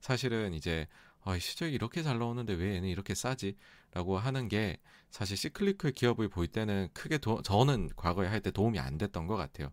사실은 0.00 0.54
이제 0.54 0.86
아, 1.24 1.38
시적이 1.38 1.74
이렇게 1.74 2.02
잘 2.02 2.18
나오는데 2.18 2.54
왜 2.54 2.76
얘는 2.76 2.88
이렇게 2.88 3.14
싸지?라고 3.14 4.16
하는 4.18 4.48
게 4.48 4.78
사실 5.10 5.36
시클리컬 5.36 5.92
기업을 5.92 6.28
볼 6.28 6.46
때는 6.46 6.88
크게 6.94 7.18
도, 7.18 7.42
저는 7.42 7.90
과거에 7.96 8.28
할 8.28 8.40
때 8.40 8.50
도움이 8.52 8.78
안 8.78 8.96
됐던 8.98 9.26
것 9.26 9.36
같아요. 9.36 9.70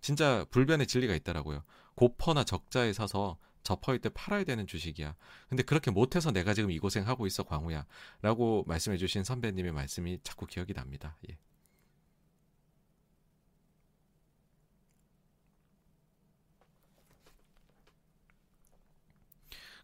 진짜 0.00 0.44
불변의 0.50 0.86
진리가 0.86 1.14
있더라고요. 1.16 1.62
고퍼나 1.94 2.44
적자에 2.44 2.92
사서 2.92 3.36
접어일 3.66 3.98
때 4.00 4.08
팔아야 4.10 4.44
되는 4.44 4.66
주식이야. 4.66 5.16
근데 5.48 5.62
그렇게 5.64 5.90
못해서 5.90 6.30
내가 6.30 6.54
지금 6.54 6.70
이 6.70 6.78
고생하고 6.78 7.26
있어 7.26 7.42
광우야. 7.42 7.84
라고 8.22 8.64
말씀해주신 8.68 9.24
선배님의 9.24 9.72
말씀이 9.72 10.20
자꾸 10.22 10.46
기억이 10.46 10.72
납니다. 10.72 11.16
예. 11.28 11.36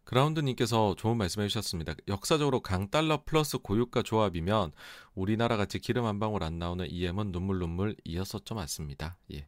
그라운드님께서 0.04 0.94
좋은 0.96 1.16
말씀 1.16 1.42
해주셨습니다. 1.42 1.94
역사적으로 2.06 2.60
강달러 2.60 3.24
플러스 3.24 3.58
고유가 3.58 4.02
조합이면 4.02 4.72
우리나라 5.14 5.56
같이 5.56 5.78
기름 5.78 6.04
한 6.04 6.20
방울 6.20 6.44
안 6.44 6.58
나오는 6.58 6.86
EM은 6.88 7.32
눈물 7.32 7.58
눈물 7.58 7.96
이었었죠 8.04 8.54
맞습니다. 8.54 9.16
예. 9.32 9.46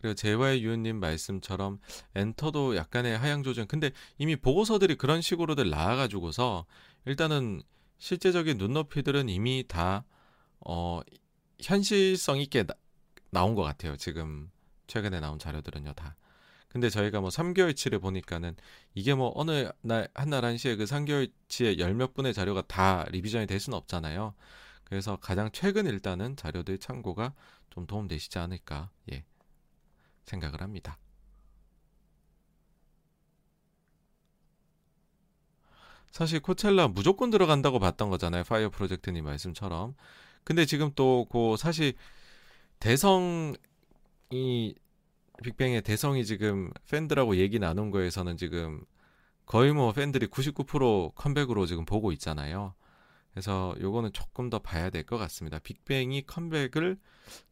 그리고 0.00 0.14
제와의 0.14 0.62
유은님 0.62 1.00
말씀처럼 1.00 1.80
엔터도 2.14 2.76
약간의 2.76 3.18
하향 3.18 3.42
조정. 3.42 3.66
근데 3.66 3.90
이미 4.18 4.36
보고서들이 4.36 4.94
그런 4.96 5.20
식으로들 5.22 5.70
나와가지고서 5.70 6.66
일단은 7.06 7.62
실제적인 7.98 8.58
눈높이들은 8.58 9.28
이미 9.28 9.64
다 9.66 10.04
어, 10.60 11.00
현실성 11.60 12.38
있게 12.40 12.64
나, 12.64 12.74
나온 13.30 13.54
것 13.54 13.62
같아요. 13.62 13.96
지금 13.96 14.50
최근에 14.86 15.20
나온 15.20 15.38
자료들은요 15.38 15.94
다. 15.94 16.16
근데 16.68 16.90
저희가 16.90 17.20
뭐 17.20 17.30
3개월치를 17.30 18.00
보니까는 18.00 18.54
이게 18.94 19.14
뭐 19.14 19.32
어느 19.34 19.70
날 19.80 20.08
한 20.14 20.28
날 20.30 20.44
한시에 20.44 20.76
그 20.76 20.84
3개월치에 20.84 21.78
열몇 21.78 22.14
분의 22.14 22.34
자료가 22.34 22.62
다 22.62 23.04
리비전이 23.10 23.46
될 23.46 23.58
수는 23.58 23.76
없잖아요. 23.78 24.34
그래서 24.84 25.16
가장 25.16 25.50
최근 25.52 25.86
일단은 25.86 26.36
자료들 26.36 26.78
참고가 26.78 27.34
좀 27.70 27.86
도움되시지 27.86 28.38
않을까 28.38 28.90
예 29.12 29.24
생각을 30.28 30.60
합니다. 30.62 30.98
사실 36.10 36.40
코첼라 36.40 36.88
무조건 36.88 37.30
들어간다고 37.30 37.78
봤던 37.78 38.10
거잖아요. 38.10 38.44
파이어 38.44 38.70
프로젝트님 38.70 39.24
말씀처럼. 39.24 39.94
근데 40.44 40.64
지금 40.64 40.90
또 40.94 41.26
그 41.30 41.56
사실 41.58 41.92
대성이 42.80 43.56
빅뱅의 45.42 45.82
대성이 45.82 46.24
지금 46.24 46.70
팬들하고 46.90 47.36
얘기 47.36 47.58
나눈 47.58 47.90
거에서는 47.90 48.36
지금 48.36 48.84
거의 49.46 49.72
뭐 49.72 49.92
팬들이 49.92 50.26
99% 50.28 51.14
컴백으로 51.14 51.66
지금 51.66 51.84
보고 51.84 52.12
있잖아요. 52.12 52.74
그래서 53.32 53.74
요거는 53.80 54.12
조금 54.12 54.50
더 54.50 54.58
봐야 54.58 54.90
될 54.90 55.04
것 55.04 55.16
같습니다. 55.18 55.58
빅뱅이 55.60 56.26
컴백을 56.26 56.98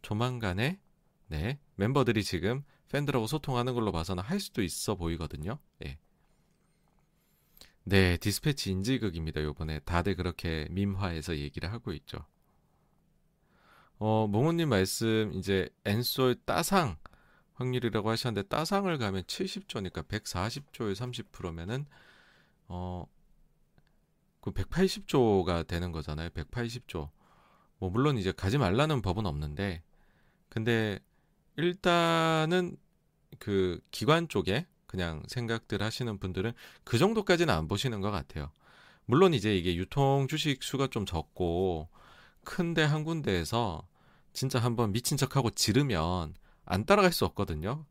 조만간에 0.02 0.80
네 1.28 1.58
멤버들이 1.76 2.22
지금 2.24 2.64
팬들하고 2.90 3.26
소통하는 3.26 3.74
걸로 3.74 3.92
봐서는 3.92 4.22
할 4.22 4.40
수도 4.40 4.62
있어 4.62 4.94
보이거든요. 4.94 5.58
예. 5.84 5.98
네, 7.84 8.16
디스패치 8.16 8.70
인질극입니다. 8.72 9.42
요번에 9.42 9.78
다들 9.80 10.16
그렇게 10.16 10.66
밈화해서 10.70 11.36
얘기를 11.36 11.72
하고 11.72 11.92
있죠. 11.92 12.18
어, 13.98 14.26
몽호님 14.26 14.68
말씀 14.68 15.32
이제 15.34 15.68
엔솔 15.84 16.36
따상 16.44 16.96
확률이라고 17.55 18.10
하셨는데 18.10 18.48
따상을 18.48 18.96
가면 18.98 19.22
70조니까 19.22 20.06
140조에 20.06 20.94
30%면은 20.94 21.86
어, 22.68 23.06
그 24.40 24.50
180조가 24.50 25.66
되는 25.66 25.92
거잖아요. 25.92 26.28
180조. 26.30 27.10
뭐 27.78 27.90
물론 27.90 28.18
이제 28.18 28.32
가지 28.32 28.58
말라는 28.58 29.02
법은 29.02 29.26
없는데 29.26 29.82
근데 30.48 30.98
일단은 31.57 32.76
그 33.39 33.81
기관 33.91 34.28
쪽에 34.28 34.67
그냥 34.86 35.23
생각들 35.28 35.83
하시는 35.83 36.18
분들은 36.18 36.52
그 36.85 36.99
정도까지는 36.99 37.52
안 37.52 37.68
보시는 37.68 38.01
것 38.01 38.10
같아요. 38.10 38.51
물론 39.05 39.35
이제 39.35 39.57
이게 39.57 39.76
유통 39.76 40.26
주식 40.28 40.62
수가 40.62 40.89
좀 40.89 41.07
적고 41.07 41.89
큰데 42.44 42.83
한 42.83 43.05
군데에서 43.05 43.86
진짜 44.33 44.59
한번 44.59 44.93
미친 44.93 45.17
척하고 45.17 45.51
지르면 45.51 46.35
안 46.65 46.85
따라갈 46.85 47.12
수 47.12 47.25
없거든요. 47.25 47.86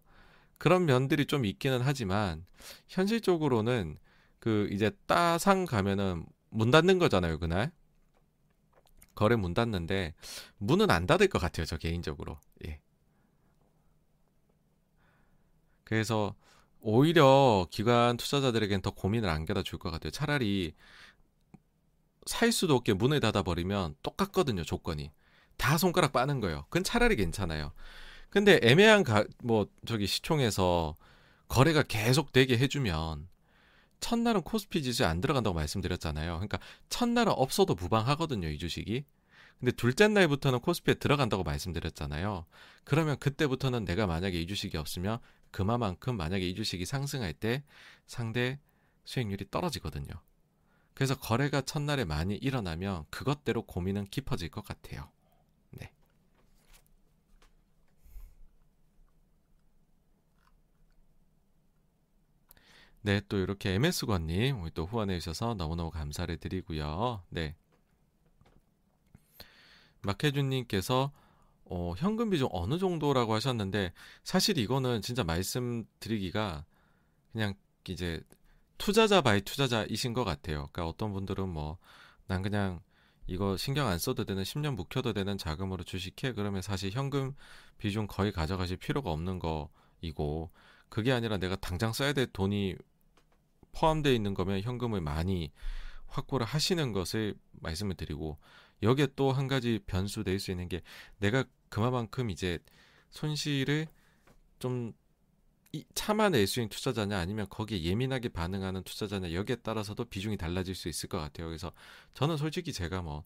그런 0.58 0.85
면들이 0.85 1.26
좀 1.26 1.45
있기는 1.45 1.82
하지만 1.82 2.45
현실적으로는 2.88 3.98
그 4.40 4.69
이제 4.72 4.92
따상 5.06 5.66
가면은 5.66 6.26
문 6.50 6.72
닫는 6.72 7.00
거잖아요, 7.00 7.40
그날. 7.40 7.72
거래 9.16 9.35
문 9.35 9.53
닫는데 9.53 10.14
문은 10.58 10.92
안 10.92 11.08
닫을 11.08 11.27
것 11.27 11.40
같아요, 11.40 11.66
저 11.66 11.77
개인적으로. 11.77 12.40
예. 12.68 12.80
그래서 15.85 16.35
오히려 16.81 17.67
기관 17.72 18.17
투자자들에겐 18.17 18.81
더 18.81 18.91
고민을 18.91 19.30
안겨다 19.30 19.64
줄 19.64 19.80
것 19.80 19.91
같아요. 19.91 20.11
차라리 20.11 20.73
살 22.25 22.51
수도 22.51 22.75
없게 22.75 22.93
문을 22.93 23.19
닫아버리면 23.19 23.95
똑같거든요, 24.03 24.64
조건이. 24.64 25.11
다 25.57 25.77
손가락 25.77 26.11
빠는 26.11 26.41
거예요. 26.41 26.65
그건 26.69 26.83
차라리 26.83 27.15
괜찮아요. 27.15 27.72
근데 28.30 28.59
애매한 28.64 29.03
가, 29.03 29.25
뭐 29.43 29.67
저기 29.85 30.07
시총에서 30.07 30.95
거래가 31.47 31.83
계속 31.83 32.33
되게 32.33 32.57
해주면 32.57 33.30
첫날은 34.01 34.41
코스피 34.41 34.83
지수에 34.83 35.05
안 35.05 35.22
들어간다고 35.22 35.53
말씀드렸잖아요. 35.53 36.33
그러니까 36.33 36.59
첫날은 36.89 37.31
없어도 37.33 37.75
무방하거든요, 37.75 38.49
이 38.49 38.57
주식이. 38.57 39.05
근데 39.59 39.72
둘째 39.72 40.07
날부터는 40.09 40.59
코스피에 40.59 40.95
들어간다고 40.95 41.43
말씀드렸잖아요. 41.43 42.45
그러면 42.83 43.17
그때부터는 43.19 43.85
내가 43.85 44.05
만약에 44.05 44.39
이 44.39 44.47
주식이 44.47 44.77
없으면 44.77 45.19
그만큼 45.56 46.17
만약에 46.17 46.45
이 46.45 46.53
주식이 46.53 46.85
상승할 46.85 47.34
때 47.34 47.64
상대 48.08 48.59
수익률이 49.06 49.50
떨어지거든요. 49.51 50.14
그래서 50.93 51.17
거래가 51.17 51.61
첫날에 51.61 52.03
많이 52.03 52.35
일어나면 52.35 53.06
그것대로 53.09 53.61
고민은 53.61 54.08
깊어질 54.08 54.50
것 54.50 54.66
같아요. 54.66 55.09
네. 55.72 55.93
네, 63.01 63.22
또 63.30 63.38
이렇게 63.38 63.75
MS권님 63.75 64.69
또 64.74 64.85
후원해 64.85 65.17
주셔서 65.19 65.53
너무너무 65.53 65.90
감사를 65.90 66.35
드리고요. 66.35 67.24
네. 67.30 67.56
막혜준님께서 70.01 71.14
어, 71.66 71.94
현금 71.98 72.30
비중 72.30 72.50
어느 72.52 72.77
정도라고 72.77 73.34
하셨는데 73.34 73.94
사실 74.24 74.58
이거는 74.58 75.02
진짜 75.02 75.24
말씀드리기가 75.24 76.66
그냥 77.32 77.53
이제 77.90 78.22
투자자 78.77 79.22
바이 79.22 79.42
투자자이신 79.42 80.14
것 80.14 80.24
같아요. 80.24 80.69
그러니까 80.72 80.88
어떤 80.88 81.14
분들은 81.14 81.50
뭐 81.50 81.77
난 82.27 82.42
그냥 82.42 82.82
이거 83.27 83.58
신경 83.58 83.88
안 83.88 83.98
써도 83.98 84.24
되는 84.26 84.44
10년 84.44 84.76
묵혀도 84.76 85.14
되는 85.14 85.38
자금으로 85.38 85.84
주식해 85.84 86.34
그러면 86.34 86.61
사실 86.61 86.92
현금 86.92 87.35
비중 87.77 88.08
거의 88.08 88.32
가져가실 88.32 88.77
필요가 88.77 89.11
없는 89.11 89.40
거이고 89.40 90.52
그게 90.90 91.11
아니라 91.11 91.38
내가 91.38 91.56
당장 91.56 91.92
써야 91.94 92.14
될 92.14 92.27
돈이 92.27 92.76
포함되어 93.74 94.14
있는 94.14 94.34
거면 94.34 94.61
현금을 94.61 95.02
많이 95.02 95.52
확보를 96.08 96.45
하시는 96.45 96.92
것을 96.94 97.35
말씀을 97.52 97.95
드리고 97.95 98.38
여기에 98.84 99.08
또 99.16 99.32
한 99.32 99.48
가지 99.48 99.80
변수 99.86 100.24
될수 100.24 100.52
있는 100.52 100.68
게 100.70 100.82
내가 101.20 101.44
그만큼 101.70 102.30
이제 102.30 102.60
손실을 103.10 103.88
좀 104.60 104.94
참아낼 105.94 106.48
수 106.48 106.60
있는 106.60 106.70
투자자냐 106.70 107.18
아니면 107.18 107.48
거기에 107.50 107.84
예민하게 107.84 108.30
반응하는 108.30 108.84
투자자냐 108.84 109.34
여기에 109.34 109.58
따라서도 109.58 110.06
비중이 110.06 110.38
달라질 110.38 110.76
수 110.76 110.88
있을 110.88 111.10
것 111.10 111.20
같아요. 111.20 111.48
그래서 111.48 111.72
저는 112.14 112.38
솔직히 112.38 112.72
제가 112.72 113.02
뭐 113.02 113.24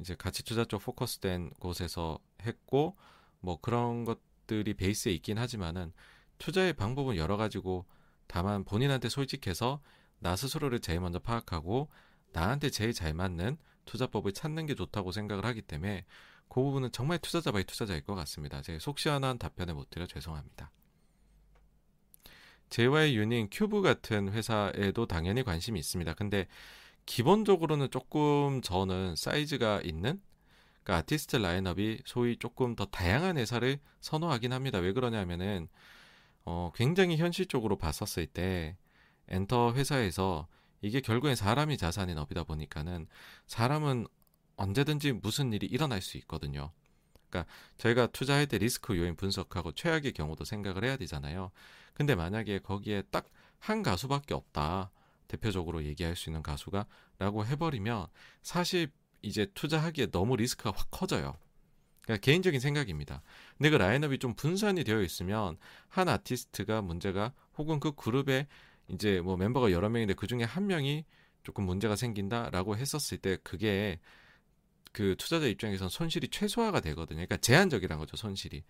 이제 0.00 0.14
가치 0.16 0.42
투자 0.42 0.64
쪽 0.64 0.82
focus된 0.82 1.50
곳에서 1.60 2.18
했고 2.42 2.96
뭐 3.40 3.60
그런 3.60 4.04
것들이 4.04 4.74
베이스에 4.74 5.12
있긴 5.12 5.38
하지만은 5.38 5.92
투자의 6.38 6.72
방법은 6.72 7.16
여러 7.16 7.36
가지고 7.36 7.86
다만 8.26 8.64
본인한테 8.64 9.08
솔직해서 9.08 9.80
나 10.18 10.34
스스로를 10.34 10.80
제일 10.80 11.00
먼저 11.00 11.18
파악하고 11.18 11.88
나한테 12.32 12.70
제일 12.70 12.92
잘 12.92 13.14
맞는 13.14 13.56
투자법을 13.86 14.32
찾는 14.32 14.66
게 14.66 14.74
좋다고 14.74 15.12
생각을 15.12 15.44
하기 15.46 15.62
때문에 15.62 16.04
그 16.48 16.60
부분은 16.60 16.92
정말 16.92 17.18
투자자 17.18 17.50
by 17.50 17.64
투자자일 17.64 18.02
것 18.02 18.14
같습니다. 18.14 18.62
제가 18.62 18.78
속 18.78 18.98
시원한 18.98 19.38
답변을 19.38 19.74
못 19.74 19.90
드려 19.90 20.06
죄송합니다. 20.06 20.70
JY 22.68 23.16
유닝 23.16 23.48
큐브 23.50 23.80
같은 23.80 24.32
회사에도 24.32 25.06
당연히 25.06 25.42
관심이 25.42 25.78
있습니다. 25.78 26.14
근데 26.14 26.46
기본적으로는 27.06 27.90
조금 27.90 28.60
저는 28.62 29.14
사이즈가 29.16 29.80
있는 29.82 30.20
그러니까 30.82 30.96
아티스트 30.98 31.36
라인업이 31.36 32.02
소위 32.04 32.36
조금 32.36 32.74
더 32.76 32.84
다양한 32.84 33.38
회사를 33.38 33.78
선호하긴 34.00 34.52
합니다. 34.52 34.78
왜 34.78 34.92
그러냐면은 34.92 35.68
어, 36.44 36.70
굉장히 36.74 37.16
현실적으로 37.16 37.76
봤었을 37.76 38.26
때 38.26 38.76
엔터 39.28 39.74
회사에서 39.74 40.46
이게 40.80 41.00
결국엔 41.00 41.36
사람이 41.36 41.76
자산인 41.78 42.18
업이다 42.18 42.44
보니까는 42.44 43.06
사람은 43.46 44.06
언제든지 44.56 45.12
무슨 45.12 45.52
일이 45.52 45.66
일어날 45.66 46.00
수 46.00 46.16
있거든요. 46.18 46.72
그러니까 47.28 47.50
저희가 47.78 48.06
투자할 48.08 48.46
때 48.46 48.58
리스크 48.58 48.96
요인 48.96 49.16
분석하고 49.16 49.72
최악의 49.72 50.12
경우도 50.12 50.44
생각을 50.44 50.84
해야 50.84 50.96
되잖아요. 50.96 51.50
근데 51.94 52.14
만약에 52.14 52.60
거기에 52.60 53.02
딱 53.10 53.26
한 53.58 53.82
가수밖에 53.82 54.34
없다. 54.34 54.90
대표적으로 55.28 55.84
얘기할 55.84 56.14
수 56.14 56.30
있는 56.30 56.42
가수가 56.42 56.86
라고 57.18 57.44
해버리면 57.44 58.06
사실 58.42 58.90
이제 59.22 59.46
투자하기에 59.54 60.10
너무 60.12 60.36
리스크가 60.36 60.70
확 60.70 60.88
커져요. 60.90 61.36
그러니까 62.02 62.24
개인적인 62.24 62.60
생각입니다. 62.60 63.22
근데 63.58 63.70
그 63.70 63.76
라인업이 63.76 64.18
좀 64.18 64.34
분산이 64.34 64.84
되어 64.84 65.02
있으면 65.02 65.56
한 65.88 66.08
아티스트가 66.08 66.82
문제가 66.82 67.32
혹은 67.58 67.80
그 67.80 67.92
그룹에 67.92 68.46
이제 68.88 69.20
뭐 69.20 69.36
멤버가 69.36 69.72
여러 69.72 69.88
명인데 69.88 70.14
그 70.14 70.26
중에 70.26 70.44
한 70.44 70.66
명이 70.66 71.04
조금 71.42 71.64
문제가 71.64 71.96
생긴다라고 71.96 72.76
했었을 72.76 73.18
때 73.18 73.38
그게 73.42 74.00
그 74.92 75.14
투자자 75.18 75.46
입장에선 75.46 75.88
손실이 75.88 76.28
최소화가 76.28 76.80
되거든요. 76.80 77.16
그러니까 77.16 77.36
제한적이란 77.36 77.98
거죠, 77.98 78.16
손실이. 78.16 78.64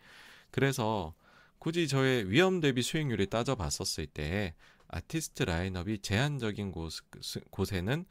그래서 0.50 1.14
굳이 1.58 1.88
저의 1.88 2.30
위험 2.30 2.60
대비 2.60 2.82
수익률을 2.82 3.26
따져봤었을 3.26 4.06
때 4.06 4.54
아티스트 4.88 5.44
라인업이 5.44 6.00
제한적인 6.00 6.72
곳, 6.72 6.92
곳에는 7.50 8.04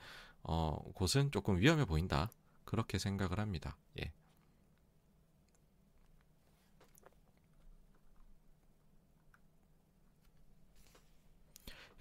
어, 0.44 0.78
곳은 0.94 1.32
조금 1.32 1.60
위험해 1.60 1.86
보인다. 1.86 2.30
그렇게 2.64 2.98
생각을 2.98 3.40
합니다. 3.40 3.78
예. 4.00 4.12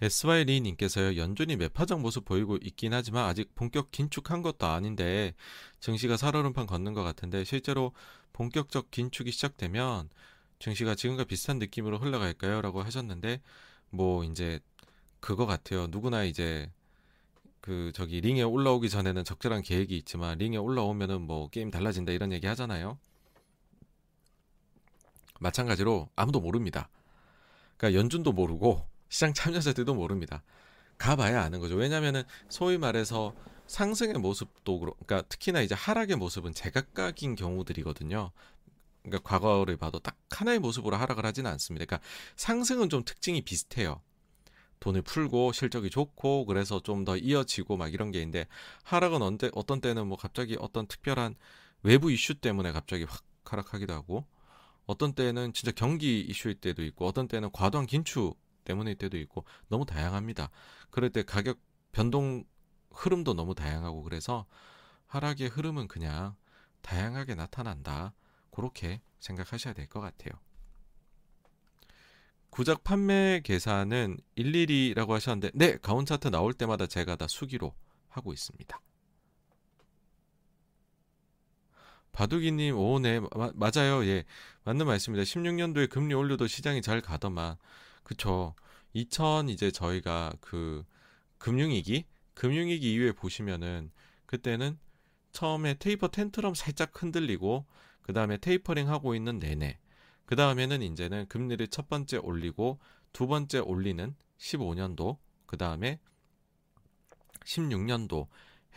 SY 0.01 0.43
리님께서요, 0.43 1.17
연준이 1.17 1.55
매파적 1.55 2.01
모습 2.01 2.25
보이고 2.25 2.57
있긴 2.57 2.93
하지만 2.93 3.25
아직 3.25 3.55
본격 3.55 3.91
긴축한 3.91 4.41
것도 4.41 4.67
아닌데 4.67 5.33
증시가 5.79 6.17
살얼음판 6.17 6.67
걷는 6.67 6.93
것 6.93 7.03
같은데 7.03 7.43
실제로 7.45 7.93
본격적 8.33 8.91
긴축이 8.91 9.31
시작되면 9.31 10.09
증시가 10.59 10.95
지금과 10.95 11.23
비슷한 11.23 11.59
느낌으로 11.59 11.97
흘러갈까요? 11.97 12.61
라고 12.61 12.83
하셨는데 12.83 13.41
뭐 13.89 14.23
이제 14.25 14.59
그거 15.21 15.45
같아요. 15.45 15.87
누구나 15.87 16.23
이제 16.23 16.69
그 17.61 17.91
저기 17.95 18.19
링에 18.21 18.43
올라오기 18.43 18.89
전에는 18.89 19.23
적절한 19.23 19.61
계획이 19.61 19.97
있지만 19.97 20.37
링에 20.37 20.57
올라오면은 20.57 21.21
뭐 21.21 21.49
게임 21.49 21.71
달라진다 21.71 22.11
이런 22.11 22.33
얘기 22.33 22.47
하잖아요. 22.47 22.99
마찬가지로 25.39 26.09
아무도 26.15 26.41
모릅니다. 26.41 26.89
그러니까 27.77 27.99
연준도 27.99 28.33
모르고 28.33 28.85
시장 29.15 29.33
참여자들도 29.33 29.93
모릅니다. 29.93 30.43
가봐야 30.97 31.41
아는 31.41 31.61
거죠. 31.61 31.75
왜냐하면은 31.75 32.23
소위 32.49 32.77
말해서 32.77 33.33
상승의 33.65 34.15
모습도 34.15 34.77
그러니까 34.77 35.21
특히나 35.29 35.61
이제 35.61 35.73
하락의 35.73 36.17
모습은 36.17 36.53
제각각인 36.53 37.35
경우들이거든요. 37.35 38.31
그러니까 39.03 39.29
과거를 39.29 39.77
봐도 39.77 39.99
딱 39.99 40.17
하나의 40.31 40.59
모습으로 40.59 40.97
하락을 40.97 41.25
하지는 41.25 41.49
않습니다. 41.51 41.85
그러니까 41.85 42.05
상승은 42.35 42.89
좀 42.89 43.05
특징이 43.05 43.41
비슷해요. 43.41 44.01
돈을 44.81 45.01
풀고 45.03 45.53
실적이 45.53 45.91
좋고 45.91 46.45
그래서 46.45 46.83
좀 46.83 47.05
더 47.05 47.15
이어지고 47.15 47.77
막 47.77 47.93
이런 47.93 48.11
게 48.11 48.19
있는데 48.19 48.47
하락은 48.83 49.21
언제 49.21 49.49
어떤 49.53 49.79
때는 49.79 50.07
뭐 50.07 50.17
갑자기 50.17 50.57
어떤 50.59 50.87
특별한 50.87 51.35
외부 51.83 52.11
이슈 52.11 52.35
때문에 52.35 52.73
갑자기 52.73 53.05
확 53.05 53.23
하락하기도 53.45 53.93
하고 53.93 54.25
어떤 54.85 55.13
때는 55.13 55.53
진짜 55.53 55.71
경기 55.71 56.19
이슈일 56.19 56.55
때도 56.55 56.83
있고 56.83 57.07
어떤 57.07 57.29
때는 57.29 57.49
과도한 57.53 57.87
긴축 57.87 58.43
때문일 58.65 58.95
때도 58.97 59.17
있고 59.19 59.45
너무 59.69 59.85
다양합니다. 59.85 60.49
그럴 60.89 61.09
때 61.11 61.23
가격 61.23 61.59
변동 61.93 62.43
흐름도 62.91 63.33
너무 63.33 63.55
다양하고 63.55 64.03
그래서 64.03 64.45
하락의 65.07 65.47
흐름은 65.49 65.87
그냥 65.87 66.35
다양하게 66.81 67.35
나타난다. 67.35 68.13
그렇게 68.51 69.01
생각하셔야 69.19 69.73
될 69.73 69.87
것 69.87 69.99
같아요. 70.01 70.33
구작 72.49 72.83
판매 72.83 73.41
계산은 73.43 74.17
일일이라고 74.35 75.13
하셨는데 75.13 75.51
네 75.55 75.77
가온 75.81 76.05
차트 76.05 76.29
나올 76.29 76.53
때마다 76.53 76.87
제가 76.87 77.17
다 77.17 77.27
수기로 77.27 77.73
하고 78.09 78.31
있습니다. 78.33 78.79
바둑이님 82.13 82.77
오네 82.77 83.21
맞아요 83.55 84.05
예 84.05 84.23
맞는 84.63 84.85
말씀입니다. 84.85 85.23
16년도에 85.29 85.89
금리 85.89 86.13
올려도 86.13 86.47
시장이 86.47 86.81
잘 86.81 87.01
가더만 87.01 87.57
그쵸. 88.05 88.53
2000 88.93 89.49
이제 89.49 89.71
저희가 89.71 90.31
그 90.39 90.85
금융위기, 91.39 92.05
금융위기 92.35 92.93
이후에 92.93 93.11
보시면은 93.11 93.91
그때는 94.25 94.77
처음에 95.33 95.73
테이퍼 95.73 96.07
텐트럼 96.09 96.53
살짝 96.53 96.91
흔들리고 97.01 97.65
그 98.03 98.13
다음에 98.13 98.37
테이퍼링 98.37 98.89
하고 98.89 99.15
있는 99.15 99.39
내내 99.39 99.79
그 100.25 100.35
다음에는 100.35 100.81
이제는 100.81 101.27
금리를 101.27 101.67
첫 101.67 101.89
번째 101.89 102.17
올리고 102.17 102.79
두 103.11 103.27
번째 103.27 103.59
올리는 103.59 104.15
15년도 104.37 105.17
그 105.45 105.57
다음에 105.57 105.99
16년도 107.43 108.27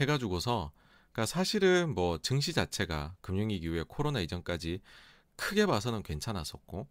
해가지고서 0.01 0.73
그러니까 1.13 1.27
사실은 1.27 1.95
뭐 1.95 2.19
증시 2.19 2.53
자체가 2.53 3.15
금융위기 3.21 3.67
이후에 3.67 3.85
코로나 3.87 4.21
이전까지 4.21 4.81
크게 5.37 5.67
봐서는 5.67 6.03
괜찮았었고 6.03 6.89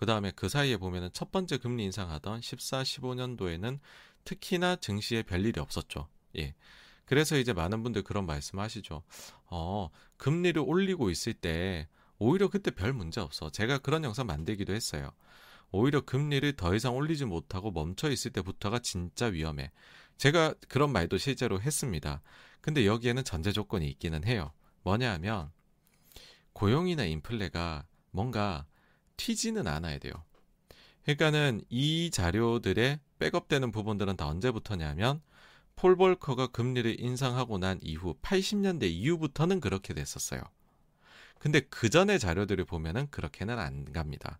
그 0.00 0.06
다음에 0.06 0.32
그 0.34 0.48
사이에 0.48 0.78
보면은 0.78 1.10
첫 1.12 1.30
번째 1.30 1.58
금리 1.58 1.84
인상하던 1.84 2.40
14, 2.40 2.84
15년도에는 2.84 3.78
특히나 4.24 4.76
증시에 4.76 5.22
별일이 5.22 5.60
없었죠. 5.60 6.08
예. 6.38 6.54
그래서 7.04 7.36
이제 7.36 7.52
많은 7.52 7.82
분들 7.82 8.02
그런 8.02 8.24
말씀 8.24 8.60
하시죠. 8.60 9.02
어, 9.50 9.90
금리를 10.16 10.62
올리고 10.64 11.10
있을 11.10 11.34
때 11.34 11.86
오히려 12.18 12.48
그때 12.48 12.70
별 12.70 12.94
문제 12.94 13.20
없어. 13.20 13.50
제가 13.50 13.76
그런 13.76 14.02
영상 14.02 14.24
만들기도 14.24 14.72
했어요. 14.72 15.10
오히려 15.70 16.00
금리를 16.00 16.50
더 16.54 16.74
이상 16.74 16.96
올리지 16.96 17.26
못하고 17.26 17.70
멈춰 17.70 18.08
있을 18.08 18.30
때부터가 18.30 18.78
진짜 18.78 19.26
위험해. 19.26 19.70
제가 20.16 20.54
그런 20.68 20.92
말도 20.92 21.18
실제로 21.18 21.60
했습니다. 21.60 22.22
근데 22.62 22.86
여기에는 22.86 23.22
전제 23.22 23.52
조건이 23.52 23.86
있기는 23.90 24.24
해요. 24.24 24.50
뭐냐 24.82 25.12
하면 25.12 25.52
고용이나 26.54 27.04
인플레가 27.04 27.84
뭔가 28.12 28.64
튀지는 29.20 29.66
않아야 29.66 29.98
돼요. 29.98 30.14
그러니까는 31.02 31.60
이 31.68 32.10
자료들의 32.10 33.00
백업되는 33.18 33.70
부분들은 33.70 34.16
다 34.16 34.26
언제부터냐면 34.26 35.20
폴 35.76 35.94
볼커가 35.96 36.46
금리를 36.46 36.98
인상하고 36.98 37.58
난 37.58 37.78
이후 37.82 38.14
80년대 38.22 38.84
이후부터는 38.84 39.60
그렇게 39.60 39.92
됐었어요. 39.92 40.40
근데 41.38 41.60
그 41.60 41.90
전의 41.90 42.18
자료들을 42.18 42.64
보면은 42.64 43.10
그렇게는 43.10 43.58
안 43.58 43.92
갑니다. 43.92 44.38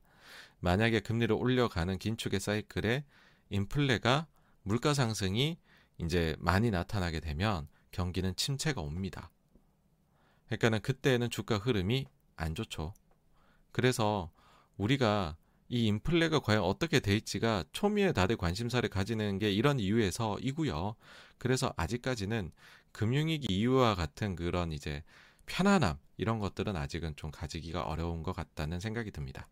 만약에 0.60 1.00
금리를 1.00 1.34
올려가는 1.34 1.99
긴축의 1.99 2.41
사이클에 2.41 3.05
인플레가 3.50 4.26
물가 4.62 4.94
상승이 4.94 5.59
이제 5.99 6.36
많이 6.39 6.70
나타나게 6.70 7.20
되면 7.20 7.68
경기는 7.91 8.34
침체가 8.34 8.81
옵니다. 8.81 9.31
그러니까는 10.47 10.81
그때는 10.81 11.28
주가 11.28 11.59
흐름이 11.59 12.07
안 12.36 12.55
좋죠. 12.55 12.94
그래서 13.73 14.31
우리가 14.81 15.36
이 15.68 15.86
인플레가 15.86 16.41
과연 16.41 16.62
어떻게 16.62 17.00
될지가 17.00 17.65
초미에 17.73 18.12
다들 18.12 18.36
관심사를 18.36 18.89
가지는 18.89 19.39
게 19.39 19.52
이런 19.52 19.78
이유에서이고요. 19.78 20.97
그래서 21.39 21.73
아직까지는 21.76 22.50
금융위기 22.92 23.55
이유와 23.55 23.94
같은 23.94 24.34
그런 24.34 24.73
이제 24.73 25.05
편안함 25.47 25.99
이런 26.17 26.39
것들은 26.39 26.76
아직은 26.76 27.15
좀 27.17 27.31
가지기가 27.31 27.83
어려운 27.83 28.23
것 28.23 28.33
같다는 28.33 28.81
생각이 28.81 29.10
듭니다. 29.10 29.49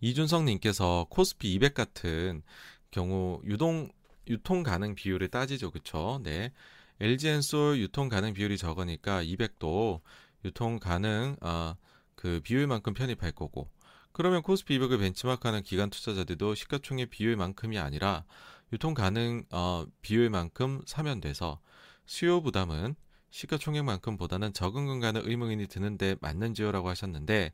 이준성님께서 0.00 1.06
코스피 1.08 1.54
200 1.54 1.72
같은 1.72 2.42
경우 2.90 3.40
유동 3.44 3.90
유통 4.28 4.62
가능 4.62 4.94
비율을 4.94 5.28
따지죠, 5.28 5.70
그쵸? 5.70 6.20
네. 6.22 6.52
LG엔솔 7.00 7.78
유통 7.80 8.08
가능 8.08 8.32
비율이 8.32 8.56
적으니까 8.56 9.22
200도 9.22 10.00
유통 10.44 10.78
가능 10.78 11.36
어, 11.40 11.74
그 12.14 12.40
비율만큼 12.42 12.94
편입할 12.94 13.32
거고 13.32 13.70
그러면 14.12 14.42
코스피 14.42 14.78
200을 14.78 14.98
벤치마크하는 15.00 15.62
기관 15.62 15.90
투자자들도 15.90 16.54
시가총액 16.54 17.10
비율만큼이 17.10 17.78
아니라 17.78 18.24
유통 18.72 18.94
가능 18.94 19.44
어, 19.50 19.86
비율만큼 20.02 20.82
사면 20.86 21.20
돼서 21.20 21.60
수요 22.06 22.42
부담은 22.42 22.94
시가총액만큼보다는 23.30 24.52
적은 24.52 24.86
건가는 24.86 25.20
의문이 25.24 25.66
드는데 25.66 26.14
맞는지요라고 26.20 26.88
하셨는데 26.88 27.52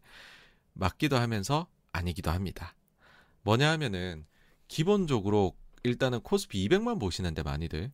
맞기도 0.74 1.16
하면서 1.16 1.66
아니기도 1.92 2.30
합니다. 2.30 2.74
뭐냐 3.42 3.70
하면은 3.70 4.26
기본적으로 4.68 5.56
일단은 5.82 6.20
코스피 6.20 6.68
200만 6.68 7.00
보시는데 7.00 7.42
많이들 7.42 7.90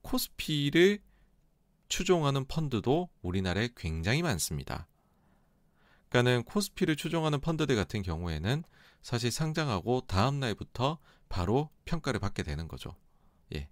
코스피를 0.00 1.00
추종하는 1.88 2.46
펀드도 2.46 3.08
우리나라에 3.22 3.68
굉장히 3.76 4.22
많습니다. 4.22 4.86
그러니까는 6.08 6.44
코스피를 6.44 6.96
추종하는 6.96 7.40
펀드들 7.40 7.76
같은 7.76 8.02
경우에는 8.02 8.64
사실 9.02 9.30
상장하고 9.30 10.02
다음 10.06 10.40
날부터 10.40 10.98
바로 11.28 11.70
평가를 11.84 12.20
받게 12.20 12.42
되는 12.42 12.68
거죠. 12.68 12.96
예. 13.54 13.68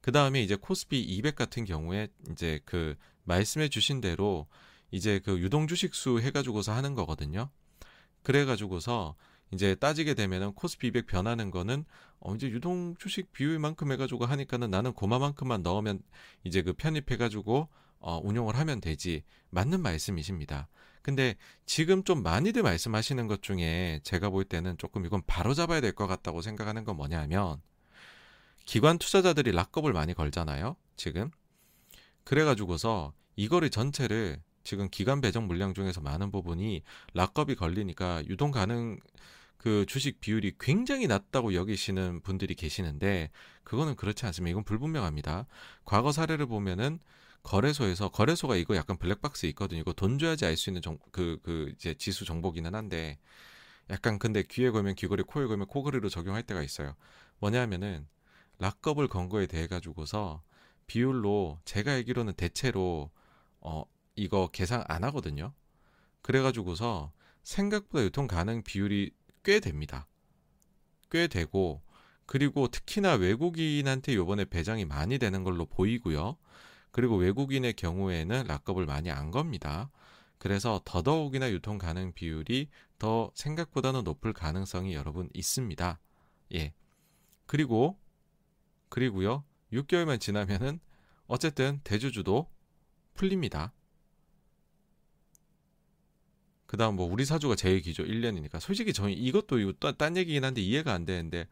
그 0.00 0.12
다음에 0.12 0.42
이제 0.42 0.56
코스피 0.56 1.00
200 1.00 1.36
같은 1.36 1.64
경우에 1.64 2.08
이제 2.30 2.60
그 2.64 2.96
말씀해 3.24 3.68
주신 3.68 4.00
대로 4.00 4.46
이제 4.90 5.20
그 5.20 5.38
유동 5.40 5.66
주식수 5.66 6.20
해가지고서 6.20 6.72
하는 6.72 6.94
거거든요. 6.94 7.50
그래가지고서 8.22 9.16
이제 9.52 9.74
따지게 9.74 10.14
되면은 10.14 10.54
코스피 10.54 10.88
200 10.88 11.06
변하는 11.06 11.50
거는 11.50 11.84
어 12.24 12.34
이제 12.34 12.48
유동 12.48 12.94
주식 12.98 13.32
비율만큼 13.32 13.92
해가지고 13.92 14.26
하니까는 14.26 14.70
나는 14.70 14.92
고마만큼만 14.92 15.62
넣으면 15.62 16.00
이제 16.44 16.62
그 16.62 16.72
편입해가지고 16.72 17.68
어 18.00 18.20
운용을 18.22 18.56
하면 18.56 18.80
되지 18.80 19.24
맞는 19.50 19.80
말씀이십니다. 19.82 20.68
근데 21.02 21.34
지금 21.66 22.04
좀 22.04 22.22
많이들 22.22 22.62
말씀하시는 22.62 23.26
것 23.26 23.42
중에 23.42 24.00
제가 24.04 24.30
볼 24.30 24.44
때는 24.44 24.78
조금 24.78 25.04
이건 25.04 25.22
바로 25.26 25.52
잡아야 25.54 25.80
될 25.80 25.92
것 25.92 26.06
같다고 26.06 26.42
생각하는 26.42 26.84
건 26.84 26.96
뭐냐면 26.96 27.60
기관 28.64 28.98
투자자들이 28.98 29.52
락업을 29.52 29.92
많이 29.92 30.14
걸잖아요. 30.14 30.76
지금 30.96 31.30
그래가지고서 32.24 33.12
이거를 33.36 33.70
전체를 33.70 34.40
지금 34.64 34.88
기간 34.90 35.20
배정 35.20 35.48
물량 35.48 35.74
중에서 35.74 36.00
많은 36.00 36.30
부분이 36.30 36.82
락업이 37.14 37.56
걸리니까 37.56 38.22
유동 38.28 38.52
가능 38.52 38.98
그 39.62 39.86
주식 39.86 40.20
비율이 40.20 40.54
굉장히 40.58 41.06
낮다고 41.06 41.54
여기시는 41.54 42.22
분들이 42.22 42.54
계시는데 42.56 43.30
그거는 43.62 43.94
그렇지 43.94 44.26
않습니다. 44.26 44.50
이건 44.50 44.64
불분명합니다. 44.64 45.46
과거 45.84 46.10
사례를 46.10 46.46
보면은 46.46 46.98
거래소에서 47.44 48.08
거래소가 48.08 48.56
이거 48.56 48.74
약간 48.76 48.96
블랙박스 48.98 49.46
있거든요. 49.46 49.80
이거 49.80 49.92
돈 49.92 50.18
줘야지 50.18 50.46
알 50.46 50.56
수 50.56 50.70
있는 50.70 50.82
정, 50.82 50.98
그, 51.12 51.38
그 51.44 51.72
이제 51.74 51.94
지수 51.94 52.24
정보기는 52.24 52.74
한데 52.74 53.18
약간 53.90 54.18
근데 54.18 54.42
귀에 54.42 54.70
걸면 54.70 54.96
귀걸이, 54.96 55.22
코에 55.24 55.46
걸면 55.46 55.68
코걸이로 55.68 56.08
적용할 56.08 56.42
때가 56.42 56.62
있어요. 56.62 56.94
뭐냐면은 57.38 58.06
락업을 58.58 59.08
건 59.08 59.28
거에 59.28 59.46
대해 59.46 59.66
가지고서 59.68 60.42
비율로 60.88 61.60
제가 61.64 61.92
알기로는 61.92 62.34
대체로 62.34 63.10
어 63.60 63.84
이거 64.16 64.48
계산 64.52 64.84
안 64.88 65.04
하거든요. 65.04 65.52
그래 66.20 66.42
가지고서 66.42 67.12
생각보다 67.44 68.04
유통 68.04 68.26
가능 68.26 68.62
비율이 68.62 69.12
꽤 69.42 69.60
됩니다. 69.60 70.06
꽤 71.10 71.26
되고 71.26 71.82
그리고 72.26 72.68
특히나 72.68 73.14
외국인한테 73.14 74.14
요번에 74.14 74.44
배정이 74.44 74.84
많이 74.84 75.18
되는 75.18 75.44
걸로 75.44 75.66
보이고요. 75.66 76.36
그리고 76.90 77.16
외국인의 77.16 77.74
경우에는 77.74 78.46
락업을 78.46 78.86
많이 78.86 79.10
안 79.10 79.30
겁니다. 79.30 79.90
그래서 80.38 80.80
더더욱이나 80.84 81.50
유통 81.50 81.78
가능 81.78 82.12
비율이 82.12 82.68
더 82.98 83.30
생각보다는 83.34 84.04
높을 84.04 84.32
가능성이 84.32 84.94
여러분 84.94 85.28
있습니다. 85.34 86.00
예. 86.54 86.72
그리고 87.46 87.98
그리고요. 88.88 89.44
6개월만 89.72 90.20
지나면은 90.20 90.80
어쨌든 91.26 91.80
대주주도 91.84 92.50
풀립니다. 93.14 93.72
그 96.72 96.78
다음 96.78 96.96
뭐 96.96 97.04
우리 97.06 97.26
사주가 97.26 97.54
제일 97.54 97.82
기죠. 97.82 98.02
1년이니까. 98.02 98.58
솔직히 98.58 98.94
저희 98.94 99.12
이것도 99.12 99.58
이거 99.58 99.92
딴 99.92 100.16
얘기긴 100.16 100.42
한데 100.42 100.62
이해가 100.62 100.94
안 100.94 101.04
되는데 101.04 101.46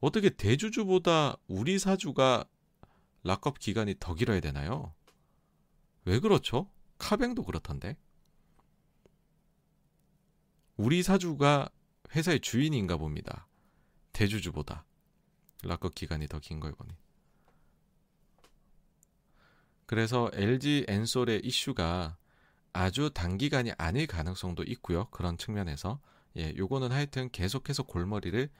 어떻게 0.00 0.30
대주주보다 0.30 1.36
우리 1.46 1.78
사주가 1.78 2.46
락업 3.22 3.58
기간이 3.58 3.96
더 4.00 4.14
길어야 4.14 4.40
되나요? 4.40 4.94
왜 6.06 6.20
그렇죠? 6.20 6.70
카뱅도 6.96 7.44
그렇던데. 7.44 7.98
우리 10.78 11.02
사주가 11.02 11.68
회사의 12.14 12.40
주인인가 12.40 12.96
봅니다. 12.96 13.46
대주주보다 14.14 14.86
락업 15.64 15.94
기간이 15.94 16.28
더 16.28 16.40
긴 16.40 16.60
걸 16.60 16.72
보니. 16.72 16.94
그래서 19.84 20.30
LG 20.32 20.86
엔솔의 20.88 21.42
이슈가 21.44 22.16
아주 22.76 23.10
단기간이 23.14 23.72
아닐 23.78 24.06
가능성도 24.06 24.62
있고요. 24.64 25.06
그런 25.10 25.38
측면에서 25.38 26.00
예, 26.36 26.54
요거는 26.56 26.92
하여튼 26.92 27.30
계속해서 27.30 27.84
골머리를 27.84 28.50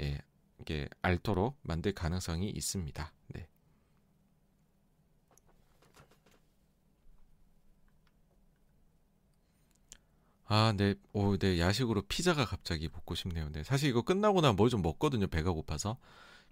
예, 0.00 0.18
이게 0.60 0.88
앓도록 1.02 1.58
만들 1.62 1.92
가능성이 1.92 2.50
있습니다. 2.50 3.12
네. 3.28 3.48
아, 10.44 10.72
네. 10.76 10.94
오, 11.12 11.36
네. 11.36 11.58
야식으로 11.58 12.02
피자가 12.02 12.44
갑자기 12.44 12.88
먹고 12.92 13.14
싶네요. 13.14 13.50
네. 13.50 13.62
사실 13.64 13.90
이거 13.90 14.02
끝나고 14.02 14.40
나면 14.40 14.56
뭘 14.56 14.70
좀 14.70 14.82
먹거든요. 14.82 15.26
배가 15.26 15.52
고파서. 15.52 15.98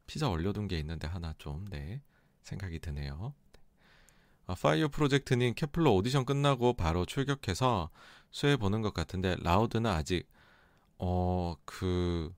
피자 0.07 0.31
얼려둔 0.31 0.69
게 0.69 0.79
있는데 0.81 1.09
하나 1.09 1.35
좀, 1.39 1.67
네. 1.71 2.03
생각이 2.43 2.81
드네요. 2.81 3.35
아, 4.47 4.55
파이어 4.55 4.89
프로젝트님 4.89 5.55
케플러 5.55 5.93
오디션 5.93 6.25
끝나고 6.25 6.75
바로 6.75 7.07
출격해서 7.07 7.91
수혜 8.31 8.57
보는 8.57 8.83
것 8.83 8.93
같은데 8.95 9.37
라우드는 9.41 9.91
아직 9.91 10.27
어 10.99 11.57
그 11.65 12.35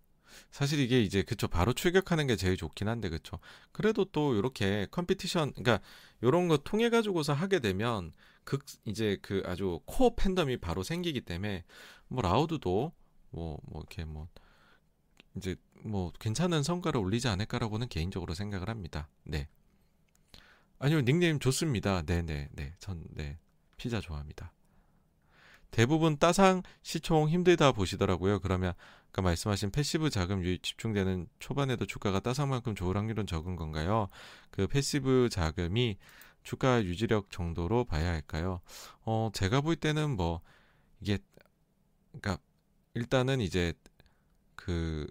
사실 0.51 0.81
이게 0.81 1.03
이제 1.03 1.23
그쵸 1.23 1.49
바로 1.49 1.73
출격하는 1.73 2.27
게 2.27 2.37
제일 2.37 2.57
좋긴 2.57 2.89
한데 2.89 3.09
그쵸 3.09 3.39
그래도 3.73 4.05
또 4.07 4.35
이렇게 4.35 4.87
competition 4.91 5.53
그러니까 5.55 5.81
요런 6.23 6.49
거 6.49 6.59
통해 6.59 6.91
가지고서 6.91 7.33
하게 7.33 7.61
되면 7.61 8.13
극 8.45 8.65
이제 8.85 9.19
그 9.23 9.43
아주 9.47 9.81
core 9.87 10.15
팬덤이 10.17 10.59
바로 10.59 10.83
생기기 10.83 11.23
때문에 11.23 11.65
뭐 12.09 12.23
라우드도 12.23 12.93
뭐뭐 13.31 13.59
뭐 13.67 13.81
이렇게 13.81 14.05
뭐 14.05 14.29
이제 15.37 15.57
뭐 15.83 16.13
괜찮은 16.19 16.63
성과를 16.63 17.01
올리지 17.01 17.29
않을까라고는 17.29 17.89
개인적으로 17.89 18.35
생각을 18.35 18.69
합니다. 18.69 19.09
네. 19.25 19.49
아니요 20.79 21.03
닉네임 21.03 21.39
좋습니다. 21.39 22.03
네네 22.03 22.49
네. 22.53 22.75
전 22.79 23.03
네. 23.11 23.39
피자 23.77 24.01
좋아합니다. 24.01 24.53
대부분 25.71 26.17
따상 26.17 26.63
시총 26.83 27.29
힘들다 27.29 27.73
보시더라고요. 27.73 28.41
그러면 28.41 28.73
아까 29.09 29.23
말씀하신 29.23 29.71
패시브 29.71 30.11
자금 30.11 30.43
유입 30.43 30.63
집중되는 30.63 31.27
초반에도 31.39 31.87
주가가 31.87 32.21
따상만큼 32.21 32.75
좋을 32.75 32.97
확률은 32.97 33.27
적은 33.27 33.57
건가요? 33.57 34.09
그 34.51 34.67
패시브 34.67 35.29
자금이 35.31 35.97
주가 36.43 36.83
유지력 36.85 37.31
정도로 37.31 37.85
봐야 37.85 38.11
할까요? 38.11 38.61
어, 39.05 39.31
제가 39.33 39.61
볼 39.63 39.77
때는 39.77 40.17
뭐 40.17 40.41
이게 41.01 41.19
그러니까 42.13 42.39
일단은 42.95 43.41
이제 43.41 43.73
그 44.55 45.07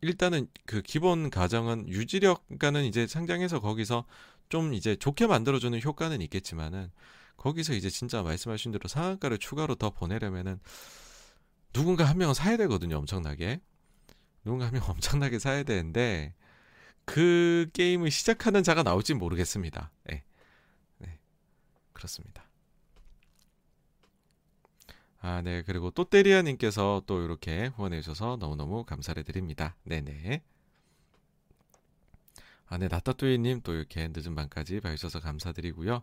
일단은 0.00 0.48
그 0.66 0.82
기본 0.82 1.30
가정은 1.30 1.88
유지력 1.88 2.46
가는 2.46 2.84
이제 2.84 3.06
상장해서 3.06 3.60
거기서 3.60 4.04
좀 4.48 4.74
이제 4.74 4.96
좋게 4.96 5.26
만들어주는 5.26 5.80
효과는 5.82 6.20
있겠지만은 6.22 6.90
거기서 7.36 7.74
이제 7.74 7.90
진짜 7.90 8.22
말씀하신 8.22 8.72
대로 8.72 8.88
상한가를 8.88 9.38
추가로 9.38 9.74
더 9.76 9.90
보내려면은 9.90 10.60
누군가 11.72 12.04
한 12.04 12.18
명은 12.18 12.34
사야 12.34 12.56
되거든요. 12.56 12.98
엄청나게. 12.98 13.60
누군가 14.44 14.66
한 14.66 14.74
명 14.74 14.82
엄청나게 14.88 15.38
사야 15.38 15.62
되는데 15.64 16.34
그 17.04 17.68
게임을 17.72 18.10
시작하는 18.10 18.62
자가 18.62 18.82
나올지 18.82 19.14
모르겠습니다. 19.14 19.90
네. 20.04 20.24
네. 20.98 21.18
그렇습니다. 21.92 22.44
아, 25.20 25.40
네. 25.42 25.62
그리고 25.62 25.90
또때리아님께서 25.90 27.02
또 27.06 27.22
이렇게 27.22 27.66
후원해 27.76 28.00
주셔서 28.00 28.36
너무너무 28.38 28.84
감사를 28.84 29.22
드립니다. 29.24 29.74
네네. 29.84 30.42
아, 32.66 32.78
네. 32.78 32.88
나따뚜이님 32.88 33.60
또 33.62 33.74
이렇게 33.74 34.08
늦은 34.08 34.34
밤까지 34.34 34.80
봐주셔서 34.80 35.20
감사드리고요. 35.20 36.02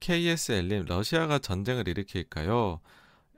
KSL님, 0.00 0.84
러시아가 0.86 1.38
전쟁을 1.38 1.88
일으킬까요? 1.88 2.80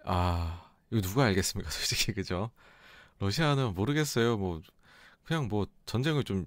아, 0.04 0.70
이거 0.90 1.00
누가 1.00 1.24
알겠습니까? 1.24 1.70
솔직히, 1.70 2.12
그죠? 2.12 2.50
러시아는 3.20 3.74
모르겠어요. 3.74 4.36
뭐, 4.36 4.60
그냥 5.24 5.48
뭐, 5.48 5.66
전쟁을 5.86 6.24
좀 6.24 6.46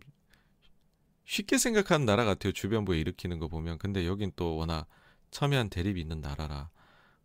쉽게 1.26 1.58
생각하는 1.58 2.06
나라 2.06 2.26
같아요. 2.26 2.52
주변부에 2.52 3.00
일으키는 3.00 3.40
거 3.40 3.48
보면. 3.48 3.78
근데 3.78 4.06
여긴 4.06 4.32
또 4.36 4.58
워낙 4.58 4.88
첨예한 5.32 5.70
대립이 5.70 6.02
있는 6.02 6.20
나라라. 6.20 6.70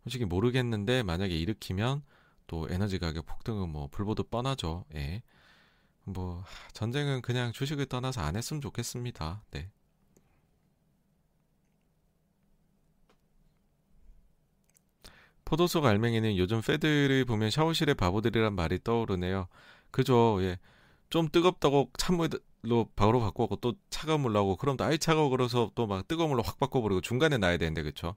솔직히 0.05 0.25
모르겠는데, 0.25 1.03
만약에 1.03 1.37
일으키면 1.37 2.03
또 2.47 2.69
에너지 2.71 2.99
가격 2.99 3.27
폭등은 3.27 3.69
뭐, 3.69 3.89
불보듯 3.89 4.31
뻔하죠. 4.31 4.85
예. 4.95 5.23
뭐, 6.07 6.43
전쟁은 6.73 7.21
그냥 7.23 7.53
주식을 7.53 7.87
떠나서 7.87 8.21
안 8.23 8.37
했으면 8.37 8.61
좋겠습니다. 8.63 9.43
네. 9.51 9.71
포도 15.45 15.67
속 15.67 15.85
알맹이는 15.87 16.37
요즘 16.37 16.61
패드를 16.61 17.25
보면 17.25 17.51
샤워실의 17.51 17.95
바보들이란 17.95 18.55
말이 18.55 18.81
떠오르네요. 18.83 19.47
그죠, 19.91 20.39
예. 20.43 20.59
좀 21.11 21.29
뜨겁다고 21.31 21.91
찬물로 21.99 22.89
바로 22.97 23.21
바꾸고 23.21 23.57
또 23.57 23.75
차가운 23.91 24.23
물 24.23 24.33
나오고 24.33 24.57
그럼 24.57 24.77
또 24.77 24.85
아예 24.85 24.97
차가워 24.99 25.29
그래서 25.31 25.71
또 25.77 25.87
막 25.87 26.09
뜨거운 26.09 26.31
물로 26.31 26.43
확 26.43 26.59
바꿔버리고 26.59 27.01
중간에 27.01 27.39
놔야 27.39 27.59
되는데 27.59 27.83
그쵸? 27.83 28.17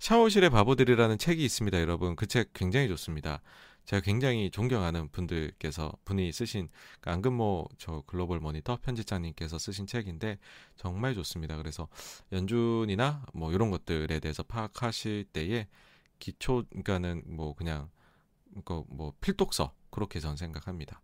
샤워실의 0.00 0.50
바보들이라는 0.50 1.18
책이 1.18 1.44
있습니다, 1.44 1.80
여러분. 1.80 2.16
그 2.16 2.26
책 2.26 2.52
굉장히 2.54 2.88
좋습니다. 2.88 3.42
제가 3.84 4.00
굉장히 4.00 4.50
존경하는 4.50 5.08
분들께서 5.08 5.92
분이 6.04 6.32
쓰신 6.32 6.68
그 7.00 7.10
안근모 7.10 7.68
저 7.78 8.02
글로벌 8.06 8.40
모니터 8.40 8.78
편집장님께서 8.80 9.58
쓰신 9.58 9.86
책인데 9.86 10.38
정말 10.76 11.14
좋습니다. 11.14 11.56
그래서 11.56 11.88
연준이나 12.30 13.26
뭐 13.34 13.52
이런 13.52 13.70
것들에 13.70 14.20
대해서 14.20 14.42
파악하실 14.42 15.24
때에 15.32 15.66
기초 16.18 16.64
그러니까는 16.68 17.22
뭐 17.26 17.54
그냥 17.54 17.90
그뭐 18.64 19.14
필독서 19.20 19.74
그렇게 19.90 20.20
전 20.20 20.36
생각합니다. 20.36 21.00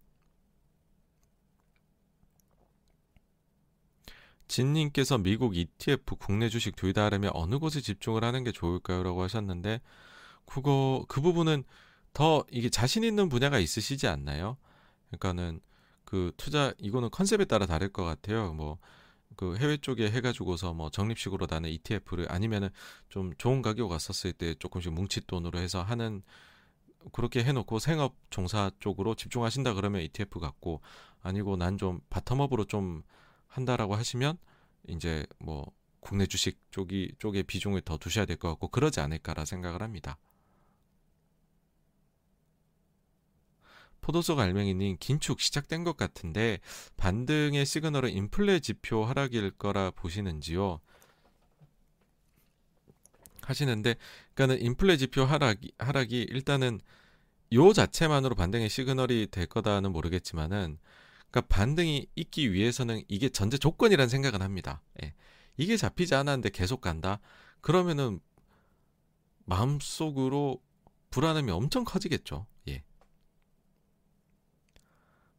진님께서 4.49 5.19
미국 5.19 5.57
ETF, 5.57 6.17
국내 6.17 6.49
주식 6.49 6.75
둘 6.75 6.93
다 6.95 7.05
하려면 7.05 7.31
어느 7.35 7.59
곳에 7.59 7.81
집중을 7.81 8.25
하는 8.25 8.45
게 8.45 8.53
좋을까요?라고 8.53 9.23
하셨는데 9.23 9.81
그거 10.47 11.05
그 11.09 11.21
부분은 11.21 11.65
더 12.13 12.45
이게 12.51 12.69
자신 12.71 13.05
있는 13.05 13.29
분야가 13.29 13.59
있으시지 13.59 14.07
않나요? 14.09 14.57
그러니까는 15.09 15.61
그 16.05 16.33
투자 16.37 16.73
이거는 16.79 17.11
컨셉에 17.11 17.45
따라 17.47 17.67
다를 17.67 17.93
것 17.93 18.05
같아요. 18.05 18.53
뭐 18.55 18.79
그 19.37 19.57
해외 19.57 19.77
쪽에 19.77 20.11
해가지고서 20.11 20.75
뭐 20.75 20.91
적립식으로 20.91 21.47
나는 21.49 21.71
ETF를 21.71 22.31
아니면은 22.31 22.71
좀 23.09 23.33
좋은 23.39 23.63
가격 23.63 23.89
왔었을 23.91 24.33
때 24.33 24.55
조금씩 24.55 24.93
뭉칫 24.93 25.29
돈으로 25.29 25.61
해서 25.61 25.81
하는 25.81 26.23
그렇게 27.13 27.45
해놓고 27.45 27.79
생업 27.79 28.17
종사 28.31 28.71
쪽으로 28.81 29.15
집중하신다 29.15 29.75
그러면 29.75 30.03
ETF 30.03 30.41
같고 30.41 30.81
아니고 31.23 31.57
난 31.57 31.79
좀 31.79 32.01
바텀업으로 32.11 32.69
좀 32.69 33.05
한다라고 33.47 33.95
하시면 33.95 34.39
이제 34.89 35.25
뭐 35.39 35.71
국내 36.01 36.27
주식 36.27 36.59
쪽이 36.73 37.15
쪽에 37.21 37.45
비중을 37.45 37.83
더 37.83 37.97
두셔야 37.97 38.25
될 38.27 38.37
것 38.39 38.49
같고 38.49 38.69
그러지 38.69 38.99
않을까라 39.01 39.45
생각을 39.45 39.83
합니다. 39.83 40.19
포도속 44.09 44.39
알맹이님 44.39 44.97
긴축 45.01 45.39
시작된 45.39 45.85
것 45.85 45.99
같은데 45.99 46.61
반등의 46.97 47.67
시그널은 47.67 48.09
인플레 48.09 48.61
지표 48.61 49.05
하락일 49.05 49.51
거라 49.51 49.91
보시는지요? 49.91 50.81
하시는데 53.43 53.97
그러니까는 54.33 54.65
인플레 54.65 54.97
지표 54.97 55.25
하락이 55.25 55.73
하락이 55.77 56.23
일단은 56.31 56.81
요 57.53 57.75
자체만으로 57.75 58.35
반등의 58.35 58.71
시그널이 58.71 59.27
될 59.31 59.45
거다는 59.45 59.93
모르겠지만은 59.93 60.79
그러니까 61.31 61.55
반등이 61.55 62.07
있기 62.17 62.55
위해서는 62.55 63.03
이게 63.09 63.29
전제 63.29 63.59
조건이란 63.59 64.09
생각은 64.09 64.41
합니다. 64.41 64.81
예. 65.03 65.13
이게 65.59 65.77
잡히지 65.77 66.15
않았는데 66.15 66.49
계속 66.49 66.81
간다. 66.81 67.21
그러면은 67.61 68.21
마음속으로 69.45 70.63
불안함이 71.11 71.51
엄청 71.51 71.85
커지겠죠. 71.85 72.47
예. 72.69 72.85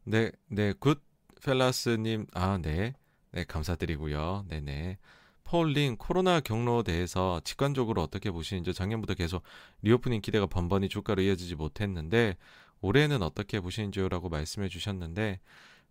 네, 0.04 0.32
네, 0.48 0.72
굿 0.78 1.02
펠라스님, 1.44 2.26
아, 2.34 2.58
네, 2.60 2.94
네, 3.32 3.44
감사드리고요. 3.44 4.46
네네. 4.48 4.98
폴링 5.44 5.96
코로나 5.96 6.40
경로 6.40 6.82
대해서 6.82 7.40
직관적으로 7.44 8.02
어떻게 8.02 8.30
보시는지 8.30 8.72
작년부터 8.72 9.14
계속 9.14 9.42
리오프닝 9.82 10.20
기대가 10.20 10.46
번번이 10.46 10.88
주가로 10.88 11.22
이어지지 11.22 11.56
못했는데 11.56 12.36
올해는 12.80 13.22
어떻게 13.22 13.60
보시는지요라고 13.60 14.28
말씀해 14.28 14.68
주셨는데 14.68 15.40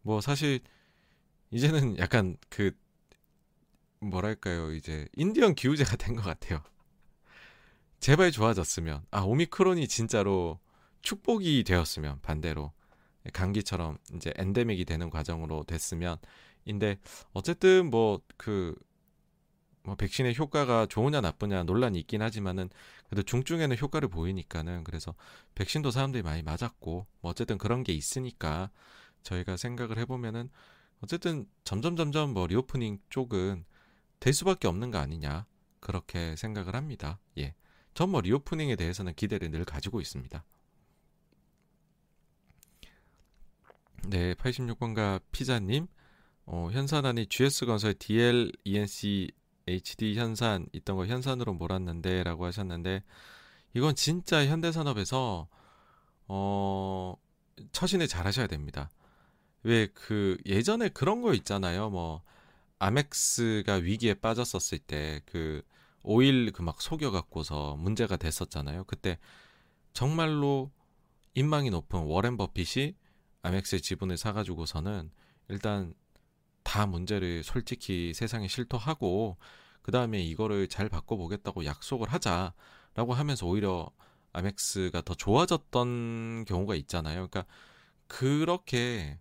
뭐 0.02 0.22
사실 0.22 0.62
이제는 1.52 1.98
약간 2.00 2.38
그 2.50 2.72
뭐랄까요 4.02 4.74
이제 4.74 5.08
인디언 5.16 5.56
기우제가 5.56 5.98
된 5.98 6.16
것 6.16 6.24
같아요. 6.24 6.62
제발 8.00 8.32
좋아졌으면 8.32 9.04
아 9.12 9.22
오미크론이 9.22 9.88
진짜로 9.88 10.60
축복이 11.02 11.64
되었으면 11.66 12.20
반대로 12.22 12.72
감기처럼 13.30 13.98
이제 14.16 14.34
엔데믹이 14.38 14.86
되는 14.86 15.10
과정으로 15.10 15.64
됐으면 15.64 16.18
인데 16.66 17.00
어쨌든 17.34 17.90
뭐그 17.90 18.76
뭐 19.84 19.96
백신의 19.96 20.38
효과가 20.38 20.86
좋으냐 20.88 21.22
나쁘냐 21.22 21.64
논란이 21.64 22.00
있긴 22.02 22.22
하지만은 22.22 22.70
그래도 23.10 23.24
중증에는 23.24 23.78
효과를 23.78 24.10
보이니까는 24.10 24.84
그래서 24.84 25.16
백신도 25.56 25.92
사람들이 25.92 26.22
많이 26.24 26.44
맞았고 26.44 27.08
뭐 27.22 27.32
어쨌든 27.32 27.58
그런 27.58 27.84
게 27.84 27.94
있으니까 27.94 28.70
저희가 29.24 29.58
생각을 29.58 29.98
해보면은 30.00 30.50
어쨌든 31.02 31.48
점점 31.64 31.96
점점 31.96 32.34
뭐 32.34 32.46
리오프닝 32.48 33.00
쪽은 33.10 33.66
될 34.20 34.34
수밖에 34.34 34.68
없는 34.68 34.92
거 34.92 34.98
아니냐 35.00 35.46
그렇게 35.80 36.36
생각을 36.36 36.76
합니다. 36.76 37.20
예, 37.38 37.56
전 37.94 38.10
뭐 38.12 38.22
리오프닝에 38.22 38.76
대해서는 38.76 39.14
기대를 39.16 39.50
늘 39.52 39.64
가지고 39.66 40.02
있습니다. 40.02 40.44
네, 44.08 44.34
86번가 44.36 45.22
피자님. 45.32 45.88
어, 46.46 46.70
현산안이 46.72 47.28
GS건설 47.28 47.94
DL 47.96 48.52
ENC 48.64 49.32
HD 49.68 50.16
현산 50.18 50.66
있던 50.74 50.96
거 50.96 51.06
현산으로 51.06 51.54
몰았는데 51.54 52.24
라고 52.24 52.46
하셨는데 52.46 53.04
이건 53.76 53.94
진짜 53.96 54.46
현대산업에서 54.46 55.48
어, 56.28 57.16
처신을 57.72 58.08
잘 58.08 58.26
하셔야 58.26 58.48
됩니다. 58.48 58.90
왜 59.64 59.88
그 59.94 60.38
예전에 60.46 60.90
그런 60.90 61.22
거 61.22 61.34
있잖아요. 61.34 61.90
뭐 61.90 62.24
아멕스가 62.80 63.76
위기에 63.76 64.16
빠졌었을 64.16 64.80
때 64.80 65.22
그 65.26 65.62
오일 66.04 66.52
그 66.54 66.64
막 66.64 66.82
속여 66.82 67.12
갖고서 67.12 67.76
문제가 67.76 68.16
됐었잖아요. 68.18 68.86
그때 68.86 69.20
정말로 69.94 70.72
인망이 71.36 71.70
높은 71.70 72.00
워렌 72.02 72.38
버핏이 72.38 72.96
아멕스의 73.42 73.82
지분을 73.82 74.18
사가지고서는 74.18 75.12
일단 75.50 75.94
다 76.64 76.86
문제를 76.86 77.44
솔직히 77.44 78.14
세상에 78.14 78.48
실토하고 78.48 79.38
그 79.82 79.92
다음에 79.92 80.22
이거를 80.22 80.68
잘 80.68 80.90
바꿔보겠다고 80.90 81.66
약속을 81.66 82.10
하자라고 82.10 83.14
하면서 83.14 83.48
오히려 83.48 83.90
아멕스가 84.34 85.02
더 85.02 85.16
좋아졌던 85.16 86.46
경우가 86.46 86.76
있잖아요. 86.76 87.28
그러니까 87.28 87.46
그렇게 88.08 89.20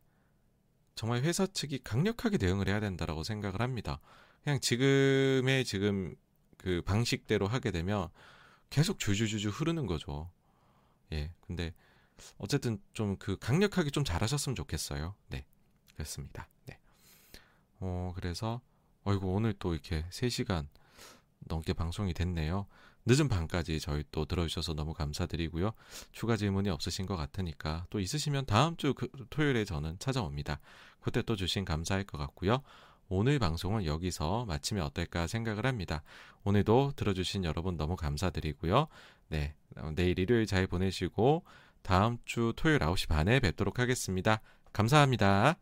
정말 0.94 1.22
회사 1.22 1.46
측이 1.46 1.80
강력하게 1.84 2.38
대응을 2.38 2.68
해야 2.68 2.80
된다라고 2.80 3.22
생각을 3.22 3.60
합니다. 3.60 4.00
그냥 4.42 4.60
지금의 4.60 5.64
지금 5.64 6.16
그 6.56 6.82
방식대로 6.84 7.46
하게 7.46 7.70
되면 7.70 8.08
계속 8.68 8.98
주주주주 8.98 9.50
흐르는 9.50 9.86
거죠. 9.86 10.30
예. 11.12 11.32
근데 11.40 11.72
어쨌든 12.38 12.80
좀 12.92 13.16
그 13.18 13.36
강력하게 13.38 13.90
좀 13.90 14.04
잘하셨으면 14.04 14.56
좋겠어요. 14.56 15.14
네. 15.28 15.44
그렇습니다. 15.94 16.48
네. 16.66 16.78
어, 17.80 18.12
그래서 18.14 18.60
어이구 19.04 19.26
오늘 19.26 19.54
또 19.58 19.74
이렇게 19.74 20.04
3시간 20.10 20.68
넘게 21.40 21.72
방송이 21.72 22.14
됐네요. 22.14 22.66
늦은 23.06 23.28
밤까지 23.28 23.80
저희 23.80 24.04
또 24.12 24.26
들어주셔서 24.26 24.74
너무 24.74 24.92
감사드리고요. 24.92 25.72
추가 26.12 26.36
질문이 26.36 26.68
없으신 26.68 27.06
것 27.06 27.16
같으니까 27.16 27.86
또 27.90 28.00
있으시면 28.00 28.44
다음 28.46 28.76
주 28.76 28.92
그, 28.94 29.08
토요일에 29.30 29.64
저는 29.64 29.98
찾아옵니다. 29.98 30.60
그때 31.00 31.22
또 31.22 31.34
주신 31.34 31.64
감사할 31.64 32.04
것 32.04 32.18
같고요. 32.18 32.62
오늘 33.08 33.38
방송은 33.38 33.86
여기서 33.86 34.44
마치면 34.44 34.84
어떨까 34.84 35.26
생각을 35.26 35.64
합니다. 35.64 36.02
오늘도 36.44 36.92
들어주신 36.96 37.44
여러분 37.44 37.78
너무 37.78 37.96
감사드리고요. 37.96 38.88
네, 39.28 39.54
내일 39.94 40.18
일요일 40.18 40.44
잘 40.44 40.66
보내시고 40.66 41.44
다음 41.82 42.18
주 42.24 42.52
토요일 42.56 42.78
9시 42.80 43.08
반에 43.08 43.40
뵙도록 43.40 43.78
하겠습니다. 43.78 44.40
감사합니다. 44.72 45.56